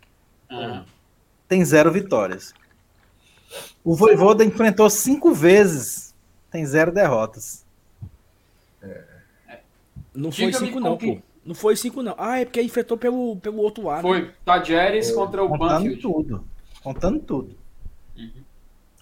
Uhum. 0.50 0.84
Tem 1.48 1.64
zero 1.64 1.90
vitórias. 1.92 2.52
O 3.84 3.94
Voivoda 3.94 4.44
enfrentou 4.44 4.88
cinco 4.90 5.32
vezes, 5.32 6.14
tem 6.50 6.64
zero 6.66 6.92
derrotas. 6.92 7.64
Não 10.14 10.30
foi 10.32 10.52
cinco, 10.52 10.80
não, 10.80 10.96
pô. 10.96 11.18
Não 11.44 11.54
foi 11.54 11.76
cinco, 11.76 12.02
não. 12.02 12.14
Ah, 12.18 12.40
é 12.40 12.44
porque 12.44 12.60
enfrentou 12.60 12.96
pelo, 12.96 13.36
pelo 13.36 13.58
outro 13.58 13.84
lado. 13.84 14.02
Foi. 14.02 14.30
Tajeres 14.44 15.10
contra 15.12 15.42
o 15.42 15.48
Contando 15.48 15.68
Banfield. 15.68 16.02
tudo. 16.02 16.44
Contando 16.82 17.20
tudo. 17.20 17.56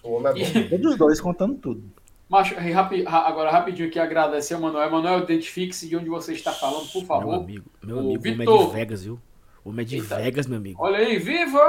O 0.03 0.13
homem 0.13 0.43
é 0.43 0.63
bom. 0.63 0.69
Todos 0.69 0.91
os 0.91 0.97
dois 0.97 1.21
contando 1.21 1.55
tudo. 1.55 1.83
Macho, 2.29 2.55
rapi, 2.55 3.03
agora 3.07 3.49
rapidinho 3.49 3.87
aqui 3.87 3.97
agradecer 3.99 4.53
ao 4.53 4.61
Manuel. 4.61 4.91
Manuel, 4.91 5.23
identifique-se 5.23 5.89
de 5.89 5.97
onde 5.97 6.09
você 6.09 6.33
está 6.33 6.51
falando, 6.51 6.87
por 6.91 7.03
favor. 7.03 7.31
Meu 7.31 7.41
amigo, 7.41 7.71
meu 7.81 7.99
amigo, 7.99 8.21
Vitor. 8.21 8.67
de 8.67 8.73
Vegas, 8.73 9.03
viu? 9.03 9.19
O 9.63 9.77
é 9.79 9.83
de 9.83 9.97
Eita. 9.97 10.15
Vegas, 10.15 10.47
meu 10.47 10.57
amigo. 10.57 10.81
Olha 10.81 10.97
aí, 10.97 11.17
viva 11.17 11.59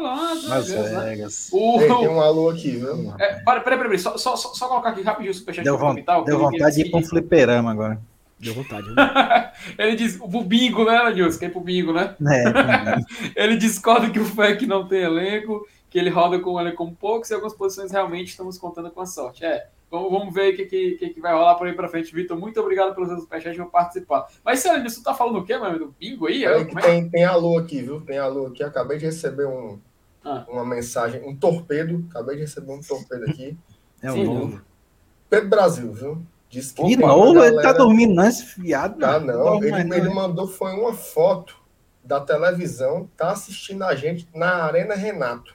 Las 0.00 0.68
Vegas. 0.68 1.04
Vegas. 1.04 1.48
O... 1.52 1.80
Ei, 1.80 1.86
tem 1.86 2.08
um 2.08 2.20
alô 2.20 2.50
aqui, 2.50 2.72
viu? 2.72 3.14
É, 3.18 3.34
peraí, 3.34 3.60
peraí, 3.62 3.78
peraí. 3.78 3.98
Só, 3.98 4.16
só, 4.18 4.36
só, 4.36 4.68
colocar 4.68 4.90
aqui 4.90 5.02
rapidinho 5.02 5.30
o 5.30 5.34
superchat 5.34 5.64
deu, 5.64 5.78
von, 5.78 5.90
capital, 5.90 6.24
deu 6.24 6.38
vontade 6.38 6.76
de 6.76 6.82
ir 6.82 6.90
pra 6.90 7.00
um 7.00 7.04
fliperama 7.04 7.70
agora. 7.70 8.00
Deu 8.38 8.52
vontade. 8.52 8.88
ele 9.78 9.96
diz 9.96 10.18
o 10.20 10.42
bingo, 10.42 10.84
né, 10.84 10.96
Adilson? 10.98 11.38
Quer 11.38 11.46
ir 11.46 11.52
pro 11.52 11.60
bingo, 11.60 11.92
né? 11.92 12.16
É, 12.28 12.96
ele 13.42 13.56
discorda 13.56 14.10
que 14.10 14.18
o 14.18 14.24
FEC 14.24 14.66
não 14.66 14.86
tem 14.86 15.02
elenco, 15.02 15.66
que 15.88 15.98
ele 15.98 16.10
roda 16.10 16.38
com 16.40 16.54
um 16.54 16.60
elenco 16.60 16.90
poucos 17.00 17.30
e 17.30 17.34
algumas 17.34 17.54
posições 17.54 17.92
realmente 17.92 18.28
estamos 18.28 18.58
contando 18.58 18.90
com 18.90 19.00
a 19.00 19.06
sorte. 19.06 19.44
É, 19.44 19.68
vamos, 19.94 20.10
vamos 20.10 20.34
ver 20.34 20.52
o 20.52 20.56
que, 20.56 20.66
que, 20.66 21.08
que, 21.10 21.20
vai 21.20 21.32
rolar 21.32 21.54
por 21.54 21.66
aí 21.66 21.72
pra 21.72 21.88
frente. 21.88 22.14
Vitor, 22.14 22.38
muito 22.38 22.60
obrigado 22.60 22.94
pelos 22.94 23.08
seus 23.08 23.22
superchats 23.22 23.58
por 23.58 23.70
participar. 23.70 24.26
Mas, 24.44 24.60
sério, 24.60 24.82
você 24.88 25.02
tá 25.02 25.14
falando 25.14 25.38
o 25.38 25.44
quê, 25.44 25.56
mano? 25.56 25.78
Do 25.78 25.94
bingo 25.98 26.26
aí? 26.26 26.44
É, 26.44 26.64
que 26.64 26.74
tem, 26.74 27.08
tem 27.08 27.24
alô 27.24 27.58
aqui, 27.58 27.80
viu? 27.80 28.00
Tem 28.00 28.18
alô 28.18 28.46
aqui. 28.46 28.62
Acabei 28.62 28.98
de 28.98 29.06
receber 29.06 29.46
um, 29.46 29.78
ah. 30.24 30.44
uma 30.48 30.64
mensagem, 30.64 31.22
um 31.26 31.36
torpedo. 31.36 32.04
Acabei 32.10 32.36
de 32.36 32.42
receber 32.42 32.72
um 32.72 32.80
torpedo 32.80 33.24
aqui. 33.24 33.56
É 34.02 34.10
o 34.10 34.24
novo. 34.24 34.62
Pedro 35.30 35.48
Brasil, 35.48 35.92
viu? 35.92 36.22
Diz 36.48 36.72
que 36.72 36.84
de 36.84 36.96
novo? 36.96 37.34
Galera... 37.34 37.54
Ele 37.54 37.62
tá 37.62 37.72
dormindo, 37.72 38.14
não, 38.14 38.26
esse 38.26 38.44
fiado. 38.44 38.98
Tá, 38.98 39.18
não. 39.18 39.56
Ele, 39.62 39.74
ele 39.74 39.84
né? 39.84 40.08
mandou 40.08 40.46
foi 40.46 40.72
uma 40.72 40.92
foto 40.92 41.56
da 42.04 42.20
televisão, 42.20 43.08
tá 43.16 43.30
assistindo 43.30 43.82
a 43.82 43.94
gente 43.94 44.28
na 44.34 44.64
Arena 44.64 44.94
Renato. 44.94 45.54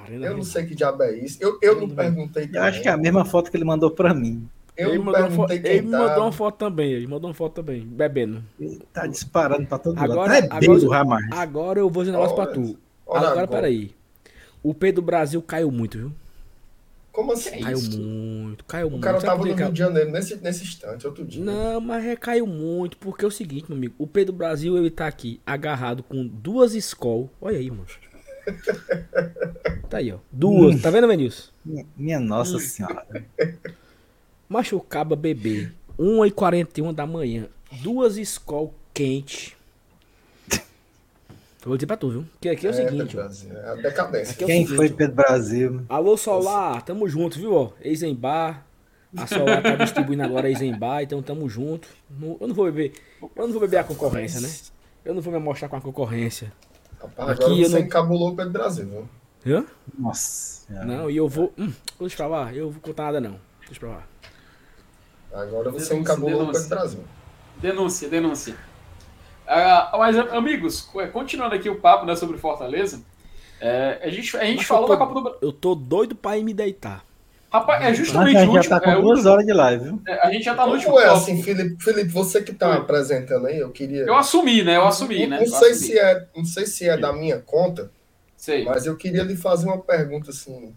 Arena 0.00 0.26
eu 0.26 0.36
não 0.36 0.42
sei 0.42 0.64
que 0.64 0.74
diabo 0.74 1.02
é 1.02 1.16
isso. 1.16 1.38
Eu, 1.40 1.58
eu 1.62 1.80
não 1.80 1.88
perguntei. 1.88 2.48
Eu 2.52 2.62
acho 2.62 2.80
que 2.82 2.88
é 2.88 2.92
a 2.92 2.96
mesma 2.96 3.24
foto 3.24 3.50
que 3.50 3.56
ele 3.56 3.64
mandou 3.64 3.90
para 3.90 4.14
mim. 4.14 4.48
Eu 4.76 4.90
ele 4.90 5.60
quem 5.60 5.70
Ele 5.70 5.90
tá. 5.90 5.98
mandou 5.98 6.24
uma 6.24 6.32
foto 6.32 6.56
também, 6.56 6.92
ele 6.92 7.06
mandou 7.06 7.28
uma 7.28 7.34
foto 7.34 7.54
também, 7.54 7.82
bebendo. 7.86 8.42
Ele 8.58 8.80
tá 8.92 9.06
disparando 9.06 9.66
pra 9.66 9.78
todo 9.78 9.98
agora, 9.98 10.32
lado. 10.32 10.48
Tá 10.48 10.56
agora, 10.56 11.18
agora 11.32 11.80
eu 11.80 11.90
vou 11.90 12.02
dizer 12.02 12.16
um 12.16 12.20
negócio 12.20 12.36
pra 12.36 12.46
tu. 12.46 12.78
Agora, 13.06 13.30
agora, 13.30 13.48
peraí. 13.48 13.94
O 14.62 14.72
Pedro 14.72 15.02
Brasil 15.02 15.42
caiu 15.42 15.70
muito, 15.70 15.98
viu? 15.98 16.12
Como 17.12 17.32
assim? 17.32 17.60
Caiu 17.60 17.76
isso? 17.78 18.00
muito, 18.00 18.64
caiu 18.64 18.86
o 18.86 18.90
muito. 18.90 19.02
O 19.02 19.04
cara 19.04 19.20
tava 19.20 19.44
no 19.44 19.52
Rio 19.52 19.72
de 19.72 19.78
Janeiro 19.78 20.10
nesse, 20.10 20.36
nesse 20.36 20.64
instante, 20.64 21.06
outro 21.06 21.24
dia. 21.26 21.44
Não, 21.44 21.78
mas 21.78 22.02
recaiu 22.02 22.46
muito, 22.46 22.96
porque 22.96 23.24
é 23.24 23.28
o 23.28 23.30
seguinte, 23.30 23.66
meu 23.68 23.76
amigo. 23.76 23.94
O 23.98 24.06
Pedro 24.06 24.32
Brasil, 24.32 24.78
ele 24.78 24.90
tá 24.90 25.06
aqui 25.06 25.38
agarrado 25.44 26.02
com 26.02 26.26
duas 26.26 26.74
escolas. 26.74 27.28
Olha 27.38 27.58
aí, 27.58 27.70
mano. 27.70 27.84
Tá 29.92 29.98
aí, 29.98 30.10
ó. 30.10 30.16
Duas. 30.32 30.76
Hum. 30.76 30.78
Tá 30.80 30.88
vendo, 30.88 31.06
Menilson? 31.06 31.50
Minha, 31.62 31.86
minha 31.94 32.18
nossa 32.18 32.56
hum. 32.56 32.60
senhora. 32.60 33.06
Machucaba 34.48 35.14
bebê. 35.14 35.70
1h41 35.98 36.94
da 36.94 37.06
manhã. 37.06 37.46
Duas 37.82 38.16
escolas 38.16 38.70
quente. 38.94 39.54
vou 41.62 41.76
dizer 41.76 41.86
pra 41.86 41.98
tu, 41.98 42.10
viu? 42.10 42.24
Que 42.40 42.48
aqui 42.48 42.66
é 42.66 42.70
o 42.70 42.72
é, 42.72 42.74
seguinte. 42.74 43.18
É 43.18 43.70
a 43.70 43.74
decadência. 43.74 44.32
É 44.32 44.36
Quem 44.46 44.62
seguinte, 44.64 44.76
foi 44.76 44.88
Pedro 44.88 45.16
Brasil? 45.16 45.82
Alô, 45.90 46.16
Solar, 46.16 46.82
tamo 46.82 47.06
junto, 47.06 47.38
viu? 47.38 47.72
Eisenbar. 47.82 48.66
A 49.14 49.26
Solar 49.26 49.62
tá 49.62 49.76
distribuindo 49.76 50.22
agora 50.22 50.48
Eisenbar, 50.48 51.02
então 51.02 51.20
tamo 51.20 51.46
junto. 51.50 51.86
eu 52.40 52.48
não 52.48 52.54
vou 52.54 52.64
beber. 52.64 52.94
Eu 53.20 53.46
não 53.46 53.52
vou 53.52 53.60
beber 53.60 53.76
a 53.76 53.84
concorrência, 53.84 54.40
né? 54.40 54.50
Eu 55.04 55.12
não 55.12 55.20
vou 55.20 55.32
me 55.32 55.38
mostrar 55.38 55.68
com 55.68 55.76
a 55.76 55.80
concorrência. 55.82 56.50
Rapaz, 57.02 57.30
Aqui 57.30 57.44
agora 57.44 57.56
você 57.56 57.78
não... 57.78 57.80
encabulou 57.80 58.30
o 58.30 58.36
Pedro 58.36 58.52
Brasil, 58.52 58.86
viu? 58.86 59.58
Hã? 59.58 59.64
Nossa. 59.98 60.72
Não, 60.84 61.10
e 61.10 61.16
eu 61.16 61.28
vou. 61.28 61.52
Hum, 61.58 61.72
deixa 61.98 62.16
pra 62.16 62.26
lá, 62.28 62.54
eu 62.54 62.70
vou 62.70 62.80
contar 62.80 63.04
nada 63.04 63.20
não. 63.20 63.38
Deixa 63.66 63.80
pra 63.80 63.88
lá. 63.88 64.02
Agora 65.32 65.70
você 65.70 65.88
denúncia, 65.88 65.94
encabulou 65.94 66.40
denúncia. 66.40 66.50
o 66.50 66.62
Pedro 66.62 66.68
Brasil. 66.68 67.04
Denúncia, 67.56 68.08
denúncia. 68.08 68.56
Ah, 69.46 69.94
mas, 69.98 70.16
amigos, 70.16 70.88
continuando 71.12 71.54
aqui 71.54 71.68
o 71.68 71.80
papo 71.80 72.06
né, 72.06 72.14
sobre 72.14 72.38
Fortaleza, 72.38 73.02
é, 73.60 74.00
a 74.02 74.08
gente, 74.08 74.36
a 74.36 74.44
gente 74.44 74.64
falou 74.64 74.86
tô, 74.86 74.92
da 74.92 74.98
Copa 74.98 75.14
do 75.14 75.22
Brasil. 75.22 75.38
Eu 75.42 75.52
tô 75.52 75.74
doido 75.74 76.14
pra 76.14 76.38
ir 76.38 76.44
me 76.44 76.54
deitar. 76.54 77.04
Rapaz, 77.52 77.84
é 77.84 77.94
justamente 77.94 78.38
o 78.38 78.40
último. 78.40 78.62
Já 78.62 78.70
tá 78.70 78.80
com 78.80 78.90
é, 78.90 79.00
duas 79.02 79.26
horas 79.26 79.44
de 79.44 79.52
live, 79.52 79.84
viu? 79.84 80.02
É, 80.08 80.26
a 80.26 80.32
gente 80.32 80.44
já 80.44 80.54
tá 80.54 80.66
no 80.66 80.72
último. 80.72 80.98
É 80.98 81.08
assim, 81.08 81.42
Felipe, 81.42 81.84
Felipe, 81.84 82.08
você 82.08 82.40
que 82.40 82.54
tá 82.54 82.74
apresentando 82.76 83.46
aí, 83.46 83.58
eu 83.58 83.70
queria. 83.70 84.06
Eu 84.06 84.14
assumi, 84.16 84.62
né? 84.62 84.78
Eu 84.78 84.86
assumi, 84.86 85.26
não, 85.26 85.36
né? 85.36 85.40
Não 85.40 85.58
sei, 85.58 85.74
se 85.74 85.98
é, 85.98 86.26
não 86.34 86.46
sei 86.46 86.64
se 86.64 86.88
é 86.88 86.96
da 86.96 87.12
minha 87.12 87.38
conta, 87.38 87.90
sei. 88.38 88.64
mas 88.64 88.86
eu 88.86 88.96
queria 88.96 89.22
lhe 89.22 89.36
fazer 89.36 89.66
uma 89.66 89.78
pergunta 89.78 90.30
assim. 90.30 90.74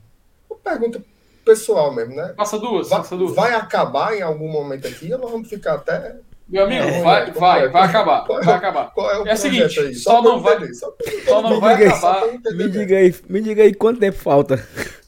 Uma 0.49 0.59
pergunta 0.59 1.01
pessoal 1.45 1.93
mesmo, 1.93 2.13
né? 2.13 2.33
Passa 2.35 2.59
duas, 2.59 2.89
vai, 2.89 2.99
passa 2.99 3.15
duas. 3.15 3.33
Vai 3.33 3.53
acabar 3.53 4.13
em 4.13 4.21
algum 4.21 4.51
momento 4.51 4.85
aqui 4.85 5.13
ou 5.13 5.19
nós 5.19 5.31
vamos 5.31 5.47
ficar 5.47 5.75
até 5.75 6.17
meu 6.47 6.63
amigo, 6.63 6.83
é, 6.83 7.01
vai, 7.01 7.31
vai, 7.31 7.65
é, 7.65 7.67
vai 7.69 7.83
acabar. 7.83 8.23
Qual, 8.23 8.43
vai 8.43 8.53
acabar. 8.53 8.91
Qual 8.91 9.09
é 9.09 9.19
o, 9.19 9.27
é 9.27 9.33
o 9.33 9.37
seguinte, 9.37 9.79
aí? 9.79 9.95
Só, 9.95 10.17
só 10.17 10.21
não 10.21 10.39
vai, 10.39 10.73
só, 10.73 10.93
só 11.25 11.41
não 11.41 11.59
vai 11.59 11.87
acabar. 11.87 12.21
Me 12.53 12.69
diga 12.69 12.97
aí, 12.97 13.15
me 13.27 13.41
diga 13.41 13.63
aí 13.63 13.73
quanto 13.73 13.99
tempo 13.99 14.17
falta. 14.17 14.57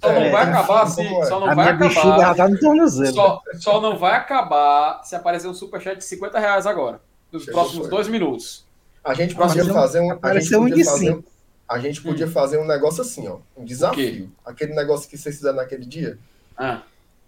Só 0.01 0.11
não 0.11 0.21
é, 0.21 0.31
vai 0.31 0.43
acabar 0.45 0.87
se, 0.87 1.01
é? 1.01 1.25
só 1.25 1.39
não 1.39 1.49
a 1.51 1.53
vai 1.53 1.69
acabar. 1.69 2.35
Tá 2.35 2.49
no 2.49 2.59
tornozelo. 2.59 3.13
Só, 3.13 3.41
só 3.59 3.81
não 3.81 3.97
vai 3.97 4.15
acabar 4.15 5.03
se 5.03 5.15
aparecer 5.15 5.47
um 5.47 5.53
superchat 5.53 5.97
de 5.97 6.05
50 6.05 6.39
reais 6.39 6.65
agora, 6.65 6.99
nos 7.31 7.43
Chegou 7.43 7.61
próximos 7.61 7.87
foi. 7.87 7.95
dois 7.95 8.07
minutos. 8.07 8.65
A 9.03 9.13
gente 9.13 9.35
podia 9.35 9.63
fazer 9.65 10.01
um, 10.01 10.17
a 10.21 10.39
gente 10.39 10.57
podia 10.57 10.85
fazer, 10.85 11.23
a 11.69 11.79
gente 11.79 12.01
podia 12.01 12.25
hum. 12.25 12.31
fazer 12.31 12.57
um 12.57 12.65
negócio 12.65 13.01
assim, 13.01 13.27
ó, 13.27 13.37
um 13.55 13.63
desafio. 13.63 14.31
Aquele 14.43 14.73
negócio 14.73 15.07
que 15.07 15.15
vocês 15.17 15.35
fizeram 15.35 15.57
naquele 15.57 15.85
dia. 15.85 16.17
Ah. 16.57 16.81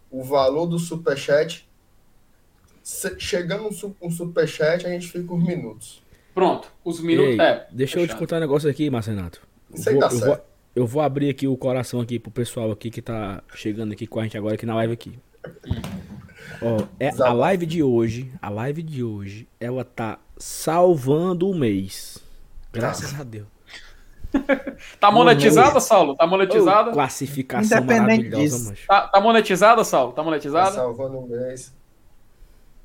O 0.10 0.24
valor 0.24 0.66
do 0.66 0.80
superchat 0.80 1.69
chegando 3.18 3.66
um, 3.66 4.08
um 4.08 4.12
superchat, 4.12 4.86
a 4.86 4.90
gente 4.90 5.08
fica 5.08 5.34
uns 5.34 5.44
minutos. 5.44 6.02
Pronto, 6.34 6.72
os 6.84 7.00
minutos. 7.02 7.34
Ei, 7.34 7.42
é, 7.42 7.68
deixa 7.72 7.94
fechado. 7.94 8.12
eu 8.12 8.16
te 8.16 8.20
contar 8.20 8.38
um 8.38 8.40
negócio 8.40 8.70
aqui, 8.70 8.90
Marcenato. 8.90 9.42
Isso 9.74 9.90
aí 9.90 9.96
vou, 9.96 10.08
tá 10.08 10.16
eu, 10.16 10.20
vou, 10.20 10.40
eu 10.76 10.88
vou 10.88 11.02
abrir 11.02 11.30
aqui 11.30 11.48
o 11.48 11.58
coração 11.58 12.02
aqui 12.02 12.18
pro 12.18 12.32
pessoal 12.32 12.72
aqui 12.72 12.90
que 12.90 13.02
tá 13.02 13.44
chegando 13.54 13.92
aqui 13.92 14.08
com 14.08 14.20
a 14.20 14.24
gente 14.24 14.38
agora 14.38 14.56
aqui 14.56 14.66
na 14.66 14.76
live 14.76 14.94
aqui. 14.94 15.20
Ó, 16.62 16.86
é 17.00 17.10
a 17.22 17.34
live 17.34 17.66
de 17.66 17.84
hoje, 17.84 18.32
a 18.42 18.50
live 18.50 18.82
de 18.82 19.04
hoje, 19.04 19.48
ela 19.60 19.84
tá 19.84 20.20
salvando 20.38 21.50
o 21.50 21.56
mês. 21.56 22.18
Graças 22.72 23.20
a 23.20 23.24
Deus. 23.24 23.48
tá 25.00 25.12
monetizada, 25.12 25.80
Saulo? 25.80 26.16
Tá 26.16 26.28
monetizada? 26.28 26.92
Oh, 26.92 26.94
classificação 26.94 27.84
maravilhosa, 27.84 28.76
Tá, 28.88 29.08
tá 29.08 29.20
monetizada, 29.20 29.84
Saulo? 29.84 30.14
Tá 30.14 30.24
monetizada? 30.24 30.70
Tá 30.70 30.76
salvando 30.76 31.18
o 31.18 31.28
mês. 31.28 31.74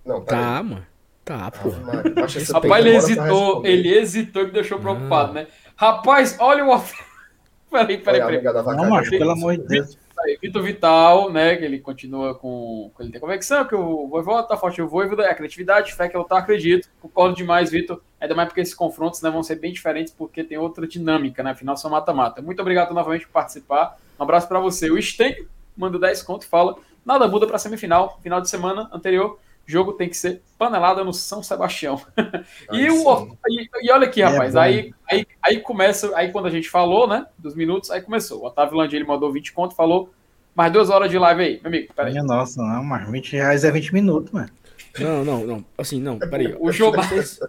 Não, 0.05 0.21
tá, 0.21 0.63
mano. 0.63 0.87
Tá, 1.25 1.51
pô. 1.51 1.71
Rapaz, 2.53 2.85
ele 2.85 2.97
hesitou, 2.97 3.67
ele 3.67 3.95
hesitou 3.95 4.43
e 4.43 4.47
me 4.47 4.53
deixou 4.53 4.79
preocupado, 4.79 5.31
ah. 5.31 5.35
né? 5.35 5.47
Rapaz, 5.75 6.37
olha 6.39 6.67
o. 6.67 6.79
peraí, 7.71 7.99
peraí, 7.99 8.41
peraí. 8.41 8.77
Não, 8.77 8.91
macho, 8.91 9.11
pelo 9.11 9.31
amor 9.31 9.57
de 9.57 9.67
Deus. 9.67 9.99
Vitor 10.41 10.63
Vital, 10.63 11.33
né? 11.33 11.57
Que 11.57 11.65
ele 11.65 11.81
continua 11.81 12.35
com. 12.35 12.91
Ele 13.01 13.11
tem 13.11 13.21
convecção, 13.21 13.65
que 13.65 13.75
o 13.75 14.07
Voivoda 14.09 14.47
tá 14.47 14.57
forte. 14.57 14.81
O 14.83 14.89
Voivoda 14.89 15.25
é 15.25 15.31
a 15.31 15.35
criatividade, 15.35 15.95
fé 15.95 16.09
que 16.09 16.17
eu 16.17 16.25
tá, 16.25 16.39
acredito. 16.39 16.89
Concordo 17.01 17.35
demais, 17.35 17.71
Vitor. 17.71 18.01
Ainda 18.21 18.35
mais 18.35 18.49
porque 18.49 18.61
esses 18.61 18.75
confrontos 18.75 19.21
né, 19.23 19.31
vão 19.31 19.43
ser 19.43 19.57
bem 19.57 19.73
diferentes, 19.73 20.13
porque 20.13 20.45
tem 20.45 20.57
outra 20.57 20.87
dinâmica, 20.87 21.43
né? 21.43 21.51
Afinal, 21.51 21.77
são 21.77 21.91
mata-mata. 21.91 22.41
Muito 22.41 22.61
obrigado 22.61 22.95
novamente 22.95 23.27
por 23.27 23.33
participar. 23.33 23.99
Um 24.19 24.23
abraço 24.23 24.47
para 24.47 24.61
você. 24.61 24.91
O 24.91 25.01
Sten 25.01 25.47
manda 25.77 25.99
10 25.99 26.23
conto 26.23 26.43
e 26.43 26.47
fala: 26.47 26.77
nada 27.05 27.27
muda 27.27 27.47
para 27.47 27.59
semifinal. 27.59 28.19
Final 28.23 28.41
de 28.41 28.49
semana 28.49 28.89
anterior 28.93 29.39
jogo 29.67 29.93
tem 29.93 30.09
que 30.09 30.17
ser 30.17 30.43
panelada 30.59 31.03
no 31.03 31.13
São 31.13 31.43
Sebastião. 31.43 32.01
e, 32.73 32.91
o, 32.91 33.37
e, 33.49 33.69
e, 33.83 33.91
olha 33.91 34.07
aqui, 34.07 34.23
é 34.23 34.27
rapaz, 34.27 34.55
é 34.55 34.59
aí, 34.59 34.95
aí, 35.11 35.27
aí 35.43 35.61
começa, 35.61 36.17
aí 36.17 36.31
quando 36.31 36.47
a 36.47 36.51
gente 36.51 36.69
falou, 36.69 37.07
né, 37.07 37.27
dos 37.39 37.55
minutos, 37.55 37.91
aí 37.91 38.01
começou. 38.01 38.43
O 38.43 38.47
Otávio 38.47 38.77
Landim, 38.77 38.97
ele 38.97 39.05
mandou 39.05 39.33
20 39.33 39.53
conto, 39.53 39.75
falou, 39.75 40.11
mais 40.55 40.73
duas 40.73 40.91
horas 40.91 41.11
de 41.11 41.19
live 41.19 41.43
aí, 41.43 41.61
meu 41.63 41.69
amigo, 41.69 41.93
peraí. 41.95 42.13
Minha 42.13 42.25
nossa, 42.25 42.63
não, 42.63 42.85
mas 42.85 43.09
20 43.11 43.33
reais 43.33 43.65
é 43.65 43.71
20 43.71 43.93
minutos, 43.93 44.33
mano. 44.33 44.51
Não, 44.99 45.25
não, 45.25 45.47
não, 45.47 45.65
assim, 45.77 46.01
não, 46.01 46.19
peraí. 46.19 46.55
o 46.59 46.71
jogo... 46.71 46.97
Vocês, 47.03 47.41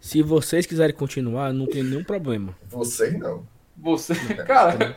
se 0.00 0.22
vocês 0.22 0.66
quiserem 0.66 0.94
continuar, 0.94 1.52
não 1.52 1.66
tem 1.66 1.82
nenhum 1.82 2.04
problema. 2.04 2.54
Vocês 2.68 3.18
não. 3.18 3.46
Você, 3.76 4.14
cara... 4.46 4.94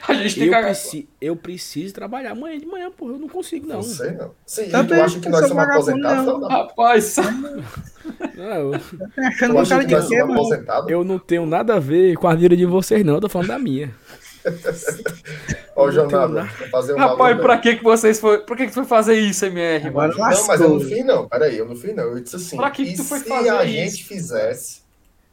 A 0.08 0.14
gente 0.14 0.34
tem 0.34 0.48
eu, 0.48 0.54
que... 0.54 0.62
preci 0.62 1.08
eu 1.20 1.36
preciso 1.36 1.94
trabalhar 1.94 2.32
amanhã 2.32 2.58
de 2.58 2.66
manhã, 2.66 2.90
porra. 2.90 3.12
Eu 3.12 3.18
não 3.18 3.28
consigo, 3.28 3.66
não. 3.66 3.76
Não 3.76 3.82
sei, 3.82 4.12
não. 4.12 4.32
Sim, 4.46 4.68
tá 4.68 4.82
tu 4.84 4.94
acha 4.94 5.20
que 5.20 5.28
nós 5.28 5.48
somos 5.48 5.64
aposentados? 5.64 6.26
Não. 6.26 6.48
Rapaz, 6.48 7.16
não, 8.36 8.44
eu... 8.44 8.74
Achando 9.26 9.58
um 9.58 9.64
cara 9.64 9.84
de 9.84 10.08
quê, 10.08 10.24
mano? 10.24 10.42
Eu 10.88 11.04
não 11.04 11.18
tenho 11.18 11.46
nada 11.46 11.76
a 11.76 11.80
ver 11.80 12.16
com 12.16 12.28
a 12.28 12.34
vida 12.34 12.56
de 12.56 12.66
vocês, 12.66 13.04
não. 13.04 13.14
Eu 13.14 13.20
tô 13.20 13.28
falando 13.28 13.48
da 13.48 13.58
minha. 13.58 13.94
Ó, 15.74 15.86
o 15.86 15.90
Jonado, 15.90 16.46
fazer 16.70 16.94
um 16.94 16.98
Rapaz, 16.98 17.40
pra 17.40 17.58
que, 17.58 17.76
que 17.76 17.82
vocês 17.82 18.20
foram. 18.20 18.44
Por 18.44 18.56
que, 18.56 18.66
que 18.66 18.74
foi 18.74 18.84
fazer 18.84 19.18
isso, 19.18 19.46
MR? 19.46 19.88
Agora 19.88 20.12
não, 20.12 20.18
mas 20.18 20.60
eu 20.60 20.68
não 20.68 20.80
fiz, 20.80 21.04
não. 21.04 21.28
Peraí, 21.28 21.56
eu 21.56 21.66
não 21.66 21.74
fiz, 21.74 21.96
não. 21.96 22.04
Eu 22.04 22.20
disse 22.20 22.36
assim. 22.36 22.56
Pra 22.56 22.70
que, 22.70 22.84
que 22.84 22.96
tu 22.96 23.04
foi 23.04 23.20
fazer 23.20 23.48
isso? 23.48 23.56
Se 23.56 23.62
a 23.62 23.66
gente 23.66 24.04
fizesse. 24.04 24.82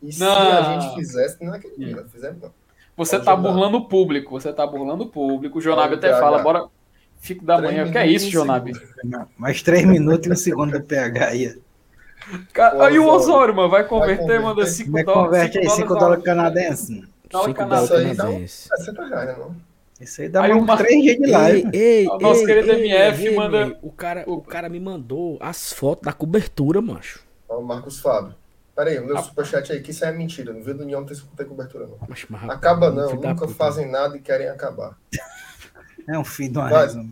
E 0.01 0.05
não. 0.17 0.35
se 0.35 0.41
a 0.41 0.79
gente 0.79 0.95
fizesse, 0.95 1.43
não 1.43 1.53
é 1.53 1.59
que 1.59 1.67
não 1.77 2.05
fizemos, 2.05 2.41
não. 2.41 2.51
Você 2.97 3.19
tá 3.19 3.35
burlando 3.35 3.77
o 3.77 3.85
público, 3.87 4.31
você 4.31 4.51
tá 4.51 4.65
burlando 4.65 5.03
o 5.03 5.07
público. 5.07 5.59
O 5.59 5.61
Jonabi 5.61 5.95
até 5.95 6.11
fala, 6.19 6.39
bora. 6.43 6.65
Fico 7.19 7.45
da 7.45 7.61
manhã. 7.61 7.85
O 7.85 7.91
que 7.91 7.97
é 7.97 8.07
isso, 8.07 8.29
Jonabi? 8.29 8.73
Mais 9.37 9.61
três 9.61 9.85
minutos 9.85 10.27
e 10.27 10.31
um 10.31 10.35
segundo 10.35 10.71
do 10.79 10.83
PH 10.83 11.27
aí. 11.27 11.55
Aí 12.79 12.99
o 12.99 13.07
Osório, 13.07 13.55
mano, 13.55 13.69
vai 13.69 13.87
converter, 13.87 14.25
vai 14.25 14.39
manda 14.39 14.65
5 14.65 14.97
é 14.97 15.03
dólares. 15.03 15.25
Converte 15.25 15.57
aí 15.59 15.69
5 15.69 15.95
dólares 15.95 16.23
canadenses. 16.23 17.03
Dólar 17.29 17.53
canadense. 17.53 18.69
Isso 18.79 18.89
aí 18.89 18.93
dá 18.93 19.25
né, 19.25 19.55
Isso 19.99 20.21
aí 20.21 20.29
dá 20.29 20.43
aí 20.43 20.51
uma... 20.53 20.77
3 20.77 21.01
dias 21.01 21.17
de 21.17 21.27
live. 21.27 21.69
Ei, 21.73 21.81
ei, 21.81 22.07
o 22.07 22.17
nosso 22.19 22.41
ei, 22.41 22.45
querido 22.45 22.71
ei, 22.71 22.91
MF 22.91 23.27
ei, 23.27 23.35
manda. 23.35 23.77
O 23.81 23.91
cara, 23.91 24.23
o 24.27 24.41
cara 24.41 24.69
me 24.69 24.79
mandou 24.79 25.37
as 25.39 25.73
fotos 25.73 26.05
da 26.05 26.13
cobertura, 26.13 26.81
macho. 26.81 27.23
Ó, 27.49 27.59
o 27.59 27.63
Marcos 27.63 27.99
Fábio. 27.99 28.35
Peraí, 28.81 28.97
o 28.97 29.05
meu 29.05 29.15
ah, 29.15 29.21
superchat 29.21 29.71
aí, 29.71 29.79
que 29.79 29.91
isso 29.91 30.03
é 30.03 30.11
mentira. 30.11 30.51
No 30.51 30.57
vídeo 30.61 30.79
do 30.79 30.83
União 30.85 31.01
não 31.01 31.07
tem 31.07 31.45
cobertura, 31.45 31.85
não. 31.85 31.99
Mas, 32.09 32.25
mas, 32.27 32.49
Acaba 32.49 32.89
não, 32.89 33.13
nunca 33.13 33.47
fazem 33.47 33.87
nada 33.87 34.17
e 34.17 34.19
querem 34.19 34.49
acabar. 34.49 34.97
É 36.07 36.17
um 36.17 36.23
filho 36.23 36.53
de 36.53 36.57
uma 36.57 36.67
razão. 36.67 37.07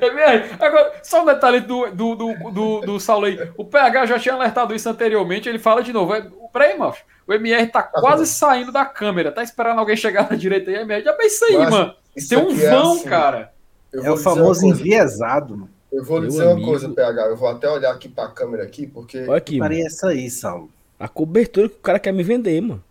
É 0.00 0.64
Agora, 0.64 0.94
só 1.02 1.22
um 1.22 1.26
detalhe 1.26 1.60
do, 1.60 1.90
do, 1.90 2.14
do, 2.14 2.50
do, 2.50 2.80
do 2.80 2.98
Saulo 2.98 3.26
aí. 3.26 3.52
O 3.54 3.66
PH 3.66 4.06
já 4.06 4.18
tinha 4.18 4.34
alertado 4.34 4.74
isso 4.74 4.88
anteriormente, 4.88 5.46
ele 5.46 5.58
fala 5.58 5.82
de 5.82 5.92
novo. 5.92 6.14
É, 6.14 6.26
peraí, 6.50 6.78
macho. 6.78 7.04
O 7.26 7.34
MR 7.34 7.66
tá, 7.66 7.82
tá 7.82 8.00
quase 8.00 8.26
saindo 8.26 8.72
da 8.72 8.86
câmera, 8.86 9.30
tá 9.30 9.42
esperando 9.42 9.78
alguém 9.78 9.94
chegar 9.94 10.30
na 10.30 10.36
direita 10.38 10.70
aí. 10.70 10.76
MR, 10.78 11.04
já 11.04 11.12
pensei 11.12 11.54
aí, 11.54 11.70
mano. 11.70 11.94
Tem 12.26 12.38
um 12.38 12.50
é 12.50 12.70
vão, 12.70 12.92
é 12.94 12.96
assim, 12.96 13.08
cara. 13.10 13.52
É 13.92 14.10
o 14.10 14.16
famoso 14.16 14.64
enviesado, 14.64 15.54
mano. 15.54 15.75
Eu 15.92 16.04
vou 16.04 16.18
lhe 16.18 16.28
dizer 16.28 16.44
uma 16.44 16.52
amigo... 16.52 16.68
coisa, 16.68 16.88
PH. 16.88 17.26
Eu 17.26 17.36
vou 17.36 17.48
até 17.48 17.68
olhar 17.68 17.92
aqui 17.92 18.08
pra 18.08 18.28
câmera 18.28 18.64
aqui, 18.64 18.86
porque. 18.86 19.20
Olha 19.20 19.36
aqui. 19.36 19.58
Parei 19.58 19.84
essa 19.84 20.08
aí, 20.08 20.28
Saulo. 20.30 20.70
A 20.98 21.08
cobertura 21.08 21.68
que 21.68 21.76
o 21.76 21.80
cara 21.80 21.98
quer 21.98 22.12
me 22.12 22.22
vender, 22.22 22.60
mano. 22.60 22.82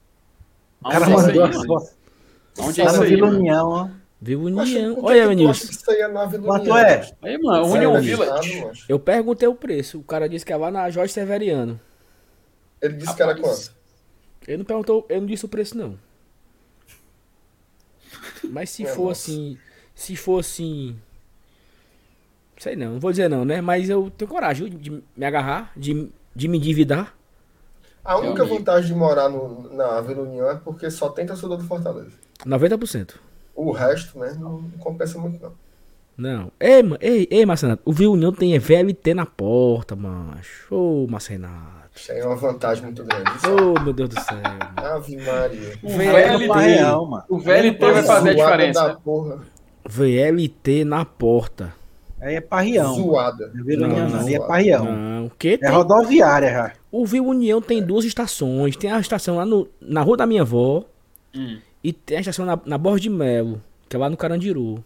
O 0.81 0.89
cara 0.89 1.09
mandou 1.09 1.43
as 1.43 1.65
fotos. 1.65 1.95
Onde 2.59 2.81
é 2.81 2.85
isso 2.85 3.01
aí? 3.01 3.09
Vila 3.09 3.27
União, 3.27 3.67
ó. 3.67 3.89
Vila 4.21 4.43
União. 4.43 4.97
Olha, 5.01 5.27
Vinícius. 5.27 5.71
Isso 5.71 5.91
aí 5.91 6.01
é 6.01 6.07
na 6.07 6.25
Vila 6.25 6.43
Quanto 6.43 6.61
União. 6.63 6.77
é? 6.77 7.11
Aí, 7.21 7.37
mano, 7.37 7.67
União 7.67 8.01
Village. 8.01 8.83
Eu 8.87 8.99
perguntei 8.99 9.47
o 9.47 9.55
preço. 9.55 9.99
O 9.99 10.03
cara 10.03 10.29
disse 10.29 10.45
que 10.45 10.51
ia 10.51 10.57
lá 10.57 10.71
na 10.71 10.89
Jorge 10.89 11.13
Severiano. 11.13 11.79
Ele 12.81 12.93
disse 12.93 13.07
Rapaz. 13.11 13.15
que 13.15 13.23
era 13.23 13.35
quanto? 13.35 13.75
Ele 14.47 14.57
não 14.57 14.65
perguntou, 14.65 15.05
eu 15.09 15.19
não 15.19 15.27
disse 15.27 15.45
o 15.45 15.49
preço, 15.49 15.77
não. 15.77 15.97
Mas 18.43 18.69
se 18.69 18.83
é, 18.83 18.87
for 18.87 19.07
nossa. 19.07 19.31
assim. 19.31 19.57
Se 19.93 20.15
for 20.15 20.39
assim. 20.39 20.99
Sei 22.57 22.75
não, 22.75 22.93
não 22.93 22.99
vou 22.99 23.11
dizer 23.11 23.29
não, 23.29 23.43
né? 23.43 23.61
Mas 23.61 23.89
eu 23.89 24.09
tenho 24.09 24.29
coragem 24.29 24.69
de 24.69 25.03
me 25.15 25.25
agarrar, 25.25 25.71
de, 25.75 26.11
de 26.35 26.47
me 26.47 26.57
endividar. 26.57 27.13
A 28.03 28.17
única 28.19 28.45
vantagem 28.45 28.93
de 28.93 28.95
morar 28.95 29.29
no, 29.29 29.73
na 29.73 29.99
Vila 30.01 30.21
União 30.21 30.49
é 30.49 30.55
porque 30.55 30.89
só 30.91 31.09
tem 31.09 31.25
torcedor 31.25 31.57
do 31.57 31.63
Fortaleza. 31.63 32.11
90%. 32.45 33.15
O 33.55 33.71
resto, 33.71 34.19
né, 34.19 34.35
não, 34.39 34.63
compensa 34.79 35.17
muito, 35.17 35.41
não. 35.41 35.53
Não. 36.17 36.51
Ei, 36.59 36.81
ei, 37.01 37.27
ei, 37.29 37.45
Marcenato, 37.45 37.81
o 37.83 37.91
Vila 37.91 38.13
União 38.13 38.31
tem 38.31 38.57
VLT 38.57 39.13
na 39.13 39.25
porta, 39.25 39.95
macho. 39.95 40.73
Ô, 40.73 41.03
oh, 41.03 41.11
Marcenato. 41.11 41.89
Isso 41.95 42.11
aí 42.11 42.19
é 42.19 42.25
uma 42.25 42.35
vantagem 42.35 42.83
muito 42.83 43.03
grande. 43.03 43.29
Ô, 43.47 43.73
oh, 43.75 43.81
meu 43.81 43.91
Deus 43.91 44.09
do 44.09 44.21
céu. 44.21 44.37
Ave 44.77 45.17
Maria. 45.17 45.79
O 45.83 45.89
VLT, 45.89 47.25
o 47.29 47.39
VLT 47.39 47.79
vai 47.79 48.03
fazer 48.03 48.29
a 48.29 48.33
diferença. 48.33 48.97
VLT 49.85 50.85
na 50.85 51.03
porta. 51.03 51.73
Aí 52.19 52.35
é 52.35 52.41
Parrião. 52.41 52.95
Zoada. 52.95 53.51
Vila 53.53 53.87
União 53.87 54.09
não, 54.09 54.19
aí 54.21 54.35
é 54.35 54.39
Parrião. 54.39 54.85
Não, 54.85 55.29
que 55.37 55.59
É 55.61 55.67
rodoviária 55.69 56.49
já. 56.51 56.71
O 56.91 57.05
Vila 57.05 57.27
União 57.27 57.61
tem 57.61 57.83
duas 57.83 58.05
estações. 58.05 58.75
Tem 58.77 58.91
a 58.91 58.99
estação 58.99 59.35
lá 59.37 59.45
no, 59.45 59.67
na 59.81 60.01
rua 60.01 60.17
da 60.17 60.25
minha 60.25 60.41
avó 60.41 60.83
Hum. 61.35 61.57
e 61.83 61.91
tem 61.91 62.17
a 62.17 62.21
estação 62.21 62.45
na, 62.45 62.57
na 62.65 62.77
Borda 62.77 63.01
de 63.01 63.09
Melo, 63.09 63.61
que 63.89 63.95
é 63.95 63.99
lá 63.99 64.09
no 64.09 64.15
Carandiru. 64.15 64.83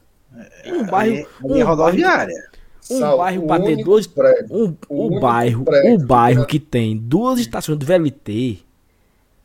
Um 0.65 0.85
bairro. 0.85 1.15
Aí, 1.17 1.25
um 1.43 1.55
é 1.55 1.61
rodoviária. 1.61 2.49
Um 2.89 2.99
bairro 3.17 3.43
o 3.43 3.47
pra 3.47 3.59
ter 3.59 3.83
dois. 3.83 4.07
prédio- 4.07 4.47
Um, 4.55 4.75
o 4.89 5.17
o, 5.17 5.19
bairro, 5.19 5.63
prédio 5.63 5.93
o 5.93 5.97
bairro 6.07 6.45
que- 6.47 6.59
que 6.59 6.65
tem 6.65 6.97
duas 6.97 7.39
estações 7.39 7.77
do 7.77 7.85
VLT. 7.85 8.59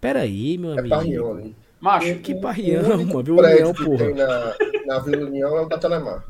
Peraí, 0.01 0.56
meu 0.59 0.70
É 0.74 0.78
amigo. 0.78 0.89
Parrião 0.94 1.31
ali. 1.32 1.56
Macho, 1.81 2.15
Que 2.20 2.32
O- 2.32 2.40
Parrião, 2.40 2.82
o 2.82 2.94
único 2.94 3.12
mano, 3.15 3.24
Vila 3.24 3.48
União, 3.51 3.74
que 3.74 3.85
porra. 3.85 3.98
tem 4.06 4.15
na, 4.15 4.55
na 4.86 4.98
Vila 5.01 5.27
União 5.27 5.56
é 5.59 5.61
o 5.61 5.69
da 5.69 5.77
Telemar. 5.78 6.24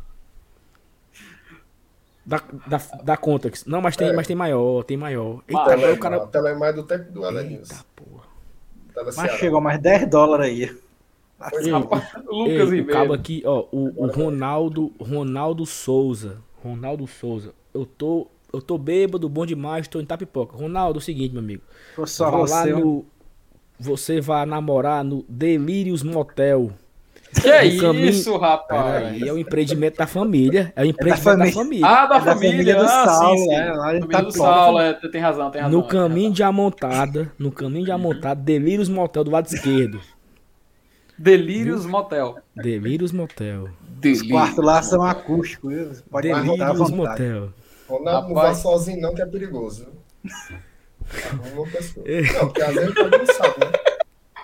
Da, 2.26 2.40
da, 2.66 2.78
da 3.02 3.16
conta. 3.16 3.50
que- 3.50 3.68
Não, 3.68 3.80
mas 3.82 3.96
tem, 3.96 4.08
É. 4.08 4.12
mas 4.12 4.26
tem 4.26 4.34
maior, 4.34 4.82
tem 4.84 4.96
maior. 4.96 5.42
Eita, 5.46 5.64
Telemar, 5.64 5.92
o 5.92 5.98
cara. 5.98 6.26
Telemar 6.26 6.68
é 6.70 6.72
do 6.72 6.82
tempo 6.82 7.12
do 7.12 7.24
Elenilson. 7.26 7.74
Eita, 7.74 7.84
porra. 7.94 8.24
Tá 8.94 9.02
Mas 9.04 9.14
Ceará. 9.14 9.36
chegou 9.36 9.60
mais 9.60 9.80
10 9.80 10.08
dólares 10.08 10.46
aí. 10.46 10.76
Rapaz, 11.38 11.66
Lucas 12.26 12.72
Ei, 12.72 12.84
cabo 12.84 13.12
aqui, 13.12 13.42
ó, 13.44 13.64
o, 13.70 14.04
o 14.04 14.06
Ronaldo, 14.06 14.92
Ronaldo 14.98 15.66
Souza. 15.66 16.38
Ronaldo 16.62 17.06
Souza. 17.06 17.52
Eu 17.74 17.84
tô, 17.84 18.28
eu 18.52 18.62
tô 18.62 18.78
bêbado, 18.78 19.28
bom 19.28 19.44
demais, 19.44 19.86
tô 19.88 20.00
em 20.00 20.06
tapipoca. 20.06 20.56
Ronaldo, 20.56 20.98
é 20.98 21.00
o 21.00 21.04
seguinte, 21.04 21.32
meu 21.32 21.42
amigo. 21.42 21.62
Vá 21.96 22.30
lá 22.30 22.36
você. 22.38 22.72
no. 22.72 23.04
Você 23.78 24.20
vai 24.20 24.46
namorar 24.46 25.02
no 25.04 25.24
Delírios 25.28 26.02
Motel. 26.02 26.70
Que 27.40 27.50
é 27.50 27.64
isso, 27.66 28.36
rapaz? 28.36 28.82
Peraí, 28.84 29.28
é 29.28 29.32
o 29.32 29.38
empreendimento 29.38 29.96
da 29.98 30.06
família. 30.06 30.72
É 30.76 30.82
o 30.82 30.86
empreendimento 30.86 31.24
da 31.24 31.30
família. 31.32 31.52
família. 31.52 31.86
Ah, 31.86 32.06
da 32.06 32.16
É 32.16 32.18
da 32.18 32.24
família, 32.24 32.50
família 32.52 32.76
do 32.76 32.84
ah, 32.84 33.04
Saulo, 33.08 33.38
sim, 33.38 33.44
sim. 33.44 33.54
é, 33.54 33.74
família 33.74 34.00
do 34.00 34.08
Tapipoca. 34.08 34.38
Saulo, 34.38 34.80
é, 34.80 34.94
tem 34.94 35.20
razão, 35.20 35.50
tem 35.50 35.62
razão. 35.62 35.78
No 35.80 35.86
caminho 35.86 36.22
razão. 36.28 36.32
de 36.32 36.42
Amontada, 36.42 37.32
no 37.38 37.50
caminho 37.52 37.84
de 37.84 37.90
Amontada, 37.90 38.40
Delírios 38.40 38.88
Motel 38.88 39.24
do 39.24 39.30
lado 39.30 39.46
esquerdo. 39.46 40.00
Delírios 41.18 41.86
Motel. 41.86 42.36
Delírios 42.56 43.12
Motel. 43.12 43.68
Os 44.04 44.22
quartos 44.22 44.64
lá 44.64 44.82
são 44.82 45.02
acústicos, 45.02 46.02
Pode 46.10 46.28
Delírios. 46.28 46.90
Motel. 46.90 47.52
Ronaldo 47.88 48.28
não 48.28 48.34
Rapaz. 48.36 48.54
vai 48.56 48.62
sozinho 48.62 49.00
não, 49.00 49.14
que 49.14 49.22
é 49.22 49.26
perigoso. 49.26 49.86
Arruma 51.30 51.62
uma 51.62 51.66
pessoa. 51.66 52.04
Não, 52.06 52.46
porque 52.46 52.62
às 52.62 52.74
vezes 52.74 52.90
o 52.90 52.94
cara 52.94 53.18
não 53.18 53.26
sabe, 53.26 53.54
né? 53.60 53.72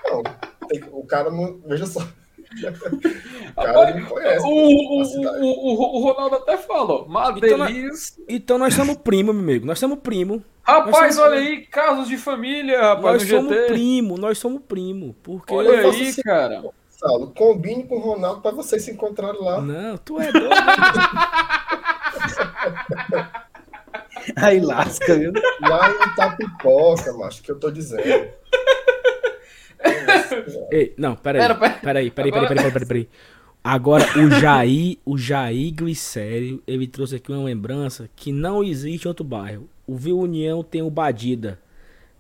Não, 0.07 0.23
tem- 0.69 0.85
o 0.93 1.05
cara 1.05 1.31
não... 1.31 1.59
Veja 1.67 1.87
só. 1.87 2.07
O 2.53 3.55
cara 3.63 3.95
não 3.95 4.07
conhece. 4.07 4.45
O, 4.45 4.51
o, 4.51 5.03
o, 5.03 5.45
o, 5.45 6.01
o 6.01 6.05
Ronaldo 6.13 6.37
até 6.37 6.57
falou, 6.57 7.07
Então, 7.37 7.59
nós- 7.59 7.69
Delírios... 7.73 8.19
Então 8.29 8.59
nós 8.59 8.75
somos 8.75 8.97
primo, 8.97 9.33
meu 9.33 9.43
amigo. 9.43 9.67
Nós 9.67 9.79
somos 9.79 9.99
primo. 10.01 10.43
Rapaz, 10.63 11.15
somos- 11.15 11.31
olha 11.31 11.41
aí, 11.41 11.65
casos 11.67 12.09
de 12.09 12.17
família, 12.19 12.81
rapaz, 12.81 13.23
Nós 13.23 13.29
somos 13.29 13.53
GT. 13.55 13.67
primo, 13.67 14.17
nós 14.19 14.39
somos 14.39 14.63
primo. 14.67 15.15
Porque. 15.23 15.55
Olha 15.55 15.81
aí, 15.81 16.09
assim. 16.09 16.23
cara. 16.23 16.63
Saulo, 16.91 17.33
combine 17.35 17.85
com 17.85 17.97
o 17.97 18.01
Ronaldo 18.01 18.43
pra 18.43 18.51
vocês 18.51 18.83
se 18.83 18.91
encontrarem 18.91 19.41
lá. 19.43 19.61
Não, 19.61 19.97
tu 19.97 20.21
é 20.21 20.31
doido. 20.31 20.51
Aí 24.37 24.61
lasca, 24.61 25.19
viu? 25.19 25.33
Lá 25.63 25.91
em 25.91 26.09
Itapipoca, 26.13 27.13
macho, 27.15 27.43
que 27.43 27.51
eu 27.51 27.59
tô 27.59 27.71
dizendo. 27.71 28.29
Ei, 30.71 30.95
não, 30.97 31.17
peraí. 31.17 31.41
Pera, 31.43 31.55
pera. 31.55 31.75
Peraí, 31.83 32.11
peraí, 32.11 32.31
peraí, 32.31 32.45
Agora- 32.47 32.49
peraí, 32.49 32.73
peraí, 32.73 32.87
peraí. 32.87 33.09
Agora, 33.63 34.05
o 34.19 34.31
Jair, 34.41 34.97
o 35.05 35.19
Jair 35.19 35.75
Glicério, 35.75 36.63
ele 36.67 36.87
trouxe 36.87 37.17
aqui 37.17 37.31
uma 37.31 37.45
lembrança 37.45 38.09
que 38.17 38.33
não 38.33 38.65
existe 38.65 39.05
em 39.05 39.09
outro 39.09 39.25
bairro. 39.25 39.69
O 39.87 39.97
Vila 39.97 40.21
União 40.21 40.63
tem 40.63 40.81
o 40.81 40.89
Badida. 40.91 41.59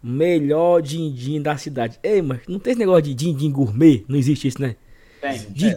Melhor 0.03 0.82
din-din 0.82 1.41
da 1.41 1.57
cidade. 1.57 1.99
Ei, 2.03 2.20
mas 2.20 2.41
não 2.47 2.59
tem 2.59 2.73
esse 2.73 2.81
negócio 2.81 3.03
de 3.03 3.15
din-din 3.15 3.51
gourmet? 3.51 4.05
Não 4.07 4.16
existe 4.19 4.49
isso, 4.49 4.61
né? 4.61 4.77
Tem. 5.20 5.39
De 5.51 5.77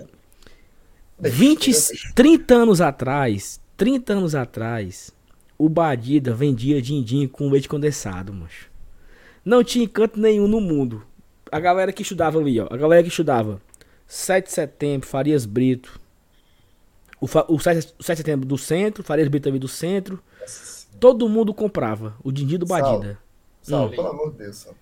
20, 1.29 1.71
30 2.13 2.53
anos 2.55 2.81
atrás, 2.81 3.59
30 3.77 4.13
anos 4.13 4.35
atrás, 4.35 5.11
o 5.57 5.69
Badida 5.69 6.33
vendia 6.33 6.81
din-din 6.81 7.27
com 7.27 7.49
leite 7.49 7.69
condensado, 7.69 8.33
macho. 8.33 8.69
Não 9.45 9.63
tinha 9.63 9.85
encanto 9.85 10.19
nenhum 10.19 10.47
no 10.47 10.59
mundo. 10.59 11.03
A 11.53 11.59
galera 11.59 11.91
que 11.93 12.01
estudava 12.01 12.39
ali, 12.39 12.59
ó. 12.59 12.67
A 12.69 12.77
galera 12.77 13.01
que 13.03 13.09
estudava 13.09 13.61
7 14.07 14.45
de 14.45 14.51
setembro, 14.51 15.07
Farias 15.07 15.45
Brito. 15.45 15.99
O, 17.21 17.27
fa- 17.27 17.45
o 17.47 17.59
7, 17.59 17.93
o 17.99 18.03
7 18.03 18.17
de 18.17 18.21
setembro 18.23 18.45
do 18.47 18.57
centro, 18.57 19.03
Farias 19.03 19.27
Brito 19.27 19.43
também 19.45 19.59
do 19.59 19.67
centro. 19.67 20.19
Todo 20.99 21.27
mundo 21.29 21.53
comprava 21.53 22.15
o 22.23 22.31
din-din 22.31 22.57
do. 22.57 22.65
Badida. 22.65 23.17
Saulo, 23.61 23.91
Hum. 23.91 23.95
pelo 23.95 24.07
amor 24.07 24.31
de 24.31 24.37
Deus, 24.39 24.55
Saulo. 24.57 24.77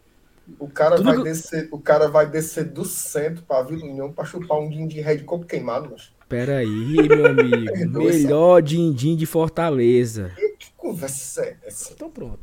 O 0.60 0.68
cara, 0.68 0.98
vai 1.02 1.16
nunca- 1.18 1.30
descer, 1.30 1.68
o 1.72 1.80
cara 1.80 2.08
vai 2.10 2.26
descer 2.28 2.66
do 2.66 2.84
centro 2.84 3.44
pra 3.44 3.62
Vila 3.62 3.86
União 3.86 4.12
pra 4.12 4.26
chupar 4.26 4.58
um 4.60 4.68
guinho 4.68 4.88
de 4.88 5.00
ré 5.00 5.16
de 5.16 5.24
coco 5.24 5.46
queimado, 5.46 5.90
macho. 5.92 6.12
Pera 6.28 6.58
aí, 6.58 6.68
meu 7.08 7.26
amigo. 7.28 7.72
Perdoe, 7.74 8.06
Melhor 8.06 8.62
din-din 8.62 9.16
de 9.16 9.26
Fortaleza. 9.26 10.32
Que 10.58 10.72
conversa 10.76 11.44
é 11.44 11.58
essa? 11.66 11.94
Então 11.94 12.10
pronto. 12.10 12.40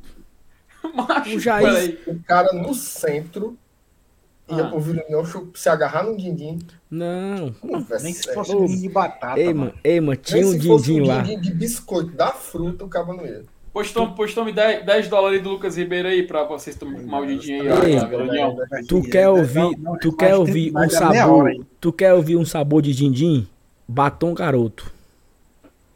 Macho, 0.95 1.37
O 1.37 1.41
Jair-. 1.41 1.99
O 2.07 2.23
cara 2.23 2.53
no 2.53 2.73
centro 2.73 3.59
ia 4.51 4.65
Ah. 4.65 4.69
pro 4.71 4.81
Vila 4.81 5.03
União 5.07 5.25
chu- 5.25 5.51
se 5.55 5.69
agarrar 5.69 6.05
num 6.05 6.17
guindim. 6.17 6.59
Não. 6.91 7.53
Conversa 7.53 8.05
Nem 8.05 8.13
se 8.15 8.31
é 8.31 8.35
fosse 8.35 8.55
um 8.55 8.67
guinho 8.67 8.81
de 8.81 8.89
batata, 8.89 9.39
Ei, 9.41 9.53
mano. 9.55 9.73
ei, 9.85 10.01
mano, 10.01 10.17
tinha 10.17 10.47
um 10.47 10.53
se 10.53 10.67
fosse 10.67 10.87
din-din 10.87 11.03
um 11.03 11.07
lá. 11.07 11.23
de 11.23 11.53
biscoito 11.55 12.11
da 12.13 12.29
fruta, 12.29 12.85
o 12.85 12.89
cabo 12.89 13.13
não 13.13 13.25
ia. 13.27 13.45
Pois 13.73 13.93
tome, 13.93 14.15
pois 14.17 14.35
tome 14.35 14.53
10, 14.53 14.85
10 14.85 15.09
dólares 15.09 15.43
do 15.43 15.51
Lucas 15.51 15.77
Ribeiro 15.77 16.09
aí 16.09 16.27
pra 16.27 16.43
vocês 16.45 16.75
tomarem 16.75 17.07
mal 17.07 17.25
de 17.25 17.39
dinheiro 17.39 17.73
aí, 17.81 17.93
Ei, 17.93 17.99
ó. 18.43 18.55
Tu 18.89 19.03
quer 19.03 19.29
ouvir, 19.29 19.79
tu 20.01 20.13
quer 20.13 20.35
ouvir 20.35 20.75
um 20.75 20.89
sabor, 20.89 21.67
tu 21.81 21.93
quer 21.93 22.15
ouvir 22.15 22.37
um 22.37 22.45
sabor 22.45 22.83
de 22.83 22.95
din-din? 22.95 23.47
Batom 23.87 24.35
garoto. 24.35 24.91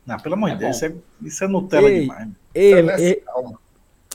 Não, 0.06 0.18
pelo 0.18 0.34
amor 0.34 0.50
de 0.50 0.56
É 0.56 0.58
Deus, 0.58 0.76
isso 0.76 0.84
é, 0.84 0.92
isso 1.22 1.44
é 1.44 1.48
Nutella 1.48 1.88
Ei, 1.90 2.00
demais. 2.00 2.28
Ei, 2.54 2.70
Celeste, 2.74 3.02
ei, 3.06 3.14
calma. 3.16 3.58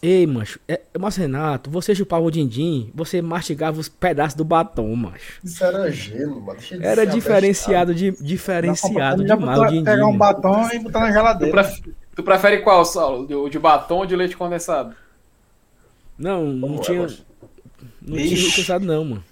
Ei, 0.02 0.28
macho, 0.28 0.60
é, 0.68 0.82
mas 1.00 1.16
Renato, 1.16 1.70
você 1.70 1.94
chupava 1.96 2.24
o 2.26 2.32
din-din, 2.32 2.92
você 2.94 3.22
mastigava 3.22 3.80
os 3.80 3.90
pedaços 3.90 4.36
do 4.36 4.44
batom, 4.46 4.96
macho. 4.96 5.42
Isso 5.44 5.64
era 5.64 5.92
gelo, 5.92 6.42
mano. 6.42 6.60
Era 6.80 7.06
diferenciado, 7.06 7.94
de, 7.94 8.12
diferenciado 8.24 9.26
Já 9.26 9.36
demais 9.36 9.60
o 9.60 9.66
din-din. 9.66 9.84
pegar 9.84 10.08
um 10.08 10.18
batom 10.18 10.70
e 10.72 10.80
botar 10.80 11.00
na 11.02 11.12
Tu, 11.12 11.14
geladeira. 11.14 11.52
pref- 11.52 11.82
tu 12.16 12.24
prefere 12.24 12.62
qual, 12.62 12.84
Saulo? 12.86 13.26
De, 13.28 13.50
de 13.50 13.60
batom 13.60 14.00
ou 14.00 14.06
de 14.06 14.16
leite 14.16 14.38
condensado? 14.38 14.96
Não, 16.18 16.46
não 16.52 16.78
Como 16.78 16.84
é, 16.86 16.86
tinha, 16.86 17.02
macho? 17.02 17.26
não 18.02 18.22
tinha 18.22 18.42
condensado 18.42 18.86
não, 18.86 19.06
mano. 19.06 19.24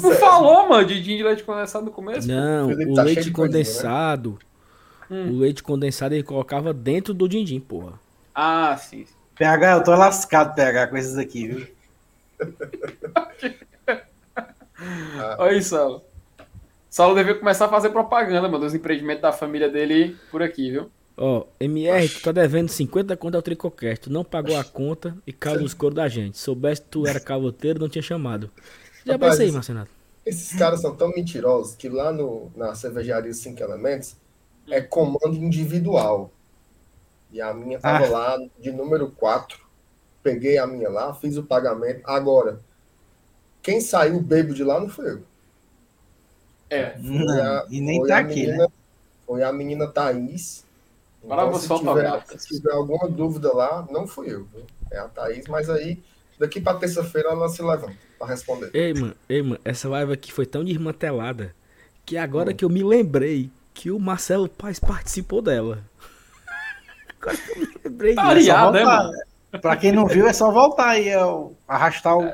Tu 0.00 0.12
é 0.12 0.16
essa? 0.16 0.16
falou, 0.16 0.68
mano, 0.68 0.86
de 0.86 1.02
din 1.02 1.16
de 1.16 1.22
leite 1.22 1.44
condensado 1.44 1.84
no 1.84 1.92
começo? 1.92 2.28
Não, 2.28 2.70
o 2.86 2.94
tá 2.94 3.02
leite 3.02 3.24
de 3.24 3.30
coisinha, 3.32 3.72
né? 3.74 3.90
condensado, 3.92 4.38
Hum. 5.10 5.34
o 5.34 5.38
leite 5.38 5.62
condensado 5.62 6.14
ele 6.14 6.22
colocava 6.24 6.72
dentro 6.74 7.14
do 7.14 7.28
din-din, 7.28 7.60
porra. 7.60 8.00
Ah, 8.34 8.76
sim. 8.76 9.06
PH, 9.42 9.72
eu 9.72 9.82
tô 9.82 9.90
lascado, 9.96 10.54
PH, 10.54 10.86
com 10.86 10.96
esses 10.96 11.18
aqui, 11.18 11.48
viu? 11.48 11.66
Olha 15.36 15.50
aí, 15.50 15.60
Saulo. 15.60 16.04
Saulo 16.88 17.16
devia 17.16 17.34
começar 17.34 17.64
a 17.64 17.68
fazer 17.68 17.90
propaganda, 17.90 18.42
mano, 18.42 18.60
dos 18.60 18.72
empreendimentos 18.72 19.22
da 19.22 19.32
família 19.32 19.68
dele 19.68 20.16
por 20.30 20.44
aqui, 20.44 20.70
viu? 20.70 20.88
Ó, 21.16 21.44
MR, 21.58 22.08
tu 22.08 22.22
tá 22.22 22.30
devendo 22.30 22.68
50 22.68 23.16
conto 23.16 23.34
ao 23.34 23.42
Tricocast. 23.42 24.04
Tu 24.04 24.12
não 24.12 24.22
pagou 24.22 24.56
a 24.56 24.62
conta 24.62 25.16
e 25.26 25.32
caiu 25.32 25.60
nos 25.60 25.74
coros 25.74 25.96
da 25.96 26.06
gente. 26.06 26.38
Soubesse 26.38 26.82
que 26.82 26.88
tu 26.88 27.04
era 27.04 27.18
cavoteiro, 27.18 27.80
não 27.80 27.88
tinha 27.88 28.02
chamado. 28.02 28.48
Já 29.04 29.14
Rapaz, 29.14 29.32
pensei, 29.32 29.46
isso- 29.46 29.56
Marcenato. 29.56 29.90
Esses 30.24 30.56
caras 30.56 30.80
são 30.80 30.94
tão 30.94 31.10
mentirosos 31.10 31.74
que 31.74 31.88
lá 31.88 32.12
no, 32.12 32.48
na 32.54 32.76
cervejaria 32.76 33.32
Cinco 33.32 33.60
Elementos 33.60 34.14
é 34.70 34.80
comando 34.80 35.34
individual. 35.34 36.30
E 37.32 37.40
a 37.40 37.52
minha 37.54 37.80
tava 37.80 38.06
Ah. 38.06 38.10
lá 38.10 38.38
de 38.58 38.70
número 38.70 39.10
4. 39.10 39.60
Peguei 40.22 40.58
a 40.58 40.66
minha 40.66 40.88
lá, 40.90 41.14
fiz 41.14 41.36
o 41.36 41.42
pagamento. 41.42 42.02
Agora, 42.04 42.60
quem 43.62 43.80
saiu 43.80 44.20
bebo 44.20 44.54
de 44.54 44.64
lá 44.64 44.80
não 44.80 44.88
foi 44.88 45.10
eu. 45.12 45.22
É. 46.70 46.90
Foi 46.92 47.02
Não, 47.02 47.42
a- 47.42 47.66
e 47.70 47.80
nem 47.80 47.98
foi 48.00 48.08
tá 48.08 48.18
aqui, 48.18 48.46
menina, 48.46 48.56
né? 48.58 48.66
Foi 49.26 49.42
a 49.42 49.52
menina 49.52 49.86
Thaís. 49.86 50.64
Para 51.26 51.42
Então, 51.46 51.52
você, 51.52 51.68
se, 51.68 51.78
tiver, 51.78 52.38
se 52.40 52.48
tiver 52.56 52.72
alguma 52.72 53.08
dúvida 53.08 53.52
lá, 53.54 53.86
não 53.90 54.06
fui 54.06 54.32
eu. 54.32 54.44
viu? 54.46 54.66
É 54.90 54.98
a 54.98 55.08
Thaís, 55.08 55.46
mas 55.48 55.70
aí, 55.70 56.02
daqui 56.38 56.60
pra 56.60 56.74
terça-feira, 56.74 57.30
ela 57.30 57.48
se 57.48 57.62
levanta 57.62 57.96
pra 58.18 58.26
responder. 58.26 58.70
Ei, 58.74 58.92
mano, 58.94 59.14
ei, 59.28 59.42
mano, 59.42 59.60
essa 59.64 59.88
live 59.88 60.12
aqui 60.12 60.32
foi 60.32 60.46
tão 60.46 60.64
desmantelada 60.64 61.54
que 62.04 62.18
Hum. 62.18 62.22
agora 62.22 62.52
que 62.54 62.64
eu 62.64 62.68
me 62.68 62.82
lembrei 62.82 63.50
que 63.72 63.90
o 63.90 63.98
Marcelo 64.00 64.48
Paz 64.48 64.78
participou 64.80 65.40
dela. 65.40 65.84
Eu 67.30 67.90
lembrei. 67.90 68.14
Disso. 68.14 68.32
ligado, 68.32 68.72
né, 68.72 68.84
mano? 68.84 69.12
Pra 69.60 69.76
quem 69.76 69.92
não 69.92 70.06
viu, 70.06 70.26
é 70.26 70.32
só 70.32 70.50
voltar 70.50 70.88
aí, 70.90 71.14
ó, 71.14 71.48
arrastar 71.68 72.16
o- 72.16 72.32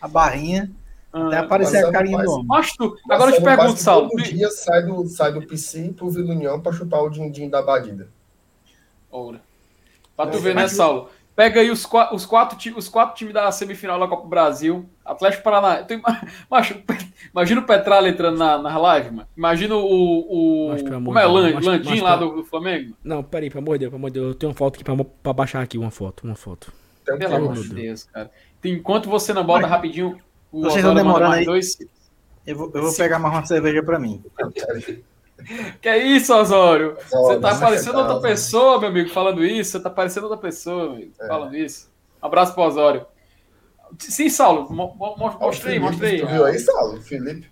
a 0.00 0.06
barrinha 0.08 0.70
até 1.12 1.36
Ah, 1.36 1.40
aparecer 1.40 1.72
Marcelo 1.82 1.88
a 1.88 1.92
carinha 1.92 2.18
do 2.22 2.30
homem. 2.30 2.46
Mas 2.46 2.72
tu, 2.72 2.96
agora 3.10 3.30
eu 3.32 3.36
te 3.36 3.42
pergunto, 3.42 3.76
Saulo. 3.80 4.08
Todo 4.08 4.22
dia 4.22 4.48
sai 4.50 4.82
do, 4.84 5.08
sai 5.08 5.32
do 5.32 5.44
PC 5.44 5.92
pro 5.96 6.08
Vila 6.10 6.32
União 6.32 6.60
pra 6.60 6.70
chupar 6.72 7.02
o 7.02 7.10
din-din 7.10 7.48
da 7.50 7.60
badida. 7.60 8.08
Ora. 9.10 9.40
Pra 10.16 10.26
tu 10.28 10.36
é, 10.38 10.40
ver, 10.40 10.54
né, 10.54 10.68
Saulo? 10.68 11.10
Pega 11.40 11.62
aí 11.62 11.70
os, 11.70 11.86
quatro, 11.86 12.14
os, 12.14 12.26
quatro, 12.26 12.58
os 12.76 12.86
quatro 12.86 13.16
times 13.16 13.32
da 13.32 13.50
semifinal 13.50 13.98
da 13.98 14.06
Copa 14.06 14.24
do 14.24 14.28
Brasil. 14.28 14.84
Atlético 15.02 15.48
macho, 16.50 16.82
imagina 17.32 17.62
o 17.62 17.64
Petralha 17.64 18.10
entrando 18.10 18.36
na, 18.36 18.58
na 18.58 18.76
live, 18.76 19.10
mano. 19.10 19.28
Imagina 19.34 19.74
o. 19.74 19.86
o 19.86 20.68
mas, 20.68 20.82
como 20.82 21.18
é 21.18 21.26
Land, 21.26 21.64
Landim 21.64 22.00
lá 22.02 22.16
do, 22.16 22.28
do, 22.28 22.44
Flamengo? 22.44 22.94
Não, 23.02 23.22
peraí, 23.22 23.48
pelo 23.48 23.62
amor 23.62 23.78
de 23.78 23.78
Deus, 23.78 23.90
pelo 23.90 24.00
amor 24.00 24.10
de 24.10 24.20
Deus. 24.20 24.28
Eu 24.28 24.34
tenho 24.34 24.50
uma 24.50 24.54
foto 24.54 24.74
aqui 24.74 24.84
pra, 24.84 24.94
pra 25.22 25.32
baixar 25.32 25.62
aqui, 25.62 25.78
uma 25.78 25.90
foto, 25.90 26.24
uma 26.24 26.36
foto. 26.36 26.70
Pelo 27.06 27.34
amor 27.34 27.54
de 27.54 27.70
Deus, 27.70 28.04
cara. 28.04 28.30
Enquanto 28.62 29.08
você 29.08 29.32
não 29.32 29.42
bota 29.42 29.62
mas, 29.62 29.70
rapidinho. 29.70 30.18
O 30.52 30.60
vocês 30.60 30.76
estão 30.76 30.94
demorando 30.94 31.36
aí. 31.36 31.46
Dois, 31.46 31.78
eu 32.46 32.54
vou, 32.54 32.70
eu 32.74 32.82
vou 32.82 32.94
pegar 32.94 33.18
mais 33.18 33.34
uma 33.34 33.46
cerveja 33.46 33.82
pra 33.82 33.98
mim. 33.98 34.22
Que 35.80 35.88
é 35.88 35.98
isso, 35.98 36.34
Osório? 36.34 36.96
Você 37.08 37.40
tá 37.40 37.54
parecendo 37.58 37.98
outra 37.98 38.20
pessoa, 38.20 38.80
meu 38.80 38.88
amigo, 38.90 39.10
falando 39.10 39.44
isso. 39.44 39.72
Você 39.72 39.80
tá 39.80 39.90
parecendo 39.90 40.26
outra 40.26 40.40
pessoa, 40.40 40.92
amigo, 40.92 41.12
é. 41.20 41.26
falando 41.26 41.56
isso. 41.56 41.90
Abraço 42.20 42.54
pro 42.54 42.64
Osório. 42.64 43.06
Sim, 43.98 44.28
Saulo, 44.28 44.70
mostrei, 44.72 45.78
oh, 45.78 45.82
mostrei. 45.82 46.20
Tu 46.20 46.26
viu 46.26 46.44
aí, 46.44 46.58
Saulo? 46.58 47.00
Felipe. 47.02 47.50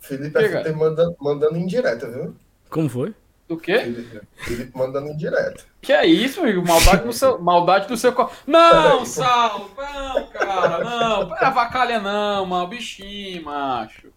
Felipe 0.00 0.48
FT 0.48 0.72
mandando, 0.72 1.16
mandando 1.20 1.56
indireta, 1.56 2.10
viu? 2.10 2.34
Como 2.68 2.88
foi? 2.88 3.14
Do 3.48 3.56
quê? 3.56 3.78
Felipe, 3.78 4.20
Felipe 4.36 4.76
mandando 4.76 5.08
indireta. 5.08 5.62
Que 5.80 5.92
é 5.92 6.06
isso, 6.06 6.40
amigo? 6.40 6.66
Maldade 6.66 7.04
do 7.04 7.12
seu. 7.12 7.38
Maldade 7.38 7.86
do 7.86 7.96
seu. 7.96 8.14
Não, 8.46 9.04
Saulo! 9.04 9.70
Não, 9.76 10.26
cara, 10.28 10.84
não. 10.84 11.36
É 11.36 11.44
avacalha, 11.44 12.00
não, 12.00 12.46
mano. 12.46 12.68
Bichinho, 12.68 13.44
macho. 13.44 14.08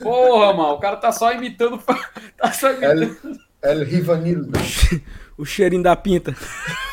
Porra, 0.00 0.52
mano, 0.52 0.74
o 0.74 0.78
cara 0.78 0.96
tá 0.96 1.12
só 1.12 1.32
imitando. 1.32 1.82
Tá 2.38 2.52
só 2.52 2.70
imitando. 2.70 3.40
El, 3.62 3.70
El 3.70 3.84
Rivanildo. 3.84 4.52
o 5.36 5.44
cheirinho 5.44 5.82
da 5.82 5.96
pinta. 5.96 6.34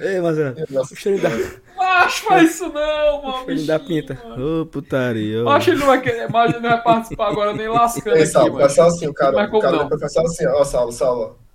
Ei, 0.00 0.20
mas 0.20 0.36
o 0.90 0.96
cheirinho 0.96 1.22
da. 1.22 1.30
Macho, 1.76 2.24
faz 2.24 2.50
isso 2.50 2.68
não, 2.68 3.22
mano. 3.22 3.42
O 3.42 3.44
cheirinho 3.46 3.66
da 3.66 3.78
pinta. 3.78 4.18
Ô, 4.38 4.62
oh, 4.62 4.66
putaria. 4.66 5.42
Macho, 5.42 5.70
ele 5.70 5.78
não 5.78 5.86
vai 5.86 6.00
querer. 6.00 6.28
Mas 6.30 6.50
ele 6.50 6.60
não 6.60 6.70
vai 6.70 6.82
participar 6.82 7.28
agora, 7.28 7.54
nem 7.54 7.68
lascando. 7.68 8.16
Ei, 8.16 8.26
Salvo, 8.26 8.62
aqui, 8.62 8.80
assim, 8.80 9.06
o 9.06 9.14
cara. 9.14 9.46
O 9.46 9.60
cara 9.60 9.88
faz 9.98 10.16
assim, 10.16 10.46
ó, 10.46 10.64
Salvo, 10.64 10.92
Salvo. 10.92 11.45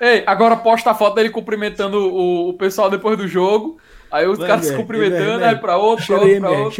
Ei, 0.00 0.22
agora 0.26 0.56
posta 0.56 0.90
a 0.90 0.94
foto 0.94 1.14
dele 1.14 1.30
cumprimentando 1.30 1.98
o, 1.98 2.50
o 2.50 2.54
pessoal 2.54 2.90
depois 2.90 3.16
do 3.16 3.26
jogo. 3.26 3.78
Aí 4.10 4.26
os 4.26 4.38
caras 4.38 4.66
se 4.66 4.76
cumprimentando, 4.76 5.44
aí 5.44 5.56
pra 5.56 5.76
outro, 5.76 6.06
pra 6.06 6.16
outro, 6.16 6.40
pra 6.40 6.50
outro. 6.50 6.70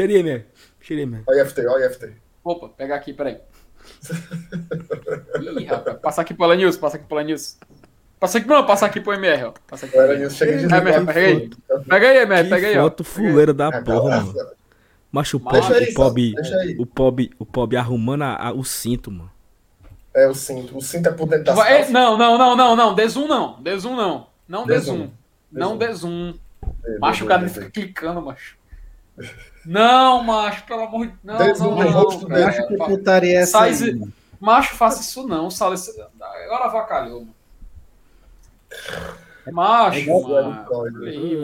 Xeria, 0.80 1.06
man. 1.06 1.22
Olha 1.26 1.44
FT, 1.44 1.66
olha 1.66 1.90
FT. 1.90 2.12
Opa, 2.44 2.68
pegar 2.68 2.96
aqui, 2.96 3.12
peraí. 3.12 3.38
Ih, 5.58 5.64
rapaz, 5.64 5.98
passa 6.00 6.20
aqui 6.22 6.34
pela 6.34 6.54
News, 6.54 6.76
passa 6.76 6.96
aqui 6.96 7.06
pela 7.06 7.24
News. 7.24 7.56
Passa 8.20 8.38
aqui, 8.38 8.48
não, 8.48 8.64
passa 8.64 8.86
aqui 8.86 9.00
pro 9.00 9.12
MR, 9.12 9.44
ó. 9.44 9.52
Passa 9.66 9.86
aqui. 9.86 9.96
News, 9.96 10.36
chega 10.36 10.56
de 10.56 10.64
MR, 10.64 11.06
pega 11.06 11.20
aí. 11.20 11.50
Pega 11.88 12.08
aí, 12.08 12.16
MR, 12.18 12.48
pega 12.48 12.66
aí, 12.68 12.78
ó. 12.78 12.82
Foto 12.84 13.04
fuleira 13.04 13.52
da 13.52 13.82
porra, 13.82 14.22
mano. 14.22 14.34
Macho, 15.10 15.38
o 15.38 15.40
Pob, 15.40 16.34
o 16.78 16.86
Pob, 16.86 17.30
o 17.38 17.46
Pob 17.46 17.76
arrumando 17.76 18.22
a, 18.22 18.48
a, 18.48 18.52
o 18.52 18.64
cinto, 18.64 19.10
mano. 19.10 19.30
É, 20.16 20.26
o 20.26 20.34
cinto. 20.34 20.76
O 20.76 20.80
cinto 20.80 21.08
é 21.08 21.12
por 21.12 21.28
dentro 21.28 21.44
das 21.44 21.56
calças. 21.56 21.90
Não, 21.90 22.16
não, 22.16 22.38
não, 22.38 22.56
não, 22.56 22.74
não. 22.74 22.94
Desum 22.94 23.28
não. 23.28 23.62
Desum 23.62 23.94
não. 23.94 24.26
Não 24.48 24.66
desum. 24.66 25.10
Não 25.52 25.76
desum. 25.76 26.34
Macho, 26.98 27.24
o 27.24 27.28
cara 27.28 27.48
fica 27.48 27.70
clicando, 27.70 28.22
macho. 28.22 28.56
Não, 29.64 30.22
macho, 30.22 30.64
pelo 30.64 30.82
amor 30.82 31.06
de 31.06 31.12
Deus. 31.22 31.58
Não, 31.58 31.76
não, 31.76 31.90
não. 31.90 32.20
não. 32.28 32.46
Acho 32.46 32.66
que 32.66 32.76
putaria 32.76 33.40
essa 33.40 33.66
Size... 33.66 34.00
Macho, 34.40 34.74
faça 34.74 35.00
isso 35.00 35.26
não, 35.26 35.50
Sala. 35.50 35.74
Agora 36.44 36.64
avacalhou, 36.64 37.26
Macho, 39.50 40.10
macho. 40.10 40.90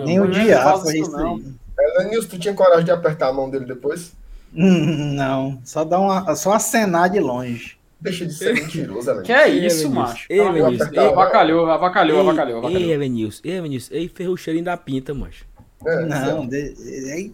Nem 0.04 0.20
o 0.20 0.30
diabo 0.30 0.80
foi 0.80 0.98
isso 0.98 1.16
aí. 1.16 2.06
Nilson, 2.10 2.28
tu 2.28 2.38
tinha 2.38 2.54
coragem 2.54 2.84
de 2.84 2.90
apertar 2.90 3.28
a 3.28 3.32
mão 3.32 3.48
dele 3.48 3.64
depois? 3.64 4.12
Hum, 4.54 5.14
não, 5.14 5.58
só 5.64 5.84
dá 5.84 5.98
uma, 5.98 6.34
só 6.34 6.52
acenar 6.52 7.08
de 7.08 7.18
longe. 7.18 7.78
Deixa 8.02 8.26
de 8.26 8.34
ser 8.34 8.54
mentiroso, 8.54 9.08
Elenilson. 9.10 9.22
Que 9.22 9.32
é 9.32 9.48
isso, 9.48 9.88
macho? 9.88 10.26
Ei, 10.28 10.40
Elenilson. 10.40 11.00
Avacalhou, 11.00 11.70
avacalhou, 11.70 12.20
avacalhou. 12.20 12.68
Ei, 12.68 12.90
Elenilson. 12.90 13.40
Ei, 13.44 13.52
Elenilson. 13.52 13.94
Ei, 13.94 14.09
ferrou 14.09 14.35
o 14.35 14.36
cheirinho 14.36 14.64
da 14.64 14.77
pinta, 14.77 15.14
macho. 15.14 15.46
É, 15.86 16.04
não, 16.04 16.43
aí 16.43 16.48
de, 16.48 16.74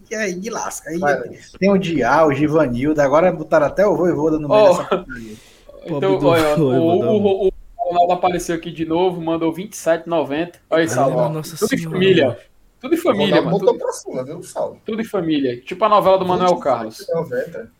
de, 0.09 0.39
de, 0.39 0.49
lasca. 0.49 0.89
Aí 0.89 0.99
Vai, 0.99 1.21
tem 1.59 1.71
o 1.71 1.77
Dial, 1.77 2.29
o 2.29 2.33
Givanildo, 2.33 2.99
agora 2.99 3.31
botaram 3.31 3.67
até 3.67 3.85
o 3.85 3.95
Voivoda 3.95 4.39
no 4.39 4.47
meio 4.47 4.71
oh, 4.71 4.77
dessa 4.77 5.05
Então, 5.85 6.19
olha, 6.23 6.57
o, 6.57 7.47
o, 7.47 7.47
o, 7.47 7.51
Ronaldo 7.77 8.13
apareceu 8.13 8.55
aqui 8.55 8.71
de 8.71 8.85
novo, 8.85 9.21
mandou 9.21 9.53
27,90. 9.53 10.55
Olha 10.69 10.81
aí, 10.81 10.89
Salvo. 10.89 11.41
Tudo 11.57 11.73
em 11.73 11.77
família. 11.77 12.39
Tudo 12.79 12.95
em 12.95 12.97
família, 12.97 13.41
mano. 13.41 13.59
Tudo, 13.59 13.77
pra 13.77 13.91
cima, 13.91 14.23
viu, 14.23 14.43
Salvo? 14.43 14.81
Tudo 14.85 15.01
em 15.01 15.05
família. 15.05 15.59
Tipo 15.61 15.85
a 15.85 15.89
novela 15.89 16.17
do 16.17 16.25
Manuel 16.25 16.57
Carlos. 16.57 17.05
90. 17.07 17.71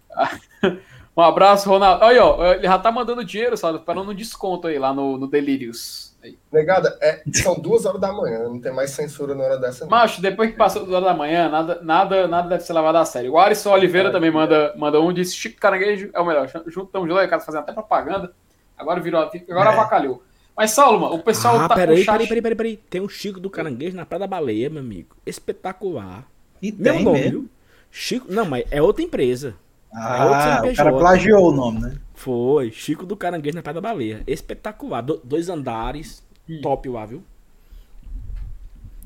Um 1.19 1.23
abraço, 1.23 1.69
Ronaldo. 1.69 2.05
Aí, 2.05 2.17
ó, 2.17 2.53
ele 2.53 2.63
já 2.63 2.79
tá 2.79 2.89
mandando 2.89 3.25
dinheiro, 3.25 3.57
sabe? 3.57 3.77
Esperando 3.77 4.09
um 4.09 4.15
desconto 4.15 4.67
aí 4.67 4.79
lá 4.79 4.93
no, 4.93 5.17
no 5.17 5.27
Delirious. 5.27 6.15
Aí. 6.23 6.37
Negada, 6.49 6.97
é, 7.01 7.21
são 7.33 7.55
duas 7.55 7.85
horas 7.85 7.99
da 7.99 8.13
manhã, 8.13 8.43
não 8.43 8.59
tem 8.59 8.71
mais 8.71 8.91
censura 8.91 9.35
na 9.35 9.43
hora 9.43 9.57
dessa. 9.57 9.83
Não. 9.83 9.91
Macho, 9.91 10.21
depois 10.21 10.49
que 10.51 10.55
passou 10.55 10.85
duas 10.85 10.95
horas 10.95 11.09
da 11.09 11.13
manhã, 11.13 11.49
nada, 11.49 11.79
nada, 11.81 12.25
nada 12.25 12.47
deve 12.47 12.63
ser 12.63 12.71
levado 12.71 12.95
a 12.95 13.03
sério. 13.03 13.33
O 13.33 13.37
Alisson 13.37 13.71
Oliveira 13.71 14.07
é, 14.07 14.11
também 14.13 14.31
manda, 14.31 14.73
manda 14.77 15.01
um, 15.01 15.11
disse 15.11 15.35
Chico 15.35 15.59
Caranguejo 15.59 16.09
é 16.13 16.19
o 16.21 16.25
melhor. 16.25 16.47
Junto, 16.67 16.85
tamo 16.85 17.05
junto, 17.05 17.27
cara 17.27 17.41
fazendo 17.41 17.61
até 17.61 17.73
propaganda. 17.73 18.33
Agora 18.77 19.01
virou, 19.01 19.21
agora 19.21 19.71
é. 19.71 19.73
avacalhou. 19.73 20.23
Mas, 20.55 20.71
Saulo, 20.71 21.01
mano, 21.01 21.15
o 21.15 21.19
pessoal 21.19 21.57
ah, 21.59 21.67
tá 21.67 21.75
peraí, 21.75 22.03
chat... 22.03 22.13
peraí, 22.13 22.27
peraí, 22.27 22.41
peraí, 22.41 22.55
peraí. 22.55 22.77
Tem 22.89 23.01
um 23.01 23.09
Chico 23.09 23.41
do 23.41 23.49
Caranguejo 23.49 23.95
na 23.95 24.05
Praia 24.05 24.21
da 24.21 24.27
Baleia, 24.27 24.69
meu 24.69 24.81
amigo. 24.81 25.17
Espetacular. 25.25 26.25
E 26.61 26.71
Meu 26.71 26.93
tem 26.93 27.03
nome, 27.03 27.19
mesmo? 27.19 27.39
viu? 27.41 27.49
Chico, 27.91 28.27
não, 28.29 28.45
mas 28.45 28.65
é 28.71 28.81
outra 28.81 29.03
empresa. 29.03 29.55
Ah, 29.91 30.61
é 30.63 30.71
o 30.71 30.75
cara 30.75 30.91
plagiou 30.91 31.49
o 31.49 31.51
nome, 31.51 31.79
né? 31.81 31.97
Foi, 32.13 32.71
Chico 32.71 33.05
do 33.05 33.17
Caranguejo 33.17 33.55
na 33.55 33.61
Praia 33.61 33.75
da 33.75 33.81
Baleia. 33.81 34.23
Espetacular. 34.27 35.01
Do, 35.01 35.21
dois 35.23 35.49
andares, 35.49 36.23
hum. 36.47 36.59
top 36.61 36.89
lá, 36.89 37.05
viu? 37.05 37.23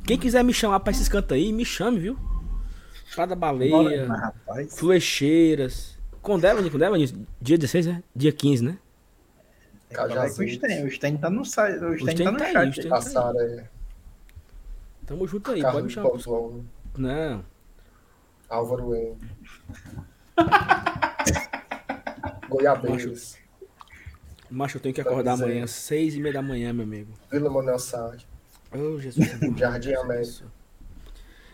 Quem 0.06 0.18
quiser 0.18 0.44
me 0.44 0.54
chamar 0.54 0.80
pra 0.82 0.92
esses 0.92 1.08
cantos 1.08 1.32
aí, 1.32 1.54
me 1.54 1.64
chame, 1.64 2.00
viu? 2.00 2.18
Praia 3.14 3.28
da 3.28 3.36
Baleia, 3.36 4.34
Flecheiras. 4.70 5.98
Quando 6.22 6.46
é, 6.46 6.56
quando 6.70 6.84
é, 6.84 6.90
Dia 7.42 7.58
16, 7.58 7.86
né? 7.86 8.04
Dia 8.16 8.32
15, 8.32 8.64
né? 8.64 8.78
O 9.94 10.30
Sten, 10.30 10.86
o 10.86 10.92
Sten 10.92 11.18
tá 11.18 11.30
no, 11.30 11.46
site, 11.46 11.84
o 11.84 12.00
Sten 12.00 12.26
tá 12.26 12.32
no 12.32 12.38
tá 12.40 12.52
chat. 12.52 12.80
Aí, 12.82 12.88
o 12.88 13.14
tá 13.14 13.30
aí. 13.30 13.64
Tamo 15.06 15.28
junto 15.28 15.52
aí, 15.52 15.62
Carlos 15.62 15.94
pode 15.94 16.16
me 16.16 16.24
chamar. 16.24 16.64
Não. 16.98 17.46
Álvaro 18.50 18.96
N. 18.96 19.18
Goiabeiros. 22.50 23.38
Macho, 24.50 24.78
eu 24.78 24.82
tenho 24.82 24.94
que 24.94 25.02
acordar 25.02 25.34
amanhã, 25.34 25.66
seis 25.66 26.16
e 26.16 26.20
meia 26.20 26.34
da 26.34 26.42
manhã, 26.42 26.72
meu 26.72 26.84
amigo. 26.84 27.12
Vila 27.32 27.50
Manuel 27.50 27.80
Sade. 27.80 28.28
Oh, 28.72 29.00
Jesus. 29.00 29.28
Jardim 29.58 29.94
América. 29.94 30.46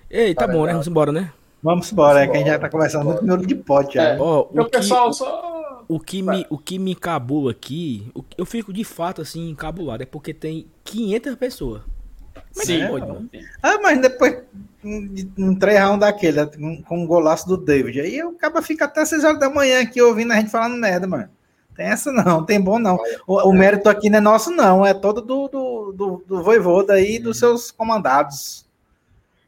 Ei, 0.10 0.34
tá 0.34 0.48
bom, 0.48 0.66
né? 0.66 0.72
Vamos 0.72 0.88
embora, 0.88 1.12
né? 1.12 1.32
Vamos 1.62 1.92
embora, 1.92 2.24
é 2.24 2.28
que 2.28 2.36
a 2.36 2.40
gente 2.40 2.48
já 2.48 2.60
tá 2.60 2.70
conversando 2.70 3.06
muito 3.06 3.22
minuto 3.22 3.46
de 3.46 3.56
pote 3.56 3.96
já. 3.96 4.04
É. 4.04 4.20
Oh, 4.20 4.48
o, 4.52 4.66
que, 4.66 4.72
pessoal 4.72 5.14
só... 5.14 5.84
O 5.88 6.00
que, 6.00 6.22
me, 6.22 6.46
o 6.50 6.58
que 6.58 6.80
me 6.80 6.92
encabula 6.92 7.52
aqui, 7.52 8.12
eu 8.38 8.46
fico 8.46 8.72
de 8.72 8.84
fato 8.84 9.22
assim 9.22 9.50
encabulado, 9.50 10.04
é 10.04 10.06
porque 10.06 10.34
tem 10.34 10.68
500 10.84 11.36
pessoas. 11.36 11.82
Mas 12.56 12.66
Sim. 12.66 12.90
Mano? 12.90 13.30
Ah, 13.62 13.80
mas 13.82 14.00
depois 14.02 14.38
um 14.84 15.56
3 15.56 15.80
round 15.80 16.00
daquele, 16.00 16.46
com, 16.88 16.98
um 17.04 17.06
golaço 17.06 17.48
do 17.48 17.58
David. 17.58 18.00
Aí 18.00 18.24
o 18.24 18.34
cara 18.34 18.62
fica 18.62 18.86
até 18.86 19.04
6 19.04 19.24
horas 19.24 19.40
da 19.40 19.50
manhã 19.50 19.82
aqui 19.82 20.02
ouvindo 20.02 20.32
a 20.32 20.38
gente 20.38 20.50
falando 20.50 20.78
merda, 20.78 21.06
mano. 21.06 21.30
Tem 21.76 21.88
essa 21.88 22.12
não, 22.12 22.46
tem 22.46 22.60
bom 22.60 22.78
não. 22.78 22.98
O, 23.26 23.50
o 23.50 23.54
mérito 23.54 23.88
aqui 23.88 24.10
não 24.10 24.18
é 24.18 24.22
nosso, 24.22 24.52
não. 24.52 24.86
É 24.86 24.94
todo 24.94 25.22
do, 25.22 25.48
do, 25.48 25.94
do, 25.94 26.24
do 26.28 26.44
Voivoda 26.44 26.94
aí 26.94 27.16
e 27.16 27.20
dos 27.20 27.40
seus 27.40 27.72
comandados. 27.72 28.68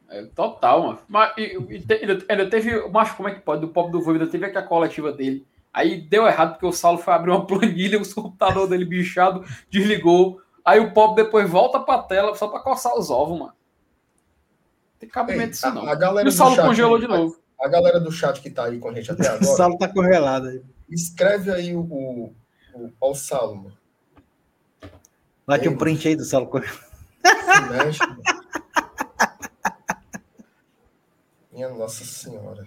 É, 0.10 0.24
total, 0.36 0.84
mano. 0.84 1.00
Mas 1.08 1.34
e, 1.38 1.58
e, 1.70 1.86
ainda 2.30 2.50
teve. 2.50 2.88
Mas 2.90 3.12
como 3.12 3.28
é 3.28 3.34
que 3.34 3.42
pode? 3.42 3.62
Do 3.62 3.68
pop 3.70 3.92
do 3.92 4.02
Voivoda 4.02 4.28
teve 4.28 4.46
aquela 4.46 4.66
coletiva 4.66 5.12
dele. 5.12 5.46
Aí 5.74 6.02
deu 6.02 6.26
errado 6.26 6.52
porque 6.52 6.66
o 6.66 6.72
Saulo 6.72 6.98
foi 6.98 7.14
abrir 7.14 7.32
uma 7.32 7.44
planilha, 7.48 8.02
o 8.02 8.14
computador 8.14 8.68
dele 8.68 8.86
bichado 8.86 9.44
desligou. 9.70 10.42
Aí 10.64 10.80
o 10.80 10.94
pop 10.94 11.16
depois 11.16 11.50
volta 11.50 11.80
pra 11.80 12.04
tela 12.04 12.36
só 12.36 12.48
pra 12.48 12.60
coçar 12.60 12.96
os 12.98 13.10
ovos, 13.10 13.40
mano. 13.40 13.54
Tem 15.00 15.10
cabimento 15.10 15.54
isso 15.54 15.70
não. 15.72 15.88
A, 15.88 15.94
a 15.94 15.96
galera 15.96 16.28
e 16.28 16.30
o 16.30 16.32
Saulo 16.32 16.56
congelou 16.56 17.00
de 17.00 17.08
novo. 17.08 17.38
A, 17.60 17.66
a, 17.66 17.70
galera 17.70 18.00
do 18.00 18.12
chat 18.12 18.40
que 18.40 18.52
tá 18.52 18.66
aí 18.66 18.78
com 18.78 18.90
a 18.90 18.94
gente 18.94 19.12
até 19.12 19.28
agora. 19.30 19.44
o 19.44 19.56
Saulo 19.56 19.78
tá 19.78 19.88
congelado 19.88 20.48
aí. 20.48 20.62
Escreve 20.90 21.52
aí 21.52 21.76
o, 21.76 21.82
o, 21.82 22.36
o, 22.76 22.92
o 23.00 23.16
Saulo, 23.16 23.56
mano. 23.56 23.78
Tem 25.60 25.70
um 25.70 25.78
print 25.78 26.08
aí 26.08 26.16
do 26.16 26.24
Saulo 26.24 26.48
congelado. 26.48 26.92
Mexe, 27.72 28.00
Minha 31.52 31.70
Nossa 31.70 32.06
Senhora. 32.06 32.66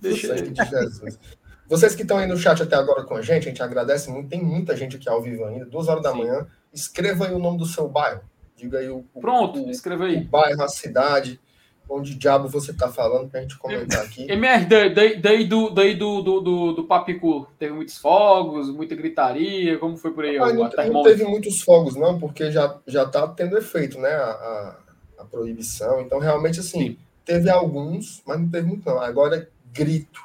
Deixa 0.00 0.34
de 0.34 0.64
Jesus. 0.64 1.18
Vocês 1.66 1.94
que 1.94 2.02
estão 2.02 2.18
aí 2.18 2.26
no 2.26 2.36
chat 2.36 2.62
até 2.62 2.76
agora 2.76 3.04
com 3.04 3.14
a 3.14 3.22
gente, 3.22 3.46
a 3.46 3.50
gente 3.50 3.62
agradece 3.62 4.10
muito. 4.10 4.28
Tem 4.28 4.42
muita 4.42 4.76
gente 4.76 4.96
aqui 4.96 5.08
ao 5.08 5.22
vivo 5.22 5.44
ainda, 5.44 5.64
duas 5.64 5.88
horas 5.88 6.02
da 6.02 6.12
Sim. 6.12 6.18
manhã. 6.18 6.46
Escreva 6.74 7.26
aí 7.26 7.32
o 7.32 7.38
nome 7.38 7.58
do 7.58 7.66
seu 7.66 7.88
bairro. 7.88 8.22
Diga 8.56 8.78
aí 8.78 8.90
o. 8.90 9.04
Pronto, 9.20 9.64
o, 9.64 9.70
escreva 9.70 10.06
aí. 10.06 10.18
O 10.18 10.24
bairro, 10.24 10.62
a 10.62 10.68
cidade, 10.68 11.40
onde 11.88 12.14
diabo 12.14 12.48
você 12.48 12.70
está 12.72 12.88
falando, 12.88 13.30
para 13.30 13.40
a 13.40 13.42
gente 13.42 13.58
comentar 13.58 14.02
aqui. 14.04 14.30
MR, 14.30 14.66
daí, 14.66 15.20
daí, 15.20 15.44
do, 15.44 15.70
daí 15.70 15.94
do, 15.94 16.22
do, 16.22 16.40
do, 16.40 16.72
do 16.72 16.84
Papicu, 16.84 17.46
teve 17.58 17.72
muitos 17.74 17.98
fogos, 17.98 18.70
muita 18.70 18.94
gritaria, 18.94 19.78
como 19.78 19.96
foi 19.96 20.12
por 20.12 20.24
aí? 20.24 20.36
Ah, 20.38 20.52
não, 20.52 20.70
não, 20.92 21.02
teve 21.02 21.24
muitos 21.24 21.62
fogos, 21.62 21.94
não, 21.94 22.18
porque 22.18 22.50
já, 22.50 22.78
já 22.86 23.06
tá 23.06 23.26
tendo 23.28 23.56
efeito, 23.56 23.98
né, 23.98 24.10
a, 24.10 24.30
a, 24.30 24.78
a 25.20 25.24
proibição. 25.24 26.00
Então, 26.00 26.18
realmente, 26.18 26.60
assim, 26.60 26.78
Sim. 26.78 26.98
teve 27.24 27.50
alguns, 27.50 28.22
mas 28.26 28.40
não 28.40 28.48
teve 28.48 28.66
muito, 28.66 28.88
não. 28.88 29.00
Agora, 29.00 29.48
grito, 29.72 30.22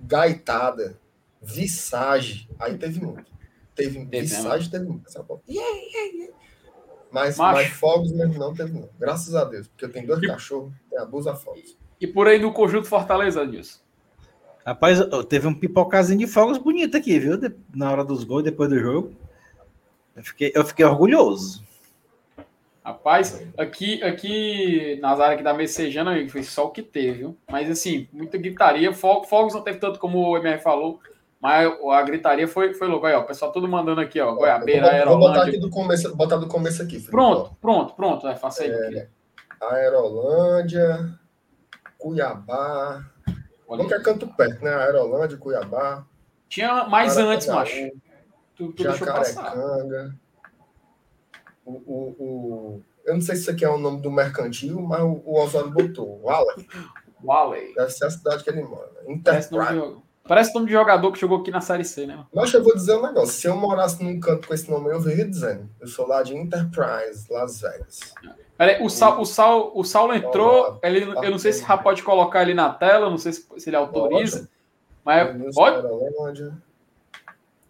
gaitada, 0.00 0.98
visagem, 1.40 2.48
aí 2.58 2.76
teve 2.76 3.00
muito. 3.04 3.31
Teve, 3.74 4.04
teve 4.06 4.26
visagem, 4.26 4.70
teve 4.70 4.84
muito. 4.84 5.04
Yeah, 5.48 5.76
yeah, 5.76 6.16
yeah. 6.16 6.34
Mas, 7.10 7.36
mas 7.36 7.68
fogos 7.68 8.10
mesmo 8.12 8.38
não 8.38 8.54
teve, 8.54 8.72
não. 8.72 8.88
Graças 8.98 9.34
a 9.34 9.44
Deus, 9.44 9.68
porque 9.68 9.84
eu 9.84 9.92
tenho 9.92 10.06
dois 10.06 10.22
e... 10.22 10.26
cachorros, 10.26 10.72
tem 10.88 10.98
abusa 10.98 11.34
fogos. 11.34 11.76
E 12.00 12.06
por 12.06 12.26
aí 12.26 12.38
no 12.38 12.52
conjunto 12.52 12.88
Fortaleza, 12.88 13.44
Nilson? 13.44 13.80
Rapaz, 14.64 14.98
teve 15.28 15.46
um 15.46 15.54
pipocazinho 15.54 16.20
de 16.20 16.26
fogos 16.26 16.56
bonito 16.56 16.96
aqui, 16.96 17.18
viu? 17.18 17.38
Na 17.74 17.90
hora 17.90 18.04
dos 18.04 18.24
gols, 18.24 18.44
depois 18.44 18.70
do 18.70 18.78
jogo. 18.78 19.12
Eu 20.14 20.22
fiquei, 20.22 20.52
eu 20.54 20.64
fiquei 20.64 20.84
orgulhoso. 20.84 21.64
Rapaz, 22.84 23.46
aqui, 23.56 24.02
aqui 24.02 24.98
nas 25.00 25.20
áreas 25.20 25.34
aqui 25.34 25.42
da 25.44 25.54
Messejana, 25.54 26.12
amigo, 26.12 26.30
foi 26.30 26.42
só 26.42 26.66
o 26.66 26.70
que 26.70 26.82
teve, 26.82 27.18
viu? 27.18 27.36
Mas 27.50 27.70
assim, 27.70 28.08
muita 28.12 28.38
gritaria. 28.38 28.92
Fogos 28.92 29.54
não 29.54 29.62
teve 29.62 29.78
tanto 29.78 29.98
como 29.98 30.18
o 30.18 30.36
MR 30.36 30.60
falou, 30.60 31.00
mas 31.42 31.76
a 31.90 32.02
gritaria 32.02 32.46
foi, 32.46 32.72
foi 32.72 32.86
louco. 32.86 33.04
Aí, 33.04 33.14
ó, 33.14 33.20
o 33.22 33.26
pessoal 33.26 33.50
todo 33.50 33.66
mandando 33.66 34.00
aqui, 34.00 34.20
ó. 34.20 34.32
Goiabeira, 34.32 34.92
Aerolândia. 34.92 35.18
Vou 35.18 35.28
botar 35.28 35.42
aqui 35.42 35.58
do 35.58 35.70
começo, 35.70 36.16
botar 36.16 36.36
do 36.36 36.46
começo 36.46 36.80
aqui. 36.80 36.94
Felipe, 36.94 37.10
pronto, 37.10 37.56
pronto, 37.60 37.94
pronto. 37.94 38.28
É, 38.28 38.36
faça 38.36 38.62
aí. 38.62 38.70
É, 38.70 39.08
Aerolândia, 39.60 41.18
Cuiabá. 41.98 43.04
Olha. 43.66 43.88
Quer 43.88 44.02
canto 44.04 44.28
perto, 44.28 44.62
né? 44.62 44.72
Aerolândia, 44.72 45.36
Cuiabá. 45.36 46.06
Tinha 46.48 46.84
mais 46.84 47.16
antes, 47.16 47.48
macho. 47.48 47.90
Tu, 48.54 48.72
tu 48.72 48.84
Jacarecanga. 48.84 50.14
O, 51.64 51.72
o, 51.72 52.16
o, 52.18 52.82
eu 53.04 53.14
não 53.14 53.20
sei 53.20 53.34
se 53.34 53.42
isso 53.42 53.50
aqui 53.50 53.64
é 53.64 53.68
o 53.68 53.78
nome 53.78 54.00
do 54.00 54.12
mercantil, 54.12 54.80
mas 54.80 55.00
o, 55.00 55.20
o 55.24 55.40
Oswaldo 55.40 55.70
botou. 55.72 56.20
Wally. 56.22 56.68
Wally. 57.20 57.74
Deve 57.74 57.90
ser 57.90 58.04
a 58.04 58.10
cidade 58.10 58.44
que 58.44 58.50
ele 58.50 58.62
mora. 58.62 58.92
Enterprise. 59.08 60.02
Parece 60.26 60.54
nome 60.54 60.66
de 60.66 60.72
jogador 60.72 61.10
que 61.10 61.20
jogou 61.20 61.38
aqui 61.38 61.50
na 61.50 61.60
Série 61.60 61.84
C, 61.84 62.06
né? 62.06 62.24
Mas 62.32 62.52
eu 62.54 62.62
vou 62.62 62.74
dizer 62.74 62.96
um 62.96 63.02
negócio. 63.02 63.34
Se 63.34 63.46
eu 63.48 63.56
morasse 63.56 64.02
num 64.02 64.20
canto 64.20 64.46
com 64.46 64.54
esse 64.54 64.70
nome, 64.70 64.90
eu 64.90 65.00
viria 65.00 65.28
dizendo. 65.28 65.68
Eu 65.80 65.88
sou 65.88 66.06
lá 66.06 66.22
de 66.22 66.36
Enterprise, 66.36 67.26
Las 67.28 67.60
Vegas. 67.60 68.00
Peraí, 68.56 68.82
o, 68.84 68.88
Sal, 68.88 69.20
o, 69.20 69.26
Sal, 69.26 69.72
o 69.74 69.82
Saulo 69.82 70.14
entrou. 70.14 70.78
Ele, 70.82 71.02
eu 71.02 71.30
não 71.30 71.38
sei 71.38 71.52
se 71.52 71.66
já 71.66 71.76
pode 71.76 72.04
colocar 72.04 72.42
ele 72.42 72.54
na 72.54 72.70
tela, 72.70 73.10
não 73.10 73.18
sei 73.18 73.32
se, 73.32 73.46
se 73.58 73.68
ele 73.68 73.76
autoriza. 73.76 74.48
Mas 75.04 75.54
pode. 75.54 76.52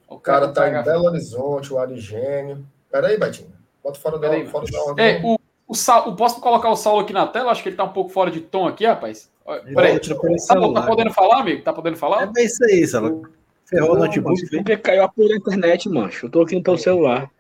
O 0.07 0.19
cara 0.19 0.49
tá 0.49 0.69
em 0.69 0.83
Belo 0.85 1.07
Horizonte, 1.07 1.73
o 1.73 1.79
Arigênio. 1.79 2.67
Peraí, 2.91 3.19
Betinho. 3.19 3.51
Bota 3.83 3.99
fora 3.99 4.19
da, 4.19 4.29
fora 4.45 4.67
da. 4.95 5.03
É, 5.03 5.23
o, 5.25 5.39
o, 5.67 5.75
Sal, 5.75 6.15
posso 6.15 6.39
colocar 6.39 6.69
o 6.69 6.77
Saulo 6.77 7.01
aqui 7.01 7.15
na 7.15 7.27
tela? 7.27 7.51
Acho 7.51 7.63
que 7.63 7.71
ele 7.71 7.77
tá 7.77 7.85
um 7.85 7.93
pouco 7.93 8.11
fora 8.11 8.31
de 8.31 8.41
tom 8.41 8.69
aqui, 8.69 8.85
rapaz. 8.85 9.32
Peraí, 9.45 9.99
tá, 9.99 10.15
tá, 10.55 10.83
podendo 10.83 11.13
falar, 11.13 11.41
amigo? 11.41 11.63
Tá 11.63 11.73
podendo 11.73 11.97
falar? 11.97 12.31
É 12.37 12.45
isso 12.45 12.65
aí, 12.65 12.87
Sala. 12.87 13.21
Ferrou 13.67 13.97
o 13.97 13.99
notebook. 13.99 14.49
Porque 14.49 14.77
caiu 14.77 15.05
a 15.05 15.07
da 15.07 15.37
internet, 15.37 15.89
mancho. 15.89 16.27
Eu 16.27 16.31
tô 16.31 16.43
aqui 16.43 16.55
no 16.55 16.63
teu 16.63 16.79
celular. 16.79 17.31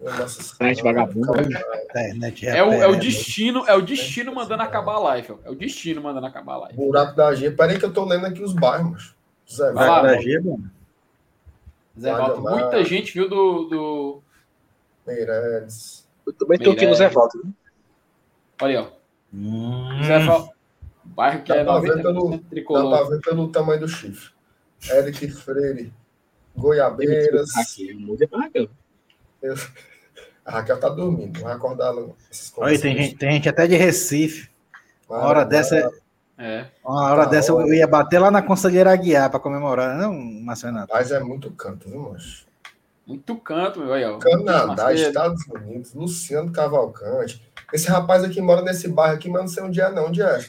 Nossa, 0.00 0.54
internet 0.54 0.82
vagabundo. 0.82 1.32
É 2.42 2.62
o, 2.62 2.72
é 2.72 2.86
o 2.86 2.96
destino, 2.96 3.64
é 3.66 3.74
o 3.74 3.82
destino 3.82 4.34
mandando 4.34 4.62
acabar 4.62 4.94
a 4.94 4.98
live. 5.00 5.32
Ó. 5.32 5.36
É 5.44 5.50
o 5.50 5.54
destino 5.54 6.00
mandando 6.00 6.26
acabar 6.26 6.54
a 6.54 6.58
live. 6.58 6.76
Buraco 6.76 7.16
da 7.16 7.34
G. 7.34 7.50
Peraí 7.50 7.78
que 7.78 7.84
eu 7.84 7.92
tô 7.92 8.04
lendo 8.04 8.26
aqui 8.26 8.42
os 8.42 8.52
bairros. 8.52 9.14
Zé 9.50 9.72
Buraco 9.72 10.06
da 10.06 10.20
G, 10.20 10.40
mano. 10.40 10.70
Zé 11.98 12.12
Valdo, 12.12 12.42
muita 12.42 12.84
gente 12.84 13.12
viu 13.12 13.28
do. 13.28 13.64
do... 13.64 14.22
Meireles. 15.06 16.06
Eu 16.26 16.32
também 16.32 16.58
tô 16.58 16.70
aqui 16.70 16.86
no 16.86 16.94
Zé 16.94 17.08
Valdo. 17.08 17.42
Olha 18.62 18.78
aí, 18.78 18.84
ó. 18.84 18.97
Hum. 19.32 20.02
Zé 20.04 20.18
Val... 20.20 20.52
Bairro 21.04 21.42
que 21.42 21.48
dá 21.48 21.56
é 21.56 21.64
90% 21.64 22.02
pelo, 22.02 22.38
tricolor. 22.38 22.90
Dá 22.90 22.98
pra 22.98 23.08
ver 23.08 23.20
pelo 23.22 23.48
tamanho 23.48 23.80
do 23.80 23.88
chifre. 23.88 24.30
Eric 24.90 25.28
Freire, 25.30 25.92
Goiabeiras. 26.56 27.50
Eu... 29.42 29.54
A 30.44 30.52
Raquel 30.52 30.80
tá 30.80 30.88
dormindo, 30.88 31.40
vai 31.40 31.52
acordar 31.52 31.88
ela. 31.88 32.08
Olha, 32.56 32.80
tem 32.80 32.96
gente, 32.96 33.16
tem 33.16 33.32
gente 33.32 33.48
até 33.50 33.66
de 33.66 33.76
Recife. 33.76 34.48
Uma 35.08 35.18
hora 35.18 35.44
dessa. 35.44 35.90
É. 36.38 36.66
Uma 36.82 37.10
hora 37.10 37.24
tá 37.24 37.30
dessa 37.30 37.52
eu 37.52 37.74
ia 37.74 37.86
bater 37.86 38.18
lá 38.18 38.30
na 38.30 38.40
Conselheira 38.40 38.90
Aguiar 38.90 39.28
para 39.28 39.40
comemorar, 39.40 39.98
não, 39.98 40.14
Marcelo? 40.14 40.86
Mas 40.90 41.10
é 41.12 41.20
muito 41.20 41.50
canto, 41.50 41.90
viu, 41.90 42.00
mancho? 42.00 42.47
Muito 43.08 43.36
canto, 43.38 43.80
meu. 43.80 43.88
Olha, 43.88 44.18
Canadá, 44.18 44.92
Estados 44.92 45.42
Unidos, 45.46 45.94
Luciano 45.94 46.52
Cavalcante. 46.52 47.42
Esse 47.72 47.88
rapaz 47.88 48.22
aqui 48.22 48.38
mora 48.38 48.60
nesse 48.60 48.86
bairro 48.86 49.14
aqui, 49.14 49.30
mas 49.30 49.40
não 49.40 49.48
sei 49.48 49.62
onde 49.62 49.80
é, 49.80 49.90
não. 49.90 50.08
Onde 50.08 50.20
é? 50.20 50.44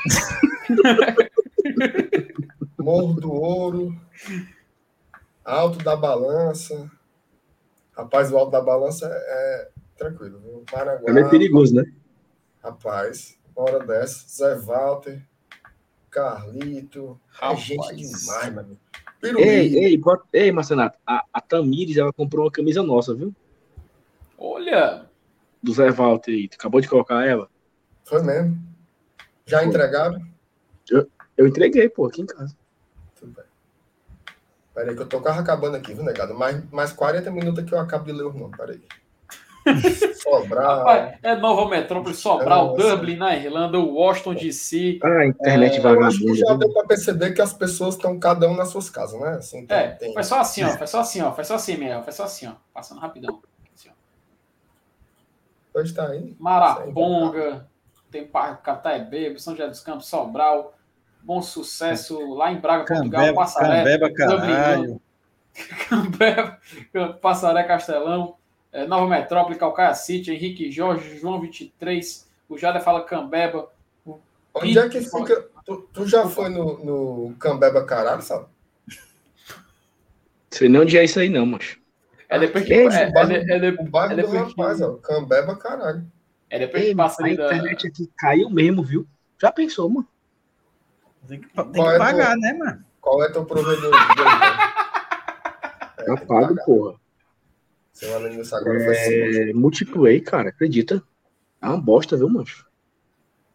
Morro 2.76 3.20
do 3.20 3.32
Ouro. 3.32 3.96
Alto 5.44 5.78
da 5.84 5.94
Balança. 5.94 6.90
Rapaz, 7.96 8.32
o 8.32 8.36
Alto 8.36 8.50
da 8.50 8.60
Balança 8.60 9.08
é, 9.08 9.12
é 9.12 9.70
tranquilo, 9.96 10.40
viu? 10.40 10.64
Paraguai. 10.68 11.10
É 11.10 11.12
meio 11.12 11.30
perigoso, 11.30 11.76
né? 11.76 11.84
Rapaz, 12.60 13.38
hora 13.54 13.78
dessa. 13.86 14.26
Zé 14.28 14.56
Walter. 14.56 15.24
Carlito. 16.10 17.20
É 17.40 17.54
gente 17.54 17.94
demais, 17.94 18.52
mano. 18.52 18.76
Ei, 19.22 19.78
ei, 19.78 20.02
ei, 20.32 20.52
Marcenato, 20.52 20.98
a, 21.06 21.24
a 21.32 21.40
Tamires, 21.40 21.96
ela 21.96 22.12
comprou 22.12 22.44
uma 22.44 22.50
camisa 22.50 22.82
nossa, 22.82 23.14
viu? 23.14 23.34
Olha, 24.38 25.04
do 25.62 25.72
Zé 25.72 25.90
Walter 25.90 26.32
aí. 26.32 26.48
Tu 26.48 26.54
acabou 26.54 26.80
de 26.80 26.88
colocar 26.88 27.26
ela? 27.26 27.48
Foi 28.04 28.22
mesmo. 28.22 28.58
Já 29.46 29.58
Foi. 29.58 29.68
entregaram? 29.68 30.20
Eu, 30.90 31.08
eu 31.36 31.46
entreguei, 31.46 31.88
pô, 31.88 32.06
aqui 32.06 32.22
em 32.22 32.26
casa. 32.26 32.56
Tudo 33.18 33.32
bem. 33.32 33.44
Peraí, 34.74 34.94
que 34.94 35.02
eu 35.02 35.06
tô 35.06 35.18
acabando 35.18 35.76
aqui, 35.76 35.92
viu, 35.92 36.02
negado? 36.02 36.34
Mais, 36.34 36.64
mais 36.70 36.92
40 36.92 37.30
minutos 37.30 37.64
que 37.64 37.74
eu 37.74 37.78
acabo 37.78 38.04
de 38.04 38.12
ler 38.12 38.24
o 38.24 38.32
nome, 38.32 38.56
peraí. 38.56 38.80
Sobral. 40.22 40.78
Rapaz, 40.78 41.18
é 41.22 41.36
Nova 41.36 41.68
Metrópole, 41.68 42.14
Sobral, 42.14 42.76
Nossa. 42.76 42.96
Dublin 42.96 43.16
na 43.16 43.36
Irlanda, 43.36 43.78
Washington 43.78 44.34
DC. 44.34 44.98
Ah, 45.02 45.26
internet 45.26 45.76
é, 45.76 45.80
vagabunda. 45.80 46.34
Já 46.34 46.54
deu 46.54 46.72
para 46.72 46.86
perceber 46.86 47.32
que 47.32 47.42
as 47.42 47.52
pessoas 47.52 47.94
estão 47.96 48.18
cada 48.18 48.48
um 48.48 48.56
nas 48.56 48.68
suas 48.68 48.88
casas, 48.88 49.20
né? 49.20 49.30
Assim, 49.30 49.66
tem, 49.66 49.76
é, 49.76 49.88
tem... 49.88 50.12
foi 50.12 50.22
só 50.22 50.40
assim, 50.40 50.64
ó. 50.64 50.70
Foi 50.70 50.86
só 50.86 51.00
assim, 51.00 51.20
ó. 51.22 51.32
Foi 51.32 51.44
só 51.44 51.54
assim 51.54 51.76
mesmo. 51.76 52.02
Foi 52.02 52.12
só 52.12 52.24
assim, 52.24 52.46
ó. 52.46 52.52
Passando 52.72 53.00
rapidão. 53.00 53.40
Pode 55.72 55.88
estar 55.88 56.08
aí. 56.08 56.36
Maraponga, 56.38 57.66
tem 58.10 58.26
Parque 58.26 58.64
Cataebê, 58.64 59.38
São 59.38 59.54
José 59.54 59.68
dos 59.68 59.80
Campos, 59.80 60.08
Sobral, 60.08 60.74
Bom 61.22 61.40
Sucesso, 61.40 62.34
lá 62.34 62.52
em 62.52 62.60
Braga, 62.60 62.84
Portugal, 62.84 63.34
Passaré. 63.34 63.84
Cambeba, 63.84 64.12
caralho. 64.12 65.00
Cambeba, 65.88 66.58
Passaré, 67.20 67.62
Castelão, 67.64 68.36
é, 68.72 68.86
Nova 68.86 69.08
Metrópole, 69.08 69.58
Calcaia 69.58 69.94
City, 69.94 70.32
Henrique 70.32 70.70
Jorge, 70.70 71.18
João 71.18 71.40
23, 71.40 72.28
o 72.48 72.56
Jader 72.58 72.82
fala 72.82 73.04
Cambeba. 73.04 73.70
Onde 74.54 74.78
é 74.78 74.88
que 74.88 75.00
fica? 75.00 75.48
Tu, 75.64 75.88
tu 75.92 76.06
já 76.06 76.28
foi 76.28 76.48
no, 76.48 76.84
no 76.84 77.34
Cambeba 77.36 77.84
Caralho, 77.84 78.22
sabe? 78.22 78.46
Sei 80.50 80.68
nem 80.68 80.80
onde 80.80 80.98
é 80.98 81.04
isso 81.04 81.20
aí, 81.20 81.28
não, 81.28 81.46
macho. 81.46 81.80
É 82.28 82.38
depois 82.38 82.64
que. 82.64 82.72
É, 82.72 82.84
é, 82.84 83.10
bairro, 83.12 83.32
é, 83.32 83.68
é, 83.68 83.70
o 83.70 83.84
bairro 83.84 84.12
é 84.12 84.16
depois 84.16 84.40
do 84.40 84.48
rapaz, 84.48 84.78
que... 84.78 84.84
ó. 84.84 84.94
Cambeba, 84.94 85.56
caralho. 85.56 86.04
É 86.48 86.58
depois 86.58 86.84
que 86.84 86.94
passa 86.94 87.22
ali. 87.22 87.30
A 87.30 87.34
internet 87.34 87.86
aqui 87.86 88.10
caiu 88.16 88.50
mesmo, 88.50 88.82
viu? 88.82 89.06
Já 89.40 89.50
pensou, 89.52 89.88
mano? 89.88 90.08
Tem 91.26 91.40
que, 91.40 91.48
tem 91.48 91.72
que 91.72 91.80
é 91.80 91.98
pagar, 91.98 92.32
teu, 92.32 92.40
né, 92.40 92.52
mano? 92.52 92.84
Qual 93.00 93.22
é 93.22 93.30
teu 93.30 93.44
provedor? 93.44 93.92
é, 95.98 96.06
Já 96.06 96.16
pago, 96.26 96.56
porra. 96.64 96.99
Seu 97.92 98.16
anúncio 98.16 98.56
agora 98.56 98.96
é... 98.96 99.52
Multiplay, 99.52 100.20
cara, 100.20 100.50
acredita? 100.50 101.02
É 101.60 101.66
uma 101.66 101.80
bosta, 101.80 102.16
viu, 102.16 102.28
mancho? 102.28 102.66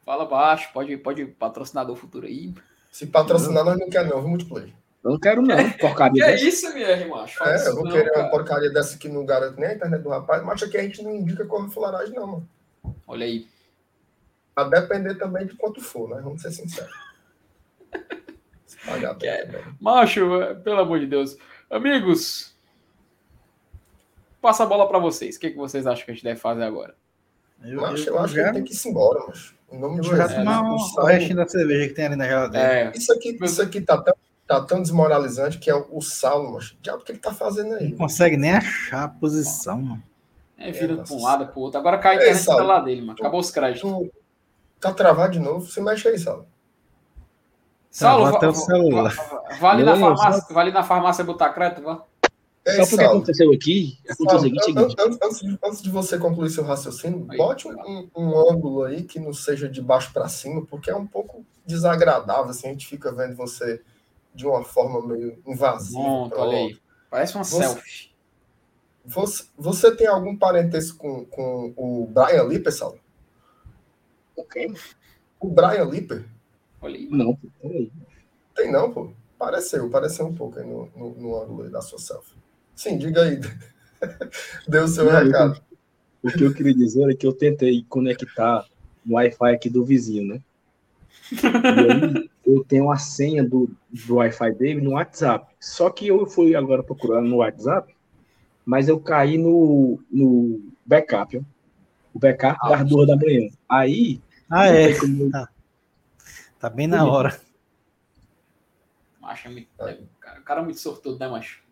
Fala 0.06 0.26
baixo, 0.26 0.70
pode, 0.72 0.96
pode 0.98 1.26
patrocinar 1.26 1.86
do 1.86 1.96
futuro 1.96 2.28
aí. 2.28 2.54
Se 2.92 3.08
patrocinar, 3.08 3.66
nós 3.66 3.80
não 3.80 3.90
quer 3.90 4.06
não, 4.06 4.22
viu, 4.22 4.30
multiplayer. 4.30 4.74
Eu 5.04 5.12
não 5.12 5.20
quero, 5.20 5.42
não. 5.42 5.72
Porcaria 5.72 6.26
que 6.26 6.32
é 6.32 6.36
isso, 6.36 6.68
MR, 6.68 7.10
macho? 7.10 7.44
é, 7.44 7.68
eu 7.68 7.76
vou 7.76 7.86
não, 7.86 7.92
querer 7.92 8.12
cara. 8.12 8.24
uma 8.24 8.32
porcaria 8.32 8.70
dessa 8.72 8.98
que 8.98 9.10
não 9.10 9.26
garante 9.26 9.60
nem 9.60 9.70
a 9.70 9.74
internet 9.74 10.02
do 10.02 10.10
rapaz. 10.10 10.44
Mas 10.44 10.64
aqui 10.64 10.78
a 10.78 10.82
gente 10.82 11.04
não 11.04 11.16
indica 11.16 11.46
como 11.46 11.70
fularagem, 11.70 12.16
não, 12.16 12.28
mano. 12.28 12.50
Olha 13.08 13.26
aí. 13.26 13.48
A 14.56 14.64
depender 14.64 15.16
também 15.16 15.46
de 15.46 15.56
quanto 15.56 15.82
for, 15.82 16.10
né? 16.10 16.22
Vamos 16.24 16.42
ser 16.42 16.52
sinceros. 16.52 16.94
É. 19.24 19.64
Macho, 19.82 20.30
pelo 20.64 20.80
amor 20.82 21.00
de 21.00 21.08
Deus. 21.08 21.36
Amigos, 21.72 22.55
passa 24.46 24.62
a 24.62 24.68
bola 24.68 24.88
para 24.88 25.00
vocês. 25.00 25.36
O 25.36 25.40
que, 25.40 25.50
que 25.50 25.58
vocês 25.58 25.88
acham 25.88 26.06
que 26.06 26.12
a 26.12 26.14
gente 26.14 26.24
deve 26.24 26.40
fazer 26.40 26.64
agora? 26.64 26.94
Eu, 27.64 27.82
eu, 27.82 27.82
eu 27.82 28.20
acho 28.20 28.36
já... 28.36 28.46
que 28.46 28.54
tem 28.54 28.64
que 28.64 28.74
ir 28.76 28.90
embora, 28.90 29.24
mas 29.28 29.56
Em 29.72 29.80
nome 29.80 29.98
eu 29.98 30.04
de 30.04 30.36
tomar 30.36 30.62
um, 30.62 30.76
o 30.76 31.04
restinho 31.04 31.38
da 31.38 31.48
cerveja 31.48 31.88
que 31.88 31.96
tem 31.96 32.06
ali 32.06 32.16
na 32.16 32.28
geladeira. 32.28 32.68
É. 32.68 32.92
Isso 32.96 33.12
aqui, 33.12 33.36
isso 33.42 33.62
aqui 33.62 33.82
tá 33.82 33.98
tão, 33.98 34.14
tá 34.46 34.62
tão 34.62 34.82
desmoralizante 34.84 35.58
que 35.58 35.68
é 35.68 35.74
o, 35.74 35.88
o 35.92 36.00
Saulo, 36.00 36.54
mas 36.54 36.72
o 36.72 36.78
diabo 36.80 37.04
que 37.04 37.12
ele 37.12 37.18
tá 37.18 37.34
fazendo 37.34 37.74
aí? 37.74 37.90
Não 37.90 37.98
consegue 37.98 38.38
nem 38.38 38.52
achar 38.52 39.06
a 39.06 39.08
posição, 39.08 39.82
mano. 39.82 40.04
É, 40.60 40.72
vira 40.72 40.94
é, 40.94 40.98
pra 40.98 41.16
um 41.16 41.24
lado, 41.24 41.48
pro 41.48 41.62
outro. 41.62 41.80
Agora 41.80 41.98
cai 41.98 42.18
a 42.18 42.22
internet 42.22 42.48
é, 42.48 42.54
lá 42.62 42.80
dele, 42.80 43.02
mano. 43.02 43.14
Acabou 43.20 43.40
os 43.40 43.50
créditos. 43.50 43.90
Tu, 43.90 44.12
tá 44.80 44.94
travado 44.94 45.34
de 45.34 45.40
novo? 45.40 45.66
Você 45.66 45.82
mexe 45.82 46.08
aí, 46.08 46.20
Saulo. 46.20 46.46
Saulo, 47.90 48.26
va, 48.26 48.40
va, 48.40 49.12
vale, 49.60 49.84
na 49.84 49.96
farmácia, 49.98 50.54
vale 50.54 50.72
na 50.72 50.84
farmácia 50.84 51.24
botar 51.24 51.50
crédito, 51.50 51.82
vá? 51.82 52.04
É, 52.66 52.84
Só 52.84 52.90
porque 52.90 53.06
aconteceu 53.06 53.54
aqui, 53.54 54.00
aconteceu 54.10 54.40
o 54.40 54.42
seguinte, 54.42 54.74
antes, 54.76 55.20
antes, 55.22 55.58
antes, 55.64 55.82
de 55.84 55.90
você 55.92 56.18
concluir 56.18 56.50
seu 56.50 56.64
raciocínio, 56.64 57.28
aí, 57.30 57.38
bote 57.38 57.68
um, 57.68 58.10
um, 58.16 58.50
ângulo 58.50 58.84
aí 58.84 59.04
que 59.04 59.20
não 59.20 59.32
seja 59.34 59.70
de 59.70 59.80
baixo 59.84 60.12
para 60.12 60.28
cima, 60.28 60.66
porque 60.66 60.90
é 60.90 60.96
um 60.96 61.06
pouco 61.06 61.46
desagradável, 61.64 62.50
assim, 62.50 62.68
a 62.68 62.72
gente 62.72 62.88
fica 62.88 63.12
vendo 63.12 63.36
você 63.36 63.84
de 64.34 64.48
uma 64.48 64.64
forma 64.64 65.06
meio 65.06 65.38
invasiva. 65.46 66.02
Pronto, 66.02 66.36
olha 66.40 66.58
aí. 66.58 66.80
Parece 67.08 67.36
uma 67.36 67.44
você, 67.44 67.58
selfie. 67.58 68.10
Você, 69.06 69.44
você 69.56 69.96
tem 69.96 70.08
algum 70.08 70.36
parentesco 70.36 70.98
com, 70.98 71.26
com 71.28 71.74
o 71.78 72.08
Brian 72.08 72.44
Lipper, 72.46 72.74
Saulo? 72.74 73.00
O 74.36 74.44
quê? 74.44 74.74
O 75.40 75.50
Brian 75.50 75.86
Lipper? 75.86 76.26
Olha 76.82 76.98
aí. 76.98 77.08
Não. 77.12 77.38
Tem 78.56 78.72
não, 78.72 78.92
pô. 78.92 79.12
Pareceu, 79.38 79.88
pareceu 79.90 80.26
um 80.26 80.34
pouco 80.34 80.58
aí 80.58 80.66
no, 80.66 80.90
no, 80.96 81.10
no 81.14 81.42
ângulo 81.42 81.64
aí 81.64 81.70
da 81.70 81.82
sua 81.82 82.00
selfie. 82.00 82.35
Sim, 82.76 82.98
diga 82.98 83.24
aí. 83.24 83.40
Deu 84.68 84.84
o 84.84 84.88
seu 84.88 85.06
não, 85.06 85.24
recado. 85.24 85.62
o 86.22 86.30
que 86.30 86.44
eu 86.44 86.54
queria 86.54 86.74
dizer 86.74 87.10
é 87.10 87.16
que 87.16 87.26
eu 87.26 87.34
tentei 87.34 87.86
conectar 87.88 88.66
o 89.08 89.14
Wi-Fi 89.14 89.54
aqui 89.54 89.70
do 89.70 89.86
vizinho, 89.86 90.34
né? 90.34 90.42
E 91.32 91.46
aí 91.48 92.30
eu 92.46 92.64
tenho 92.64 92.92
a 92.92 92.98
senha 92.98 93.44
do, 93.44 93.70
do 93.90 94.16
Wi-Fi 94.16 94.52
dele 94.54 94.82
no 94.82 94.92
WhatsApp. 94.92 95.54
Só 95.60 95.90
que 95.90 96.08
eu 96.08 96.26
fui 96.28 96.56
agora 96.56 96.84
procurando 96.84 97.28
no 97.28 97.38
WhatsApp, 97.38 97.96
mas 98.66 98.88
eu 98.88 99.00
caí 99.00 99.38
no, 99.38 100.00
no 100.12 100.62
backup, 100.86 101.38
ó. 101.38 101.42
o 102.14 102.20
backup 102.20 102.58
ah, 102.62 102.70
das 102.70 102.88
duas 102.88 103.08
da 103.08 103.16
manhã. 103.16 103.50
Aí. 103.68 104.22
Ah, 104.50 104.68
é. 104.68 104.98
Como... 105.00 105.32
Tá. 105.32 105.50
tá 106.60 106.70
bem 106.70 106.88
na 106.88 107.06
hora. 107.06 107.40
Macho, 109.20 109.50
é, 109.50 109.98
cara, 110.20 110.40
o 110.40 110.44
cara 110.44 110.62
é 110.62 110.64
muito 110.64 110.80
sortudo, 110.80 111.18
né, 111.18 111.28
macho? 111.28 111.65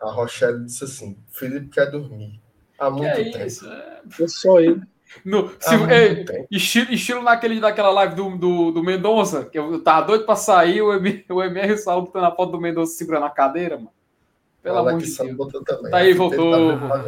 A 0.00 0.10
Rochelle 0.10 0.64
disse 0.64 0.84
assim: 0.84 1.18
Felipe 1.30 1.68
quer 1.68 1.90
dormir. 1.90 2.40
Há 2.78 2.90
muito 2.90 3.14
que 3.14 3.20
é 3.20 3.30
tempo. 3.30 3.46
Isso? 3.46 3.70
É... 3.70 4.00
Foi 4.08 4.28
só 4.28 4.60
ele. 4.60 4.80
No, 5.24 5.50
se, 5.58 5.74
é, 5.74 6.46
estilo, 6.50 6.92
estilo 6.92 7.22
naquele, 7.22 7.60
daquela 7.60 7.90
live 7.90 8.14
do, 8.14 8.36
do, 8.38 8.70
do 8.70 8.82
Mendonça, 8.82 9.44
que 9.44 9.58
eu 9.58 9.82
tava 9.82 10.06
doido 10.06 10.24
pra 10.24 10.36
sair, 10.36 10.80
o 10.80 10.92
MR, 10.92 11.24
o 11.28 11.42
MR 11.42 11.68
e 11.68 11.74
o 11.74 11.78
Saulo 11.78 12.06
botando 12.06 12.24
a 12.24 12.30
foto 12.34 12.52
do 12.52 12.60
Mendonça 12.60 12.94
segurando 12.94 13.26
a 13.26 13.30
cadeira, 13.30 13.76
mano. 13.76 13.90
Pelo 14.62 14.78
amor 14.78 14.98
de 14.98 15.16
Deus. 15.16 15.52
Também. 15.64 15.90
Tá 15.90 15.96
aí, 15.96 16.12
voltou. 16.12 16.54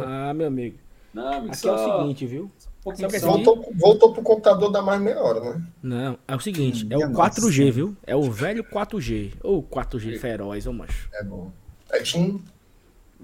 Ah, 0.05 0.33
meu 0.33 0.47
amigo. 0.47 0.77
Não, 1.13 1.45
Aqui 1.45 1.57
só... 1.57 1.77
é 1.77 1.85
o 1.85 2.01
seguinte, 2.01 2.25
viu? 2.25 2.51
É 2.85 3.19
voltou, 3.19 3.71
voltou 3.75 4.11
pro 4.11 4.21
computador 4.21 4.69
da 4.69 4.81
mais 4.81 4.99
meia 4.99 5.21
hora, 5.21 5.39
né? 5.39 5.61
Não, 5.81 6.19
é 6.27 6.35
o 6.35 6.39
seguinte, 6.39 6.85
é 6.89 6.97
o 6.97 7.11
4G, 7.11 7.71
viu? 7.71 7.95
É 8.05 8.13
o 8.13 8.29
velho 8.29 8.63
4G. 8.63 9.33
Ou 9.41 9.63
4G 9.63 10.19
feroz, 10.19 10.67
ô 10.67 10.73
macho. 10.73 11.07
É 11.13 11.23
bom. 11.23 11.49
É 11.91 12.01
Tim 12.01 12.43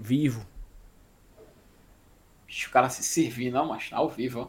vivo. 0.00 0.46
o 2.48 2.70
cara 2.70 2.88
se 2.88 3.02
servindo, 3.02 3.54
não, 3.54 3.66
mas 3.66 3.88
ao 3.92 4.08
vivo, 4.08 4.40
ó. 4.40 4.48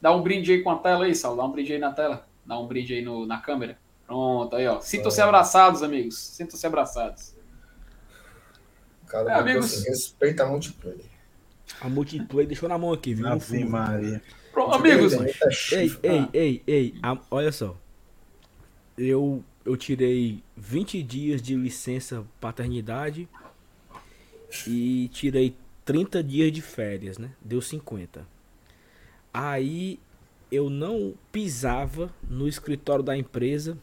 Dá 0.00 0.14
um 0.14 0.22
brinde 0.22 0.52
aí 0.52 0.62
com 0.62 0.70
a 0.70 0.78
tela 0.78 1.04
aí, 1.04 1.14
Sal. 1.14 1.36
Dá 1.36 1.44
um 1.44 1.50
brinde 1.50 1.72
aí 1.72 1.78
na 1.78 1.92
tela. 1.92 2.26
Dá 2.44 2.58
um 2.58 2.66
brinde 2.66 2.94
aí 2.94 3.02
no, 3.02 3.26
na 3.26 3.38
câmera. 3.38 3.78
Pronto, 4.06 4.56
aí, 4.56 4.66
ó. 4.66 4.80
Sintam-se 4.80 5.20
é. 5.20 5.24
abraçados, 5.24 5.82
amigos. 5.82 6.18
Sintam-se 6.18 6.66
abraçados. 6.66 7.34
Cara, 9.06 9.30
é, 9.30 9.34
amigos... 9.34 9.66
Assim, 9.66 9.88
respeita 9.88 10.44
a 10.44 10.46
multiplayer. 10.46 11.04
A 11.80 11.88
multiplayer 11.88 12.46
deixou 12.46 12.68
na 12.68 12.78
mão 12.78 12.92
aqui, 12.92 13.14
viu? 13.14 13.26
Ave 13.26 13.64
Maria. 13.64 14.22
Pronto, 14.52 14.74
amigos. 14.74 15.12
Ei, 15.72 15.98
ei, 16.02 16.28
ei, 16.32 16.62
ei, 16.66 16.94
olha 17.30 17.52
só. 17.52 17.76
Eu, 18.96 19.44
eu 19.64 19.76
tirei 19.76 20.42
20 20.56 21.02
dias 21.02 21.42
de 21.42 21.54
licença 21.54 22.24
paternidade 22.40 23.28
e 24.66 25.08
tirei 25.12 25.54
30 25.84 26.22
dias 26.22 26.52
de 26.52 26.62
férias, 26.62 27.18
né? 27.18 27.30
Deu 27.40 27.60
50. 27.60 28.26
Aí 29.32 29.98
eu 30.50 30.68
não 30.68 31.14
pisava 31.30 32.12
no 32.28 32.48
escritório 32.48 33.04
da 33.04 33.16
empresa 33.16 33.78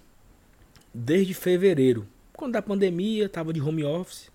desde 0.94 1.34
fevereiro. 1.34 2.08
Quando 2.34 2.54
da 2.54 2.62
pandemia, 2.62 3.30
tava 3.30 3.54
de 3.54 3.62
home 3.62 3.84
office. 3.84 4.30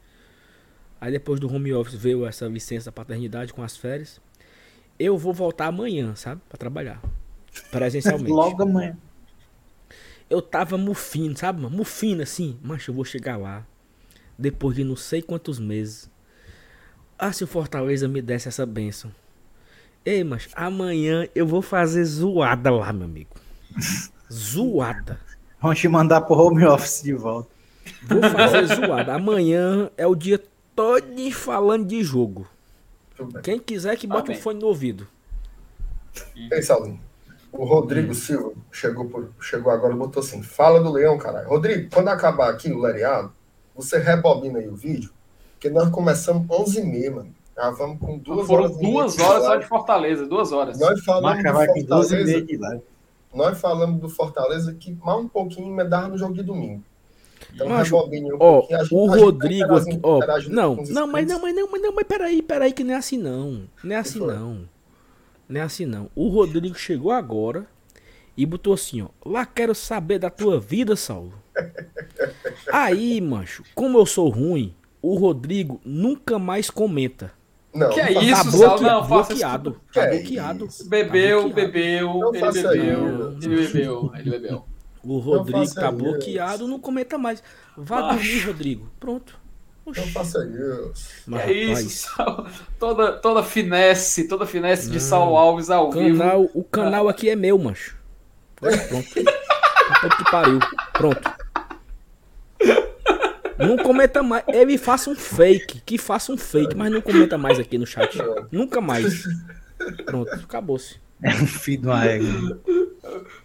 Aí 1.01 1.13
depois 1.13 1.41
do 1.41 1.53
home 1.53 1.73
office 1.73 1.95
veio 1.95 2.25
essa 2.27 2.47
licença 2.47 2.93
paternidade 2.93 3.53
com 3.53 3.63
as 3.63 3.77
férias. 3.77 4.21
Eu 4.99 5.19
vou 5.19 5.33
voltar 5.33 5.67
amanhã, 5.67 6.15
sabe? 6.15 6.41
Para 6.49 6.59
trabalhar. 6.59 7.03
Presencialmente. 7.71 8.31
Logo 8.33 8.63
amanhã. 8.63 8.97
Eu 10.31 10.41
tava 10.41 10.79
mufino, 10.79 11.37
sabe? 11.37 11.61
Mufino 11.69 12.23
assim. 12.23 12.59
Mas 12.63 12.87
eu 12.87 12.95
vou 12.95 13.05
chegar 13.05 13.37
lá. 13.37 13.67
Depois 14.39 14.77
de 14.77 14.85
não 14.85 14.97
sei 14.97 15.21
quantos 15.21 15.59
meses. 15.59 16.11
Ah, 17.19 17.33
se 17.33 17.45
o 17.45 17.47
Fortaleza 17.47 18.09
me 18.09 18.21
desse 18.21 18.49
essa 18.49 18.67
benção. 18.67 19.11
Ei, 20.05 20.25
mas 20.25 20.49
amanhã 20.55 21.29
eu 21.35 21.47
vou 21.47 21.63
fazer 21.63 22.05
zoada 22.05 22.71
lá, 22.71 22.93
meu 22.93 23.05
amigo. 23.05 23.31
zoada. 24.33 25.21
Vamos 25.61 25.79
te 25.79 25.89
mandar 25.89 26.23
pro 26.23 26.35
home 26.35 26.65
office 26.65 27.03
de 27.03 27.15
volta. 27.15 27.49
Vou 28.09 28.23
fazer 28.23 28.67
zoada. 28.67 29.15
Amanhã 29.15 29.91
é 29.97 30.07
o 30.07 30.15
dia 30.15 30.43
todo 30.75 31.31
falando 31.31 31.87
de 31.87 32.03
jogo. 32.03 32.49
Quem 33.43 33.59
quiser 33.59 33.97
que 33.97 34.07
bote 34.07 34.31
o 34.31 34.35
um 34.35 34.37
fone 34.37 34.61
no 34.61 34.67
ouvido. 34.67 35.07
Ei, 36.51 36.63
Saulinho. 36.63 37.01
O 37.53 37.65
Rodrigo 37.65 38.13
hum. 38.13 38.15
Silva 38.15 38.53
chegou, 38.73 39.05
por, 39.05 39.31
chegou 39.41 39.71
agora 39.71 39.95
e 39.95 39.97
botou 39.97 40.21
assim: 40.23 40.43
fala 40.43 40.81
do 40.81 40.91
leão, 40.91 41.19
caralho. 41.19 41.49
Rodrigo, 41.49 41.91
quando 41.93 42.09
acabar 42.09 42.51
aqui 42.51 42.73
o 42.73 42.81
lereado, 42.81 43.33
você 43.77 43.99
rebobina 43.99 44.59
aí 44.59 44.69
o 44.69 44.75
vídeo 44.75 45.11
porque 45.63 45.71
nós 45.71 45.89
começamos 45.91 46.45
11h30, 46.49 47.15
mano. 47.15 47.35
Já 47.57 47.71
vamos 47.71 48.01
com 48.01 48.19
duas 48.19 48.47
Foram 48.49 48.65
horas. 48.65 48.77
Foram 48.77 48.91
duas 48.91 49.19
horas 49.21 49.45
só 49.45 49.57
de 49.57 49.67
Fortaleza, 49.67 50.27
duas 50.27 50.53
horas. 50.53 50.81
Nós 50.81 51.05
falamos 51.05 51.31
Marca 51.31 51.53
vai 51.53 51.67
com 51.69 51.85
12 51.85 52.43
de 52.43 52.57
live. 52.57 52.83
Nós 53.33 53.61
falamos 53.61 54.01
do 54.01 54.09
Fortaleza 54.09 54.75
que 54.75 54.93
mal 54.93 55.21
um 55.21 55.29
pouquinho 55.29 55.73
me 55.73 55.85
dava 55.85 56.09
no 56.09 56.19
jogo 56.19 56.35
de 56.35 56.43
domingo. 56.43 56.83
Então, 57.55 57.69
mas, 57.69 57.93
um 57.93 57.97
ó, 58.41 58.67
o 58.91 59.07
Rodrigo 59.07 59.77
aqui, 59.77 60.01
ó, 60.03 60.21
não, 60.49 60.77
não, 60.77 61.07
mas 61.07 61.27
não, 61.27 61.41
mas 61.41 61.55
não, 61.55 61.71
mas 61.71 61.83
não, 61.83 61.95
mas 61.95 62.07
peraí, 62.07 62.41
peraí, 62.41 62.73
que 62.73 62.83
não 62.83 62.95
é 62.95 62.97
assim 62.97 63.19
não. 63.19 63.69
Não 63.85 63.95
é 63.95 63.99
assim 63.99 64.19
não. 64.19 64.69
Não 65.49 65.61
é 65.61 65.63
assim 65.63 65.87
não. 65.87 66.11
O 66.15 66.29
Rodrigo 66.29 66.75
chegou 66.75 67.13
agora 67.13 67.67
e 68.37 68.45
botou 68.45 68.75
assim, 68.75 69.03
ó. 69.03 69.09
Lá 69.25 69.47
quero 69.47 69.75
saber 69.75 70.19
da 70.19 70.31
tua 70.31 70.59
vida, 70.59 70.97
Saulo. 70.97 71.35
Aí, 72.73 73.21
mancho, 73.21 73.63
como 73.75 73.99
eu 73.99 74.07
sou 74.07 74.29
ruim, 74.29 74.75
o 75.03 75.17
Rodrigo 75.17 75.81
nunca 75.85 76.39
mais 76.39 76.71
comenta. 76.71 77.33
Não, 77.75 77.91
que 77.91 78.01
é 78.01 78.13
isso, 78.23 78.45
tá 78.45 78.51
bloque... 78.51 78.85
não, 78.85 79.07
bloqueado. 79.07 79.81
Tá 79.93 80.07
bloqueado. 80.07 80.69
Bebeu, 80.85 81.49
tá 81.49 81.55
bebeu, 81.55 82.21
ele 82.21 82.33
bebeu, 82.33 82.33
ele 82.33 83.57
bebeu, 83.57 84.13
ele 84.15 84.31
bebeu. 84.31 84.65
O 85.03 85.19
Rodrigo 85.19 85.75
tá 85.75 85.91
bloqueado, 85.91 86.69
não 86.69 86.79
comenta 86.79 87.19
mais. 87.19 87.43
Vá 87.77 88.13
dormir, 88.13 88.47
Rodrigo. 88.47 88.91
Pronto. 89.01 89.41
Oxi. 89.85 90.01
Não 90.01 90.07
faça 90.09 90.39
isso. 90.47 91.09
Mas, 91.27 91.41
é 91.43 91.53
isso. 91.53 92.09
Toda, 92.79 93.15
toda 93.15 93.43
finesse, 93.43 94.29
toda 94.29 94.47
finesse 94.47 94.89
de 94.89 95.01
Saulo 95.01 95.37
Alves 95.37 95.71
ao 95.71 95.91
canal, 95.91 96.43
vivo. 96.43 96.51
O 96.55 96.63
canal 96.63 97.09
aqui 97.09 97.29
é 97.29 97.35
meu, 97.35 97.59
mancho. 97.59 97.97
Pronto. 98.55 99.05
Puta 99.13 100.17
que 100.17 100.31
pariu. 100.31 100.61
Pronto. 100.93 101.42
Não 103.59 103.77
comenta 103.77 104.23
mais. 104.23 104.45
Ele 104.49 104.79
faça 104.79 105.11
um 105.11 105.15
fake. 105.15 105.83
Que 105.85 105.99
faça 105.99 106.33
um 106.33 106.37
fake, 106.37 106.77
mas 106.77 106.91
não 106.91 107.01
comenta 107.01 107.37
mais 107.39 107.59
aqui 107.59 107.79
no 107.79 107.87
chat. 107.87 108.19
Nunca 108.51 108.81
mais. 108.81 109.25
Pronto, 110.05 110.33
acabou-se. 110.33 111.01
É 111.23 111.31
um 111.31 111.47
filho 111.47 111.83
de 111.83 111.87
uma 111.87 112.05
égua. 112.05 112.61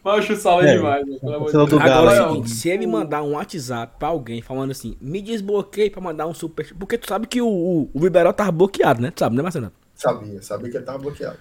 Macho 0.03 0.35
sal 0.35 0.63
é, 0.63 0.71
é 0.71 0.77
demais, 0.77 1.05
né? 1.05 1.17
Pelo 1.19 1.35
amor 1.35 1.45
de 1.47 1.51
Deus. 1.51 1.73
Agora 1.73 2.15
é 2.15 2.25
o 2.25 2.29
seguinte, 2.29 2.49
se 2.49 2.69
ele 2.69 2.87
mandar 2.87 3.21
um 3.21 3.33
WhatsApp 3.33 3.95
pra 3.99 4.07
alguém 4.07 4.41
falando 4.41 4.71
assim, 4.71 4.97
me 4.99 5.21
desbloqueei 5.21 5.89
pra 5.89 6.01
mandar 6.01 6.25
um 6.25 6.33
super. 6.33 6.73
Porque 6.77 6.97
tu 6.97 7.07
sabe 7.07 7.27
que 7.27 7.41
o, 7.41 7.47
o, 7.47 7.89
o 7.93 7.99
Liberal 7.99 8.33
tava 8.33 8.51
bloqueado, 8.51 9.01
né? 9.01 9.11
Tu 9.11 9.19
sabe, 9.19 9.35
né, 9.35 9.43
Marcelo? 9.43 9.71
Sabia, 9.93 10.41
sabia 10.41 10.71
que 10.71 10.77
ele 10.77 10.85
tava 10.85 10.97
bloqueado. 10.99 11.37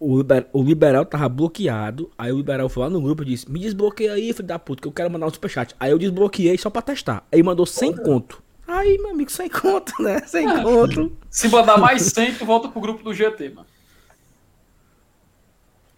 O, 0.00 0.18
liber, 0.18 0.46
o 0.52 0.62
liberal 0.62 1.04
tava 1.04 1.28
bloqueado. 1.28 2.10
Aí 2.16 2.32
o 2.32 2.36
liberal 2.36 2.68
foi 2.68 2.84
lá 2.84 2.90
no 2.90 3.00
grupo 3.00 3.22
e 3.22 3.26
disse: 3.26 3.50
Me 3.50 3.58
desbloqueia 3.58 4.12
aí, 4.12 4.32
filho 4.32 4.46
da 4.46 4.58
puta, 4.58 4.82
que 4.82 4.88
eu 4.88 4.92
quero 4.92 5.10
mandar 5.10 5.26
um 5.26 5.30
superchat. 5.30 5.74
Aí 5.78 5.90
eu 5.90 5.98
desbloqueei 5.98 6.56
só 6.56 6.70
pra 6.70 6.82
testar. 6.82 7.26
Aí 7.32 7.42
mandou 7.42 7.66
100 7.66 7.92
Porra. 7.92 8.04
conto. 8.04 8.42
Aí, 8.66 8.98
meu 8.98 9.10
amigo, 9.10 9.30
sem 9.30 9.48
conto, 9.48 9.94
né? 10.02 10.20
Sem 10.28 10.46
é. 10.46 10.62
conto. 10.62 11.10
Se 11.30 11.48
mandar 11.48 11.78
mais 11.78 12.02
100, 12.02 12.34
tu 12.34 12.44
volta 12.44 12.68
pro 12.68 12.82
grupo 12.82 13.02
do 13.02 13.14
GT, 13.14 13.48
mano. 13.48 13.66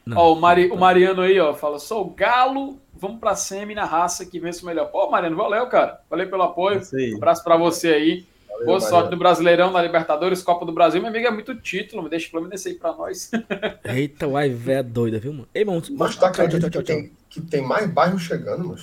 Não, 0.06 0.16
ó, 0.16 0.32
o, 0.32 0.40
Mari, 0.40 0.70
o 0.70 0.76
Mariano 0.76 1.22
aí, 1.22 1.38
ó, 1.40 1.52
fala: 1.52 1.80
Sou 1.80 2.08
galo, 2.10 2.78
vamos 2.94 3.18
pra 3.18 3.34
semi 3.34 3.74
na 3.74 3.84
raça 3.84 4.24
que 4.24 4.38
vence 4.38 4.62
o 4.62 4.66
melhor. 4.66 4.86
Pô, 4.86 5.10
Mariano, 5.10 5.36
valeu, 5.36 5.66
cara. 5.66 6.00
Valeu 6.08 6.30
pelo 6.30 6.42
apoio. 6.42 6.80
Um 7.12 7.16
abraço 7.16 7.42
pra 7.42 7.56
você 7.56 7.88
aí. 7.88 8.26
Valeu, 8.60 8.66
Boa 8.66 8.80
sorte 8.80 8.92
Mariano. 8.92 9.10
no 9.12 9.16
Brasileirão, 9.18 9.70
na 9.70 9.82
Libertadores, 9.82 10.42
Copa 10.42 10.66
do 10.66 10.72
Brasil. 10.72 11.00
Meu 11.00 11.08
amigo, 11.10 11.26
é 11.26 11.30
muito 11.30 11.54
título, 11.54 12.08
deixa 12.08 12.26
o 12.28 12.30
Fluminense 12.30 12.68
aí 12.68 12.74
pra 12.74 12.92
nós. 12.92 13.30
Eita, 13.84 14.28
uai, 14.28 14.50
velho, 14.50 14.84
doida, 14.84 15.18
viu, 15.18 15.32
mano? 15.32 15.48
Ei, 15.54 15.64
mano, 15.64 15.82
mas 15.92 16.16
tá 16.16 16.28
acreditando 16.28 16.70
que, 16.70 16.82
tem, 16.82 17.12
que 17.28 17.40
tem 17.40 17.62
mais 17.62 17.90
bairros 17.90 18.22
chegando, 18.22 18.68
mano? 18.68 18.80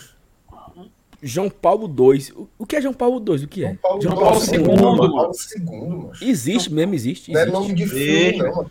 João 1.21 1.49
Paulo 1.49 1.87
II. 1.87 2.47
O 2.57 2.65
que 2.65 2.75
é 2.75 2.81
João 2.81 2.93
Paulo 2.93 3.23
II? 3.27 3.45
O 3.45 3.47
que 3.47 3.65
é? 3.65 3.67
João 3.69 3.77
Paulo, 3.77 4.01
João 4.01 4.15
Paulo 4.15 5.05
II, 5.05 5.09
mano. 5.15 5.33
Segundo, 5.33 6.11
Existe 6.21 6.71
mesmo, 6.73 6.93
existe. 6.93 7.31
Não 7.31 7.39
é 7.39 7.45
nome 7.45 7.73
de 7.73 7.87
filme, 7.87 8.37
não, 8.37 8.55
mano. 8.55 8.69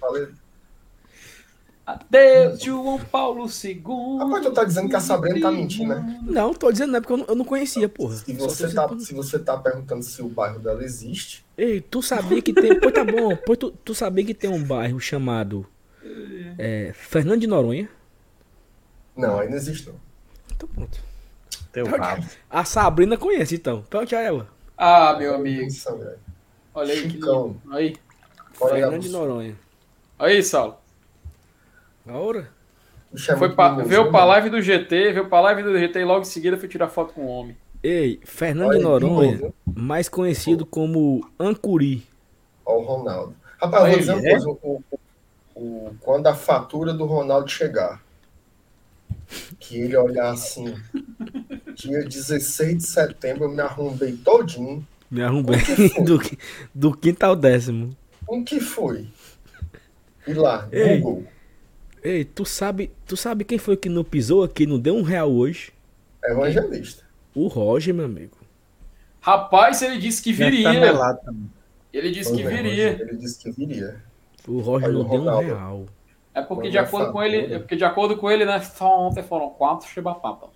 Adeus, 1.86 2.60
João 2.60 2.98
Paulo 2.98 3.46
II. 3.46 4.18
Rapaz, 4.18 4.44
tu 4.44 4.52
tá 4.52 4.64
dizendo 4.64 4.88
que 4.88 4.96
a 4.96 5.00
Sabrina 5.00 5.40
tá 5.40 5.52
mentindo, 5.52 5.94
né? 5.94 6.20
Não, 6.24 6.52
tô 6.52 6.72
dizendo 6.72 6.90
não, 6.90 6.98
é 6.98 7.00
porque 7.00 7.12
eu 7.12 7.16
não, 7.18 7.26
eu 7.26 7.34
não 7.36 7.44
conhecia, 7.44 7.88
porra. 7.88 8.16
Se 8.16 8.32
você, 8.32 8.74
tá, 8.74 8.98
se 8.98 9.14
você 9.14 9.38
tá 9.38 9.56
perguntando 9.56 10.02
se 10.02 10.20
o 10.20 10.28
bairro 10.28 10.58
dela 10.58 10.82
existe. 10.82 11.46
Ei, 11.56 11.80
tu 11.80 12.02
sabia 12.02 12.42
que 12.42 12.52
tem. 12.52 12.80
pois 12.80 12.92
tá 12.92 13.04
bom, 13.04 13.36
pois 13.46 13.56
tu, 13.56 13.70
tu 13.70 13.94
sabia 13.94 14.24
que 14.24 14.34
tem 14.34 14.50
um 14.50 14.62
bairro 14.64 14.98
chamado. 14.98 15.64
É, 16.58 16.92
Fernando 16.92 17.40
de 17.40 17.46
Noronha? 17.46 17.88
Não, 19.16 19.38
aí 19.38 19.48
não 19.48 19.56
existe, 19.56 19.86
não. 19.88 19.94
Então 20.56 20.68
pronto. 20.68 20.98
Teu 21.70 21.86
rabo. 21.86 22.26
A 22.50 22.64
Sabrina 22.64 23.16
conhece, 23.16 23.54
então. 23.54 23.82
Pergunte 23.82 24.16
a 24.16 24.20
ela. 24.20 24.48
Ah, 24.76 25.14
meu 25.16 25.36
amigo. 25.36 25.68
Olha 26.74 26.92
aí 26.92 27.10
Chicão. 27.10 27.54
que 27.54 27.68
lindo. 27.68 27.76
Aí. 27.76 27.96
Fernando 28.52 28.98
de 28.98 29.08
Noronha. 29.08 29.56
Aí, 30.18 30.42
Saulo. 30.42 30.78
A 32.06 32.16
hora? 32.16 32.48
Foi 33.38 33.54
pra, 33.54 33.76
veio 33.76 34.10
pra 34.10 34.24
live 34.24 34.50
do 34.50 34.60
GT, 34.60 35.12
veio 35.12 35.28
pra 35.28 35.40
live 35.40 35.62
do 35.62 35.78
GT 35.78 36.00
e 36.00 36.04
logo 36.04 36.20
em 36.22 36.24
seguida 36.24 36.56
foi 36.56 36.68
tirar 36.68 36.88
foto 36.88 37.14
com 37.14 37.22
o 37.22 37.28
homem. 37.28 37.56
Ei, 37.82 38.20
Fernando 38.24 38.70
Olha, 38.70 38.80
Noronha, 38.80 39.52
mais 39.64 40.08
conhecido 40.08 40.66
como 40.66 41.26
Ancuri. 41.38 42.06
Ó 42.64 42.78
o 42.78 42.82
Ronaldo. 42.82 43.34
Rapaz, 43.60 43.84
Aí, 43.84 43.90
vou 43.90 43.98
dizer 44.00 44.12
uma 44.12 44.26
é? 44.26 44.30
coisa. 44.30 44.48
O, 44.48 44.58
o, 44.62 44.98
o, 45.54 45.96
quando 46.00 46.26
a 46.26 46.34
fatura 46.34 46.92
do 46.92 47.06
Ronaldo 47.06 47.48
chegar, 47.48 48.02
que 49.58 49.80
ele 49.80 49.96
olhar 49.96 50.30
assim, 50.30 50.74
dia 51.74 52.04
16 52.04 52.76
de 52.76 52.86
setembro 52.86 53.44
eu 53.44 53.50
me 53.50 53.60
arrombei 53.60 54.12
todinho. 54.16 54.86
Me 55.10 55.22
arrombei 55.22 55.58
do, 56.04 56.20
do 56.74 56.96
quinto 56.96 57.22
ao 57.24 57.36
décimo. 57.36 57.96
Um 58.28 58.44
que 58.44 58.60
foi? 58.60 59.06
E 60.26 60.34
lá, 60.34 60.68
Ei. 60.72 60.98
Google. 60.98 61.24
Ei, 62.06 62.24
tu 62.24 62.44
sabe, 62.44 62.92
tu 63.04 63.16
sabe 63.16 63.44
quem 63.44 63.58
foi 63.58 63.76
que 63.76 63.88
não 63.88 64.04
pisou 64.04 64.44
aqui, 64.44 64.64
não 64.64 64.78
deu 64.78 64.94
um 64.94 65.02
real 65.02 65.28
hoje? 65.28 65.72
Evangelista. 66.24 67.04
O 67.34 67.48
Roger, 67.48 67.92
meu 67.92 68.04
amigo. 68.04 68.36
Rapaz, 69.20 69.82
ele 69.82 69.98
disse 69.98 70.22
que 70.22 70.32
viria. 70.32 70.70
Ele 71.92 72.10
disse 72.12 72.32
que 72.32 72.44
viria. 72.44 72.90
Ele 73.00 73.16
disse 73.16 73.42
que 73.42 73.50
viria. 73.50 74.00
O 74.46 74.60
Roger 74.60 74.92
não 74.92 75.02
deu 75.02 75.20
um 75.20 75.38
real. 75.40 75.86
É 76.32 76.40
porque, 76.42 76.70
de 76.70 76.78
acordo 76.78 77.10
com 77.10 77.20
ele, 77.20 77.52
é 77.52 77.58
porque 77.58 77.74
de 77.74 77.84
acordo 77.84 78.16
com 78.16 78.30
ele, 78.30 78.44
né? 78.44 78.60
Só 78.60 79.00
ontem 79.00 79.24
foram 79.24 79.50
quatro 79.50 79.88
chibapapa. 79.88 80.48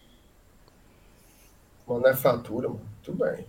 Mano, 1.84 2.06
é 2.06 2.14
fatura, 2.14 2.68
mano. 2.68 2.80
Tudo 3.02 3.24
bem. 3.24 3.44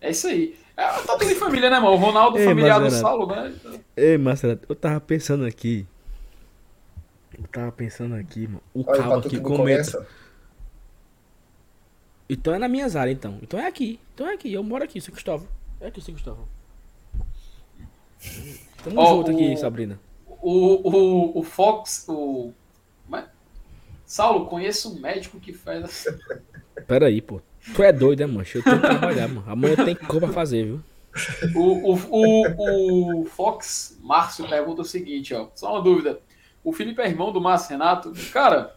É 0.00 0.10
isso 0.10 0.28
aí. 0.28 0.54
É, 0.76 0.86
tá 0.86 1.18
tudo 1.18 1.24
em 1.24 1.34
família, 1.34 1.68
né, 1.68 1.80
mano? 1.80 1.94
O 1.94 1.98
Ronaldo, 1.98 2.38
Ei, 2.38 2.44
familiar 2.44 2.78
do 2.78 2.92
Saulo, 2.92 3.26
né? 3.26 3.52
Ei, 3.96 4.16
Marcelo, 4.16 4.56
eu 4.68 4.76
tava 4.76 5.00
pensando 5.00 5.44
aqui. 5.44 5.84
Eu 7.40 7.48
tava 7.48 7.72
pensando 7.72 8.14
aqui, 8.14 8.46
mano. 8.46 8.62
O 8.74 8.84
Olha, 8.86 9.02
cabo 9.02 9.14
aqui 9.14 9.40
comenta. 9.40 10.06
Então 12.28 12.54
é 12.54 12.58
na 12.58 12.68
minhas 12.68 12.94
áreas, 12.94 13.16
então. 13.16 13.38
Então 13.42 13.58
é 13.58 13.66
aqui. 13.66 13.98
Então 14.14 14.28
é 14.28 14.34
aqui. 14.34 14.52
Eu 14.52 14.62
moro 14.62 14.84
aqui, 14.84 15.00
São 15.00 15.12
Cristóvão. 15.12 15.48
É 15.80 15.88
aqui, 15.88 16.00
São 16.00 16.14
Cristóvão. 16.14 16.46
Tamo 18.84 19.00
oh, 19.00 19.06
junto 19.06 19.32
o, 19.32 19.34
aqui, 19.34 19.56
Sabrina. 19.56 19.98
O, 20.26 20.88
o, 20.88 21.38
o 21.38 21.42
Fox, 21.42 22.04
o. 22.08 22.52
Mas... 23.08 23.24
Saulo, 24.04 24.46
conheço 24.46 24.94
um 24.94 25.00
médico 25.00 25.40
que 25.40 25.52
faz. 25.52 26.06
Pera 26.86 27.06
aí, 27.06 27.22
pô. 27.22 27.40
Tu 27.74 27.82
é 27.82 27.92
doido, 27.92 28.20
né, 28.20 28.26
mancho? 28.26 28.58
Eu 28.58 28.64
tenho 28.64 28.80
que 28.80 28.88
trabalhar, 28.88 29.28
mano. 29.28 29.50
Amanhã 29.50 29.76
tem 29.76 29.94
pra 29.94 30.28
fazer, 30.28 30.64
viu? 30.64 30.80
O, 31.54 31.92
o, 31.92 31.98
o, 32.10 33.20
o 33.20 33.24
Fox 33.24 33.98
Márcio 34.02 34.48
pergunta 34.48 34.82
o 34.82 34.84
seguinte, 34.84 35.34
ó. 35.34 35.48
Só 35.54 35.72
uma 35.72 35.82
dúvida. 35.82 36.20
O 36.62 36.72
Felipe 36.72 37.00
é 37.02 37.08
irmão 37.08 37.32
do 37.32 37.40
Márcio 37.40 37.70
Renato. 37.70 38.12
Cara, 38.32 38.74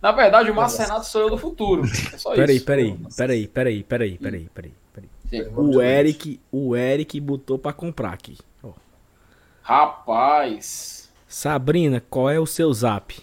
na 0.00 0.12
verdade, 0.12 0.50
o 0.50 0.54
Márcio 0.54 0.82
Renato 0.82 1.06
sou 1.06 1.22
eu 1.22 1.30
do 1.30 1.38
futuro. 1.38 1.82
É 2.12 2.18
só 2.18 2.34
peraí, 2.34 2.56
isso. 2.56 2.64
Peraí, 2.64 2.90
peraí, 3.16 3.48
peraí, 3.48 3.82
peraí, 3.82 4.18
peraí, 4.18 4.48
peraí, 4.54 4.74
peraí. 4.92 5.50
O 5.56 5.82
Eric, 5.82 6.40
o 6.52 6.76
Eric 6.76 7.20
botou 7.20 7.58
pra 7.58 7.72
comprar 7.72 8.12
aqui. 8.12 8.38
Ó. 8.62 8.70
Rapaz. 9.62 11.10
Sabrina, 11.26 12.00
qual 12.08 12.30
é 12.30 12.38
o 12.38 12.46
seu 12.46 12.72
zap? 12.72 13.16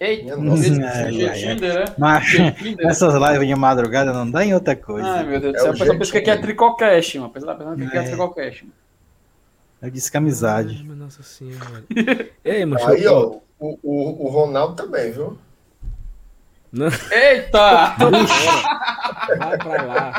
Eita, 0.00 0.36
Tinder, 0.36 1.80
né? 1.80 1.94
Mas, 1.98 2.24
essas 2.78 3.14
lives 3.14 3.48
de 3.48 3.54
madrugada 3.56 4.12
não 4.12 4.30
dá 4.30 4.44
em 4.44 4.54
outra 4.54 4.76
coisa. 4.76 5.06
Ai, 5.06 5.26
meu 5.26 5.40
Deus 5.40 5.54
do 5.54 5.58
céu. 5.58 5.66
É 5.66 5.70
a 5.70 5.72
pessoa 5.72 5.98
pensa 5.98 6.20
que 6.20 6.30
é 6.30 6.36
tricocast, 6.36 7.18
mano. 7.18 7.30
A 7.30 7.32
pessoa 7.34 7.54
pensa 7.56 7.90
que 7.90 7.96
é, 7.96 8.00
é 8.00 8.02
tricocast, 8.04 8.62
mano. 8.64 8.74
Eu 9.80 9.90
disse 9.90 10.10
que 10.10 10.16
amizade. 10.16 10.84
Ai, 10.88 10.96
nossa 10.96 11.22
senhora. 11.22 11.84
Ei, 12.44 12.64
macho, 12.64 12.88
Aí, 12.88 13.06
ó, 13.06 13.38
o, 13.58 13.78
o, 13.82 14.26
o 14.26 14.28
Ronaldo 14.28 14.74
também, 14.74 15.12
viu? 15.12 15.38
Não. 16.70 16.88
Eita! 17.10 17.96
Vai 19.38 19.58
pra 19.58 19.82
lá. 19.82 20.14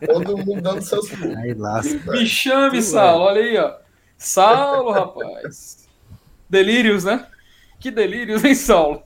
Todo 0.04 0.38
mundo 0.38 0.60
dando 0.60 0.82
seus 0.82 1.08
pulos. 1.10 1.36
Aí 1.36 1.54
lasca. 1.54 2.10
Me 2.10 2.26
chame, 2.26 2.82
Saulo. 2.82 3.24
Olha 3.24 3.40
aí, 3.40 3.56
ó. 3.58 3.76
Saulo, 4.18 4.90
rapaz. 4.90 5.86
Delírios, 6.48 7.04
né? 7.04 7.26
Que 7.78 7.90
delírios, 7.90 8.44
hein, 8.44 8.54
Saulo? 8.54 9.02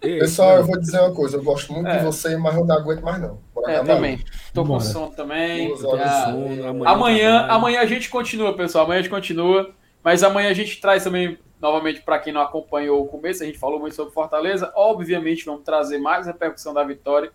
Pessoal, 0.00 0.58
eu 0.58 0.64
vou 0.64 0.78
dizer 0.78 1.00
uma 1.00 1.14
coisa, 1.14 1.36
eu 1.36 1.42
gosto 1.42 1.72
muito 1.72 1.88
é. 1.88 1.98
de 1.98 2.04
você, 2.04 2.36
mas 2.36 2.54
eu 2.54 2.64
não 2.64 2.76
aguento 2.76 3.02
mais 3.02 3.20
não. 3.20 3.38
É, 3.66 3.82
também. 3.82 4.24
Tô 4.52 4.64
com 4.64 4.80
sono 4.80 5.10
também. 5.10 5.76
sono, 5.76 6.02
amanhã, 6.02 6.88
amanhã, 6.88 7.46
amanhã, 7.48 7.80
a 7.80 7.86
gente 7.86 8.08
continua, 8.08 8.54
pessoal. 8.54 8.84
Amanhã 8.84 9.00
a 9.00 9.02
gente 9.02 9.10
continua. 9.10 9.74
Mas 10.02 10.22
amanhã 10.22 10.50
a 10.50 10.54
gente 10.54 10.80
traz 10.80 11.04
também, 11.04 11.38
novamente, 11.60 12.00
para 12.00 12.18
quem 12.18 12.32
não 12.32 12.40
acompanhou 12.40 13.02
o 13.02 13.06
começo, 13.06 13.42
a 13.42 13.46
gente 13.46 13.58
falou 13.58 13.80
muito 13.80 13.94
sobre 13.94 14.12
Fortaleza. 14.12 14.72
Obviamente, 14.74 15.44
vamos 15.44 15.62
trazer 15.64 15.98
mais 15.98 16.26
repercussão 16.26 16.72
da 16.72 16.84
vitória. 16.84 17.30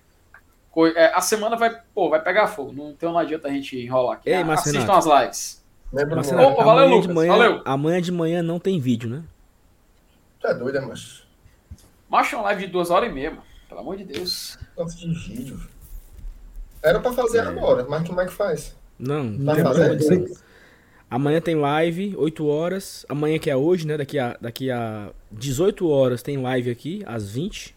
É, 0.96 1.14
a 1.14 1.22
semana 1.22 1.56
vai, 1.56 1.78
pô, 1.94 2.10
vai 2.10 2.22
pegar 2.22 2.48
fogo. 2.48 2.72
Não, 2.72 2.90
então 2.90 3.12
não 3.12 3.20
adianta 3.20 3.48
a 3.48 3.52
gente 3.52 3.78
enrolar 3.78 4.18
aqui. 4.18 4.30
Ei, 4.30 4.42
Assistam 4.42 4.94
as 4.94 5.06
lives. 5.06 5.64
Opa, 5.94 6.64
valeu, 6.64 6.88
Lucas. 6.88 7.14
Manhã, 7.14 7.32
valeu. 7.32 7.62
Amanhã 7.64 8.02
de 8.02 8.12
manhã 8.12 8.42
não 8.42 8.60
tem 8.60 8.80
vídeo, 8.80 9.10
né? 9.10 9.24
Tu 10.40 10.48
é 10.48 10.54
doido, 10.56 10.80
é, 10.80 10.82
macho? 10.82 11.28
Macho, 12.10 12.36
uma 12.36 12.46
live 12.46 12.66
de 12.66 12.72
duas 12.72 12.90
horas 12.90 13.10
e 13.10 13.14
meia, 13.14 13.30
mano. 13.30 13.44
Pelo 13.70 13.82
amor 13.82 13.98
de 13.98 14.04
Deus. 14.04 14.58
Quanto 14.76 14.96
de 14.96 15.14
vídeo. 15.14 15.60
Era 16.84 17.00
pra 17.00 17.14
fazer 17.14 17.40
é. 17.40 17.42
agora, 17.42 17.86
mas 17.88 18.08
como 18.08 18.20
é 18.22 18.26
que 18.26 18.34
faz? 18.34 18.76
Não, 19.00 19.24
não 19.24 19.56
tem 19.56 19.64
fazer 19.64 20.26
Amanhã 21.10 21.40
tem 21.40 21.56
live, 21.56 22.16
8 22.18 22.48
horas. 22.48 23.06
Amanhã 23.08 23.38
que 23.38 23.50
é 23.50 23.56
hoje, 23.56 23.86
né? 23.86 23.98
Daqui 23.98 24.18
a, 24.18 24.36
daqui 24.42 24.72
a 24.72 25.12
18 25.32 25.88
horas 25.88 26.24
tem 26.24 26.38
live 26.38 26.72
aqui, 26.72 27.04
às 27.06 27.30
20. 27.30 27.76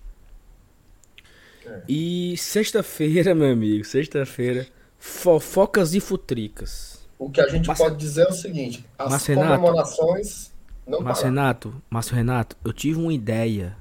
É. 1.66 1.82
E 1.86 2.34
sexta-feira, 2.38 3.34
meu 3.36 3.52
amigo, 3.52 3.84
sexta-feira, 3.84 4.66
fofocas 4.98 5.94
e 5.94 6.00
futricas. 6.00 7.06
O 7.18 7.30
que 7.30 7.40
a 7.40 7.48
gente 7.48 7.68
Mas... 7.68 7.76
pode 7.76 7.96
dizer 7.96 8.22
é 8.22 8.28
o 8.28 8.32
seguinte: 8.32 8.86
as 8.98 9.10
Mas, 9.10 9.26
comemorações 9.26 10.50
não 10.86 11.00
Márcio 11.00 11.24
Renato, 11.26 11.82
Márcio 11.90 12.14
Renato, 12.14 12.56
eu 12.64 12.72
tive 12.72 12.98
uma 12.98 13.12
ideia 13.12 13.76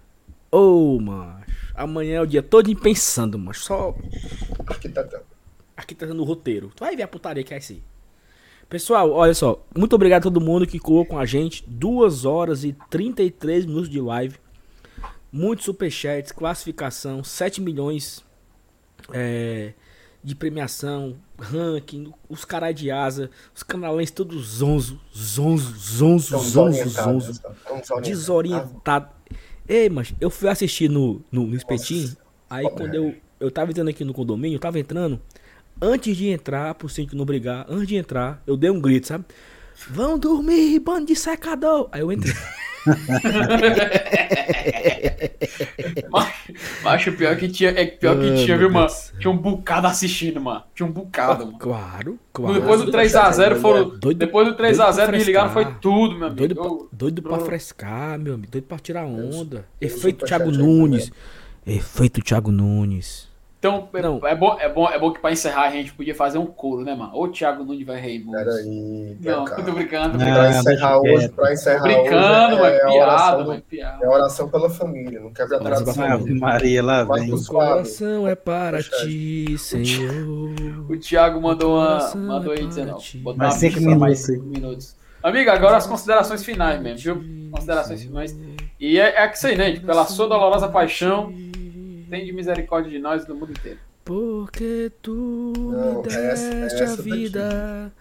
Ô, 0.52 0.96
oh, 0.96 1.02
macho. 1.02 1.45
Amanhã 1.76 2.18
é 2.18 2.22
o 2.22 2.26
dia 2.26 2.42
todo 2.42 2.74
pensando, 2.76 3.38
mas 3.38 3.60
só. 3.60 3.96
Arquitetando. 4.68 5.26
Arquitetando 5.76 6.22
o 6.22 6.26
roteiro. 6.26 6.72
Tu 6.76 6.84
vai 6.84 6.96
ver 6.96 7.04
a 7.04 7.08
putaria 7.08 7.44
que 7.44 7.54
é 7.54 7.58
esse. 7.58 7.84
Pessoal, 8.70 9.12
olha 9.12 9.34
só. 9.34 9.64
Muito 9.78 9.94
obrigado 9.94 10.22
a 10.22 10.24
todo 10.24 10.42
mundo 10.42 10.66
que 10.66 10.80
colou 10.80 11.06
com 11.06 11.20
a 11.20 11.26
gente. 11.26 11.64
2 11.68 12.26
horas 12.26 12.64
e 12.64 12.74
33 12.90 13.66
minutos 13.66 13.90
de 13.90 14.00
live. 14.00 14.38
Muitos 15.32 15.66
superchats, 15.66 16.32
classificação, 16.32 17.24
7 17.24 17.62
milhões 17.62 18.24
é, 19.12 19.74
de 20.24 20.34
premiação, 20.34 21.18
ranking, 21.38 22.12
os 22.30 22.46
caras 22.46 22.74
de 22.74 22.90
asa, 22.90 23.30
os 23.54 23.62
canalães 23.62 24.10
todos 24.10 24.44
zonzo, 24.58 25.00
zonzo, 25.16 25.76
zonzo, 25.78 26.38
zonzo, 26.40 26.90
zonzo, 26.90 27.42
desorientado. 28.02 29.15
Ei, 29.68 29.90
mas 29.90 30.14
eu 30.20 30.30
fui 30.30 30.48
assistir 30.50 30.90
no, 30.90 31.22
no, 31.32 31.48
no 31.48 31.56
espetinho, 31.56 32.16
aí 32.50 32.70
quando 32.70 32.94
eu, 32.94 33.16
eu 33.40 33.50
tava 33.50 33.72
entrando 33.72 33.90
aqui 33.90 34.04
no 34.04 34.14
condomínio, 34.14 34.56
eu 34.56 34.60
tava 34.60 34.80
entrando, 34.80 35.20
antes 35.82 36.16
de 36.16 36.28
entrar, 36.28 36.76
pro 36.76 36.88
centro 36.88 37.18
não 37.18 37.26
brigar, 37.26 37.66
antes 37.68 37.88
de 37.88 37.96
entrar, 37.96 38.42
eu 38.46 38.56
dei 38.56 38.70
um 38.70 38.80
grito, 38.80 39.08
sabe? 39.08 39.26
Vão 39.90 40.18
dormir, 40.18 40.80
bando 40.80 41.08
de 41.08 41.16
secador! 41.16 41.90
Aí 41.92 42.02
eu 42.02 42.12
entrei. 42.12 42.34
Macho, 46.84 47.14
pior 47.14 47.36
que 47.36 47.48
tinha, 47.48 47.72
é 47.72 47.86
pior 47.86 48.18
que 48.18 48.44
tinha, 48.44 48.58
viu, 48.58 48.72
mano? 48.72 48.88
Tinha 49.20 49.32
um 49.32 49.38
bocado 49.38 49.88
assistindo, 49.88 50.40
mano. 50.40 50.64
Tinha 50.74 50.88
um 50.88 50.92
bocado, 50.92 51.46
mano. 51.46 51.58
Claro, 51.58 52.20
claro. 52.32 52.54
Depois 52.54 52.84
do 52.84 52.92
3x0 52.92 53.56
foram. 53.56 53.90
Doido, 53.90 54.18
depois 54.18 54.48
do 54.48 54.56
3x0 54.56 55.12
desligaram, 55.12 55.50
foi 55.50 55.66
tudo, 55.82 56.16
meu 56.16 56.28
amigo. 56.28 56.38
Doido, 56.38 56.56
pra, 56.56 56.70
doido 56.92 57.22
pra 57.22 57.40
frescar, 57.40 58.20
meu 58.20 58.36
amigo. 58.36 58.52
Doido 58.52 58.66
pra 58.66 58.80
tirar 58.80 59.06
onda. 59.06 59.66
Efeito 59.82 60.26
Thiago 60.26 60.52
Nunes. 60.52 61.12
Efeito 61.66 62.22
Thiago 62.22 62.52
Nunes. 62.52 63.28
Então, 63.58 63.90
não. 63.94 64.28
É, 64.28 64.36
bom, 64.36 64.58
é, 64.60 64.70
bom, 64.70 64.88
é 64.88 65.00
bom 65.00 65.12
que 65.12 65.20
pra 65.20 65.32
encerrar 65.32 65.64
a 65.64 65.72
gente 65.72 65.94
podia 65.94 66.14
fazer 66.14 66.38
um 66.38 66.46
coro, 66.46 66.84
né, 66.84 66.94
mano? 66.94 67.12
Ou 67.14 67.24
o 67.24 67.28
Thiago 67.30 67.64
Nunes 67.64 67.86
vai 67.86 68.00
rei, 68.00 68.24
mano. 68.24 68.38
Peraí. 68.38 69.18
Não, 69.20 69.46
cara. 69.46 69.64
tô 69.64 69.72
brincando. 69.72 70.18
Não, 70.18 70.26
pra 70.26 70.50
encerrar 70.50 71.00
hoje, 71.00 71.30
pra 71.30 71.54
encerrar 71.54 71.82
brincando, 71.82 72.56
hoje, 72.58 72.66
é, 72.66 72.76
é 72.76 72.86
piada, 72.86 73.44
mano, 73.44 73.62
piada. 73.62 74.06
É 74.06 74.08
oração 74.08 74.50
pela 74.50 74.70
família, 74.70 75.20
não 75.20 75.34
quebra 75.34 75.58
a 75.58 75.60
tradição. 75.60 76.26
Maria 76.36 76.84
lá 76.84 77.04
vem. 77.04 77.34
O 77.34 77.46
coração 77.46 78.28
é 78.28 78.36
para 78.36 78.84
ti, 78.84 79.58
Senhor. 79.58 80.54
O 80.88 80.98
Thiago 80.98 81.42
mandou 81.42 81.78
uma. 81.78 82.16
Mandou 82.16 82.52
aí 82.52 82.68
dizendo, 82.68 82.98
mais 83.36 83.56
cinco 83.56 83.80
minutos. 83.80 84.00
Mais 84.00 84.20
cinco 84.20 84.46
minutos. 84.46 84.96
Amiga, 85.24 85.54
agora 85.54 85.78
as 85.78 85.88
considerações 85.88 86.46
finais 86.46 86.80
mesmo, 86.80 87.16
viu? 87.16 87.50
Considerações 87.52 88.04
finais. 88.04 88.38
E 88.80 89.00
é, 89.00 89.24
é 89.24 89.32
isso 89.32 89.48
aí, 89.48 89.58
né? 89.58 89.80
Pela 89.80 90.06
sua 90.06 90.28
dolorosa 90.28 90.68
paixão 90.68 91.34
tem 92.06 92.26
de 92.26 92.32
misericórdia 92.32 92.92
de 92.92 93.00
nós 93.00 93.26
do 93.26 93.36
mundo 93.36 93.52
inteiro. 93.52 93.80
Porque 94.04 94.92
tu 95.02 95.54
Não, 95.58 95.98
me 95.98 96.04
deste 96.04 96.84
essa, 96.84 96.94
a 96.94 96.96
vida. 96.96 97.92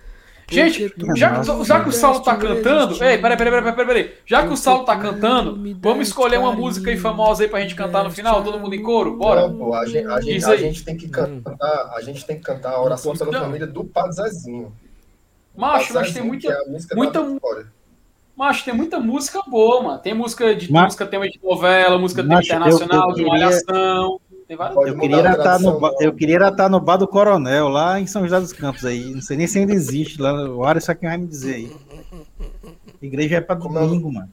Gente, 0.51 0.93
já, 1.17 1.43
já 1.43 1.83
que 1.83 1.89
o 1.89 1.93
Saulo 1.93 2.21
tá 2.21 2.37
cantando. 2.37 2.93
Ei, 3.03 3.17
peraí, 3.17 3.37
peraí, 3.37 3.53
peraí, 3.53 3.63
peraí, 3.63 3.87
peraí. 3.87 4.15
Já 4.27 4.47
que 4.47 4.53
o 4.53 4.57
Saulo 4.57 4.85
tá 4.85 4.97
cantando, 4.99 5.59
vamos 5.81 6.09
escolher 6.09 6.39
uma 6.39 6.53
música 6.53 6.91
aí 6.91 6.99
famosa 6.99 7.43
aí 7.43 7.49
pra 7.49 7.61
gente 7.61 7.75
cantar 7.75 8.05
no 8.05 8.11
final, 8.11 8.45
todo 8.45 8.61
mundo 8.61 8.75
em 8.75 8.83
coro? 8.83 9.17
Bora? 9.17 9.49
Não, 9.49 9.57
pô, 9.57 9.75
a 9.75 9.87
gente, 9.87 10.07
a 10.07 10.21
gente, 10.21 10.45
a 10.45 10.57
gente 10.57 10.85
tem 10.85 10.97
que 10.97 11.09
cantar, 11.09 11.93
a 11.97 12.01
gente 12.03 12.27
tem 12.27 12.37
que 12.37 12.43
cantar 12.43 12.73
a 12.73 12.83
oração 12.83 13.17
pela 13.17 13.33
família 13.33 13.67
do 13.67 13.85
Padre 13.85 14.13
Zezinho. 14.13 14.73
Macho, 15.57 15.95
mas 15.95 16.13
tem 16.13 16.23
muita. 16.23 16.53
É 16.53 16.95
muita 16.95 17.21
mas 18.37 18.63
tem 18.63 18.75
muita 18.75 18.99
música 18.99 19.43
boa, 19.47 19.83
mano. 19.83 19.99
Tem 19.99 20.15
música 20.15 20.55
de 20.55 20.71
mas, 20.73 20.85
música 20.85 21.07
tema 21.07 21.29
de 21.29 21.41
novela, 21.43 21.99
música 21.99 22.23
tema 22.23 22.43
internacional, 22.43 23.05
eu, 23.05 23.09
eu 23.11 23.15
de 23.15 23.25
malhação. 23.25 24.21
Tem 24.47 24.57
várias 24.57 24.87
eu 24.87 24.99
queria, 24.99 25.31
estar 25.31 25.59
no, 25.59 25.97
eu 26.01 26.13
queria 26.13 26.49
estar 26.49 26.69
no 26.69 26.79
bar 26.79 26.99
do 26.99 27.09
Coronel, 27.09 27.69
lá 27.69 27.99
em 27.99 28.07
São 28.07 28.23
José 28.23 28.39
dos 28.41 28.53
Campos 28.53 28.85
aí. 28.85 29.15
Não 29.15 29.23
sei 29.23 29.37
nem 29.37 29.47
se 29.47 29.59
ainda 29.59 29.73
existe 29.73 30.21
lá. 30.21 30.33
O 30.51 30.65
Ari 30.65 30.81
só 30.81 30.95
quem 30.95 31.09
vai 31.09 31.17
me 31.17 31.27
dizer 31.27 31.55
aí. 31.55 31.77
A 33.03 33.07
igreja 33.07 33.37
é 33.37 33.41
pra 33.41 33.57
como 33.57 33.79
é 33.79 33.81
domingo, 33.83 34.11
é, 34.11 34.13
mano. 34.13 34.31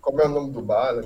Como 0.00 0.20
é 0.20 0.26
o 0.26 0.28
nome 0.28 0.52
do 0.52 0.60
bar, 0.60 0.94
né? 0.94 1.02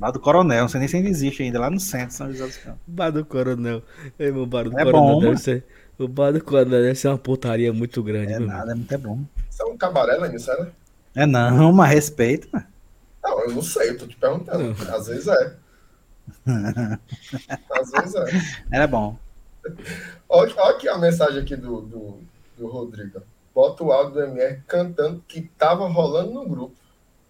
Bar 0.00 0.10
do 0.10 0.20
Coronel, 0.20 0.62
não 0.62 0.68
sei 0.68 0.80
nem 0.80 0.88
se 0.88 0.96
ainda 0.96 1.08
existe 1.08 1.42
ainda, 1.42 1.60
lá 1.60 1.70
no 1.70 1.80
centro 1.80 2.08
de 2.08 2.14
São 2.14 2.30
José 2.30 2.44
dos 2.44 2.56
Campos. 2.56 2.80
Bar 2.86 3.10
do 3.10 3.24
Coronel. 3.24 3.82
Ei, 4.18 4.32
meu 4.32 4.46
bar 4.46 4.64
do 4.64 4.78
é 4.78 4.84
Coronel 4.84 5.14
bom, 5.14 5.20
deve 5.20 5.36
ser. 5.36 5.64
O 5.98 6.08
bar 6.08 6.32
do 6.32 6.42
Coronel 6.42 6.82
deve 6.82 6.94
ser 6.96 7.08
uma 7.08 7.18
putaria 7.18 7.72
muito 7.72 8.02
grande. 8.02 8.32
É 8.32 8.38
nada, 8.38 8.72
é 8.72 8.74
muito 8.74 8.98
bom. 8.98 9.20
Isso 9.48 9.62
é 9.62 9.66
um 9.66 9.76
cabaré, 9.76 10.18
né? 10.18 10.34
Isso 10.34 10.50
é, 10.50 10.60
né? 10.60 10.70
É 11.16 11.24
não, 11.24 11.72
mas 11.72 11.94
respeito. 11.94 12.46
Não, 13.24 13.40
eu 13.40 13.54
não 13.54 13.62
sei, 13.62 13.88
eu 13.88 13.98
tô 13.98 14.06
te 14.06 14.14
perguntando. 14.16 14.76
Às 14.92 15.06
vezes 15.06 15.26
é. 15.26 15.56
Às 17.72 17.90
vezes 17.90 18.14
é. 18.14 18.26
Era 18.70 18.86
bom. 18.86 19.16
Olha, 20.28 20.54
olha 20.58 20.76
aqui 20.76 20.86
a 20.86 20.98
mensagem 20.98 21.40
aqui 21.40 21.56
do, 21.56 21.80
do, 21.80 22.20
do 22.58 22.66
Rodrigo. 22.66 23.22
Bota 23.54 23.82
o 23.82 23.90
áudio 23.90 24.12
do 24.12 24.22
MR 24.24 24.60
cantando 24.68 25.24
que 25.26 25.40
tava 25.40 25.88
rolando 25.88 26.34
no 26.34 26.46
grupo. 26.46 26.76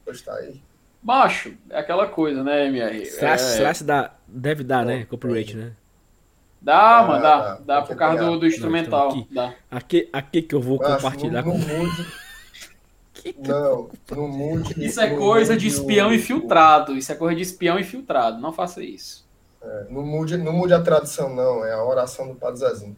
Pois 0.04 0.20
tá 0.20 0.34
aí. 0.34 0.60
Macho, 1.00 1.54
é 1.70 1.78
aquela 1.78 2.08
coisa, 2.08 2.42
né, 2.42 2.66
MR? 2.66 3.02
É... 3.02 3.02
slash 3.02 3.84
dá, 3.84 4.10
deve 4.26 4.64
dar, 4.64 4.84
né? 4.84 5.04
Copyright, 5.04 5.56
né? 5.56 5.72
Dá, 6.60 7.04
mano, 7.06 7.22
dá. 7.22 7.38
Dá, 7.38 7.60
dá 7.64 7.82
por 7.82 7.94
causa 7.94 8.24
do, 8.24 8.40
do 8.40 8.46
instrumental. 8.48 9.10
Não, 9.10 9.18
então 9.18 9.22
aqui, 9.22 9.34
dá. 9.34 9.54
Aqui, 9.70 10.08
aqui 10.12 10.42
que 10.42 10.54
eu 10.56 10.60
vou 10.60 10.78
Macho, 10.78 10.96
compartilhar 10.96 11.44
no, 11.44 11.56
no 11.56 11.64
com... 11.64 11.72
Mundo... 11.72 12.25
Não, 13.38 13.88
no 14.10 14.28
mundo. 14.28 14.70
Isso 14.76 15.00
é 15.00 15.14
coisa 15.14 15.56
de 15.56 15.66
espião 15.66 16.12
infiltrado. 16.12 16.96
Isso 16.96 17.10
é 17.10 17.14
coisa 17.14 17.34
de 17.34 17.42
espião 17.42 17.78
infiltrado. 17.78 18.40
Não 18.40 18.52
faça 18.52 18.82
isso. 18.82 19.26
É, 19.62 19.86
não, 19.90 20.02
mude, 20.02 20.36
não 20.36 20.52
mude 20.52 20.74
a 20.74 20.80
tradição, 20.80 21.34
não. 21.34 21.64
É 21.64 21.72
a 21.72 21.84
oração 21.84 22.28
do 22.28 22.34
Padre 22.34 22.60
Zezinho. 22.60 22.96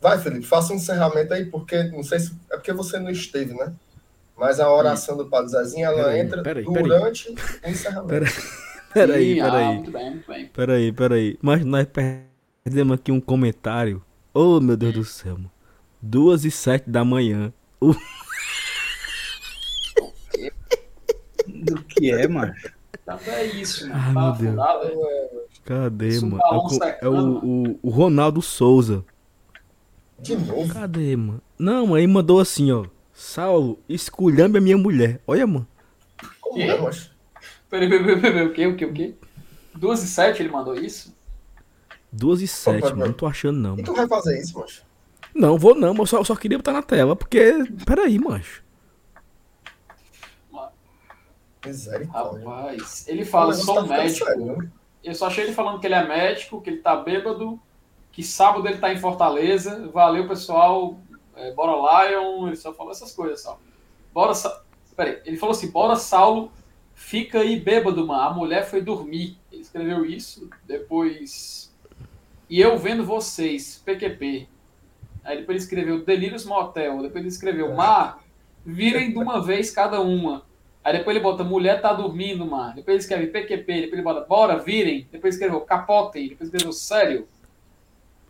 Vai, 0.00 0.18
Felipe, 0.18 0.46
faça 0.46 0.72
um 0.72 0.76
encerramento 0.76 1.34
aí, 1.34 1.44
porque 1.46 1.84
não 1.84 2.02
sei 2.02 2.20
se. 2.20 2.34
É 2.50 2.56
porque 2.56 2.72
você 2.72 2.98
não 2.98 3.10
esteve, 3.10 3.54
né? 3.54 3.72
Mas 4.36 4.60
a 4.60 4.70
oração 4.70 5.16
do 5.16 5.26
Padre 5.26 5.50
Zezinho, 5.50 5.86
ela 5.86 6.04
peraí, 6.04 6.20
entra 6.20 6.42
peraí, 6.42 6.64
durante 6.64 7.30
o 7.30 7.68
encerramento. 7.68 8.08
Peraí, 8.92 9.36
peraí. 9.36 9.40
Ah, 9.40 9.50
peraí, 9.50 9.74
muito 9.74 9.90
bem, 9.90 10.10
muito 10.10 10.26
bem. 10.28 10.46
Peraí, 10.48 10.92
peraí. 10.92 11.38
Mas 11.42 11.64
nós 11.64 11.86
perdemos 12.64 12.94
aqui 12.94 13.10
um 13.10 13.20
comentário. 13.20 14.02
Oh, 14.32 14.60
meu 14.60 14.76
Deus 14.76 14.94
do 14.94 15.04
céu. 15.04 15.38
Duas 16.00 16.44
e 16.44 16.50
sete 16.50 16.88
da 16.88 17.04
manhã. 17.04 17.52
Uh. 17.80 17.94
Do 21.74 21.82
que 21.82 22.10
é, 22.10 22.26
mano. 22.26 22.54
É 23.26 23.44
isso, 23.44 23.88
mano. 23.88 24.18
Ah, 24.18 24.34
meu 24.38 24.54
Deus. 24.54 24.66
É... 24.84 25.46
Cadê, 25.64 26.20
mano? 26.20 26.40
É, 26.40 26.48
o, 26.54 26.84
é 27.02 27.08
o, 27.08 27.44
o, 27.44 27.78
o, 27.82 27.90
Ronaldo 27.90 28.40
Souza. 28.42 29.04
De 30.18 30.36
novo? 30.36 30.72
Cadê, 30.72 31.16
mano? 31.16 31.42
Não, 31.58 31.94
aí 31.94 32.06
mandou 32.06 32.40
assim, 32.40 32.72
ó. 32.72 32.84
Saulo, 33.12 33.78
esculhambe 33.88 34.58
a 34.58 34.60
minha 34.60 34.76
mulher. 34.76 35.20
Olha, 35.26 35.46
mano. 35.46 35.66
Como 36.40 36.60
é, 36.60 36.80
macho? 36.80 37.10
Peraí, 37.68 37.88
peraí, 37.88 38.20
peraí, 38.20 38.46
o 38.46 38.52
quê, 38.52 38.66
o 38.66 38.76
quê, 38.76 38.84
o 38.84 38.92
quê? 38.92 39.14
12 39.74 40.04
e 40.04 40.08
7 40.08 40.42
ele 40.42 40.50
mandou 40.50 40.74
isso? 40.74 41.14
12 42.12 42.44
e 42.44 42.48
7, 42.48 42.82
mano. 42.90 43.06
Não 43.06 43.12
tô 43.12 43.26
achando, 43.26 43.58
não. 43.58 43.78
E 43.78 43.82
tu 43.82 43.94
vai 43.94 44.06
fazer 44.06 44.38
isso, 44.40 44.58
macho? 44.58 44.82
Não, 45.34 45.58
vou 45.58 45.74
não, 45.74 45.92
mas 45.92 46.00
eu 46.00 46.06
só, 46.06 46.18
eu 46.18 46.24
só 46.24 46.34
queria 46.34 46.58
botar 46.58 46.72
na 46.72 46.82
tela, 46.82 47.14
porque. 47.14 47.52
Peraí, 47.84 48.18
macho. 48.18 48.62
Rapaz, 52.06 53.06
ele 53.08 53.24
fala, 53.24 53.52
sou 53.54 53.76
tá 53.76 53.82
médico. 53.82 54.26
Sério, 54.26 54.44
né? 54.44 54.70
Eu 55.02 55.14
só 55.14 55.26
achei 55.28 55.44
ele 55.44 55.52
falando 55.52 55.78
que 55.78 55.86
ele 55.86 55.94
é 55.94 56.06
médico, 56.06 56.60
que 56.60 56.68
ele 56.70 56.78
tá 56.78 56.96
bêbado, 56.96 57.60
que 58.10 58.22
sábado 58.22 58.66
ele 58.66 58.78
tá 58.78 58.92
em 58.92 58.98
Fortaleza. 58.98 59.88
Valeu, 59.92 60.26
pessoal. 60.26 60.98
É, 61.36 61.52
bora 61.52 62.08
Lion. 62.08 62.48
Ele 62.48 62.56
só 62.56 62.72
falou 62.72 62.90
essas 62.90 63.12
coisas, 63.12 63.42
só. 63.42 63.58
Bora, 64.12 64.34
Sa... 64.34 64.62
Peraí, 64.96 65.20
ele 65.24 65.36
falou 65.36 65.54
assim: 65.54 65.70
bora, 65.70 65.94
Saulo, 65.96 66.50
fica 66.94 67.40
aí 67.40 67.60
bêbado, 67.60 68.06
mano. 68.06 68.20
A 68.20 68.34
mulher 68.34 68.68
foi 68.68 68.80
dormir. 68.80 69.38
Ele 69.52 69.62
escreveu 69.62 70.04
isso. 70.04 70.48
Depois. 70.64 71.72
E 72.48 72.60
eu 72.60 72.76
vendo 72.78 73.04
vocês, 73.04 73.80
PQP. 73.84 74.48
Aí 75.22 75.38
depois 75.38 75.56
ele 75.56 75.64
escreveu 75.64 76.04
Delírios 76.04 76.44
Motel. 76.44 77.02
Depois 77.02 77.16
ele 77.16 77.28
escreveu 77.28 77.74
Mar, 77.74 78.24
virem 78.64 79.12
de 79.12 79.18
uma 79.18 79.42
vez 79.42 79.70
cada 79.70 80.00
uma. 80.00 80.44
Aí 80.86 80.92
depois 80.92 81.16
ele 81.16 81.22
bota 81.24 81.42
mulher 81.42 81.82
tá 81.82 81.92
dormindo, 81.92 82.46
mano. 82.46 82.76
Depois 82.76 82.94
ele 82.94 82.98
escreve 82.98 83.26
PQP, 83.26 83.72
depois 83.72 83.92
ele 83.94 84.02
bota 84.02 84.20
bora, 84.20 84.56
virem. 84.56 85.08
Depois 85.10 85.34
ele 85.34 85.42
escreveu 85.42 85.60
capotem, 85.66 86.28
depois 86.28 86.48
ele 86.48 86.58
escreveu 86.58 86.72
sério. 86.72 87.28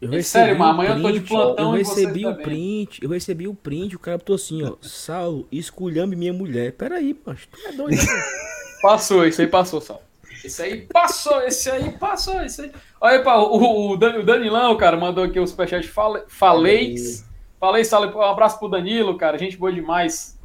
Eu 0.01 0.11
é 0.15 0.23
sério, 0.23 0.59
mano, 0.59 0.71
amanhã 0.71 0.95
print, 0.95 1.05
eu 1.05 1.13
tô 1.13 1.19
de 1.19 1.29
plantão 1.29 1.73
eu 1.73 1.79
recebi 1.79 2.27
o 2.27 2.35
print, 2.35 3.05
eu 3.05 3.11
recebi 3.11 3.47
o 3.47 3.55
print, 3.55 3.95
o 3.95 3.99
cara 3.99 4.17
botou 4.17 4.37
assim, 4.37 4.63
ó, 4.63 4.75
Saulo, 4.81 5.47
esculhambe 5.53 6.17
minha 6.17 6.33
mulher. 6.33 6.73
Peraí, 6.73 7.15
mas 7.27 7.45
tu 7.45 7.59
é 7.67 7.73
doido. 7.73 7.99
Né? 7.99 8.23
passou, 8.81 9.27
isso 9.27 9.43
aí 9.43 9.49
passou, 9.49 9.83
Saulo. 9.83 10.03
Esse 10.43 10.63
aí 10.63 10.81
passou, 10.91 11.43
esse 11.43 11.71
aí 11.71 11.91
passou, 11.93 12.43
esse 12.43 12.63
aí. 12.63 12.73
Olha, 12.99 13.23
pá, 13.23 13.37
o, 13.37 13.91
o, 13.91 13.97
Danilão, 13.99 14.75
cara, 14.79 14.97
mandou 14.97 15.25
aqui 15.25 15.39
o 15.39 15.47
superchat. 15.47 15.87
Fale, 15.87 16.23
faleis. 16.27 17.23
Falei, 17.61 17.85
Saulo, 17.85 18.17
um 18.17 18.23
abraço 18.23 18.59
pro 18.59 18.71
Danilo, 18.71 19.19
cara. 19.19 19.37
Gente 19.37 19.59
boa 19.59 19.71
demais. 19.71 20.36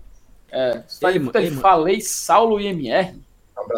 É, 0.51 0.83
ei, 1.03 1.29
tá 1.29 1.41
ei, 1.41 1.51
falei 1.51 2.01
Saulo 2.01 2.59
e 2.59 2.67
MR. 2.67 3.17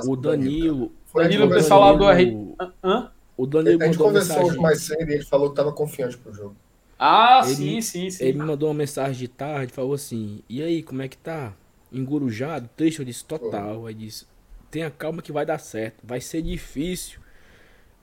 Um 0.05 0.11
o 0.11 0.15
Danilo. 0.15 0.91
O 1.13 1.19
Danilo, 1.19 1.45
o 1.45 1.49
pessoal 1.49 1.79
lá 1.79 1.93
do 1.93 2.09
R. 2.09 2.55
Hã? 2.83 3.11
O 3.37 3.45
Danilo 3.45 3.81
a 3.81 3.85
gente 3.85 3.97
conversou 3.97 4.37
mensagem... 4.37 4.61
mais 4.61 4.81
cedo 4.81 5.09
e 5.09 5.13
ele 5.13 5.23
falou 5.23 5.47
que 5.49 5.53
estava 5.53 5.71
confiante 5.71 6.17
pro 6.17 6.33
jogo. 6.33 6.55
Ah, 6.97 7.41
ele, 7.45 7.55
sim, 7.55 7.81
sim, 7.81 8.09
sim. 8.09 8.23
Ele 8.23 8.39
me 8.39 8.45
mandou 8.45 8.69
uma 8.69 8.75
mensagem 8.75 9.13
de 9.13 9.27
tarde, 9.27 9.73
falou 9.73 9.93
assim: 9.93 10.41
E 10.49 10.61
aí, 10.63 10.81
como 10.81 11.01
é 11.01 11.07
que 11.07 11.17
tá? 11.17 11.53
Engurujado? 11.91 12.69
Triste, 12.75 12.99
eu 12.99 13.05
disse: 13.05 13.25
Total. 13.25 13.85
Aí 13.85 13.93
disse: 13.93 14.25
Tenha 14.71 14.89
calma 14.89 15.21
que 15.21 15.31
vai 15.31 15.45
dar 15.45 15.59
certo. 15.59 15.97
Vai 16.03 16.21
ser 16.21 16.41
difícil. 16.41 17.19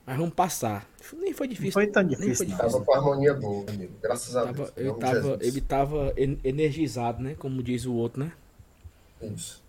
Mas 0.05 0.17
vamos 0.17 0.33
passar. 0.33 0.87
Nem 1.17 1.33
foi 1.33 1.47
difícil. 1.47 1.67
Não 1.67 1.73
foi 1.73 1.87
tão 1.87 2.03
difícil. 2.03 2.35
Foi 2.35 2.45
difícil. 2.45 2.71
Tava 2.71 2.85
com 2.85 2.93
harmonia 2.93 3.33
boa, 3.33 3.65
amigo. 3.69 3.93
Graças 4.01 4.35
a 4.35 4.45
Deus. 4.51 4.71
Ele 4.75 4.93
tava, 4.93 5.37
ele 5.41 5.61
tava 5.61 6.13
energizado, 6.43 7.23
né? 7.23 7.35
Como 7.37 7.61
diz 7.61 7.85
o 7.85 7.93
outro, 7.93 8.23
né? 8.23 8.31
Isso. 9.21 9.61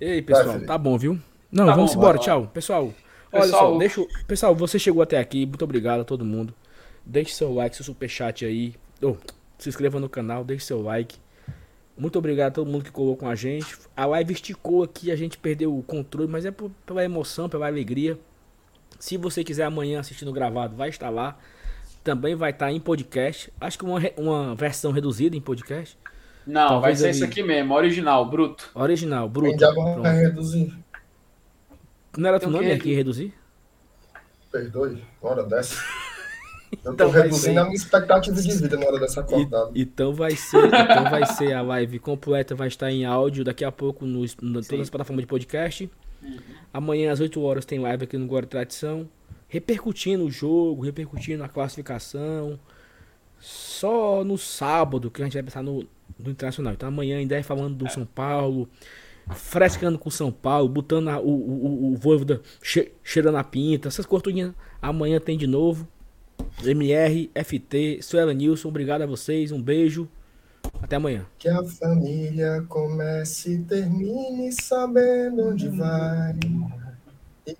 E 0.00 0.04
aí, 0.04 0.22
pessoal, 0.22 0.58
Vai, 0.58 0.66
tá 0.66 0.78
bom, 0.78 0.96
viu? 0.96 1.18
Não, 1.50 1.66
tá 1.66 1.74
vamos 1.74 1.94
bom, 1.94 1.98
embora. 1.98 2.18
Tchau. 2.18 2.46
Pessoal, 2.52 2.92
olha 3.32 3.42
pessoal, 3.42 3.72
só, 3.72 3.78
deixa. 3.78 4.06
Pessoal, 4.26 4.54
você 4.54 4.78
chegou 4.78 5.02
até 5.02 5.18
aqui. 5.18 5.44
Muito 5.44 5.62
obrigado 5.62 6.00
a 6.00 6.04
todo 6.04 6.24
mundo. 6.24 6.54
Deixe 7.04 7.34
seu 7.34 7.52
like, 7.52 7.76
seu 7.76 7.84
superchat 7.84 8.44
aí. 8.44 8.74
Oh, 9.02 9.16
se 9.58 9.68
inscreva 9.68 10.00
no 10.00 10.08
canal, 10.08 10.44
deixe 10.44 10.64
seu 10.64 10.80
like. 10.80 11.18
Muito 11.96 12.18
obrigado 12.18 12.48
a 12.48 12.54
todo 12.54 12.70
mundo 12.70 12.84
que 12.84 12.90
colou 12.90 13.14
com 13.14 13.28
a 13.28 13.34
gente. 13.34 13.76
A 13.94 14.06
live 14.06 14.32
esticou 14.32 14.82
aqui, 14.82 15.10
a 15.10 15.16
gente 15.16 15.36
perdeu 15.36 15.76
o 15.76 15.82
controle, 15.82 16.30
mas 16.30 16.46
é 16.46 16.54
pela 16.86 17.04
emoção, 17.04 17.46
pela 17.46 17.66
alegria. 17.66 18.18
Se 18.98 19.18
você 19.18 19.44
quiser 19.44 19.64
amanhã 19.64 20.00
assistir 20.00 20.24
no 20.24 20.32
gravado, 20.32 20.74
vai 20.76 20.88
estar 20.88 21.10
lá. 21.10 21.38
Também 22.02 22.34
vai 22.34 22.52
estar 22.52 22.72
em 22.72 22.80
podcast. 22.80 23.52
Acho 23.60 23.78
que 23.78 23.84
uma, 23.84 24.00
uma 24.16 24.54
versão 24.54 24.92
reduzida 24.92 25.36
em 25.36 25.40
podcast. 25.42 25.98
Não, 26.50 26.68
Talvez 26.68 26.82
vai 26.82 26.96
ser 26.96 27.04
ali... 27.04 27.14
isso 27.14 27.24
aqui 27.24 27.42
mesmo, 27.44 27.72
original, 27.74 28.28
bruto. 28.28 28.70
Original, 28.74 29.28
bruto. 29.28 29.58
Já 29.58 29.70
vai 29.72 30.16
reduzir. 30.16 30.76
Não 32.18 32.28
era 32.28 32.40
tu 32.40 32.50
nome 32.50 32.72
aqui 32.72 32.92
reduzir? 32.92 33.32
Perdoe, 34.50 35.02
hora 35.22 35.44
dessa. 35.44 35.76
Eu 36.84 36.92
então 36.92 36.94
tô 36.94 37.08
reduzindo 37.08 37.54
ser... 37.54 37.58
a 37.58 37.64
minha 37.64 37.74
expectativa 37.74 38.40
de 38.40 38.52
vida 38.52 38.76
na 38.76 38.86
hora 38.86 39.00
dessa 39.00 39.20
acordada. 39.20 39.72
então 39.74 40.14
vai 40.14 40.36
ser, 40.36 40.66
então 40.66 41.10
vai 41.10 41.26
ser 41.26 41.52
a 41.52 41.62
live 41.62 41.98
completa, 41.98 42.54
vai 42.54 42.68
estar 42.68 42.90
em 42.92 43.04
áudio 43.04 43.42
daqui 43.42 43.64
a 43.64 43.72
pouco 43.72 44.06
no, 44.06 44.20
no 44.40 44.62
todas 44.62 44.82
as 44.82 44.90
plataformas 44.90 45.24
de 45.24 45.26
podcast. 45.26 45.90
Uhum. 46.22 46.38
Amanhã 46.72 47.12
às 47.12 47.18
8 47.18 47.40
horas 47.42 47.64
tem 47.64 47.80
live 47.80 48.04
aqui 48.04 48.16
no 48.16 48.26
Guarda 48.26 48.46
Tradição, 48.46 49.08
repercutindo 49.48 50.24
o 50.24 50.30
jogo, 50.30 50.82
repercutindo 50.82 51.42
a 51.42 51.48
classificação. 51.48 52.58
Só 53.40 54.22
no 54.22 54.38
sábado 54.38 55.10
que 55.10 55.22
a 55.22 55.24
gente 55.24 55.34
vai 55.34 55.42
pensar 55.42 55.62
no, 55.62 55.88
no 56.18 56.30
Internacional. 56.30 56.72
Então 56.72 56.88
amanhã 56.88 57.18
ainda 57.18 57.36
é 57.36 57.42
falando 57.42 57.74
do. 57.76 57.90
São 57.90 58.04
Paulo, 58.04 58.68
frescando 59.34 59.98
com 59.98 60.10
São 60.10 60.30
Paulo, 60.32 60.68
botando 60.68 61.08
a, 61.08 61.18
o, 61.18 61.30
o, 61.30 61.92
o 61.92 61.96
Voivoda 61.96 62.40
che, 62.62 62.92
cheirando 63.02 63.36
a 63.36 63.44
pinta, 63.44 63.88
essas 63.88 64.06
coisas 64.06 64.54
Amanhã 64.80 65.20
tem 65.20 65.36
de 65.36 65.46
novo. 65.46 65.86
MR, 66.64 67.30
FT, 67.34 68.00
Suela 68.02 68.32
Nilson, 68.32 68.68
obrigado 68.68 69.02
a 69.02 69.06
vocês, 69.06 69.52
um 69.52 69.60
beijo. 69.60 70.08
Até 70.82 70.96
amanhã. 70.96 71.26
Que 71.38 71.48
a 71.48 71.62
família 71.64 72.64
comece 72.68 73.54
e 73.54 73.58
termine 73.58 74.52
sabendo 74.52 75.48
onde 75.48 75.68
vai. 75.68 76.34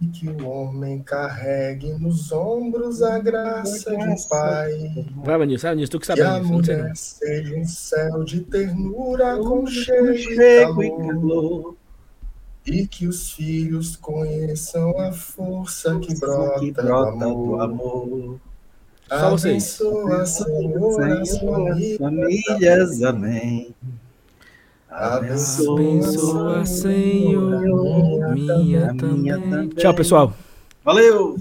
E 0.01 0.07
que 0.07 0.29
o 0.29 0.49
homem 0.49 1.01
carregue 1.03 1.93
nos 1.95 2.31
ombros 2.33 3.03
a 3.03 3.19
graça 3.19 3.91
de 3.91 4.05
um 4.05 4.17
pai. 4.29 5.07
Vai, 5.17 5.39
Vanilson, 5.39 5.63
vai, 5.63 5.75
Vanilson, 5.75 5.91
tu 5.91 6.01
que 6.01 6.07
sabe. 6.07 6.21
Que 6.21 6.27
a 6.27 6.43
mulher 6.43 6.97
seja 6.97 7.57
um 7.57 7.65
céu 7.65 8.25
de 8.25 8.41
ternura 8.41 9.37
com 9.39 9.67
cheiro 9.67 10.15
e 10.15 10.37
calor. 10.37 11.77
E 12.67 12.87
que 12.87 13.07
os 13.07 13.33
filhos 13.33 13.97
conheçam 13.97 14.99
a 15.01 15.13
força 15.13 15.99
que 15.99 16.15
brota, 16.21 16.83
do 16.83 17.61
amor. 17.61 18.41
Só 19.09 19.31
vocês. 19.31 19.81
Abençoa, 19.81 20.27
Senhor, 20.27 21.13
as 21.13 21.39
famílias. 21.39 23.03
Amém. 23.03 23.75
Abençoa, 24.91 26.67
Senhor, 26.67 27.61
minha 28.35 28.95
também. 28.97 29.69
Tchau, 29.71 29.95
pessoal. 29.95 30.33
Valeu! 30.85 31.37